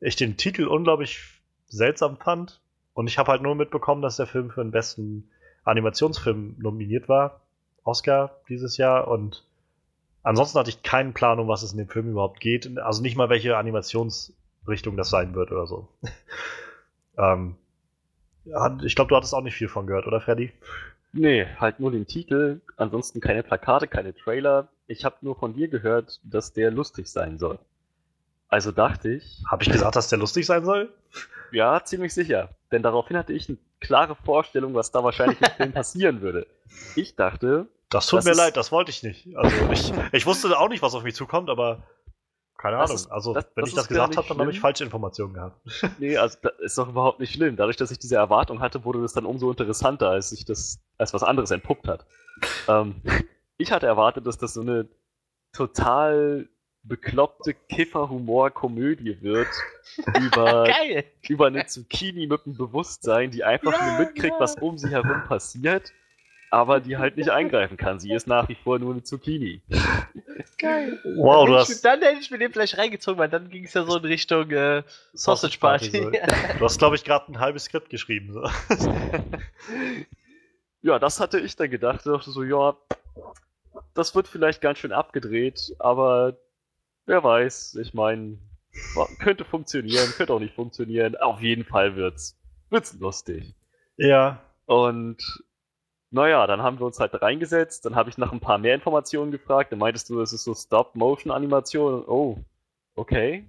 ich 0.00 0.16
den 0.16 0.36
Titel 0.36 0.66
unglaublich 0.66 1.20
seltsam 1.68 2.16
fand. 2.16 2.60
Und 2.94 3.08
ich 3.08 3.18
habe 3.18 3.30
halt 3.30 3.42
nur 3.42 3.54
mitbekommen, 3.54 4.02
dass 4.02 4.16
der 4.16 4.26
Film 4.26 4.50
für 4.50 4.62
den 4.62 4.70
besten 4.70 5.30
Animationsfilm 5.64 6.56
nominiert 6.58 7.08
war. 7.08 7.40
Oscar 7.84 8.36
dieses 8.48 8.76
Jahr. 8.76 9.08
Und 9.08 9.44
ansonsten 10.22 10.58
hatte 10.58 10.70
ich 10.70 10.82
keinen 10.82 11.14
Plan, 11.14 11.38
um 11.38 11.48
was 11.48 11.62
es 11.62 11.72
in 11.72 11.78
dem 11.78 11.88
Film 11.88 12.10
überhaupt 12.10 12.40
geht. 12.40 12.78
Also 12.78 13.02
nicht 13.02 13.16
mal 13.16 13.28
welche 13.28 13.56
Animationsart 13.56 14.36
Richtung 14.68 14.96
das 14.96 15.10
sein 15.10 15.34
wird 15.34 15.50
oder 15.50 15.66
so. 15.66 15.88
ähm, 17.18 17.56
ich 18.84 18.94
glaube, 18.94 19.08
du 19.08 19.16
hattest 19.16 19.34
auch 19.34 19.42
nicht 19.42 19.56
viel 19.56 19.68
von 19.68 19.86
gehört, 19.86 20.06
oder 20.06 20.20
Freddy? 20.20 20.52
Nee, 21.12 21.46
halt 21.58 21.78
nur 21.78 21.90
den 21.90 22.06
Titel, 22.06 22.60
ansonsten 22.76 23.20
keine 23.20 23.42
Plakate, 23.42 23.86
keine 23.86 24.14
Trailer. 24.14 24.68
Ich 24.86 25.04
habe 25.04 25.16
nur 25.20 25.36
von 25.36 25.54
dir 25.54 25.68
gehört, 25.68 26.20
dass 26.24 26.52
der 26.52 26.70
lustig 26.70 27.06
sein 27.08 27.38
soll. 27.38 27.58
Also 28.48 28.72
dachte 28.72 29.12
ich. 29.12 29.42
Habe 29.50 29.62
ich 29.62 29.70
gesagt, 29.70 29.96
dass 29.96 30.08
der 30.08 30.18
lustig 30.18 30.46
sein 30.46 30.64
soll? 30.64 30.92
Ja, 31.52 31.82
ziemlich 31.84 32.14
sicher. 32.14 32.50
Denn 32.70 32.82
daraufhin 32.82 33.16
hatte 33.16 33.32
ich 33.32 33.48
eine 33.48 33.58
klare 33.80 34.14
Vorstellung, 34.14 34.74
was 34.74 34.90
da 34.90 35.04
wahrscheinlich 35.04 35.40
im 35.40 35.50
Film 35.56 35.72
passieren 35.74 36.20
würde. 36.20 36.46
Ich 36.96 37.16
dachte. 37.16 37.68
Das 37.90 38.06
tut 38.06 38.18
das 38.18 38.24
mir 38.24 38.34
leid, 38.34 38.56
das 38.56 38.72
wollte 38.72 38.90
ich 38.90 39.02
nicht. 39.02 39.36
Also 39.36 39.54
ich, 39.70 39.92
ich 40.12 40.26
wusste 40.26 40.58
auch 40.58 40.70
nicht, 40.70 40.82
was 40.82 40.94
auf 40.94 41.02
mich 41.02 41.14
zukommt, 41.14 41.50
aber 41.50 41.82
keine 42.62 42.78
Ahnung. 42.78 42.94
Ist, 42.94 43.10
also, 43.10 43.34
das, 43.34 43.44
wenn 43.56 43.62
das 43.62 43.70
ich 43.70 43.74
das 43.74 43.88
gesagt 43.88 44.16
habe, 44.16 44.28
dann 44.28 44.38
habe 44.38 44.50
ich 44.52 44.60
falsche 44.60 44.84
Informationen 44.84 45.34
gehabt. 45.34 45.60
Nee, 45.98 46.16
also 46.16 46.38
das 46.40 46.52
ist 46.60 46.78
doch 46.78 46.88
überhaupt 46.88 47.18
nicht 47.18 47.34
schlimm. 47.34 47.56
Dadurch, 47.56 47.76
dass 47.76 47.90
ich 47.90 47.98
diese 47.98 48.14
Erwartung 48.14 48.60
hatte, 48.60 48.84
wurde 48.84 49.02
das 49.02 49.12
dann 49.12 49.26
umso 49.26 49.50
interessanter, 49.50 50.10
als 50.10 50.30
sich 50.30 50.44
das 50.44 50.78
als 50.96 51.12
was 51.12 51.24
anderes 51.24 51.50
entpuppt 51.50 51.88
hat. 51.88 52.06
ähm, 52.68 53.02
ich 53.58 53.72
hatte 53.72 53.86
erwartet, 53.86 54.26
dass 54.26 54.38
das 54.38 54.54
so 54.54 54.60
eine 54.60 54.88
total 55.52 56.48
bekloppte 56.84 57.54
Kiffer-Humor-Komödie 57.54 59.18
wird 59.20 59.48
über, 60.20 60.66
über 61.28 61.46
eine 61.46 61.66
Zucchini 61.66 62.26
mit 62.26 62.46
einem 62.46 62.56
Bewusstsein, 62.56 63.30
die 63.30 63.44
einfach 63.44 63.72
ja, 63.72 63.86
nur 63.86 63.98
mitkriegt, 64.06 64.34
ja. 64.34 64.40
was 64.40 64.56
um 64.56 64.78
sie 64.78 64.90
herum 64.90 65.24
passiert 65.26 65.92
aber 66.52 66.80
die 66.80 66.98
halt 66.98 67.16
nicht 67.16 67.30
eingreifen 67.30 67.78
kann. 67.78 67.98
Sie 67.98 68.12
ist 68.12 68.26
nach 68.26 68.46
wie 68.50 68.54
vor 68.54 68.78
nur 68.78 68.92
eine 68.92 69.02
Zucchini. 69.02 69.62
Geil. 70.58 71.00
Wow, 71.16 71.46
du 71.46 71.54
hast... 71.54 71.82
Dann 71.82 72.02
hätte 72.02 72.20
ich 72.20 72.30
mir 72.30 72.36
den 72.36 72.52
vielleicht 72.52 72.76
reingezogen, 72.76 73.18
weil 73.18 73.30
dann 73.30 73.48
ging 73.48 73.64
es 73.64 73.72
ja 73.72 73.84
so 73.84 73.96
in 73.96 74.04
Richtung 74.04 74.50
äh, 74.50 74.82
Sausage 75.14 75.58
Party. 75.58 75.92
Du 76.58 76.64
hast, 76.66 76.78
glaube 76.78 76.96
ich, 76.96 77.04
gerade 77.04 77.32
ein 77.32 77.40
halbes 77.40 77.64
Skript 77.64 77.88
geschrieben. 77.88 78.34
So. 78.34 78.42
ja, 80.82 80.98
das 80.98 81.20
hatte 81.20 81.40
ich 81.40 81.56
dann 81.56 81.70
gedacht. 81.70 82.00
Ich 82.04 82.12
dachte 82.12 82.30
so, 82.30 82.42
ja, 82.42 82.76
das 83.94 84.14
wird 84.14 84.28
vielleicht 84.28 84.60
ganz 84.60 84.78
schön 84.78 84.92
abgedreht, 84.92 85.74
aber 85.78 86.36
wer 87.06 87.22
weiß. 87.22 87.76
Ich 87.76 87.94
meine, 87.94 88.38
könnte 89.18 89.44
funktionieren, 89.44 90.10
könnte 90.16 90.32
auch 90.32 90.40
nicht 90.40 90.54
funktionieren. 90.54 91.16
Auf 91.16 91.40
jeden 91.40 91.64
Fall 91.64 91.96
wird's, 91.96 92.38
wird's 92.70 92.98
lustig. 92.98 93.54
Ja. 93.96 94.42
Und 94.66 95.22
naja, 96.10 96.46
dann 96.46 96.62
haben 96.62 96.78
wir 96.78 96.86
uns 96.86 97.00
halt 97.00 97.20
reingesetzt, 97.20 97.86
dann 97.86 97.96
habe 97.96 98.10
ich 98.10 98.18
nach 98.18 98.32
ein 98.32 98.40
paar 98.40 98.58
mehr 98.58 98.74
Informationen 98.74 99.30
gefragt, 99.30 99.72
dann 99.72 99.78
meintest 99.78 100.10
du, 100.10 100.18
das 100.18 100.34
ist 100.34 100.44
so 100.44 100.54
Stop-Motion-Animation. 100.54 102.04
Oh, 102.06 102.36
okay. 102.94 103.48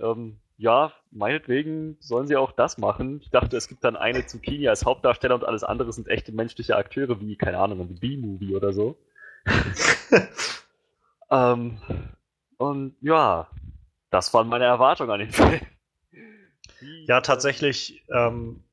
Ähm, 0.00 0.38
ja, 0.56 0.92
meinetwegen 1.10 1.96
sollen 2.00 2.28
sie 2.28 2.36
auch 2.36 2.52
das 2.52 2.78
machen. 2.78 3.20
Ich 3.22 3.30
dachte, 3.30 3.56
es 3.56 3.66
gibt 3.66 3.82
dann 3.82 3.96
eine 3.96 4.26
Zucchini 4.26 4.68
als 4.68 4.84
Hauptdarsteller 4.84 5.34
und 5.34 5.44
alles 5.44 5.64
andere 5.64 5.92
sind 5.92 6.06
echte 6.06 6.32
menschliche 6.32 6.76
Akteure, 6.76 7.20
wie, 7.20 7.36
keine 7.36 7.58
Ahnung, 7.58 7.80
ein 7.80 7.98
B-Movie 7.98 8.54
oder 8.54 8.72
so. 8.72 8.96
ähm, 11.30 11.80
und 12.60 12.94
ja, 13.00 13.48
das 14.10 14.34
waren 14.34 14.48
meine 14.48 14.66
Erwartungen 14.66 15.10
an 15.10 15.20
den 15.20 15.30
Film. 15.30 15.60
Ja, 17.06 17.22
tatsächlich 17.22 18.04
ähm, 18.12 18.64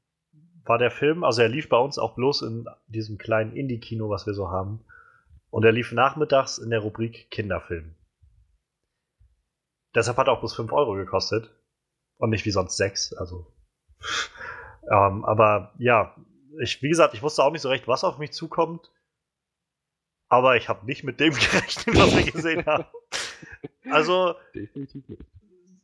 war 0.66 0.78
der 0.78 0.92
Film, 0.92 1.24
also 1.24 1.42
er 1.42 1.48
lief 1.48 1.70
bei 1.70 1.78
uns 1.78 1.98
auch 1.98 2.16
bloß 2.16 2.42
in 2.42 2.66
diesem 2.88 3.18
kleinen 3.18 3.56
Indie-Kino, 3.56 4.10
was 4.10 4.26
wir 4.26 4.34
so 4.34 4.50
haben. 4.50 4.84
Und 5.52 5.64
er 5.64 5.72
lief 5.72 5.94
nachmittags 5.94 6.58
in 6.58 6.70
der 6.70 6.80
Rubrik 6.80 7.32
Kinderfilm. 7.32 7.96
Deshalb 9.96 10.18
hat 10.18 10.28
er 10.28 10.34
auch 10.34 10.40
bloß 10.40 10.54
5 10.56 10.72
Euro 10.74 10.94
gekostet. 10.96 11.50
Und 12.18 12.32
nicht 12.32 12.46
wie 12.46 12.52
sonst 12.52 12.76
6. 12.76 13.14
Also. 13.14 13.48
ähm, 14.92 15.24
aber 15.24 15.74
ja, 15.78 16.14
ich, 16.62 16.82
wie 16.82 16.90
gesagt, 16.90 17.14
ich 17.14 17.24
wusste 17.24 17.42
auch 17.42 17.52
nicht 17.52 17.62
so 17.62 17.70
recht, 17.70 17.88
was 17.88 18.04
auf 18.04 18.18
mich 18.18 18.34
zukommt. 18.34 18.92
Aber 20.30 20.58
ich 20.58 20.68
habe 20.68 20.86
nicht 20.86 21.06
mit 21.06 21.22
dem 21.22 21.34
gerechnet, 21.36 21.96
was 21.98 22.16
wir 22.18 22.32
gesehen 22.32 22.66
haben. 22.66 22.86
Also, 23.90 24.36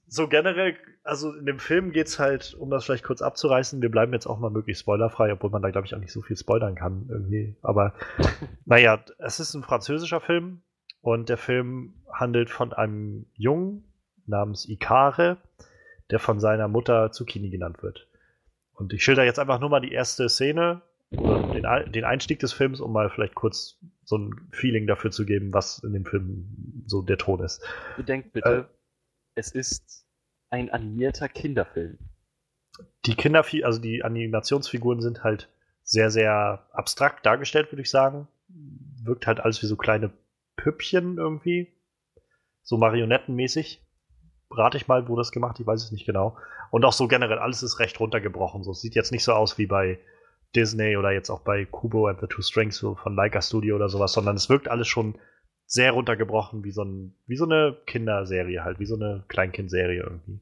so 0.08 0.28
generell, 0.28 0.76
also 1.04 1.34
in 1.34 1.46
dem 1.46 1.60
Film 1.60 1.92
geht 1.92 2.08
es 2.08 2.20
halt, 2.20 2.54
um 2.54 2.70
das 2.70 2.86
vielleicht 2.86 3.04
kurz 3.04 3.22
abzureißen, 3.22 3.82
wir 3.82 3.90
bleiben 3.90 4.14
jetzt 4.14 4.28
auch 4.28 4.40
mal 4.40 4.52
möglichst 4.52 4.82
spoilerfrei, 4.82 5.34
obwohl 5.34 5.50
man 5.50 5.62
da, 5.62 5.72
glaube 5.72 5.88
ich, 5.88 5.96
auch 5.96 6.00
nicht 6.00 6.12
so 6.12 6.22
viel 6.22 6.38
spoilern 6.38 6.76
kann 6.76 7.08
irgendwie. 7.10 7.56
Aber 7.62 7.94
naja, 8.66 9.04
es 9.18 9.40
ist 9.40 9.54
ein 9.54 9.64
französischer 9.64 10.22
Film 10.22 10.62
und 11.02 11.30
der 11.30 11.38
Film 11.38 11.96
handelt 12.12 12.50
von 12.50 12.74
einem 12.74 13.26
Jungen 13.34 13.86
namens 14.26 14.70
Ikare, 14.70 15.38
der 16.12 16.20
von 16.20 16.40
seiner 16.40 16.68
Mutter 16.68 17.12
Zucchini 17.12 17.50
genannt 17.50 17.82
wird. 17.82 18.08
Und 18.74 18.94
ich 18.94 19.04
schilder 19.04 19.24
jetzt 19.24 19.40
einfach 19.40 19.60
nur 19.60 19.70
mal 19.70 19.82
die 19.82 19.92
erste 19.92 20.30
Szene 20.30 20.82
den, 21.14 21.92
den 21.92 22.04
Einstieg 22.04 22.40
des 22.40 22.54
Films, 22.54 22.82
um 22.82 22.92
mal 22.92 23.10
vielleicht 23.10 23.36
kurz 23.36 23.80
so 24.04 24.18
ein 24.18 24.50
Feeling 24.52 24.88
dafür 24.88 25.12
zu 25.12 25.26
geben, 25.26 25.54
was 25.54 25.80
in 25.80 25.94
dem 25.94 26.06
Film 26.06 26.84
so 26.86 27.02
der 27.02 27.18
Ton 27.18 27.42
ist. 27.44 27.62
Bedenkt 27.96 28.34
bitte, 28.34 28.68
äh, 28.70 28.74
es 29.36 29.52
ist 29.52 30.06
ein 30.50 30.70
animierter 30.70 31.30
Kinderfilm. 31.30 31.98
Die 33.06 33.16
Kinderfi 33.16 33.64
also 33.64 33.80
die 33.80 34.04
Animationsfiguren 34.04 35.02
sind 35.02 35.24
halt 35.24 35.50
sehr, 35.84 36.10
sehr 36.10 36.68
abstrakt 36.72 37.26
dargestellt, 37.26 37.72
würde 37.72 37.82
ich 37.82 37.90
sagen. 37.90 38.28
Wirkt 39.04 39.28
halt 39.28 39.40
alles 39.40 39.62
wie 39.62 39.68
so 39.68 39.76
kleine 39.76 40.12
Püppchen 40.56 41.18
irgendwie. 41.18 41.74
So 42.62 42.78
marionettenmäßig. 42.78 43.82
Rate 44.50 44.78
ich 44.78 44.88
mal, 44.88 45.08
wo 45.08 45.16
das 45.16 45.32
gemacht, 45.32 45.60
ich 45.60 45.66
weiß 45.66 45.84
es 45.84 45.92
nicht 45.92 46.06
genau. 46.06 46.38
Und 46.72 46.86
auch 46.86 46.94
so 46.94 47.08
generell, 47.08 47.40
alles 47.40 47.64
ist 47.64 47.80
recht 47.80 48.00
runtergebrochen. 48.00 48.64
So 48.64 48.72
es 48.72 48.82
sieht 48.82 48.96
jetzt 48.96 49.12
nicht 49.12 49.24
so 49.24 49.34
aus 49.34 49.58
wie 49.58 49.66
bei 49.66 50.00
Disney 50.56 50.98
oder 50.98 51.12
jetzt 51.12 51.30
auch 51.30 51.42
bei 51.42 51.66
Kubo 51.66 52.08
and 52.08 52.20
the 52.22 52.28
Two 52.28 52.42
Strings 52.42 52.80
von 52.80 53.16
Leica 53.16 53.42
Studio 53.42 53.76
oder 53.76 53.90
sowas, 53.90 54.14
sondern 54.14 54.36
es 54.36 54.50
wirkt 54.50 54.68
alles 54.68 54.88
schon 54.88 55.16
sehr 55.66 55.92
runtergebrochen, 55.92 56.64
wie 56.64 56.72
so, 56.72 56.84
ein, 56.84 57.16
wie 57.26 57.36
so 57.36 57.46
eine 57.46 57.78
Kinderserie 57.86 58.64
halt, 58.64 58.80
wie 58.80 58.86
so 58.86 58.96
eine 58.96 59.24
Kleinkindserie 59.28 60.04
irgendwie. 60.04 60.40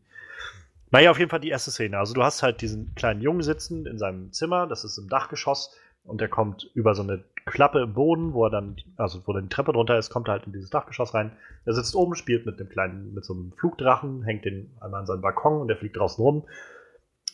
Naja, 0.90 1.12
auf 1.12 1.20
jeden 1.20 1.30
Fall 1.30 1.40
die 1.40 1.50
erste 1.50 1.72
Szene. 1.72 1.98
Also 1.98 2.14
du 2.14 2.24
hast 2.24 2.44
halt 2.44 2.62
diesen 2.62 2.94
kleinen 2.96 3.22
Jungen 3.22 3.42
sitzen 3.42 3.86
in 3.86 3.98
seinem 3.98 4.34
Zimmer, 4.34 4.68
das 4.68 4.84
ist 4.84 4.98
im 4.98 5.08
Dachgeschoss, 5.08 5.74
und 6.04 6.20
der 6.20 6.30
kommt 6.30 6.70
über 6.74 6.96
so 6.96 7.04
eine 7.04 7.24
Klappe 7.46 7.80
im 7.80 7.94
Boden, 7.94 8.34
wo 8.34 8.46
er 8.46 8.50
dann, 8.50 8.76
also 8.98 9.22
wo 9.26 9.34
dann 9.34 9.44
die 9.44 9.50
Treppe 9.50 9.72
drunter 9.72 9.98
ist, 9.98 10.10
kommt 10.10 10.28
er 10.28 10.34
halt 10.34 10.48
in 10.48 10.54
dieses 10.54 10.70
Dachgeschoss 10.70 11.14
rein. 11.14 11.32
Er 11.66 11.74
sitzt 11.74 11.96
oben, 11.96 12.16
spielt 12.16 12.46
mit 12.46 12.60
einem 12.60 12.70
kleinen, 12.70 13.14
mit 13.14 13.24
so 13.24 13.34
einem 13.34 13.54
Flugdrachen, 13.54 14.24
hängt 14.24 14.46
den 14.46 14.76
einmal 14.82 15.02
an 15.02 15.06
seinen 15.06 15.22
Balkon 15.22 15.62
und 15.62 15.68
der 15.68 15.78
fliegt 15.78 15.98
draußen 15.98 16.24
rum. 16.24 16.48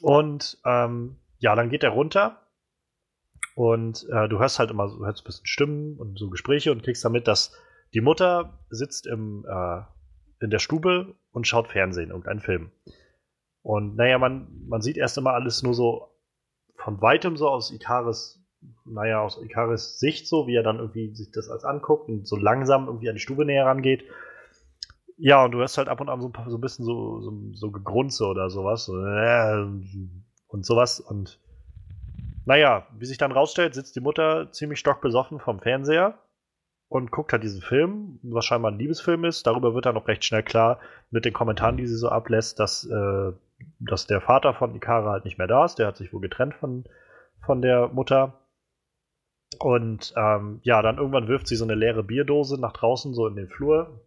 Und 0.01 0.59
ähm, 0.65 1.15
ja, 1.39 1.55
dann 1.55 1.69
geht 1.69 1.83
er 1.83 1.91
runter 1.91 2.41
und 3.57 4.05
äh, 4.11 4.29
du 4.29 4.37
hörst 4.37 4.59
halt 4.59 4.69
immer, 4.69 4.83
hörst 4.99 5.23
ein 5.23 5.25
bisschen 5.25 5.47
Stimmen 5.47 5.97
und 5.97 6.19
so 6.19 6.29
Gespräche 6.29 6.71
und 6.71 6.83
kriegst 6.83 7.03
damit, 7.03 7.27
dass 7.27 7.59
die 7.95 8.01
Mutter 8.01 8.59
sitzt 8.69 9.07
im, 9.07 9.47
äh, 9.49 9.81
in 10.39 10.51
der 10.51 10.59
Stube 10.59 11.15
und 11.31 11.47
schaut 11.47 11.67
Fernsehen, 11.67 12.11
irgendeinen 12.11 12.39
Film. 12.39 12.69
Und 13.63 13.95
naja, 13.95 14.19
man, 14.19 14.47
man 14.67 14.81
sieht 14.81 14.95
erst 14.95 15.17
immer 15.17 15.33
alles 15.33 15.63
nur 15.63 15.73
so 15.73 16.11
von 16.75 17.01
weitem 17.01 17.35
so 17.35 17.49
aus 17.49 17.71
Ikaris, 17.71 18.39
naja, 18.85 19.21
aus 19.21 19.41
Ikaris 19.41 19.97
Sicht 19.97 20.27
so, 20.27 20.45
wie 20.45 20.55
er 20.55 20.61
dann 20.61 20.77
irgendwie 20.77 21.15
sich 21.15 21.31
das 21.31 21.49
als 21.49 21.63
anguckt 21.63 22.09
und 22.09 22.27
so 22.27 22.35
langsam 22.35 22.85
irgendwie 22.85 23.09
an 23.09 23.15
die 23.15 23.21
Stube 23.21 23.43
näher 23.43 23.65
rangeht. 23.65 24.03
Ja, 25.17 25.43
und 25.43 25.51
du 25.53 25.57
hörst 25.57 25.79
halt 25.79 25.89
ab 25.89 25.99
und 25.99 26.09
an 26.09 26.21
so, 26.21 26.31
so 26.47 26.57
ein 26.57 26.61
bisschen 26.61 26.85
so, 26.85 27.21
so, 27.21 27.33
so 27.53 27.71
Gegrunze 27.71 28.27
oder 28.27 28.51
sowas. 28.51 28.85
So, 28.85 29.03
äh, 29.03 29.65
und 30.45 30.63
sowas. 30.63 30.99
Und 30.99 31.39
naja, 32.47 32.87
wie 32.97 33.05
sich 33.05 33.17
dann 33.17 33.33
rausstellt, 33.33 33.73
sitzt 33.73 33.97
die 33.97 34.01
Mutter 34.01 34.53
ziemlich 34.53 34.79
stockbesoffen 34.79 35.41
vom 35.41 35.59
Fernseher 35.59 36.17
und 36.87 37.11
guckt 37.11 37.33
halt 37.33 37.43
diesen 37.43 37.61
Film, 37.61 38.21
was 38.23 38.45
scheinbar 38.45 38.71
ein 38.71 38.79
Liebesfilm 38.79 39.25
ist. 39.25 39.45
Darüber 39.45 39.75
wird 39.75 39.85
dann 39.85 39.97
auch 39.97 40.07
recht 40.07 40.23
schnell 40.23 40.43
klar 40.43 40.79
mit 41.11 41.25
den 41.25 41.33
Kommentaren, 41.33 41.75
die 41.75 41.85
sie 41.85 41.97
so 41.97 42.07
ablässt, 42.07 42.57
dass, 42.59 42.85
äh, 42.85 43.33
dass 43.79 44.07
der 44.07 44.21
Vater 44.21 44.53
von 44.53 44.73
Ikara 44.73 45.11
halt 45.11 45.25
nicht 45.25 45.37
mehr 45.37 45.47
da 45.47 45.65
ist. 45.65 45.75
Der 45.75 45.87
hat 45.87 45.97
sich 45.97 46.13
wohl 46.13 46.21
getrennt 46.21 46.53
von, 46.53 46.85
von 47.45 47.61
der 47.61 47.89
Mutter. 47.89 48.39
Und 49.59 50.13
ähm, 50.15 50.61
ja, 50.63 50.81
dann 50.81 50.99
irgendwann 50.99 51.27
wirft 51.27 51.49
sie 51.49 51.57
so 51.57 51.65
eine 51.65 51.75
leere 51.75 52.03
Bierdose 52.03 52.61
nach 52.61 52.71
draußen, 52.71 53.13
so 53.13 53.27
in 53.27 53.35
den 53.35 53.49
Flur. 53.49 54.05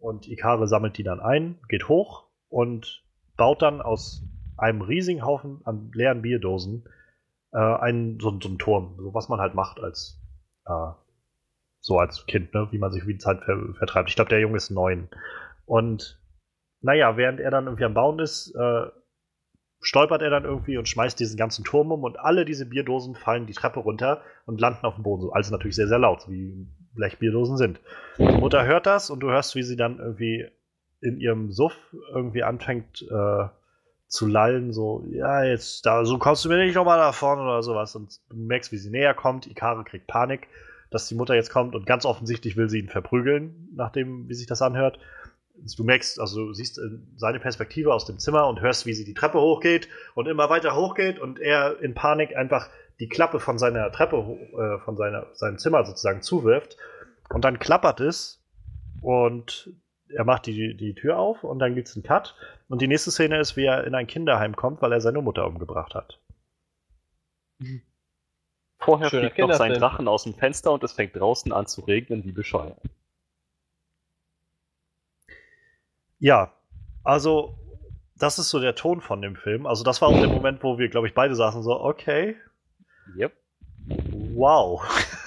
Und 0.00 0.26
Ikare 0.26 0.66
sammelt 0.66 0.98
die 0.98 1.04
dann 1.04 1.20
ein, 1.20 1.60
geht 1.68 1.88
hoch 1.88 2.24
und 2.48 3.04
baut 3.36 3.62
dann 3.62 3.80
aus 3.80 4.24
einem 4.56 4.80
riesigen 4.80 5.24
Haufen 5.24 5.60
an 5.64 5.92
leeren 5.94 6.22
Bierdosen 6.22 6.82
äh, 7.52 7.58
einen, 7.58 8.18
so, 8.20 8.38
so 8.40 8.48
einen 8.48 8.58
Turm, 8.58 8.96
so 8.98 9.14
was 9.14 9.28
man 9.28 9.40
halt 9.40 9.54
macht 9.54 9.80
als 9.80 10.20
äh, 10.66 10.92
so 11.80 11.98
als 11.98 12.26
Kind, 12.26 12.52
ne? 12.54 12.68
wie 12.70 12.78
man 12.78 12.92
sich 12.92 13.06
wie 13.06 13.14
die 13.14 13.18
Zeit 13.18 13.42
ver 13.44 13.74
vertreibt. 13.74 14.08
Ich 14.08 14.16
glaube, 14.16 14.30
der 14.30 14.40
Junge 14.40 14.56
ist 14.56 14.70
neun. 14.70 15.08
Und 15.64 16.20
naja, 16.80 17.16
während 17.16 17.40
er 17.40 17.50
dann 17.50 17.66
irgendwie 17.66 17.84
am 17.84 17.94
Bauen 17.94 18.18
ist, 18.18 18.54
äh, 18.54 18.86
stolpert 19.80 20.22
er 20.22 20.30
dann 20.30 20.44
irgendwie 20.44 20.76
und 20.76 20.88
schmeißt 20.88 21.18
diesen 21.18 21.36
ganzen 21.36 21.64
Turm 21.64 21.92
um 21.92 22.02
und 22.02 22.18
alle 22.18 22.44
diese 22.44 22.66
Bierdosen 22.66 23.14
fallen 23.14 23.46
die 23.46 23.52
Treppe 23.52 23.80
runter 23.80 24.22
und 24.46 24.60
landen 24.60 24.84
auf 24.84 24.96
dem 24.96 25.04
Boden. 25.04 25.22
So, 25.22 25.32
also 25.32 25.52
natürlich 25.52 25.76
sehr, 25.76 25.88
sehr 25.88 25.98
laut, 25.98 26.28
wie 26.28 26.66
Blechbierdosen 26.94 27.56
sind. 27.56 27.80
Die 28.18 28.24
Mutter 28.24 28.66
hört 28.66 28.86
das 28.86 29.10
und 29.10 29.20
du 29.20 29.30
hörst, 29.30 29.54
wie 29.54 29.62
sie 29.62 29.76
dann 29.76 29.98
irgendwie 29.98 30.46
in 31.00 31.20
ihrem 31.20 31.52
Suff 31.52 31.76
irgendwie 32.12 32.42
anfängt 32.42 33.02
äh, 33.02 33.48
zu 34.08 34.26
lallen, 34.26 34.72
so, 34.72 35.04
ja, 35.10 35.44
jetzt, 35.44 35.84
da, 35.84 36.04
so 36.04 36.18
kommst 36.18 36.44
du 36.44 36.48
mir 36.48 36.56
nicht 36.56 36.74
nochmal 36.74 36.98
davon 36.98 37.38
oder 37.38 37.62
sowas. 37.62 37.94
Und 37.94 38.20
du 38.30 38.36
merkst, 38.36 38.72
wie 38.72 38.78
sie 38.78 38.90
näher 38.90 39.14
kommt. 39.14 39.46
Ikare 39.46 39.84
kriegt 39.84 40.06
Panik, 40.06 40.48
dass 40.90 41.08
die 41.08 41.14
Mutter 41.14 41.34
jetzt 41.34 41.50
kommt 41.50 41.74
und 41.74 41.86
ganz 41.86 42.06
offensichtlich 42.06 42.56
will 42.56 42.70
sie 42.70 42.78
ihn 42.78 42.88
verprügeln, 42.88 43.68
nachdem, 43.74 44.28
wie 44.28 44.34
sich 44.34 44.46
das 44.46 44.62
anhört. 44.62 44.98
Du 45.76 45.84
merkst, 45.84 46.20
also 46.20 46.46
du 46.46 46.52
siehst 46.54 46.80
seine 47.16 47.40
Perspektive 47.40 47.92
aus 47.92 48.06
dem 48.06 48.18
Zimmer 48.18 48.46
und 48.46 48.60
hörst, 48.60 48.86
wie 48.86 48.94
sie 48.94 49.04
die 49.04 49.14
Treppe 49.14 49.40
hochgeht 49.40 49.88
und 50.14 50.26
immer 50.26 50.48
weiter 50.48 50.74
hochgeht 50.74 51.18
und 51.18 51.38
er 51.38 51.80
in 51.80 51.94
Panik 51.94 52.34
einfach 52.36 52.70
die 53.00 53.08
Klappe 53.08 53.40
von 53.40 53.58
seiner 53.58 53.90
Treppe, 53.92 54.16
äh, 54.16 54.78
von 54.84 54.96
seiner, 54.96 55.26
seinem 55.34 55.58
Zimmer 55.58 55.84
sozusagen 55.84 56.22
zuwirft. 56.22 56.76
Und 57.28 57.44
dann 57.44 57.58
klappert 57.58 58.00
es 58.00 58.42
und 59.02 59.70
er 60.14 60.24
macht 60.24 60.46
die, 60.46 60.76
die 60.76 60.94
Tür 60.94 61.18
auf 61.18 61.44
und 61.44 61.58
dann 61.58 61.74
gibt 61.74 61.88
es 61.88 61.96
einen 61.96 62.02
Cut. 62.02 62.34
Und 62.68 62.80
die 62.82 62.88
nächste 62.88 63.10
Szene 63.10 63.38
ist, 63.38 63.56
wie 63.56 63.64
er 63.64 63.84
in 63.84 63.94
ein 63.94 64.06
Kinderheim 64.06 64.56
kommt, 64.56 64.82
weil 64.82 64.92
er 64.92 65.00
seine 65.00 65.22
Mutter 65.22 65.46
umgebracht 65.46 65.94
hat. 65.94 66.20
Vorher 68.78 69.10
Schöner 69.10 69.30
fliegt 69.30 69.38
noch 69.38 69.52
sein 69.54 69.74
Drachen 69.74 70.08
aus 70.08 70.24
dem 70.24 70.34
Fenster 70.34 70.72
und 70.72 70.84
es 70.84 70.92
fängt 70.92 71.16
draußen 71.16 71.52
an 71.52 71.66
zu 71.66 71.82
regnen, 71.82 72.24
wie 72.24 72.32
bescheuert. 72.32 72.80
Ja, 76.20 76.52
also 77.04 77.58
das 78.16 78.38
ist 78.38 78.50
so 78.50 78.60
der 78.60 78.74
Ton 78.74 79.00
von 79.00 79.22
dem 79.22 79.36
Film. 79.36 79.66
Also 79.66 79.84
das 79.84 80.00
war 80.00 80.08
auch 80.08 80.18
der 80.18 80.28
Moment, 80.28 80.62
wo 80.62 80.78
wir, 80.78 80.88
glaube 80.88 81.06
ich, 81.06 81.14
beide 81.14 81.34
saßen 81.34 81.62
so, 81.62 81.80
okay. 81.80 82.36
Yep. 83.16 83.32
Wow. 84.34 84.82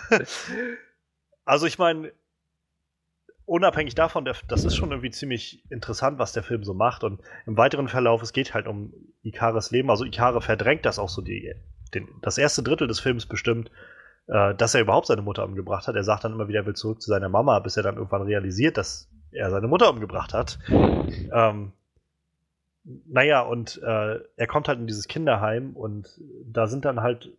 also 1.46 1.66
ich 1.66 1.80
meine, 1.80 2.12
unabhängig 3.46 3.96
davon, 3.96 4.26
der, 4.26 4.36
das 4.48 4.66
ist 4.66 4.76
schon 4.76 4.92
irgendwie 4.92 5.12
ziemlich 5.12 5.64
interessant, 5.70 6.20
was 6.20 6.34
der 6.34 6.44
Film 6.44 6.64
so 6.64 6.74
macht. 6.74 7.04
Und 7.04 7.22
im 7.46 7.58
weiteren 7.58 7.88
Verlauf, 7.88 8.22
es 8.22 8.34
geht 8.34 8.54
halt 8.54 8.68
um 8.68 8.94
Ikares 9.24 9.72
Leben. 9.72 9.90
Also 9.90 10.06
Ikare 10.06 10.42
verdrängt 10.42 10.86
das 10.86 11.00
auch 11.00 11.10
so 11.10 11.22
die, 11.22 11.54
den, 11.94 12.08
das 12.22 12.38
erste 12.38 12.64
Drittel 12.64 12.88
des 12.88 13.00
Films 13.00 13.26
bestimmt, 13.26 13.72
äh, 14.28 14.56
dass 14.56 14.76
er 14.76 14.82
überhaupt 14.82 15.08
seine 15.08 15.22
Mutter 15.22 15.46
umgebracht 15.46 15.88
hat. 15.88 15.96
Er 15.96 16.04
sagt 16.04 16.24
dann 16.24 16.34
immer 16.34 16.48
wieder, 16.48 16.62
er 16.62 16.66
will 16.66 16.76
zurück 16.76 17.02
zu 17.02 17.10
seiner 17.10 17.30
Mama, 17.30 17.60
bis 17.60 17.78
er 17.78 17.84
dann 17.84 17.98
irgendwann 17.98 18.24
realisiert, 18.24 18.78
dass 18.78 19.10
er 19.32 19.50
seine 19.50 19.68
Mutter 19.68 19.90
umgebracht 19.90 20.34
hat. 20.34 20.60
Ähm, 21.34 21.72
naja, 22.84 23.42
und 23.42 23.82
äh, 23.84 24.20
er 24.36 24.48
kommt 24.48 24.68
halt 24.68 24.80
in 24.80 24.88
dieses 24.88 25.08
Kinderheim 25.08 25.76
und 25.76 26.20
da 26.46 26.68
sind 26.68 26.86
dann 26.86 27.02
halt 27.02 27.32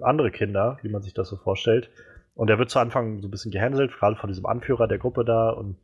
andere 0.00 0.30
Kinder, 0.30 0.78
wie 0.82 0.88
man 0.88 1.02
sich 1.02 1.14
das 1.14 1.28
so 1.28 1.36
vorstellt. 1.36 1.90
Und 2.34 2.50
er 2.50 2.58
wird 2.58 2.70
zu 2.70 2.78
Anfang 2.80 3.20
so 3.20 3.28
ein 3.28 3.30
bisschen 3.30 3.52
gehänselt, 3.52 3.92
gerade 3.92 4.16
von 4.16 4.28
diesem 4.28 4.46
Anführer 4.46 4.88
der 4.88 4.98
Gruppe 4.98 5.24
da. 5.24 5.50
Und 5.50 5.76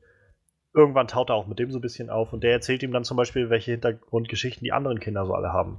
irgendwann 0.75 1.09
taut 1.09 1.31
er 1.31 1.37
auch 1.37 1.47
mit 1.47 1.59
dem 1.59 1.71
so 1.71 1.79
ein 1.79 1.83
bisschen 1.83 2.11
auf. 2.11 2.33
Und 2.33 2.43
der 2.43 2.53
erzählt 2.53 2.83
ihm 2.83 2.93
dann 2.93 3.05
zum 3.05 3.17
Beispiel, 3.17 3.51
welche 3.51 3.73
Hintergrundgeschichten 3.73 4.65
die 4.65 4.73
anderen 4.73 5.01
Kinder 5.01 5.25
so 5.27 5.35
alle 5.35 5.53
haben. 5.53 5.79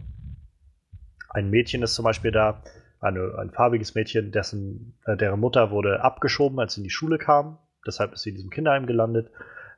Ein 1.29 1.49
Mädchen 1.49 1.83
ist 1.83 1.95
zum 1.95 2.03
Beispiel 2.03 2.31
da, 2.31 2.61
eine, 3.01 3.35
ein 3.39 3.49
farbiges 3.49 3.95
Mädchen, 3.95 4.31
dessen, 4.31 4.95
äh, 5.05 5.17
deren 5.17 5.39
Mutter 5.39 5.71
wurde 5.71 6.03
abgeschoben, 6.03 6.59
als 6.59 6.75
sie 6.75 6.81
in 6.81 6.83
die 6.83 6.89
Schule 6.89 7.17
kam. 7.17 7.57
Deshalb 7.85 8.13
ist 8.13 8.21
sie 8.21 8.29
in 8.29 8.35
diesem 8.35 8.51
Kinderheim 8.51 8.85
gelandet. 8.85 9.31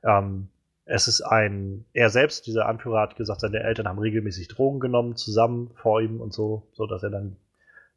Ähm, 0.04 0.50
es 0.86 1.08
ist 1.08 1.22
ein, 1.22 1.86
er 1.94 2.10
selbst, 2.10 2.46
dieser 2.48 2.68
Anführer 2.68 3.00
hat 3.00 3.16
gesagt, 3.16 3.40
seine 3.40 3.62
Eltern 3.62 3.88
haben 3.88 4.00
regelmäßig 4.00 4.50
Drogen 4.50 4.82
genommen, 4.82 5.16
zusammen 5.16 5.72
vor 5.76 6.02
ihm 6.02 6.20
und 6.20 6.34
so, 6.34 6.68
so 6.74 6.86
dass 6.86 7.04
er 7.04 7.10
dann 7.10 7.38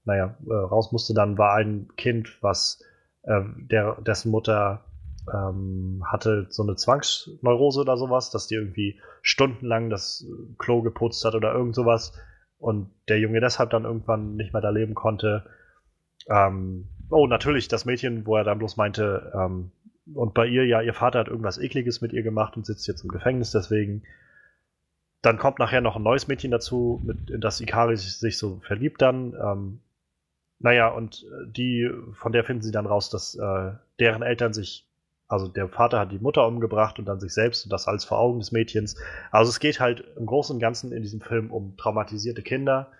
naja, 0.07 0.37
äh, 0.49 0.55
raus 0.55 0.93
musste, 0.93 1.15
dann 1.15 1.37
war 1.37 1.55
ein 1.55 1.89
Kind, 1.97 2.39
was 2.41 2.83
äh, 3.23 3.43
der, 3.57 4.01
dessen 4.01 4.31
Mutter 4.31 4.85
ähm, 5.33 6.03
hatte 6.07 6.47
so 6.51 6.63
eine 6.63 6.77
Zwangsneurose 6.77 7.81
oder 7.81 7.97
sowas, 7.97 8.31
dass 8.31 8.47
die 8.47 8.55
irgendwie 8.55 9.01
stundenlang 9.23 9.91
das 9.91 10.27
Klo 10.59 10.83
geputzt 10.83 11.25
hat 11.25 11.35
oder 11.35 11.53
irgend 11.53 11.75
sowas 11.75 12.13
und 12.59 12.91
der 13.09 13.19
Junge 13.19 13.41
deshalb 13.41 13.71
dann 13.71 13.85
irgendwann 13.85 14.37
nicht 14.37 14.53
mehr 14.53 14.63
da 14.63 14.71
leben 14.71 14.95
konnte. 14.95 15.45
Ähm, 16.29 16.89
oh, 17.11 17.27
natürlich 17.27 17.69
das 17.69 17.85
Mädchen, 17.85 18.27
wo 18.27 18.37
er 18.37 18.45
dann 18.45 18.59
bloß 18.59 18.77
meinte, 18.77 19.33
ähm, 19.35 19.73
und 20.15 20.35
bei 20.35 20.47
ihr, 20.47 20.65
ja, 20.67 20.81
ihr 20.83 20.95
Vater 20.95 21.19
hat 21.19 21.29
irgendwas 21.29 21.59
Ekliges 21.59 22.01
mit 22.01 22.13
ihr 22.13 22.23
gemacht 22.23 22.57
und 22.57 22.65
sitzt 22.65 22.87
jetzt 22.87 23.03
im 23.03 23.11
Gefängnis 23.11 23.51
deswegen. 23.51 24.05
Dann 25.21 25.39
kommt 25.39 25.59
nachher 25.59 25.81
noch 25.81 25.97
ein 25.97 26.03
neues 26.03 26.29
Mädchen 26.29 26.53
dazu, 26.53 27.03
mit, 27.05 27.31
in 27.31 27.41
das 27.41 27.61
Ikari 27.61 27.97
sich 27.97 28.39
so 28.39 28.61
verliebt 28.61 29.03
dann. 29.03 29.35
Ähm, 29.35 29.81
naja, 30.59 30.89
und 30.89 31.25
äh, 31.25 31.51
die, 31.51 31.91
von 32.13 32.33
der 32.33 32.45
finden 32.45 32.63
sie 32.63 32.73
dann 32.73 32.87
raus, 32.87 33.11
dass 33.11 33.35
äh, 33.35 33.73
deren 34.01 34.23
Eltern 34.23 34.53
sich, 34.53 34.87
also 35.29 35.49
der 35.49 35.69
Vater 35.69 36.01
hat 36.01 36.13
die 36.13 36.19
Mutter 36.19 36.47
umgebracht 36.47 36.99
und 36.99 37.07
dann 37.07 37.21
sich 37.21 37.33
selbst 37.33 37.65
und 37.65 37.73
das 37.73 37.89
alles 37.89 38.05
vor 38.05 38.19
Augen 38.19 38.39
des 38.39 38.53
Mädchens. 38.53 38.97
Also 39.31 39.51
es 39.51 39.61
geht 39.61 39.81
halt 39.81 40.05
im 40.17 40.27
Großen 40.27 40.55
und 40.55 40.61
Ganzen 40.61 40.93
in 40.93 41.03
diesem 41.03 41.21
Film 41.21 41.51
um 41.51 41.77
traumatisierte 41.77 42.43
Kinder, 42.43 42.93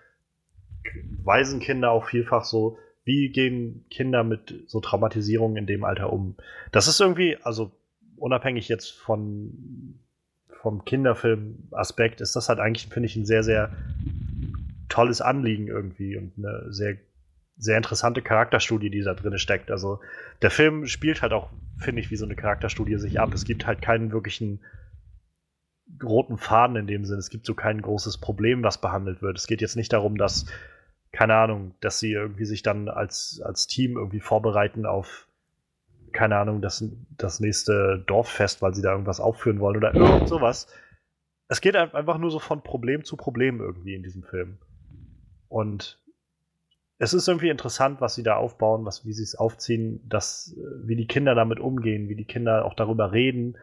Waisenkinder 1.23 1.91
auch 1.91 2.05
vielfach 2.05 2.43
so. 2.43 2.77
Wie 3.03 3.29
gehen 3.29 3.85
Kinder 3.89 4.23
mit 4.23 4.63
so 4.67 4.81
Traumatisierungen 4.81 5.57
in 5.57 5.65
dem 5.65 5.85
Alter 5.85 6.11
um? 6.11 6.35
Das 6.71 6.87
ist 6.87 6.99
irgendwie, 6.99 7.37
also 7.41 7.71
unabhängig 8.17 8.67
jetzt 8.67 8.91
von 8.91 9.97
vom 10.61 10.83
Kinderfilm-Aspekt, 10.83 12.19
ist 12.19 12.35
das 12.35 12.49
halt 12.49 12.59
eigentlich, 12.59 12.87
finde 12.87 13.07
ich, 13.07 13.15
ein 13.15 13.25
sehr, 13.25 13.43
sehr 13.43 13.71
tolles 14.89 15.21
Anliegen 15.21 15.67
irgendwie 15.67 16.17
und 16.17 16.33
eine 16.37 16.73
sehr 16.73 16.97
sehr 17.57 17.77
interessante 17.77 18.21
Charakterstudie, 18.21 18.89
die 18.89 19.01
da 19.01 19.13
drin 19.13 19.37
steckt. 19.39 19.71
Also 19.71 19.99
der 20.41 20.51
Film 20.51 20.85
spielt 20.85 21.21
halt 21.21 21.33
auch, 21.33 21.49
finde 21.77 22.01
ich, 22.01 22.11
wie 22.11 22.15
so 22.15 22.25
eine 22.25 22.35
Charakterstudie 22.35 22.97
sich 22.97 23.19
ab. 23.19 23.33
Es 23.33 23.45
gibt 23.45 23.65
halt 23.65 23.81
keinen 23.81 24.11
wirklichen 24.11 24.59
roten 26.03 26.37
Faden 26.37 26.75
in 26.75 26.87
dem 26.87 27.05
Sinn. 27.05 27.17
Es 27.17 27.29
gibt 27.29 27.45
so 27.45 27.55
kein 27.55 27.81
großes 27.81 28.19
Problem, 28.19 28.63
was 28.63 28.79
behandelt 28.79 29.21
wird. 29.21 29.37
Es 29.37 29.47
geht 29.47 29.61
jetzt 29.61 29.75
nicht 29.75 29.91
darum, 29.91 30.17
dass, 30.17 30.45
keine 31.11 31.35
Ahnung, 31.35 31.73
dass 31.81 31.99
sie 31.99 32.11
irgendwie 32.11 32.45
sich 32.45 32.61
dann 32.61 32.89
als, 32.89 33.41
als 33.43 33.65
Team 33.67 33.97
irgendwie 33.97 34.19
vorbereiten 34.19 34.85
auf, 34.85 35.27
keine 36.11 36.37
Ahnung, 36.37 36.61
das, 36.61 36.83
das 37.17 37.39
nächste 37.39 38.03
Dorffest, 38.05 38.61
weil 38.61 38.75
sie 38.75 38.81
da 38.81 38.91
irgendwas 38.91 39.19
aufführen 39.19 39.59
wollen 39.59 39.77
oder 39.77 39.95
irgend 39.95 40.27
sowas. 40.27 40.67
Es 41.47 41.61
geht 41.61 41.75
einfach 41.75 42.17
nur 42.17 42.29
so 42.29 42.39
von 42.39 42.61
Problem 42.61 43.03
zu 43.03 43.17
Problem 43.17 43.61
irgendwie 43.61 43.95
in 43.95 44.03
diesem 44.03 44.23
Film. 44.23 44.57
Und 45.47 45.99
es 46.99 47.13
ist 47.13 47.27
irgendwie 47.27 47.49
interessant, 47.49 48.01
was 48.01 48.15
sie 48.15 48.23
da 48.23 48.37
aufbauen, 48.37 48.85
was, 48.85 49.05
wie 49.05 49.13
sie 49.13 49.23
es 49.23 49.35
aufziehen, 49.35 50.01
dass, 50.09 50.55
wie 50.83 50.95
die 50.95 51.07
Kinder 51.07 51.35
damit 51.35 51.59
umgehen, 51.59 52.09
wie 52.09 52.15
die 52.15 52.25
Kinder 52.25 52.65
auch 52.65 52.73
darüber 52.73 53.11
reden 53.11 53.57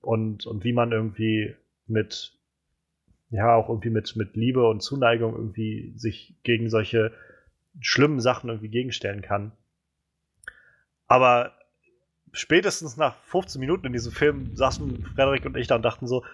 und, 0.00 0.46
und 0.46 0.64
wie 0.64 0.72
man 0.72 0.90
irgendwie 0.90 1.54
mit, 1.86 2.32
ja, 3.30 3.54
auch 3.54 3.68
irgendwie 3.68 3.90
mit, 3.90 4.16
mit 4.16 4.34
Liebe 4.34 4.68
und 4.68 4.82
Zuneigung 4.82 5.34
irgendwie 5.34 5.92
sich 5.96 6.34
gegen 6.42 6.70
solche 6.70 7.12
schlimmen 7.80 8.20
Sachen 8.20 8.50
irgendwie 8.50 8.68
gegenstellen 8.68 9.22
kann. 9.22 9.52
Aber 11.06 11.52
spätestens 12.32 12.96
nach 12.96 13.14
15 13.24 13.60
Minuten 13.60 13.86
in 13.86 13.92
diesem 13.92 14.12
Film 14.12 14.56
saßen 14.56 15.04
Frederik 15.14 15.44
und 15.44 15.56
ich 15.56 15.68
da 15.68 15.76
und 15.76 15.82
dachten 15.82 16.08
so, 16.08 16.24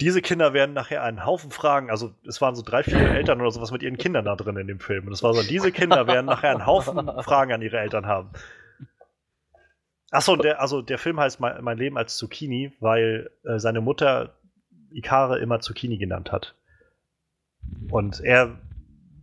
diese 0.00 0.22
Kinder 0.22 0.52
werden 0.52 0.74
nachher 0.74 1.02
einen 1.02 1.24
Haufen 1.26 1.50
Fragen, 1.50 1.90
also 1.90 2.14
es 2.26 2.40
waren 2.40 2.54
so 2.54 2.62
drei, 2.62 2.84
vier 2.84 2.98
Eltern 2.98 3.40
oder 3.40 3.50
sowas 3.50 3.72
mit 3.72 3.82
ihren 3.82 3.98
Kindern 3.98 4.24
da 4.24 4.36
drin 4.36 4.56
in 4.56 4.68
dem 4.68 4.78
Film. 4.78 5.06
Und 5.06 5.12
es 5.12 5.22
war 5.22 5.34
so, 5.34 5.42
diese 5.42 5.72
Kinder 5.72 6.06
werden 6.06 6.26
nachher 6.26 6.50
einen 6.50 6.66
Haufen 6.66 6.96
Fragen 7.22 7.52
an 7.52 7.62
ihre 7.62 7.78
Eltern 7.78 8.06
haben. 8.06 8.30
Achso, 10.10 10.36
der, 10.36 10.60
also 10.60 10.82
der 10.82 10.98
Film 10.98 11.18
heißt 11.18 11.40
Mein, 11.40 11.62
mein 11.62 11.78
Leben 11.78 11.98
als 11.98 12.16
Zucchini, 12.16 12.72
weil 12.80 13.30
äh, 13.44 13.58
seine 13.58 13.80
Mutter 13.80 14.34
Ikare 14.90 15.38
immer 15.38 15.60
Zucchini 15.60 15.98
genannt 15.98 16.32
hat. 16.32 16.54
Und 17.90 18.20
er 18.20 18.58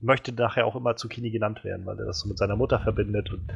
möchte 0.02 0.32
nachher 0.34 0.68
auch 0.68 0.76
immer 0.76 0.96
Zucchini 0.96 1.32
genannt 1.32 1.64
werden, 1.64 1.86
weil 1.86 1.98
er 2.00 2.06
das 2.06 2.20
so 2.20 2.28
mit 2.28 2.38
seiner 2.38 2.56
Mutter 2.56 2.80
verbindet. 2.80 3.32
Und 3.32 3.52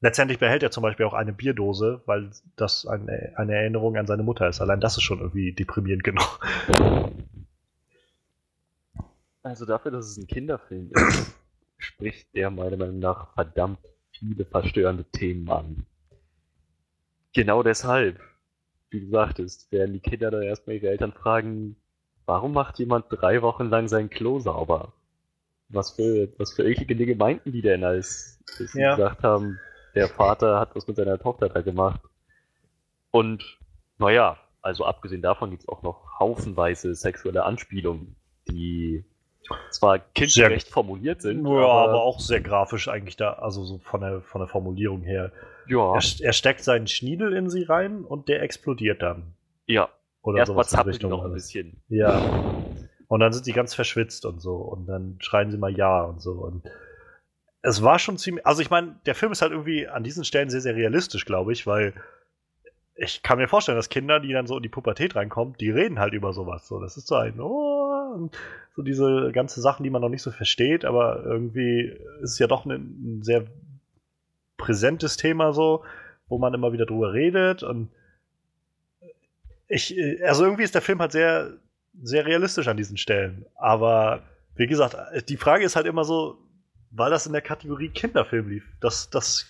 Letztendlich 0.00 0.38
behält 0.38 0.62
er 0.62 0.70
zum 0.70 0.82
Beispiel 0.82 1.06
auch 1.06 1.14
eine 1.14 1.32
Bierdose, 1.32 2.02
weil 2.06 2.30
das 2.54 2.86
eine, 2.86 3.32
eine 3.36 3.54
Erinnerung 3.54 3.96
an 3.96 4.06
seine 4.06 4.22
Mutter 4.22 4.48
ist. 4.48 4.60
Allein 4.60 4.80
das 4.80 4.96
ist 4.96 5.02
schon 5.02 5.18
irgendwie 5.18 5.52
deprimierend 5.52 6.04
genug. 6.04 6.40
Also 9.42 9.64
dafür, 9.64 9.90
dass 9.90 10.06
es 10.06 10.16
ein 10.16 10.26
Kinderfilm 10.28 10.90
ist, 10.92 11.36
spricht 11.78 12.32
der 12.34 12.50
meiner 12.50 12.76
Meinung 12.76 13.00
nach 13.00 13.34
verdammt 13.34 13.80
viele 14.12 14.44
verstörende 14.44 15.04
Themen 15.04 15.48
an. 15.50 15.86
Genau 17.32 17.62
deshalb, 17.62 18.20
wie 18.90 19.00
du 19.00 19.10
sagtest, 19.10 19.70
werden 19.72 19.94
die 19.94 20.00
Kinder 20.00 20.30
dann 20.30 20.42
erstmal 20.42 20.76
ihre 20.76 20.88
Eltern 20.88 21.12
fragen, 21.12 21.76
warum 22.26 22.52
macht 22.52 22.78
jemand 22.78 23.06
drei 23.10 23.42
Wochen 23.42 23.68
lang 23.68 23.88
sein 23.88 24.10
Klo 24.10 24.38
sauber? 24.38 24.92
Was 25.70 25.90
für, 25.90 26.28
was 26.38 26.52
für 26.52 26.64
eklige 26.64 26.96
Dinge 26.96 27.14
meinten 27.16 27.52
die 27.52 27.62
denn, 27.62 27.84
als, 27.84 28.38
sie 28.46 28.80
ja. 28.80 28.96
gesagt 28.96 29.22
haben, 29.22 29.58
der 29.94 30.08
Vater 30.08 30.58
hat 30.58 30.74
was 30.74 30.86
mit 30.86 30.96
seiner 30.96 31.18
Tochter 31.18 31.48
da 31.48 31.60
gemacht. 31.60 32.00
Und 33.10 33.58
naja, 33.98 34.36
also 34.62 34.84
abgesehen 34.84 35.22
davon 35.22 35.50
gibt 35.50 35.62
es 35.62 35.68
auch 35.68 35.82
noch 35.82 36.18
haufenweise 36.18 36.94
sexuelle 36.94 37.44
Anspielungen, 37.44 38.16
die 38.48 39.04
zwar 39.70 39.98
kindgerecht 39.98 40.66
sehr, 40.66 40.72
formuliert 40.72 41.22
sind. 41.22 41.44
Ja, 41.44 41.52
aber, 41.52 41.88
aber, 41.88 42.02
auch 42.02 42.20
sehr 42.20 42.40
grafisch 42.40 42.88
eigentlich 42.88 43.16
da, 43.16 43.34
also 43.34 43.64
so 43.64 43.78
von 43.78 44.00
der, 44.00 44.20
von 44.22 44.40
der 44.40 44.48
Formulierung 44.48 45.02
her. 45.02 45.32
Ja. 45.68 45.94
Er, 45.94 46.02
er, 46.20 46.32
steckt 46.32 46.62
seinen 46.62 46.86
Schniedel 46.86 47.34
in 47.34 47.50
sie 47.50 47.62
rein 47.62 48.04
und 48.04 48.28
der 48.28 48.42
explodiert 48.42 49.02
dann. 49.02 49.34
Ja, 49.66 49.88
Oder 50.22 50.38
erstmal 50.38 50.64
zappelt 50.64 50.86
die 50.86 50.96
Richtung. 50.96 51.10
noch 51.10 51.24
ein 51.24 51.32
bisschen. 51.32 51.82
Ja. 51.88 52.20
Und 53.08 53.20
dann 53.20 53.32
sind 53.32 53.46
die 53.46 53.52
ganz 53.52 53.74
verschwitzt 53.74 54.26
und 54.26 54.40
so. 54.40 54.56
Und 54.56 54.86
dann 54.86 55.16
schreien 55.20 55.50
sie 55.50 55.58
mal 55.58 55.74
Ja 55.74 56.02
und 56.02 56.20
so. 56.20 56.32
Und 56.32 56.62
es 57.68 57.82
war 57.82 57.98
schon 57.98 58.18
ziemlich. 58.18 58.46
Also, 58.46 58.62
ich 58.62 58.70
meine, 58.70 58.96
der 59.06 59.14
Film 59.14 59.32
ist 59.32 59.42
halt 59.42 59.52
irgendwie 59.52 59.86
an 59.86 60.04
diesen 60.04 60.24
Stellen 60.24 60.50
sehr, 60.50 60.60
sehr 60.60 60.74
realistisch, 60.74 61.24
glaube 61.24 61.52
ich, 61.52 61.66
weil 61.66 61.92
ich 62.94 63.22
kann 63.22 63.38
mir 63.38 63.46
vorstellen, 63.46 63.76
dass 63.76 63.90
Kinder, 63.90 64.18
die 64.18 64.32
dann 64.32 64.46
so 64.46 64.56
in 64.56 64.62
die 64.62 64.68
Pubertät 64.68 65.14
reinkommen, 65.14 65.54
die 65.60 65.70
reden 65.70 66.00
halt 66.00 66.14
über 66.14 66.32
sowas. 66.32 66.66
So, 66.66 66.80
das 66.80 66.96
ist 66.96 67.06
so 67.06 67.14
ein 67.14 67.40
Oh, 67.40 68.28
so 68.74 68.82
diese 68.82 69.30
ganzen 69.32 69.60
Sachen, 69.60 69.84
die 69.84 69.90
man 69.90 70.02
noch 70.02 70.08
nicht 70.08 70.22
so 70.22 70.30
versteht, 70.30 70.84
aber 70.84 71.22
irgendwie 71.24 71.96
ist 72.22 72.32
es 72.32 72.38
ja 72.38 72.48
doch 72.48 72.64
ein, 72.64 72.72
ein 72.72 73.22
sehr 73.22 73.44
präsentes 74.56 75.16
Thema 75.16 75.52
so, 75.52 75.84
wo 76.28 76.38
man 76.38 76.54
immer 76.54 76.72
wieder 76.72 76.86
drüber 76.86 77.12
redet 77.12 77.62
und 77.62 77.90
ich, 79.68 79.96
also 80.24 80.44
irgendwie 80.44 80.64
ist 80.64 80.74
der 80.74 80.82
Film 80.82 80.98
halt 80.98 81.12
sehr, 81.12 81.52
sehr 82.02 82.26
realistisch 82.26 82.68
an 82.68 82.76
diesen 82.76 82.96
Stellen. 82.96 83.44
Aber 83.54 84.22
wie 84.56 84.66
gesagt, 84.66 84.96
die 85.28 85.36
Frage 85.36 85.64
ist 85.64 85.76
halt 85.76 85.86
immer 85.86 86.04
so, 86.04 86.38
weil 86.90 87.10
das 87.10 87.26
in 87.26 87.32
der 87.32 87.42
Kategorie 87.42 87.88
Kinderfilm 87.90 88.48
lief. 88.48 88.64
Das, 88.80 89.10
das 89.10 89.46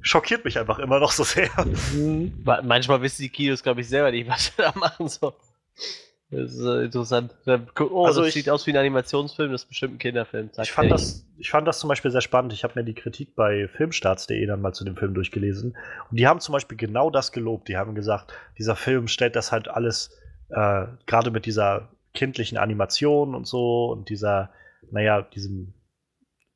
schockiert 0.00 0.44
mich 0.44 0.58
einfach 0.58 0.78
immer 0.78 1.00
noch 1.00 1.12
so 1.12 1.24
sehr. 1.24 1.48
Ma- 2.44 2.62
Manchmal 2.62 3.00
wissen 3.02 3.22
die 3.22 3.28
Kinos, 3.28 3.62
glaube 3.62 3.80
ich, 3.80 3.88
selber 3.88 4.10
nicht, 4.10 4.28
was 4.28 4.46
sie 4.46 4.52
da 4.56 4.72
machen 4.76 5.08
so. 5.08 5.34
Das 6.30 6.52
ist 6.52 6.64
äh, 6.64 6.84
interessant. 6.86 7.32
Oh, 7.78 8.06
Also 8.06 8.20
das 8.20 8.28
ich- 8.28 8.34
sieht 8.34 8.50
aus 8.50 8.66
wie 8.66 8.70
ein 8.72 8.76
Animationsfilm, 8.76 9.52
das 9.52 9.62
ist 9.62 9.68
bestimmt 9.68 9.94
ein 9.94 9.98
Kinderfilm. 9.98 10.50
Ich 10.62 10.72
fand, 10.72 10.90
das, 10.90 11.24
ich 11.38 11.50
fand 11.50 11.68
das 11.68 11.78
zum 11.78 11.88
Beispiel 11.88 12.10
sehr 12.10 12.22
spannend. 12.22 12.52
Ich 12.52 12.64
habe 12.64 12.72
mir 12.76 12.84
die 12.84 12.94
Kritik 12.94 13.36
bei 13.36 13.68
filmstarts.de 13.68 14.44
dann 14.46 14.60
mal 14.60 14.72
zu 14.72 14.84
dem 14.84 14.96
Film 14.96 15.14
durchgelesen. 15.14 15.76
Und 16.10 16.16
die 16.18 16.26
haben 16.26 16.40
zum 16.40 16.52
Beispiel 16.54 16.76
genau 16.76 17.10
das 17.10 17.30
gelobt. 17.30 17.68
Die 17.68 17.76
haben 17.76 17.94
gesagt, 17.94 18.32
dieser 18.58 18.74
Film 18.74 19.06
stellt 19.06 19.36
das 19.36 19.52
halt 19.52 19.68
alles, 19.68 20.10
äh, 20.48 20.86
gerade 21.06 21.30
mit 21.30 21.46
dieser 21.46 21.88
kindlichen 22.14 22.58
Animation 22.58 23.34
und 23.34 23.46
so 23.46 23.86
und 23.92 24.08
dieser, 24.08 24.50
naja, 24.90 25.22
diesem, 25.22 25.72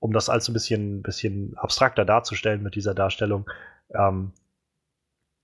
um 0.01 0.13
das 0.13 0.29
alles 0.29 0.49
ein 0.49 0.53
bisschen, 0.53 1.03
bisschen 1.03 1.57
abstrakter 1.57 2.05
darzustellen 2.05 2.63
mit 2.63 2.75
dieser 2.75 2.95
Darstellung, 2.95 3.49
ähm, 3.95 4.33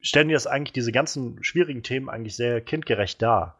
stellen 0.00 0.28
die 0.28 0.34
das 0.34 0.46
eigentlich, 0.46 0.72
diese 0.72 0.92
ganzen 0.92 1.42
schwierigen 1.42 1.82
Themen 1.82 2.08
eigentlich 2.08 2.36
sehr 2.36 2.60
kindgerecht 2.60 3.20
dar. 3.22 3.58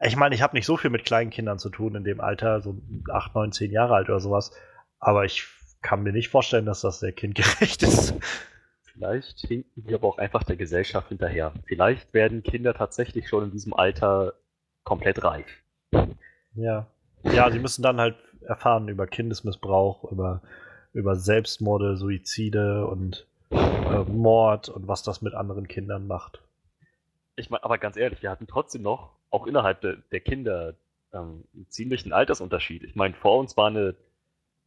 Ich 0.00 0.16
meine, 0.16 0.34
ich 0.34 0.42
habe 0.42 0.56
nicht 0.56 0.66
so 0.66 0.76
viel 0.76 0.90
mit 0.90 1.04
kleinen 1.04 1.30
Kindern 1.30 1.58
zu 1.58 1.70
tun 1.70 1.94
in 1.94 2.04
dem 2.04 2.20
Alter, 2.20 2.60
so 2.60 2.76
8, 3.10 3.34
9, 3.34 3.52
10 3.52 3.70
Jahre 3.70 3.94
alt 3.94 4.08
oder 4.08 4.20
sowas. 4.20 4.52
Aber 4.98 5.24
ich 5.24 5.46
kann 5.80 6.02
mir 6.02 6.12
nicht 6.12 6.28
vorstellen, 6.28 6.66
dass 6.66 6.82
das 6.82 7.00
sehr 7.00 7.12
kindgerecht 7.12 7.82
ist. 7.82 8.14
Vielleicht 8.82 9.40
hinken 9.40 9.88
wir 9.88 9.96
aber 9.96 10.08
auch 10.08 10.18
einfach 10.18 10.44
der 10.44 10.56
Gesellschaft 10.56 11.08
hinterher. 11.08 11.52
Vielleicht 11.66 12.12
werden 12.14 12.42
Kinder 12.42 12.74
tatsächlich 12.74 13.28
schon 13.28 13.44
in 13.44 13.50
diesem 13.50 13.74
Alter 13.74 14.34
komplett 14.84 15.24
reif. 15.24 15.46
Ja. 16.54 16.86
Ja, 17.24 17.50
sie 17.50 17.58
müssen 17.58 17.82
dann 17.82 18.00
halt 18.00 18.16
erfahren 18.46 18.88
über 18.88 19.06
Kindesmissbrauch, 19.06 20.10
über, 20.10 20.42
über 20.92 21.16
Selbstmorde, 21.16 21.96
Suizide 21.96 22.86
und 22.86 23.26
äh, 23.50 24.04
Mord 24.04 24.68
und 24.68 24.88
was 24.88 25.02
das 25.02 25.22
mit 25.22 25.34
anderen 25.34 25.68
Kindern 25.68 26.06
macht. 26.06 26.42
Ich 27.36 27.50
meine, 27.50 27.64
aber 27.64 27.78
ganz 27.78 27.96
ehrlich, 27.96 28.22
wir 28.22 28.30
hatten 28.30 28.46
trotzdem 28.46 28.82
noch, 28.82 29.10
auch 29.30 29.46
innerhalb 29.46 29.80
der, 29.80 29.96
der 30.12 30.20
Kinder, 30.20 30.74
ähm, 31.12 31.44
einen 31.54 31.66
ziemlichen 31.68 32.12
Altersunterschied. 32.12 32.84
Ich 32.84 32.94
meine, 32.94 33.14
vor 33.14 33.38
uns 33.38 33.56
war 33.56 33.68
eine 33.68 33.96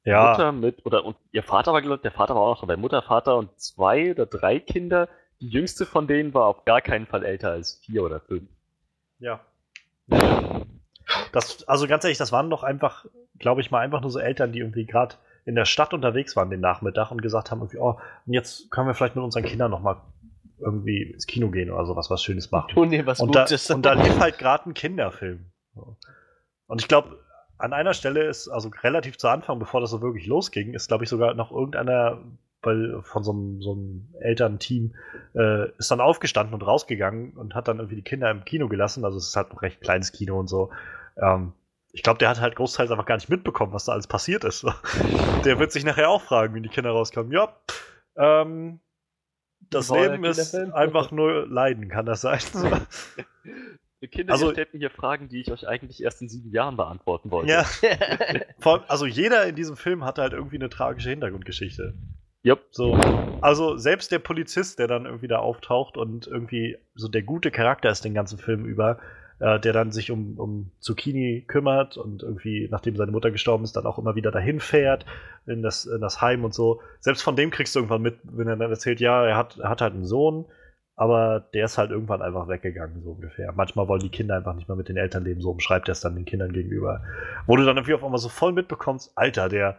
Ja, 0.03 0.31
Mutter 0.31 0.51
mit, 0.51 0.85
oder 0.85 1.05
und 1.05 1.17
ihr 1.31 1.43
Vater 1.43 1.73
war, 1.73 1.81
glaub, 1.81 2.01
der 2.01 2.11
Vater 2.11 2.35
war 2.35 2.41
auch 2.43 2.55
noch 2.55 2.61
dabei, 2.61 2.77
Mutter, 2.77 3.01
Vater 3.01 3.37
und 3.37 3.59
zwei 3.59 4.11
oder 4.11 4.25
drei 4.25 4.59
Kinder. 4.59 5.09
Die 5.41 5.49
jüngste 5.49 5.85
von 5.85 6.07
denen 6.07 6.33
war 6.33 6.45
auf 6.47 6.65
gar 6.65 6.81
keinen 6.81 7.05
Fall 7.07 7.23
älter 7.25 7.51
als 7.51 7.75
vier 7.85 8.03
oder 8.03 8.19
fünf. 8.21 8.49
ja. 9.19 9.39
Das, 11.37 11.67
also 11.67 11.87
ganz 11.87 12.03
ehrlich, 12.03 12.17
das 12.17 12.31
waren 12.31 12.49
doch 12.49 12.63
einfach, 12.63 13.05
glaube 13.37 13.61
ich 13.61 13.69
mal, 13.69 13.79
einfach 13.79 14.01
nur 14.01 14.09
so 14.09 14.19
Eltern, 14.19 14.51
die 14.51 14.59
irgendwie 14.59 14.85
gerade 14.85 15.15
in 15.45 15.55
der 15.55 15.65
Stadt 15.65 15.93
unterwegs 15.93 16.35
waren 16.35 16.49
den 16.49 16.59
Nachmittag 16.59 17.11
und 17.11 17.21
gesagt 17.21 17.51
haben, 17.51 17.59
irgendwie, 17.59 17.77
oh, 17.77 17.99
jetzt 18.25 18.71
können 18.71 18.87
wir 18.87 18.93
vielleicht 18.95 19.15
mit 19.15 19.23
unseren 19.23 19.43
Kindern 19.43 19.71
noch 19.71 19.81
mal 19.81 20.01
irgendwie 20.59 21.03
ins 21.03 21.27
Kino 21.27 21.49
gehen 21.49 21.69
oder 21.71 21.85
sowas, 21.85 22.09
was 22.09 22.23
Schönes 22.23 22.49
machen. 22.51 22.69
Tun 22.69 22.89
dir 22.89 23.05
was 23.05 23.19
und, 23.19 23.35
da, 23.35 23.43
Gutes. 23.43 23.69
und 23.69 23.85
da 23.85 23.93
lief 23.93 24.19
halt 24.19 24.39
gerade 24.39 24.69
ein 24.69 24.73
Kinderfilm. 24.73 25.51
Und 26.65 26.81
ich 26.81 26.87
glaube, 26.87 27.23
an 27.59 27.71
einer 27.71 27.93
Stelle 27.93 28.23
ist, 28.23 28.47
also 28.47 28.71
relativ 28.81 29.17
zu 29.17 29.27
Anfang, 29.27 29.59
bevor 29.59 29.79
das 29.79 29.91
so 29.91 30.01
wirklich 30.01 30.25
losging, 30.25 30.73
ist, 30.73 30.87
glaube 30.87 31.03
ich, 31.03 31.09
sogar 31.09 31.35
noch 31.35 31.51
irgendeiner 31.51 32.23
weil 32.63 33.01
von 33.03 33.23
so 33.23 33.31
einem, 33.31 33.61
so 33.61 33.73
einem 33.73 34.07
Elternteam 34.19 34.95
äh, 35.35 35.69
ist 35.77 35.91
dann 35.91 36.01
aufgestanden 36.01 36.53
und 36.53 36.63
rausgegangen 36.63 37.33
und 37.33 37.55
hat 37.55 37.67
dann 37.67 37.77
irgendwie 37.77 37.95
die 37.95 38.03
Kinder 38.03 38.31
im 38.31 38.45
Kino 38.45 38.67
gelassen. 38.67 39.05
Also 39.05 39.17
es 39.17 39.27
ist 39.27 39.35
halt 39.35 39.51
ein 39.51 39.57
recht 39.57 39.79
kleines 39.79 40.11
Kino 40.11 40.39
und 40.39 40.47
so. 40.47 40.71
Ähm, 41.21 41.53
ich 41.91 42.03
glaube, 42.03 42.19
der 42.19 42.29
hat 42.29 42.41
halt 42.41 42.55
großteils 42.55 42.91
einfach 42.91 43.05
gar 43.05 43.15
nicht 43.15 43.29
mitbekommen, 43.29 43.73
was 43.73 43.85
da 43.85 43.93
alles 43.93 44.07
passiert 44.07 44.43
ist. 44.43 44.65
der 45.45 45.59
wird 45.59 45.71
sich 45.71 45.83
nachher 45.83 46.09
auch 46.09 46.21
fragen, 46.21 46.53
wenn 46.53 46.63
die 46.63 46.69
Kinder 46.69 46.91
rauskommen. 46.91 47.31
Ja, 47.31 47.55
ähm, 48.15 48.79
das 49.69 49.89
Leben 49.89 50.23
ist 50.23 50.55
einfach 50.55 51.11
nur 51.11 51.47
Leiden, 51.47 51.89
kann 51.89 52.05
das 52.05 52.21
sein? 52.21 52.39
Ihr 53.99 54.09
Kinder, 54.09 54.33
Also- 54.33 54.51
stellt 54.51 54.73
mir 54.73 54.79
hier 54.79 54.91
Fragen, 54.91 55.27
die 55.27 55.41
ich 55.41 55.51
euch 55.51 55.67
eigentlich 55.67 56.03
erst 56.03 56.21
in 56.21 56.29
sieben 56.29 56.51
Jahren 56.51 56.77
beantworten 56.77 57.31
wollte. 57.31 57.51
ja. 57.51 57.65
Allem, 58.63 58.83
also 58.87 59.05
jeder 59.07 59.47
in 59.47 59.55
diesem 59.55 59.75
Film 59.75 60.05
hatte 60.05 60.21
halt 60.21 60.33
irgendwie 60.33 60.57
eine 60.57 60.69
tragische 60.69 61.09
Hintergrundgeschichte. 61.09 61.95
Jupp. 62.43 62.61
So, 62.69 62.93
also 63.41 63.77
selbst 63.77 64.11
der 64.11 64.19
Polizist, 64.19 64.77
der 64.79 64.87
dann 64.87 65.05
irgendwie 65.05 65.27
da 65.27 65.39
auftaucht 65.39 65.97
und 65.97 66.27
irgendwie 66.27 66.77
so 66.93 67.07
der 67.07 67.23
gute 67.23 67.49
Charakter 67.49 67.89
ist 67.89 68.05
den 68.05 68.13
ganzen 68.13 68.37
Film 68.37 68.65
über, 68.65 68.99
äh, 69.39 69.59
der 69.59 69.73
dann 69.73 69.91
sich 69.91 70.11
um, 70.11 70.39
um 70.39 70.71
Zucchini 70.79 71.45
kümmert 71.47 71.97
und 71.97 72.23
irgendwie, 72.23 72.67
nachdem 72.71 72.95
seine 72.95 73.11
Mutter 73.11 73.31
gestorben 73.31 73.63
ist, 73.63 73.75
dann 73.75 73.85
auch 73.85 73.99
immer 73.99 74.15
wieder 74.15 74.31
dahin 74.31 74.59
fährt 74.59 75.05
in 75.45 75.61
das, 75.61 75.85
in 75.85 76.01
das 76.01 76.21
Heim 76.21 76.43
und 76.43 76.53
so. 76.53 76.81
Selbst 76.99 77.21
von 77.21 77.35
dem 77.35 77.51
kriegst 77.51 77.75
du 77.75 77.79
irgendwann 77.79 78.01
mit, 78.01 78.19
wenn 78.23 78.47
er 78.47 78.55
dann 78.55 78.71
erzählt, 78.71 78.99
ja, 78.99 79.25
er 79.25 79.37
hat, 79.37 79.57
er 79.59 79.69
hat 79.69 79.81
halt 79.81 79.93
einen 79.93 80.05
Sohn, 80.05 80.45
aber 80.95 81.47
der 81.53 81.65
ist 81.65 81.77
halt 81.77 81.91
irgendwann 81.91 82.23
einfach 82.23 82.47
weggegangen, 82.47 83.03
so 83.03 83.11
ungefähr. 83.11 83.51
Manchmal 83.51 83.87
wollen 83.87 84.01
die 84.01 84.09
Kinder 84.09 84.35
einfach 84.35 84.55
nicht 84.55 84.67
mehr 84.67 84.75
mit 84.75 84.89
den 84.89 84.97
Eltern 84.97 85.23
leben, 85.23 85.41
so 85.41 85.51
umschreibt 85.51 85.87
er 85.87 85.91
es 85.91 86.01
dann 86.01 86.15
den 86.15 86.25
Kindern 86.25 86.51
gegenüber. 86.51 87.03
Wo 87.45 87.55
du 87.55 87.63
dann 87.63 87.77
irgendwie 87.77 87.93
auf 87.93 88.03
einmal 88.03 88.17
so 88.17 88.29
voll 88.29 88.51
mitbekommst, 88.51 89.11
Alter, 89.15 89.47
der, 89.47 89.77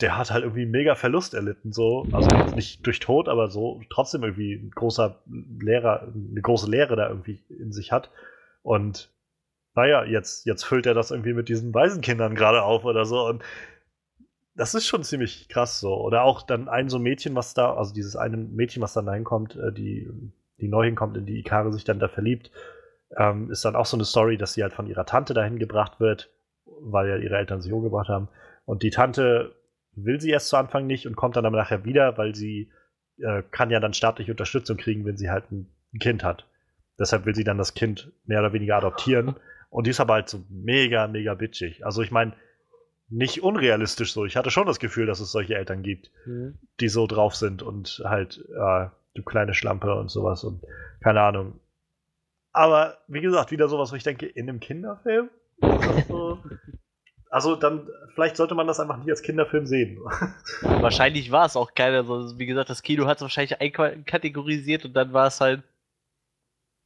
der 0.00 0.16
hat 0.16 0.30
halt 0.30 0.44
irgendwie 0.44 0.64
mega 0.64 0.94
Verlust 0.94 1.34
erlitten, 1.34 1.72
so. 1.72 2.06
Also 2.12 2.34
jetzt 2.34 2.56
nicht 2.56 2.86
durch 2.86 2.98
Tod, 2.98 3.28
aber 3.28 3.50
so 3.50 3.82
trotzdem 3.90 4.22
irgendwie 4.22 4.54
ein 4.54 4.70
großer 4.70 5.22
Lehrer, 5.60 6.08
eine 6.14 6.40
große 6.40 6.70
Lehre 6.70 6.96
da 6.96 7.10
irgendwie 7.10 7.42
in 7.50 7.72
sich 7.72 7.92
hat. 7.92 8.10
Und 8.62 9.12
naja, 9.74 10.04
jetzt, 10.04 10.46
jetzt 10.46 10.64
füllt 10.64 10.86
er 10.86 10.94
das 10.94 11.10
irgendwie 11.10 11.32
mit 11.32 11.48
diesen 11.48 11.72
Waisenkindern 11.72 12.34
gerade 12.34 12.62
auf 12.62 12.84
oder 12.84 13.04
so. 13.04 13.26
Und 13.26 13.42
das 14.54 14.74
ist 14.74 14.86
schon 14.86 15.02
ziemlich 15.02 15.48
krass 15.48 15.80
so. 15.80 15.94
Oder 15.96 16.24
auch 16.24 16.42
dann 16.42 16.68
ein 16.68 16.88
so 16.88 16.98
Mädchen, 16.98 17.34
was 17.34 17.54
da, 17.54 17.74
also 17.74 17.94
dieses 17.94 18.16
eine 18.16 18.36
Mädchen, 18.36 18.82
was 18.82 18.92
dann 18.92 19.06
da 19.06 19.14
hinkommt, 19.14 19.56
äh, 19.56 19.72
die, 19.72 20.10
die 20.60 20.68
neu 20.68 20.84
hinkommt, 20.84 21.16
in 21.16 21.26
die 21.26 21.38
Ikare 21.38 21.72
sich 21.72 21.84
dann 21.84 21.98
da 21.98 22.08
verliebt, 22.08 22.50
ähm, 23.16 23.50
ist 23.50 23.64
dann 23.64 23.76
auch 23.76 23.86
so 23.86 23.96
eine 23.96 24.04
Story, 24.04 24.36
dass 24.36 24.54
sie 24.54 24.62
halt 24.62 24.72
von 24.72 24.86
ihrer 24.86 25.06
Tante 25.06 25.34
dahin 25.34 25.58
gebracht 25.58 26.00
wird, 26.00 26.30
weil 26.64 27.08
ja 27.08 27.16
ihre 27.16 27.36
Eltern 27.36 27.62
sich 27.62 27.72
umgebracht 27.72 28.08
haben. 28.08 28.28
Und 28.64 28.82
die 28.82 28.90
Tante 28.90 29.54
will 29.94 30.20
sie 30.20 30.30
erst 30.30 30.48
zu 30.48 30.56
Anfang 30.56 30.86
nicht 30.86 31.06
und 31.06 31.16
kommt 31.16 31.36
dann 31.36 31.46
aber 31.46 31.56
nachher 31.56 31.84
wieder, 31.84 32.16
weil 32.18 32.34
sie 32.34 32.70
äh, 33.18 33.42
kann 33.50 33.70
ja 33.70 33.80
dann 33.80 33.94
staatliche 33.94 34.32
Unterstützung 34.32 34.76
kriegen, 34.76 35.04
wenn 35.04 35.16
sie 35.16 35.30
halt 35.30 35.50
ein 35.50 35.68
Kind 35.98 36.24
hat. 36.24 36.46
Deshalb 36.98 37.24
will 37.26 37.34
sie 37.34 37.44
dann 37.44 37.58
das 37.58 37.74
Kind 37.74 38.12
mehr 38.24 38.40
oder 38.40 38.52
weniger 38.52 38.76
adoptieren. 38.76 39.36
Und 39.70 39.86
die 39.86 39.90
ist 39.90 40.00
aber 40.00 40.14
halt 40.14 40.28
so 40.28 40.44
mega, 40.50 41.06
mega 41.08 41.34
bitchig. 41.34 41.84
Also 41.86 42.02
ich 42.02 42.10
meine, 42.10 42.34
nicht 43.08 43.42
unrealistisch 43.42 44.12
so. 44.12 44.24
Ich 44.24 44.36
hatte 44.36 44.50
schon 44.50 44.66
das 44.66 44.78
Gefühl, 44.78 45.06
dass 45.06 45.20
es 45.20 45.32
solche 45.32 45.54
Eltern 45.54 45.82
gibt, 45.82 46.10
Mhm. 46.26 46.58
die 46.80 46.88
so 46.88 47.06
drauf 47.06 47.34
sind 47.34 47.62
und 47.62 48.02
halt, 48.04 48.38
äh, 48.54 48.86
du 49.14 49.22
kleine 49.24 49.54
Schlampe 49.54 49.94
und 49.94 50.10
sowas 50.10 50.44
und 50.44 50.62
keine 51.02 51.20
Ahnung. 51.22 51.60
Aber 52.52 52.98
wie 53.08 53.20
gesagt, 53.20 53.50
wieder 53.50 53.68
sowas, 53.68 53.92
wo 53.92 53.96
ich 53.96 54.02
denke, 54.04 54.26
in 54.26 54.48
einem 54.48 54.60
Kinderfilm? 54.60 55.30
So? 56.08 56.38
Also 57.30 57.56
dann, 57.56 57.88
vielleicht 58.14 58.36
sollte 58.36 58.54
man 58.54 58.66
das 58.66 58.78
einfach 58.78 58.98
nicht 58.98 59.08
als 59.08 59.22
Kinderfilm 59.22 59.64
sehen. 59.66 59.98
Wahrscheinlich 60.60 61.30
war 61.30 61.46
es 61.46 61.56
auch 61.56 61.74
keiner. 61.74 62.04
So, 62.04 62.38
wie 62.38 62.44
gesagt, 62.46 62.68
das 62.68 62.82
Kino 62.82 63.06
hat 63.06 63.16
es 63.18 63.22
wahrscheinlich 63.22 63.58
einkategorisiert 63.60 64.84
und 64.84 64.92
dann 64.94 65.12
war 65.14 65.26
es 65.28 65.40
halt. 65.40 65.62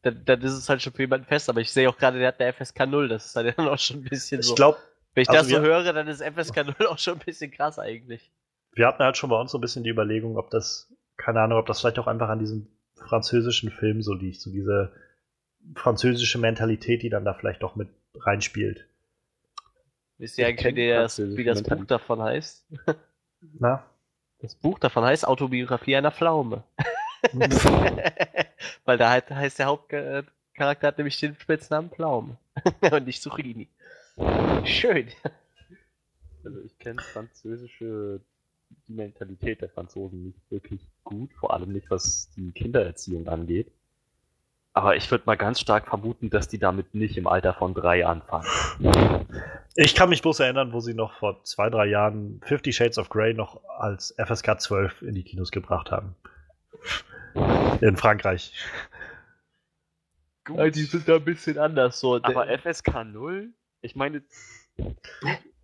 Dann, 0.07 0.25
dann 0.25 0.41
ist 0.41 0.53
es 0.53 0.69
halt 0.69 0.81
schon 0.81 0.93
für 0.93 1.03
jemanden 1.03 1.27
fest, 1.27 1.49
aber 1.51 1.61
ich 1.61 1.73
sehe 1.73 1.89
auch 1.89 1.99
gerade, 1.99 2.19
der 2.19 2.29
hat 2.29 2.41
eine 2.41 2.53
FSK 2.53 2.87
0, 2.87 3.09
das 3.09 3.27
ist 3.27 3.37
halt 3.37 3.53
dann 3.59 3.69
auch 3.69 3.79
schon 3.79 3.99
ein 3.99 4.05
bisschen 4.05 4.41
so. 4.41 4.53
Ich 4.53 4.57
glaube, 4.57 4.79
Wenn 5.15 5.23
ich 5.23 5.29
also 5.31 5.43
das 5.43 5.51
so 5.51 5.61
höre, 5.61 5.93
dann 5.93 6.07
ist 6.07 6.23
FSK 6.23 6.65
0 6.79 6.87
auch 6.89 6.99
schon 6.99 7.15
ein 7.15 7.25
bisschen 7.25 7.51
krass 7.51 7.79
eigentlich. 7.79 8.31
wir 8.73 8.87
hatten 8.87 9.03
halt 9.03 9.17
schon 9.17 9.31
bei 9.31 9.41
uns 9.41 9.51
so 9.51 9.59
ein 9.59 9.61
bisschen 9.61 9.83
die 9.85 9.91
Überlegung, 9.91 10.37
ob 10.39 10.51
das, 10.51 10.93
keine 11.17 11.41
Ahnung, 11.41 11.59
ob 11.59 11.67
das 11.67 11.81
vielleicht 11.81 11.99
auch 11.99 12.07
einfach 12.07 12.29
an 12.29 12.39
diesem 12.39 12.69
französischen 12.95 13.71
Film 13.71 14.01
so 14.03 14.15
liegt, 14.15 14.41
so 14.41 14.51
diese 14.51 14.93
französische 15.75 16.39
Mentalität, 16.39 17.03
die 17.03 17.11
dann 17.11 17.25
da 17.25 17.35
vielleicht 17.35 17.63
doch 17.63 17.75
mit 17.75 17.89
reinspielt. 18.15 18.87
Wisst 20.19 20.39
ihr 20.39 20.49
Ich 20.49 20.59
eigentlich, 20.59 20.77
wie, 20.77 20.89
das, 20.89 21.19
wie 21.19 21.45
das 21.45 21.63
Buch 21.63 21.85
davon 21.85 22.23
heißt? 22.23 22.67
Na? 23.59 23.85
Das 24.39 24.55
Buch 24.55 24.79
davon 24.79 25.05
heißt 25.05 25.27
Autobiografie 25.27 25.97
einer 25.97 26.13
Pflaume. 26.13 26.63
Weil 28.85 28.99
da 28.99 29.11
halt, 29.11 29.31
heißt 29.31 29.59
der 29.59 29.67
Hauptcharakter 29.67 30.87
hat 30.87 30.99
nämlich 30.99 31.19
den 31.19 31.37
Spitznamen 31.39 31.91
Pflaume 31.91 32.37
und 32.91 33.07
nicht 33.07 33.23
Zucchini. 33.23 33.69
Schön. 34.65 35.09
Also 36.45 36.61
ich 36.61 36.79
kenne 36.79 37.03
französische, 37.03 38.21
die 38.89 38.93
Mentalität 38.93 39.61
der 39.63 39.69
Franzosen 39.69 40.25
nicht 40.25 40.51
wirklich 40.51 40.81
gut, 41.05 41.33
vor 41.35 41.53
allem 41.53 41.73
nicht 41.73 41.91
was 41.91 42.31
die 42.37 42.53
Kindererziehung 42.53 43.29
angeht. 43.29 43.71
Aber 44.77 44.95
ich 44.95 45.11
würde 45.11 45.25
mal 45.25 45.39
ganz 45.39 45.59
stark 45.59 45.89
vermuten, 45.89 46.29
dass 46.29 46.49
die 46.49 46.59
damit 46.59 46.95
nicht 46.95 47.17
im 47.17 47.27
Alter 47.27 47.55
von 47.55 47.73
drei 47.73 48.05
anfangen. 48.05 48.47
Ich 49.75 49.95
kann 49.95 50.11
mich 50.11 50.21
bloß 50.21 50.41
erinnern, 50.41 50.75
wo 50.75 50.81
sie 50.81 50.93
noch 50.93 51.15
vor 51.15 51.43
zwei, 51.45 51.71
drei 51.71 51.87
Jahren 51.87 52.43
Fifty 52.45 52.75
Shades 52.75 52.99
of 52.99 53.09
Grey 53.09 53.33
noch 53.33 53.63
als 53.79 54.15
FSK 54.19 54.61
12 54.61 55.03
in 55.03 55.15
die 55.15 55.23
Kinos 55.23 55.51
gebracht 55.51 55.91
haben. 55.91 56.15
In 57.81 57.97
Frankreich. 57.97 58.53
Gut. 60.45 60.75
Die 60.75 60.83
sind 60.83 61.09
da 61.09 61.17
ein 61.17 61.25
bisschen 61.25 61.59
anders 61.59 62.01
so. 62.01 62.17
Aber 62.23 62.47
FSK 62.47 63.05
0? 63.05 63.53
Ich 63.81 63.97
meine, 63.97 64.23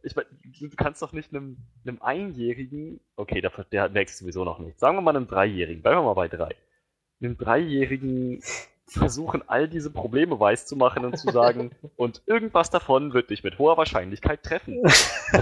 ich 0.03 0.16
meine, 0.16 0.28
du 0.61 0.70
kannst 0.77 1.03
doch 1.03 1.12
nicht 1.12 1.32
einem, 1.32 1.57
einem 1.86 2.03
Einjährigen, 2.03 3.01
okay, 3.16 3.40
der, 3.40 3.53
der 3.70 3.94
wächst 3.94 4.19
sowieso 4.19 4.44
noch 4.44 4.59
nicht. 4.59 4.78
Sagen 4.78 4.97
wir 4.97 5.01
mal 5.01 5.16
einem 5.16 5.28
Dreijährigen, 5.28 5.82
bleiben 5.82 5.99
wir 5.99 6.03
mal 6.03 6.15
bei 6.15 6.28
drei. 6.28 6.55
Einem 7.20 7.39
Dreijährigen 7.39 8.43
versuchen, 8.86 9.49
all 9.49 9.69
diese 9.69 9.90
Probleme 9.90 10.39
weiß 10.39 10.66
zu 10.66 10.77
machen 10.77 11.05
und 11.05 11.16
zu 11.16 11.31
sagen, 11.31 11.70
und 11.97 12.23
irgendwas 12.27 12.70
davon 12.70 13.15
wird 13.15 13.31
dich 13.31 13.44
mit 13.44 13.59
hoher 13.59 13.77
Wahrscheinlichkeit 13.77 14.43
treffen. 14.43 14.82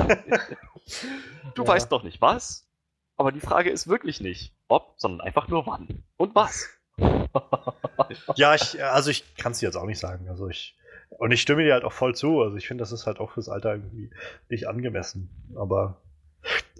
du 1.55 1.63
ja. 1.63 1.69
weißt 1.69 1.91
noch 1.91 2.03
nicht 2.03 2.21
was, 2.21 2.69
aber 3.17 3.33
die 3.33 3.41
Frage 3.41 3.71
ist 3.71 3.89
wirklich 3.89 4.21
nicht 4.21 4.55
ob, 4.71 4.95
sondern 4.97 5.21
einfach 5.21 5.49
nur 5.49 5.67
wann 5.67 6.05
und 6.17 6.35
was. 6.35 6.69
ja, 8.35 8.55
ich, 8.55 8.83
also 8.83 9.11
ich 9.11 9.35
kann 9.37 9.53
es 9.53 9.59
dir 9.59 9.67
jetzt 9.67 9.77
auch 9.77 9.87
nicht 9.87 9.99
sagen. 9.99 10.29
Also 10.29 10.49
ich, 10.49 10.77
und 11.11 11.31
ich 11.33 11.41
stimme 11.41 11.65
dir 11.65 11.73
halt 11.73 11.85
auch 11.85 11.93
voll 11.93 12.15
zu. 12.15 12.41
Also 12.41 12.57
ich 12.57 12.69
finde, 12.69 12.83
das 12.83 12.93
ist 12.93 13.07
halt 13.07 13.21
auch 13.21 13.33
fürs 13.33 13.49
Alter 13.49 13.75
irgendwie 13.75 14.11
nicht 14.49 14.69
angemessen. 14.69 15.31
Aber 15.57 16.01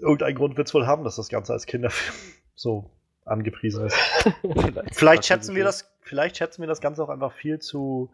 irgendein 0.01 0.35
Grund 0.35 0.57
wird 0.57 0.69
es 0.69 0.75
wohl 0.75 0.87
haben, 0.87 1.05
dass 1.05 1.17
das 1.17 1.29
Ganze 1.29 1.53
als 1.53 1.67
Kinderfilm 1.67 2.15
so 2.55 2.91
angepriesen 3.25 3.87
ist. 3.87 3.97
vielleicht, 4.43 4.95
vielleicht 4.95 5.25
schätzen 5.27 5.55
wir 5.55 5.65
das, 5.65 5.91
vielleicht 6.01 6.37
schätzen 6.37 6.63
wir 6.63 6.69
das 6.69 6.81
Ganze 6.81 7.03
auch 7.03 7.09
einfach 7.09 7.33
viel 7.33 7.59
zu, 7.59 8.11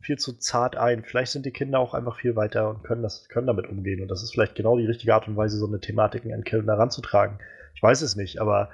viel 0.00 0.18
zu 0.18 0.34
zart 0.34 0.76
ein. 0.76 1.04
Vielleicht 1.04 1.32
sind 1.32 1.46
die 1.46 1.50
Kinder 1.50 1.78
auch 1.80 1.94
einfach 1.94 2.16
viel 2.16 2.36
weiter 2.36 2.70
und 2.70 2.84
können 2.84 3.02
das, 3.02 3.28
können 3.28 3.46
damit 3.46 3.68
umgehen. 3.68 4.00
Und 4.00 4.08
das 4.08 4.22
ist 4.22 4.32
vielleicht 4.32 4.54
genau 4.54 4.78
die 4.78 4.86
richtige 4.86 5.14
Art 5.14 5.28
und 5.28 5.36
Weise, 5.36 5.58
so 5.58 5.66
eine 5.66 5.80
Thematik 5.80 6.24
an 6.26 6.44
Kinder 6.44 6.74
heranzutragen. 6.74 7.38
Ich 7.74 7.82
weiß 7.82 8.02
es 8.02 8.16
nicht, 8.16 8.40
aber 8.40 8.70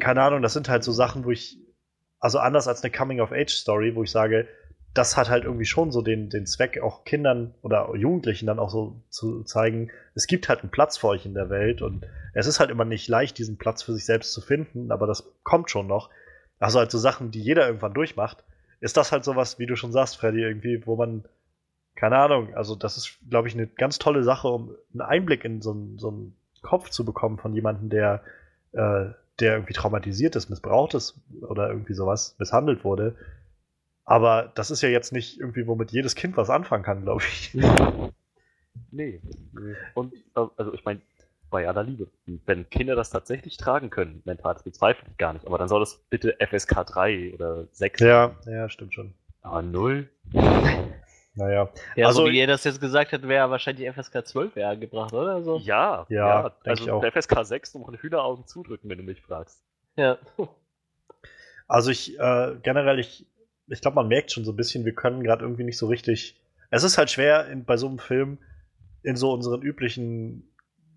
keine 0.00 0.22
Ahnung, 0.22 0.42
das 0.42 0.52
sind 0.52 0.68
halt 0.68 0.84
so 0.84 0.92
Sachen, 0.92 1.24
wo 1.24 1.30
ich, 1.30 1.58
also 2.18 2.38
anders 2.38 2.68
als 2.68 2.82
eine 2.82 2.92
Coming-of-Age-Story, 2.92 3.94
wo 3.94 4.02
ich 4.02 4.10
sage, 4.10 4.48
das 4.94 5.16
hat 5.16 5.28
halt 5.28 5.44
irgendwie 5.44 5.64
schon 5.64 5.90
so 5.90 6.02
den, 6.02 6.30
den 6.30 6.46
Zweck, 6.46 6.80
auch 6.80 7.04
Kindern 7.04 7.54
oder 7.62 7.94
Jugendlichen 7.96 8.46
dann 8.46 8.60
auch 8.60 8.70
so 8.70 9.02
zu 9.10 9.42
zeigen, 9.42 9.90
es 10.14 10.28
gibt 10.28 10.48
halt 10.48 10.60
einen 10.60 10.70
Platz 10.70 10.96
für 10.96 11.08
euch 11.08 11.26
in 11.26 11.34
der 11.34 11.50
Welt 11.50 11.82
und 11.82 12.06
es 12.32 12.46
ist 12.46 12.60
halt 12.60 12.70
immer 12.70 12.84
nicht 12.84 13.08
leicht, 13.08 13.36
diesen 13.38 13.58
Platz 13.58 13.82
für 13.82 13.92
sich 13.92 14.04
selbst 14.04 14.32
zu 14.32 14.40
finden, 14.40 14.92
aber 14.92 15.06
das 15.08 15.24
kommt 15.42 15.68
schon 15.68 15.88
noch. 15.88 16.10
Also 16.60 16.78
halt 16.78 16.92
so 16.92 16.98
Sachen, 16.98 17.32
die 17.32 17.42
jeder 17.42 17.66
irgendwann 17.66 17.92
durchmacht, 17.92 18.44
ist 18.80 18.96
das 18.96 19.10
halt 19.10 19.24
sowas, 19.24 19.58
wie 19.58 19.66
du 19.66 19.74
schon 19.74 19.92
sagst, 19.92 20.16
Freddy, 20.16 20.42
irgendwie, 20.42 20.86
wo 20.86 20.94
man, 20.94 21.24
keine 21.96 22.16
Ahnung, 22.16 22.54
also 22.54 22.76
das 22.76 22.96
ist, 22.96 23.18
glaube 23.28 23.48
ich, 23.48 23.54
eine 23.54 23.66
ganz 23.66 23.98
tolle 23.98 24.22
Sache, 24.22 24.46
um 24.46 24.76
einen 24.92 25.00
Einblick 25.00 25.44
in 25.44 25.60
so 25.60 25.72
einen, 25.72 25.98
so 25.98 26.08
einen 26.08 26.36
Kopf 26.62 26.90
zu 26.90 27.04
bekommen 27.04 27.38
von 27.38 27.52
jemandem, 27.52 27.90
der, 27.90 28.22
äh, 28.72 29.06
der 29.40 29.54
irgendwie 29.54 29.72
traumatisiert 29.74 30.36
ist, 30.36 30.48
missbraucht 30.50 30.94
ist 30.94 31.20
oder 31.42 31.68
irgendwie 31.68 31.94
sowas, 31.94 32.36
misshandelt 32.38 32.84
wurde 32.84 33.16
aber 34.04 34.52
das 34.54 34.70
ist 34.70 34.82
ja 34.82 34.88
jetzt 34.88 35.12
nicht 35.12 35.40
irgendwie, 35.40 35.66
womit 35.66 35.90
jedes 35.92 36.14
Kind 36.14 36.36
was 36.36 36.50
anfangen 36.50 36.84
kann, 36.84 37.02
glaube 37.02 37.22
ich. 37.24 37.56
Nee. 38.90 39.20
Und 39.94 40.12
also 40.34 40.74
ich 40.74 40.84
meine, 40.84 41.00
bei 41.50 41.66
aller 41.66 41.84
Liebe, 41.84 42.08
wenn 42.44 42.68
Kinder 42.68 42.96
das 42.96 43.10
tatsächlich 43.10 43.56
tragen 43.56 43.88
können, 43.90 44.22
mental, 44.24 44.54
das 44.54 44.62
bezweifle 44.62 45.06
ich 45.10 45.16
gar 45.16 45.32
nicht, 45.32 45.46
aber 45.46 45.58
dann 45.58 45.68
soll 45.68 45.80
das 45.80 46.04
bitte 46.10 46.36
FSK 46.40 46.84
3 46.84 47.34
oder 47.34 47.66
6 47.70 48.00
Ja, 48.00 48.36
sein. 48.40 48.54
ja, 48.54 48.68
stimmt 48.68 48.94
schon. 48.94 49.14
Aber 49.42 49.62
0? 49.62 50.08
Naja. 51.36 51.68
Ja, 51.96 52.06
also, 52.06 52.26
so 52.26 52.30
wie 52.30 52.38
ihr 52.38 52.46
das 52.46 52.62
jetzt 52.64 52.80
gesagt 52.80 53.12
hättet, 53.12 53.28
wäre 53.28 53.50
wahrscheinlich 53.50 53.90
FSK 53.92 54.26
12 54.26 54.56
eher 54.56 54.68
angebracht, 54.68 55.12
oder? 55.12 55.42
So. 55.42 55.58
Ja, 55.58 56.06
ja, 56.08 56.44
ja 56.44 56.54
also 56.64 57.02
FSK 57.02 57.44
6 57.44 57.72
du 57.72 57.78
musst 57.80 58.02
Hühneraugen 58.02 58.46
zudrücken, 58.46 58.88
wenn 58.88 58.98
du 58.98 59.04
mich 59.04 59.20
fragst. 59.20 59.62
Ja. 59.96 60.18
Also 61.66 61.90
ich, 61.90 62.18
äh, 62.20 62.56
generell, 62.62 62.98
ich 62.98 63.26
ich 63.68 63.80
glaube, 63.80 63.96
man 63.96 64.08
merkt 64.08 64.32
schon 64.32 64.44
so 64.44 64.52
ein 64.52 64.56
bisschen, 64.56 64.84
wir 64.84 64.94
können 64.94 65.22
gerade 65.22 65.42
irgendwie 65.42 65.64
nicht 65.64 65.78
so 65.78 65.86
richtig. 65.86 66.40
Es 66.70 66.84
ist 66.84 66.98
halt 66.98 67.10
schwer, 67.10 67.48
in, 67.48 67.64
bei 67.64 67.76
so 67.76 67.86
einem 67.86 67.98
Film 67.98 68.38
in 69.02 69.16
so 69.16 69.32
unseren 69.32 69.62
üblichen, 69.62 70.50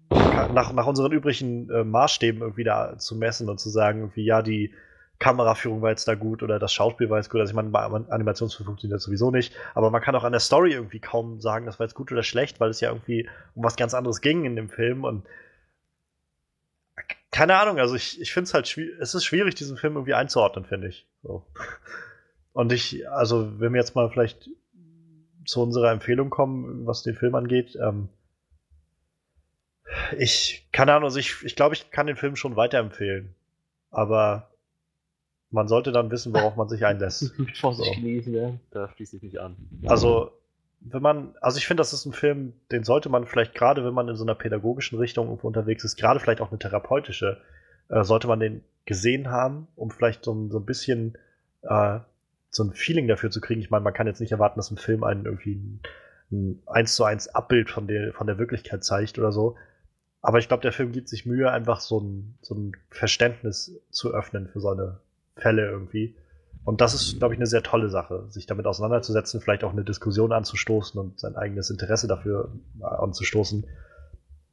nach, 0.10 0.74
nach 0.74 0.88
unseren 0.88 1.12
üblichen 1.12 1.70
äh, 1.70 1.84
Maßstäben 1.84 2.42
irgendwie 2.42 2.64
da 2.64 2.98
zu 2.98 3.16
messen 3.16 3.50
und 3.50 3.60
zu 3.60 3.70
sagen, 3.70 4.00
irgendwie, 4.00 4.26
ja, 4.26 4.42
die 4.42 4.74
Kameraführung 5.20 5.82
war 5.82 5.90
jetzt 5.90 6.08
da 6.08 6.16
gut 6.16 6.44
oder 6.44 6.60
das 6.60 6.74
Schauspiel 6.74 7.10
war 7.10 7.18
jetzt 7.18 7.30
gut. 7.30 7.42
Also 7.42 7.52
ich 7.52 7.56
meine, 7.56 7.70
bei 7.70 7.82
Animationsfilm 7.82 8.66
funktioniert 8.66 8.98
das 8.98 9.04
sowieso 9.04 9.32
nicht, 9.32 9.54
aber 9.74 9.90
man 9.90 10.02
kann 10.02 10.16
auch 10.16 10.24
an 10.24 10.32
der 10.32 10.42
Story 10.42 10.74
irgendwie 10.74 11.00
kaum 11.00 11.42
sagen, 11.42 11.66
das 11.66 11.80
war 11.80 11.86
jetzt 11.86 11.96
gut 11.96 12.12
oder 12.12 12.24
schlecht, 12.24 12.60
weil 12.60 12.70
es 12.70 12.82
ja 12.82 12.90
irgendwie 12.90 13.28
um 13.56 13.64
was 13.64 13.76
ganz 13.76 13.94
anderes 13.94 14.22
ging 14.22 14.46
in 14.46 14.56
dem 14.56 14.70
Film 14.70 15.04
und 15.04 15.26
keine 17.32 17.60
Ahnung, 17.60 17.78
also 17.78 17.96
ich, 17.96 18.20
ich 18.22 18.34
finde 18.34 18.48
es 18.48 18.54
halt 18.54 18.68
schwierig, 18.68 18.96
es 19.00 19.14
ist 19.14 19.26
schwierig, 19.26 19.56
diesen 19.56 19.78
Film 19.78 19.96
irgendwie 19.96 20.14
einzuordnen, 20.14 20.66
finde 20.66 20.88
ich. 20.88 21.08
So. 21.24 21.46
Und 22.54 22.72
ich, 22.72 23.08
also 23.10 23.60
wenn 23.60 23.74
wir 23.74 23.80
jetzt 23.80 23.96
mal 23.96 24.10
vielleicht 24.10 24.50
zu 25.46 25.62
unserer 25.62 25.92
Empfehlung 25.92 26.30
kommen, 26.30 26.86
was 26.88 27.04
den 27.04 27.16
Film 27.16 27.36
angeht, 27.36 27.78
ähm, 27.82 28.10
ich, 30.18 30.68
keine 30.72 30.94
Ahnung, 30.94 31.06
also 31.06 31.20
ich, 31.20 31.44
ich 31.44 31.56
glaube, 31.56 31.76
ich 31.76 31.92
kann 31.92 32.08
den 32.08 32.18
Film 32.18 32.36
schon 32.36 32.56
weiterempfehlen. 32.56 33.36
Aber 33.90 34.50
man 35.50 35.68
sollte 35.68 35.92
dann 35.92 36.12
wissen, 36.12 36.34
worauf 36.34 36.56
man 36.56 36.68
sich 36.68 36.86
einlässt. 36.86 37.34
Vorsicht 37.60 37.96
so. 37.96 38.02
genießen, 38.02 38.34
ja. 38.34 38.54
Da 38.72 38.90
schließe 38.90 39.18
ich 39.18 39.24
mich 39.24 39.40
an. 39.40 39.56
Also, 39.86 40.32
wenn 40.82 41.02
man, 41.02 41.36
also 41.42 41.58
ich 41.58 41.68
finde, 41.68 41.82
das 41.82 41.94
ist 41.94 42.06
ein 42.06 42.14
Film, 42.14 42.54
den 42.72 42.84
sollte 42.84 43.10
man 43.10 43.26
vielleicht 43.26 43.56
gerade, 43.56 43.84
wenn 43.86 43.94
man 43.94 44.08
in 44.08 44.16
so 44.16 44.24
einer 44.24 44.36
pädagogischen 44.36 45.00
Richtung 45.00 45.30
unterwegs 45.30 45.84
ist, 45.84 45.98
gerade 45.98 46.20
vielleicht 46.20 46.42
auch 46.42 46.50
eine 46.50 46.60
therapeutische, 46.60 47.42
äh, 47.90 48.04
sollte 48.04 48.28
man 48.28 48.40
den 48.40 48.64
gesehen 48.86 49.30
haben, 49.30 49.68
um 49.76 49.90
vielleicht 49.90 50.24
so, 50.24 50.50
so 50.50 50.60
ein 50.60 50.66
bisschen 50.66 51.18
äh, 51.64 52.00
so 52.50 52.64
ein 52.64 52.74
Feeling 52.74 53.08
dafür 53.08 53.32
zu 53.32 53.42
kriegen. 53.42 53.62
Ich 53.62 53.70
meine, 53.70 53.84
man 53.84 53.94
kann 53.94 54.08
jetzt 54.08 54.22
nicht 54.22 54.32
erwarten, 54.32 54.60
dass 54.60 54.72
ein 54.72 54.78
Film 54.78 55.04
einen 55.04 55.26
irgendwie 55.26 55.56
ein, 55.56 55.82
ein 56.32 56.62
1 56.68 56.96
zu 56.96 57.04
1 57.04 57.30
Abbild 57.30 57.70
von 57.70 57.88
der, 57.88 58.14
von 58.14 58.28
der 58.28 58.38
Wirklichkeit 58.38 58.84
zeigt 58.84 59.18
oder 59.18 59.32
so. 59.32 59.56
Aber 60.22 60.40
ich 60.40 60.48
glaube, 60.48 60.62
der 60.62 60.74
Film 60.74 60.92
gibt 60.92 61.10
sich 61.10 61.26
Mühe, 61.26 61.52
einfach 61.52 61.80
so 61.80 62.00
ein, 62.00 62.38
so 62.42 62.56
ein 62.56 62.74
Verständnis 62.90 63.80
zu 63.92 64.14
öffnen 64.14 64.48
für 64.48 64.60
so 64.60 64.70
eine 64.70 65.00
Fälle 65.38 65.70
irgendwie. 65.70 66.16
Und 66.64 66.82
das 66.82 66.94
ist, 66.94 67.20
glaube 67.20 67.34
ich, 67.34 67.40
eine 67.40 67.48
sehr 67.48 67.64
tolle 67.64 67.90
Sache, 67.90 68.26
sich 68.30 68.46
damit 68.46 68.66
auseinanderzusetzen, 68.66 69.40
vielleicht 69.40 69.64
auch 69.64 69.72
eine 69.72 69.86
Diskussion 69.86 70.34
anzustoßen 70.34 71.00
und 71.00 71.20
sein 71.20 71.36
eigenes 71.38 71.70
Interesse 71.70 72.08
dafür 72.08 72.52
anzustoßen. 72.82 73.66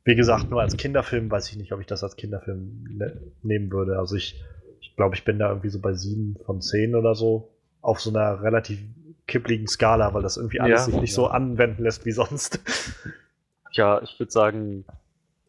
Wie 0.05 0.15
gesagt, 0.15 0.51
nur 0.51 0.61
als 0.61 0.77
Kinderfilm 0.77 1.31
weiß 1.31 1.51
ich 1.51 1.56
nicht, 1.56 1.73
ob 1.73 1.81
ich 1.81 1.86
das 1.86 2.05
als 2.05 2.16
Kinderfilm 2.16 2.85
ne 2.89 3.20
nehmen 3.43 3.73
würde. 3.73 3.98
Also 3.98 4.15
ich, 4.16 4.40
ich 4.81 4.94
glaube, 4.94 5.16
ich 5.16 5.24
bin 5.24 5.39
da 5.39 5.48
irgendwie 5.48 5.70
so 5.70 5.81
bei 5.81 5.94
sieben 5.94 6.36
von 6.44 6.61
zehn 6.61 6.94
oder 6.94 7.15
so 7.15 7.51
auf 7.81 8.01
so 8.01 8.11
einer 8.11 8.43
relativ 8.43 8.81
kippligen 9.27 9.66
Skala, 9.66 10.15
weil 10.15 10.23
das 10.23 10.36
irgendwie 10.36 10.61
alles 10.61 10.81
ja, 10.81 10.85
sich 10.85 11.01
nicht 11.01 11.11
ja. 11.11 11.16
so 11.16 11.27
anwenden 11.27 11.82
lässt 11.82 12.05
wie 12.06 12.12
sonst. 12.12 12.61
Ja, 13.73 14.01
ich 14.02 14.16
würde 14.20 14.31
sagen, 14.31 14.85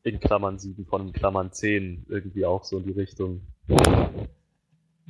in 0.02 0.20
Klammern 0.20 0.58
7 0.58 0.86
von 0.86 1.14
Klammern 1.14 1.52
10 1.52 2.06
irgendwie 2.10 2.46
auch 2.46 2.64
so 2.64 2.80
in 2.80 2.86
die 2.86 2.92
Richtung. 2.92 3.42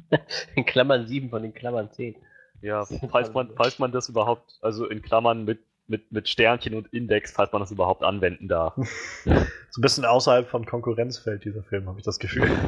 In 0.56 0.66
Klammern 0.66 1.08
7 1.08 1.30
von 1.30 1.42
den 1.42 1.54
Klammern 1.54 1.92
10. 1.92 2.16
Ja, 2.62 2.86
falls 3.12 3.34
man, 3.34 3.52
falls 3.56 3.80
man 3.80 3.92
das 3.92 4.10
überhaupt, 4.10 4.58
also 4.62 4.88
in 4.88 5.02
Klammern 5.02 5.46
mit, 5.46 5.60
mit, 5.88 6.12
mit 6.12 6.28
Sternchen 6.28 6.74
und 6.74 6.92
Index, 6.94 7.32
falls 7.32 7.52
man 7.52 7.62
das 7.62 7.70
überhaupt 7.70 8.02
anwenden 8.02 8.48
darf. 8.48 8.74
so 9.24 9.30
ein 9.32 9.82
bisschen 9.82 10.06
außerhalb 10.06 10.48
von 10.48 10.66
Konkurrenzfeld, 10.66 11.44
dieser 11.44 11.64
Film, 11.64 11.88
habe 11.88 12.00
ich 12.00 12.06
das 12.06 12.20
Gefühl. 12.20 12.50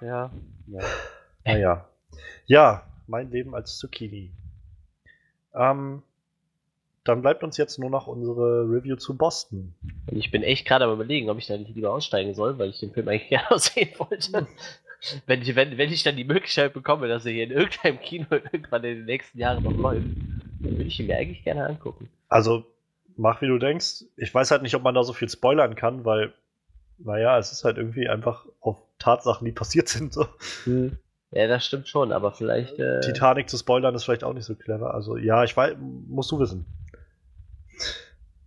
Ja. 0.00 0.30
ja. 0.68 0.80
Naja. 1.44 1.88
Ja, 2.46 2.86
mein 3.08 3.32
Leben 3.32 3.52
als 3.52 3.78
Zucchini. 3.78 4.30
Ähm, 5.52 6.04
dann 7.02 7.22
bleibt 7.22 7.42
uns 7.42 7.56
jetzt 7.56 7.78
nur 7.78 7.90
noch 7.90 8.06
unsere 8.06 8.62
Review 8.70 8.96
zu 8.96 9.16
Boston. 9.16 9.74
Ich 10.12 10.30
bin 10.30 10.42
echt 10.42 10.66
gerade 10.66 10.84
am 10.84 10.92
überlegen, 10.92 11.30
ob 11.30 11.38
ich 11.38 11.46
da 11.46 11.56
nicht 11.56 11.74
lieber 11.74 11.92
aussteigen 11.92 12.34
soll, 12.34 12.58
weil 12.58 12.70
ich 12.70 12.80
den 12.80 12.92
Film 12.92 13.08
eigentlich 13.08 13.28
gerne 13.28 13.58
sehen 13.58 13.90
wollte. 13.98 14.46
Wenn, 15.26 15.42
ich, 15.42 15.54
wenn, 15.54 15.78
wenn 15.78 15.92
ich 15.92 16.02
dann 16.02 16.16
die 16.16 16.24
Möglichkeit 16.24 16.72
bekomme, 16.72 17.08
dass 17.08 17.26
er 17.26 17.32
hier 17.32 17.44
in 17.44 17.50
irgendeinem 17.50 18.00
Kino 18.00 18.26
irgendwann 18.30 18.84
in 18.84 18.96
den 18.96 19.04
nächsten 19.04 19.38
Jahren 19.38 19.62
noch 19.62 19.76
läuft, 19.76 20.06
dann 20.60 20.72
würde 20.76 20.84
ich 20.84 20.98
ihn 20.98 21.06
mir 21.06 21.16
eigentlich 21.16 21.44
gerne 21.44 21.66
angucken. 21.66 22.08
Also, 22.28 22.64
mach 23.16 23.40
wie 23.40 23.46
du 23.46 23.58
denkst. 23.58 24.04
Ich 24.16 24.34
weiß 24.34 24.50
halt 24.50 24.62
nicht, 24.62 24.74
ob 24.74 24.82
man 24.82 24.94
da 24.94 25.04
so 25.04 25.12
viel 25.12 25.28
spoilern 25.28 25.74
kann, 25.74 26.04
weil, 26.04 26.32
naja, 26.98 27.38
es 27.38 27.52
ist 27.52 27.64
halt 27.64 27.76
irgendwie 27.76 28.08
einfach 28.08 28.46
auf 28.60 28.76
Tatsachen, 28.98 29.44
die 29.44 29.52
passiert 29.52 29.88
sind. 29.88 30.12
So. 30.12 30.26
Hm. 30.64 30.98
Ja, 31.30 31.46
das 31.46 31.66
stimmt 31.66 31.88
schon, 31.88 32.12
aber 32.12 32.32
vielleicht. 32.32 32.78
Äh, 32.78 33.00
Titanic 33.00 33.50
zu 33.50 33.58
spoilern 33.58 33.94
ist 33.94 34.04
vielleicht 34.04 34.24
auch 34.24 34.32
nicht 34.32 34.46
so 34.46 34.54
clever. 34.54 34.94
Also 34.94 35.16
ja, 35.16 35.44
ich 35.44 35.56
weiß, 35.56 35.76
musst 35.78 36.30
du 36.30 36.38
wissen. 36.38 36.64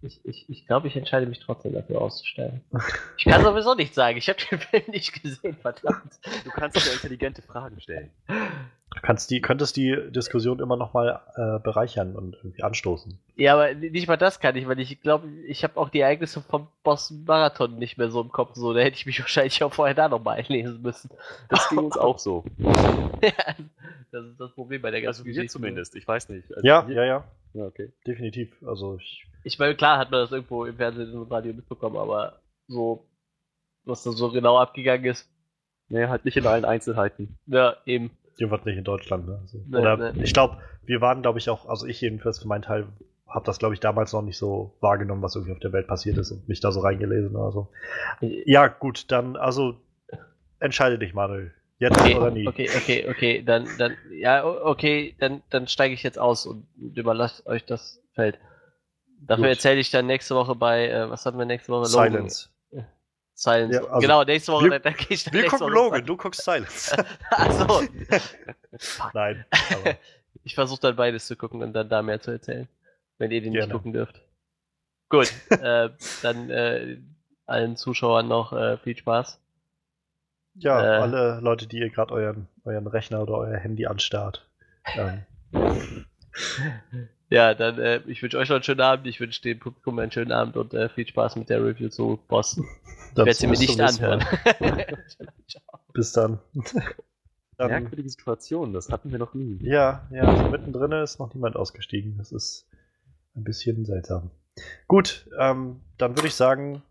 Ich, 0.03 0.19
ich, 0.26 0.49
ich 0.49 0.65
glaube, 0.65 0.88
ich 0.88 0.95
entscheide 0.95 1.28
mich 1.28 1.40
trotzdem 1.40 1.73
dafür 1.73 2.02
auszustellen. 2.02 2.61
Ich 3.18 3.26
kann 3.26 3.44
sowieso 3.44 3.76
nicht 3.76 3.94
sagen. 3.94 4.18
Ich 4.18 4.28
habe 4.30 4.40
den 4.49 4.57
Film 4.60 4.84
nicht 4.88 5.22
gesehen, 5.22 5.56
verdammt. 5.61 6.19
Du 6.44 6.49
kannst 6.49 6.76
ja 6.84 6.91
intelligente 6.94 7.44
Fragen 7.44 7.80
stellen. 7.80 8.10
Du 8.28 8.99
kannst 9.03 9.30
die, 9.30 9.41
könntest 9.41 9.78
die 9.78 9.95
Diskussion 10.10 10.60
immer 10.60 10.76
noch 10.76 10.94
mal 10.94 11.22
äh, 11.36 11.60
bereichern 11.64 12.15
und 12.15 12.36
irgendwie 12.38 12.64
anstoßen. 12.64 13.15
Ja, 13.36 13.53
aber 13.53 13.76
nicht 13.76 14.07
mal 14.07 14.18
das 14.18 14.40
kann 14.40 14.56
ich, 14.56 14.68
weil 14.68 14.80
ich 14.80 14.99
glaube, 15.02 15.28
ich 15.48 15.64
habe 15.64 15.78
auch 15.80 15.90
die 15.90 15.99
Ereignisse 15.99 16.41
vom 16.41 16.68
Boston 16.84 17.23
Marathon 17.26 17.78
nicht 17.78 17.99
mehr 17.99 18.10
so 18.10 18.22
im 18.22 18.32
Kopf. 18.32 18.56
So, 18.56 18.73
da 18.73 18.80
hätte 18.80 18.98
ich 18.98 19.06
mich 19.06 19.19
wahrscheinlich 19.22 19.64
auch 19.64 19.73
vorher 19.73 19.94
da 19.94 20.10
nochmal 20.10 20.40
einlesen 20.40 20.82
müssen. 20.82 21.11
Das 21.49 21.69
ging 21.69 21.78
uns 21.78 21.95
auch 21.98 22.18
so. 22.18 22.44
ja, 22.57 23.56
das 24.11 24.26
ist 24.26 24.40
das 24.40 24.52
Problem 24.53 24.82
bei 24.82 24.90
der 24.90 25.02
ganzen 25.03 25.19
Also 25.19 25.26
wir 25.26 25.34
Geschichte. 25.34 25.53
zumindest, 25.53 25.95
ich 25.95 26.07
weiß 26.07 26.30
nicht. 26.30 26.52
Also 26.56 26.65
Ja, 26.68 26.88
ja, 26.90 27.06
ja, 27.06 27.23
ja, 27.53 27.65
okay. 27.65 27.91
definitiv. 28.07 28.52
Also 28.65 28.98
ich, 28.99 29.26
Ich 29.44 29.58
meine, 29.60 29.76
klar 29.76 29.98
hat 29.98 30.12
man 30.12 30.22
das 30.22 30.32
irgendwo 30.32 30.66
im 30.66 30.76
Fernsehen 30.76 31.14
und 31.18 31.32
Radio 31.32 31.54
mitbekommen, 31.54 31.98
aber 31.98 32.42
so, 32.68 33.08
was 33.86 34.04
da 34.04 34.12
so 34.12 34.32
genau 34.32 34.58
abgegangen 34.58 35.06
ist, 35.06 35.28
Nee, 35.90 36.08
halt 36.08 36.24
nicht 36.24 36.38
in 36.38 36.48
allen 36.48 36.64
Einzelheiten. 36.64 37.38
ja, 37.48 37.76
eben. 37.86 38.12
jedenfalls 38.38 38.64
nicht 38.64 38.78
in 38.78 38.84
Deutschland. 38.86 39.28
Ne? 39.28 39.40
Also, 39.42 39.58
Nee, 39.68 39.78
oder 39.78 40.14
nee. 40.14 40.24
ich 40.24 40.34
glaube, 40.34 40.58
wir 40.84 41.02
waren, 41.02 41.22
glaube 41.22 41.38
ich, 41.40 41.50
auch, 41.50 41.66
also 41.68 41.86
ich 41.86 42.00
jedenfalls 42.00 42.40
für 42.40 42.48
meinen 42.48 42.62
Teil 42.62 42.88
habe 43.28 43.46
das, 43.46 43.60
glaube 43.60 43.74
ich, 43.74 43.80
damals 43.82 44.14
noch 44.14 44.22
nicht 44.22 44.38
so 44.38 44.76
wahrgenommen, 44.82 45.22
was 45.22 45.36
irgendwie 45.36 45.54
auf 45.54 45.60
der 45.60 45.74
Welt 45.74 45.88
passiert 45.88 46.18
ist 46.18 46.32
und 46.32 46.48
mich 46.48 46.60
da 46.62 46.72
so 46.72 46.80
reingelesen 46.82 47.36
oder 47.36 47.52
so. 47.52 47.72
Ja, 48.22 48.68
gut, 48.68 49.12
dann, 49.12 49.36
also 49.36 49.76
entscheide 50.60 50.98
dich, 51.00 51.14
Manuel. 51.14 51.54
Jetzt 51.80 52.00
Okay, 52.00 52.16
oder 52.16 52.30
nie. 52.32 52.48
okay, 52.48 52.70
okay, 52.76 53.08
okay, 53.10 53.42
dann, 53.44 53.68
dann, 53.80 53.96
ja, 54.12 54.46
okay, 54.46 55.16
dann, 55.20 55.42
dann 55.50 55.68
steige 55.68 55.94
ich 55.94 56.04
jetzt 56.04 56.20
aus 56.20 56.46
und 56.46 56.68
überlasse 56.96 57.46
euch 57.48 57.66
das 57.66 58.02
Feld. 58.14 58.38
Dafür 59.23 59.43
Gut. 59.45 59.49
erzähle 59.56 59.80
ich 59.80 59.91
dann 59.91 60.07
nächste 60.07 60.35
Woche 60.35 60.56
bei, 60.56 60.89
äh, 60.89 61.10
was 61.10 61.26
hatten 61.26 61.38
wir 61.38 61.45
nächste 61.45 61.72
Woche? 61.72 61.85
Silence. 61.85 62.49
Logan. 62.72 62.88
Silence. 63.34 63.76
Ja, 63.76 63.84
also 63.85 63.99
genau, 63.99 64.23
nächste 64.23 64.52
Woche, 64.52 64.69
wir- 64.69 64.80
gehe 64.80 64.93
ich 65.10 65.23
dann 65.23 65.34
Wir 65.34 65.45
gucken 65.48 65.68
Woche 65.68 65.73
Logan, 65.73 66.06
du 66.06 66.18
guckst 66.18 66.43
Silence. 66.43 66.95
Achso, 67.30 67.81
Nein, 69.14 69.45
ich 70.43 70.56
versuche 70.56 70.81
dann 70.81 70.95
beides 70.95 71.27
zu 71.27 71.35
gucken 71.35 71.61
und 71.64 71.73
dann 71.73 71.88
da 71.89 72.02
mehr 72.02 72.19
zu 72.19 72.31
erzählen, 72.31 72.68
wenn 73.19 73.31
ihr 73.31 73.41
den 73.41 73.53
Gerne. 73.53 73.68
nicht 73.68 73.73
gucken 73.76 73.93
dürft. 73.93 74.22
Gut, 75.10 75.31
äh, 75.49 75.89
dann 76.23 76.49
äh, 76.49 76.98
allen 77.45 77.76
Zuschauern 77.77 78.27
noch 78.27 78.53
äh, 78.53 78.77
viel 78.77 78.95
Spaß. 78.98 79.39
ja, 80.56 80.81
Äh. 80.81 81.02
alle 81.02 81.39
Leute, 81.41 81.68
die 81.68 81.77
ihr 81.80 81.89
gerade 81.89 82.14
euren, 82.14 82.48
euren 82.64 82.88
Rechner 82.88 83.22
oder 83.22 83.34
euer 83.38 83.57
Handy 83.57 83.85
anstarrt. 83.88 84.48
Ähm, 84.95 85.26
Ja, 87.32 87.53
dann, 87.53 87.80
äh, 87.80 88.02
ich 88.08 88.22
wünsche 88.22 88.38
euch 88.38 88.49
noch 88.49 88.56
einen 88.56 88.64
schönen 88.64 88.82
Abend, 88.82 89.08
ich 89.08 89.22
wünsche 89.22 89.41
dem 89.41 89.58
Publikum 89.58 89.98
einen 89.99 90.12
schönen 90.12 90.34
Abend 90.34 90.58
und 90.58 90.74
äh, 90.74 90.90
viel 90.90 91.08
Spaß 91.08 91.38
mit 91.38 91.49
der 91.49 91.64
Review 91.64 91.88
zu 91.88 92.20
Boston. 92.28 92.66
Ich 92.66 93.14
dann 93.16 93.26
werde 93.26 93.40
sie 93.40 93.48
mir 93.48 93.58
nicht 93.58 93.80
anhören. 93.80 94.20
Ciao. 95.48 95.80
Bis 95.94 96.12
dann. 96.12 96.40
dann 97.58 97.70
Merkwürdige 97.70 98.10
Situation, 98.10 98.74
das 98.74 98.90
hatten 98.90 99.12
wir 99.12 99.18
noch 99.18 99.34
nie. 99.34 99.60
ja, 99.62 100.10
ja, 100.12 100.24
also 100.24 100.49
mittendrin 100.49 100.91
ist 100.91 101.20
noch 101.20 101.34
niemand 101.34 101.56
ausgestiegen. 101.56 102.18
Das 102.18 102.34
ist 102.34 102.68
ein 103.34 103.45
bisschen 103.45 103.86
seltsam. 103.86 104.32
Gut, 104.90 105.30
ähm, 105.40 105.80
dann 105.98 106.18
würde 106.18 106.28
ich 106.28 106.36
sagen, 106.36 106.84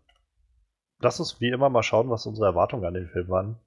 lass 1.01 1.19
uns 1.19 1.39
wie 1.39 1.49
immer 1.49 1.69
mal 1.69 1.83
schauen, 1.83 2.09
was 2.09 2.25
unsere 2.25 2.47
Erwartungen 2.47 2.85
an 2.85 2.95
den 2.95 3.09
Film 3.09 3.29
waren. 3.29 3.59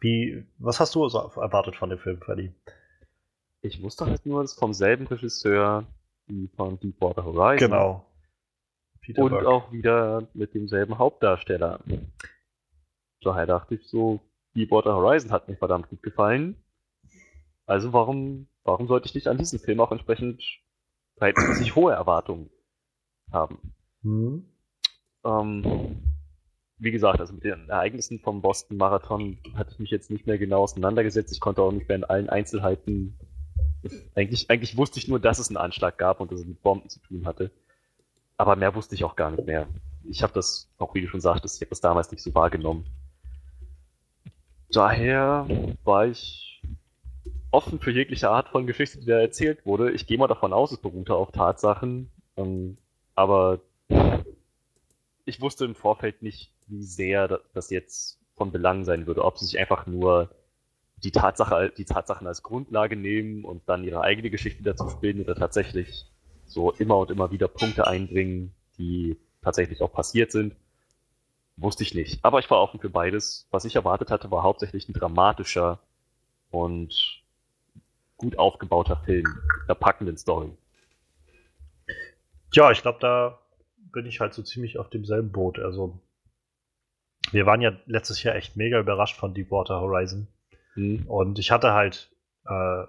Wie, 0.00 0.46
was 0.56 0.80
hast 0.80 0.94
du 0.94 1.06
so 1.10 1.18
erwartet 1.36 1.76
von 1.76 1.90
dem 1.90 1.98
Film, 1.98 2.18
Freddy? 2.18 2.54
Ich 3.60 3.82
wusste 3.82 4.06
halt 4.06 4.24
nur, 4.24 4.42
dass 4.42 4.54
vom 4.54 4.72
selben 4.72 5.06
Regisseur 5.06 5.84
wie 6.26 6.48
von 6.48 6.78
Deepwater 6.78 7.24
Horizon. 7.24 7.70
Genau. 7.70 8.06
Peter 9.00 9.22
Und 9.22 9.30
Berg. 9.30 9.46
auch 9.46 9.72
wieder 9.72 10.28
mit 10.34 10.54
demselben 10.54 10.98
Hauptdarsteller. 10.98 11.80
Daher 13.20 13.46
dachte 13.46 13.74
ich 13.74 13.88
so, 13.88 14.20
Deepwater 14.54 14.94
Horizon 14.94 15.32
hat 15.32 15.48
mir 15.48 15.56
verdammt 15.56 15.88
gut 15.88 16.02
gefallen. 16.02 16.56
Also 17.66 17.92
warum, 17.92 18.48
warum 18.64 18.86
sollte 18.86 19.08
ich 19.08 19.14
nicht 19.14 19.28
an 19.28 19.38
diesen 19.38 19.58
Film 19.58 19.80
auch 19.80 19.92
entsprechend 19.92 20.42
verhältnismäßig 21.16 21.74
hohe 21.74 21.92
Erwartungen 21.92 22.50
haben? 23.32 23.74
Hm? 24.02 24.44
Ähm, 25.24 26.02
wie 26.78 26.90
gesagt, 26.90 27.20
also 27.20 27.34
mit 27.34 27.44
den 27.44 27.68
Ereignissen 27.68 28.20
vom 28.20 28.40
Boston 28.40 28.76
Marathon 28.76 29.38
hatte 29.54 29.72
ich 29.72 29.78
mich 29.80 29.90
jetzt 29.90 30.10
nicht 30.10 30.26
mehr 30.26 30.38
genau 30.38 30.62
auseinandergesetzt. 30.62 31.32
Ich 31.32 31.40
konnte 31.40 31.62
auch 31.62 31.72
nicht 31.72 31.88
mehr 31.88 31.96
in 31.96 32.04
allen 32.04 32.28
Einzelheiten. 32.28 33.18
Eigentlich, 34.14 34.50
eigentlich 34.50 34.76
wusste 34.76 34.98
ich 34.98 35.08
nur, 35.08 35.20
dass 35.20 35.38
es 35.38 35.48
einen 35.48 35.56
Anschlag 35.56 35.98
gab 35.98 36.20
und 36.20 36.32
dass 36.32 36.40
es 36.40 36.46
mit 36.46 36.62
Bomben 36.62 36.88
zu 36.88 37.00
tun 37.00 37.26
hatte. 37.26 37.50
Aber 38.36 38.56
mehr 38.56 38.74
wusste 38.74 38.94
ich 38.94 39.04
auch 39.04 39.16
gar 39.16 39.30
nicht 39.30 39.46
mehr. 39.46 39.66
Ich 40.04 40.22
habe 40.22 40.32
das, 40.32 40.68
auch 40.78 40.94
wie 40.94 41.00
du 41.02 41.08
schon 41.08 41.20
sagtest, 41.20 41.56
ich 41.56 41.60
habe 41.62 41.70
das 41.70 41.80
damals 41.80 42.10
nicht 42.10 42.22
so 42.22 42.34
wahrgenommen. 42.34 42.86
Daher 44.70 45.46
war 45.84 46.06
ich 46.06 46.62
offen 47.50 47.80
für 47.80 47.90
jegliche 47.90 48.30
Art 48.30 48.48
von 48.50 48.66
Geschichte, 48.66 48.98
die 48.98 49.06
da 49.06 49.18
erzählt 49.18 49.64
wurde. 49.64 49.90
Ich 49.92 50.06
gehe 50.06 50.18
mal 50.18 50.26
davon 50.28 50.52
aus, 50.52 50.72
es 50.72 50.78
beruhte 50.78 51.14
auf 51.14 51.32
Tatsachen. 51.32 52.10
Ähm, 52.36 52.76
aber 53.14 53.60
ich 55.24 55.40
wusste 55.40 55.64
im 55.64 55.74
Vorfeld 55.74 56.22
nicht, 56.22 56.50
wie 56.66 56.82
sehr 56.82 57.28
da- 57.28 57.40
das 57.54 57.70
jetzt 57.70 58.18
von 58.36 58.52
Belang 58.52 58.84
sein 58.84 59.06
würde. 59.06 59.24
Ob 59.24 59.38
sie 59.38 59.46
sich 59.46 59.58
einfach 59.58 59.86
nur 59.86 60.30
die 61.04 61.12
Tatsache, 61.12 61.72
die 61.76 61.84
Tatsachen 61.84 62.26
als 62.26 62.42
Grundlage 62.42 62.96
nehmen 62.96 63.44
und 63.44 63.62
dann 63.68 63.84
ihre 63.84 64.00
eigene 64.00 64.30
Geschichte 64.30 64.62
dazu 64.62 64.88
spielen 64.88 65.20
oder 65.20 65.34
tatsächlich 65.34 66.06
so 66.44 66.72
immer 66.72 66.98
und 66.98 67.10
immer 67.10 67.30
wieder 67.30 67.48
Punkte 67.48 67.86
einbringen, 67.86 68.54
die 68.78 69.16
tatsächlich 69.42 69.82
auch 69.82 69.92
passiert 69.92 70.32
sind. 70.32 70.56
Wusste 71.56 71.82
ich 71.82 71.94
nicht. 71.94 72.24
Aber 72.24 72.38
ich 72.38 72.50
war 72.50 72.60
offen 72.60 72.80
für 72.80 72.90
beides. 72.90 73.46
Was 73.50 73.64
ich 73.64 73.76
erwartet 73.76 74.10
hatte, 74.10 74.30
war 74.30 74.42
hauptsächlich 74.42 74.88
ein 74.88 74.92
dramatischer 74.92 75.80
und 76.50 77.22
gut 78.16 78.38
aufgebauter 78.38 78.96
Film 79.04 79.24
mit 79.24 79.68
einer 79.68 79.74
packenden 79.74 80.16
Story. 80.16 80.50
Ja, 82.52 82.70
ich 82.70 82.82
glaube, 82.82 82.98
da 83.00 83.38
bin 83.92 84.06
ich 84.06 84.20
halt 84.20 84.34
so 84.34 84.42
ziemlich 84.42 84.78
auf 84.78 84.88
demselben 84.88 85.32
Boot. 85.32 85.58
Also, 85.58 85.98
wir 87.30 87.46
waren 87.46 87.60
ja 87.60 87.72
letztes 87.86 88.22
Jahr 88.22 88.36
echt 88.36 88.56
mega 88.56 88.78
überrascht 88.78 89.16
von 89.16 89.34
Deepwater 89.34 89.80
Horizon. 89.80 90.28
Hm. 90.78 91.04
Und 91.08 91.38
ich 91.38 91.50
hatte 91.50 91.72
halt, 91.72 92.10
äh, 92.48 92.84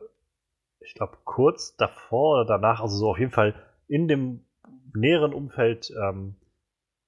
ich 0.79 0.93
glaube, 0.93 1.17
kurz 1.25 1.75
davor 1.75 2.35
oder 2.35 2.45
danach, 2.45 2.81
also 2.81 2.95
so 2.95 3.09
auf 3.09 3.19
jeden 3.19 3.31
Fall 3.31 3.55
in 3.87 4.07
dem 4.07 4.45
näheren 4.93 5.33
Umfeld, 5.33 5.91
ähm, 5.99 6.35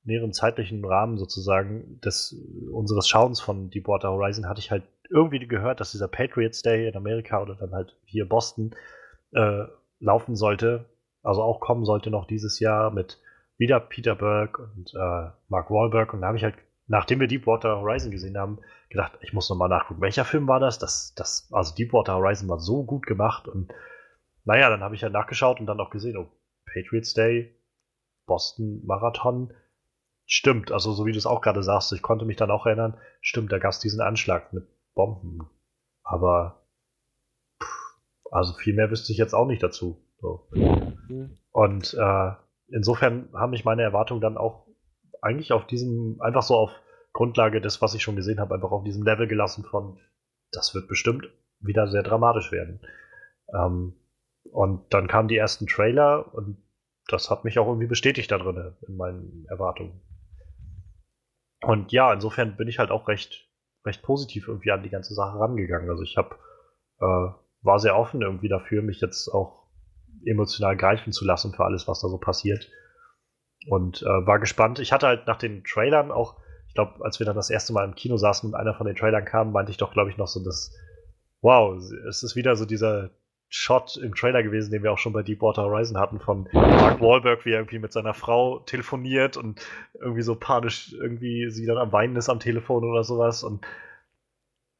näheren 0.03 0.33
zeitlichen 0.33 0.83
Rahmen 0.83 1.17
sozusagen 1.17 2.01
des 2.01 2.35
unseres 2.71 3.07
Schauens 3.07 3.39
von 3.39 3.69
Deepwater 3.69 4.09
Horizon 4.09 4.49
hatte 4.49 4.59
ich 4.59 4.71
halt 4.71 4.83
irgendwie 5.11 5.45
gehört, 5.45 5.79
dass 5.79 5.91
dieser 5.91 6.07
Patriots 6.07 6.63
Day 6.63 6.87
in 6.87 6.95
Amerika 6.95 7.41
oder 7.41 7.53
dann 7.53 7.71
halt 7.71 7.95
hier 8.05 8.27
Boston 8.27 8.75
äh, 9.33 9.65
laufen 9.99 10.35
sollte, 10.35 10.85
also 11.21 11.43
auch 11.43 11.59
kommen 11.59 11.85
sollte 11.85 12.09
noch 12.09 12.25
dieses 12.25 12.59
Jahr 12.59 12.89
mit 12.89 13.19
wieder 13.57 13.79
Peter 13.79 14.15
Berg 14.15 14.57
und 14.57 14.91
äh, 14.95 15.29
Mark 15.49 15.69
Wahlberg 15.69 16.15
und 16.15 16.21
da 16.21 16.27
habe 16.27 16.37
ich 16.37 16.43
halt, 16.43 16.55
nachdem 16.87 17.19
wir 17.19 17.27
Deepwater 17.27 17.77
Horizon 17.77 18.11
gesehen 18.11 18.37
haben, 18.37 18.59
gedacht, 18.89 19.17
ich 19.21 19.33
muss 19.33 19.49
nochmal 19.49 19.69
nachgucken, 19.69 20.01
welcher 20.01 20.25
Film 20.25 20.47
war 20.47 20.59
das? 20.59 20.79
Das, 20.79 21.13
das, 21.15 21.49
also 21.51 21.73
Deepwater 21.75 22.15
Horizon 22.15 22.49
war 22.49 22.59
so 22.59 22.83
gut 22.83 23.05
gemacht 23.05 23.47
und 23.47 23.71
naja, 24.43 24.69
dann 24.69 24.81
habe 24.81 24.95
ich 24.95 25.03
halt 25.03 25.13
nachgeschaut 25.13 25.59
und 25.59 25.67
dann 25.67 25.79
auch 25.79 25.91
gesehen, 25.91 26.17
oh, 26.17 26.29
Patriots 26.65 27.13
Day, 27.13 27.55
Boston 28.25 28.81
Marathon, 28.85 29.53
stimmt, 30.25 30.71
also 30.71 30.93
so 30.93 31.05
wie 31.05 31.11
du 31.11 31.17
es 31.17 31.25
auch 31.25 31.41
gerade 31.41 31.63
sagst, 31.63 31.91
ich 31.93 32.01
konnte 32.01 32.25
mich 32.25 32.37
dann 32.37 32.51
auch 32.51 32.65
erinnern, 32.65 32.97
stimmt, 33.21 33.51
da 33.51 33.59
gab 33.59 33.71
es 33.71 33.79
diesen 33.79 34.01
Anschlag 34.01 34.53
mit 34.53 34.67
Bomben, 34.93 35.49
aber 36.03 36.65
pff, 37.61 37.99
also 38.31 38.53
viel 38.53 38.73
mehr 38.73 38.89
wüsste 38.89 39.11
ich 39.11 39.17
jetzt 39.17 39.33
auch 39.33 39.47
nicht 39.47 39.63
dazu. 39.63 40.05
So. 40.19 40.47
Und 41.51 41.93
äh, 41.99 42.31
insofern 42.67 43.29
haben 43.33 43.51
mich 43.51 43.65
meine 43.65 43.81
Erwartungen 43.81 44.21
dann 44.21 44.37
auch 44.37 44.67
eigentlich 45.21 45.53
auf 45.53 45.67
diesem, 45.67 46.19
einfach 46.21 46.43
so 46.43 46.55
auf 46.55 46.71
Grundlage 47.13 47.61
des, 47.61 47.81
was 47.81 47.93
ich 47.93 48.03
schon 48.03 48.15
gesehen 48.15 48.39
habe, 48.39 48.55
einfach 48.55 48.71
auf 48.71 48.83
diesem 48.83 49.03
Level 49.03 49.27
gelassen 49.27 49.63
von, 49.63 49.99
das 50.51 50.73
wird 50.73 50.87
bestimmt 50.87 51.29
wieder 51.59 51.87
sehr 51.87 52.03
dramatisch 52.03 52.51
werden. 52.51 52.81
Ähm, 53.53 53.95
und 54.51 54.93
dann 54.93 55.07
kamen 55.07 55.27
die 55.27 55.37
ersten 55.37 55.67
Trailer 55.67 56.33
und 56.33 56.57
das 57.07 57.29
hat 57.29 57.43
mich 57.43 57.59
auch 57.59 57.67
irgendwie 57.67 57.87
bestätigt 57.87 58.31
da 58.31 58.37
drin 58.37 58.75
in 58.87 58.95
meinen 58.95 59.45
Erwartungen. 59.49 60.01
Und 61.61 61.91
ja, 61.91 62.11
insofern 62.11 62.57
bin 62.57 62.67
ich 62.67 62.79
halt 62.79 62.89
auch 62.89 63.07
recht, 63.07 63.49
recht 63.85 64.01
positiv 64.01 64.47
irgendwie 64.47 64.71
an 64.71 64.83
die 64.83 64.89
ganze 64.89 65.13
Sache 65.13 65.39
rangegangen. 65.39 65.89
Also 65.89 66.03
ich 66.03 66.17
habe, 66.17 66.35
äh, 66.99 67.33
war 67.61 67.79
sehr 67.79 67.95
offen 67.95 68.21
irgendwie 68.21 68.49
dafür, 68.49 68.81
mich 68.81 68.99
jetzt 69.01 69.29
auch 69.29 69.67
emotional 70.25 70.75
greifen 70.75 71.13
zu 71.13 71.25
lassen 71.25 71.53
für 71.53 71.65
alles, 71.65 71.87
was 71.87 72.01
da 72.01 72.07
so 72.07 72.17
passiert. 72.17 72.69
Und 73.67 74.01
äh, 74.01 74.25
war 74.25 74.39
gespannt. 74.39 74.79
Ich 74.79 74.91
hatte 74.91 75.07
halt 75.07 75.27
nach 75.27 75.37
den 75.37 75.63
Trailern 75.63 76.11
auch, 76.11 76.37
ich 76.67 76.73
glaube, 76.73 77.03
als 77.03 77.19
wir 77.19 77.25
dann 77.25 77.35
das 77.35 77.49
erste 77.49 77.73
Mal 77.73 77.85
im 77.85 77.95
Kino 77.95 78.17
saßen 78.17 78.49
und 78.49 78.55
einer 78.55 78.73
von 78.73 78.87
den 78.87 78.95
Trailern 78.95 79.25
kam, 79.25 79.51
meinte 79.51 79.71
ich 79.71 79.77
doch, 79.77 79.93
glaube 79.93 80.09
ich, 80.09 80.17
noch 80.17 80.27
so, 80.27 80.43
dass, 80.43 80.75
wow, 81.41 81.77
es 82.07 82.23
ist 82.23 82.35
wieder 82.35 82.55
so 82.55 82.65
dieser 82.65 83.11
Shot 83.53 83.97
im 83.97 84.15
Trailer 84.15 84.43
gewesen, 84.43 84.71
den 84.71 84.81
wir 84.81 84.93
auch 84.93 84.97
schon 84.97 85.11
bei 85.11 85.23
Deepwater 85.23 85.63
Horizon 85.63 85.97
hatten, 85.97 86.21
von 86.21 86.47
Mark 86.53 87.01
Wahlberg, 87.01 87.45
wie 87.45 87.51
er 87.51 87.59
irgendwie 87.59 87.79
mit 87.79 87.91
seiner 87.91 88.13
Frau 88.13 88.59
telefoniert 88.59 89.35
und 89.35 89.61
irgendwie 89.99 90.21
so 90.21 90.35
panisch 90.35 90.93
irgendwie 90.93 91.49
sie 91.49 91.65
dann 91.65 91.77
am 91.77 91.91
Weinen 91.91 92.15
ist 92.15 92.29
am 92.29 92.39
Telefon 92.39 92.85
oder 92.85 93.03
sowas. 93.03 93.43
Und 93.43 93.65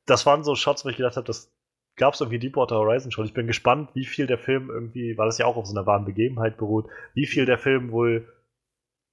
das 0.06 0.26
waren 0.26 0.46
so 0.46 0.56
Shots, 0.56 0.86
wo 0.86 0.90
ich 0.90 0.96
gedacht 0.96 1.18
habe, 1.18 1.28
das 1.28 1.54
gab 1.98 2.14
es 2.14 2.22
irgendwie 2.22 2.40
Deepwater 2.40 2.78
Horizon 2.78 3.12
schon. 3.12 3.26
Ich 3.26 3.34
bin 3.34 3.46
gespannt, 3.46 3.90
wie 3.94 4.06
viel 4.06 4.26
der 4.26 4.38
Film 4.38 4.70
irgendwie, 4.70 5.18
weil 5.18 5.26
das 5.26 5.38
ja 5.38 5.46
auch 5.46 5.58
auf 5.58 5.66
so 5.66 5.76
einer 5.76 5.86
wahren 5.86 6.06
Begebenheit 6.06 6.56
beruht, 6.56 6.88
wie 7.14 7.26
viel 7.26 7.46
der 7.46 7.58
Film 7.58 7.92
wohl 7.92 8.26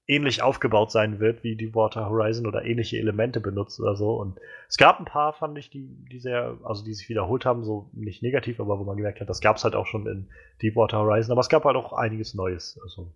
ähnlich 0.08 0.42
aufgebaut 0.42 0.90
sein 0.90 1.20
wird 1.20 1.44
wie 1.44 1.54
Deepwater 1.54 2.08
Horizon 2.08 2.46
oder 2.46 2.64
ähnliche 2.64 2.96
Elemente 2.96 3.40
benutzt 3.40 3.78
oder 3.78 3.94
so. 3.94 4.14
Und 4.14 4.40
es 4.68 4.78
gab 4.78 4.98
ein 4.98 5.04
paar, 5.04 5.34
fand 5.34 5.58
ich, 5.58 5.68
die, 5.68 5.86
die 6.10 6.18
sehr, 6.18 6.56
also 6.64 6.82
die 6.82 6.94
sich 6.94 7.10
wiederholt 7.10 7.44
haben, 7.44 7.62
so 7.62 7.90
nicht 7.92 8.22
negativ, 8.22 8.58
aber 8.58 8.78
wo 8.78 8.84
man 8.84 8.96
gemerkt 8.96 9.20
hat, 9.20 9.28
das 9.28 9.42
gab 9.42 9.58
es 9.58 9.64
halt 9.64 9.74
auch 9.74 9.86
schon 9.86 10.06
in 10.06 10.28
Deepwater 10.62 10.98
Horizon, 10.98 11.32
aber 11.32 11.42
es 11.42 11.50
gab 11.50 11.64
halt 11.64 11.76
auch 11.76 11.92
einiges 11.92 12.34
Neues. 12.34 12.80
Also, 12.82 13.12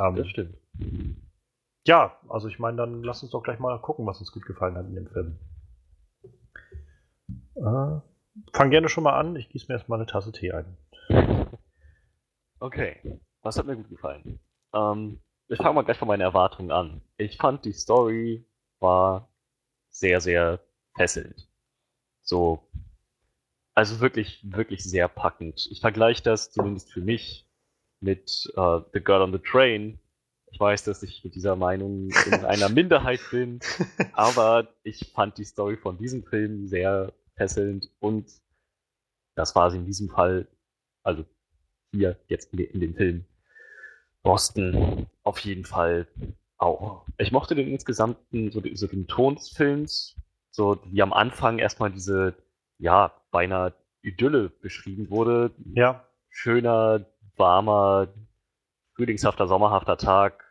ähm, 0.00 0.16
das 0.16 0.28
stimmt. 0.28 0.56
Ja, 1.86 2.18
also 2.28 2.48
ich 2.48 2.58
meine, 2.58 2.78
dann 2.78 3.02
lass 3.02 3.22
uns 3.22 3.32
doch 3.32 3.42
gleich 3.42 3.58
mal 3.58 3.78
gucken, 3.78 4.06
was 4.06 4.18
uns 4.18 4.32
gut 4.32 4.46
gefallen 4.46 4.76
hat 4.76 4.86
in 4.86 4.94
dem 4.94 5.08
Film. 5.08 5.38
Äh, 7.56 8.00
fang 8.54 8.70
gerne 8.70 8.88
schon 8.88 9.04
mal 9.04 9.18
an, 9.18 9.36
ich 9.36 9.50
gieße 9.50 9.66
mir 9.68 9.74
erstmal 9.74 9.98
eine 9.98 10.06
Tasse 10.06 10.32
Tee 10.32 10.52
ein. 10.52 10.76
Okay, 12.60 13.20
was 13.42 13.58
hat 13.58 13.66
mir 13.66 13.76
gut 13.76 13.90
gefallen? 13.90 14.40
Ähm, 14.74 15.20
ich 15.48 15.58
fange 15.58 15.74
mal 15.74 15.82
gleich 15.82 15.98
von 15.98 16.08
meinen 16.08 16.20
Erwartungen 16.20 16.70
an. 16.70 17.00
Ich 17.16 17.36
fand 17.36 17.64
die 17.64 17.72
Story 17.72 18.44
war 18.80 19.32
sehr, 19.88 20.20
sehr 20.20 20.60
fesselnd. 20.96 21.48
So, 22.22 22.68
also 23.74 24.00
wirklich, 24.00 24.40
wirklich 24.44 24.84
sehr 24.84 25.08
packend. 25.08 25.66
Ich 25.70 25.80
vergleiche 25.80 26.22
das 26.22 26.50
zumindest 26.52 26.92
für 26.92 27.00
mich 27.00 27.48
mit 28.00 28.52
uh, 28.56 28.80
The 28.92 29.00
Girl 29.00 29.22
on 29.22 29.32
the 29.32 29.38
Train. 29.38 29.98
Ich 30.50 30.60
weiß, 30.60 30.84
dass 30.84 31.02
ich 31.02 31.24
mit 31.24 31.34
dieser 31.34 31.56
Meinung 31.56 32.10
in 32.26 32.32
einer 32.44 32.68
Minderheit 32.68 33.20
bin, 33.30 33.60
aber 34.12 34.68
ich 34.82 35.12
fand 35.14 35.38
die 35.38 35.44
Story 35.44 35.76
von 35.76 35.98
diesem 35.98 36.24
Film 36.24 36.66
sehr 36.66 37.12
fesselnd 37.36 37.90
und 38.00 38.30
das 39.34 39.54
war 39.54 39.70
sie 39.70 39.78
in 39.78 39.86
diesem 39.86 40.08
Fall, 40.08 40.48
also 41.02 41.24
hier 41.92 42.18
jetzt 42.28 42.52
in 42.52 42.80
dem 42.80 42.94
Film 42.94 43.24
Boston 44.28 45.06
auf 45.22 45.38
jeden 45.38 45.64
Fall 45.64 46.06
auch. 46.58 47.06
Ich 47.16 47.32
mochte 47.32 47.54
den 47.54 47.66
insgesamten, 47.66 48.50
so, 48.50 48.60
so 48.74 48.86
den 48.86 49.06
Ton 49.06 49.36
des 49.36 49.48
Films, 49.48 50.16
so 50.50 50.78
wie 50.84 51.00
am 51.00 51.14
Anfang 51.14 51.58
erstmal 51.58 51.90
diese, 51.90 52.34
ja, 52.76 53.14
beinahe 53.30 53.72
Idylle 54.02 54.50
beschrieben 54.50 55.08
wurde. 55.08 55.52
Ja. 55.72 56.06
Schöner, 56.28 57.06
warmer, 57.36 58.08
frühlingshafter, 58.96 59.48
sommerhafter 59.48 59.96
Tag. 59.96 60.44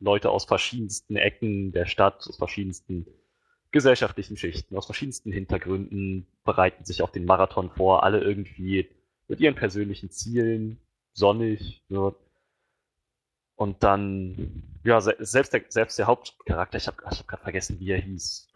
Leute 0.00 0.30
aus 0.30 0.46
verschiedensten 0.46 1.16
Ecken 1.16 1.72
der 1.72 1.84
Stadt, 1.84 2.26
aus 2.26 2.38
verschiedensten 2.38 3.04
gesellschaftlichen 3.70 4.38
Schichten, 4.38 4.78
aus 4.78 4.86
verschiedensten 4.86 5.30
Hintergründen 5.30 6.26
bereiten 6.42 6.86
sich 6.86 7.02
auf 7.02 7.12
den 7.12 7.26
Marathon 7.26 7.68
vor, 7.68 8.02
alle 8.02 8.22
irgendwie 8.22 8.88
mit 9.28 9.40
ihren 9.40 9.56
persönlichen 9.56 10.10
Zielen, 10.10 10.80
sonnig, 11.12 11.84
so. 11.90 12.16
Und 13.56 13.82
dann, 13.82 14.62
ja, 14.82 15.00
selbst 15.00 15.52
der, 15.52 15.62
selbst 15.68 15.98
der 15.98 16.06
Hauptcharakter, 16.06 16.78
ich 16.78 16.86
habe 16.86 16.96
ich 17.10 17.18
hab 17.20 17.28
gerade 17.28 17.42
vergessen, 17.42 17.78
wie 17.78 17.90
er 17.90 18.00
hieß, 18.00 18.48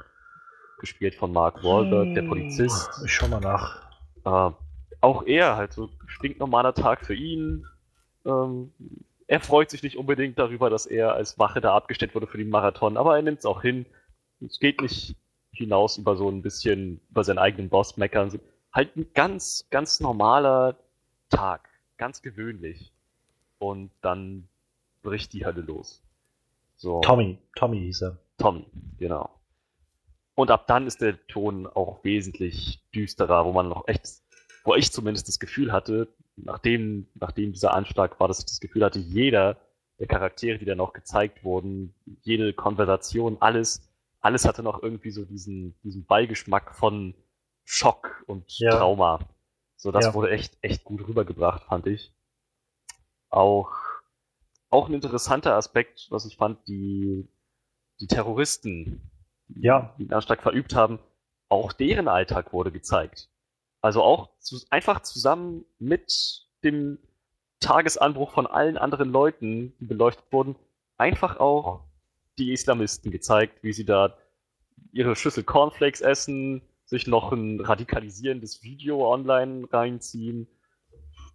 gespielt 0.80 1.14
von 1.14 1.32
Mark 1.32 1.62
Wahlberg, 1.62 2.14
der 2.14 2.22
hm. 2.22 2.28
Polizist. 2.28 2.90
Ich 3.04 3.12
schau 3.12 3.28
mal 3.28 3.40
nach. 3.40 3.88
Äh, 4.24 4.52
auch 5.00 5.26
er, 5.26 5.56
halt 5.56 5.72
so 5.72 5.88
stinknormaler 6.06 6.74
Tag 6.74 7.04
für 7.04 7.14
ihn. 7.14 7.66
Ähm, 8.24 8.72
er 9.28 9.40
freut 9.40 9.70
sich 9.70 9.82
nicht 9.82 9.96
unbedingt 9.96 10.38
darüber, 10.38 10.70
dass 10.70 10.86
er 10.86 11.12
als 11.12 11.38
Wache 11.38 11.60
da 11.60 11.74
abgestellt 11.74 12.14
wurde 12.14 12.26
für 12.26 12.38
den 12.38 12.48
Marathon, 12.48 12.96
aber 12.96 13.16
er 13.16 13.22
nimmt 13.22 13.40
es 13.40 13.46
auch 13.46 13.62
hin. 13.62 13.86
Es 14.44 14.58
geht 14.58 14.80
nicht 14.80 15.16
hinaus 15.52 15.98
über 15.98 16.16
so 16.16 16.28
ein 16.28 16.42
bisschen, 16.42 17.00
über 17.10 17.24
seinen 17.24 17.38
eigenen 17.38 17.68
Boss 17.68 17.96
meckern. 17.96 18.40
Halt 18.72 18.96
ein 18.96 19.06
ganz, 19.14 19.66
ganz 19.70 20.00
normaler 20.00 20.76
Tag. 21.30 21.68
Ganz 21.96 22.22
gewöhnlich. 22.22 22.92
Und 23.58 23.90
dann 24.00 24.47
bricht 25.02 25.32
die 25.32 25.44
Hölle 25.44 25.62
los. 25.62 26.02
So. 26.76 27.00
Tommy, 27.00 27.38
Tommy 27.56 27.78
hieß 27.80 28.02
er. 28.02 28.18
Tommy, 28.38 28.66
genau. 28.98 29.30
Und 30.34 30.50
ab 30.50 30.66
dann 30.68 30.86
ist 30.86 31.00
der 31.00 31.26
Ton 31.26 31.66
auch 31.66 32.04
wesentlich 32.04 32.80
düsterer, 32.94 33.44
wo 33.44 33.52
man 33.52 33.68
noch 33.68 33.88
echt, 33.88 34.06
wo 34.64 34.74
ich 34.74 34.92
zumindest 34.92 35.26
das 35.26 35.40
Gefühl 35.40 35.72
hatte, 35.72 36.14
nachdem, 36.36 37.08
nachdem 37.14 37.52
dieser 37.52 37.74
Anschlag 37.74 38.20
war, 38.20 38.28
dass 38.28 38.38
ich 38.38 38.46
das 38.46 38.60
Gefühl 38.60 38.84
hatte, 38.84 39.00
jeder 39.00 39.56
der 39.98 40.06
Charaktere, 40.06 40.58
die 40.58 40.64
da 40.64 40.76
noch 40.76 40.92
gezeigt 40.92 41.42
wurden, 41.42 41.92
jede 42.22 42.52
Konversation, 42.52 43.38
alles, 43.40 43.90
alles 44.20 44.44
hatte 44.44 44.62
noch 44.62 44.80
irgendwie 44.80 45.10
so 45.10 45.24
diesen, 45.24 45.74
diesen 45.82 46.06
Beigeschmack 46.06 46.74
von 46.74 47.14
Schock 47.64 48.22
und 48.28 48.44
ja. 48.58 48.70
Trauma. 48.70 49.18
So, 49.76 49.90
das 49.90 50.06
ja. 50.06 50.14
wurde 50.14 50.30
echt, 50.30 50.56
echt 50.62 50.84
gut 50.84 51.06
rübergebracht, 51.06 51.64
fand 51.64 51.86
ich. 51.88 52.12
Auch 53.28 53.72
auch 54.70 54.88
ein 54.88 54.94
interessanter 54.94 55.54
Aspekt, 55.54 56.06
was 56.10 56.26
ich 56.26 56.36
fand, 56.36 56.66
die, 56.68 57.28
die 58.00 58.06
Terroristen, 58.06 59.10
ja. 59.48 59.94
die 59.98 60.04
den 60.04 60.12
Anschlag 60.12 60.42
verübt 60.42 60.74
haben, 60.74 60.98
auch 61.48 61.72
deren 61.72 62.08
Alltag 62.08 62.52
wurde 62.52 62.70
gezeigt. 62.70 63.30
Also 63.80 64.02
auch 64.02 64.30
zu, 64.38 64.58
einfach 64.70 65.00
zusammen 65.00 65.64
mit 65.78 66.46
dem 66.64 66.98
Tagesanbruch 67.60 68.32
von 68.32 68.46
allen 68.46 68.76
anderen 68.76 69.10
Leuten, 69.10 69.74
die 69.78 69.86
beleuchtet 69.86 70.32
wurden, 70.32 70.56
einfach 70.96 71.38
auch 71.38 71.84
die 72.38 72.52
Islamisten 72.52 73.10
gezeigt, 73.10 73.62
wie 73.62 73.72
sie 73.72 73.84
da 73.84 74.16
ihre 74.92 75.16
Schüssel 75.16 75.44
Cornflakes 75.44 76.00
essen, 76.00 76.62
sich 76.84 77.06
noch 77.06 77.32
ein 77.32 77.60
radikalisierendes 77.60 78.62
Video 78.62 79.12
online 79.12 79.66
reinziehen 79.70 80.48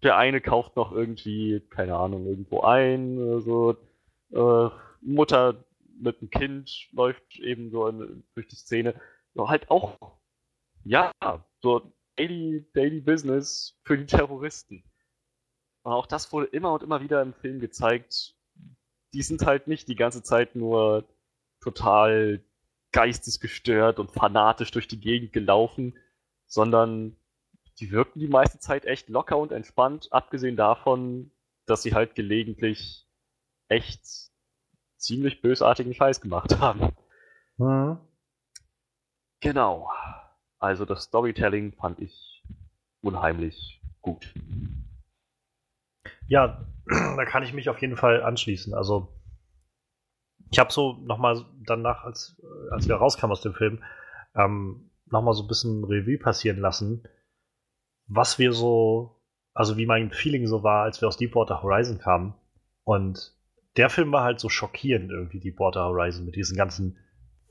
der 0.04 0.18
eine 0.18 0.42
kauft 0.42 0.76
noch 0.76 0.92
irgendwie, 0.92 1.62
keine 1.70 1.96
Ahnung, 1.96 2.26
irgendwo 2.26 2.62
ein, 2.62 3.42
so. 3.42 3.76
Äh, 4.32 4.70
Mutter 5.04 5.64
mit 6.00 6.20
einem 6.20 6.30
Kind 6.30 6.88
läuft 6.92 7.40
eben 7.40 7.70
so 7.72 7.88
in, 7.88 8.24
durch 8.34 8.48
die 8.48 8.56
Szene. 8.56 9.00
So 9.34 9.50
halt 9.50 9.70
auch, 9.70 10.18
ja, 10.84 11.12
so 11.62 11.94
Daily, 12.16 12.66
Daily 12.74 13.02
Business 13.02 13.80
für 13.84 13.98
die 13.98 14.06
Terroristen. 14.06 14.84
Und 15.84 15.92
auch 15.92 16.08
das 16.08 16.32
wurde 16.32 16.48
immer 16.48 16.74
und 16.74 16.84
immer 16.84 17.02
wieder 17.02 17.22
im 17.22 17.34
Film 17.34 17.60
gezeigt. 17.60 18.36
Die 19.14 19.22
sind 19.22 19.46
halt 19.46 19.68
nicht 19.68 19.88
die 19.88 19.96
ganze 19.96 20.24
Zeit 20.24 20.56
nur 20.56 21.08
total 21.62 22.44
geistesgestört 22.92 24.00
und 24.00 24.12
fanatisch 24.12 24.72
durch 24.72 24.88
die 24.88 25.00
Gegend 25.00 25.34
gelaufen, 25.34 25.98
sondern 26.46 27.18
die 27.80 27.92
wirken 27.92 28.20
die 28.20 28.28
meiste 28.28 28.60
Zeit 28.60 28.86
echt 28.86 29.10
locker 29.10 29.38
und 29.38 29.52
entspannt, 29.52 30.08
abgesehen 30.12 30.56
davon, 30.56 31.32
dass 31.66 31.82
sie 31.82 31.94
halt 31.94 32.16
gelegentlich 32.16 33.08
echt 33.68 34.32
ziemlich 34.98 35.42
bösartigen 35.42 35.94
Scheiß 35.94 36.22
gemacht 36.22 36.58
haben. 36.60 36.96
Mhm. 37.58 37.98
Genau. 39.42 39.90
Also 40.60 40.86
das 40.86 41.04
Storytelling 41.04 41.74
fand 41.74 42.00
ich 42.00 42.44
unheimlich 43.02 43.82
gut. 44.02 44.34
Ja, 46.28 46.66
da 46.88 47.26
kann 47.26 47.44
ich 47.44 47.54
mich 47.54 47.70
auf 47.70 47.82
jeden 47.82 47.98
Fall 47.98 48.24
anschließen. 48.24 48.74
Also 48.74 49.14
ich 50.52 50.60
habe 50.60 50.72
so 50.72 50.94
nochmal 51.02 51.46
danach, 51.66 52.04
als, 52.04 52.40
als 52.72 52.88
wir 52.88 52.96
rauskamen 52.96 53.32
aus 53.32 53.42
dem 53.42 53.54
Film, 53.54 53.84
ähm, 54.36 54.92
nochmal 55.08 55.34
so 55.34 55.44
ein 55.44 55.48
bisschen 55.48 55.84
Revue 55.84 56.18
passieren 56.18 56.60
lassen, 56.60 57.04
was 58.08 58.40
wir 58.40 58.54
so, 58.54 59.22
also 59.54 59.78
wie 59.78 59.86
mein 59.86 60.12
Feeling 60.12 60.48
so 60.48 60.64
war, 60.64 60.84
als 60.84 61.02
wir 61.02 61.08
aus 61.08 61.18
Deepwater 61.18 61.62
Horizon 61.64 62.00
kamen. 62.00 62.34
Und 62.84 63.34
der 63.78 63.90
Film 63.90 64.12
war 64.12 64.24
halt 64.24 64.40
so 64.40 64.50
schockierend 64.50 65.12
irgendwie, 65.12 65.40
Deepwater 65.40 65.86
Horizon, 65.86 66.26
mit 66.26 66.36
diesen 66.36 66.58
ganzen 66.58 66.98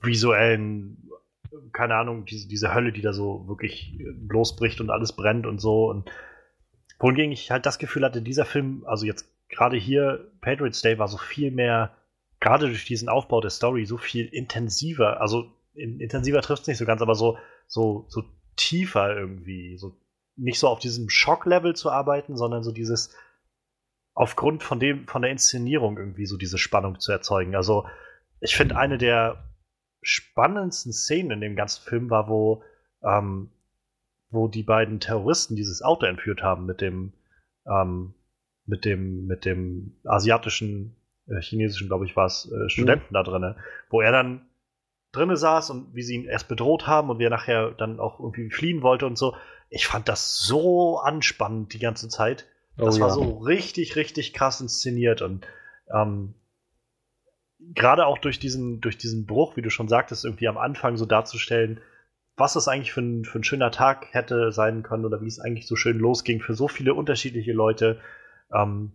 visuellen, 0.01 1.11
keine 1.73 1.95
Ahnung, 1.97 2.25
diese, 2.25 2.49
diese 2.49 2.75
Hölle, 2.75 2.93
die 2.93 3.03
da 3.03 3.13
so 3.13 3.47
wirklich 3.49 3.99
losbricht 4.29 4.81
und 4.81 4.91
alles 4.91 5.15
brennt 5.15 5.47
und 5.47 5.61
so. 5.61 5.89
Und 5.89 6.11
wohingegen 6.99 7.33
ich 7.33 7.51
halt 7.51 7.67
das 7.67 7.79
Gefühl 7.79 8.05
hatte, 8.05 8.23
dieser 8.23 8.45
Film, 8.45 8.85
also 8.87 9.07
jetzt 9.07 9.29
gerade 9.49 9.77
hier, 9.77 10.31
Patriots 10.41 10.83
Day 10.83 10.99
war 10.99 11.09
so 11.09 11.19
viel 11.19 11.51
mehr, 11.51 11.95
gerade 12.41 12.67
durch 12.67 12.85
diesen 12.85 13.09
Aufbau 13.09 13.41
der 13.41 13.51
Story, 13.51 13.85
so 13.85 13.99
viel 13.99 14.27
intensiver, 14.27 15.21
also 15.21 15.53
in, 15.75 16.01
intensiver 16.01 16.41
trifft 16.41 16.63
es 16.63 16.69
nicht 16.69 16.79
so 16.79 16.85
ganz, 16.85 17.03
aber 17.03 17.15
so, 17.15 17.39
so, 17.67 18.07
so 18.09 18.25
tiefer 18.57 19.17
irgendwie, 19.17 19.79
so 19.79 19.97
nicht 20.37 20.59
so 20.59 20.69
auf 20.69 20.79
diesem 20.79 21.09
Schock-Level 21.09 21.75
zu 21.75 21.91
arbeiten, 21.91 22.37
sondern 22.37 22.63
so 22.63 22.73
dieses 22.73 23.15
aufgrund 24.15 24.63
von 24.63 24.79
dem, 24.79 25.07
von 25.07 25.23
der 25.23 25.31
Inszenierung 25.31 25.97
irgendwie 25.97 26.27
so 26.27 26.37
diese 26.37 26.59
Spannung 26.59 27.01
zu 27.01 27.13
erzeugen. 27.13 27.55
Also 27.55 27.87
ich 28.41 28.57
finde 28.57 28.77
eine 28.77 28.99
der 28.99 29.45
spannendsten 30.03 30.93
Szenen 30.93 31.31
in 31.31 31.41
dem 31.41 31.57
ganzen 31.57 31.83
Film 31.85 32.11
war, 32.11 32.29
wo, 32.29 32.63
ähm, 33.03 33.51
wo 34.31 34.49
die 34.49 34.65
beiden 34.65 35.01
Terroristen 35.01 35.57
dieses 35.57 35.83
Auto 35.83 36.07
entführt 36.07 36.43
haben 36.43 36.67
mit 36.67 36.81
dem, 36.81 37.13
ähm, 37.67 38.15
mit 38.67 38.85
dem, 38.85 39.27
mit 39.27 39.45
dem 39.45 39.97
asiatischen, 40.05 40.97
äh, 41.29 41.41
chinesischen, 41.41 41.89
glaube 41.89 42.05
ich, 42.05 42.17
war 42.17 42.27
es, 42.27 42.51
äh, 42.51 42.69
Studenten 42.69 43.07
mhm. 43.11 43.15
da 43.15 43.23
drin, 43.23 43.55
wo 43.91 44.01
er 44.01 44.13
dann 44.13 44.47
drinne 45.13 45.37
saß 45.37 45.71
und 45.71 45.95
wie 45.95 46.03
sie 46.03 46.17
ihn 46.17 46.25
erst 46.25 46.49
bedroht 46.49 46.87
haben 46.87 47.11
und 47.11 47.19
wie 47.19 47.25
er 47.25 47.31
nachher 47.31 47.71
dann 47.73 48.01
auch 48.01 48.19
irgendwie 48.19 48.51
fliehen 48.51 48.83
wollte 48.83 49.07
und 49.07 49.17
so. 49.17 49.37
Ich 49.73 49.87
fand 49.87 50.09
das 50.09 50.39
so 50.39 50.99
anspannend 50.99 51.73
die 51.73 51.79
ganze 51.79 52.09
Zeit. 52.09 52.47
Das 52.77 52.99
oh, 52.99 53.01
war 53.01 53.09
ja. 53.09 53.15
so 53.15 53.39
richtig, 53.39 53.97
richtig 53.97 54.33
krass 54.33 54.61
inszeniert 54.61 55.23
und 55.23 55.47
ähm, 55.93 56.35
gerade 57.75 58.07
auch 58.07 58.19
durch 58.19 58.39
diesen, 58.39 58.81
durch 58.81 58.99
diesen 58.99 59.27
Bruch, 59.27 59.57
wie 59.57 59.63
du 59.63 59.71
schon 59.71 59.89
sagtest, 59.89 60.25
irgendwie 60.25 60.49
am 60.49 60.59
Anfang 60.59 60.97
so 60.97 61.07
darzustellen, 61.07 61.81
was 62.37 62.55
das 62.55 62.69
eigentlich 62.69 62.93
für 62.93 63.03
ein, 63.03 63.25
für 63.25 63.39
ein 63.39 63.45
schöner 63.45 63.71
Tag 63.71 64.13
hätte 64.13 64.53
sein 64.53 64.83
können 64.83 65.05
oder 65.05 65.21
wie 65.21 65.27
es 65.27 65.39
eigentlich 65.39 65.67
so 65.67 65.77
schön 65.77 65.99
losging 65.99 66.41
für 66.41 66.55
so 66.55 66.69
viele 66.69 66.95
unterschiedliche 66.95 67.53
Leute. 67.53 68.01
Ähm, 68.53 68.93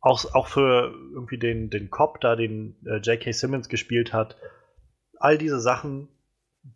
auch, 0.00 0.34
auch 0.34 0.48
für 0.48 0.94
irgendwie 1.12 1.38
den, 1.38 1.70
den 1.70 1.90
Cop 1.90 2.20
da, 2.20 2.36
den 2.36 2.76
äh, 2.84 2.98
J.K. 2.98 3.32
Simmons 3.32 3.68
gespielt 3.68 4.12
hat, 4.12 4.36
all 5.18 5.38
diese 5.38 5.60
Sachen, 5.60 6.08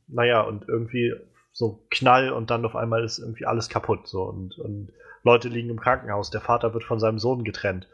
naja, 0.07 0.41
und 0.41 0.67
irgendwie 0.67 1.15
so 1.53 1.87
Knall 1.91 2.31
und 2.31 2.51
dann 2.51 2.65
auf 2.65 2.77
einmal 2.77 3.05
ist 3.05 3.19
irgendwie 3.19 3.47
alles 3.47 3.69
kaputt. 3.69 4.07
So 4.07 4.23
und, 4.23 4.59
und 4.59 4.93
Leute 5.25 5.49
liegen 5.49 5.71
im 5.71 5.81
Krankenhaus, 5.81 6.31
der 6.31 6.41
Vater 6.41 6.75
wird 6.75 6.85
von 6.85 7.01
seinem 7.01 7.19
Sohn 7.19 7.45
getrennt. 7.45 7.89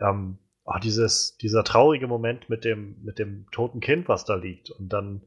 Ähm, 0.00 0.38
oh, 0.64 0.78
dieses, 0.82 1.36
dieser 1.38 1.64
traurige 1.64 2.06
Moment 2.06 2.48
mit 2.48 2.64
dem, 2.64 3.02
mit 3.02 3.18
dem 3.18 3.46
toten 3.50 3.80
Kind, 3.80 4.08
was 4.08 4.24
da 4.24 4.34
liegt. 4.34 4.70
Und 4.70 4.92
dann, 4.92 5.22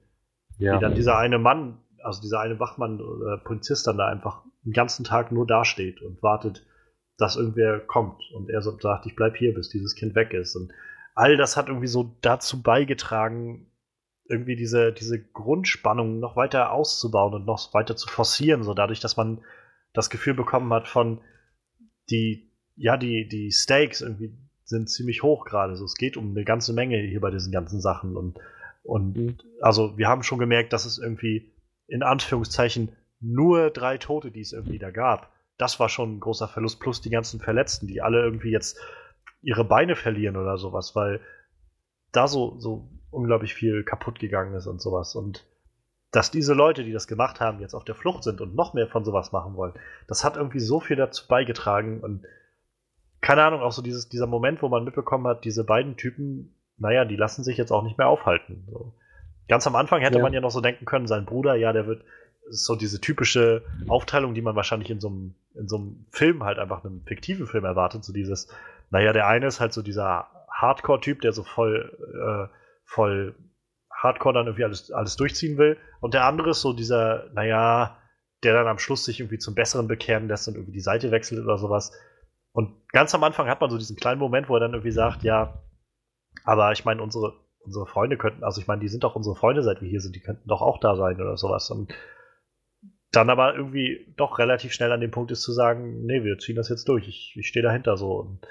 ja. 0.58 0.76
wie 0.76 0.80
dann 0.80 0.96
dieser 0.96 1.18
eine 1.18 1.40
Mann, 1.40 1.80
also 2.04 2.22
dieser 2.22 2.40
eine 2.40 2.60
Wachmann 2.60 3.02
oder 3.02 3.38
Polizist 3.38 3.88
dann 3.88 3.98
da 3.98 4.08
einfach 4.08 4.44
den 4.64 4.74
ganzen 4.74 5.04
Tag 5.04 5.32
nur 5.32 5.46
dasteht 5.46 6.02
und 6.02 6.22
wartet, 6.24 6.66
dass 7.18 7.36
irgendwer 7.36 7.80
kommt. 7.80 8.22
Und 8.34 8.50
er 8.50 8.62
so 8.62 8.78
sagt, 8.80 9.06
ich 9.06 9.16
bleib 9.16 9.38
hier, 9.38 9.54
bis 9.54 9.70
dieses 9.70 9.96
Kind 9.96 10.16
weg 10.16 10.34
ist. 10.34 10.56
Und 10.56 10.72
all 11.16 11.38
das 11.38 11.58
hat 11.58 11.68
irgendwie 11.68 11.88
so 11.88 12.16
dazu 12.22 12.62
beigetragen, 12.62 13.71
irgendwie 14.26 14.56
diese, 14.56 14.94
diese 14.94 15.22
Grundspannung 15.22 16.20
noch 16.20 16.36
weiter 16.36 16.72
auszubauen 16.72 17.34
und 17.34 17.46
noch 17.46 17.74
weiter 17.74 17.96
zu 17.96 18.08
forcieren, 18.08 18.64
so 18.64 18.74
dadurch, 18.74 19.00
dass 19.00 19.18
man 19.18 19.44
das 19.94 20.10
Gefühl 20.10 20.34
bekommen 20.34 20.72
hat 20.74 20.88
von 20.88 21.22
die, 22.10 22.52
ja, 22.76 22.98
die, 22.98 23.28
die 23.28 23.52
Stakes 23.52 24.02
irgendwie 24.02 24.38
sind 24.64 24.90
ziemlich 24.90 25.22
hoch 25.22 25.46
gerade. 25.46 25.76
So, 25.76 25.86
es 25.86 25.96
geht 25.96 26.18
um 26.18 26.32
eine 26.32 26.46
ganze 26.46 26.74
Menge 26.74 26.98
hier 26.98 27.20
bei 27.20 27.30
diesen 27.30 27.52
ganzen 27.52 27.82
Sachen 27.82 28.16
und, 28.16 28.40
und 28.84 29.18
mhm. 29.18 29.38
also 29.62 29.98
wir 29.98 30.08
haben 30.08 30.24
schon 30.24 30.40
gemerkt, 30.40 30.74
dass 30.74 30.86
es 30.86 30.98
irgendwie 30.98 31.52
in 31.88 32.04
Anführungszeichen 32.04 32.96
nur 33.20 33.70
drei 33.70 33.98
Tote, 33.98 34.32
die 34.32 34.42
es 34.42 34.54
irgendwie 34.54 34.80
da 34.80 34.92
gab. 34.92 35.32
Das 35.58 35.80
war 35.80 35.90
schon 35.90 36.16
ein 36.16 36.20
großer 36.20 36.48
Verlust, 36.48 36.80
plus 36.80 37.02
die 37.02 37.10
ganzen 37.10 37.40
Verletzten, 37.40 37.88
die 37.88 38.02
alle 38.02 38.24
irgendwie 38.24 38.50
jetzt 38.50 38.80
ihre 39.42 39.64
Beine 39.64 39.96
verlieren 39.96 40.38
oder 40.38 40.58
sowas, 40.58 40.96
weil 40.96 41.20
da 42.12 42.28
so, 42.28 42.60
so 42.60 42.90
unglaublich 43.12 43.54
viel 43.54 43.84
kaputt 43.84 44.20
gegangen 44.20 44.56
ist 44.56 44.68
und 44.68 44.82
sowas. 44.82 45.16
Und 45.16 45.46
dass 46.12 46.32
diese 46.32 46.54
Leute, 46.54 46.84
die 46.84 46.92
das 46.92 47.08
gemacht 47.08 47.40
haben, 47.40 47.60
jetzt 47.60 47.74
auf 47.74 47.86
der 47.86 47.96
Flucht 47.96 48.24
sind 48.24 48.42
und 48.42 48.56
noch 48.56 48.74
mehr 48.74 48.88
von 48.88 49.06
sowas 49.06 49.32
machen 49.32 49.56
wollen, 49.56 49.74
das 50.08 50.24
hat 50.24 50.38
irgendwie 50.38 50.60
so 50.60 50.80
viel 50.80 50.98
dazu 50.98 51.28
beigetragen 51.28 52.02
und 52.02 52.26
keine 53.22 53.44
Ahnung, 53.44 53.62
auch 53.62 53.72
so 53.72 53.82
dieses, 53.82 54.10
dieser 54.10 54.28
Moment, 54.28 54.62
wo 54.62 54.68
man 54.68 54.84
mitbekommen 54.84 55.28
hat, 55.28 55.46
diese 55.46 55.64
beiden 55.64 55.96
Typen, 55.96 56.56
naja, 56.78 57.06
die 57.06 57.16
lassen 57.16 57.44
sich 57.44 57.56
jetzt 57.56 57.72
auch 57.72 57.84
nicht 57.84 57.98
mehr 57.98 58.08
aufhalten. 58.08 58.68
So. 58.72 58.96
Ganz 59.48 59.68
am 59.68 59.76
Anfang 59.76 60.02
hätte 60.02 60.18
ja. 60.18 60.24
man 60.24 60.34
ja 60.34 60.42
noch 60.42 60.50
so 60.50 60.60
denken 60.60 60.86
können, 60.86 61.08
sein 61.08 61.26
Bruder, 61.26 61.56
ja, 61.56 61.72
der 61.72 61.86
wird 61.86 62.04
so 62.50 62.76
diese 62.76 63.00
typische 63.00 63.64
Aufteilung, 63.88 64.34
die 64.34 64.42
man 64.42 64.56
wahrscheinlich 64.56 64.90
in 64.90 65.00
so 65.00 65.10
einem, 65.10 65.36
in 65.54 65.68
so 65.68 65.78
einem 65.78 66.06
Film 66.10 66.44
halt 66.44 66.58
einfach 66.58 66.84
einem 66.84 67.04
fiktiven 67.06 67.46
Film 67.46 67.64
erwartet, 67.64 68.04
so 68.04 68.12
dieses, 68.12 68.48
naja, 68.90 69.14
der 69.14 69.28
eine 69.28 69.46
ist 69.46 69.60
halt 69.60 69.72
so 69.72 69.84
dieser 69.84 70.28
Hardcore-Typ, 70.50 71.22
der 71.22 71.32
so 71.32 71.44
voll 71.44 72.50
äh, 72.50 72.61
voll 72.92 73.36
hardcore 73.90 74.34
dann 74.34 74.48
irgendwie 74.48 74.66
alles, 74.66 74.92
alles 74.92 75.16
durchziehen 75.16 75.58
will. 75.58 75.78
Und 76.02 76.14
der 76.14 76.26
andere 76.26 76.50
ist 76.50 76.62
so 76.62 76.74
dieser, 76.74 77.30
naja, 77.34 77.98
der 78.44 78.54
dann 78.54 78.68
am 78.68 78.80
Schluss 78.80 79.06
sich 79.06 79.20
irgendwie 79.20 79.38
zum 79.38 79.56
Besseren 79.56 79.88
bekehren 79.88 80.28
lässt 80.28 80.48
und 80.48 80.56
irgendwie 80.56 80.74
die 80.74 80.82
Seite 80.82 81.12
wechselt 81.12 81.44
oder 81.44 81.58
sowas. 81.58 81.92
Und 82.54 82.88
ganz 82.90 83.16
am 83.16 83.24
Anfang 83.24 83.48
hat 83.48 83.62
man 83.62 83.70
so 83.70 83.78
diesen 83.78 83.96
kleinen 83.96 84.20
Moment, 84.20 84.50
wo 84.50 84.56
er 84.56 84.60
dann 84.60 84.74
irgendwie 84.74 84.92
sagt, 84.92 85.24
ja, 85.24 85.64
aber 86.44 86.72
ich 86.72 86.84
meine, 86.84 87.02
unsere, 87.02 87.34
unsere 87.60 87.86
Freunde 87.86 88.18
könnten, 88.18 88.44
also 88.44 88.60
ich 88.60 88.68
meine, 88.68 88.82
die 88.82 88.90
sind 88.90 89.04
doch 89.04 89.16
unsere 89.16 89.36
Freunde, 89.36 89.64
seit 89.64 89.82
wir 89.82 89.88
hier 89.88 90.02
sind, 90.02 90.16
die 90.16 90.22
könnten 90.22 90.48
doch 90.50 90.62
auch 90.62 90.80
da 90.80 90.96
sein 90.96 91.22
oder 91.22 91.38
sowas. 91.38 91.70
Und 91.70 91.94
dann 93.12 93.30
aber 93.30 93.56
irgendwie 93.56 94.14
doch 94.18 94.40
relativ 94.40 94.74
schnell 94.74 94.92
an 94.92 95.02
dem 95.02 95.12
Punkt 95.12 95.32
ist 95.32 95.44
zu 95.44 95.54
sagen, 95.54 96.06
nee, 96.06 96.24
wir 96.24 96.38
ziehen 96.40 96.56
das 96.56 96.70
jetzt 96.70 96.90
durch, 96.90 97.08
ich, 97.08 97.36
ich 97.38 97.48
stehe 97.48 97.64
dahinter 97.64 97.96
so. 97.96 98.14
Und 98.20 98.48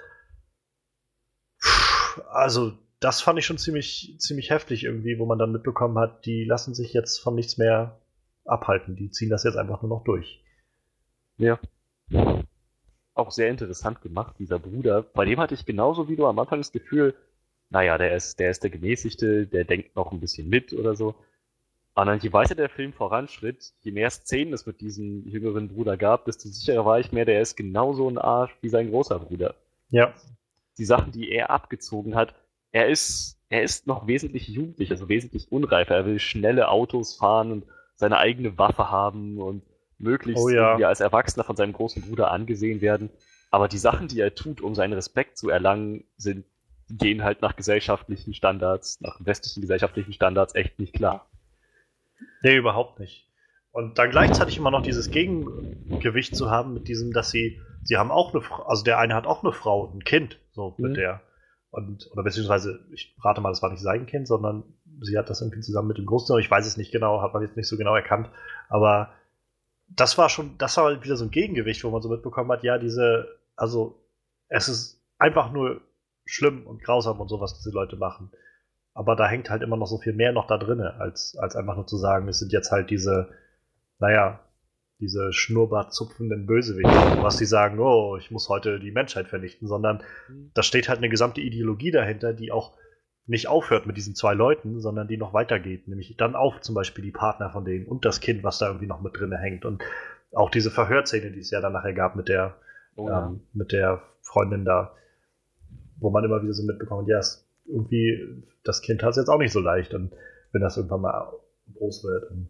also 2.30 2.78
das 3.00 3.22
fand 3.22 3.38
ich 3.38 3.46
schon 3.46 3.58
ziemlich, 3.58 4.14
ziemlich 4.18 4.50
heftig 4.50 4.84
irgendwie, 4.84 5.18
wo 5.18 5.24
man 5.24 5.38
dann 5.38 5.52
mitbekommen 5.52 5.98
hat, 5.98 6.26
die 6.26 6.44
lassen 6.44 6.74
sich 6.74 6.92
jetzt 6.92 7.18
von 7.18 7.34
nichts 7.34 7.56
mehr 7.56 7.98
abhalten. 8.44 8.94
Die 8.94 9.10
ziehen 9.10 9.30
das 9.30 9.44
jetzt 9.44 9.56
einfach 9.56 9.80
nur 9.82 9.88
noch 9.88 10.04
durch. 10.04 10.44
Ja. 11.38 11.58
Auch 13.14 13.30
sehr 13.30 13.48
interessant 13.48 14.02
gemacht, 14.02 14.36
dieser 14.38 14.58
Bruder. 14.58 15.02
Bei 15.02 15.24
dem 15.24 15.40
hatte 15.40 15.54
ich 15.54 15.64
genauso 15.64 16.08
wie 16.08 16.16
du 16.16 16.26
am 16.26 16.38
Anfang 16.38 16.60
das 16.60 16.72
Gefühl, 16.72 17.14
naja, 17.70 17.96
der 17.96 18.14
ist, 18.14 18.38
der 18.38 18.50
ist 18.50 18.62
der 18.62 18.70
Gemäßigte, 18.70 19.46
der 19.46 19.64
denkt 19.64 19.96
noch 19.96 20.12
ein 20.12 20.20
bisschen 20.20 20.48
mit 20.48 20.72
oder 20.74 20.94
so. 20.94 21.14
Aber 21.94 22.14
je 22.14 22.32
weiter 22.32 22.54
der 22.54 22.68
Film 22.68 22.92
voranschritt, 22.92 23.72
je 23.80 23.92
mehr 23.92 24.10
Szenen 24.10 24.52
es 24.52 24.66
mit 24.66 24.80
diesem 24.80 25.26
jüngeren 25.26 25.68
Bruder 25.68 25.96
gab, 25.96 26.26
desto 26.26 26.48
sicherer 26.48 26.84
war 26.84 27.00
ich 27.00 27.12
mehr, 27.12 27.24
der 27.24 27.40
ist 27.40 27.56
genauso 27.56 28.08
ein 28.08 28.18
Arsch 28.18 28.54
wie 28.60 28.68
sein 28.68 28.90
großer 28.90 29.18
Bruder. 29.18 29.54
Ja. 29.88 30.14
Die 30.78 30.84
Sachen, 30.84 31.12
die 31.12 31.30
er 31.30 31.50
abgezogen 31.50 32.14
hat, 32.14 32.34
er 32.72 32.88
ist, 32.88 33.38
er 33.48 33.62
ist 33.62 33.86
noch 33.86 34.06
wesentlich 34.06 34.48
jugendlich, 34.48 34.90
also 34.90 35.08
wesentlich 35.08 35.50
unreifer. 35.50 35.96
Er 35.96 36.06
will 36.06 36.18
schnelle 36.18 36.68
Autos 36.68 37.16
fahren 37.16 37.52
und 37.52 37.64
seine 37.96 38.18
eigene 38.18 38.56
Waffe 38.58 38.90
haben 38.90 39.38
und 39.38 39.62
möglichst 39.98 40.42
oh 40.42 40.48
ja. 40.48 40.76
als 40.76 41.00
Erwachsener 41.00 41.44
von 41.44 41.56
seinem 41.56 41.72
großen 41.72 42.02
Bruder 42.02 42.30
angesehen 42.30 42.80
werden. 42.80 43.10
Aber 43.50 43.68
die 43.68 43.78
Sachen, 43.78 44.08
die 44.08 44.20
er 44.20 44.34
tut, 44.34 44.60
um 44.60 44.74
seinen 44.74 44.92
Respekt 44.92 45.36
zu 45.36 45.50
erlangen, 45.50 46.04
sind, 46.16 46.44
gehen 46.88 47.22
halt 47.22 47.42
nach 47.42 47.56
gesellschaftlichen 47.56 48.34
Standards, 48.34 49.00
nach 49.00 49.16
westlichen 49.20 49.60
gesellschaftlichen 49.60 50.12
Standards 50.12 50.54
echt 50.54 50.78
nicht 50.78 50.94
klar. 50.94 51.28
Nee, 52.42 52.56
überhaupt 52.56 53.00
nicht. 53.00 53.28
Und 53.72 53.98
dann 53.98 54.10
gleichzeitig 54.10 54.56
immer 54.56 54.70
noch 54.70 54.82
dieses 54.82 55.10
Gegengewicht 55.10 56.34
zu 56.34 56.50
haben 56.50 56.74
mit 56.74 56.88
diesem, 56.88 57.12
dass 57.12 57.30
sie, 57.30 57.60
sie 57.82 57.96
haben 57.96 58.10
auch 58.10 58.32
eine 58.32 58.42
Frau, 58.42 58.64
also 58.64 58.82
der 58.82 58.98
eine 58.98 59.14
hat 59.14 59.26
auch 59.26 59.44
eine 59.44 59.52
Frau 59.52 59.84
und 59.84 59.94
ein 59.94 60.04
Kind, 60.04 60.40
so 60.52 60.74
mit 60.78 60.92
mhm. 60.92 60.94
der. 60.94 61.22
Und, 61.70 62.10
oder 62.12 62.24
beziehungsweise, 62.24 62.80
ich 62.92 63.14
rate 63.22 63.40
mal, 63.40 63.50
das 63.50 63.62
war 63.62 63.70
nicht 63.70 63.82
sein 63.82 64.06
Kind, 64.06 64.26
sondern 64.26 64.64
sie 65.00 65.16
hat 65.16 65.30
das 65.30 65.40
irgendwie 65.40 65.60
zusammen 65.60 65.88
mit 65.88 65.98
dem 65.98 66.06
Großsohn, 66.06 66.40
ich 66.40 66.50
weiß 66.50 66.66
es 66.66 66.76
nicht 66.76 66.90
genau, 66.90 67.22
hat 67.22 67.32
man 67.32 67.42
jetzt 67.42 67.56
nicht 67.56 67.68
so 67.68 67.76
genau 67.76 67.94
erkannt, 67.94 68.28
aber 68.68 69.10
das 69.88 70.18
war 70.18 70.28
schon, 70.28 70.56
das 70.58 70.76
war 70.76 71.02
wieder 71.02 71.16
so 71.16 71.24
ein 71.24 71.30
Gegengewicht, 71.30 71.84
wo 71.84 71.90
man 71.90 72.02
so 72.02 72.08
mitbekommen 72.08 72.50
hat, 72.50 72.62
ja, 72.62 72.78
diese, 72.78 73.38
also 73.56 74.02
es 74.48 74.68
ist 74.68 75.00
einfach 75.18 75.52
nur 75.52 75.80
schlimm 76.24 76.66
und 76.66 76.82
grausam 76.82 77.20
und 77.20 77.28
so, 77.28 77.40
was 77.40 77.56
diese 77.56 77.70
Leute 77.70 77.96
machen. 77.96 78.30
Aber 78.94 79.16
da 79.16 79.28
hängt 79.28 79.50
halt 79.50 79.62
immer 79.62 79.76
noch 79.76 79.86
so 79.86 79.98
viel 79.98 80.12
mehr 80.12 80.32
noch 80.32 80.46
da 80.46 80.58
drinne, 80.58 80.94
als, 80.94 81.36
als 81.38 81.56
einfach 81.56 81.76
nur 81.76 81.86
zu 81.86 81.96
sagen, 81.96 82.28
es 82.28 82.38
sind 82.38 82.52
jetzt 82.52 82.70
halt 82.70 82.90
diese, 82.90 83.28
naja, 83.98 84.40
diese 85.00 85.32
schnurrbartzupfenden 85.32 86.46
Bösewichte, 86.46 87.22
was 87.22 87.38
sie 87.38 87.46
sagen, 87.46 87.78
oh, 87.78 88.16
ich 88.16 88.30
muss 88.30 88.48
heute 88.48 88.78
die 88.78 88.90
Menschheit 88.90 89.28
vernichten, 89.28 89.66
sondern 89.66 90.02
mhm. 90.28 90.50
da 90.54 90.62
steht 90.62 90.88
halt 90.88 90.98
eine 90.98 91.08
gesamte 91.08 91.40
Ideologie 91.40 91.90
dahinter, 91.90 92.32
die 92.32 92.52
auch 92.52 92.72
nicht 93.26 93.48
aufhört 93.48 93.86
mit 93.86 93.96
diesen 93.96 94.14
zwei 94.14 94.34
Leuten, 94.34 94.80
sondern 94.80 95.08
die 95.08 95.16
noch 95.16 95.32
weitergeht, 95.32 95.88
nämlich 95.88 96.16
dann 96.16 96.34
auch 96.34 96.60
zum 96.60 96.74
Beispiel 96.74 97.04
die 97.04 97.12
Partner 97.12 97.50
von 97.50 97.64
denen 97.64 97.86
und 97.86 98.04
das 98.04 98.20
Kind, 98.20 98.42
was 98.42 98.58
da 98.58 98.66
irgendwie 98.66 98.86
noch 98.86 99.00
mit 99.00 99.18
drin 99.18 99.32
hängt 99.32 99.64
und 99.64 99.82
auch 100.32 100.50
diese 100.50 100.70
Verhörszene, 100.70 101.30
die 101.30 101.40
es 101.40 101.50
ja 101.50 101.60
dann 101.60 101.72
nachher 101.72 101.92
gab 101.92 102.16
mit 102.16 102.28
der, 102.28 102.56
oh, 102.96 103.08
ja. 103.08 103.28
ähm, 103.28 103.40
mit 103.52 103.72
der 103.72 104.02
Freundin 104.22 104.64
da, 104.64 104.94
wo 105.98 106.10
man 106.10 106.24
immer 106.24 106.42
wieder 106.42 106.54
so 106.54 106.64
mitbekommt, 106.64 107.08
ja, 107.08 107.20
irgendwie, 107.66 108.44
das 108.64 108.82
Kind 108.82 109.02
hat 109.02 109.10
es 109.10 109.16
jetzt 109.16 109.28
auch 109.28 109.38
nicht 109.38 109.52
so 109.52 109.60
leicht 109.60 109.94
und 109.94 110.12
wenn 110.52 110.60
das 110.60 110.76
irgendwann 110.76 111.02
mal 111.02 111.32
groß 111.74 112.04
wird 112.04 112.30
und 112.30 112.48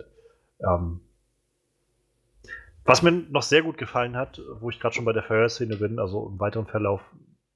ähm, 0.67 1.01
was 2.85 3.03
mir 3.03 3.13
noch 3.13 3.43
sehr 3.43 3.63
gut 3.63 3.79
gefallen 3.79 4.17
hat, 4.17 4.41
wo 4.61 4.71
ich 4.71 4.81
gerade 4.81 4.95
schon 4.95 5.05
bei 5.05 5.13
der 5.13 5.23
Verhörszene 5.23 5.77
bin, 5.77 5.99
also 5.99 6.29
im 6.29 6.41
weiteren 6.41 6.67
Verlauf 6.67 7.03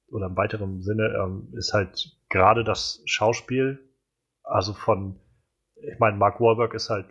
oder 0.09 0.27
im 0.27 0.37
weiteren 0.37 0.81
Sinne, 0.81 1.13
ähm, 1.21 1.53
ist 1.57 1.73
halt 1.73 2.17
gerade 2.29 2.63
das 2.63 3.01
Schauspiel. 3.05 3.79
Also 4.43 4.73
von, 4.73 5.19
ich 5.75 5.99
meine, 5.99 6.17
Mark 6.17 6.39
Wahlberg 6.39 6.73
ist 6.73 6.89
halt 6.89 7.07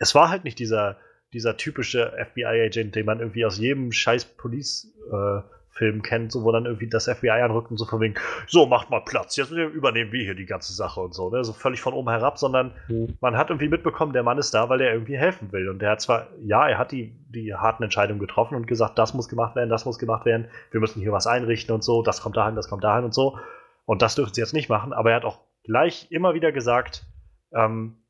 es 0.00 0.16
war 0.16 0.30
halt 0.30 0.42
nicht 0.42 0.58
dieser, 0.58 0.96
dieser 1.32 1.56
typische 1.56 2.12
FBI-Agent, 2.32 2.96
den 2.96 3.06
man 3.06 3.20
irgendwie 3.20 3.46
aus 3.46 3.58
jedem 3.58 3.92
scheiß 3.92 4.24
Police, 4.24 4.92
äh, 5.12 5.42
Filmen 5.78 6.02
kennt, 6.02 6.32
so 6.32 6.42
wo 6.42 6.52
dann 6.52 6.66
irgendwie 6.66 6.88
das 6.88 7.06
FBI 7.06 7.30
anrückt 7.30 7.70
und 7.70 7.76
so 7.76 7.84
von 7.84 8.00
wegen, 8.00 8.14
so 8.46 8.66
macht 8.66 8.90
mal 8.90 9.00
Platz, 9.00 9.36
jetzt 9.36 9.50
übernehmen 9.50 10.12
wir 10.12 10.24
hier 10.24 10.34
die 10.34 10.44
ganze 10.44 10.72
Sache 10.72 11.00
und 11.00 11.14
so, 11.14 11.30
ne? 11.30 11.44
So 11.44 11.52
völlig 11.52 11.80
von 11.80 11.94
oben 11.94 12.10
herab, 12.10 12.38
sondern 12.38 12.72
mhm. 12.88 13.16
man 13.20 13.36
hat 13.36 13.50
irgendwie 13.50 13.68
mitbekommen, 13.68 14.12
der 14.12 14.24
Mann 14.24 14.38
ist 14.38 14.52
da, 14.52 14.68
weil 14.68 14.80
er 14.80 14.92
irgendwie 14.92 15.16
helfen 15.16 15.52
will. 15.52 15.68
Und 15.68 15.80
der 15.80 15.92
hat 15.92 16.00
zwar, 16.00 16.26
ja, 16.42 16.68
er 16.68 16.78
hat 16.78 16.92
die, 16.92 17.14
die 17.28 17.54
harten 17.54 17.84
Entscheidungen 17.84 18.18
getroffen 18.20 18.56
und 18.56 18.66
gesagt, 18.66 18.98
das 18.98 19.14
muss 19.14 19.28
gemacht 19.28 19.54
werden, 19.56 19.70
das 19.70 19.84
muss 19.84 19.98
gemacht 19.98 20.26
werden, 20.26 20.48
wir 20.72 20.80
müssen 20.80 21.00
hier 21.00 21.12
was 21.12 21.26
einrichten 21.26 21.74
und 21.74 21.84
so, 21.84 22.02
das 22.02 22.20
kommt 22.20 22.36
dahin, 22.36 22.56
das 22.56 22.68
kommt 22.68 22.84
dahin 22.84 23.04
und 23.04 23.14
so. 23.14 23.38
Und 23.86 24.02
das 24.02 24.16
dürfen 24.16 24.34
sie 24.34 24.40
jetzt 24.40 24.52
nicht 24.52 24.68
machen, 24.68 24.92
aber 24.92 25.10
er 25.10 25.16
hat 25.16 25.24
auch 25.24 25.40
gleich 25.64 26.08
immer 26.10 26.34
wieder 26.34 26.52
gesagt, 26.52 27.06
ähm, 27.52 28.02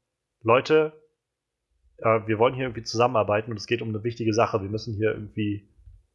Leute, 0.42 0.92
äh, 1.98 2.20
wir 2.26 2.38
wollen 2.38 2.54
hier 2.54 2.64
irgendwie 2.64 2.82
zusammenarbeiten 2.82 3.50
und 3.50 3.58
es 3.58 3.66
geht 3.66 3.82
um 3.82 3.88
eine 3.88 4.04
wichtige 4.04 4.32
Sache, 4.32 4.62
wir 4.62 4.70
müssen 4.70 4.94
hier 4.94 5.12
irgendwie 5.12 5.68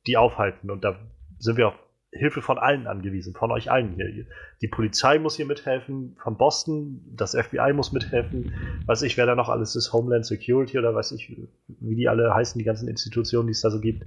die 0.08 0.18
aufhalten 0.18 0.70
und 0.70 0.84
da 0.84 1.00
sind 1.40 1.58
wir 1.58 1.70
auf 1.70 1.76
Hilfe 2.16 2.42
von 2.42 2.60
allen 2.60 2.86
angewiesen, 2.88 3.34
von 3.34 3.52
euch 3.52 3.72
allen 3.72 3.96
hier. 3.96 4.26
Die 4.62 4.68
Polizei 4.68 5.18
muss 5.18 5.36
hier 5.36 5.48
mithelfen, 5.48 6.16
von 6.22 6.38
Boston, 6.38 7.02
das 7.16 7.36
FBI 7.36 7.74
muss 7.74 7.92
mithelfen, 7.92 8.54
weiß 8.86 9.02
ich, 9.02 9.18
wer 9.18 9.26
da 9.26 9.36
noch 9.36 9.50
alles 9.50 9.76
ist, 9.76 9.94
Homeland 9.94 10.26
Security 10.26 10.78
oder 10.78 10.94
weiß 10.94 11.12
ich, 11.14 11.36
wie 11.68 11.96
die 11.96 12.08
alle 12.08 12.34
heißen, 12.34 12.60
die 12.60 12.66
ganzen 12.66 12.88
Institutionen, 12.88 13.48
die 13.48 13.52
es 13.52 13.62
da 13.62 13.72
so 13.72 13.80
gibt. 13.80 14.06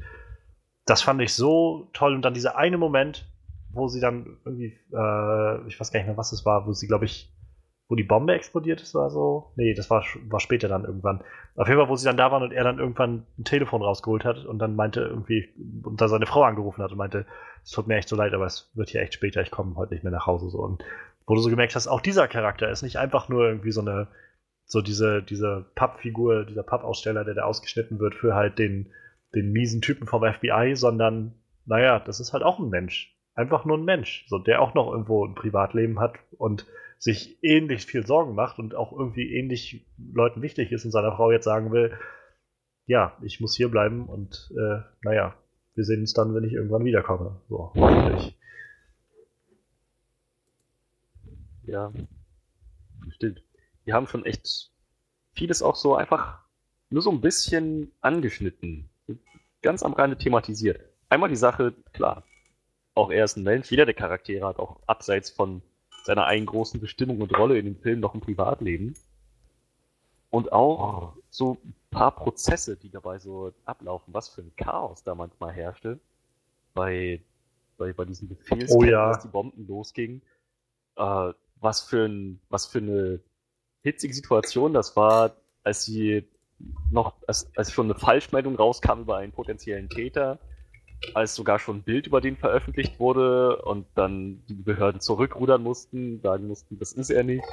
Das 0.84 1.02
fand 1.02 1.20
ich 1.20 1.34
so 1.34 1.90
toll. 1.92 2.14
Und 2.14 2.22
dann 2.22 2.34
dieser 2.34 2.56
eine 2.56 2.78
Moment, 2.78 3.28
wo 3.70 3.88
sie 3.88 4.00
dann 4.00 4.38
irgendwie, 4.44 4.78
äh, 4.92 5.66
ich 5.66 5.78
weiß 5.78 5.90
gar 5.90 5.98
nicht 5.98 6.06
mehr, 6.06 6.16
was 6.16 6.32
es 6.32 6.46
war, 6.46 6.66
wo 6.66 6.72
sie, 6.72 6.86
glaube 6.86 7.06
ich, 7.06 7.35
wo 7.88 7.94
die 7.94 8.02
Bombe 8.02 8.34
explodiert 8.34 8.80
ist 8.80 8.96
oder 8.96 9.10
so. 9.10 9.52
Nee, 9.56 9.74
das 9.74 9.90
war, 9.90 10.04
war 10.28 10.40
später 10.40 10.68
dann 10.68 10.84
irgendwann. 10.84 11.22
Auf 11.54 11.68
jeden 11.68 11.78
Fall, 11.78 11.88
wo 11.88 11.96
sie 11.96 12.06
dann 12.06 12.16
da 12.16 12.32
waren 12.32 12.42
und 12.42 12.52
er 12.52 12.64
dann 12.64 12.78
irgendwann 12.78 13.26
ein 13.38 13.44
Telefon 13.44 13.82
rausgeholt 13.82 14.24
hat 14.24 14.44
und 14.44 14.58
dann 14.58 14.74
meinte 14.74 15.00
irgendwie, 15.00 15.48
und 15.84 16.00
da 16.00 16.08
seine 16.08 16.26
Frau 16.26 16.42
angerufen 16.42 16.82
hat 16.82 16.90
und 16.90 16.98
meinte, 16.98 17.26
es 17.62 17.70
tut 17.70 17.86
mir 17.86 17.96
echt 17.96 18.08
so 18.08 18.16
leid, 18.16 18.34
aber 18.34 18.46
es 18.46 18.70
wird 18.74 18.90
hier 18.90 19.02
echt 19.02 19.14
später, 19.14 19.40
ich 19.40 19.50
komme 19.50 19.76
heute 19.76 19.94
nicht 19.94 20.02
mehr 20.02 20.12
nach 20.12 20.26
Hause 20.26 20.50
so. 20.50 20.58
Und 20.58 20.84
wo 21.26 21.34
du 21.34 21.40
so 21.40 21.50
gemerkt 21.50 21.74
hast, 21.74 21.86
auch 21.86 22.00
dieser 22.00 22.28
Charakter 22.28 22.68
ist 22.70 22.82
nicht 22.82 22.98
einfach 22.98 23.28
nur 23.28 23.46
irgendwie 23.46 23.72
so 23.72 23.80
eine, 23.80 24.08
so 24.64 24.82
diese, 24.82 25.22
diese 25.22 25.66
Pappfigur, 25.76 26.44
dieser 26.44 26.64
Pappaussteller, 26.64 27.24
der 27.24 27.34
da 27.34 27.42
ausgeschnitten 27.44 28.00
wird 28.00 28.16
für 28.16 28.34
halt 28.34 28.58
den, 28.58 28.92
den 29.34 29.52
miesen 29.52 29.80
Typen 29.80 30.08
vom 30.08 30.24
FBI, 30.24 30.74
sondern, 30.74 31.34
naja, 31.66 32.00
das 32.00 32.18
ist 32.18 32.32
halt 32.32 32.42
auch 32.42 32.58
ein 32.58 32.68
Mensch. 32.68 33.16
Einfach 33.34 33.64
nur 33.64 33.78
ein 33.78 33.84
Mensch, 33.84 34.24
so, 34.28 34.38
der 34.38 34.60
auch 34.60 34.74
noch 34.74 34.90
irgendwo 34.90 35.24
ein 35.24 35.34
Privatleben 35.34 36.00
hat 36.00 36.14
und 36.38 36.66
sich 36.98 37.38
ähnlich 37.42 37.84
viel 37.86 38.06
Sorgen 38.06 38.34
macht 38.34 38.58
und 38.58 38.74
auch 38.74 38.92
irgendwie 38.92 39.32
ähnlich 39.34 39.86
Leuten 40.12 40.42
wichtig 40.42 40.72
ist 40.72 40.84
und 40.84 40.90
seiner 40.90 41.14
Frau 41.14 41.30
jetzt 41.30 41.44
sagen 41.44 41.72
will, 41.72 41.96
ja, 42.86 43.16
ich 43.22 43.40
muss 43.40 43.56
hier 43.56 43.68
bleiben 43.68 44.06
und 44.06 44.52
äh, 44.56 44.80
naja, 45.02 45.34
wir 45.74 45.84
sehen 45.84 46.00
uns 46.00 46.14
dann, 46.14 46.34
wenn 46.34 46.44
ich 46.44 46.54
irgendwann 46.54 46.84
wiederkomme. 46.84 47.40
So, 47.48 47.72
hoffentlich. 47.74 48.38
Ja, 51.64 51.92
stimmt. 53.10 53.42
Wir 53.84 53.94
haben 53.94 54.06
schon 54.06 54.24
echt 54.24 54.70
vieles 55.32 55.62
auch 55.62 55.76
so 55.76 55.96
einfach 55.96 56.40
nur 56.90 57.02
so 57.02 57.10
ein 57.10 57.20
bisschen 57.20 57.92
angeschnitten. 58.00 58.88
Ganz 59.62 59.82
am 59.82 59.92
Rande 59.92 60.16
thematisiert. 60.16 60.80
Einmal 61.08 61.28
die 61.28 61.36
Sache, 61.36 61.74
klar, 61.92 62.24
auch 62.94 63.10
er 63.10 63.24
ist 63.24 63.36
ein 63.36 63.42
Mensch, 63.42 63.70
jeder 63.70 63.84
der 63.84 63.94
Charaktere 63.94 64.46
hat 64.46 64.58
auch 64.58 64.80
abseits 64.86 65.30
von 65.30 65.62
seiner 66.06 66.26
einen 66.26 66.46
großen 66.46 66.80
Bestimmung 66.80 67.20
und 67.20 67.36
Rolle 67.36 67.58
in 67.58 67.66
dem 67.66 67.76
Film 67.76 68.00
noch 68.00 68.14
ein 68.14 68.20
Privatleben. 68.20 68.94
Und 70.30 70.52
auch 70.52 71.14
so 71.30 71.58
ein 71.64 71.74
paar 71.90 72.14
Prozesse, 72.14 72.76
die 72.76 72.90
dabei 72.90 73.18
so 73.18 73.52
ablaufen, 73.64 74.14
was 74.14 74.28
für 74.28 74.42
ein 74.42 74.52
Chaos 74.56 75.02
da 75.02 75.14
manchmal 75.14 75.52
herrschte 75.52 75.98
bei, 76.74 77.20
bei, 77.76 77.92
bei 77.92 78.04
diesen 78.04 78.28
Befehls, 78.28 78.72
oh, 78.72 78.84
ja. 78.84 79.08
als 79.08 79.22
die 79.22 79.28
Bomben 79.28 79.66
losgingen. 79.66 80.22
Äh, 80.96 81.32
was, 81.60 81.82
für 81.82 82.06
ein, 82.06 82.40
was 82.50 82.66
für 82.66 82.78
eine 82.78 83.20
hitzige 83.82 84.14
Situation 84.14 84.72
das 84.72 84.96
war, 84.96 85.36
als 85.64 85.84
sie 85.84 86.28
noch, 86.90 87.14
als, 87.26 87.50
als 87.56 87.72
schon 87.72 87.86
eine 87.86 87.98
Falschmeldung 87.98 88.56
rauskam 88.56 89.00
über 89.00 89.16
einen 89.16 89.32
potenziellen 89.32 89.88
Täter 89.88 90.38
als 91.14 91.34
sogar 91.34 91.58
schon 91.58 91.78
ein 91.78 91.82
Bild 91.82 92.06
über 92.06 92.20
den 92.20 92.36
veröffentlicht 92.36 92.98
wurde 92.98 93.62
und 93.62 93.86
dann 93.94 94.42
die 94.48 94.54
Behörden 94.54 95.00
zurückrudern 95.00 95.62
mussten, 95.62 96.20
sagen 96.20 96.46
mussten, 96.46 96.78
das 96.78 96.92
ist 96.92 97.10
er 97.10 97.24
nicht. 97.24 97.44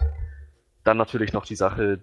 Dann 0.83 0.97
natürlich 0.97 1.33
noch 1.33 1.45
die 1.45 1.55
Sache, 1.55 1.99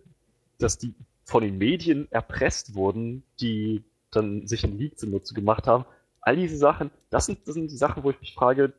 dass 0.59 0.79
die 0.79 0.95
von 1.25 1.43
den 1.43 1.59
Medien 1.59 2.11
erpresst 2.11 2.75
wurden, 2.75 3.23
die 3.41 3.85
dann 4.11 4.47
sich 4.47 4.65
ein 4.65 4.77
Leak 4.79 4.99
zunutze 4.99 5.35
gemacht 5.35 5.67
haben. 5.67 5.85
All 6.21 6.37
diese 6.37 6.57
Sachen, 6.57 6.91
das 7.09 7.27
sind, 7.27 7.47
das 7.47 7.55
sind 7.55 7.71
die 7.71 7.77
Sachen, 7.77 8.03
wo 8.03 8.11
ich 8.11 8.21
mich 8.21 8.35
frage, 8.35 8.73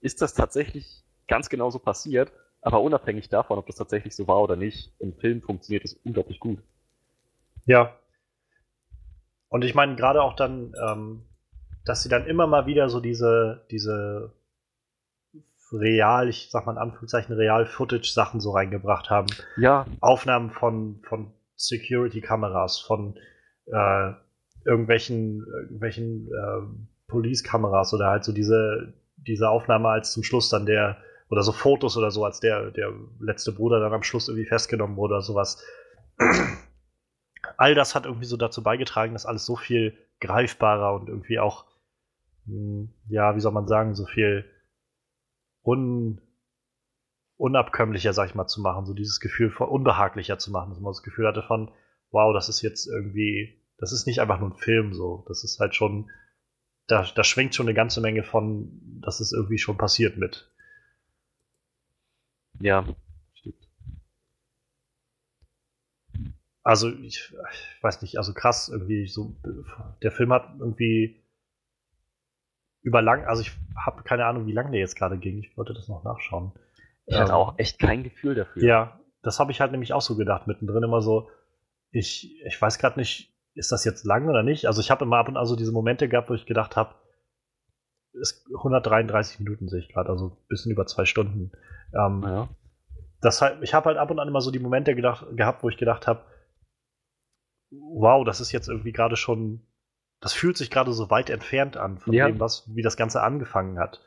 ist 0.00 0.22
das 0.22 0.34
tatsächlich 0.34 1.04
ganz 1.28 1.48
genau 1.48 1.70
so 1.70 1.78
passiert? 1.78 2.32
Aber 2.62 2.80
unabhängig 2.80 3.28
davon, 3.28 3.58
ob 3.58 3.66
das 3.66 3.76
tatsächlich 3.76 4.14
so 4.14 4.26
war 4.26 4.40
oder 4.42 4.56
nicht, 4.56 4.92
im 4.98 5.14
Film 5.14 5.42
funktioniert 5.42 5.84
es 5.84 5.94
unglaublich 6.04 6.40
gut. 6.40 6.60
Ja. 7.64 7.98
Und 9.48 9.64
ich 9.64 9.74
meine, 9.74 9.96
gerade 9.96 10.22
auch 10.22 10.34
dann, 10.34 10.74
ähm, 10.88 11.22
dass 11.86 12.02
sie 12.02 12.08
dann 12.08 12.26
immer 12.26 12.46
mal 12.46 12.66
wieder 12.66 12.88
so 12.90 13.00
diese, 13.00 13.64
diese 13.70 14.32
real, 15.72 16.28
ich 16.28 16.48
sag 16.50 16.66
mal 16.66 16.72
in 16.72 16.78
Anführungszeichen, 16.78 17.34
real-Footage-Sachen 17.34 18.40
so 18.40 18.50
reingebracht 18.50 19.08
haben. 19.08 19.28
Ja. 19.56 19.86
Aufnahmen 20.00 20.50
von, 20.50 21.00
von 21.08 21.32
Security-Kameras, 21.56 22.80
von 22.80 23.16
äh, 23.66 24.12
irgendwelchen, 24.64 25.44
irgendwelchen 25.62 26.28
äh, 26.28 27.08
Police-Kameras 27.08 27.94
oder 27.94 28.08
halt 28.08 28.24
so 28.24 28.32
diese, 28.32 28.94
diese 29.16 29.48
Aufnahme 29.48 29.88
als 29.88 30.12
zum 30.12 30.24
Schluss 30.24 30.48
dann 30.48 30.66
der, 30.66 30.98
oder 31.30 31.42
so 31.42 31.52
Fotos 31.52 31.96
oder 31.96 32.10
so, 32.10 32.24
als 32.24 32.40
der, 32.40 32.70
der 32.72 32.92
letzte 33.20 33.52
Bruder 33.52 33.80
dann 33.80 33.92
am 33.92 34.02
Schluss 34.02 34.28
irgendwie 34.28 34.46
festgenommen 34.46 34.96
wurde 34.96 35.14
oder 35.14 35.22
sowas. 35.22 35.64
All 37.56 37.74
das 37.74 37.94
hat 37.94 38.06
irgendwie 38.06 38.26
so 38.26 38.36
dazu 38.36 38.62
beigetragen, 38.62 39.12
dass 39.12 39.26
alles 39.26 39.46
so 39.46 39.56
viel 39.56 39.96
greifbarer 40.20 40.94
und 40.94 41.08
irgendwie 41.08 41.38
auch 41.38 41.64
ja, 43.08 43.34
wie 43.36 43.40
soll 43.40 43.52
man 43.52 43.66
sagen, 43.66 43.94
so 43.94 44.06
viel 44.06 44.44
un, 45.64 46.20
unabkömmlicher, 47.36 48.12
sag 48.12 48.28
ich 48.28 48.34
mal, 48.34 48.46
zu 48.46 48.60
machen, 48.60 48.86
so 48.86 48.94
dieses 48.94 49.20
Gefühl 49.20 49.50
von 49.50 49.68
unbehaglicher 49.68 50.38
zu 50.38 50.50
machen, 50.50 50.70
dass 50.70 50.80
man 50.80 50.92
das 50.92 51.02
Gefühl 51.02 51.26
hatte 51.26 51.42
von, 51.42 51.70
wow, 52.10 52.32
das 52.32 52.48
ist 52.48 52.62
jetzt 52.62 52.86
irgendwie, 52.86 53.60
das 53.78 53.92
ist 53.92 54.06
nicht 54.06 54.20
einfach 54.20 54.40
nur 54.40 54.50
ein 54.50 54.56
Film, 54.56 54.94
so, 54.94 55.24
das 55.28 55.44
ist 55.44 55.58
halt 55.58 55.74
schon, 55.74 56.10
da, 56.86 57.04
da 57.14 57.24
schwingt 57.24 57.54
schon 57.54 57.66
eine 57.66 57.74
ganze 57.74 58.00
Menge 58.00 58.22
von, 58.22 59.00
dass 59.02 59.20
es 59.20 59.32
irgendwie 59.32 59.58
schon 59.58 59.76
passiert 59.76 60.16
mit. 60.16 60.50
Ja, 62.60 62.84
stimmt. 63.34 63.68
Also, 66.62 66.90
ich, 66.90 67.32
ich 67.52 67.82
weiß 67.82 68.02
nicht, 68.02 68.18
also 68.18 68.32
krass, 68.34 68.68
irgendwie 68.68 69.06
so, 69.06 69.36
der 70.02 70.10
Film 70.10 70.32
hat 70.32 70.56
irgendwie 70.58 71.22
über 72.86 73.02
lang, 73.02 73.24
also 73.24 73.42
ich 73.42 73.50
habe 73.76 74.04
keine 74.04 74.26
Ahnung, 74.26 74.46
wie 74.46 74.52
lange 74.52 74.70
der 74.70 74.78
jetzt 74.78 74.94
gerade 74.94 75.18
ging. 75.18 75.38
Ich 75.38 75.56
wollte 75.56 75.74
das 75.74 75.88
noch 75.88 76.04
nachschauen. 76.04 76.52
Ich 77.06 77.18
hatte 77.18 77.32
ähm, 77.32 77.36
auch 77.36 77.58
echt 77.58 77.80
kein 77.80 78.04
Gefühl 78.04 78.36
dafür. 78.36 78.62
Ja, 78.62 79.00
das 79.22 79.40
habe 79.40 79.50
ich 79.50 79.60
halt 79.60 79.72
nämlich 79.72 79.92
auch 79.92 80.00
so 80.00 80.16
gedacht, 80.16 80.46
mittendrin 80.46 80.84
immer 80.84 81.00
so, 81.00 81.28
ich, 81.90 82.40
ich 82.46 82.62
weiß 82.62 82.78
gerade 82.78 83.00
nicht, 83.00 83.34
ist 83.54 83.72
das 83.72 83.84
jetzt 83.84 84.04
lang 84.04 84.28
oder 84.28 84.44
nicht? 84.44 84.66
Also 84.66 84.80
ich 84.80 84.92
habe 84.92 85.04
immer 85.04 85.16
ab 85.16 85.28
und 85.28 85.36
an 85.36 85.46
so 85.46 85.56
diese 85.56 85.72
Momente 85.72 86.08
gehabt, 86.08 86.30
wo 86.30 86.34
ich 86.34 86.46
gedacht 86.46 86.76
habe, 86.76 86.94
ist 88.12 88.46
133 88.54 89.40
Minuten 89.40 89.68
sehe 89.68 89.80
ich 89.80 89.88
gerade, 89.88 90.08
also 90.08 90.28
ein 90.28 90.46
bisschen 90.48 90.70
über 90.70 90.86
zwei 90.86 91.06
Stunden. 91.06 91.50
Ähm, 91.92 92.22
ja. 92.22 92.48
das 93.20 93.42
halt, 93.42 93.60
ich 93.62 93.74
habe 93.74 93.86
halt 93.86 93.98
ab 93.98 94.12
und 94.12 94.20
an 94.20 94.28
immer 94.28 94.40
so 94.40 94.52
die 94.52 94.60
Momente 94.60 94.94
gedacht, 94.94 95.26
gehabt, 95.32 95.64
wo 95.64 95.68
ich 95.68 95.76
gedacht 95.76 96.06
habe, 96.06 96.24
wow, 97.72 98.24
das 98.24 98.40
ist 98.40 98.52
jetzt 98.52 98.68
irgendwie 98.68 98.92
gerade 98.92 99.16
schon, 99.16 99.66
das 100.20 100.32
fühlt 100.32 100.56
sich 100.56 100.70
gerade 100.70 100.92
so 100.92 101.10
weit 101.10 101.30
entfernt 101.30 101.76
an 101.76 101.98
von 101.98 102.12
Ja. 102.14 102.26
dem, 102.28 102.40
was, 102.40 102.64
wie 102.74 102.82
das 102.82 102.96
Ganze 102.96 103.22
angefangen 103.22 103.78
hat. 103.78 104.02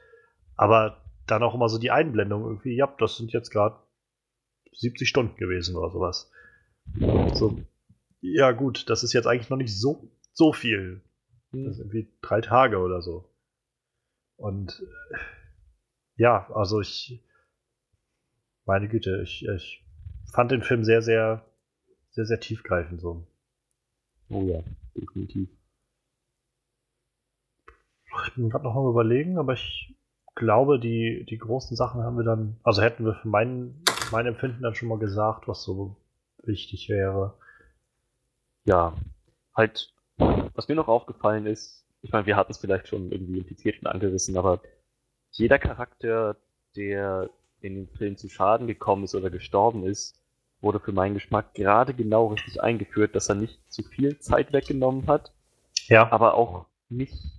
Aber 0.56 1.03
dann 1.27 1.44
auch 1.44 1.53
immer 1.53 1.69
so 1.69 1.77
die 1.77 1.91
Einblendung 1.91 2.44
irgendwie, 2.44 2.76
ja, 2.76 2.88
das 2.99 3.18
sind 3.18 3.31
jetzt 3.31 3.52
gerade 3.52 3.77
70 4.73 5.07
Stunden 5.07 5.36
gewesen 5.38 5.76
oder 5.76 5.91
sowas. 5.91 6.31
So, 7.34 7.60
ja 8.22 8.52
gut, 8.52 8.90
das 8.90 9.03
ist 9.03 9.14
jetzt 9.14 9.27
eigentlich 9.27 9.49
noch 9.49 9.57
nicht 9.57 9.77
so, 9.77 10.11
so 10.34 10.52
viel. 10.53 11.02
Das 11.52 11.77
sind 11.77 11.80
irgendwie 11.91 12.11
drei 12.22 12.41
Tage 12.41 12.77
oder 12.80 13.02
so. 13.02 13.30
Und 14.36 14.81
äh, 14.81 15.18
ja, 16.15 16.49
also 16.53 16.81
ich, 16.81 17.23
meine 18.65 18.88
Güte, 18.88 19.22
ich, 19.22 19.45
ich 19.48 19.84
fand 20.34 20.52
den 20.52 20.61
Film 20.64 20.84
sehr, 20.84 21.02
sehr, 21.02 21.45
sehr, 22.11 22.26
sehr 22.26 22.40
tiefgreifend 22.40 23.02
so. 23.02 23.27
Oh 24.30 24.44
ja, 24.44 24.64
definitiv. 24.95 25.49
Ich 28.26 28.36
bin 28.36 28.49
gerade 28.49 28.64
noch 28.64 28.76
am 28.76 28.88
überlegen, 28.88 29.38
aber 29.38 29.53
ich 29.53 29.95
glaube, 30.36 30.80
die, 30.80 31.26
die 31.30 31.38
großen 31.38 31.76
Sachen 31.76 32.03
haben 32.03 32.18
wir 32.18 32.23
dann, 32.23 32.57
also 32.64 32.81
hätten 32.81 33.06
wir 33.06 33.15
für 33.15 33.27
mein, 33.27 33.84
mein 34.11 34.26
Empfinden 34.26 34.64
dann 34.64 34.76
schon 34.76 34.90
mal 34.90 34.98
gesagt, 34.99 35.48
was 35.48 35.64
so 35.64 35.95
wichtig 36.44 36.90
wäre. 36.90 37.34
Ja, 38.65 38.94
halt, 39.56 39.94
was 40.18 40.68
mir 40.68 40.76
noch 40.76 40.88
aufgefallen 40.88 41.45
ist, 41.45 41.86
ich 42.02 42.11
meine, 42.11 42.26
wir 42.26 42.38
hatten 42.38 42.52
es 42.52 42.57
vielleicht 42.57 42.88
schon 42.88 43.11
irgendwie 43.11 43.40
impliziert 43.40 43.80
und 43.81 43.88
angerissen, 43.88 44.38
aber 44.38 44.61
jeder 45.31 45.60
Charakter, 45.60 46.38
der 46.76 47.30
in 47.61 47.76
dem 47.76 47.90
Film 47.90 48.18
zu 48.18 48.30
Schaden 48.30 48.68
gekommen 48.68 49.03
ist 49.03 49.15
oder 49.15 49.30
gestorben 49.30 49.84
ist, 49.84 50.19
wurde 50.61 50.80
für 50.80 50.91
meinen 50.91 51.14
Geschmack 51.14 51.53
gerade 51.53 51.94
genau 51.94 52.27
richtig 52.27 52.61
eingeführt, 52.61 53.15
dass 53.15 53.30
er 53.30 53.36
nicht 53.36 53.60
zu 53.72 53.84
viel 53.84 54.19
Zeit 54.19 54.53
weggenommen 54.53 55.07
hat, 55.07 55.34
Ja, 55.88 56.11
aber 56.11 56.36
auch 56.36 56.65
nicht, 56.90 57.38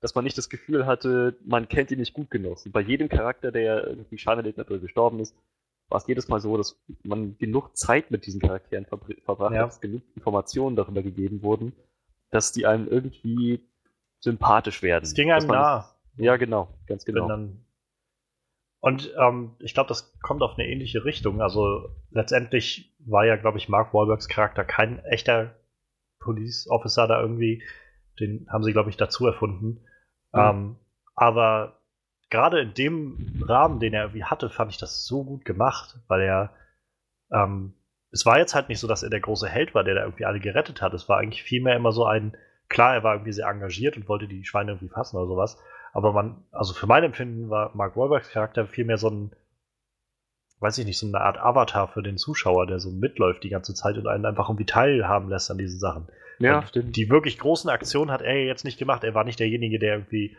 dass 0.00 0.14
man 0.14 0.24
nicht 0.24 0.36
das 0.38 0.48
Gefühl 0.48 0.86
hatte, 0.86 1.36
man 1.44 1.68
kennt 1.68 1.90
ihn 1.90 1.98
nicht 2.00 2.14
gut 2.14 2.30
genug. 2.30 2.58
Und 2.64 2.72
bei 2.72 2.80
jedem 2.80 3.08
Charakter, 3.08 3.50
der 3.50 3.86
irgendwie 3.86 4.18
hat 4.18 4.70
oder 4.70 4.78
gestorben 4.78 5.20
ist, 5.20 5.34
war 5.88 5.98
es 5.98 6.06
jedes 6.06 6.28
Mal 6.28 6.40
so, 6.40 6.56
dass 6.56 6.82
man 7.04 7.38
genug 7.38 7.76
Zeit 7.76 8.10
mit 8.10 8.26
diesen 8.26 8.40
Charakteren 8.40 8.86
verbr- 8.86 9.22
verbracht 9.24 9.54
Ja. 9.54 9.62
hat, 9.62 9.68
dass 9.68 9.80
genug 9.80 10.02
Informationen 10.14 10.76
darüber 10.76 11.02
gegeben 11.02 11.42
wurden, 11.42 11.72
dass 12.30 12.52
die 12.52 12.66
einem 12.66 12.88
irgendwie 12.88 13.60
sympathisch 14.20 14.82
werden. 14.82 15.04
es 15.04 15.14
ging 15.14 15.30
einem 15.30 15.46
nah. 15.46 15.92
Ja, 16.16 16.36
genau, 16.36 16.68
ganz 16.86 17.04
genau. 17.04 17.28
und 18.80 19.12
ähm, 19.20 19.54
ich 19.60 19.74
glaube, 19.74 19.88
das 19.88 20.18
kommt 20.20 20.42
auf 20.42 20.54
eine 20.58 20.66
ähnliche 20.66 21.04
Richtung. 21.04 21.42
Also 21.42 21.90
letztendlich 22.10 22.94
war 23.00 23.26
ja, 23.26 23.36
glaube 23.36 23.58
ich, 23.58 23.68
Mark 23.68 23.92
Wahlbergs 23.92 24.28
Charakter 24.28 24.64
kein 24.64 24.98
echter 25.04 25.54
Police 26.18 26.68
Officer 26.70 27.06
da 27.06 27.20
irgendwie. 27.20 27.62
Den 28.18 28.46
haben 28.50 28.64
sie, 28.64 28.72
glaube 28.72 28.88
ich, 28.90 28.96
dazu 28.96 29.26
erfunden. 29.26 29.85
Mhm. 30.36 30.42
Ähm, 30.42 30.76
aber 31.14 31.80
gerade 32.30 32.60
in 32.60 32.74
dem 32.74 33.42
Rahmen, 33.46 33.80
den 33.80 33.94
er 33.94 34.04
irgendwie 34.04 34.24
hatte, 34.24 34.50
fand 34.50 34.70
ich 34.70 34.78
das 34.78 35.06
so 35.06 35.24
gut 35.24 35.44
gemacht, 35.44 35.98
weil 36.08 36.22
er 36.22 36.50
ähm, 37.32 37.74
es 38.12 38.24
war 38.24 38.38
jetzt 38.38 38.54
halt 38.54 38.68
nicht 38.68 38.80
so, 38.80 38.86
dass 38.86 39.02
er 39.02 39.10
der 39.10 39.20
große 39.20 39.48
Held 39.48 39.74
war, 39.74 39.84
der 39.84 39.94
da 39.94 40.02
irgendwie 40.02 40.24
alle 40.24 40.40
gerettet 40.40 40.80
hat. 40.80 40.94
Es 40.94 41.08
war 41.08 41.18
eigentlich 41.18 41.42
vielmehr 41.42 41.76
immer 41.76 41.92
so 41.92 42.06
ein, 42.06 42.36
klar, 42.68 42.94
er 42.94 43.02
war 43.02 43.14
irgendwie 43.14 43.32
sehr 43.32 43.48
engagiert 43.48 43.96
und 43.96 44.08
wollte 44.08 44.28
die 44.28 44.44
Schweine 44.44 44.72
irgendwie 44.72 44.92
fassen 44.92 45.16
oder 45.16 45.26
sowas. 45.26 45.58
Aber 45.92 46.12
man, 46.12 46.44
also 46.52 46.72
für 46.72 46.86
mein 46.86 47.04
Empfinden 47.04 47.50
war 47.50 47.74
Mark 47.74 47.96
Wahlbergs 47.96 48.30
Charakter 48.30 48.66
vielmehr 48.66 48.98
so 48.98 49.10
ein, 49.10 49.32
weiß 50.60 50.78
ich 50.78 50.86
nicht, 50.86 50.98
so 50.98 51.06
eine 51.06 51.20
Art 51.20 51.38
Avatar 51.38 51.88
für 51.88 52.02
den 52.02 52.16
Zuschauer, 52.16 52.66
der 52.66 52.80
so 52.80 52.90
mitläuft 52.90 53.42
die 53.42 53.50
ganze 53.50 53.74
Zeit 53.74 53.98
und 53.98 54.06
einen 54.06 54.24
einfach 54.24 54.48
irgendwie 54.48 54.66
teilhaben 54.66 55.28
lässt 55.28 55.50
an 55.50 55.58
diesen 55.58 55.78
Sachen. 55.78 56.08
Ja, 56.38 56.58
Und 56.58 56.68
stimmt. 56.68 56.96
Die 56.96 57.10
wirklich 57.10 57.38
großen 57.38 57.70
Aktionen 57.70 58.10
hat 58.10 58.22
er 58.22 58.44
jetzt 58.44 58.64
nicht 58.64 58.78
gemacht. 58.78 59.04
Er 59.04 59.14
war 59.14 59.24
nicht 59.24 59.40
derjenige, 59.40 59.78
der 59.78 59.94
irgendwie 59.94 60.36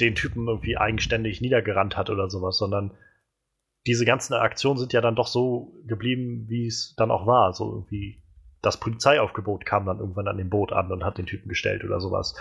den 0.00 0.14
Typen 0.14 0.48
irgendwie 0.48 0.76
eigenständig 0.76 1.40
niedergerannt 1.40 1.96
hat 1.96 2.10
oder 2.10 2.28
sowas, 2.28 2.58
sondern 2.58 2.92
diese 3.86 4.04
ganzen 4.04 4.34
Aktionen 4.34 4.78
sind 4.78 4.92
ja 4.92 5.00
dann 5.00 5.14
doch 5.14 5.28
so 5.28 5.74
geblieben, 5.86 6.46
wie 6.48 6.66
es 6.66 6.94
dann 6.96 7.10
auch 7.10 7.26
war. 7.26 7.52
So 7.52 7.72
irgendwie 7.72 8.22
das 8.62 8.78
Polizeiaufgebot 8.78 9.64
kam 9.64 9.86
dann 9.86 10.00
irgendwann 10.00 10.28
an 10.28 10.38
dem 10.38 10.50
Boot 10.50 10.72
an 10.72 10.90
und 10.90 11.04
hat 11.04 11.18
den 11.18 11.26
Typen 11.26 11.48
gestellt 11.48 11.84
oder 11.84 12.00
sowas. 12.00 12.34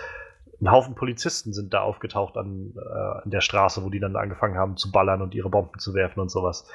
Ein 0.60 0.72
Haufen 0.72 0.96
Polizisten 0.96 1.54
sind 1.54 1.74
da 1.74 1.82
aufgetaucht 1.82 2.38
an, 2.38 2.74
äh, 2.76 3.24
an 3.24 3.30
der 3.30 3.42
Straße, 3.42 3.84
wo 3.84 3.90
die 3.90 4.00
dann 4.00 4.16
angefangen 4.16 4.58
haben 4.58 4.78
zu 4.78 4.92
ballern 4.92 5.22
und 5.22 5.36
ihre 5.36 5.50
Bomben 5.50 5.80
zu 5.80 5.94
werfen 5.94 6.20
und 6.20 6.32
sowas. 6.32 6.68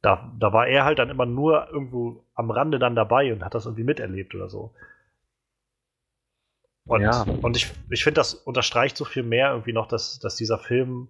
Da, 0.00 0.32
da 0.38 0.52
war 0.52 0.66
er 0.66 0.84
halt 0.84 0.98
dann 0.98 1.10
immer 1.10 1.26
nur 1.26 1.68
irgendwo 1.70 2.24
am 2.34 2.50
Rande 2.50 2.78
dann 2.78 2.94
dabei 2.94 3.32
und 3.32 3.44
hat 3.44 3.54
das 3.54 3.66
irgendwie 3.66 3.84
miterlebt 3.84 4.34
oder 4.34 4.48
so. 4.48 4.72
Und, 6.86 7.02
Ja. 7.02 7.26
und 7.42 7.56
ich, 7.56 7.72
ich 7.90 8.04
finde, 8.04 8.20
das 8.20 8.34
unterstreicht 8.34 8.96
so 8.96 9.04
viel 9.04 9.22
mehr 9.22 9.50
irgendwie 9.50 9.72
noch, 9.72 9.88
dass, 9.88 10.18
dass 10.18 10.36
dieser 10.36 10.58
Film, 10.58 11.08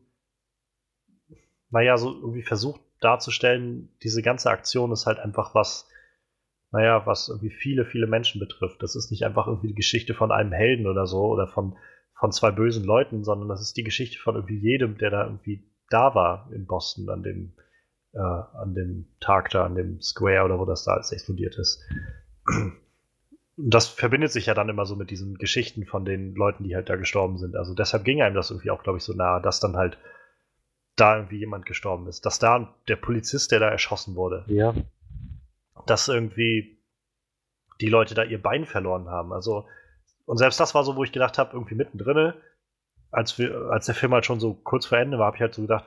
naja, 1.70 1.96
so 1.98 2.12
irgendwie 2.12 2.42
versucht 2.42 2.80
darzustellen, 3.00 3.94
diese 4.02 4.22
ganze 4.22 4.50
Aktion 4.50 4.90
ist 4.92 5.06
halt 5.06 5.18
einfach 5.18 5.54
was, 5.54 5.88
naja, 6.72 7.06
was 7.06 7.28
irgendwie 7.28 7.50
viele, 7.50 7.84
viele 7.84 8.06
Menschen 8.06 8.40
betrifft. 8.40 8.82
Das 8.82 8.96
ist 8.96 9.10
nicht 9.10 9.24
einfach 9.24 9.46
irgendwie 9.46 9.68
die 9.68 9.74
Geschichte 9.74 10.14
von 10.14 10.32
einem 10.32 10.52
Helden 10.52 10.86
oder 10.86 11.06
so 11.06 11.26
oder 11.26 11.46
von, 11.46 11.76
von 12.18 12.32
zwei 12.32 12.50
bösen 12.50 12.84
Leuten, 12.84 13.22
sondern 13.22 13.48
das 13.48 13.60
ist 13.60 13.76
die 13.76 13.84
Geschichte 13.84 14.18
von 14.18 14.34
irgendwie 14.34 14.58
jedem, 14.58 14.96
der 14.96 15.10
da 15.10 15.24
irgendwie 15.24 15.70
da 15.90 16.14
war 16.14 16.50
in 16.52 16.66
Boston 16.66 17.08
an 17.10 17.22
dem, 17.22 17.52
äh, 18.12 18.18
an 18.18 18.74
dem 18.74 19.06
Tag 19.20 19.50
da, 19.50 19.66
an 19.66 19.74
dem 19.74 20.00
Square 20.00 20.44
oder 20.44 20.58
wo 20.58 20.64
das 20.64 20.84
da 20.84 20.92
alles 20.92 21.12
explodiert 21.12 21.56
ist. 21.58 21.82
Und 23.56 23.72
das 23.72 23.86
verbindet 23.86 24.32
sich 24.32 24.46
ja 24.46 24.54
dann 24.54 24.68
immer 24.68 24.86
so 24.86 24.96
mit 24.96 25.10
diesen 25.10 25.36
Geschichten 25.36 25.86
von 25.86 26.04
den 26.04 26.34
Leuten, 26.34 26.64
die 26.64 26.74
halt 26.74 26.88
da 26.88 26.96
gestorben 26.96 27.38
sind. 27.38 27.56
Also 27.56 27.74
deshalb 27.74 28.04
ging 28.04 28.22
einem 28.22 28.34
das 28.34 28.50
irgendwie 28.50 28.70
auch, 28.70 28.82
glaube 28.82 28.98
ich, 28.98 29.04
so 29.04 29.14
nahe, 29.14 29.40
dass 29.40 29.60
dann 29.60 29.76
halt 29.76 29.98
da 30.94 31.16
irgendwie 31.16 31.38
jemand 31.38 31.66
gestorben 31.66 32.06
ist. 32.06 32.26
Dass 32.26 32.38
da 32.38 32.74
der 32.88 32.96
Polizist, 32.96 33.52
der 33.52 33.60
da 33.60 33.68
erschossen 33.68 34.14
wurde, 34.14 34.44
Ja, 34.48 34.74
dass 35.86 36.08
irgendwie 36.08 36.82
die 37.80 37.88
Leute 37.88 38.14
da 38.14 38.22
ihr 38.22 38.42
Bein 38.42 38.64
verloren 38.64 39.08
haben. 39.08 39.32
Also, 39.32 39.66
und 40.24 40.38
selbst 40.38 40.58
das 40.60 40.74
war 40.74 40.84
so, 40.84 40.96
wo 40.96 41.04
ich 41.04 41.12
gedacht 41.12 41.38
habe, 41.38 41.52
irgendwie 41.54 41.74
mittendrin, 41.74 42.34
als, 43.10 43.38
wir, 43.38 43.70
als 43.70 43.86
der 43.86 43.94
Film 43.94 44.12
halt 44.12 44.26
schon 44.26 44.40
so 44.40 44.54
kurz 44.54 44.86
vor 44.86 44.98
Ende 44.98 45.18
war, 45.18 45.26
habe 45.26 45.36
ich 45.36 45.42
halt 45.42 45.54
so 45.54 45.62
gedacht, 45.62 45.86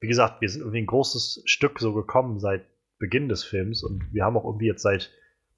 wie 0.00 0.06
gesagt, 0.06 0.40
wir 0.40 0.48
sind 0.48 0.60
irgendwie 0.60 0.82
ein 0.82 0.86
großes 0.86 1.42
Stück 1.46 1.80
so 1.80 1.92
gekommen 1.94 2.38
seit 2.38 2.64
Beginn 2.98 3.28
des 3.28 3.42
Films 3.42 3.82
und 3.82 4.12
wir 4.12 4.24
haben 4.24 4.36
auch 4.36 4.44
irgendwie 4.44 4.66
jetzt 4.66 4.82
seit, 4.82 5.10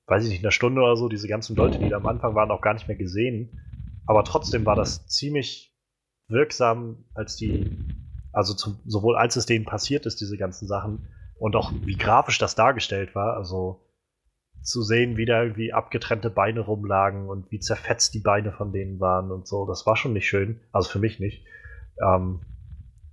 weiß 0.06 0.24
ich 0.24 0.30
nicht, 0.30 0.44
einer 0.44 0.52
Stunde 0.52 0.80
oder 0.82 0.96
so, 0.96 1.08
diese 1.08 1.28
ganzen 1.28 1.56
Leute, 1.56 1.78
die 1.78 1.88
da 1.88 1.96
am 1.96 2.06
Anfang 2.06 2.34
waren, 2.34 2.50
auch 2.50 2.60
gar 2.60 2.74
nicht 2.74 2.88
mehr 2.88 2.96
gesehen. 2.96 3.60
Aber 4.06 4.24
trotzdem 4.24 4.64
war 4.64 4.76
das 4.76 5.06
ziemlich 5.08 5.76
wirksam, 6.28 7.04
als 7.14 7.36
die, 7.36 7.70
also 8.32 8.54
zum, 8.54 8.78
sowohl 8.86 9.16
als 9.16 9.36
es 9.36 9.46
denen 9.46 9.64
passiert 9.64 10.06
ist, 10.06 10.20
diese 10.20 10.36
ganzen 10.36 10.66
Sachen, 10.68 11.08
und 11.38 11.54
auch 11.56 11.72
wie 11.84 11.96
grafisch 11.96 12.38
das 12.38 12.54
dargestellt 12.54 13.14
war, 13.14 13.36
also 13.36 13.82
zu 14.62 14.82
sehen, 14.82 15.16
wie 15.16 15.26
da 15.26 15.42
irgendwie 15.42 15.72
abgetrennte 15.72 16.30
Beine 16.30 16.60
rumlagen 16.60 17.28
und 17.28 17.50
wie 17.50 17.60
zerfetzt 17.60 18.14
die 18.14 18.20
Beine 18.20 18.52
von 18.52 18.72
denen 18.72 19.00
waren 19.00 19.30
und 19.30 19.46
so, 19.46 19.66
das 19.66 19.86
war 19.86 19.96
schon 19.96 20.12
nicht 20.12 20.28
schön, 20.28 20.60
also 20.72 20.88
für 20.88 20.98
mich 20.98 21.20
nicht. 21.20 21.44
Ähm, 22.02 22.40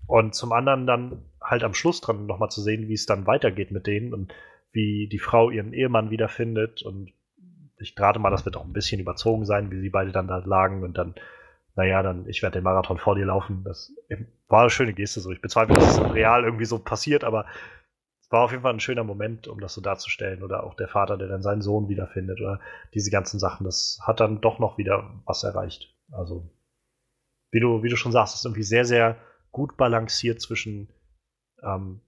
und 0.07 0.36
zum 0.36 0.52
anderen 0.52 0.88
dann 0.88 1.26
halt 1.41 1.64
am 1.64 1.74
Schluss 1.74 2.02
dran 2.02 2.26
nochmal 2.26 2.49
zu 2.49 2.61
sehen, 2.61 2.88
wie 2.88 2.94
es 2.94 3.06
dann 3.06 3.28
weitergeht 3.28 3.72
mit 3.72 3.88
denen 3.88 4.14
und 4.14 4.34
wie 4.74 5.08
die 5.08 5.20
Frau 5.20 5.50
ihren 5.50 5.72
Ehemann 5.72 6.10
wiederfindet 6.10 6.82
und 6.82 7.14
ich 7.78 8.00
rate 8.00 8.20
mal, 8.20 8.30
das 8.32 8.45
wird 8.45 8.58
auch 8.58 8.66
ein 8.66 8.74
bisschen 8.74 9.00
überzogen 9.00 9.45
sein, 9.45 9.72
wie 9.72 9.80
sie 9.80 9.90
beide 9.90 10.12
dann 10.12 10.28
da 10.28 10.38
lagen 10.38 10.84
und 10.84 10.98
dann, 10.98 11.16
naja, 11.76 12.02
dann, 12.02 12.28
ich 12.28 12.41
werde 12.41 12.60
den 12.60 12.64
Marathon 12.64 12.98
vor 12.98 13.16
dir 13.16 13.26
laufen. 13.26 13.64
Das 13.64 13.94
war 14.48 14.62
eine 14.62 14.70
schöne 14.70 14.94
Geste 14.94 15.20
so. 15.20 15.32
Ich 15.32 15.41
bezweifle, 15.41 15.76
dass 15.76 15.98
es 15.98 16.14
real 16.14 16.44
irgendwie 16.44 16.66
so 16.66 16.80
passiert, 16.80 17.24
aber 17.24 17.45
es 18.22 18.32
war 18.32 18.41
auf 18.41 18.52
jeden 18.52 18.64
Fall 18.64 18.74
ein 18.74 18.80
schöner 18.80 19.04
Moment, 19.04 19.48
um 19.48 19.60
das 19.60 19.74
so 19.74 19.82
darzustellen. 19.82 20.44
Oder 20.44 20.64
auch 20.64 20.76
der 20.76 20.88
Vater, 20.88 21.18
der 21.18 21.28
dann 21.28 21.41
seinen 21.41 21.62
Sohn 21.62 21.90
wiederfindet 21.90 22.40
oder 22.41 22.60
diese 22.94 23.12
ganzen 23.12 23.40
Sachen. 23.40 23.66
Das 23.66 24.00
hat 24.04 24.20
dann 24.20 24.41
doch 24.41 24.60
noch 24.60 24.78
wieder 24.78 25.22
was 25.26 25.44
erreicht. 25.44 25.94
Also, 26.12 26.50
wie 27.52 27.60
du, 27.60 27.84
wie 27.84 27.90
du 27.90 27.95
schon 27.95 28.12
sagst, 28.12 28.36
ist 28.36 28.45
irgendwie 28.45 28.64
sehr, 28.64 28.86
sehr 28.86 29.18
gut 29.52 29.78
balanciert 29.78 30.41
zwischen 30.41 30.90
ähm, 31.62 32.02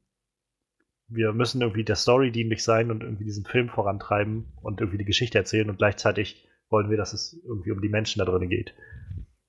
wir 1.07 1.33
müssen 1.33 1.61
irgendwie 1.61 1.83
der 1.83 1.95
Story 1.95 2.31
dienlich 2.31 2.63
sein 2.63 2.91
und 2.91 3.03
irgendwie 3.03 3.25
diesen 3.25 3.45
Film 3.45 3.69
vorantreiben 3.69 4.45
und 4.61 4.79
irgendwie 4.81 4.97
die 4.97 5.05
Geschichte 5.05 5.37
erzählen 5.37 5.69
und 5.69 5.77
gleichzeitig 5.77 6.47
wollen 6.69 6.89
wir, 6.89 6.97
dass 6.97 7.13
es 7.13 7.39
irgendwie 7.45 7.71
um 7.71 7.81
die 7.81 7.89
Menschen 7.89 8.19
da 8.19 8.25
drin 8.25 8.49
geht. 8.49 8.73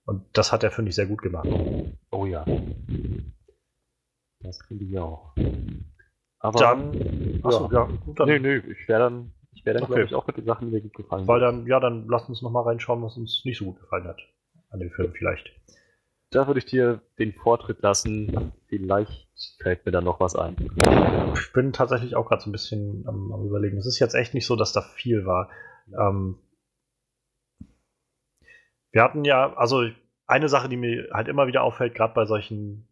Und 0.04 0.24
das 0.34 0.52
hat 0.52 0.62
er, 0.62 0.70
finde 0.70 0.90
ich, 0.90 0.94
sehr 0.94 1.06
gut 1.06 1.22
gemacht. 1.22 1.48
oh 2.10 2.26
ja. 2.26 2.44
Das 4.40 4.58
finde 4.68 4.84
ich 4.84 4.98
auch. 4.98 5.34
Aber 6.38 6.60
Dann, 6.60 7.40
achso, 7.42 7.70
ja, 7.72 7.84
gut, 7.84 8.20
dann, 8.20 8.28
Nö, 8.28 8.38
nö, 8.38 8.62
ich 8.70 8.86
wäre 8.88 9.00
dann, 9.00 9.32
ich 9.52 9.64
wäre 9.64 9.78
dann, 9.78 9.84
Okay. 9.84 9.94
glaube 9.94 10.06
ich, 10.06 10.14
auch 10.14 10.26
mit 10.26 10.36
den 10.36 10.44
Sachen, 10.44 10.68
die 10.68 10.74
mir 10.74 10.82
gut 10.82 10.94
gefallen 10.94 11.26
weil 11.26 11.40
dann, 11.40 11.66
ja, 11.66 11.80
dann 11.80 12.06
lass 12.08 12.28
uns 12.28 12.42
nochmal 12.42 12.64
reinschauen, 12.64 13.02
was 13.02 13.16
uns 13.16 13.42
nicht 13.44 13.58
so 13.58 13.64
gut 13.64 13.80
gefallen 13.80 14.04
hat 14.04 14.20
an 14.70 14.80
dem 14.80 14.90
Film 14.90 15.12
vielleicht. 15.14 15.50
Da 16.30 16.46
würde 16.46 16.58
ich 16.58 16.66
dir 16.66 17.02
den 17.18 17.32
Vortritt 17.32 17.82
lassen. 17.82 18.52
Vielleicht 18.68 19.28
fällt 19.60 19.86
mir 19.86 19.92
da 19.92 20.00
noch 20.00 20.20
was 20.20 20.34
ein. 20.34 20.56
Ich 21.34 21.52
bin 21.52 21.72
tatsächlich 21.72 22.16
auch 22.16 22.26
gerade 22.26 22.42
so 22.42 22.50
ein 22.50 22.52
bisschen 22.52 23.04
am, 23.06 23.32
am, 23.32 23.46
überlegen. 23.46 23.78
Es 23.78 23.86
ist 23.86 23.98
jetzt 23.98 24.14
echt 24.14 24.34
nicht 24.34 24.46
so, 24.46 24.56
dass 24.56 24.72
da 24.72 24.82
viel 24.82 25.24
war. 25.24 25.50
Ähm, 25.88 26.38
wir 28.92 29.02
hatten 29.02 29.24
ja, 29.24 29.54
also 29.56 29.88
eine 30.26 30.48
Sache, 30.48 30.68
die 30.68 30.76
mir 30.76 31.08
halt 31.12 31.28
immer 31.28 31.46
wieder 31.46 31.62
auffällt, 31.62 31.94
gerade 31.94 32.14
bei 32.14 32.24
solchen, 32.24 32.88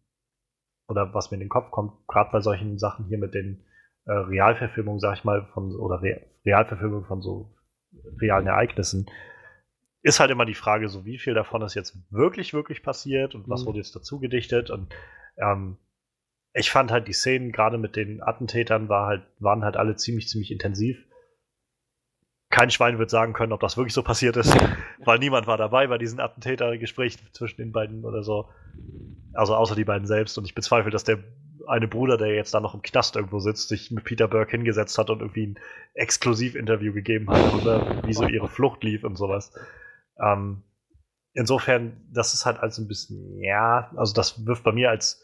oder 0.87 1.13
was 1.13 1.31
mir 1.31 1.35
in 1.35 1.41
den 1.41 1.49
Kopf 1.49 1.71
kommt, 1.71 2.07
gerade 2.07 2.31
bei 2.31 2.41
solchen 2.41 2.77
Sachen 2.77 3.05
hier 3.05 3.17
mit 3.17 3.33
den 3.33 3.65
äh, 4.05 4.11
Realverfilmungen, 4.11 4.99
sag 4.99 5.17
ich 5.17 5.23
mal, 5.23 5.47
von, 5.53 5.75
oder 5.75 6.01
Re 6.01 6.21
Realverfilmungen 6.45 7.05
von 7.05 7.21
so 7.21 7.55
realen 8.21 8.45
Ereignissen, 8.45 9.07
ist 10.05 10.19
halt 10.19 10.29
immer 10.29 10.45
die 10.45 10.53
Frage, 10.53 10.87
so 10.87 11.03
wie 11.03 11.17
viel 11.17 11.33
davon 11.33 11.63
ist 11.63 11.73
jetzt 11.73 11.97
wirklich, 12.11 12.53
wirklich 12.53 12.83
passiert 12.83 13.33
und 13.33 13.49
was 13.49 13.63
mhm. 13.63 13.65
wurde 13.65 13.77
jetzt 13.79 13.95
dazu 13.95 14.19
gedichtet. 14.19 14.69
Und 14.69 14.93
ähm, 15.37 15.77
ich 16.53 16.69
fand 16.69 16.91
halt 16.91 17.07
die 17.07 17.13
Szenen, 17.13 17.51
gerade 17.51 17.79
mit 17.79 17.95
den 17.95 18.21
Attentätern, 18.21 18.87
war 18.87 19.07
halt, 19.07 19.23
waren 19.39 19.63
halt 19.63 19.77
alle 19.77 19.95
ziemlich, 19.95 20.29
ziemlich 20.29 20.51
intensiv. 20.51 21.03
Kein 22.51 22.69
Schwein 22.69 22.99
wird 22.99 23.09
sagen 23.09 23.33
können, 23.33 23.51
ob 23.51 23.61
das 23.61 23.77
wirklich 23.77 23.95
so 23.95 24.03
passiert 24.03 24.37
ist, 24.37 24.55
weil 24.99 25.17
niemand 25.17 25.47
war 25.47 25.57
dabei 25.57 25.87
bei 25.87 25.97
diesen 25.97 26.19
Attentätergesprächen 26.19 27.27
zwischen 27.33 27.57
den 27.57 27.71
beiden 27.71 28.05
oder 28.05 28.21
so. 28.21 28.47
Also 29.33 29.55
außer 29.55 29.73
die 29.73 29.85
beiden 29.85 30.05
selbst. 30.05 30.37
Und 30.37 30.45
ich 30.45 30.53
bezweifle, 30.53 30.91
dass 30.91 31.03
der 31.03 31.17
eine 31.67 31.87
Bruder, 31.87 32.17
der 32.17 32.35
jetzt 32.35 32.53
da 32.53 32.59
noch 32.59 32.75
im 32.75 32.83
Knast 32.83 33.15
irgendwo 33.15 33.39
sitzt, 33.39 33.69
sich 33.69 33.89
mit 33.89 34.03
Peter 34.03 34.27
Burke 34.27 34.51
hingesetzt 34.51 34.99
hat 34.99 35.09
und 35.09 35.21
irgendwie 35.21 35.47
ein 35.47 35.59
Exklusivinterview 35.95 36.93
gegeben 36.93 37.27
hat 37.27 37.55
oder 37.55 38.03
wie 38.05 38.13
so 38.13 38.27
ihre 38.27 38.49
Flucht 38.49 38.83
lief 38.83 39.03
und 39.03 39.15
sowas. 39.15 39.51
Ähm, 40.21 40.63
insofern, 41.33 42.05
das 42.11 42.33
ist 42.33 42.45
halt 42.45 42.59
also 42.59 42.81
ein 42.81 42.87
bisschen, 42.87 43.39
ja, 43.39 43.91
also 43.95 44.13
das 44.13 44.45
wirft 44.45 44.63
bei 44.63 44.71
mir 44.71 44.89
als, 44.89 45.23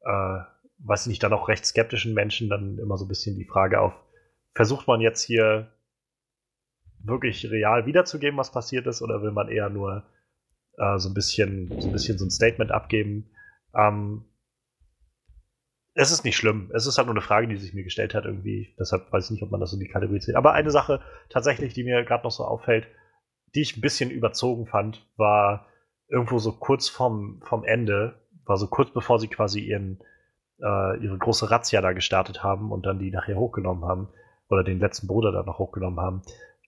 äh, 0.00 0.38
weiß 0.78 1.02
ich 1.02 1.08
nicht, 1.08 1.22
dann 1.22 1.32
auch 1.32 1.48
recht 1.48 1.64
skeptischen 1.64 2.14
Menschen 2.14 2.48
dann 2.48 2.78
immer 2.78 2.96
so 2.96 3.04
ein 3.04 3.08
bisschen 3.08 3.36
die 3.36 3.44
Frage 3.44 3.80
auf, 3.80 3.94
versucht 4.54 4.88
man 4.88 5.00
jetzt 5.00 5.22
hier 5.22 5.72
wirklich 7.04 7.50
real 7.50 7.86
wiederzugeben, 7.86 8.38
was 8.38 8.52
passiert 8.52 8.86
ist, 8.86 9.02
oder 9.02 9.22
will 9.22 9.32
man 9.32 9.48
eher 9.48 9.70
nur 9.70 10.04
äh, 10.78 10.98
so 10.98 11.08
ein 11.08 11.14
bisschen, 11.14 11.68
so 11.80 11.88
ein 11.88 11.92
bisschen 11.92 12.18
so 12.18 12.24
ein 12.24 12.30
Statement 12.30 12.70
abgeben? 12.70 13.30
Ähm, 13.74 14.24
es 15.94 16.10
ist 16.10 16.24
nicht 16.24 16.36
schlimm. 16.36 16.70
Es 16.74 16.86
ist 16.86 16.96
halt 16.96 17.06
nur 17.06 17.14
eine 17.14 17.22
Frage, 17.22 17.48
die 17.48 17.56
sich 17.56 17.74
mir 17.74 17.84
gestellt 17.84 18.14
hat 18.14 18.24
irgendwie. 18.24 18.74
Deshalb 18.78 19.12
weiß 19.12 19.26
ich 19.26 19.30
nicht, 19.32 19.42
ob 19.42 19.50
man 19.50 19.60
das 19.60 19.72
in 19.72 19.80
die 19.80 19.88
Kategorie 19.88 20.20
zählt. 20.20 20.36
Aber 20.36 20.52
eine 20.52 20.70
Sache 20.70 21.00
tatsächlich, 21.28 21.74
die 21.74 21.84
mir 21.84 22.02
gerade 22.04 22.24
noch 22.24 22.30
so 22.30 22.44
auffällt, 22.44 22.86
die 23.54 23.62
ich 23.62 23.76
ein 23.76 23.80
bisschen 23.80 24.10
überzogen 24.10 24.66
fand, 24.66 25.06
war 25.16 25.66
irgendwo 26.08 26.38
so 26.38 26.52
kurz 26.52 26.88
vom, 26.88 27.40
vom 27.44 27.64
Ende, 27.64 28.14
war 28.44 28.56
so 28.56 28.66
kurz 28.66 28.90
bevor 28.90 29.18
sie 29.18 29.28
quasi 29.28 29.60
ihren, 29.60 30.00
äh, 30.60 31.02
ihre 31.02 31.18
große 31.18 31.50
Razzia 31.50 31.80
da 31.80 31.92
gestartet 31.92 32.42
haben 32.42 32.72
und 32.72 32.86
dann 32.86 32.98
die 32.98 33.10
nachher 33.10 33.36
hochgenommen 33.36 33.84
haben, 33.84 34.08
oder 34.52 34.62
den 34.62 34.78
letzten 34.78 35.06
Bruder 35.06 35.32
da 35.32 35.42
noch 35.42 35.58
hochgenommen 35.58 36.00
haben. 36.00 36.22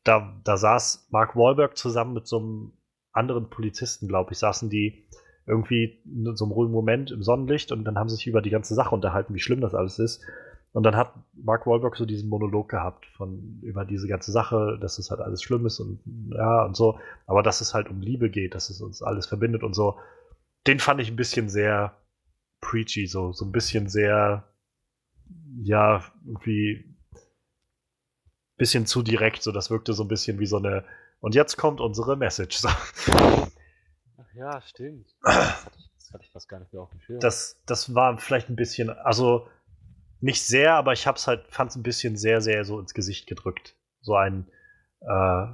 Da, 0.05 0.41
da 0.45 0.57
saß 0.57 1.09
Mark 1.11 1.37
Wahlberg 1.37 1.77
zusammen 1.77 2.15
mit 2.15 2.27
so 2.27 2.39
einem 2.39 2.73
anderen 3.13 3.49
Polizisten, 3.49 4.09
glaube 4.09 4.33
ich, 4.33 4.39
saßen 4.39 4.71
die 4.71 5.07
irgendwie 5.47 6.03
in 6.07 6.35
so 6.37 6.47
einem 6.47 6.53
ruhigen 6.53 6.73
Moment 6.73 7.11
im 7.11 7.23
Sonnenlicht 7.23 7.71
und 7.71 7.85
dann 7.85 7.99
haben 7.99 8.09
sie 8.09 8.17
sich 8.17 8.27
über 8.27 8.41
die 8.41 8.51
ganze 8.51 8.75
Sache 8.75 8.95
unterhalten, 8.95 9.35
wie 9.35 9.41
schlimm 9.41 9.61
das 9.61 9.75
alles 9.75 9.99
ist. 9.99 10.25
Und 10.75 10.83
dann 10.83 10.97
hat 10.97 11.15
Mark 11.35 11.69
Wahlberg 11.69 11.97
so 11.97 12.05
diesen 12.05 12.29
Monolog 12.29 12.69
gehabt 12.69 13.07
von 13.17 13.61
über 13.63 13.85
diese 13.85 14.09
ganze 14.09 14.33
Sache, 14.33 14.77
dass 14.81 14.99
es 14.99 15.09
halt 15.09 15.21
alles 15.21 15.41
schlimm 15.41 15.65
ist 15.67 15.79
und 15.79 16.01
ja 16.37 16.65
und 16.65 16.77
so, 16.77 16.99
aber 17.27 17.45
dass 17.45 17.61
es 17.61 17.75
halt 17.75 17.89
um 17.89 18.01
Liebe 18.01 18.29
geht, 18.29 18.57
dass 18.57 18.71
es 18.71 18.81
uns 18.81 19.01
alles 19.01 19.27
verbindet 19.27 19.63
und 19.63 19.75
so. 19.75 20.01
Den 20.67 20.81
fand 20.81 21.01
ich 21.01 21.11
ein 21.11 21.17
bisschen 21.17 21.49
sehr 21.49 21.97
preachy, 22.61 23.07
so 23.07 23.33
so 23.33 23.45
ein 23.45 23.53
bisschen 23.53 23.89
sehr 23.89 24.49
ja 25.63 26.03
irgendwie 26.27 26.97
bisschen 28.57 28.85
zu 28.85 29.05
direkt, 29.05 29.45
so 29.45 29.53
das 29.53 29.71
wirkte 29.71 29.93
so 29.93 30.03
ein 30.03 30.09
bisschen 30.09 30.41
wie 30.41 30.47
so 30.47 30.57
eine 30.57 30.85
und 31.21 31.37
jetzt 31.37 31.57
kommt 31.57 31.81
unsere 31.81 32.17
Message. 32.17 32.57
So. 32.57 32.69
Ach 32.69 34.35
ja, 34.35 34.61
stimmt. 34.61 35.15
Das 35.23 35.63
hatte 35.63 35.77
ich, 35.79 35.91
das 35.99 36.13
hatte 36.13 36.25
ich 36.25 36.31
fast 36.33 36.49
gar 36.49 36.59
nicht 36.59 36.73
mehr 36.73 36.83
auf 36.83 36.91
dem 36.91 37.01
Schirm. 37.01 37.21
Das, 37.21 37.61
das 37.65 37.95
war 37.95 38.19
vielleicht 38.19 38.51
ein 38.51 38.57
bisschen, 38.57 38.91
also 38.91 39.47
nicht 40.25 40.43
sehr, 40.43 40.75
aber 40.75 40.95
ich 40.95 41.07
hab's 41.07 41.27
halt, 41.27 41.45
fand's 41.49 41.77
ein 41.77 41.83
bisschen 41.83 42.17
sehr, 42.17 42.41
sehr 42.41 42.65
so 42.65 42.81
ins 42.81 42.95
Gesicht 42.95 43.27
gedrückt. 43.27 43.77
So 44.01 44.17
ein, 44.17 44.47
äh, 45.03 45.47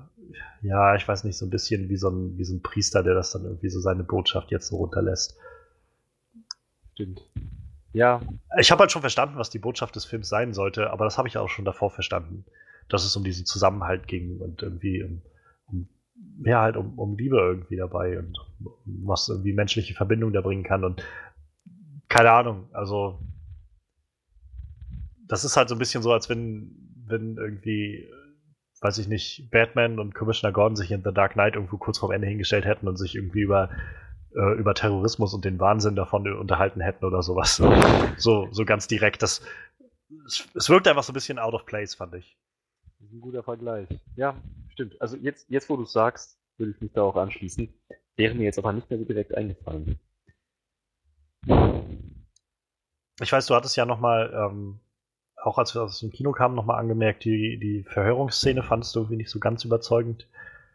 ja, 0.62 0.94
ich 0.94 1.06
weiß 1.09 1.24
nicht, 1.24 1.36
so 1.36 1.44
ein 1.44 1.51
bisschen 1.51 1.88
wie 1.88 1.97
so 1.97 2.09
ein, 2.09 2.38
wie 2.38 2.44
so 2.44 2.55
ein 2.55 2.62
Priester, 2.62 3.02
der 3.02 3.14
das 3.14 3.32
dann 3.32 3.42
irgendwie 3.42 3.68
so 3.68 3.80
seine 3.80 4.05
Botschaft 4.05 4.52
jetzt 4.52 4.68
so 4.68 4.76
runterlässt. 4.76 5.36
Stimmt. 6.92 7.20
Ja. 7.92 8.20
Ich 8.60 8.70
habe 8.70 8.82
halt 8.82 8.92
schon 8.92 9.01
verstanden, 9.01 9.38
was 9.38 9.51
die 9.51 9.59
Botschaft 9.59 9.97
des 9.97 10.05
Films 10.05 10.28
sein 10.28 10.55
sollte, 10.55 10.90
aber 10.90 11.05
das 11.05 11.18
habe 11.18 11.26
ich 11.26 11.36
auch 11.36 11.48
schon 11.48 11.64
davor 11.64 11.90
verstanden, 11.90 12.44
dass 12.88 13.05
es 13.05 13.16
um 13.16 13.24
diesen 13.24 13.47
Zusammenhalt 13.47 14.06
ging 14.06 14.38
und 14.38 14.62
irgendwie 14.62 15.02
um, 15.02 15.20
um 15.66 15.88
ja, 16.44 16.60
halt 16.62 16.76
um, 16.76 16.97
um 16.97 17.16
Liebe 17.16 17.38
irgendwie 17.38 17.76
dabei 17.76 18.20
und 18.20 18.38
was 18.84 19.28
irgendwie 19.28 19.52
menschliche 19.52 19.94
Verbindung 19.94 20.32
da 20.32 20.42
bringen 20.42 20.62
kann 20.62 20.84
und 20.84 21.02
keine 22.09 22.30
Ahnung, 22.30 22.68
also 22.72 23.18
das 25.31 25.44
ist 25.44 25.57
halt 25.57 25.69
so 25.69 25.77
ein 25.77 25.78
bisschen 25.78 26.02
so, 26.02 26.12
als 26.12 26.28
wenn, 26.28 26.74
wenn 27.07 27.36
irgendwie, 27.36 28.11
weiß 28.81 28.98
ich 28.98 29.07
nicht, 29.07 29.48
Batman 29.52 30.01
und 30.01 30.12
Commissioner 30.12 30.52
Gordon 30.52 30.74
sich 30.74 30.90
in 30.90 31.05
The 31.05 31.15
Dark 31.15 31.35
Knight 31.35 31.55
irgendwo 31.55 31.78
kurz 31.78 31.98
vorm 31.98 32.11
Ende 32.11 32.27
hingestellt 32.27 32.65
hätten 32.65 32.89
und 32.89 32.97
sich 32.97 33.15
irgendwie 33.15 33.43
über, 33.43 33.70
äh, 34.35 34.59
über 34.59 34.74
Terrorismus 34.74 35.32
und 35.32 35.44
den 35.44 35.61
Wahnsinn 35.61 35.94
davon 35.94 36.27
unterhalten 36.32 36.81
hätten 36.81 37.05
oder 37.05 37.23
sowas. 37.23 37.62
So, 38.16 38.48
so 38.51 38.65
ganz 38.65 38.89
direkt. 38.89 39.23
Das, 39.23 39.40
es, 40.27 40.48
es 40.55 40.69
wirkt 40.69 40.89
einfach 40.89 41.05
so 41.05 41.12
ein 41.12 41.15
bisschen 41.15 41.39
out 41.39 41.55
of 41.55 41.65
place, 41.65 41.94
fand 41.94 42.16
ich. 42.16 42.36
Das 42.98 43.07
ist 43.07 43.15
ein 43.15 43.20
guter 43.20 43.44
Vergleich. 43.44 43.86
Ja, 44.16 44.36
stimmt. 44.70 45.01
Also 45.01 45.16
jetzt, 45.16 45.48
jetzt 45.48 45.70
wo 45.70 45.77
du 45.77 45.85
es 45.85 45.93
sagst, 45.93 46.40
würde 46.59 46.73
ich 46.73 46.81
mich 46.81 46.90
da 46.93 47.02
auch 47.02 47.15
anschließen. 47.15 47.73
Wäre 48.16 48.35
mir 48.35 48.44
jetzt 48.44 48.59
aber 48.59 48.73
nicht 48.73 48.90
mehr 48.90 48.98
so 48.98 49.05
direkt 49.05 49.32
eingefallen. 49.36 50.01
Ich 53.23 53.31
weiß, 53.31 53.47
du 53.47 53.55
hattest 53.55 53.77
ja 53.77 53.86
nochmal 53.86 54.32
ähm, 54.35 54.81
auch 55.42 55.58
als 55.58 55.74
wir 55.74 55.82
aus 55.82 56.00
dem 56.00 56.10
Kino 56.10 56.32
kamen, 56.32 56.54
nochmal 56.54 56.78
angemerkt, 56.78 57.24
die, 57.24 57.58
die 57.58 57.84
Verhörungsszene 57.84 58.62
fandest 58.62 58.94
du 58.94 59.00
irgendwie 59.00 59.16
nicht 59.16 59.30
so 59.30 59.38
ganz 59.38 59.64
überzeugend. 59.64 60.26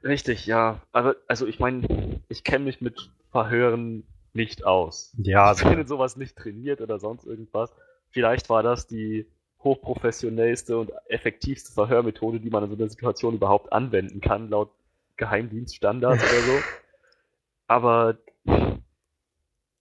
Richtig, 0.03 0.45
ja. 0.45 0.79
Aber, 0.91 1.15
also 1.27 1.47
ich 1.47 1.59
meine, 1.59 2.21
ich 2.29 2.43
kenne 2.43 2.65
mich 2.65 2.81
mit 2.81 3.11
Verhören 3.31 4.03
nicht 4.33 4.65
aus. 4.65 5.15
Ja. 5.17 5.53
Ich 5.53 5.63
bin 5.63 5.79
in 5.79 5.87
sowas 5.87 6.17
nicht 6.17 6.35
trainiert 6.35 6.81
oder 6.81 6.99
sonst 6.99 7.25
irgendwas. 7.25 7.73
Vielleicht 8.09 8.49
war 8.49 8.63
das 8.63 8.87
die 8.87 9.25
hochprofessionellste 9.63 10.77
und 10.77 10.91
effektivste 11.07 11.73
Verhörmethode, 11.73 12.39
die 12.39 12.49
man 12.49 12.63
in 12.63 12.69
so 12.69 12.75
einer 12.75 12.89
Situation 12.89 13.33
überhaupt 13.33 13.73
anwenden 13.73 14.21
kann, 14.21 14.49
laut 14.49 14.71
Geheimdienststandards 15.17 16.23
oder 16.23 16.41
so. 16.41 16.59
Aber 17.67 18.17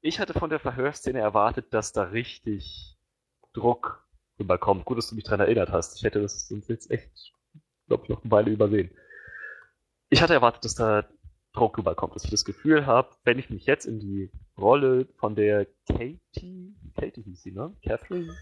ich 0.00 0.20
hatte 0.20 0.32
von 0.32 0.50
der 0.50 0.58
Verhörszene 0.58 1.18
erwartet, 1.18 1.66
dass 1.74 1.92
da 1.92 2.04
richtig 2.04 2.96
Druck 3.52 4.03
rüberkommt. 4.38 4.84
Gut, 4.84 4.98
dass 4.98 5.08
du 5.08 5.14
mich 5.14 5.24
daran 5.24 5.40
erinnert 5.40 5.70
hast. 5.70 5.96
Ich 5.96 6.04
hätte 6.04 6.20
das 6.20 6.52
jetzt 6.68 6.90
echt, 6.90 7.32
glaube 7.86 8.04
ich, 8.04 8.08
noch 8.08 8.22
eine 8.22 8.30
Weile 8.30 8.50
übersehen. 8.50 8.90
Ich 10.10 10.22
hatte 10.22 10.34
erwartet, 10.34 10.64
dass 10.64 10.74
da 10.74 11.08
Druck 11.52 11.78
rüberkommt, 11.78 12.14
dass 12.14 12.24
ich 12.24 12.30
das 12.30 12.44
Gefühl 12.44 12.86
habe, 12.86 13.14
wenn 13.24 13.38
ich 13.38 13.48
mich 13.48 13.66
jetzt 13.66 13.86
in 13.86 14.00
die 14.00 14.30
Rolle 14.58 15.06
von 15.16 15.34
der 15.36 15.66
Katie, 15.86 16.74
Katie 16.98 17.22
hieß 17.22 17.42
sie, 17.42 17.52
ne? 17.52 17.74
Catherine? 17.82 18.34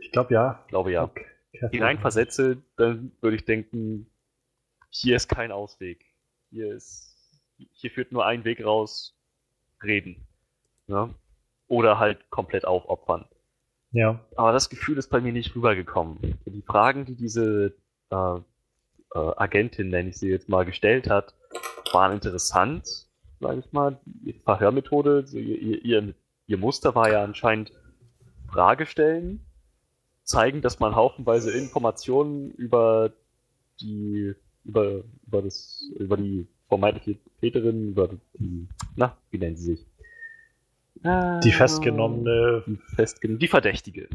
Ich 0.00 0.12
glaube 0.12 0.34
ja. 0.34 0.62
Ich 0.64 0.68
glaube 0.68 0.92
ja. 0.92 1.04
Okay. 1.04 1.26
Hineinversetze, 1.72 2.62
dann 2.76 3.12
würde 3.20 3.36
ich 3.36 3.44
denken, 3.44 4.10
hier 4.90 5.16
ist 5.16 5.28
kein 5.28 5.50
Ausweg. 5.50 6.04
Hier 6.50 6.74
ist, 6.74 7.16
hier 7.72 7.90
führt 7.90 8.12
nur 8.12 8.24
ein 8.26 8.44
Weg 8.44 8.64
raus, 8.64 9.18
reden. 9.82 10.28
Ne? 10.86 11.14
Oder 11.68 11.98
halt 11.98 12.30
komplett 12.30 12.64
aufopfern. 12.64 13.26
Ja. 13.92 14.20
Aber 14.36 14.52
das 14.52 14.70
Gefühl 14.70 14.98
ist 14.98 15.10
bei 15.10 15.20
mir 15.20 15.32
nicht 15.32 15.54
rübergekommen. 15.54 16.38
Die 16.46 16.62
Fragen, 16.62 17.04
die 17.04 17.16
diese 17.16 17.74
äh, 18.10 18.16
äh, 18.16 18.38
Agentin, 19.14 19.88
nenne 19.88 20.10
ich 20.10 20.18
sie 20.18 20.28
jetzt 20.28 20.48
mal, 20.48 20.64
gestellt 20.64 21.10
hat, 21.10 21.34
waren 21.92 22.12
interessant, 22.12 22.86
sage 23.40 23.60
ich 23.60 23.72
mal. 23.72 23.98
Die 24.04 24.32
Verhörmethode, 24.32 25.24
ihr, 25.32 25.84
ihr, 25.84 26.14
ihr 26.46 26.58
Muster 26.58 26.94
war 26.94 27.10
ja 27.10 27.24
anscheinend 27.24 27.72
Frage 28.48 28.86
stellen, 28.86 29.40
zeigen, 30.22 30.62
dass 30.62 30.78
man 30.78 30.94
haufenweise 30.94 31.50
Informationen 31.50 32.50
über 32.52 33.12
die, 33.80 34.34
über, 34.64 35.02
über 35.26 35.42
das, 35.42 35.82
über 35.98 36.16
die 36.16 36.46
vermeintliche 36.68 37.18
Täterin, 37.40 37.90
über 37.90 38.10
die, 38.34 38.68
na, 38.94 39.16
wie 39.30 39.38
nennen 39.38 39.56
sie 39.56 39.74
sich? 39.74 39.89
Die 41.02 41.52
festgenommene. 41.52 42.64
Die, 42.66 42.76
festgen 42.94 43.38
die 43.38 43.48
Verdächtige. 43.48 44.08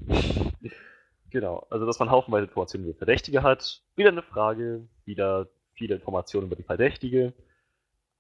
genau, 1.30 1.66
also 1.70 1.86
dass 1.86 2.00
man 2.00 2.12
haufenweise 2.12 2.46
Informationen 2.46 2.86
über 2.86 2.98
Verdächtige 2.98 3.44
hat. 3.44 3.82
Wieder 3.96 4.10
eine 4.10 4.22
Frage, 4.22 4.88
wieder 5.06 5.48
viele 5.74 5.96
Informationen 5.96 6.48
über 6.48 6.56
die 6.56 6.64
Verdächtige. 6.64 7.34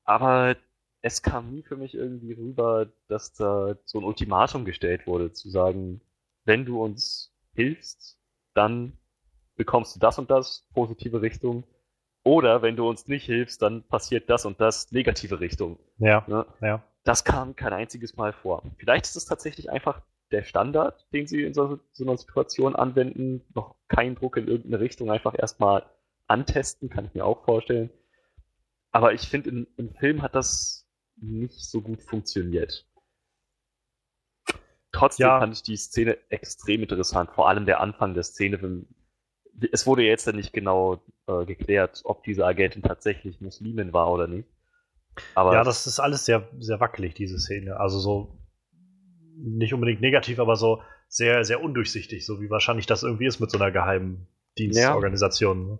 Aber 0.03 0.55
es 1.01 1.21
kam 1.21 1.51
nie 1.51 1.63
für 1.63 1.77
mich 1.77 1.93
irgendwie 1.93 2.33
rüber, 2.33 2.87
dass 3.07 3.33
da 3.33 3.75
so 3.85 3.99
ein 3.99 4.03
Ultimatum 4.03 4.65
gestellt 4.65 5.05
wurde, 5.05 5.31
zu 5.31 5.49
sagen, 5.49 6.01
wenn 6.45 6.65
du 6.65 6.83
uns 6.83 7.31
hilfst, 7.53 8.19
dann 8.53 8.93
bekommst 9.55 9.95
du 9.95 9.99
das 9.99 10.17
und 10.17 10.31
das, 10.31 10.67
positive 10.73 11.21
Richtung. 11.21 11.63
Oder 12.23 12.63
wenn 12.63 12.75
du 12.75 12.89
uns 12.89 13.07
nicht 13.07 13.25
hilfst, 13.25 13.61
dann 13.61 13.83
passiert 13.83 14.29
das 14.29 14.45
und 14.45 14.59
das, 14.59 14.91
negative 14.91 15.39
Richtung. 15.39 15.77
Ja, 15.99 16.23
Ne? 16.27 16.45
ja. 16.61 16.83
Das 17.06 17.23
kam 17.23 17.56
kein 17.56 17.72
einziges 17.72 18.18
Mal 18.18 18.34
vor. 18.34 18.64
Vielleicht 18.77 19.06
ist 19.06 19.15
es 19.15 19.26
tatsächlich 19.26 19.69
einfach 19.69 20.02
der 20.32 20.44
Standard, 20.44 21.07
den 21.14 21.27
sie 21.27 21.44
in 21.44 21.53
so, 21.53 21.80
so 21.94 22.03
einer 22.03 22.18
Situation 22.18 22.76
anwenden. 22.76 23.45
Noch 23.53 23.76
kein 23.88 24.15
Druck 24.15 24.38
in 24.38 24.48
irgendeine 24.48 24.80
Richtung, 24.80 25.11
einfach 25.11 25.38
erstmal 25.38 25.86
antesten, 26.27 26.90
kann 26.90 27.06
ich 27.06 27.14
mir 27.14 27.23
auch 27.23 27.45
vorstellen. 27.45 27.91
Aber 28.91 29.14
ich 29.14 29.30
finde, 29.30 29.68
im, 29.77 29.95
Film 29.99 30.23
hat 30.23 30.34
das 30.34 30.88
nicht 31.18 31.64
so 31.69 31.82
gut 31.82 32.02
funktioniert. 32.02 32.88
Trotzdem 34.91 35.27
Ja. 35.27 35.40
fand 35.40 35.53
ich 35.53 35.61
die 35.61 35.77
Szene 35.77 36.18
extrem 36.30 36.82
interessant, 36.82 37.30
vor 37.32 37.48
allem 37.48 37.68
der 37.68 37.82
Anfang 37.82 38.15
der 38.15 38.23
Szene. 38.23 38.60
Wenn, 38.64 38.88
es 39.72 39.86
wurde 39.86 40.02
jetzt 40.02 40.26
ja 40.26 40.34
nicht 40.34 40.53
genau 40.53 41.03
äh, 41.27 41.45
geklärt, 41.45 42.02
ob 42.03 42.23
diese 42.23 42.48
Agentin 42.48 42.82
tatsächlich 42.82 43.41
Muslimin 43.41 43.94
war 43.94 44.11
oder 44.11 44.26
nicht. 44.26 44.49
Aber 45.35 45.53
Ja, 45.53 45.63
das 45.63 45.87
ist 45.87 45.99
alles 45.99 46.25
sehr, 46.25 46.47
sehr 46.59 46.79
wackelig, 46.79 47.13
diese 47.13 47.39
Szene. 47.39 47.79
Also 47.79 47.99
so 47.99 48.37
nicht 49.37 49.73
unbedingt 49.73 50.01
negativ, 50.01 50.39
aber 50.39 50.55
so 50.55 50.81
sehr, 51.07 51.43
sehr 51.43 51.61
undurchsichtig, 51.61 52.25
so 52.25 52.41
wie 52.41 52.49
wahrscheinlich 52.49 52.85
das 52.85 53.03
irgendwie 53.03 53.27
ist 53.27 53.39
mit 53.39 53.51
so 53.51 53.57
einer 53.57 53.71
geheimen 53.71 54.27
Dienstorganisation. 54.57 55.67
ne? 55.67 55.79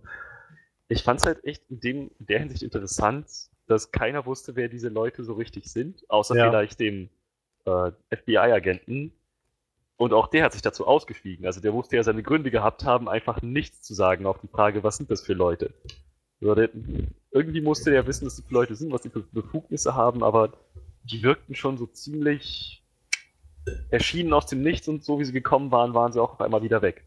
ich 0.88 1.03
fand 1.03 1.20
es 1.20 1.26
halt 1.26 1.44
echt 1.44 1.64
in, 1.70 1.80
dem, 1.80 2.12
in 2.20 2.26
der 2.28 2.40
Hinsicht 2.40 2.64
interessant, 2.64 3.28
dass 3.68 3.91
keiner 3.91 4.26
wusste, 4.26 4.56
wer 4.56 4.70
diese 4.70 4.90
Leute 4.90 5.24
so 5.24 5.34
richtig 5.34 5.72
sind, 5.72 6.03
außer 6.10 6.36
Ja. 6.36 6.49
vielleicht 6.49 6.80
dem 6.80 7.10
äh, 7.66 7.91
FBI-Agenten. 8.16 9.14
Und 9.98 10.14
auch 10.14 10.28
der 10.28 10.44
hat 10.44 10.53
sich 10.53 10.62
dazu 10.62 10.86
ausgeschwiegen. 10.86 11.45
Also 11.45 11.62
der 11.62 11.72
musste 11.72 11.95
ja 11.95 12.03
seine 12.03 12.22
Gründe 12.22 12.52
gehabt 12.52 12.84
haben, 12.84 13.07
einfach 13.10 13.41
nichts 13.41 13.82
zu 13.82 13.94
sagen 13.94 14.26
auf 14.26 14.40
die 14.40 14.49
Frage, 14.49 14.84
was 14.84 14.98
sind 14.98 15.10
das 15.10 15.22
für 15.22 15.34
Leute. 15.34 15.74
Der, 16.41 16.70
irgendwie 17.36 17.62
musste 17.62 17.91
der 17.91 18.07
wissen, 18.07 18.26
was 18.26 18.38
die 18.38 18.44
Leute 18.53 18.76
sind, 18.76 18.91
was 18.94 19.02
die 19.02 19.10
für 19.10 19.20
Befugnisse 19.20 19.94
haben, 19.94 20.24
aber 20.24 20.53
die 21.03 21.22
wirkten 21.22 21.53
schon 21.53 21.78
so 21.78 21.86
ziemlich 21.86 22.82
erschienen 23.90 24.32
aus 24.32 24.45
dem 24.45 24.62
Nichts 24.62 24.88
und 24.88 25.03
so 25.03 25.20
wie 25.20 25.26
sie 25.26 25.34
gekommen 25.34 25.72
waren, 25.72 25.94
waren 25.94 26.14
sie 26.14 26.22
auch 26.22 26.34
auf 26.34 26.41
einmal 26.41 26.64
wieder 26.64 26.82
weg. 26.82 27.03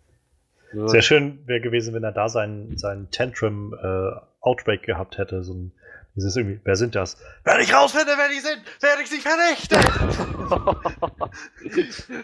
So, 0.74 0.86
Sehr 0.86 1.00
schön 1.00 1.38
wäre 1.46 1.62
gewesen, 1.62 1.94
wenn 1.94 2.04
er 2.04 2.12
da 2.12 2.28
seinen, 2.28 2.76
seinen 2.76 3.10
Tantrum 3.10 3.74
äh, 3.74 4.10
Outbreak 4.40 4.82
gehabt 4.82 5.16
hätte. 5.16 5.42
So 5.42 5.54
ein, 5.54 5.72
dieses 6.14 6.36
irgendwie, 6.36 6.60
wer 6.62 6.76
sind 6.76 6.94
das? 6.94 7.16
Wenn 7.44 7.60
ich 7.60 7.72
rausfinde, 7.72 8.12
wer 8.16 8.28
die 8.28 8.40
sind, 8.40 8.60
werde 8.82 9.02
ich 9.02 9.08
sie 9.08 9.20
vernichten! 9.20 9.78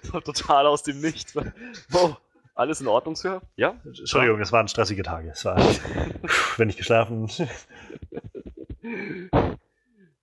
so 0.03 0.21
total 0.33 0.67
aus 0.67 0.83
dem 0.83 1.01
Nichts. 1.01 1.35
Wow, 1.89 2.19
alles 2.55 2.81
in 2.81 2.87
Ordnung, 2.87 3.17
Sir? 3.17 3.43
Ja? 3.57 3.81
Entschuldigung, 3.85 4.41
es 4.41 4.53
waren 4.53 4.69
stressige 4.69 5.03
Tage. 5.03 5.31
Es 5.31 5.45
war, 5.45 5.57
wenn 6.57 6.69
ich 6.69 6.77
geschlafen. 6.77 7.29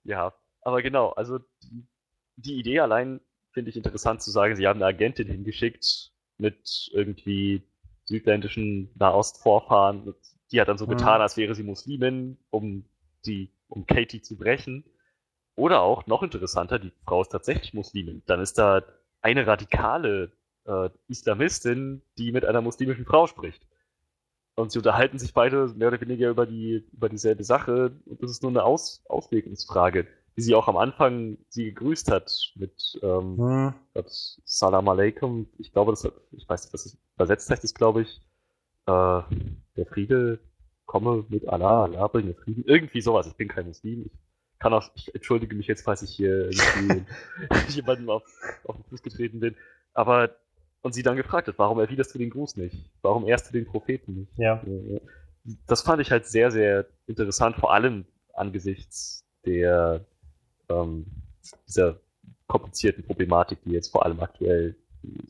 Ja, 0.03 0.33
aber 0.61 0.81
genau, 0.81 1.09
also 1.09 1.39
die, 2.35 2.55
Idee 2.55 2.79
allein 2.79 3.21
finde 3.51 3.69
ich 3.69 3.77
interessant 3.77 4.21
zu 4.21 4.31
sagen, 4.31 4.55
sie 4.55 4.67
haben 4.67 4.77
eine 4.77 4.87
Agentin 4.87 5.27
hingeschickt 5.27 6.11
mit 6.37 6.89
irgendwie 6.93 7.63
südländischen 8.05 8.91
Nahost-Vorfahren. 8.95 10.15
Die 10.51 10.59
hat 10.59 10.67
dann 10.67 10.77
so 10.77 10.85
Mhm. 10.85 10.91
getan, 10.91 11.21
als 11.21 11.37
wäre 11.37 11.53
sie 11.55 11.63
Muslimin, 11.63 12.37
um 12.49 12.85
die, 13.25 13.51
um 13.67 13.85
Katie 13.85 14.21
zu 14.21 14.37
brechen. 14.37 14.83
Oder 15.55 15.81
auch, 15.81 16.07
noch 16.07 16.23
interessanter, 16.23 16.79
die 16.79 16.93
Frau 17.05 17.21
ist 17.21 17.29
tatsächlich 17.29 17.73
Muslimin. 17.73 18.23
Dann 18.25 18.41
ist 18.41 18.57
da 18.57 18.83
eine 19.21 19.45
radikale 19.45 20.31
äh, 20.65 20.89
Islamistin, 21.07 22.01
die 22.17 22.31
mit 22.31 22.45
einer 22.45 22.61
muslimischen 22.61 23.05
Frau 23.05 23.27
spricht. 23.27 23.65
Und 24.55 24.71
sie 24.71 24.79
unterhalten 24.79 25.17
sich 25.17 25.33
beide 25.33 25.67
mehr 25.75 25.87
oder 25.87 26.01
weniger 26.01 26.29
über, 26.29 26.45
die, 26.45 26.85
über 26.91 27.09
dieselbe 27.09 27.43
Sache. 27.43 27.93
Und 28.05 28.21
das 28.21 28.31
ist 28.31 28.43
nur 28.43 28.51
eine 28.51 28.63
Aus, 28.63 29.03
Auslegungsfrage, 29.07 30.07
wie 30.35 30.41
sie 30.41 30.55
auch 30.55 30.67
am 30.67 30.77
Anfang 30.77 31.37
sie 31.49 31.65
gegrüßt 31.65 32.11
hat 32.11 32.53
mit 32.55 32.99
ähm, 33.01 33.37
Hm, 33.37 33.73
Salam 34.05 34.89
Aleikum. 34.89 35.47
Ich 35.57 35.71
glaube, 35.71 35.91
das 35.91 36.03
hat, 36.03 36.13
ich 36.31 36.47
weiß 36.47 36.65
nicht, 36.65 36.73
was 36.73 36.85
es 36.85 36.97
übersetzt 37.15 37.49
heißt, 37.49 37.63
ist, 37.63 37.75
glaube 37.75 38.01
ich, 38.01 38.21
äh, 38.87 39.21
der 39.77 39.85
Friede 39.87 40.39
komme 40.85 41.25
mit 41.29 41.47
Allah, 41.47 41.85
Allah 41.85 42.07
bringe 42.07 42.33
Frieden. 42.33 42.65
Irgendwie 42.65 43.01
sowas. 43.01 43.27
Ich 43.27 43.35
bin 43.35 43.47
kein 43.47 43.67
Muslim. 43.67 44.05
Ich 44.53 44.59
kann 44.59 44.73
auch, 44.73 44.91
ich 44.95 45.15
entschuldige 45.15 45.55
mich 45.55 45.67
jetzt, 45.67 45.83
falls 45.83 46.01
ich 46.01 46.11
hier 46.11 46.49
jemandem 47.69 48.09
auf, 48.09 48.23
auf 48.65 48.75
den 48.75 48.83
Fuß 48.85 49.01
getreten 49.01 49.39
bin. 49.39 49.55
Aber, 49.93 50.35
und 50.81 50.93
sie 50.93 51.03
dann 51.03 51.15
gefragt 51.15 51.47
hat, 51.47 51.57
warum 51.57 51.79
erwiderst 51.79 52.13
du 52.13 52.19
den 52.19 52.29
Gruß 52.29 52.57
nicht? 52.57 52.89
Warum 53.01 53.27
ehrst 53.27 53.47
du 53.49 53.53
den 53.53 53.65
Propheten 53.65 54.13
nicht? 54.15 54.31
ja. 54.65 54.99
das 55.67 55.81
fand 55.81 56.01
ich 56.01 56.11
halt 56.11 56.25
sehr, 56.25 56.51
sehr 56.51 56.87
interessant, 57.07 57.55
vor 57.55 57.73
allem 57.73 58.05
angesichts 58.33 59.25
der 59.45 60.05
ähm, 60.69 61.05
dieser 61.67 61.99
komplizierten 62.47 63.03
Problematik, 63.03 63.59
die 63.63 63.71
jetzt 63.71 63.91
vor 63.91 64.05
allem 64.05 64.19
aktuell 64.19 64.75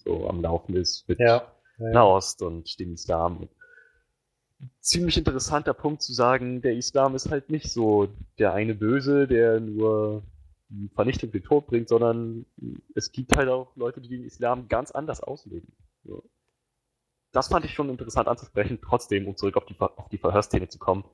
so 0.04 0.28
am 0.28 0.42
Laufen 0.42 0.76
ist 0.76 1.08
mit 1.08 1.20
Ja. 1.20 1.54
ja. 1.78 1.90
Nahost 1.92 2.42
und 2.42 2.80
dem 2.80 2.94
Islam. 2.94 3.48
Ziemlich 4.80 5.18
interessanter 5.18 5.74
Punkt 5.74 6.02
zu 6.02 6.14
sagen, 6.14 6.62
der 6.62 6.76
Islam 6.76 7.16
ist 7.16 7.30
halt 7.32 7.50
nicht 7.50 7.72
so 7.72 8.10
der 8.38 8.54
eine 8.54 8.76
Böse, 8.76 9.28
der 9.28 9.60
nur 9.60 10.24
Vernichtung, 10.94 11.32
den 11.32 11.44
Tod 11.44 11.68
bringt, 11.68 11.90
sondern 11.90 12.46
es 12.96 13.12
gibt 13.12 13.36
halt 13.36 13.50
auch 13.50 13.76
Leute, 13.76 14.02
die 14.02 14.10
den 14.10 14.24
Islam 14.24 14.68
ganz 14.68 14.92
anders 14.92 15.22
auslegen. 15.22 15.72
So. 16.04 16.24
Das 17.32 17.48
fand 17.48 17.66
ich 17.66 17.74
schon 17.74 17.90
interessant 17.90 18.28
anzusprechen. 18.28 18.80
Trotzdem, 18.82 19.28
um 19.28 19.36
zurück 19.36 19.58
auf 19.58 19.66
die, 19.66 19.80
auf 19.80 20.10
die 20.10 20.18
Verhörszene 20.18 20.68
zu 20.68 20.80
kommen, 20.80 21.06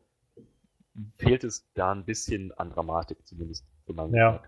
fehlt 1.18 1.44
es 1.44 1.72
da 1.74 1.92
ein 1.92 2.06
bisschen 2.06 2.52
an 2.54 2.72
Dramatik, 2.72 3.26
zumindest 3.26 3.66
für 3.86 3.94
meinen 3.94 4.16
Ja. 4.16 4.42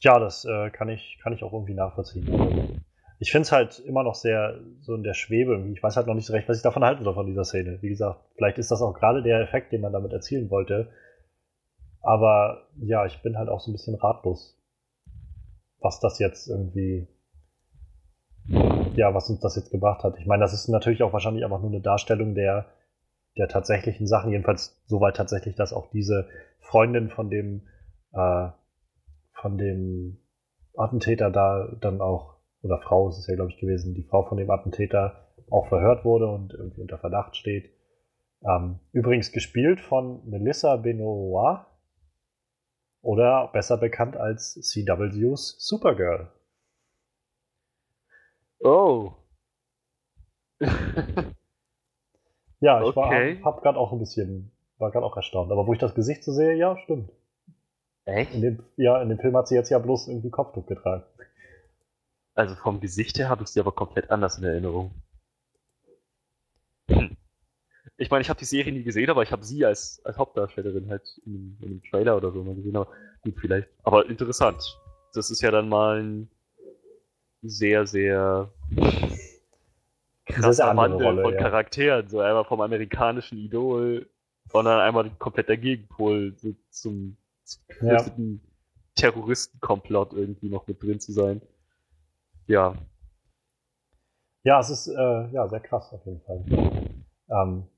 Ja, 0.00 0.18
das 0.18 0.44
äh, 0.44 0.70
kann, 0.70 0.88
ich, 0.88 1.18
kann 1.22 1.32
ich 1.32 1.44
auch 1.44 1.52
irgendwie 1.52 1.74
nachvollziehen. 1.74 2.82
Ich 3.20 3.30
finde 3.30 3.42
es 3.42 3.52
halt 3.52 3.78
immer 3.78 4.02
noch 4.02 4.16
sehr 4.16 4.58
so 4.80 4.96
in 4.96 5.04
der 5.04 5.14
Schwebe. 5.14 5.64
Ich 5.72 5.80
weiß 5.80 5.96
halt 5.96 6.08
noch 6.08 6.14
nicht 6.14 6.26
so 6.26 6.32
recht, 6.32 6.48
was 6.48 6.56
ich 6.56 6.64
davon 6.64 6.82
halten 6.82 7.04
soll 7.04 7.14
von 7.14 7.26
dieser 7.26 7.44
Szene. 7.44 7.80
Wie 7.82 7.88
gesagt, 7.88 8.18
vielleicht 8.34 8.58
ist 8.58 8.72
das 8.72 8.82
auch 8.82 8.94
gerade 8.94 9.22
der 9.22 9.40
Effekt, 9.40 9.70
den 9.70 9.80
man 9.80 9.92
damit 9.92 10.12
erzielen 10.12 10.50
wollte. 10.50 10.90
Aber 12.02 12.66
ja, 12.80 13.06
ich 13.06 13.22
bin 13.22 13.38
halt 13.38 13.48
auch 13.48 13.60
so 13.60 13.70
ein 13.70 13.74
bisschen 13.74 13.94
ratlos, 13.94 14.58
was 15.78 16.00
das 16.00 16.18
jetzt 16.18 16.48
irgendwie, 16.48 17.06
ja, 18.96 19.14
was 19.14 19.30
uns 19.30 19.40
das 19.40 19.56
jetzt 19.56 19.70
gebracht 19.70 20.02
hat. 20.02 20.18
Ich 20.18 20.26
meine, 20.26 20.42
das 20.42 20.52
ist 20.52 20.68
natürlich 20.68 21.02
auch 21.02 21.12
wahrscheinlich 21.12 21.44
einfach 21.44 21.60
nur 21.60 21.70
eine 21.70 21.80
Darstellung 21.80 22.34
der, 22.34 22.66
der 23.36 23.48
tatsächlichen 23.48 24.06
Sachen. 24.06 24.32
Jedenfalls 24.32 24.82
soweit 24.86 25.16
tatsächlich, 25.16 25.54
dass 25.54 25.72
auch 25.72 25.90
diese 25.90 26.28
Freundin 26.58 27.08
von 27.08 27.30
dem, 27.30 27.68
äh, 28.12 28.48
von 29.32 29.56
dem 29.56 30.18
Attentäter 30.76 31.30
da 31.30 31.68
dann 31.80 32.00
auch, 32.00 32.36
oder 32.62 32.78
Frau 32.78 33.08
ist 33.08 33.18
es 33.18 33.28
ja, 33.28 33.36
glaube 33.36 33.50
ich, 33.50 33.58
gewesen, 33.58 33.94
die 33.94 34.04
Frau 34.04 34.24
von 34.24 34.38
dem 34.38 34.50
Attentäter 34.50 35.28
auch 35.50 35.68
verhört 35.68 36.04
wurde 36.04 36.26
und 36.26 36.52
irgendwie 36.52 36.80
unter 36.80 36.98
Verdacht 36.98 37.36
steht. 37.36 37.70
Ähm, 38.44 38.80
übrigens 38.90 39.30
gespielt 39.30 39.80
von 39.80 40.28
Melissa 40.28 40.76
Benoit 40.76 41.66
oder 43.02 43.48
besser 43.52 43.76
bekannt 43.76 44.16
als 44.16 44.54
CW's 44.54 45.56
Supergirl. 45.58 46.30
Oh. 48.64 49.14
Ja, 52.60 52.80
ich 52.80 52.96
Okay. 52.96 53.42
war, 53.42 53.44
hab 53.44 53.62
gerade 53.62 53.78
auch 53.78 53.92
ein 53.92 53.98
bisschen, 53.98 54.52
war 54.78 54.90
gerade 54.92 55.04
auch 55.04 55.16
erstaunt. 55.16 55.50
Aber 55.50 55.66
wo 55.66 55.72
ich 55.72 55.80
das 55.80 55.94
Gesicht 55.94 56.22
so 56.24 56.32
sehe, 56.32 56.54
ja, 56.54 56.78
stimmt. 56.78 57.10
Echt? 58.04 58.32
In 58.34 58.40
dem, 58.40 58.64
ja, 58.76 59.02
in 59.02 59.08
dem 59.08 59.18
Film 59.18 59.36
hat 59.36 59.48
sie 59.48 59.54
jetzt 59.56 59.70
ja 59.70 59.78
bloß 59.78 60.08
irgendwie 60.08 60.30
Kopftuch 60.30 60.66
getragen. 60.66 61.04
Also 62.34 62.54
vom 62.56 62.78
Gesicht 62.80 63.18
her 63.18 63.30
habe 63.30 63.42
ich 63.44 63.48
sie 63.48 63.60
aber 63.60 63.72
komplett 63.72 64.10
anders 64.10 64.36
in 64.36 64.44
Erinnerung. 64.44 64.90
Hm. 66.88 67.16
Ich 68.02 68.10
meine, 68.10 68.22
ich 68.22 68.28
habe 68.28 68.38
die 68.40 68.44
Serie 68.44 68.72
nie 68.72 68.82
gesehen, 68.82 69.08
aber 69.10 69.22
ich 69.22 69.30
habe 69.30 69.44
sie 69.44 69.64
als, 69.64 70.04
als 70.04 70.18
Hauptdarstellerin 70.18 70.90
halt 70.90 71.02
in, 71.24 71.56
in 71.60 71.68
einem 71.68 71.82
Trailer 71.84 72.16
oder 72.16 72.32
so 72.32 72.42
mal 72.42 72.56
gesehen. 72.56 72.74
Aber 72.74 72.88
gut, 73.22 73.34
vielleicht. 73.40 73.68
Aber 73.84 74.08
interessant. 74.08 74.60
Das 75.14 75.30
ist 75.30 75.40
ja 75.40 75.52
dann 75.52 75.68
mal 75.68 76.02
ein 76.02 76.30
sehr, 77.42 77.86
sehr 77.86 78.52
krasser 80.26 80.76
Wandel 80.76 81.00
Rolle, 81.00 81.22
von 81.22 81.34
ja. 81.34 81.38
Charakteren. 81.38 82.08
So 82.08 82.18
einmal 82.18 82.44
vom 82.44 82.60
amerikanischen 82.60 83.38
Idol 83.38 84.10
und 84.52 84.64
dann 84.64 84.80
einmal 84.80 85.08
komplett 85.20 85.48
der 85.48 85.58
Gegenpol 85.58 86.34
so 86.36 86.56
zum, 86.70 87.16
zum 87.44 87.60
Ja. 87.82 88.04
Terroristenkomplott 88.96 90.12
irgendwie 90.12 90.48
noch 90.48 90.66
mit 90.66 90.82
drin 90.82 90.98
zu 90.98 91.12
sein. 91.12 91.40
Ja, 92.48 92.74
Ja, 94.42 94.58
es 94.58 94.70
ist 94.70 94.88
äh, 94.88 95.28
ja 95.30 95.46
sehr 95.48 95.60
krass 95.60 95.92
auf 95.92 96.04
jeden 96.04 96.20
Fall. 96.22 96.44
Ähm, 97.30 97.68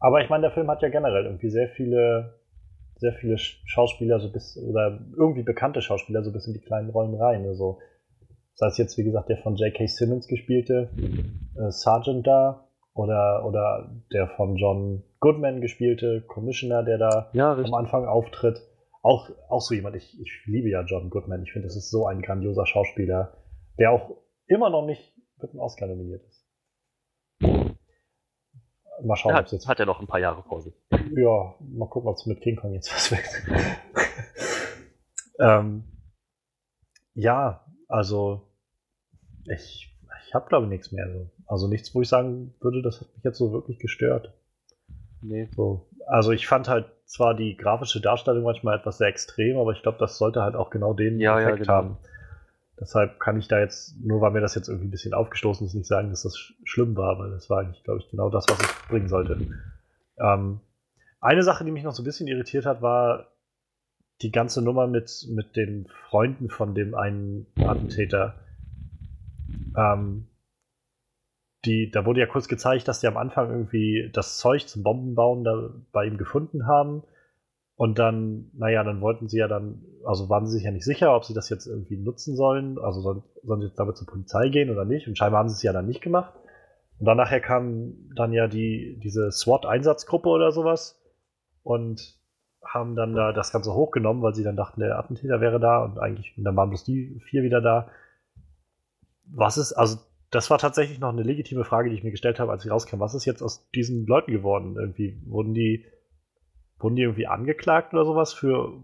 aber 0.00 0.22
ich 0.22 0.30
meine, 0.30 0.42
der 0.42 0.50
Film 0.50 0.68
hat 0.68 0.82
ja 0.82 0.88
generell 0.88 1.26
irgendwie 1.26 1.50
sehr 1.50 1.68
viele, 1.68 2.40
sehr 2.96 3.12
viele 3.12 3.36
Schauspieler 3.38 4.18
so 4.18 4.32
bis 4.32 4.56
oder 4.58 4.98
irgendwie 5.16 5.42
bekannte 5.42 5.82
Schauspieler 5.82 6.22
so 6.24 6.32
bis 6.32 6.46
in 6.46 6.54
die 6.54 6.60
kleinen 6.60 6.90
Rollen 6.90 7.14
rein. 7.14 7.46
Also 7.46 7.78
sei 8.54 8.66
es 8.66 8.78
jetzt, 8.78 8.98
wie 8.98 9.04
gesagt, 9.04 9.28
der 9.28 9.38
von 9.38 9.56
J.K. 9.56 9.86
Simmons 9.86 10.26
gespielte 10.26 10.90
äh, 11.56 11.70
Sergeant 11.70 12.26
da 12.26 12.66
oder, 12.94 13.44
oder 13.44 13.90
der 14.12 14.28
von 14.28 14.56
John 14.56 15.02
Goodman 15.20 15.60
gespielte 15.60 16.22
Commissioner, 16.22 16.82
der 16.82 16.98
da 16.98 17.30
Ja, 17.32 17.52
am 17.52 17.74
Anfang 17.74 18.06
auftritt. 18.06 18.62
Auch, 19.02 19.30
auch 19.48 19.60
so 19.60 19.74
jemand, 19.74 19.96
ich, 19.96 20.18
ich 20.20 20.42
liebe 20.46 20.68
ja 20.68 20.82
John 20.82 21.10
Goodman. 21.10 21.42
Ich 21.42 21.52
finde, 21.52 21.68
das 21.68 21.76
ist 21.76 21.90
so 21.90 22.06
ein 22.06 22.22
grandioser 22.22 22.66
Schauspieler, 22.66 23.34
der 23.78 23.92
auch 23.92 24.16
immer 24.46 24.70
noch 24.70 24.84
nicht 24.84 25.14
mit 25.40 25.52
einem 25.52 25.60
Oscar 25.60 25.86
nominiert 25.86 26.22
ist. 26.26 26.39
Mal 29.02 29.16
schauen, 29.16 29.32
ob 29.32 29.38
es 29.38 29.44
hat, 29.46 29.52
jetzt 29.52 29.68
hat 29.68 29.80
er 29.80 29.86
noch 29.86 30.00
ein 30.00 30.06
paar 30.06 30.20
Jahre 30.20 30.42
vor 30.42 30.60
sich. 30.60 30.74
ja, 30.90 31.54
mal 31.60 31.88
gucken, 31.88 32.08
ob 32.08 32.16
es 32.16 32.26
mit 32.26 32.40
King 32.40 32.56
Kong 32.56 32.72
jetzt 32.74 32.92
was 32.92 33.10
wird. 33.10 33.22
ähm, 35.38 35.84
ja, 37.14 37.64
also 37.88 38.42
ich, 39.46 39.94
ich 40.26 40.34
habe 40.34 40.48
glaube 40.48 40.66
ich 40.66 40.70
nichts 40.70 40.92
mehr. 40.92 41.08
So. 41.12 41.30
Also 41.46 41.66
nichts, 41.68 41.94
wo 41.94 42.02
ich 42.02 42.08
sagen 42.08 42.54
würde, 42.60 42.82
das 42.82 43.00
hat 43.00 43.08
mich 43.14 43.24
jetzt 43.24 43.38
so 43.38 43.52
wirklich 43.52 43.78
gestört. 43.78 44.32
Nee. 45.22 45.48
So. 45.56 45.88
Also 46.06 46.32
ich 46.32 46.46
fand 46.46 46.68
halt 46.68 46.86
zwar 47.06 47.34
die 47.34 47.56
grafische 47.56 48.00
Darstellung 48.00 48.44
manchmal 48.44 48.78
etwas 48.78 48.98
sehr 48.98 49.08
extrem, 49.08 49.58
aber 49.58 49.72
ich 49.72 49.82
glaube, 49.82 49.98
das 49.98 50.16
sollte 50.16 50.42
halt 50.42 50.54
auch 50.54 50.70
genau 50.70 50.94
den 50.94 51.18
Ja, 51.18 51.40
ja, 51.40 51.48
Effekt 51.48 51.62
genau. 51.62 51.72
haben. 51.72 51.96
Deshalb 52.80 53.20
kann 53.20 53.38
ich 53.38 53.46
da 53.46 53.58
jetzt, 53.58 53.94
nur 54.00 54.22
weil 54.22 54.30
mir 54.30 54.40
das 54.40 54.54
jetzt 54.54 54.68
irgendwie 54.68 54.88
ein 54.88 54.90
bisschen 54.90 55.12
aufgestoßen 55.12 55.66
ist, 55.66 55.74
nicht 55.74 55.86
sagen, 55.86 56.08
dass 56.08 56.22
das 56.22 56.36
sch 56.36 56.54
schlimm 56.64 56.96
war, 56.96 57.18
weil 57.18 57.30
das 57.30 57.50
war 57.50 57.60
eigentlich, 57.60 57.84
glaube 57.84 58.00
ich, 58.00 58.08
genau 58.08 58.30
das, 58.30 58.46
was 58.48 58.58
ich 58.58 58.88
bringen 58.88 59.08
sollte. 59.08 59.38
Ähm, 60.18 60.60
eine 61.20 61.42
Sache, 61.42 61.64
die 61.64 61.70
mich 61.70 61.84
noch 61.84 61.92
so 61.92 62.02
ein 62.02 62.06
bisschen 62.06 62.26
irritiert 62.26 62.64
hat, 62.64 62.80
war 62.80 63.26
die 64.22 64.32
ganze 64.32 64.62
Nummer 64.62 64.86
mit, 64.86 65.26
mit 65.30 65.56
den 65.56 65.86
Freunden 66.08 66.48
von 66.48 66.74
dem 66.74 66.94
einen 66.94 67.46
Attentäter. 67.56 68.34
Ähm, 69.76 70.26
die, 71.66 71.90
da 71.90 72.06
wurde 72.06 72.20
ja 72.20 72.26
kurz 72.26 72.48
gezeigt, 72.48 72.88
dass 72.88 73.00
die 73.00 73.06
am 73.06 73.18
Anfang 73.18 73.50
irgendwie 73.50 74.10
das 74.12 74.38
Zeug 74.38 74.66
zum 74.66 74.82
Bombenbauen 74.82 75.44
da 75.44 75.70
bei 75.92 76.06
ihm 76.06 76.16
gefunden 76.16 76.66
haben. 76.66 77.02
Und 77.80 77.98
dann, 77.98 78.50
naja, 78.52 78.84
dann 78.84 79.00
wollten 79.00 79.30
sie 79.30 79.38
ja 79.38 79.48
dann, 79.48 79.80
also 80.04 80.28
waren 80.28 80.46
sie 80.46 80.52
sich 80.52 80.64
ja 80.64 80.70
nicht 80.70 80.84
sicher, 80.84 81.16
ob 81.16 81.24
sie 81.24 81.32
das 81.32 81.48
jetzt 81.48 81.66
irgendwie 81.66 81.96
nutzen 81.96 82.36
sollen. 82.36 82.78
Also 82.78 83.00
sollen, 83.00 83.22
sollen 83.42 83.62
sie 83.62 83.68
jetzt 83.68 83.78
damit 83.78 83.96
zur 83.96 84.06
Polizei 84.06 84.50
gehen 84.50 84.68
oder 84.68 84.84
nicht. 84.84 85.08
Und 85.08 85.16
scheinbar 85.16 85.38
haben 85.38 85.48
sie 85.48 85.54
es 85.54 85.62
ja 85.62 85.72
dann 85.72 85.86
nicht 85.86 86.02
gemacht. 86.02 86.34
Und 86.98 87.06
dann 87.06 87.16
nachher 87.16 87.40
kam 87.40 87.94
dann 88.14 88.34
ja 88.34 88.48
die, 88.48 89.00
diese 89.02 89.32
SWAT-Einsatzgruppe 89.32 90.28
oder 90.28 90.52
sowas 90.52 91.00
und 91.62 92.18
haben 92.62 92.96
dann 92.96 93.14
da 93.14 93.32
das 93.32 93.50
Ganze 93.50 93.72
hochgenommen, 93.72 94.22
weil 94.22 94.34
sie 94.34 94.44
dann 94.44 94.56
dachten, 94.56 94.82
der 94.82 94.98
Attentäter 94.98 95.40
wäre 95.40 95.58
da 95.58 95.82
und 95.82 95.98
eigentlich, 95.98 96.36
und 96.36 96.44
dann 96.44 96.56
waren 96.56 96.68
bloß 96.68 96.84
die 96.84 97.18
vier 97.30 97.42
wieder 97.42 97.62
da. 97.62 97.88
Was 99.24 99.56
ist, 99.56 99.72
also 99.72 99.96
das 100.30 100.50
war 100.50 100.58
tatsächlich 100.58 101.00
noch 101.00 101.14
eine 101.14 101.22
legitime 101.22 101.64
Frage, 101.64 101.88
die 101.88 101.96
ich 101.96 102.04
mir 102.04 102.10
gestellt 102.10 102.40
habe, 102.40 102.52
als 102.52 102.62
ich 102.62 102.70
rauskam. 102.70 103.00
Was 103.00 103.14
ist 103.14 103.24
jetzt 103.24 103.42
aus 103.42 103.70
diesen 103.70 104.06
Leuten 104.06 104.32
geworden? 104.32 104.76
Irgendwie 104.78 105.18
wurden 105.24 105.54
die, 105.54 105.86
wurden 106.82 106.96
die 106.96 107.02
irgendwie 107.02 107.26
angeklagt 107.26 107.92
oder 107.94 108.04
sowas 108.04 108.32
für, 108.32 108.82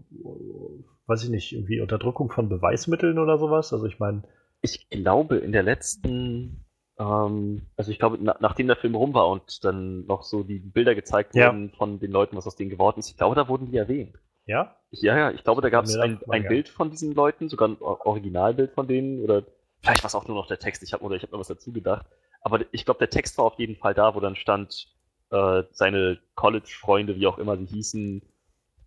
weiß 1.07 1.23
ich 1.23 1.29
nicht, 1.29 1.53
irgendwie 1.53 1.81
Unterdrückung 1.81 2.31
von 2.31 2.49
Beweismitteln 2.49 3.19
oder 3.19 3.37
sowas? 3.37 3.73
Also 3.73 3.85
ich 3.85 3.99
meine, 3.99 4.23
Ich 4.61 4.89
glaube, 4.89 5.37
in 5.37 5.51
der 5.51 5.63
letzten, 5.63 6.65
ähm, 6.99 7.67
also 7.75 7.91
ich 7.91 7.99
glaube, 7.99 8.17
na, 8.21 8.35
nachdem 8.39 8.67
der 8.67 8.75
Film 8.75 8.95
rum 8.95 9.13
war 9.13 9.29
und 9.29 9.63
dann 9.63 10.05
noch 10.05 10.23
so 10.23 10.43
die 10.43 10.59
Bilder 10.59 10.95
gezeigt 10.95 11.33
Ja. 11.33 11.47
wurden 11.47 11.71
von 11.71 11.99
den 11.99 12.11
Leuten, 12.11 12.35
was 12.35 12.47
aus 12.47 12.55
denen 12.55 12.69
geworden 12.69 12.99
ist, 12.99 13.09
ich 13.09 13.17
glaube, 13.17 13.35
da 13.35 13.47
wurden 13.47 13.67
die 13.67 13.77
erwähnt. 13.77 14.15
ja? 14.45 14.75
Ja, 14.91 15.17
ja, 15.17 15.31
ich 15.31 15.43
glaube, 15.43 15.61
da 15.61 15.69
gab 15.69 15.85
es 15.85 15.97
ein, 15.97 16.19
ein. 16.29 16.47
Bild 16.47 16.69
von 16.69 16.89
diesen 16.91 17.13
Leuten, 17.13 17.49
sogar 17.49 17.67
ein 17.69 17.77
Originalbild 17.81 18.71
von 18.73 18.87
denen 18.87 19.21
oder 19.23 19.43
vielleicht 19.81 20.03
war 20.03 20.07
es 20.07 20.15
auch 20.15 20.27
nur 20.27 20.37
noch 20.37 20.47
der 20.47 20.59
Text, 20.59 20.81
ich 20.83 20.93
habe 20.93 21.03
oder 21.03 21.15
ich 21.15 21.23
habe 21.23 21.33
mir 21.35 21.39
was 21.39 21.47
dazu 21.47 21.73
gedacht. 21.73 22.05
Aber 22.41 22.61
ich 22.71 22.85
glaube, 22.85 22.99
der 22.99 23.09
Text 23.09 23.37
war 23.37 23.45
auf 23.45 23.59
jeden 23.59 23.75
Fall 23.75 23.93
da, 23.93 24.15
wo 24.15 24.19
dann 24.21 24.35
stand, 24.35 24.87
äh, 25.31 25.63
seine 25.71 26.19
College-Freunde, 26.35 27.15
wie 27.15 27.27
auch 27.27 27.37
immer 27.37 27.57
sie 27.57 27.65
hießen, 27.65 28.21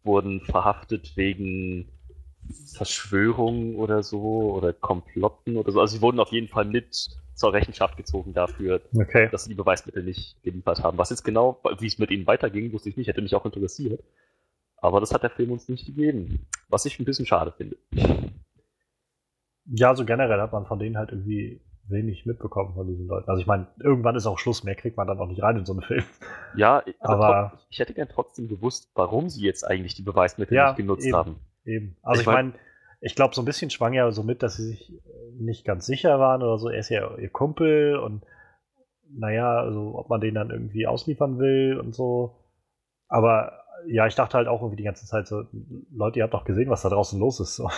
wurden 0.02 0.40
verhaftet 0.40 1.16
wegen 1.16 1.88
Verschwörung 2.74 3.76
oder 3.76 4.02
so 4.02 4.52
oder 4.54 4.72
Komplotten 4.72 5.56
oder 5.56 5.70
so. 5.72 5.80
Also 5.80 5.96
sie 5.96 6.02
wurden 6.02 6.20
auf 6.20 6.32
jeden 6.32 6.48
Fall 6.48 6.64
mit 6.64 7.10
zur 7.34 7.52
Rechenschaft 7.52 7.96
gezogen 7.96 8.32
dafür, 8.34 8.80
Okay. 8.94 9.28
dass 9.30 9.44
sie 9.44 9.50
die 9.50 9.56
Beweismittel 9.56 10.02
nicht 10.02 10.42
geliefert 10.42 10.82
haben. 10.82 10.98
Was 10.98 11.10
jetzt 11.10 11.24
genau, 11.24 11.60
wie 11.78 11.86
es 11.86 11.98
mit 11.98 12.10
ihnen 12.10 12.26
weiterging, 12.26 12.72
wusste 12.72 12.88
ich 12.88 12.96
nicht, 12.96 13.08
hätte 13.08 13.22
mich 13.22 13.34
auch 13.34 13.44
interessiert. 13.44 14.02
Aber 14.76 15.00
das 15.00 15.12
hat 15.12 15.22
der 15.22 15.30
Film 15.30 15.52
uns 15.52 15.68
nicht 15.68 15.86
gegeben. 15.86 16.46
Was 16.68 16.84
ich 16.86 16.98
ein 16.98 17.04
bisschen 17.04 17.26
schade 17.26 17.52
finde. 17.52 17.76
Ja, 19.66 19.94
so 19.94 20.04
generell 20.04 20.40
hat 20.40 20.52
man 20.52 20.66
von 20.66 20.78
denen 20.78 20.96
halt 20.98 21.10
irgendwie 21.10 21.60
wenig 21.90 22.26
mitbekommen 22.26 22.74
von 22.74 22.86
diesen 22.86 23.06
Leuten. 23.06 23.28
Also 23.28 23.40
ich 23.40 23.46
meine, 23.46 23.66
irgendwann 23.80 24.16
ist 24.16 24.26
auch 24.26 24.38
Schluss, 24.38 24.64
mehr 24.64 24.74
kriegt 24.74 24.96
man 24.96 25.06
dann 25.06 25.18
auch 25.18 25.26
nicht 25.28 25.42
rein 25.42 25.56
in 25.56 25.64
so 25.66 25.72
einen 25.72 25.82
Film. 25.82 26.04
Ja, 26.56 26.82
aber, 27.00 27.24
Aber- 27.26 27.52
ich 27.70 27.78
hätte 27.78 27.94
gern 27.94 28.08
trotzdem 28.08 28.48
gewusst, 28.48 28.90
warum 28.94 29.28
sie 29.28 29.44
jetzt 29.44 29.64
eigentlich 29.64 29.94
die 29.94 30.02
Beweismittel 30.02 30.54
Ja, 30.56 30.68
nicht 30.68 30.76
genutzt 30.76 31.06
eben. 31.06 31.16
haben. 31.16 31.36
Eben. 31.64 31.96
Also 32.02 32.20
Ich 32.20 32.26
ich 32.26 32.32
mein- 32.32 32.46
meine, 32.50 32.58
ich 33.02 33.14
glaube, 33.14 33.34
so 33.34 33.42
ein 33.42 33.46
bisschen 33.46 33.70
schwang 33.70 33.92
ja 33.94 34.10
so 34.12 34.22
mit, 34.22 34.42
dass 34.42 34.56
sie 34.56 34.64
sich 34.68 34.92
äh, 34.92 34.98
nicht 35.38 35.64
ganz 35.64 35.86
sicher 35.86 36.18
waren 36.18 36.42
oder 36.42 36.58
so. 36.58 36.68
Er 36.68 36.78
ist 36.80 36.88
ja 36.90 37.16
ihr 37.16 37.30
Kumpel 37.30 37.96
und 37.96 38.24
naja, 39.12 39.58
also 39.58 39.94
ob 39.98 40.08
man 40.08 40.20
den 40.20 40.34
dann 40.34 40.50
irgendwie 40.50 40.86
ausliefern 40.86 41.38
will 41.38 41.78
und 41.80 41.94
so. 41.94 42.36
Aber 43.08 43.52
ja, 43.86 44.06
ich 44.06 44.14
dachte 44.14 44.36
halt 44.36 44.46
auch 44.48 44.60
irgendwie 44.60 44.76
die 44.76 44.84
ganze 44.84 45.06
Zeit 45.06 45.26
so, 45.26 45.44
Leute, 45.90 46.18
ihr 46.18 46.24
habt 46.24 46.34
doch 46.34 46.44
gesehen, 46.44 46.68
was 46.70 46.82
da 46.82 46.90
draußen 46.90 47.18
los 47.18 47.40
ist. 47.40 47.56
So. 47.56 47.68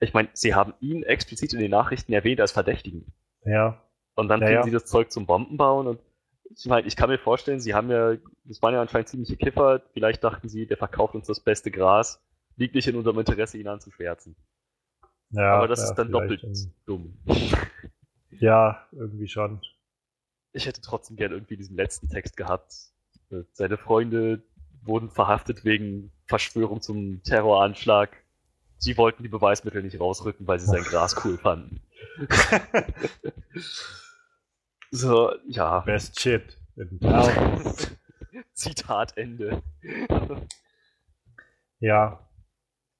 Ich 0.00 0.12
meine, 0.14 0.28
sie 0.34 0.54
haben 0.54 0.74
ihn 0.80 1.02
explizit 1.02 1.52
in 1.54 1.60
den 1.60 1.70
Nachrichten 1.70 2.12
erwähnt 2.12 2.40
als 2.40 2.52
Verdächtigen. 2.52 3.12
Ja, 3.44 3.82
Und 4.14 4.28
dann 4.28 4.40
Ja, 4.40 4.46
kriegen 4.46 4.58
ja. 4.58 4.62
sie 4.64 4.70
das 4.70 4.84
Zeug 4.86 5.10
zum 5.10 5.26
Bombenbauen 5.26 5.86
und 5.86 6.00
ich 6.54 6.66
meine, 6.66 6.86
ich 6.86 6.96
kann 6.96 7.10
mir 7.10 7.18
vorstellen, 7.18 7.58
sie 7.60 7.74
haben 7.74 7.90
ja, 7.90 8.16
das 8.44 8.62
waren 8.62 8.72
ja 8.74 8.80
anscheinend 8.80 9.08
ziemliche 9.08 9.36
Kiffer, 9.36 9.82
vielleicht 9.92 10.22
dachten 10.22 10.48
sie, 10.48 10.66
der 10.66 10.76
verkauft 10.76 11.14
uns 11.14 11.26
das 11.26 11.40
beste 11.40 11.70
Gras, 11.72 12.22
liegt 12.56 12.74
nicht 12.74 12.86
in 12.86 12.96
unserem 12.96 13.18
Interesse, 13.18 13.58
ihn 13.58 13.66
anzuschwärzen. 13.68 14.36
ja. 15.30 15.54
Aber 15.56 15.66
das 15.68 15.80
ja, 15.80 15.86
ist 15.86 15.94
dann 15.94 16.12
doppelt 16.12 16.44
ähm, 16.44 16.72
dumm. 16.86 17.18
Ja, 18.30 18.86
irgendwie 18.92 19.28
schon. 19.28 19.60
Ich 20.52 20.66
hätte 20.66 20.80
trotzdem 20.80 21.16
gern 21.16 21.32
irgendwie 21.32 21.56
diesen 21.56 21.76
letzten 21.76 22.08
Text 22.08 22.36
gehabt. 22.36 22.74
Äh, 23.30 23.42
Seine 23.52 23.76
Freunde 23.76 24.42
wurden 24.82 25.10
verhaftet 25.10 25.64
wegen 25.64 26.12
Verschwörung 26.26 26.80
zum 26.80 27.22
Terroranschlag. 27.24 28.16
Sie 28.78 28.96
wollten 28.98 29.22
die 29.22 29.28
Beweismittel 29.28 29.82
nicht 29.82 29.98
rausrücken, 29.98 30.46
weil 30.46 30.58
sie 30.60 30.66
sein 30.66 30.82
Gras 30.82 31.24
cool 31.24 31.38
fanden. 31.38 31.80
so, 34.90 35.32
ja. 35.46 35.80
Best 35.80 36.20
shit. 36.20 36.58
Zitat 38.52 39.16
Ende. 39.16 39.62
ja. 41.80 42.20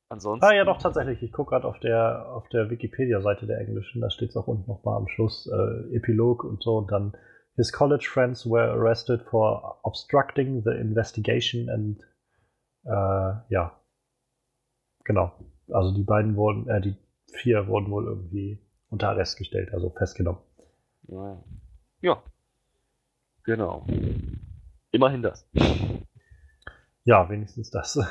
Ansonsten. 0.09 0.47
Ah 0.47 0.55
ja, 0.55 0.65
doch, 0.65 0.79
tatsächlich. 0.79 1.23
Ich 1.23 1.33
gucke 1.33 1.51
gerade 1.51 1.67
auf 1.67 1.81
der, 1.81 2.27
auf 2.31 2.49
der 2.49 2.71
Wikipedia-Seite 2.71 3.47
der 3.47 3.59
Englischen, 3.59 4.01
da 4.01 4.11
steht 4.11 4.31
es 4.31 4.37
auch 4.37 4.47
unten 4.47 4.71
nochmal 4.71 4.97
am 4.97 5.09
Schluss, 5.09 5.47
äh, 5.49 5.97
Epilog 5.97 6.45
und 6.45 6.63
so. 6.63 6.77
Und 6.79 6.93
dann, 6.93 7.17
his 7.57 7.73
college 7.73 8.09
friends 8.09 8.47
were 8.47 8.71
arrested 8.71 9.23
for 9.23 9.81
obstructing 9.83 10.63
the 10.63 10.71
investigation 10.71 11.69
and, 11.69 12.03
äh, 12.85 13.53
ja. 13.53 13.81
Genau. 15.05 15.33
Also 15.71 15.93
die 15.95 16.03
beiden 16.05 16.37
wurden, 16.37 16.69
äh, 16.69 16.81
die 16.81 16.97
vier 17.33 17.67
wurden 17.69 17.91
wohl 17.91 18.05
irgendwie 18.07 18.59
unter 18.91 19.09
Arrest 19.11 19.37
gestellt, 19.37 19.73
also 19.73 19.91
festgenommen. 19.91 20.41
Ja. 21.09 21.43
ja. 22.01 22.23
Genau. 23.45 23.87
Immerhin 24.93 25.23
das. 25.23 25.47
Ja, 27.05 27.29
wenigstens 27.31 27.71
das. 27.71 27.99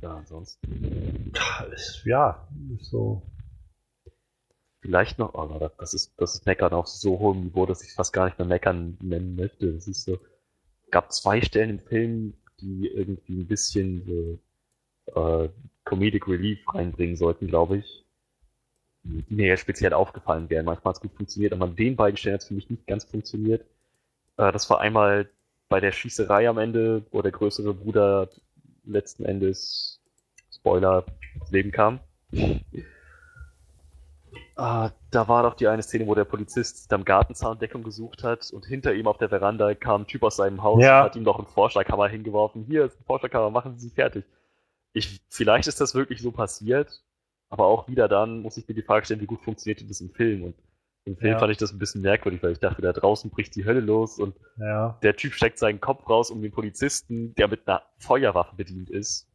Ja, 0.00 0.16
ansonsten. 0.16 1.32
ja, 2.04 2.46
ist 2.76 2.84
so. 2.86 3.22
Vielleicht 4.80 5.18
noch, 5.18 5.34
oh, 5.34 5.58
das- 5.58 5.76
das 5.76 5.94
ist, 5.94 6.12
das 6.20 6.34
ist 6.36 6.46
Meckern 6.46 6.72
auf 6.72 6.86
so 6.86 7.18
hohem 7.18 7.40
Niveau, 7.44 7.66
dass 7.66 7.82
ich 7.82 7.92
fast 7.94 8.12
gar 8.12 8.26
nicht 8.26 8.38
mehr 8.38 8.46
Meckern 8.46 8.96
nennen 9.02 9.34
möchte. 9.34 9.72
Das 9.72 9.88
ist 9.88 10.04
so, 10.04 10.18
gab 10.92 11.12
zwei 11.12 11.42
Stellen 11.42 11.70
im 11.70 11.80
Film, 11.80 12.34
die 12.60 12.86
irgendwie 12.86 13.40
ein 13.40 13.48
bisschen 13.48 14.04
so, 14.06 14.38
äh, 15.14 15.48
Comedic 15.84 16.28
Relief 16.28 16.60
reinbringen 16.72 17.16
sollten, 17.16 17.46
glaube 17.46 17.78
ich. 17.78 18.04
Die 19.04 19.34
mir 19.34 19.46
ja 19.46 19.56
speziell 19.56 19.94
aufgefallen 19.94 20.50
wären. 20.50 20.66
Manchmal 20.66 20.90
hat 20.92 20.96
es 20.96 21.02
gut 21.02 21.16
funktioniert, 21.16 21.52
aber 21.52 21.64
an 21.64 21.76
den 21.76 21.96
beiden 21.96 22.16
Stellen 22.16 22.34
hat 22.34 22.42
es 22.42 22.48
für 22.48 22.54
mich 22.54 22.68
nicht 22.68 22.86
ganz 22.86 23.04
funktioniert. 23.04 23.62
Äh, 24.36 24.52
das 24.52 24.68
war 24.70 24.80
einmal 24.80 25.30
bei 25.68 25.80
der 25.80 25.92
Schießerei 25.92 26.48
am 26.48 26.58
Ende, 26.58 27.04
wo 27.10 27.22
der 27.22 27.32
größere 27.32 27.74
Bruder 27.74 28.28
letzten 28.84 29.24
Endes, 29.24 30.00
Spoiler, 30.50 31.04
ins 31.34 31.50
Leben 31.50 31.70
kam. 31.70 32.00
Ah, 34.56 34.90
da 35.12 35.28
war 35.28 35.44
doch 35.44 35.54
die 35.54 35.68
eine 35.68 35.82
Szene, 35.82 36.06
wo 36.06 36.14
der 36.14 36.24
Polizist 36.24 36.92
am 36.92 37.04
Gartenzaun 37.04 37.58
Deckung 37.58 37.84
gesucht 37.84 38.24
hat 38.24 38.50
und 38.52 38.66
hinter 38.66 38.92
ihm 38.92 39.06
auf 39.06 39.16
der 39.18 39.28
Veranda 39.28 39.72
kam 39.74 40.02
ein 40.02 40.06
Typ 40.06 40.24
aus 40.24 40.36
seinem 40.36 40.62
Haus 40.62 40.82
Ja. 40.82 40.98
und 41.00 41.04
hat 41.04 41.16
ihm 41.16 41.22
noch 41.22 41.38
einen 41.38 41.46
Vorschlaghammer 41.46 42.08
hingeworfen. 42.08 42.64
Hier 42.64 42.86
ist 42.86 42.98
ein 43.00 43.04
Vorschlaghammer, 43.04 43.50
machen 43.50 43.78
Sie 43.78 43.90
fertig. 43.90 44.24
Ich, 44.98 45.20
vielleicht 45.28 45.68
ist 45.68 45.80
das 45.80 45.94
wirklich 45.94 46.20
so 46.20 46.30
passiert, 46.32 47.02
aber 47.50 47.66
auch 47.66 47.88
wieder 47.88 48.08
dann 48.08 48.42
muss 48.42 48.56
ich 48.56 48.66
mir 48.68 48.74
die 48.74 48.82
Frage 48.82 49.04
stellen, 49.06 49.20
wie 49.20 49.26
gut 49.26 49.42
funktionierte 49.42 49.86
das 49.86 50.00
im 50.00 50.10
Film? 50.10 50.44
Und 50.44 50.54
im 51.04 51.16
Film 51.16 51.32
Ja. 51.32 51.38
fand 51.38 51.52
ich 51.52 51.58
das 51.58 51.72
ein 51.72 51.78
bisschen 51.78 52.02
merkwürdig, 52.02 52.42
weil 52.42 52.52
ich 52.52 52.58
dachte, 52.58 52.82
da 52.82 52.92
draußen 52.92 53.30
bricht 53.30 53.54
die 53.56 53.64
Hölle 53.64 53.80
los 53.80 54.18
und 54.18 54.34
Ja. 54.58 54.98
der 55.02 55.16
Typ 55.16 55.32
steckt 55.32 55.58
seinen 55.58 55.80
Kopf 55.80 56.08
raus, 56.10 56.30
um 56.30 56.42
den 56.42 56.52
Polizisten, 56.52 57.34
der 57.36 57.48
mit 57.48 57.66
einer 57.66 57.82
Feuerwaffe 57.98 58.56
bedient 58.56 58.90
ist, 58.90 59.26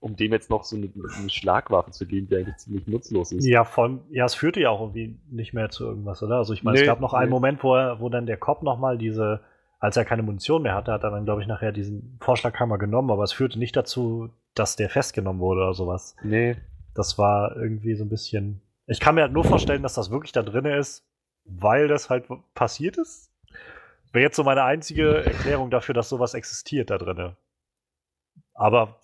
um 0.00 0.16
dem 0.16 0.32
jetzt 0.32 0.50
noch 0.50 0.64
so 0.64 0.76
eine, 0.76 0.90
eine 1.16 1.30
Schlagwaffe 1.30 1.92
zu 1.92 2.06
geben, 2.06 2.26
die 2.28 2.36
eigentlich 2.36 2.56
ziemlich 2.56 2.86
nutzlos 2.88 3.32
ist. 3.32 3.46
Ja, 3.46 3.64
vor 3.64 3.84
allem, 3.84 4.00
ja, 4.10 4.24
es 4.24 4.34
führte 4.34 4.60
ja 4.60 4.70
auch 4.70 4.80
irgendwie 4.80 5.16
nicht 5.30 5.54
mehr 5.54 5.70
zu 5.70 5.84
irgendwas, 5.86 6.22
oder? 6.22 6.36
Also 6.36 6.52
ich 6.52 6.62
meine, 6.64 6.76
es 6.76 6.82
Nee, 6.82 6.86
gab 6.86 7.00
noch 7.00 7.14
einen 7.14 7.28
nee. 7.30 7.34
Moment, 7.34 7.62
wo, 7.62 7.74
er, 7.76 8.00
wo 8.00 8.08
dann 8.08 8.26
der 8.26 8.36
Cop 8.36 8.62
nochmal 8.62 8.98
diese, 8.98 9.40
als 9.78 9.96
er 9.96 10.04
keine 10.04 10.22
Munition 10.22 10.62
mehr 10.62 10.74
hatte, 10.74 10.92
hat 10.92 11.04
er 11.04 11.10
dann, 11.10 11.24
glaube 11.24 11.40
ich, 11.40 11.46
nachher 11.46 11.72
diesen 11.72 12.18
Vorschlaghammer 12.20 12.78
genommen, 12.78 13.10
aber 13.10 13.22
es 13.22 13.32
führte 13.32 13.58
nicht 13.58 13.76
dazu, 13.76 14.28
dass 14.54 14.76
der 14.76 14.90
festgenommen 14.90 15.40
wurde 15.40 15.62
oder 15.62 15.74
sowas. 15.74 16.16
Nee, 16.22 16.56
Das 16.94 17.18
war 17.18 17.56
irgendwie 17.56 17.94
so 17.94 18.04
ein 18.04 18.08
bisschen. 18.10 18.60
Ich 18.86 19.00
kann 19.00 19.14
mir 19.14 19.22
halt 19.22 19.32
nur 19.32 19.44
vorstellen, 19.44 19.82
dass 19.82 19.94
das 19.94 20.10
wirklich 20.10 20.32
da 20.32 20.42
drin 20.42 20.66
ist, 20.66 21.04
weil 21.44 21.88
das 21.88 22.10
halt 22.10 22.26
passiert 22.54 22.96
ist. 22.98 23.30
Wäre 24.12 24.24
jetzt 24.24 24.36
so 24.36 24.44
meine 24.44 24.64
einzige 24.64 25.24
Erklärung 25.24 25.70
dafür, 25.70 25.94
dass 25.94 26.08
sowas 26.08 26.34
existiert 26.34 26.90
da 26.90 26.98
drin. 26.98 27.34
Aber 28.54 29.00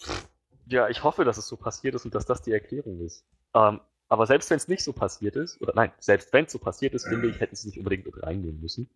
Ja, 0.67 0.89
ich 0.89 1.02
hoffe, 1.02 1.25
dass 1.25 1.39
es 1.39 1.49
so 1.49 1.57
passiert 1.57 1.94
ist 1.94 2.05
und 2.05 2.15
dass 2.15 2.27
das 2.27 2.43
die 2.43 2.52
Erklärung 2.52 3.01
ist. 3.01 3.25
Ähm, 3.55 3.81
aber 4.09 4.27
selbst 4.27 4.51
wenn 4.51 4.57
es 4.59 4.68
nicht 4.68 4.83
so 4.85 4.93
passiert 4.93 5.36
ist, 5.36 5.60
oder 5.62 5.73
nein, 5.75 5.93
selbst 5.99 6.33
wenn 6.33 6.44
es 6.47 6.52
so 6.52 6.59
passiert 6.59 6.94
ist, 6.94 7.07
finde 7.09 7.28
ich, 7.28 7.41
hätten 7.41 7.57
sie 7.57 7.68
nicht 7.68 7.78
unbedingt 7.78 8.07
mit 8.07 8.23
reinnehmen 8.23 8.60
müssen. 8.60 8.91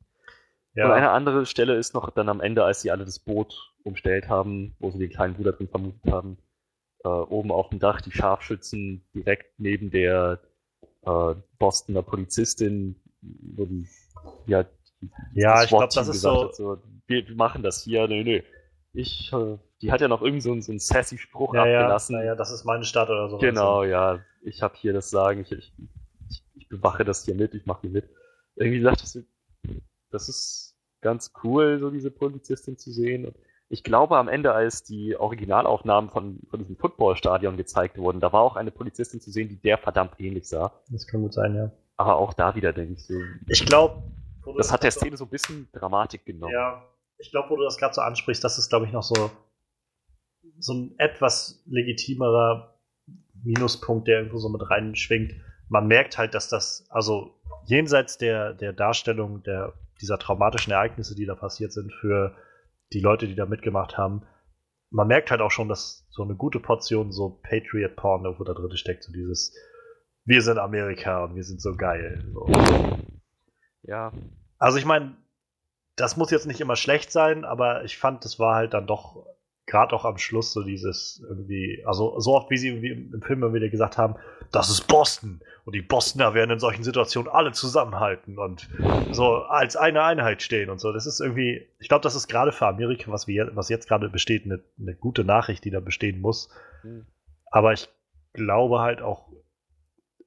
ja, 0.74 0.86
Und 0.86 0.92
eine 0.92 1.10
andere 1.10 1.46
Stelle 1.46 1.76
ist 1.76 1.94
noch 1.94 2.10
dann 2.10 2.28
am 2.28 2.40
Ende, 2.40 2.64
als 2.64 2.82
sie 2.82 2.90
alle 2.90 3.04
das 3.04 3.18
Boot 3.18 3.71
umstellt 3.84 4.28
haben, 4.28 4.74
wo 4.78 4.90
sie 4.90 4.98
den 4.98 5.10
kleinen 5.10 5.34
Bruder 5.34 5.52
drin 5.52 5.68
vermutet 5.68 6.10
haben, 6.12 6.38
äh, 7.04 7.08
oben 7.08 7.50
auf 7.50 7.68
dem 7.70 7.78
Dach 7.78 8.00
die 8.00 8.12
Scharfschützen 8.12 9.04
direkt 9.14 9.58
neben 9.58 9.90
der 9.90 10.40
äh, 11.04 11.34
Bostoner 11.58 12.02
Polizistin, 12.02 12.96
wo 13.20 13.64
die, 13.66 13.88
ja, 14.46 14.64
die, 15.00 15.10
Ja, 15.34 15.62
ich 15.62 15.68
glaub, 15.70 15.92
SWAT-Team 15.92 16.00
das 16.00 16.08
ist 16.16 16.20
so- 16.22 16.44
Hat, 16.44 16.54
so 16.56 16.78
wir, 17.06 17.24
machen 17.34 17.62
das 17.62 17.82
hier, 17.82 18.06
nö, 18.08 18.22
nö. 18.22 18.40
Ich, 18.94 19.32
äh, 19.32 19.58
die 19.80 19.90
hat 19.90 20.00
ja 20.00 20.08
noch 20.08 20.22
irgend 20.22 20.42
so, 20.42 20.52
einen- 20.52 20.62
so 20.62 20.70
einen 20.70 20.78
sassy 20.78 21.18
Spruch 21.18 21.54
ja, 21.54 21.66
ja, 21.66 21.80
abgelassen. 21.80 22.16
ja, 22.24 22.34
das 22.34 22.50
ist 22.52 22.64
meine 22.64 22.84
Stadt 22.84 23.08
oder 23.10 23.28
so. 23.28 23.38
Genau, 23.38 23.82
ja. 23.84 24.20
Ich 24.42 24.62
habe 24.62 24.74
hier 24.76 24.92
das 24.92 25.10
Sagen, 25.10 25.40
ich, 25.40 25.50
ich, 25.52 25.72
ich, 26.30 26.44
ich 26.54 26.68
bewache 26.68 27.04
das 27.04 27.24
hier 27.24 27.34
mit, 27.34 27.54
ich 27.54 27.66
mache 27.66 27.80
hier 27.82 27.90
mit. 27.90 28.08
Irgendwie 28.54 28.80
sagt 28.82 29.02
das, 29.02 29.18
das 30.10 30.28
ist 30.28 30.76
ganz 31.00 31.32
cool, 31.42 31.78
so 31.80 31.90
diese 31.90 32.10
Polizistin 32.10 32.76
zu 32.76 32.92
sehen. 32.92 33.24
Und 33.26 33.36
ich 33.72 33.82
glaube, 33.82 34.18
am 34.18 34.28
Ende, 34.28 34.52
als 34.52 34.84
die 34.84 35.16
Originalaufnahmen 35.16 36.10
von, 36.10 36.40
von 36.50 36.58
diesem 36.58 36.76
Footballstadion 36.76 37.56
gezeigt 37.56 37.96
wurden, 37.96 38.20
da 38.20 38.30
war 38.30 38.42
auch 38.42 38.56
eine 38.56 38.70
Polizistin 38.70 39.18
zu 39.18 39.30
sehen, 39.30 39.48
die 39.48 39.56
der 39.56 39.78
verdammt 39.78 40.20
ähnlich 40.20 40.46
sah. 40.46 40.72
Das 40.90 41.06
kann 41.06 41.22
gut 41.22 41.32
sein, 41.32 41.54
ja. 41.54 41.70
Aber 41.96 42.16
auch 42.16 42.34
da 42.34 42.54
wieder, 42.54 42.74
denke 42.74 42.92
ich 42.92 43.06
so. 43.06 43.14
Ich 43.48 43.64
glaube, 43.64 44.02
Das 44.58 44.70
hat 44.70 44.82
der 44.82 44.90
Szene 44.90 45.16
so 45.16 45.24
ein 45.24 45.30
bisschen 45.30 45.70
Dramatik 45.72 46.26
genommen. 46.26 46.52
Ja, 46.52 46.86
ich 47.16 47.30
glaube, 47.30 47.48
wo 47.48 47.56
du 47.56 47.64
das 47.64 47.78
gerade 47.78 47.94
so 47.94 48.02
ansprichst, 48.02 48.44
das 48.44 48.58
ist, 48.58 48.68
glaube 48.68 48.84
ich, 48.84 48.92
noch 48.92 49.04
so, 49.04 49.30
so 50.58 50.74
ein 50.74 50.94
etwas 50.98 51.62
legitimerer 51.64 52.74
Minuspunkt, 53.42 54.06
der 54.06 54.18
irgendwo 54.18 54.36
so 54.36 54.50
mit 54.50 54.68
reinschwingt. 54.68 55.32
Man 55.70 55.86
merkt 55.86 56.18
halt, 56.18 56.34
dass 56.34 56.46
das, 56.46 56.84
also 56.90 57.40
jenseits 57.64 58.18
der, 58.18 58.52
der 58.52 58.74
Darstellung 58.74 59.42
der, 59.44 59.72
dieser 60.02 60.18
traumatischen 60.18 60.74
Ereignisse, 60.74 61.14
die 61.14 61.24
da 61.24 61.34
passiert 61.34 61.72
sind, 61.72 61.90
für 61.90 62.36
die 62.92 63.00
Leute, 63.00 63.26
die 63.26 63.34
da 63.34 63.46
mitgemacht 63.46 63.96
haben, 63.96 64.22
man 64.90 65.08
merkt 65.08 65.30
halt 65.30 65.40
auch 65.40 65.50
schon, 65.50 65.68
dass 65.68 66.06
so 66.10 66.22
eine 66.22 66.34
gute 66.34 66.60
Portion 66.60 67.12
so 67.12 67.40
Patriot-Porn 67.42 68.24
irgendwo 68.24 68.44
da 68.44 68.52
drin 68.52 68.76
steckt, 68.76 69.04
so 69.04 69.12
dieses 69.12 69.54
wir 70.24 70.42
sind 70.42 70.58
Amerika 70.58 71.24
und 71.24 71.34
wir 71.34 71.42
sind 71.42 71.60
so 71.60 71.76
geil. 71.76 72.24
So. 72.32 72.46
Ja, 73.82 74.12
Also 74.58 74.78
ich 74.78 74.84
meine, 74.84 75.16
das 75.96 76.16
muss 76.16 76.30
jetzt 76.30 76.46
nicht 76.46 76.60
immer 76.60 76.76
schlecht 76.76 77.10
sein, 77.10 77.44
aber 77.44 77.84
ich 77.84 77.98
fand, 77.98 78.24
das 78.24 78.38
war 78.38 78.54
halt 78.54 78.74
dann 78.74 78.86
doch 78.86 79.26
gerade 79.72 79.96
auch 79.96 80.04
am 80.04 80.18
Schluss 80.18 80.52
so 80.52 80.62
dieses 80.62 81.24
irgendwie, 81.26 81.82
also 81.86 82.20
so 82.20 82.36
oft 82.36 82.50
wie 82.50 82.58
sie 82.58 82.68
irgendwie 82.68 82.90
im, 82.90 83.22
Film 83.22 83.42
immer 83.42 83.54
wieder 83.54 83.70
gesagt 83.70 83.96
haben, 83.96 84.16
das 84.52 84.68
ist 84.68 84.86
Boston 84.86 85.40
und 85.64 85.74
die 85.74 85.80
Bostoner 85.80 86.34
werden 86.34 86.50
in 86.50 86.58
solchen 86.58 86.84
Situationen 86.84 87.32
alle 87.32 87.52
zusammenhalten 87.52 88.38
und 88.38 88.68
so 89.12 89.36
als 89.36 89.76
eine 89.76 90.02
Einheit 90.02 90.42
stehen 90.42 90.68
und 90.68 90.78
so. 90.78 90.92
Das 90.92 91.06
ist 91.06 91.20
irgendwie, 91.20 91.66
ich 91.80 91.88
glaube, 91.88 92.02
das 92.02 92.14
ist 92.14 92.28
gerade 92.28 92.52
für 92.52 92.66
Amerika, 92.66 93.10
was 93.10 93.26
wir, 93.26 93.50
was 93.54 93.70
jetzt 93.70 93.88
gerade 93.88 94.10
besteht, 94.10 94.44
eine, 94.44 94.60
eine 94.78 94.94
gute 94.94 95.24
Nachricht, 95.24 95.64
die 95.64 95.70
da 95.70 95.80
bestehen 95.80 96.20
muss. 96.20 96.50
Hm. 96.82 97.06
Aber 97.50 97.72
ich 97.72 97.88
glaube 98.34 98.80
halt 98.80 99.00
auch 99.00 99.32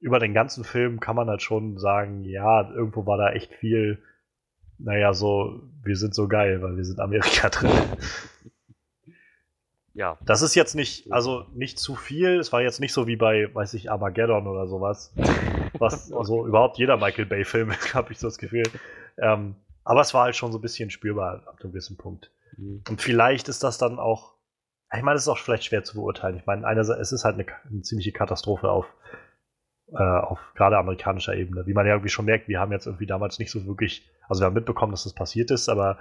über 0.00 0.18
den 0.18 0.34
ganzen 0.34 0.64
Film 0.64 0.98
kann 0.98 1.14
man 1.14 1.28
halt 1.28 1.42
schon 1.42 1.78
sagen, 1.78 2.24
ja, 2.24 2.68
irgendwo 2.68 3.06
war 3.06 3.16
da 3.16 3.30
echt 3.30 3.54
viel, 3.54 4.02
naja, 4.78 5.14
so, 5.14 5.62
wir 5.84 5.96
sind 5.96 6.16
so 6.16 6.26
geil, 6.26 6.62
weil 6.62 6.76
wir 6.76 6.84
sind 6.84 6.98
Amerika 6.98 7.48
drin. 7.48 7.70
ja. 9.96 10.18
Das 10.26 10.42
ist 10.42 10.54
jetzt 10.54 10.74
nicht, 10.74 11.10
also 11.10 11.46
nicht 11.54 11.78
zu 11.78 11.94
viel. 11.94 12.38
Es 12.38 12.52
war 12.52 12.60
jetzt 12.60 12.80
nicht 12.80 12.92
so 12.92 13.06
wie 13.06 13.16
bei, 13.16 13.52
weiß 13.54 13.72
ich, 13.74 13.90
Armageddon 13.90 14.46
oder 14.46 14.66
sowas. 14.66 15.14
Was, 15.78 16.12
also 16.12 16.46
überhaupt 16.46 16.76
jeder 16.76 16.98
Michael 16.98 17.24
Bay-Film, 17.24 17.72
habe 17.94 18.12
ich 18.12 18.18
so 18.18 18.26
das 18.26 18.36
Gefühl. 18.36 18.64
Ähm, 19.16 19.56
aber 19.84 20.02
es 20.02 20.12
war 20.12 20.24
halt 20.24 20.36
schon 20.36 20.52
so 20.52 20.58
ein 20.58 20.62
bisschen 20.62 20.90
spürbar 20.90 21.42
ab 21.46 21.56
einem 21.60 21.72
gewissen 21.72 21.96
Punkt. 21.96 22.30
Hm. 22.56 22.82
Und 22.88 23.00
vielleicht 23.00 23.48
ist 23.48 23.64
das 23.64 23.78
dann 23.78 23.98
auch, 23.98 24.34
ich 24.94 25.02
meine, 25.02 25.16
es 25.16 25.22
ist 25.22 25.28
auch 25.28 25.38
vielleicht 25.38 25.64
schwer 25.64 25.82
zu 25.82 25.94
beurteilen. 25.94 26.36
Ich 26.36 26.44
meine, 26.44 26.66
einerseits, 26.66 27.00
es 27.00 27.12
ist 27.12 27.24
halt 27.24 27.36
eine, 27.36 27.46
eine 27.70 27.80
ziemliche 27.80 28.12
Katastrophe 28.12 28.68
auf, 28.68 28.86
äh, 29.92 30.02
auf 30.02 30.38
gerade 30.54 30.76
amerikanischer 30.76 31.34
Ebene. 31.34 31.66
Wie 31.66 31.72
man 31.72 31.86
ja 31.86 31.94
irgendwie 31.94 32.10
schon 32.10 32.26
merkt, 32.26 32.48
wir 32.48 32.60
haben 32.60 32.72
jetzt 32.72 32.86
irgendwie 32.86 33.06
damals 33.06 33.38
nicht 33.38 33.50
so 33.50 33.64
wirklich, 33.66 34.06
also 34.28 34.42
wir 34.42 34.46
haben 34.46 34.54
mitbekommen, 34.54 34.92
dass 34.92 35.04
das 35.04 35.14
passiert 35.14 35.50
ist, 35.50 35.70
aber 35.70 35.98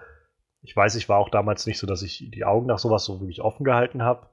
ich 0.66 0.76
weiß, 0.76 0.95
ich 0.95 1.08
war 1.08 1.19
auch 1.19 1.30
damals 1.30 1.68
nicht 1.68 1.77
so, 1.77 1.85
dass 1.85 2.02
ich 2.02 2.30
die 2.32 2.44
Augen 2.44 2.66
nach 2.66 2.80
sowas 2.80 3.06
so 3.06 3.22
wirklich 3.22 3.42
offen 3.42 3.64
gehalten 3.64 4.02
habe. 4.02 4.27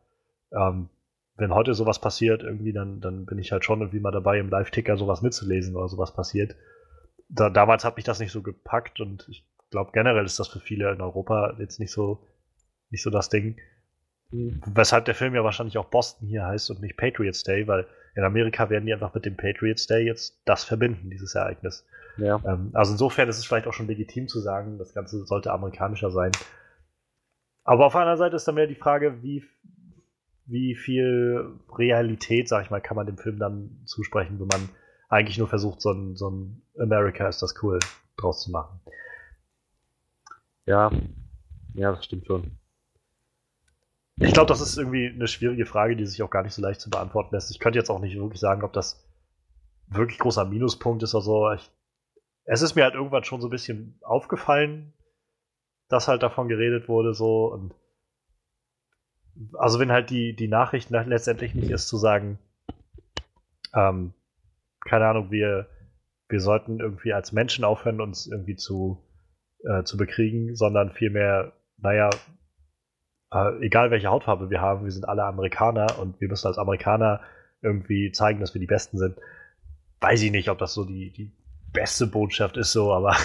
Ähm, 0.51 0.89
wenn 1.36 1.55
heute 1.55 1.75
sowas 1.75 2.01
passiert, 2.01 2.43
irgendwie, 2.43 2.73
dann, 2.73 3.01
dann 3.01 3.27
bin 3.27 3.39
ich 3.39 3.52
halt 3.52 3.65
schon 3.65 3.81
irgendwie 3.81 4.01
mal 4.01 4.12
dabei, 4.12 4.39
im 4.39 4.49
Live-Ticker 4.49 4.97
sowas 4.97 5.20
mitzulesen 5.20 5.77
oder 5.77 5.89
sowas 5.89 6.15
passiert. 6.15 6.57
Da, 7.28 7.51
damals 7.51 7.85
hat 7.85 7.97
mich 7.97 8.05
das 8.05 8.19
nicht 8.19 8.33
so 8.33 8.43
gepackt 8.43 9.01
und 9.01 9.27
ich 9.28 9.47
glaube 9.70 9.91
generell 9.93 10.25
ist 10.25 10.39
das 10.39 10.49
für 10.49 10.61
viele 10.61 10.91
in 10.93 11.02
Europa 11.02 11.55
jetzt 11.59 11.78
nicht 11.81 11.93
so, 11.93 12.27
nicht 12.91 13.02
so 13.02 13.11
das 13.11 13.28
Ding. 13.28 13.57
Hm. 14.31 14.62
Weshalb 14.67 15.05
der 15.05 15.15
Film 15.15 15.35
ja 15.35 15.44
wahrscheinlich 15.44 15.77
auch 15.77 15.91
Boston 15.91 16.28
hier 16.28 16.47
heißt 16.47 16.70
und 16.70 16.81
nicht 16.81 16.97
Patriots 16.97 17.43
Day, 17.43 17.67
weil 17.69 17.86
in 18.15 18.25
Amerika 18.25 18.70
werden 18.70 18.86
die 18.86 18.94
einfach 18.94 19.15
mit 19.15 19.27
dem 19.27 19.36
Patriots 19.36 19.86
Day 19.86 20.07
jetzt 20.07 20.41
das 20.47 20.65
verbinden, 20.65 21.11
dieses 21.11 21.35
Ereignis. 21.35 21.85
Ja. 22.16 22.41
Ähm, 22.44 22.70
also 22.74 22.92
insofern 22.92 23.28
ist 23.28 23.39
es 23.39 23.47
vielleicht 23.47 23.66
auch 23.66 23.73
schon 23.73 23.86
legitim 23.86 24.28
zu 24.28 24.41
sagen, 24.41 24.78
das 24.78 24.94
Ganze 24.94 25.24
sollte 25.24 25.52
amerikanischer 25.52 26.10
sein. 26.10 26.32
Aber 27.65 27.86
auf 27.86 27.92
der 27.92 28.02
anderen 28.02 28.18
Seite 28.18 28.36
ist 28.36 28.47
dann 28.47 28.57
mehr 28.57 28.66
die 28.66 28.74
Frage, 28.74 29.23
wie, 29.23 29.44
wie 30.47 30.74
viel 30.74 31.58
Realität, 31.76 32.49
sag 32.49 32.65
ich 32.65 32.70
mal, 32.70 32.81
kann 32.81 32.97
man 32.97 33.07
dem 33.07 33.18
Film 33.18 33.39
dann 33.39 33.82
zusprechen, 33.84 34.41
wenn 34.41 34.49
man 34.49 34.68
eigentlich 35.08 35.39
nur 35.39 35.49
versucht, 35.49 35.81
so 35.81 35.92
ein, 35.92 36.16
so 36.16 36.31
ein 36.31 36.62
America 36.78 37.28
ist 37.28 37.42
das 37.42 37.55
cool 37.62 37.78
draus 38.16 38.42
zu 38.42 38.50
machen. 38.50 38.81
Ja. 40.66 40.91
Ja, 41.74 41.92
das 41.92 42.05
stimmt 42.05 42.26
schon. 42.26 42.58
Ich 44.16 44.32
glaube, 44.32 44.49
das 44.49 44.60
ist 44.60 44.76
irgendwie 44.76 45.08
eine 45.08 45.26
schwierige 45.26 45.66
Frage, 45.66 45.97
die 45.97 46.07
sich 46.07 46.23
auch 46.23 46.31
gar 46.31 46.42
nicht 46.42 46.55
so 46.55 46.62
leicht 46.62 46.81
zu 46.81 46.91
beantworten 46.91 47.34
lässt. 47.34 47.50
Ich 47.50 47.58
könnte 47.58 47.78
jetzt 47.78 47.91
auch 47.91 48.00
nicht 48.00 48.16
wirklich 48.16 48.41
sagen, 48.41 48.62
ob 48.62 48.73
das 48.73 49.05
wirklich 49.89 50.18
großer 50.18 50.44
Minuspunkt 50.44 51.02
ist 51.02 51.15
oder 51.15 51.24
so. 51.24 51.52
Ich, 51.52 51.70
es 52.45 52.62
ist 52.62 52.75
mir 52.75 52.85
halt 52.85 52.95
irgendwann 52.95 53.25
schon 53.25 53.41
so 53.41 53.49
ein 53.49 53.51
bisschen 53.51 53.99
aufgefallen, 54.03 54.93
dass 55.89 56.09
halt 56.09 56.23
davon 56.23 56.49
geredet 56.49 56.89
wurde, 56.89 57.15
so 57.15 57.53
und 57.53 57.75
also 59.59 59.79
wenn 59.79 59.93
halt 59.93 60.11
die, 60.11 60.35
die 60.35 60.49
Nachricht 60.49 60.91
nach- 60.91 61.07
letztendlich 61.07 61.55
nicht 61.55 61.71
ist 61.71 61.89
zu 61.89 61.97
sagen, 61.97 62.39
ähm, 63.75 64.12
keine 64.85 65.07
Ahnung, 65.07 65.31
wir, 65.31 65.69
wir 66.29 66.41
sollten 66.41 66.81
irgendwie 66.81 67.12
als 67.12 67.33
Menschen 67.33 67.65
aufhören, 67.65 68.01
uns 68.01 68.27
irgendwie 68.27 68.57
zu, 68.57 69.03
äh, 69.65 69.85
zu 69.85 69.97
bekriegen, 69.97 70.55
sondern 70.55 70.93
vielmehr, 70.93 71.53
naja, 71.79 72.11
äh, 73.33 73.65
egal 73.65 73.91
welche 73.91 74.09
Hautfarbe 74.09 74.51
wir 74.51 74.61
haben, 74.61 74.85
wir 74.85 74.93
sind 74.93 75.09
alle 75.09 75.25
Amerikaner 75.25 75.99
und 75.99 76.21
wir 76.21 76.29
müssen 76.29 76.47
als 76.49 76.59
Amerikaner 76.59 77.21
irgendwie 77.62 78.12
zeigen, 78.12 78.41
dass 78.41 78.55
wir 78.55 78.61
die 78.61 78.67
Besten 78.67 78.99
sind. 78.99 79.17
Weiß 80.01 80.21
ich 80.23 80.33
nicht, 80.33 80.51
ob 80.51 80.59
das 80.59 80.75
so 80.75 80.85
die, 80.85 81.11
die 81.12 81.33
beste 81.73 82.07
Botschaft 82.07 82.57
ist, 82.57 82.73
so, 82.73 82.92
aber 82.92 83.17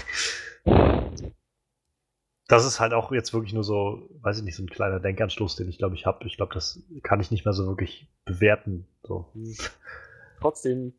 das 2.47 2.65
ist 2.65 2.79
halt 2.79 2.93
auch 2.93 3.11
jetzt 3.11 3.33
wirklich 3.33 3.53
nur 3.53 3.63
so, 3.63 4.09
weiß 4.21 4.37
ich 4.37 4.43
nicht, 4.43 4.55
so 4.55 4.63
ein 4.63 4.69
kleiner 4.69 4.99
Denkanstoß, 4.99 5.57
den 5.57 5.69
ich 5.69 5.77
glaube 5.77 5.95
ich 5.95 6.05
habe. 6.05 6.25
Ich 6.25 6.37
glaube, 6.37 6.53
das 6.53 6.81
kann 7.03 7.19
ich 7.19 7.31
nicht 7.31 7.45
mehr 7.45 7.53
so 7.53 7.67
wirklich 7.67 8.07
bewerten. 8.25 8.87
So. 9.03 9.31
Trotzdem 10.39 10.93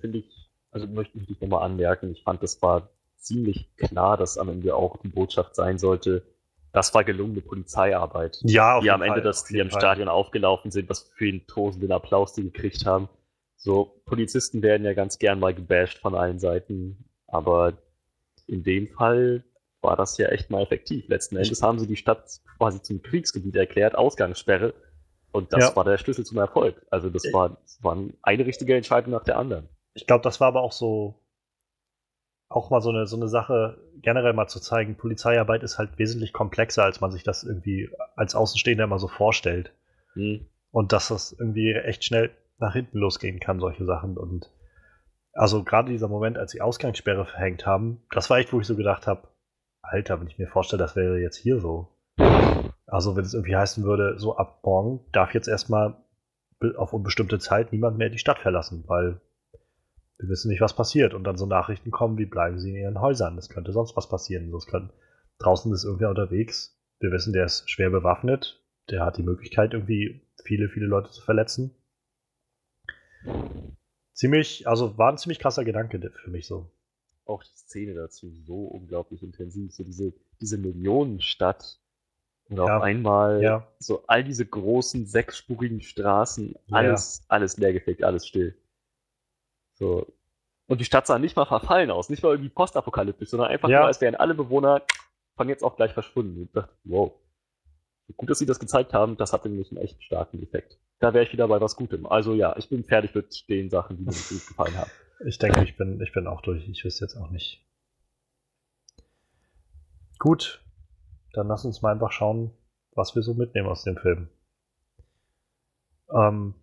finde 0.00 0.18
ich, 0.18 0.50
also 0.70 0.86
möchte 0.86 1.18
ich 1.18 1.40
nochmal 1.40 1.64
anmerken, 1.64 2.12
ich 2.12 2.22
fand, 2.22 2.42
das 2.42 2.62
war 2.62 2.90
ziemlich 3.16 3.74
klar, 3.76 4.16
dass 4.16 4.38
am 4.38 4.48
Ende 4.48 4.74
auch 4.74 4.96
die 4.98 5.08
Botschaft 5.08 5.54
sein 5.56 5.78
sollte, 5.78 6.22
das 6.72 6.94
war 6.94 7.04
gelungene 7.04 7.42
Polizeiarbeit. 7.42 8.38
Ja, 8.42 8.80
die 8.80 8.90
am 8.90 9.02
Ende 9.02 9.20
das, 9.20 9.44
die 9.44 9.60
am 9.60 9.70
Stadion 9.70 10.08
aufgelaufen 10.08 10.70
sind, 10.70 10.88
was 10.88 11.10
für 11.14 11.26
den 11.26 11.46
tosenden 11.46 11.92
Applaus 11.92 12.32
die 12.32 12.44
gekriegt 12.44 12.86
haben. 12.86 13.08
So, 13.62 14.02
Polizisten 14.06 14.60
werden 14.60 14.84
ja 14.84 14.92
ganz 14.92 15.18
gern 15.18 15.38
mal 15.38 15.54
gebasht 15.54 15.98
von 15.98 16.16
allen 16.16 16.40
Seiten, 16.40 17.04
aber 17.28 17.74
in 18.48 18.64
dem 18.64 18.88
Fall 18.88 19.44
war 19.80 19.96
das 19.96 20.18
ja 20.18 20.28
echt 20.28 20.50
mal 20.50 20.62
effektiv. 20.62 21.06
Letzten 21.06 21.36
Endes 21.36 21.62
haben 21.62 21.78
sie 21.78 21.86
die 21.86 21.96
Stadt 21.96 22.40
quasi 22.58 22.82
zum 22.82 23.02
Kriegsgebiet 23.02 23.54
erklärt, 23.54 23.94
Ausgangssperre. 23.94 24.74
Und 25.30 25.52
das 25.52 25.68
ja. 25.68 25.76
war 25.76 25.84
der 25.84 25.96
Schlüssel 25.96 26.26
zum 26.26 26.38
Erfolg. 26.38 26.84
Also 26.90 27.08
das 27.08 27.22
war, 27.32 27.50
das 27.62 27.78
war 27.82 27.96
eine 28.22 28.46
richtige 28.46 28.74
Entscheidung 28.74 29.12
nach 29.12 29.22
der 29.22 29.38
anderen. 29.38 29.68
Ich 29.94 30.08
glaube, 30.08 30.24
das 30.24 30.40
war 30.40 30.48
aber 30.48 30.62
auch 30.62 30.72
so 30.72 31.14
auch 32.48 32.68
mal 32.68 32.82
so 32.82 32.90
eine, 32.90 33.06
so 33.06 33.16
eine 33.16 33.28
Sache 33.28 33.78
generell 34.02 34.32
mal 34.32 34.48
zu 34.48 34.60
zeigen, 34.60 34.96
Polizeiarbeit 34.96 35.62
ist 35.62 35.78
halt 35.78 35.98
wesentlich 35.98 36.32
komplexer, 36.32 36.84
als 36.84 37.00
man 37.00 37.12
sich 37.12 37.22
das 37.22 37.44
irgendwie 37.44 37.88
als 38.16 38.34
Außenstehender 38.34 38.84
immer 38.84 38.98
so 38.98 39.08
vorstellt. 39.08 39.72
Mhm. 40.14 40.46
Und 40.72 40.92
dass 40.92 41.08
das 41.08 41.32
irgendwie 41.38 41.72
echt 41.72 42.04
schnell 42.04 42.30
nach 42.62 42.72
hinten 42.72 42.98
losgehen 42.98 43.40
kann, 43.40 43.60
solche 43.60 43.84
Sachen. 43.84 44.16
Und 44.16 44.50
also 45.34 45.64
gerade 45.64 45.90
dieser 45.90 46.08
Moment, 46.08 46.38
als 46.38 46.52
sie 46.52 46.60
Ausgangssperre 46.60 47.26
verhängt 47.26 47.66
haben, 47.66 48.02
das 48.10 48.30
war 48.30 48.38
echt, 48.38 48.52
wo 48.52 48.60
ich 48.60 48.66
so 48.66 48.76
gedacht 48.76 49.06
habe, 49.06 49.28
Alter, 49.82 50.20
wenn 50.20 50.28
ich 50.28 50.38
mir 50.38 50.48
vorstelle, 50.48 50.82
das 50.82 50.96
wäre 50.96 51.18
jetzt 51.18 51.36
hier 51.36 51.60
so. 51.60 51.88
Also 52.86 53.16
wenn 53.16 53.24
es 53.24 53.34
irgendwie 53.34 53.56
heißen 53.56 53.84
würde, 53.84 54.18
so 54.18 54.36
ab 54.36 54.60
morgen 54.62 55.00
darf 55.12 55.34
jetzt 55.34 55.48
erstmal 55.48 55.96
auf 56.76 56.92
unbestimmte 56.92 57.38
Zeit 57.38 57.72
niemand 57.72 57.98
mehr 57.98 58.08
die 58.08 58.18
Stadt 58.18 58.38
verlassen, 58.38 58.84
weil 58.86 59.20
wir 60.18 60.28
wissen 60.28 60.48
nicht, 60.48 60.60
was 60.60 60.76
passiert. 60.76 61.14
Und 61.14 61.24
dann 61.24 61.36
so 61.36 61.46
Nachrichten 61.46 61.90
kommen, 61.90 62.16
wie 62.16 62.26
bleiben 62.26 62.58
sie 62.58 62.70
in 62.70 62.76
ihren 62.76 63.00
Häusern. 63.00 63.36
Es 63.38 63.48
könnte 63.48 63.72
sonst 63.72 63.96
was 63.96 64.08
passieren. 64.08 64.50
So, 64.50 64.58
es 64.58 64.66
kann, 64.66 64.92
draußen 65.38 65.72
ist 65.72 65.84
irgendwer 65.84 66.10
unterwegs. 66.10 66.78
Wir 67.00 67.10
wissen, 67.10 67.32
der 67.32 67.46
ist 67.46 67.68
schwer 67.68 67.90
bewaffnet. 67.90 68.62
Der 68.90 69.04
hat 69.04 69.16
die 69.16 69.24
Möglichkeit, 69.24 69.74
irgendwie 69.74 70.28
viele, 70.44 70.68
viele 70.68 70.86
Leute 70.86 71.10
zu 71.10 71.22
verletzen. 71.22 71.74
Ziemlich, 74.12 74.68
also 74.68 74.98
war 74.98 75.10
ein 75.10 75.18
ziemlich 75.18 75.38
krasser 75.38 75.64
Gedanke 75.64 75.98
für 76.22 76.30
mich 76.30 76.46
so. 76.46 76.70
Auch 77.24 77.42
die 77.42 77.56
Szene 77.56 77.94
dazu 77.94 78.30
so 78.30 78.64
unglaublich 78.64 79.22
intensiv. 79.22 79.72
So 79.72 79.84
diese, 79.84 80.12
diese 80.40 80.58
Millionenstadt. 80.58 81.78
Und 82.48 82.58
ja. 82.58 82.64
auf 82.64 82.82
einmal 82.82 83.42
ja. 83.42 83.66
so 83.78 84.04
all 84.06 84.24
diese 84.24 84.44
großen, 84.44 85.06
sechsspurigen 85.06 85.80
Straßen, 85.80 86.56
alles, 86.70 87.20
ja. 87.20 87.24
alles 87.28 87.56
leergefegt, 87.56 88.04
alles 88.04 88.26
still. 88.26 88.54
So. 89.74 90.06
Und 90.66 90.80
die 90.80 90.84
Stadt 90.84 91.06
sah 91.06 91.18
nicht 91.18 91.36
mal 91.36 91.46
verfallen 91.46 91.90
aus, 91.90 92.10
nicht 92.10 92.22
mal 92.22 92.30
irgendwie 92.30 92.50
postapokalyptisch, 92.50 93.30
sondern 93.30 93.48
einfach 93.48 93.68
ja. 93.68 93.78
nur, 93.78 93.86
als 93.86 94.00
wären 94.00 94.14
alle 94.14 94.34
Bewohner 94.34 94.82
von 95.36 95.48
jetzt 95.48 95.64
auch 95.64 95.76
gleich 95.76 95.92
verschwunden. 95.92 96.38
Und 96.38 96.44
ich 96.46 96.52
dachte, 96.52 96.74
wow. 96.84 97.12
Gut, 98.16 98.30
dass 98.30 98.38
sie 98.38 98.46
das 98.46 98.58
gezeigt 98.58 98.92
haben, 98.92 99.16
das 99.16 99.32
hatte 99.32 99.48
nämlich 99.48 99.70
einen 99.70 99.82
echt 99.82 100.02
starken 100.02 100.42
Effekt. 100.42 100.78
Da 100.98 101.14
wäre 101.14 101.24
ich 101.24 101.32
wieder 101.32 101.48
bei 101.48 101.60
was 101.60 101.76
Gutem. 101.76 102.06
Also 102.06 102.34
ja, 102.34 102.56
ich 102.56 102.68
bin 102.68 102.84
fertig 102.84 103.14
mit 103.14 103.48
den 103.48 103.70
Sachen, 103.70 103.96
die 103.96 104.04
mir 104.04 104.12
gut 104.12 104.46
gefallen 104.46 104.76
haben. 104.76 104.90
Ich 105.24 105.38
denke, 105.38 105.62
ich 105.62 105.76
bin, 105.76 106.00
ich 106.00 106.12
bin 106.12 106.26
auch 106.26 106.40
durch. 106.40 106.68
Ich 106.68 106.84
wüsste 106.84 107.04
jetzt 107.04 107.14
auch 107.14 107.30
nicht. 107.30 107.64
Gut, 110.18 110.64
dann 111.32 111.46
lass 111.46 111.64
uns 111.64 111.80
mal 111.80 111.92
einfach 111.92 112.10
schauen, 112.10 112.50
was 112.92 113.14
wir 113.14 113.22
so 113.22 113.32
mitnehmen 113.34 113.68
aus 113.68 113.84
dem 113.84 113.96
Film. 113.96 114.28
Ähm, 116.12 116.54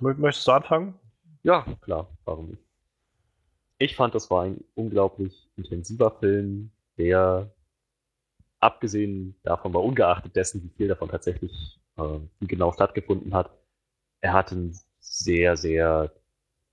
möchtest 0.00 0.46
du 0.46 0.52
anfangen? 0.52 0.98
Ja, 1.42 1.66
klar, 1.82 2.08
warum 2.24 2.48
nicht? 2.48 2.62
Ich 3.78 3.96
fand, 3.96 4.14
das 4.14 4.30
war 4.30 4.44
ein 4.44 4.64
unglaublich 4.74 5.50
intensiver 5.56 6.10
Film, 6.12 6.70
der 6.96 7.53
abgesehen 8.64 9.36
davon, 9.42 9.74
war 9.74 9.82
ungeachtet 9.82 10.36
dessen, 10.36 10.62
wie 10.62 10.76
viel 10.76 10.88
davon 10.88 11.08
tatsächlich 11.08 11.80
äh, 11.96 12.18
wie 12.40 12.46
genau 12.46 12.72
stattgefunden 12.72 13.34
hat, 13.34 13.50
er 14.20 14.32
hat 14.32 14.52
ein 14.52 14.76
sehr, 15.00 15.56
sehr 15.56 16.12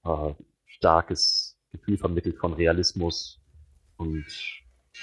äh, 0.04 0.34
starkes 0.66 1.58
Gefühl 1.72 1.98
vermittelt 1.98 2.38
von 2.38 2.54
Realismus 2.54 3.40
und 3.98 4.26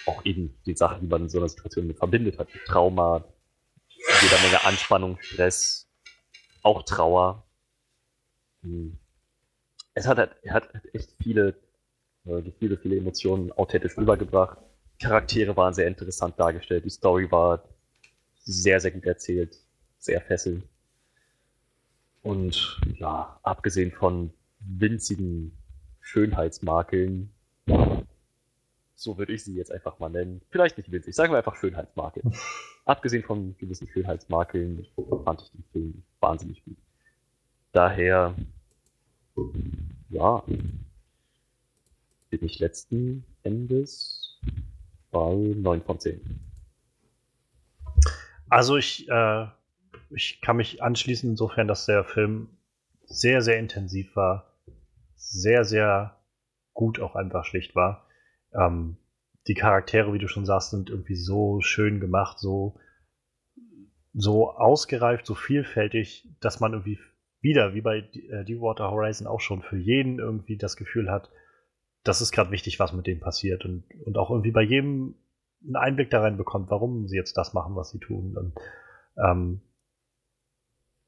auch 0.07 0.25
eben 0.25 0.59
die 0.67 0.75
Sachen, 0.75 1.01
die 1.03 1.07
man 1.07 1.23
in 1.23 1.29
so 1.29 1.39
einer 1.39 1.49
Situation 1.49 1.87
mit 1.87 1.99
verbindet 1.99 2.39
hat. 2.39 2.49
Trauma, 2.67 3.25
jeder 4.23 4.41
Menge 4.43 4.65
Anspannung, 4.65 5.19
Stress, 5.21 5.89
auch 6.63 6.83
Trauer. 6.83 7.47
Hm 8.63 8.99
es 9.99 10.07
hat, 10.07 10.19
halt, 10.19 10.37
er 10.43 10.55
hat 10.55 10.69
echt 10.93 11.15
viele 11.21 11.55
äh, 12.25 12.41
Gefühle, 12.43 12.79
viele 12.79 12.97
Emotionen 12.97 13.53
authentisch 13.53 13.97
rübergebracht. 13.97 14.59
Charaktere 15.01 15.57
waren 15.57 15.75
sehr 15.75 15.87
interessant 15.87 16.39
dargestellt. 16.39 16.85
Die 16.85 16.91
Story 16.91 17.31
war 17.31 17.65
sehr, 18.41 18.81
sehr 18.81 18.91
gut 18.91 19.05
erzählt, 19.05 19.57
sehr 19.99 20.21
fesselnd. 20.21 20.65
Und 22.23 22.81
ja, 22.97 23.39
abgesehen 23.43 23.93
von 23.93 24.33
winzigen 24.61 25.57
Schönheitsmakeln, 26.01 27.31
so 28.95 29.19
würde 29.19 29.33
ich 29.33 29.45
sie 29.45 29.55
jetzt 29.55 29.71
einfach 29.71 29.99
mal 30.01 30.09
nennen. 30.09 30.43
Vielleicht 30.51 30.79
nicht 30.79 30.91
winzig, 30.91 31.15
sagen 31.15 31.33
wir 31.33 31.39
einfach 31.39 31.57
Schönheitsmakeln. 31.57 32.35
abgesehen 32.85 33.23
von 33.23 33.57
gewissen 33.59 33.87
Schönheitsmakeln 33.89 34.87
fand 35.25 35.43
ich 35.43 35.51
den 35.53 35.65
Film 35.73 36.03
wahnsinnig 36.21 36.65
gut. 36.65 36.79
Daher 37.73 38.35
ja, 40.09 40.43
bin 42.31 42.45
ich 42.45 42.59
letzten 42.59 43.25
Endes 43.43 44.41
bei 45.11 45.35
9 45.35 45.83
von 45.83 45.99
10. 45.99 46.41
Also 48.49 48.77
ich, 48.77 49.09
äh, 49.09 49.47
ich 50.11 50.41
kann 50.41 50.57
mich 50.57 50.83
anschließen 50.83 51.31
insofern, 51.31 51.69
dass 51.69 51.87
der 51.87 52.05
Film 52.05 52.49
sehr, 53.05 53.43
sehr 53.43 53.59
intensiv 53.59 54.17
war, 54.17 54.55
sehr, 55.17 55.65
sehr 55.65 56.17
gut 56.73 57.01
auch 57.01 57.17
einfach 57.17 57.45
schlicht 57.45 57.75
war. 57.75 58.07
Ähm, 58.55 58.97
die 59.47 59.55
Charaktere, 59.55 60.13
wie 60.13 60.19
du 60.19 60.29
schon 60.29 60.47
sagst, 60.47 60.71
sind 60.71 60.91
irgendwie 60.91 61.17
so 61.17 61.61
schön 61.61 62.01
gemacht, 62.01 62.39
so, 62.39 62.79
so 64.15 64.51
ausgereift, 64.51 65.27
so 65.27 65.35
vielfältig, 65.35 66.29
dass 66.41 66.61
man 66.61 66.73
irgendwie 66.73 66.99
wieder, 67.41 67.75
wie 67.75 67.81
bei 67.81 67.99
äh, 67.99 68.45
Deepwater 68.45 68.91
Horizon 68.91 69.27
auch 69.27 69.41
schon, 69.41 69.63
für 69.63 69.79
jeden 69.79 70.19
irgendwie 70.19 70.57
das 70.57 70.77
Gefühl 70.77 71.11
hat, 71.11 71.31
das 72.09 72.21
ist 72.21 72.33
gerade 72.33 72.51
wichtig, 72.51 72.81
was 72.81 72.93
mit 72.93 73.07
dem 73.07 73.21
passiert 73.21 73.65
und, 73.65 73.85
und 74.05 74.17
auch 74.17 74.31
irgendwie 74.31 74.51
bei 74.51 74.63
jedem 74.63 75.15
einen 75.65 75.77
Einblick 75.77 76.11
da 76.11 76.21
rein 76.21 76.37
bekommt, 76.37 76.71
warum 76.71 77.09
sie 77.09 77.17
jetzt 77.17 77.37
das 77.37 77.53
machen, 77.53 77.77
was 77.77 77.91
sie 77.91 77.99
tun. 77.99 78.37
Und, 78.37 78.55
ähm, 79.17 79.61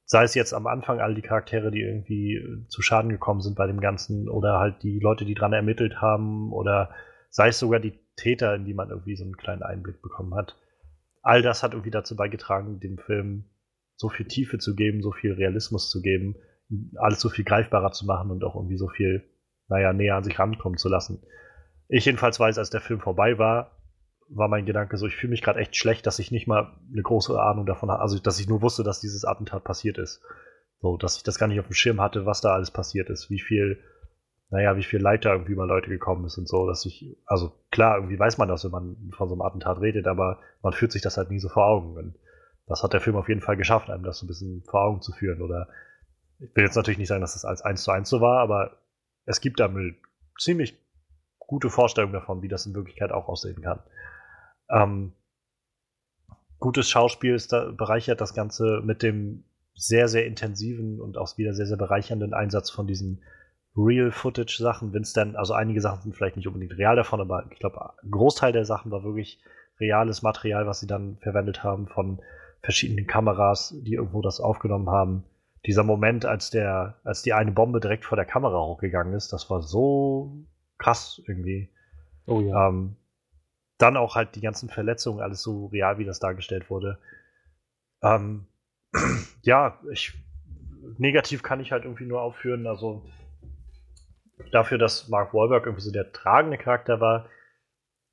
sei 0.05 0.25
es 0.25 0.35
jetzt 0.35 0.53
am 0.53 0.67
Anfang 0.67 0.99
all 0.99 1.15
die 1.15 1.23
Charaktere, 1.23 1.71
die 1.71 1.83
irgendwie 1.83 2.67
zu 2.69 2.83
Schaden 2.83 3.11
gekommen 3.11 3.41
sind 3.41 3.55
bei 3.55 3.69
dem 3.69 3.81
Ganzen 3.81 4.29
oder 4.29 4.59
halt 4.59 4.83
die 4.83 4.99
Leute, 4.99 5.25
die 5.25 5.35
dran 5.35 5.53
ermittelt 5.53 6.01
haben 6.01 6.53
oder 6.53 6.91
sei 7.29 7.49
es 7.49 7.61
sogar 7.61 7.79
die 7.79 7.97
Täter, 8.17 8.57
in 8.57 8.65
die 8.65 8.75
man 8.75 8.91
irgendwie 8.91 9.15
so 9.15 9.23
einen 9.23 9.37
kleinen 9.37 9.63
Einblick 9.63 10.03
bekommen 10.03 10.35
hat. 10.35 10.57
All 11.23 11.43
das 11.43 11.63
hat 11.63 11.75
irgendwie 11.75 11.93
dazu 11.93 12.17
beigetragen, 12.17 12.81
dem 12.81 12.99
Film 12.99 13.45
so 13.95 14.09
viel 14.09 14.27
Tiefe 14.27 14.59
zu 14.59 14.75
geben, 14.75 15.01
so 15.01 15.13
viel 15.13 15.33
Realismus 15.33 15.91
zu 15.91 16.03
geben, 16.03 16.35
alles 16.97 17.21
so 17.21 17.29
viel 17.29 17.45
greifbarer 17.45 17.93
zu 17.93 18.05
machen 18.05 18.33
und 18.33 18.43
auch 18.43 18.57
irgendwie 18.57 18.79
so 18.79 18.89
viel, 18.89 19.23
naja, 19.71 19.93
näher 19.93 20.17
an 20.17 20.25
sich 20.25 20.39
rankommen 20.39 20.77
zu 20.77 20.89
lassen. 20.89 21.23
Ich 21.89 22.05
jedenfalls 22.05 22.39
weiß, 22.39 22.59
als 22.59 22.71
der 22.71 22.81
Film 22.81 23.01
vorbei 23.01 23.39
war, 23.39 23.71
war 24.29 24.49
mein 24.49 24.67
Gedanke 24.67 24.97
so, 24.97 25.07
ich 25.07 25.17
fühle 25.17 25.31
mich 25.31 25.43
gerade 25.43 25.59
echt 25.59 25.77
schlecht, 25.77 26.07
dass 26.07 26.19
ich 26.19 26.31
nicht 26.31 26.47
mal 26.47 26.77
eine 26.93 27.03
große 27.03 27.41
Ahnung 27.41 27.67
davon 27.67 27.91
hatte, 27.91 28.03
also 28.03 28.19
dass 28.19 28.39
ich 28.39 28.49
nur 28.49 28.63
wusste, 28.63 28.85
dass 28.85 29.01
dieses 29.01 29.25
Attentat 29.25 29.65
passiert 29.65 29.99
ist. 29.99 30.23
So, 30.81 30.97
dass 30.97 31.17
ich 31.17 31.23
das 31.23 31.39
gar 31.39 31.47
nicht 31.47 31.61
auf 31.61 31.67
dem 31.67 31.75
Schirm 31.75 32.01
hatte, 32.01 32.27
was 32.27 32.41
da 32.41 32.53
alles 32.53 32.71
passiert 32.71 33.11
ist, 33.11 33.29
wie 33.29 33.41
viel, 33.41 33.81
naja, 34.51 34.77
wie 34.77 34.83
viel 34.83 35.01
Leid 35.01 35.25
da 35.25 35.33
irgendwie 35.33 35.55
mal 35.55 35.67
Leute 35.67 35.91
gekommen 35.91 36.25
ist 36.25 36.39
und 36.39 36.49
so, 36.49 36.67
dass 36.67 36.87
ich, 36.87 37.17
also 37.27 37.53
klar, 37.71 37.97
irgendwie 37.97 38.19
weiß 38.19 38.39
man 38.39 38.49
das, 38.49 38.65
wenn 38.65 38.71
man 38.71 39.11
von 39.17 39.29
so 39.29 39.35
einem 39.35 39.43
Attentat 39.43 39.81
redet, 39.81 40.07
aber 40.07 40.39
man 40.63 40.73
führt 40.73 40.93
sich 40.93 41.03
das 41.03 41.17
halt 41.17 41.31
nie 41.31 41.41
so 41.41 41.49
vor 41.49 41.67
Augen. 41.67 41.97
Und 41.97 42.15
das 42.67 42.83
hat 42.83 42.93
der 42.93 43.01
Film 43.01 43.17
auf 43.17 43.29
jeden 43.29 43.43
Fall 43.43 43.57
geschafft, 43.57 43.91
einem 43.91 44.05
das 44.05 44.19
so 44.19 44.25
ein 44.25 44.29
bisschen 44.29 44.63
vor 44.63 44.83
Augen 44.83 45.03
zu 45.03 45.13
führen. 45.13 45.43
Oder 45.43 45.69
ich 46.39 46.55
will 46.55 46.65
jetzt 46.65 46.77
natürlich 46.77 46.99
nicht 46.99 47.09
sagen, 47.09 47.21
dass 47.21 47.35
das 47.35 47.45
als 47.45 47.63
1 47.63 47.83
zu 47.83 47.91
1 47.91 48.09
so 48.09 48.21
war, 48.21 48.39
aber 48.41 48.80
es 49.31 49.41
gibt 49.41 49.61
da 49.61 49.67
eine 49.67 49.95
ziemlich 50.39 50.77
gute 51.39 51.71
Vorstellung 51.71 52.13
davon, 52.13 52.43
wie 52.43 52.49
das 52.49 52.67
in 52.67 52.75
Wirklichkeit 52.75 53.13
auch 53.13 53.29
aussehen 53.29 53.63
kann. 53.63 53.81
Ähm, 54.69 55.13
gutes 56.59 56.91
Schauspiel 56.91 57.35
ist 57.35 57.53
da, 57.53 57.71
bereichert 57.71 58.21
das 58.21 58.35
Ganze 58.35 58.83
mit 58.85 59.03
dem 59.03 59.45
sehr, 59.75 60.09
sehr 60.09 60.27
intensiven 60.27 61.01
und 61.01 61.17
auch 61.17 61.39
wieder 61.39 61.55
sehr, 61.55 61.67
sehr 61.67 61.77
bereichernden 61.77 62.35
Einsatz 62.35 62.71
von 62.71 62.87
diesen 62.87 63.23
Real-Footage-Sachen, 63.77 64.93
wenn 64.93 65.03
es 65.03 65.13
dann, 65.13 65.37
also 65.37 65.55
einige 65.55 65.81
Sachen 65.81 66.03
sind 66.03 66.17
vielleicht 66.17 66.37
nicht 66.37 66.49
unbedingt 66.49 66.77
real 66.77 66.97
davon, 66.97 67.21
aber 67.21 67.47
ich 67.53 67.59
glaube, 67.61 67.81
ein 68.03 68.11
Großteil 68.11 68.53
der 68.53 68.65
Sachen 68.65 68.91
war 68.91 69.05
wirklich 69.05 69.41
reales 69.79 70.23
Material, 70.23 70.67
was 70.67 70.81
sie 70.81 70.89
dann 70.89 71.19
verwendet 71.23 71.63
haben 71.63 71.87
von 71.87 72.21
verschiedenen 72.63 73.07
Kameras, 73.07 73.75
die 73.81 73.95
irgendwo 73.95 74.23
das 74.23 74.41
aufgenommen 74.41 74.91
haben. 74.91 75.25
Dieser 75.67 75.85
Moment, 75.85 76.25
als 76.25 76.51
der, 76.51 77.01
als 77.05 77.23
die 77.23 77.33
eine 77.33 77.53
Bombe 77.53 77.81
direkt 77.81 78.05
vor 78.05 78.17
der 78.17 78.25
Kamera 78.25 78.65
hochgegangen 78.65 79.15
ist, 79.15 79.33
das 79.33 79.51
war 79.51 79.63
so 79.63 80.47
krass 80.79 81.21
irgendwie. 81.27 81.71
Oh 82.27 82.41
ja. 82.41 82.69
Ähm, 82.69 82.97
dann 83.79 83.97
auch 83.97 84.15
halt 84.15 84.35
die 84.37 84.41
ganzen 84.41 84.69
Verletzungen, 84.69 85.21
alles 85.21 85.43
so 85.43 85.67
real, 85.67 85.99
wie 85.99 86.05
das 86.05 86.19
dargestellt 86.19 86.71
wurde. 86.71 86.99
Ähm, 88.03 88.47
ja, 89.43 89.79
ich 89.91 90.15
negativ 90.99 91.43
kann 91.43 91.61
ich 91.61 91.73
halt 91.73 91.85
irgendwie 91.85 92.07
nur 92.07 92.23
aufführen, 92.23 92.67
also 92.67 93.05
dafür, 94.53 94.79
dass 94.79 95.09
Mark 95.09 95.35
Wahlberg 95.35 95.67
irgendwie 95.67 95.85
so 95.85 95.93
der 95.93 96.13
tragende 96.13 96.59
Charakter 96.59 97.01
war. 97.01 97.29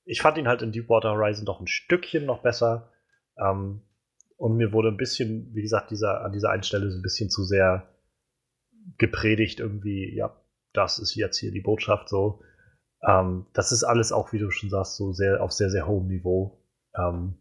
Ich 0.06 0.22
fand 0.22 0.38
ihn 0.38 0.48
halt 0.48 0.62
in 0.62 0.72
Deepwater 0.72 1.12
Horizon 1.12 1.46
doch 1.46 1.60
ein 1.60 1.68
Stückchen 1.68 2.26
noch 2.26 2.42
besser. 2.42 2.92
Ähm, 3.38 3.82
und 4.38 4.56
mir 4.56 4.72
wurde 4.72 4.90
ein 4.90 4.98
bisschen, 4.98 5.54
wie 5.54 5.64
gesagt, 5.64 5.92
dieser, 5.92 6.24
an 6.24 6.32
dieser 6.32 6.52
einen 6.52 6.64
Stelle 6.64 6.90
so 6.90 6.98
ein 6.98 7.02
bisschen 7.02 7.30
zu 7.30 7.44
sehr 7.44 7.90
gepredigt, 8.98 9.60
irgendwie, 9.60 10.16
ja, 10.16 10.40
das 10.74 11.00
ist 11.00 11.16
jetzt 11.16 11.38
hier 11.38 11.52
die 11.52 11.62
Botschaft 11.62 12.08
so. 12.08 12.42
Ähm, 13.02 13.48
das 13.54 13.72
ist 13.72 13.84
alles 13.84 14.12
auch, 14.12 14.32
wie 14.34 14.40
du 14.40 14.52
schon 14.52 14.70
sagst, 14.70 14.96
so 14.96 15.12
sehr 15.12 15.42
auf 15.42 15.52
sehr, 15.52 15.70
sehr 15.70 15.88
hohem 15.88 16.08
Niveau. 16.08 16.64
Ähm, 16.96 17.36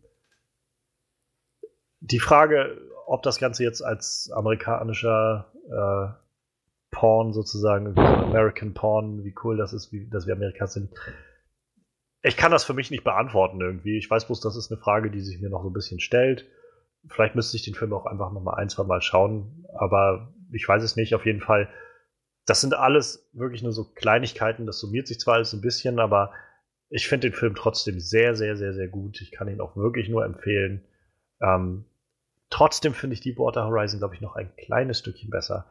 die 2.01 2.19
Frage, 2.19 2.81
ob 3.07 3.23
das 3.23 3.39
Ganze 3.39 3.63
jetzt 3.63 3.83
als 3.83 4.31
amerikanischer 4.35 5.53
äh, 5.69 6.27
Porn 6.91 7.33
sozusagen, 7.33 7.97
American 7.99 8.73
Porn, 8.73 9.23
wie 9.25 9.35
cool 9.45 9.57
das 9.57 9.73
ist, 9.73 9.93
wie, 9.93 10.09
dass 10.09 10.27
wir 10.27 10.35
Amerikaner 10.35 10.69
sind. 10.69 10.95
Ich 12.23 12.37
kann 12.37 12.53
das 12.53 12.65
für 12.65 12.75
mich 12.75 12.91
nicht 12.91 13.05
beantworten 13.05 13.61
irgendwie. 13.61 13.99
Ich 13.99 14.11
weiß 14.11 14.27
bloß, 14.27 14.41
das 14.41 14.57
ist 14.57 14.73
eine 14.73 14.81
Frage, 14.81 15.11
die 15.11 15.21
sich 15.21 15.41
mir 15.41 15.51
noch 15.51 15.63
so 15.63 15.71
ein 15.71 15.75
bisschen 15.75 16.01
stellt. 16.01 16.47
Vielleicht 17.09 17.35
müsste 17.35 17.57
ich 17.57 17.65
den 17.65 17.75
Film 17.75 17.93
auch 17.93 18.07
einfach 18.07 18.33
noch 18.33 18.43
mal 18.43 18.55
ein, 18.55 18.69
zwei 18.69 18.85
Mal 18.85 19.01
schauen, 19.01 19.65
aber 19.75 20.33
ich 20.53 20.67
weiß 20.69 20.83
es 20.83 20.97
nicht. 20.97 21.15
Auf 21.15 21.27
jeden 21.27 21.41
Fall, 21.41 21.69
das 22.47 22.61
sind 22.61 22.75
alles 22.75 23.29
wirklich 23.33 23.63
nur 23.63 23.73
so 23.73 23.85
Kleinigkeiten. 23.85 24.67
Das 24.67 24.79
summiert 24.79 25.07
sich 25.07 25.21
zwar 25.21 25.35
alles 25.35 25.53
ein 25.53 25.61
bisschen, 25.61 25.99
aber 25.99 26.33
ich 26.89 27.09
finde 27.09 27.31
den 27.31 27.37
Film 27.37 27.55
trotzdem 27.55 28.01
sehr, 28.01 28.35
sehr, 28.35 28.57
sehr, 28.57 28.73
sehr 28.73 28.89
gut. 28.89 29.21
Ich 29.21 29.33
kann 29.33 29.49
ihn 29.49 29.61
auch 29.61 29.77
wirklich 29.77 30.09
nur 30.09 30.25
empfehlen. 30.25 30.85
Ähm, 31.41 31.85
trotzdem 32.51 32.95
finde 32.95 33.15
ich 33.15 33.21
Deepwater 33.21 33.67
Horizon, 33.67 33.99
glaube 33.99 34.15
ich, 34.15 34.21
noch 34.21 34.37
ein 34.37 34.55
kleines 34.57 35.01
Stückchen 35.01 35.31
besser. 35.31 35.67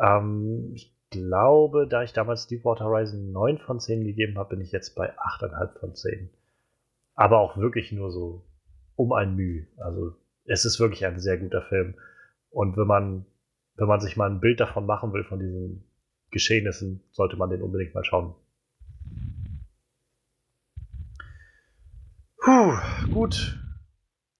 Ähm, 0.00 0.70
ich 0.74 0.94
glaube, 1.10 1.86
da 1.86 2.02
ich 2.02 2.12
damals 2.12 2.46
Deepwater 2.46 2.86
Horizon 2.86 3.32
9 3.32 3.58
von 3.58 3.80
10 3.80 4.04
gegeben 4.04 4.38
habe, 4.38 4.50
bin 4.50 4.60
ich 4.60 4.72
jetzt 4.72 4.94
bei 4.94 5.12
8,5 5.18 5.78
von 5.78 5.94
10. 5.94 6.30
Aber 7.14 7.40
auch 7.40 7.56
wirklich 7.56 7.92
nur 7.92 8.10
so 8.10 8.46
um 8.96 9.12
ein 9.12 9.34
Mühe. 9.34 9.66
Also 9.78 10.16
es 10.44 10.64
ist 10.64 10.80
wirklich 10.80 11.04
ein 11.06 11.20
sehr 11.20 11.38
guter 11.38 11.62
Film. 11.62 11.94
Und 12.50 12.76
wenn 12.76 12.86
man, 12.86 13.26
wenn 13.76 13.88
man 13.88 14.00
sich 14.00 14.16
mal 14.16 14.30
ein 14.30 14.40
Bild 14.40 14.60
davon 14.60 14.86
machen 14.86 15.12
will, 15.12 15.24
von 15.24 15.38
diesen 15.38 15.84
Geschehnissen, 16.30 17.02
sollte 17.12 17.36
man 17.36 17.50
den 17.50 17.62
unbedingt 17.62 17.94
mal 17.94 18.04
schauen. 18.04 18.34
Puh, 22.38 22.76
gut. 23.12 23.58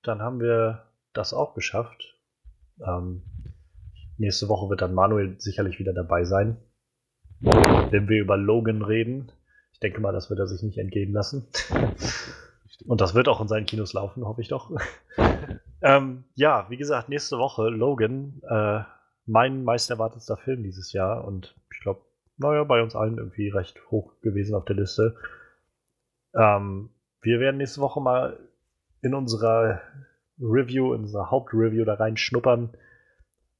Dann 0.02 0.20
haben 0.20 0.40
wir 0.40 0.86
das 1.12 1.32
auch 1.32 1.54
geschafft. 1.54 2.18
Ähm, 2.84 3.22
nächste 4.18 4.48
Woche 4.48 4.68
wird 4.68 4.82
dann 4.82 4.94
Manuel 4.94 5.38
sicherlich 5.38 5.78
wieder 5.78 5.92
dabei 5.92 6.24
sein, 6.24 6.56
wenn 7.40 8.08
wir 8.08 8.20
über 8.20 8.36
Logan 8.36 8.82
reden. 8.82 9.30
Ich 9.72 9.78
denke 9.78 10.00
mal, 10.00 10.12
das 10.12 10.30
wird 10.30 10.40
er 10.40 10.48
sich 10.48 10.62
nicht 10.62 10.78
entgehen 10.78 11.12
lassen. 11.12 11.46
Und 12.86 13.00
das 13.00 13.14
wird 13.14 13.28
auch 13.28 13.40
in 13.40 13.48
seinen 13.48 13.66
Kinos 13.66 13.92
laufen, 13.92 14.24
hoffe 14.24 14.40
ich 14.40 14.48
doch. 14.48 14.72
Ähm, 15.82 16.24
ja, 16.34 16.66
wie 16.70 16.76
gesagt, 16.76 17.08
nächste 17.08 17.38
Woche 17.38 17.68
Logan, 17.68 18.40
äh, 18.48 18.82
mein 19.26 19.64
meist 19.64 19.90
erwartetster 19.90 20.36
Film 20.36 20.62
dieses 20.62 20.92
Jahr 20.92 21.24
und 21.24 21.56
ich 21.72 21.80
glaube, 21.80 22.02
naja, 22.36 22.64
bei 22.64 22.82
uns 22.82 22.94
allen 22.94 23.18
irgendwie 23.18 23.48
recht 23.48 23.80
hoch 23.90 24.12
gewesen 24.20 24.54
auf 24.54 24.64
der 24.64 24.76
Liste. 24.76 25.16
Ähm, 26.34 26.90
wir 27.20 27.40
werden 27.40 27.56
nächste 27.56 27.80
Woche 27.80 28.00
mal 28.00 28.38
in 29.00 29.14
unserer 29.14 29.80
Review, 30.40 30.94
in 30.94 31.02
unserer 31.02 31.30
Hauptreview 31.30 31.84
da 31.84 31.94
reinschnuppern 31.94 32.76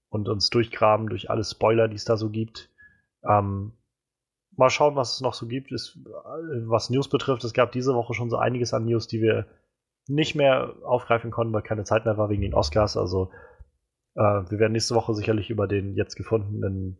und 0.08 0.28
uns 0.28 0.48
durchgraben 0.50 1.08
durch 1.08 1.28
alle 1.28 1.44
Spoiler, 1.44 1.88
die 1.88 1.96
es 1.96 2.04
da 2.04 2.16
so 2.16 2.30
gibt. 2.30 2.70
Ähm, 3.28 3.72
mal 4.56 4.70
schauen, 4.70 4.94
was 4.94 5.14
es 5.14 5.20
noch 5.20 5.34
so 5.34 5.46
gibt, 5.46 5.72
ist, 5.72 5.98
was 6.04 6.90
News 6.90 7.08
betrifft. 7.08 7.44
Es 7.44 7.52
gab 7.52 7.72
diese 7.72 7.94
Woche 7.94 8.14
schon 8.14 8.30
so 8.30 8.36
einiges 8.36 8.74
an 8.74 8.84
News, 8.84 9.08
die 9.08 9.20
wir 9.20 9.46
nicht 10.08 10.34
mehr 10.34 10.74
aufgreifen 10.84 11.30
konnten, 11.30 11.52
weil 11.52 11.62
keine 11.62 11.84
Zeit 11.84 12.04
mehr 12.04 12.18
war 12.18 12.28
wegen 12.28 12.42
den 12.42 12.54
Oscars. 12.54 12.96
Also 12.96 13.30
äh, 14.14 14.20
wir 14.20 14.58
werden 14.58 14.72
nächste 14.72 14.94
Woche 14.94 15.14
sicherlich 15.14 15.50
über 15.50 15.66
den 15.66 15.94
jetzt 15.94 16.16
gefundenen 16.16 16.98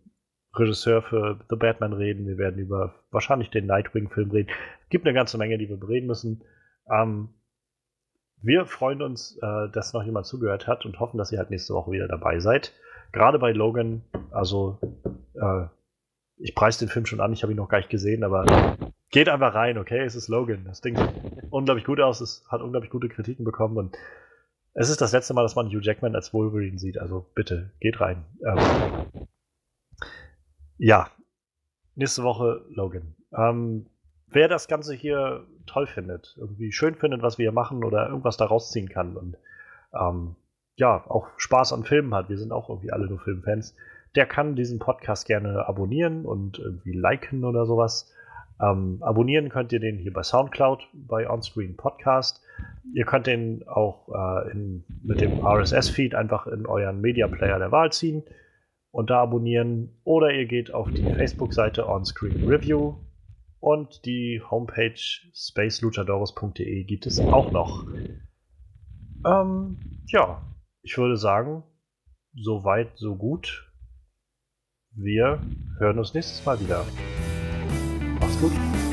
Regisseur 0.54 1.02
für 1.02 1.40
The 1.48 1.56
Batman 1.56 1.92
reden. 1.92 2.26
Wir 2.26 2.38
werden 2.38 2.58
über 2.58 2.94
wahrscheinlich 3.10 3.50
den 3.50 3.66
Nightwing-Film 3.66 4.30
reden. 4.30 4.50
Es 4.82 4.88
gibt 4.90 5.06
eine 5.06 5.14
ganze 5.14 5.38
Menge, 5.38 5.58
die 5.58 5.68
wir 5.68 5.78
bereden 5.78 6.06
müssen. 6.06 6.42
Ähm, 6.90 7.30
wir 8.42 8.66
freuen 8.66 9.02
uns, 9.02 9.38
äh, 9.40 9.68
dass 9.70 9.92
noch 9.92 10.04
jemand 10.04 10.26
zugehört 10.26 10.66
hat 10.66 10.84
und 10.84 11.00
hoffen, 11.00 11.16
dass 11.16 11.32
ihr 11.32 11.38
halt 11.38 11.50
nächste 11.50 11.74
Woche 11.74 11.92
wieder 11.92 12.08
dabei 12.08 12.40
seid. 12.40 12.72
Gerade 13.12 13.38
bei 13.38 13.52
Logan, 13.52 14.02
also 14.30 14.78
äh, 15.34 15.66
ich 16.38 16.54
preise 16.54 16.80
den 16.80 16.88
Film 16.88 17.06
schon 17.06 17.20
an, 17.20 17.32
ich 17.32 17.42
habe 17.42 17.52
ihn 17.52 17.56
noch 17.56 17.68
gar 17.68 17.78
nicht 17.78 17.90
gesehen, 17.90 18.24
aber 18.24 18.44
geht 19.12 19.28
einfach 19.28 19.54
rein, 19.54 19.78
okay? 19.78 20.00
Es 20.00 20.16
ist 20.16 20.28
Logan. 20.28 20.64
Das 20.64 20.80
Ding 20.80 20.96
sieht 20.96 21.08
unglaublich 21.50 21.84
gut 21.84 22.00
aus, 22.00 22.20
es 22.20 22.44
hat 22.48 22.60
unglaublich 22.60 22.90
gute 22.90 23.08
Kritiken 23.08 23.44
bekommen 23.44 23.76
und 23.76 23.96
es 24.74 24.88
ist 24.88 25.02
das 25.02 25.12
letzte 25.12 25.34
Mal, 25.34 25.42
dass 25.42 25.54
man 25.54 25.68
Hugh 25.68 25.82
Jackman 25.82 26.16
als 26.16 26.32
Wolverine 26.32 26.78
sieht. 26.78 26.98
Also 26.98 27.30
bitte, 27.34 27.70
geht 27.78 28.00
rein. 28.00 28.24
Ähm, 28.44 29.28
ja, 30.78 31.10
nächste 31.94 32.22
Woche 32.22 32.64
Logan. 32.70 33.14
Ähm, 33.36 33.86
wer 34.28 34.48
das 34.48 34.66
Ganze 34.66 34.94
hier 34.94 35.46
toll 35.66 35.86
findet, 35.86 36.34
irgendwie 36.38 36.72
schön 36.72 36.94
findet, 36.94 37.22
was 37.22 37.36
wir 37.36 37.44
hier 37.44 37.52
machen 37.52 37.84
oder 37.84 38.08
irgendwas 38.08 38.38
daraus 38.38 38.72
ziehen 38.72 38.88
kann 38.88 39.16
und 39.16 39.36
ähm, 39.94 40.36
ja, 40.76 41.04
auch 41.06 41.28
Spaß 41.36 41.74
an 41.74 41.84
Filmen 41.84 42.14
hat, 42.14 42.30
wir 42.30 42.38
sind 42.38 42.50
auch 42.50 42.70
irgendwie 42.70 42.92
alle 42.92 43.06
nur 43.06 43.20
Filmfans, 43.20 43.76
der 44.14 44.24
kann 44.24 44.56
diesen 44.56 44.78
Podcast 44.78 45.26
gerne 45.26 45.68
abonnieren 45.68 46.24
und 46.24 46.58
irgendwie 46.58 46.92
liken 46.92 47.44
oder 47.44 47.66
sowas. 47.66 48.10
Ähm, 48.60 48.98
abonnieren 49.00 49.48
könnt 49.48 49.72
ihr 49.72 49.80
den 49.80 49.98
hier 49.98 50.12
bei 50.12 50.22
Soundcloud, 50.22 50.88
bei 50.92 51.28
Onscreen 51.28 51.76
Podcast. 51.76 52.40
Ihr 52.94 53.04
könnt 53.04 53.26
den 53.26 53.66
auch 53.66 54.08
äh, 54.08 54.52
in, 54.52 54.84
mit 55.02 55.20
dem 55.20 55.44
RSS-Feed 55.44 56.14
einfach 56.14 56.46
in 56.46 56.66
euren 56.66 57.00
Media 57.00 57.26
Player 57.28 57.58
der 57.58 57.72
Wahl 57.72 57.92
ziehen 57.92 58.22
und 58.90 59.10
da 59.10 59.22
abonnieren. 59.22 59.90
Oder 60.04 60.32
ihr 60.32 60.46
geht 60.46 60.72
auf 60.72 60.90
die 60.90 61.02
Facebook-Seite 61.02 61.88
Onscreen 61.88 62.48
Review 62.48 62.94
und 63.58 64.04
die 64.04 64.42
Homepage 64.50 64.98
spaceluchadores.de 65.32 66.84
gibt 66.84 67.06
es 67.06 67.20
auch 67.20 67.50
noch. 67.52 67.86
Ähm, 69.24 69.78
ja, 70.06 70.42
ich 70.82 70.98
würde 70.98 71.16
sagen, 71.16 71.62
so 72.34 72.64
weit, 72.64 72.90
so 72.96 73.14
gut. 73.14 73.70
Wir 74.94 75.40
hören 75.78 75.98
uns 75.98 76.12
nächstes 76.12 76.44
Mal 76.44 76.60
wieder. 76.60 76.84
Mach's 78.42 78.54
gut. 78.54 78.91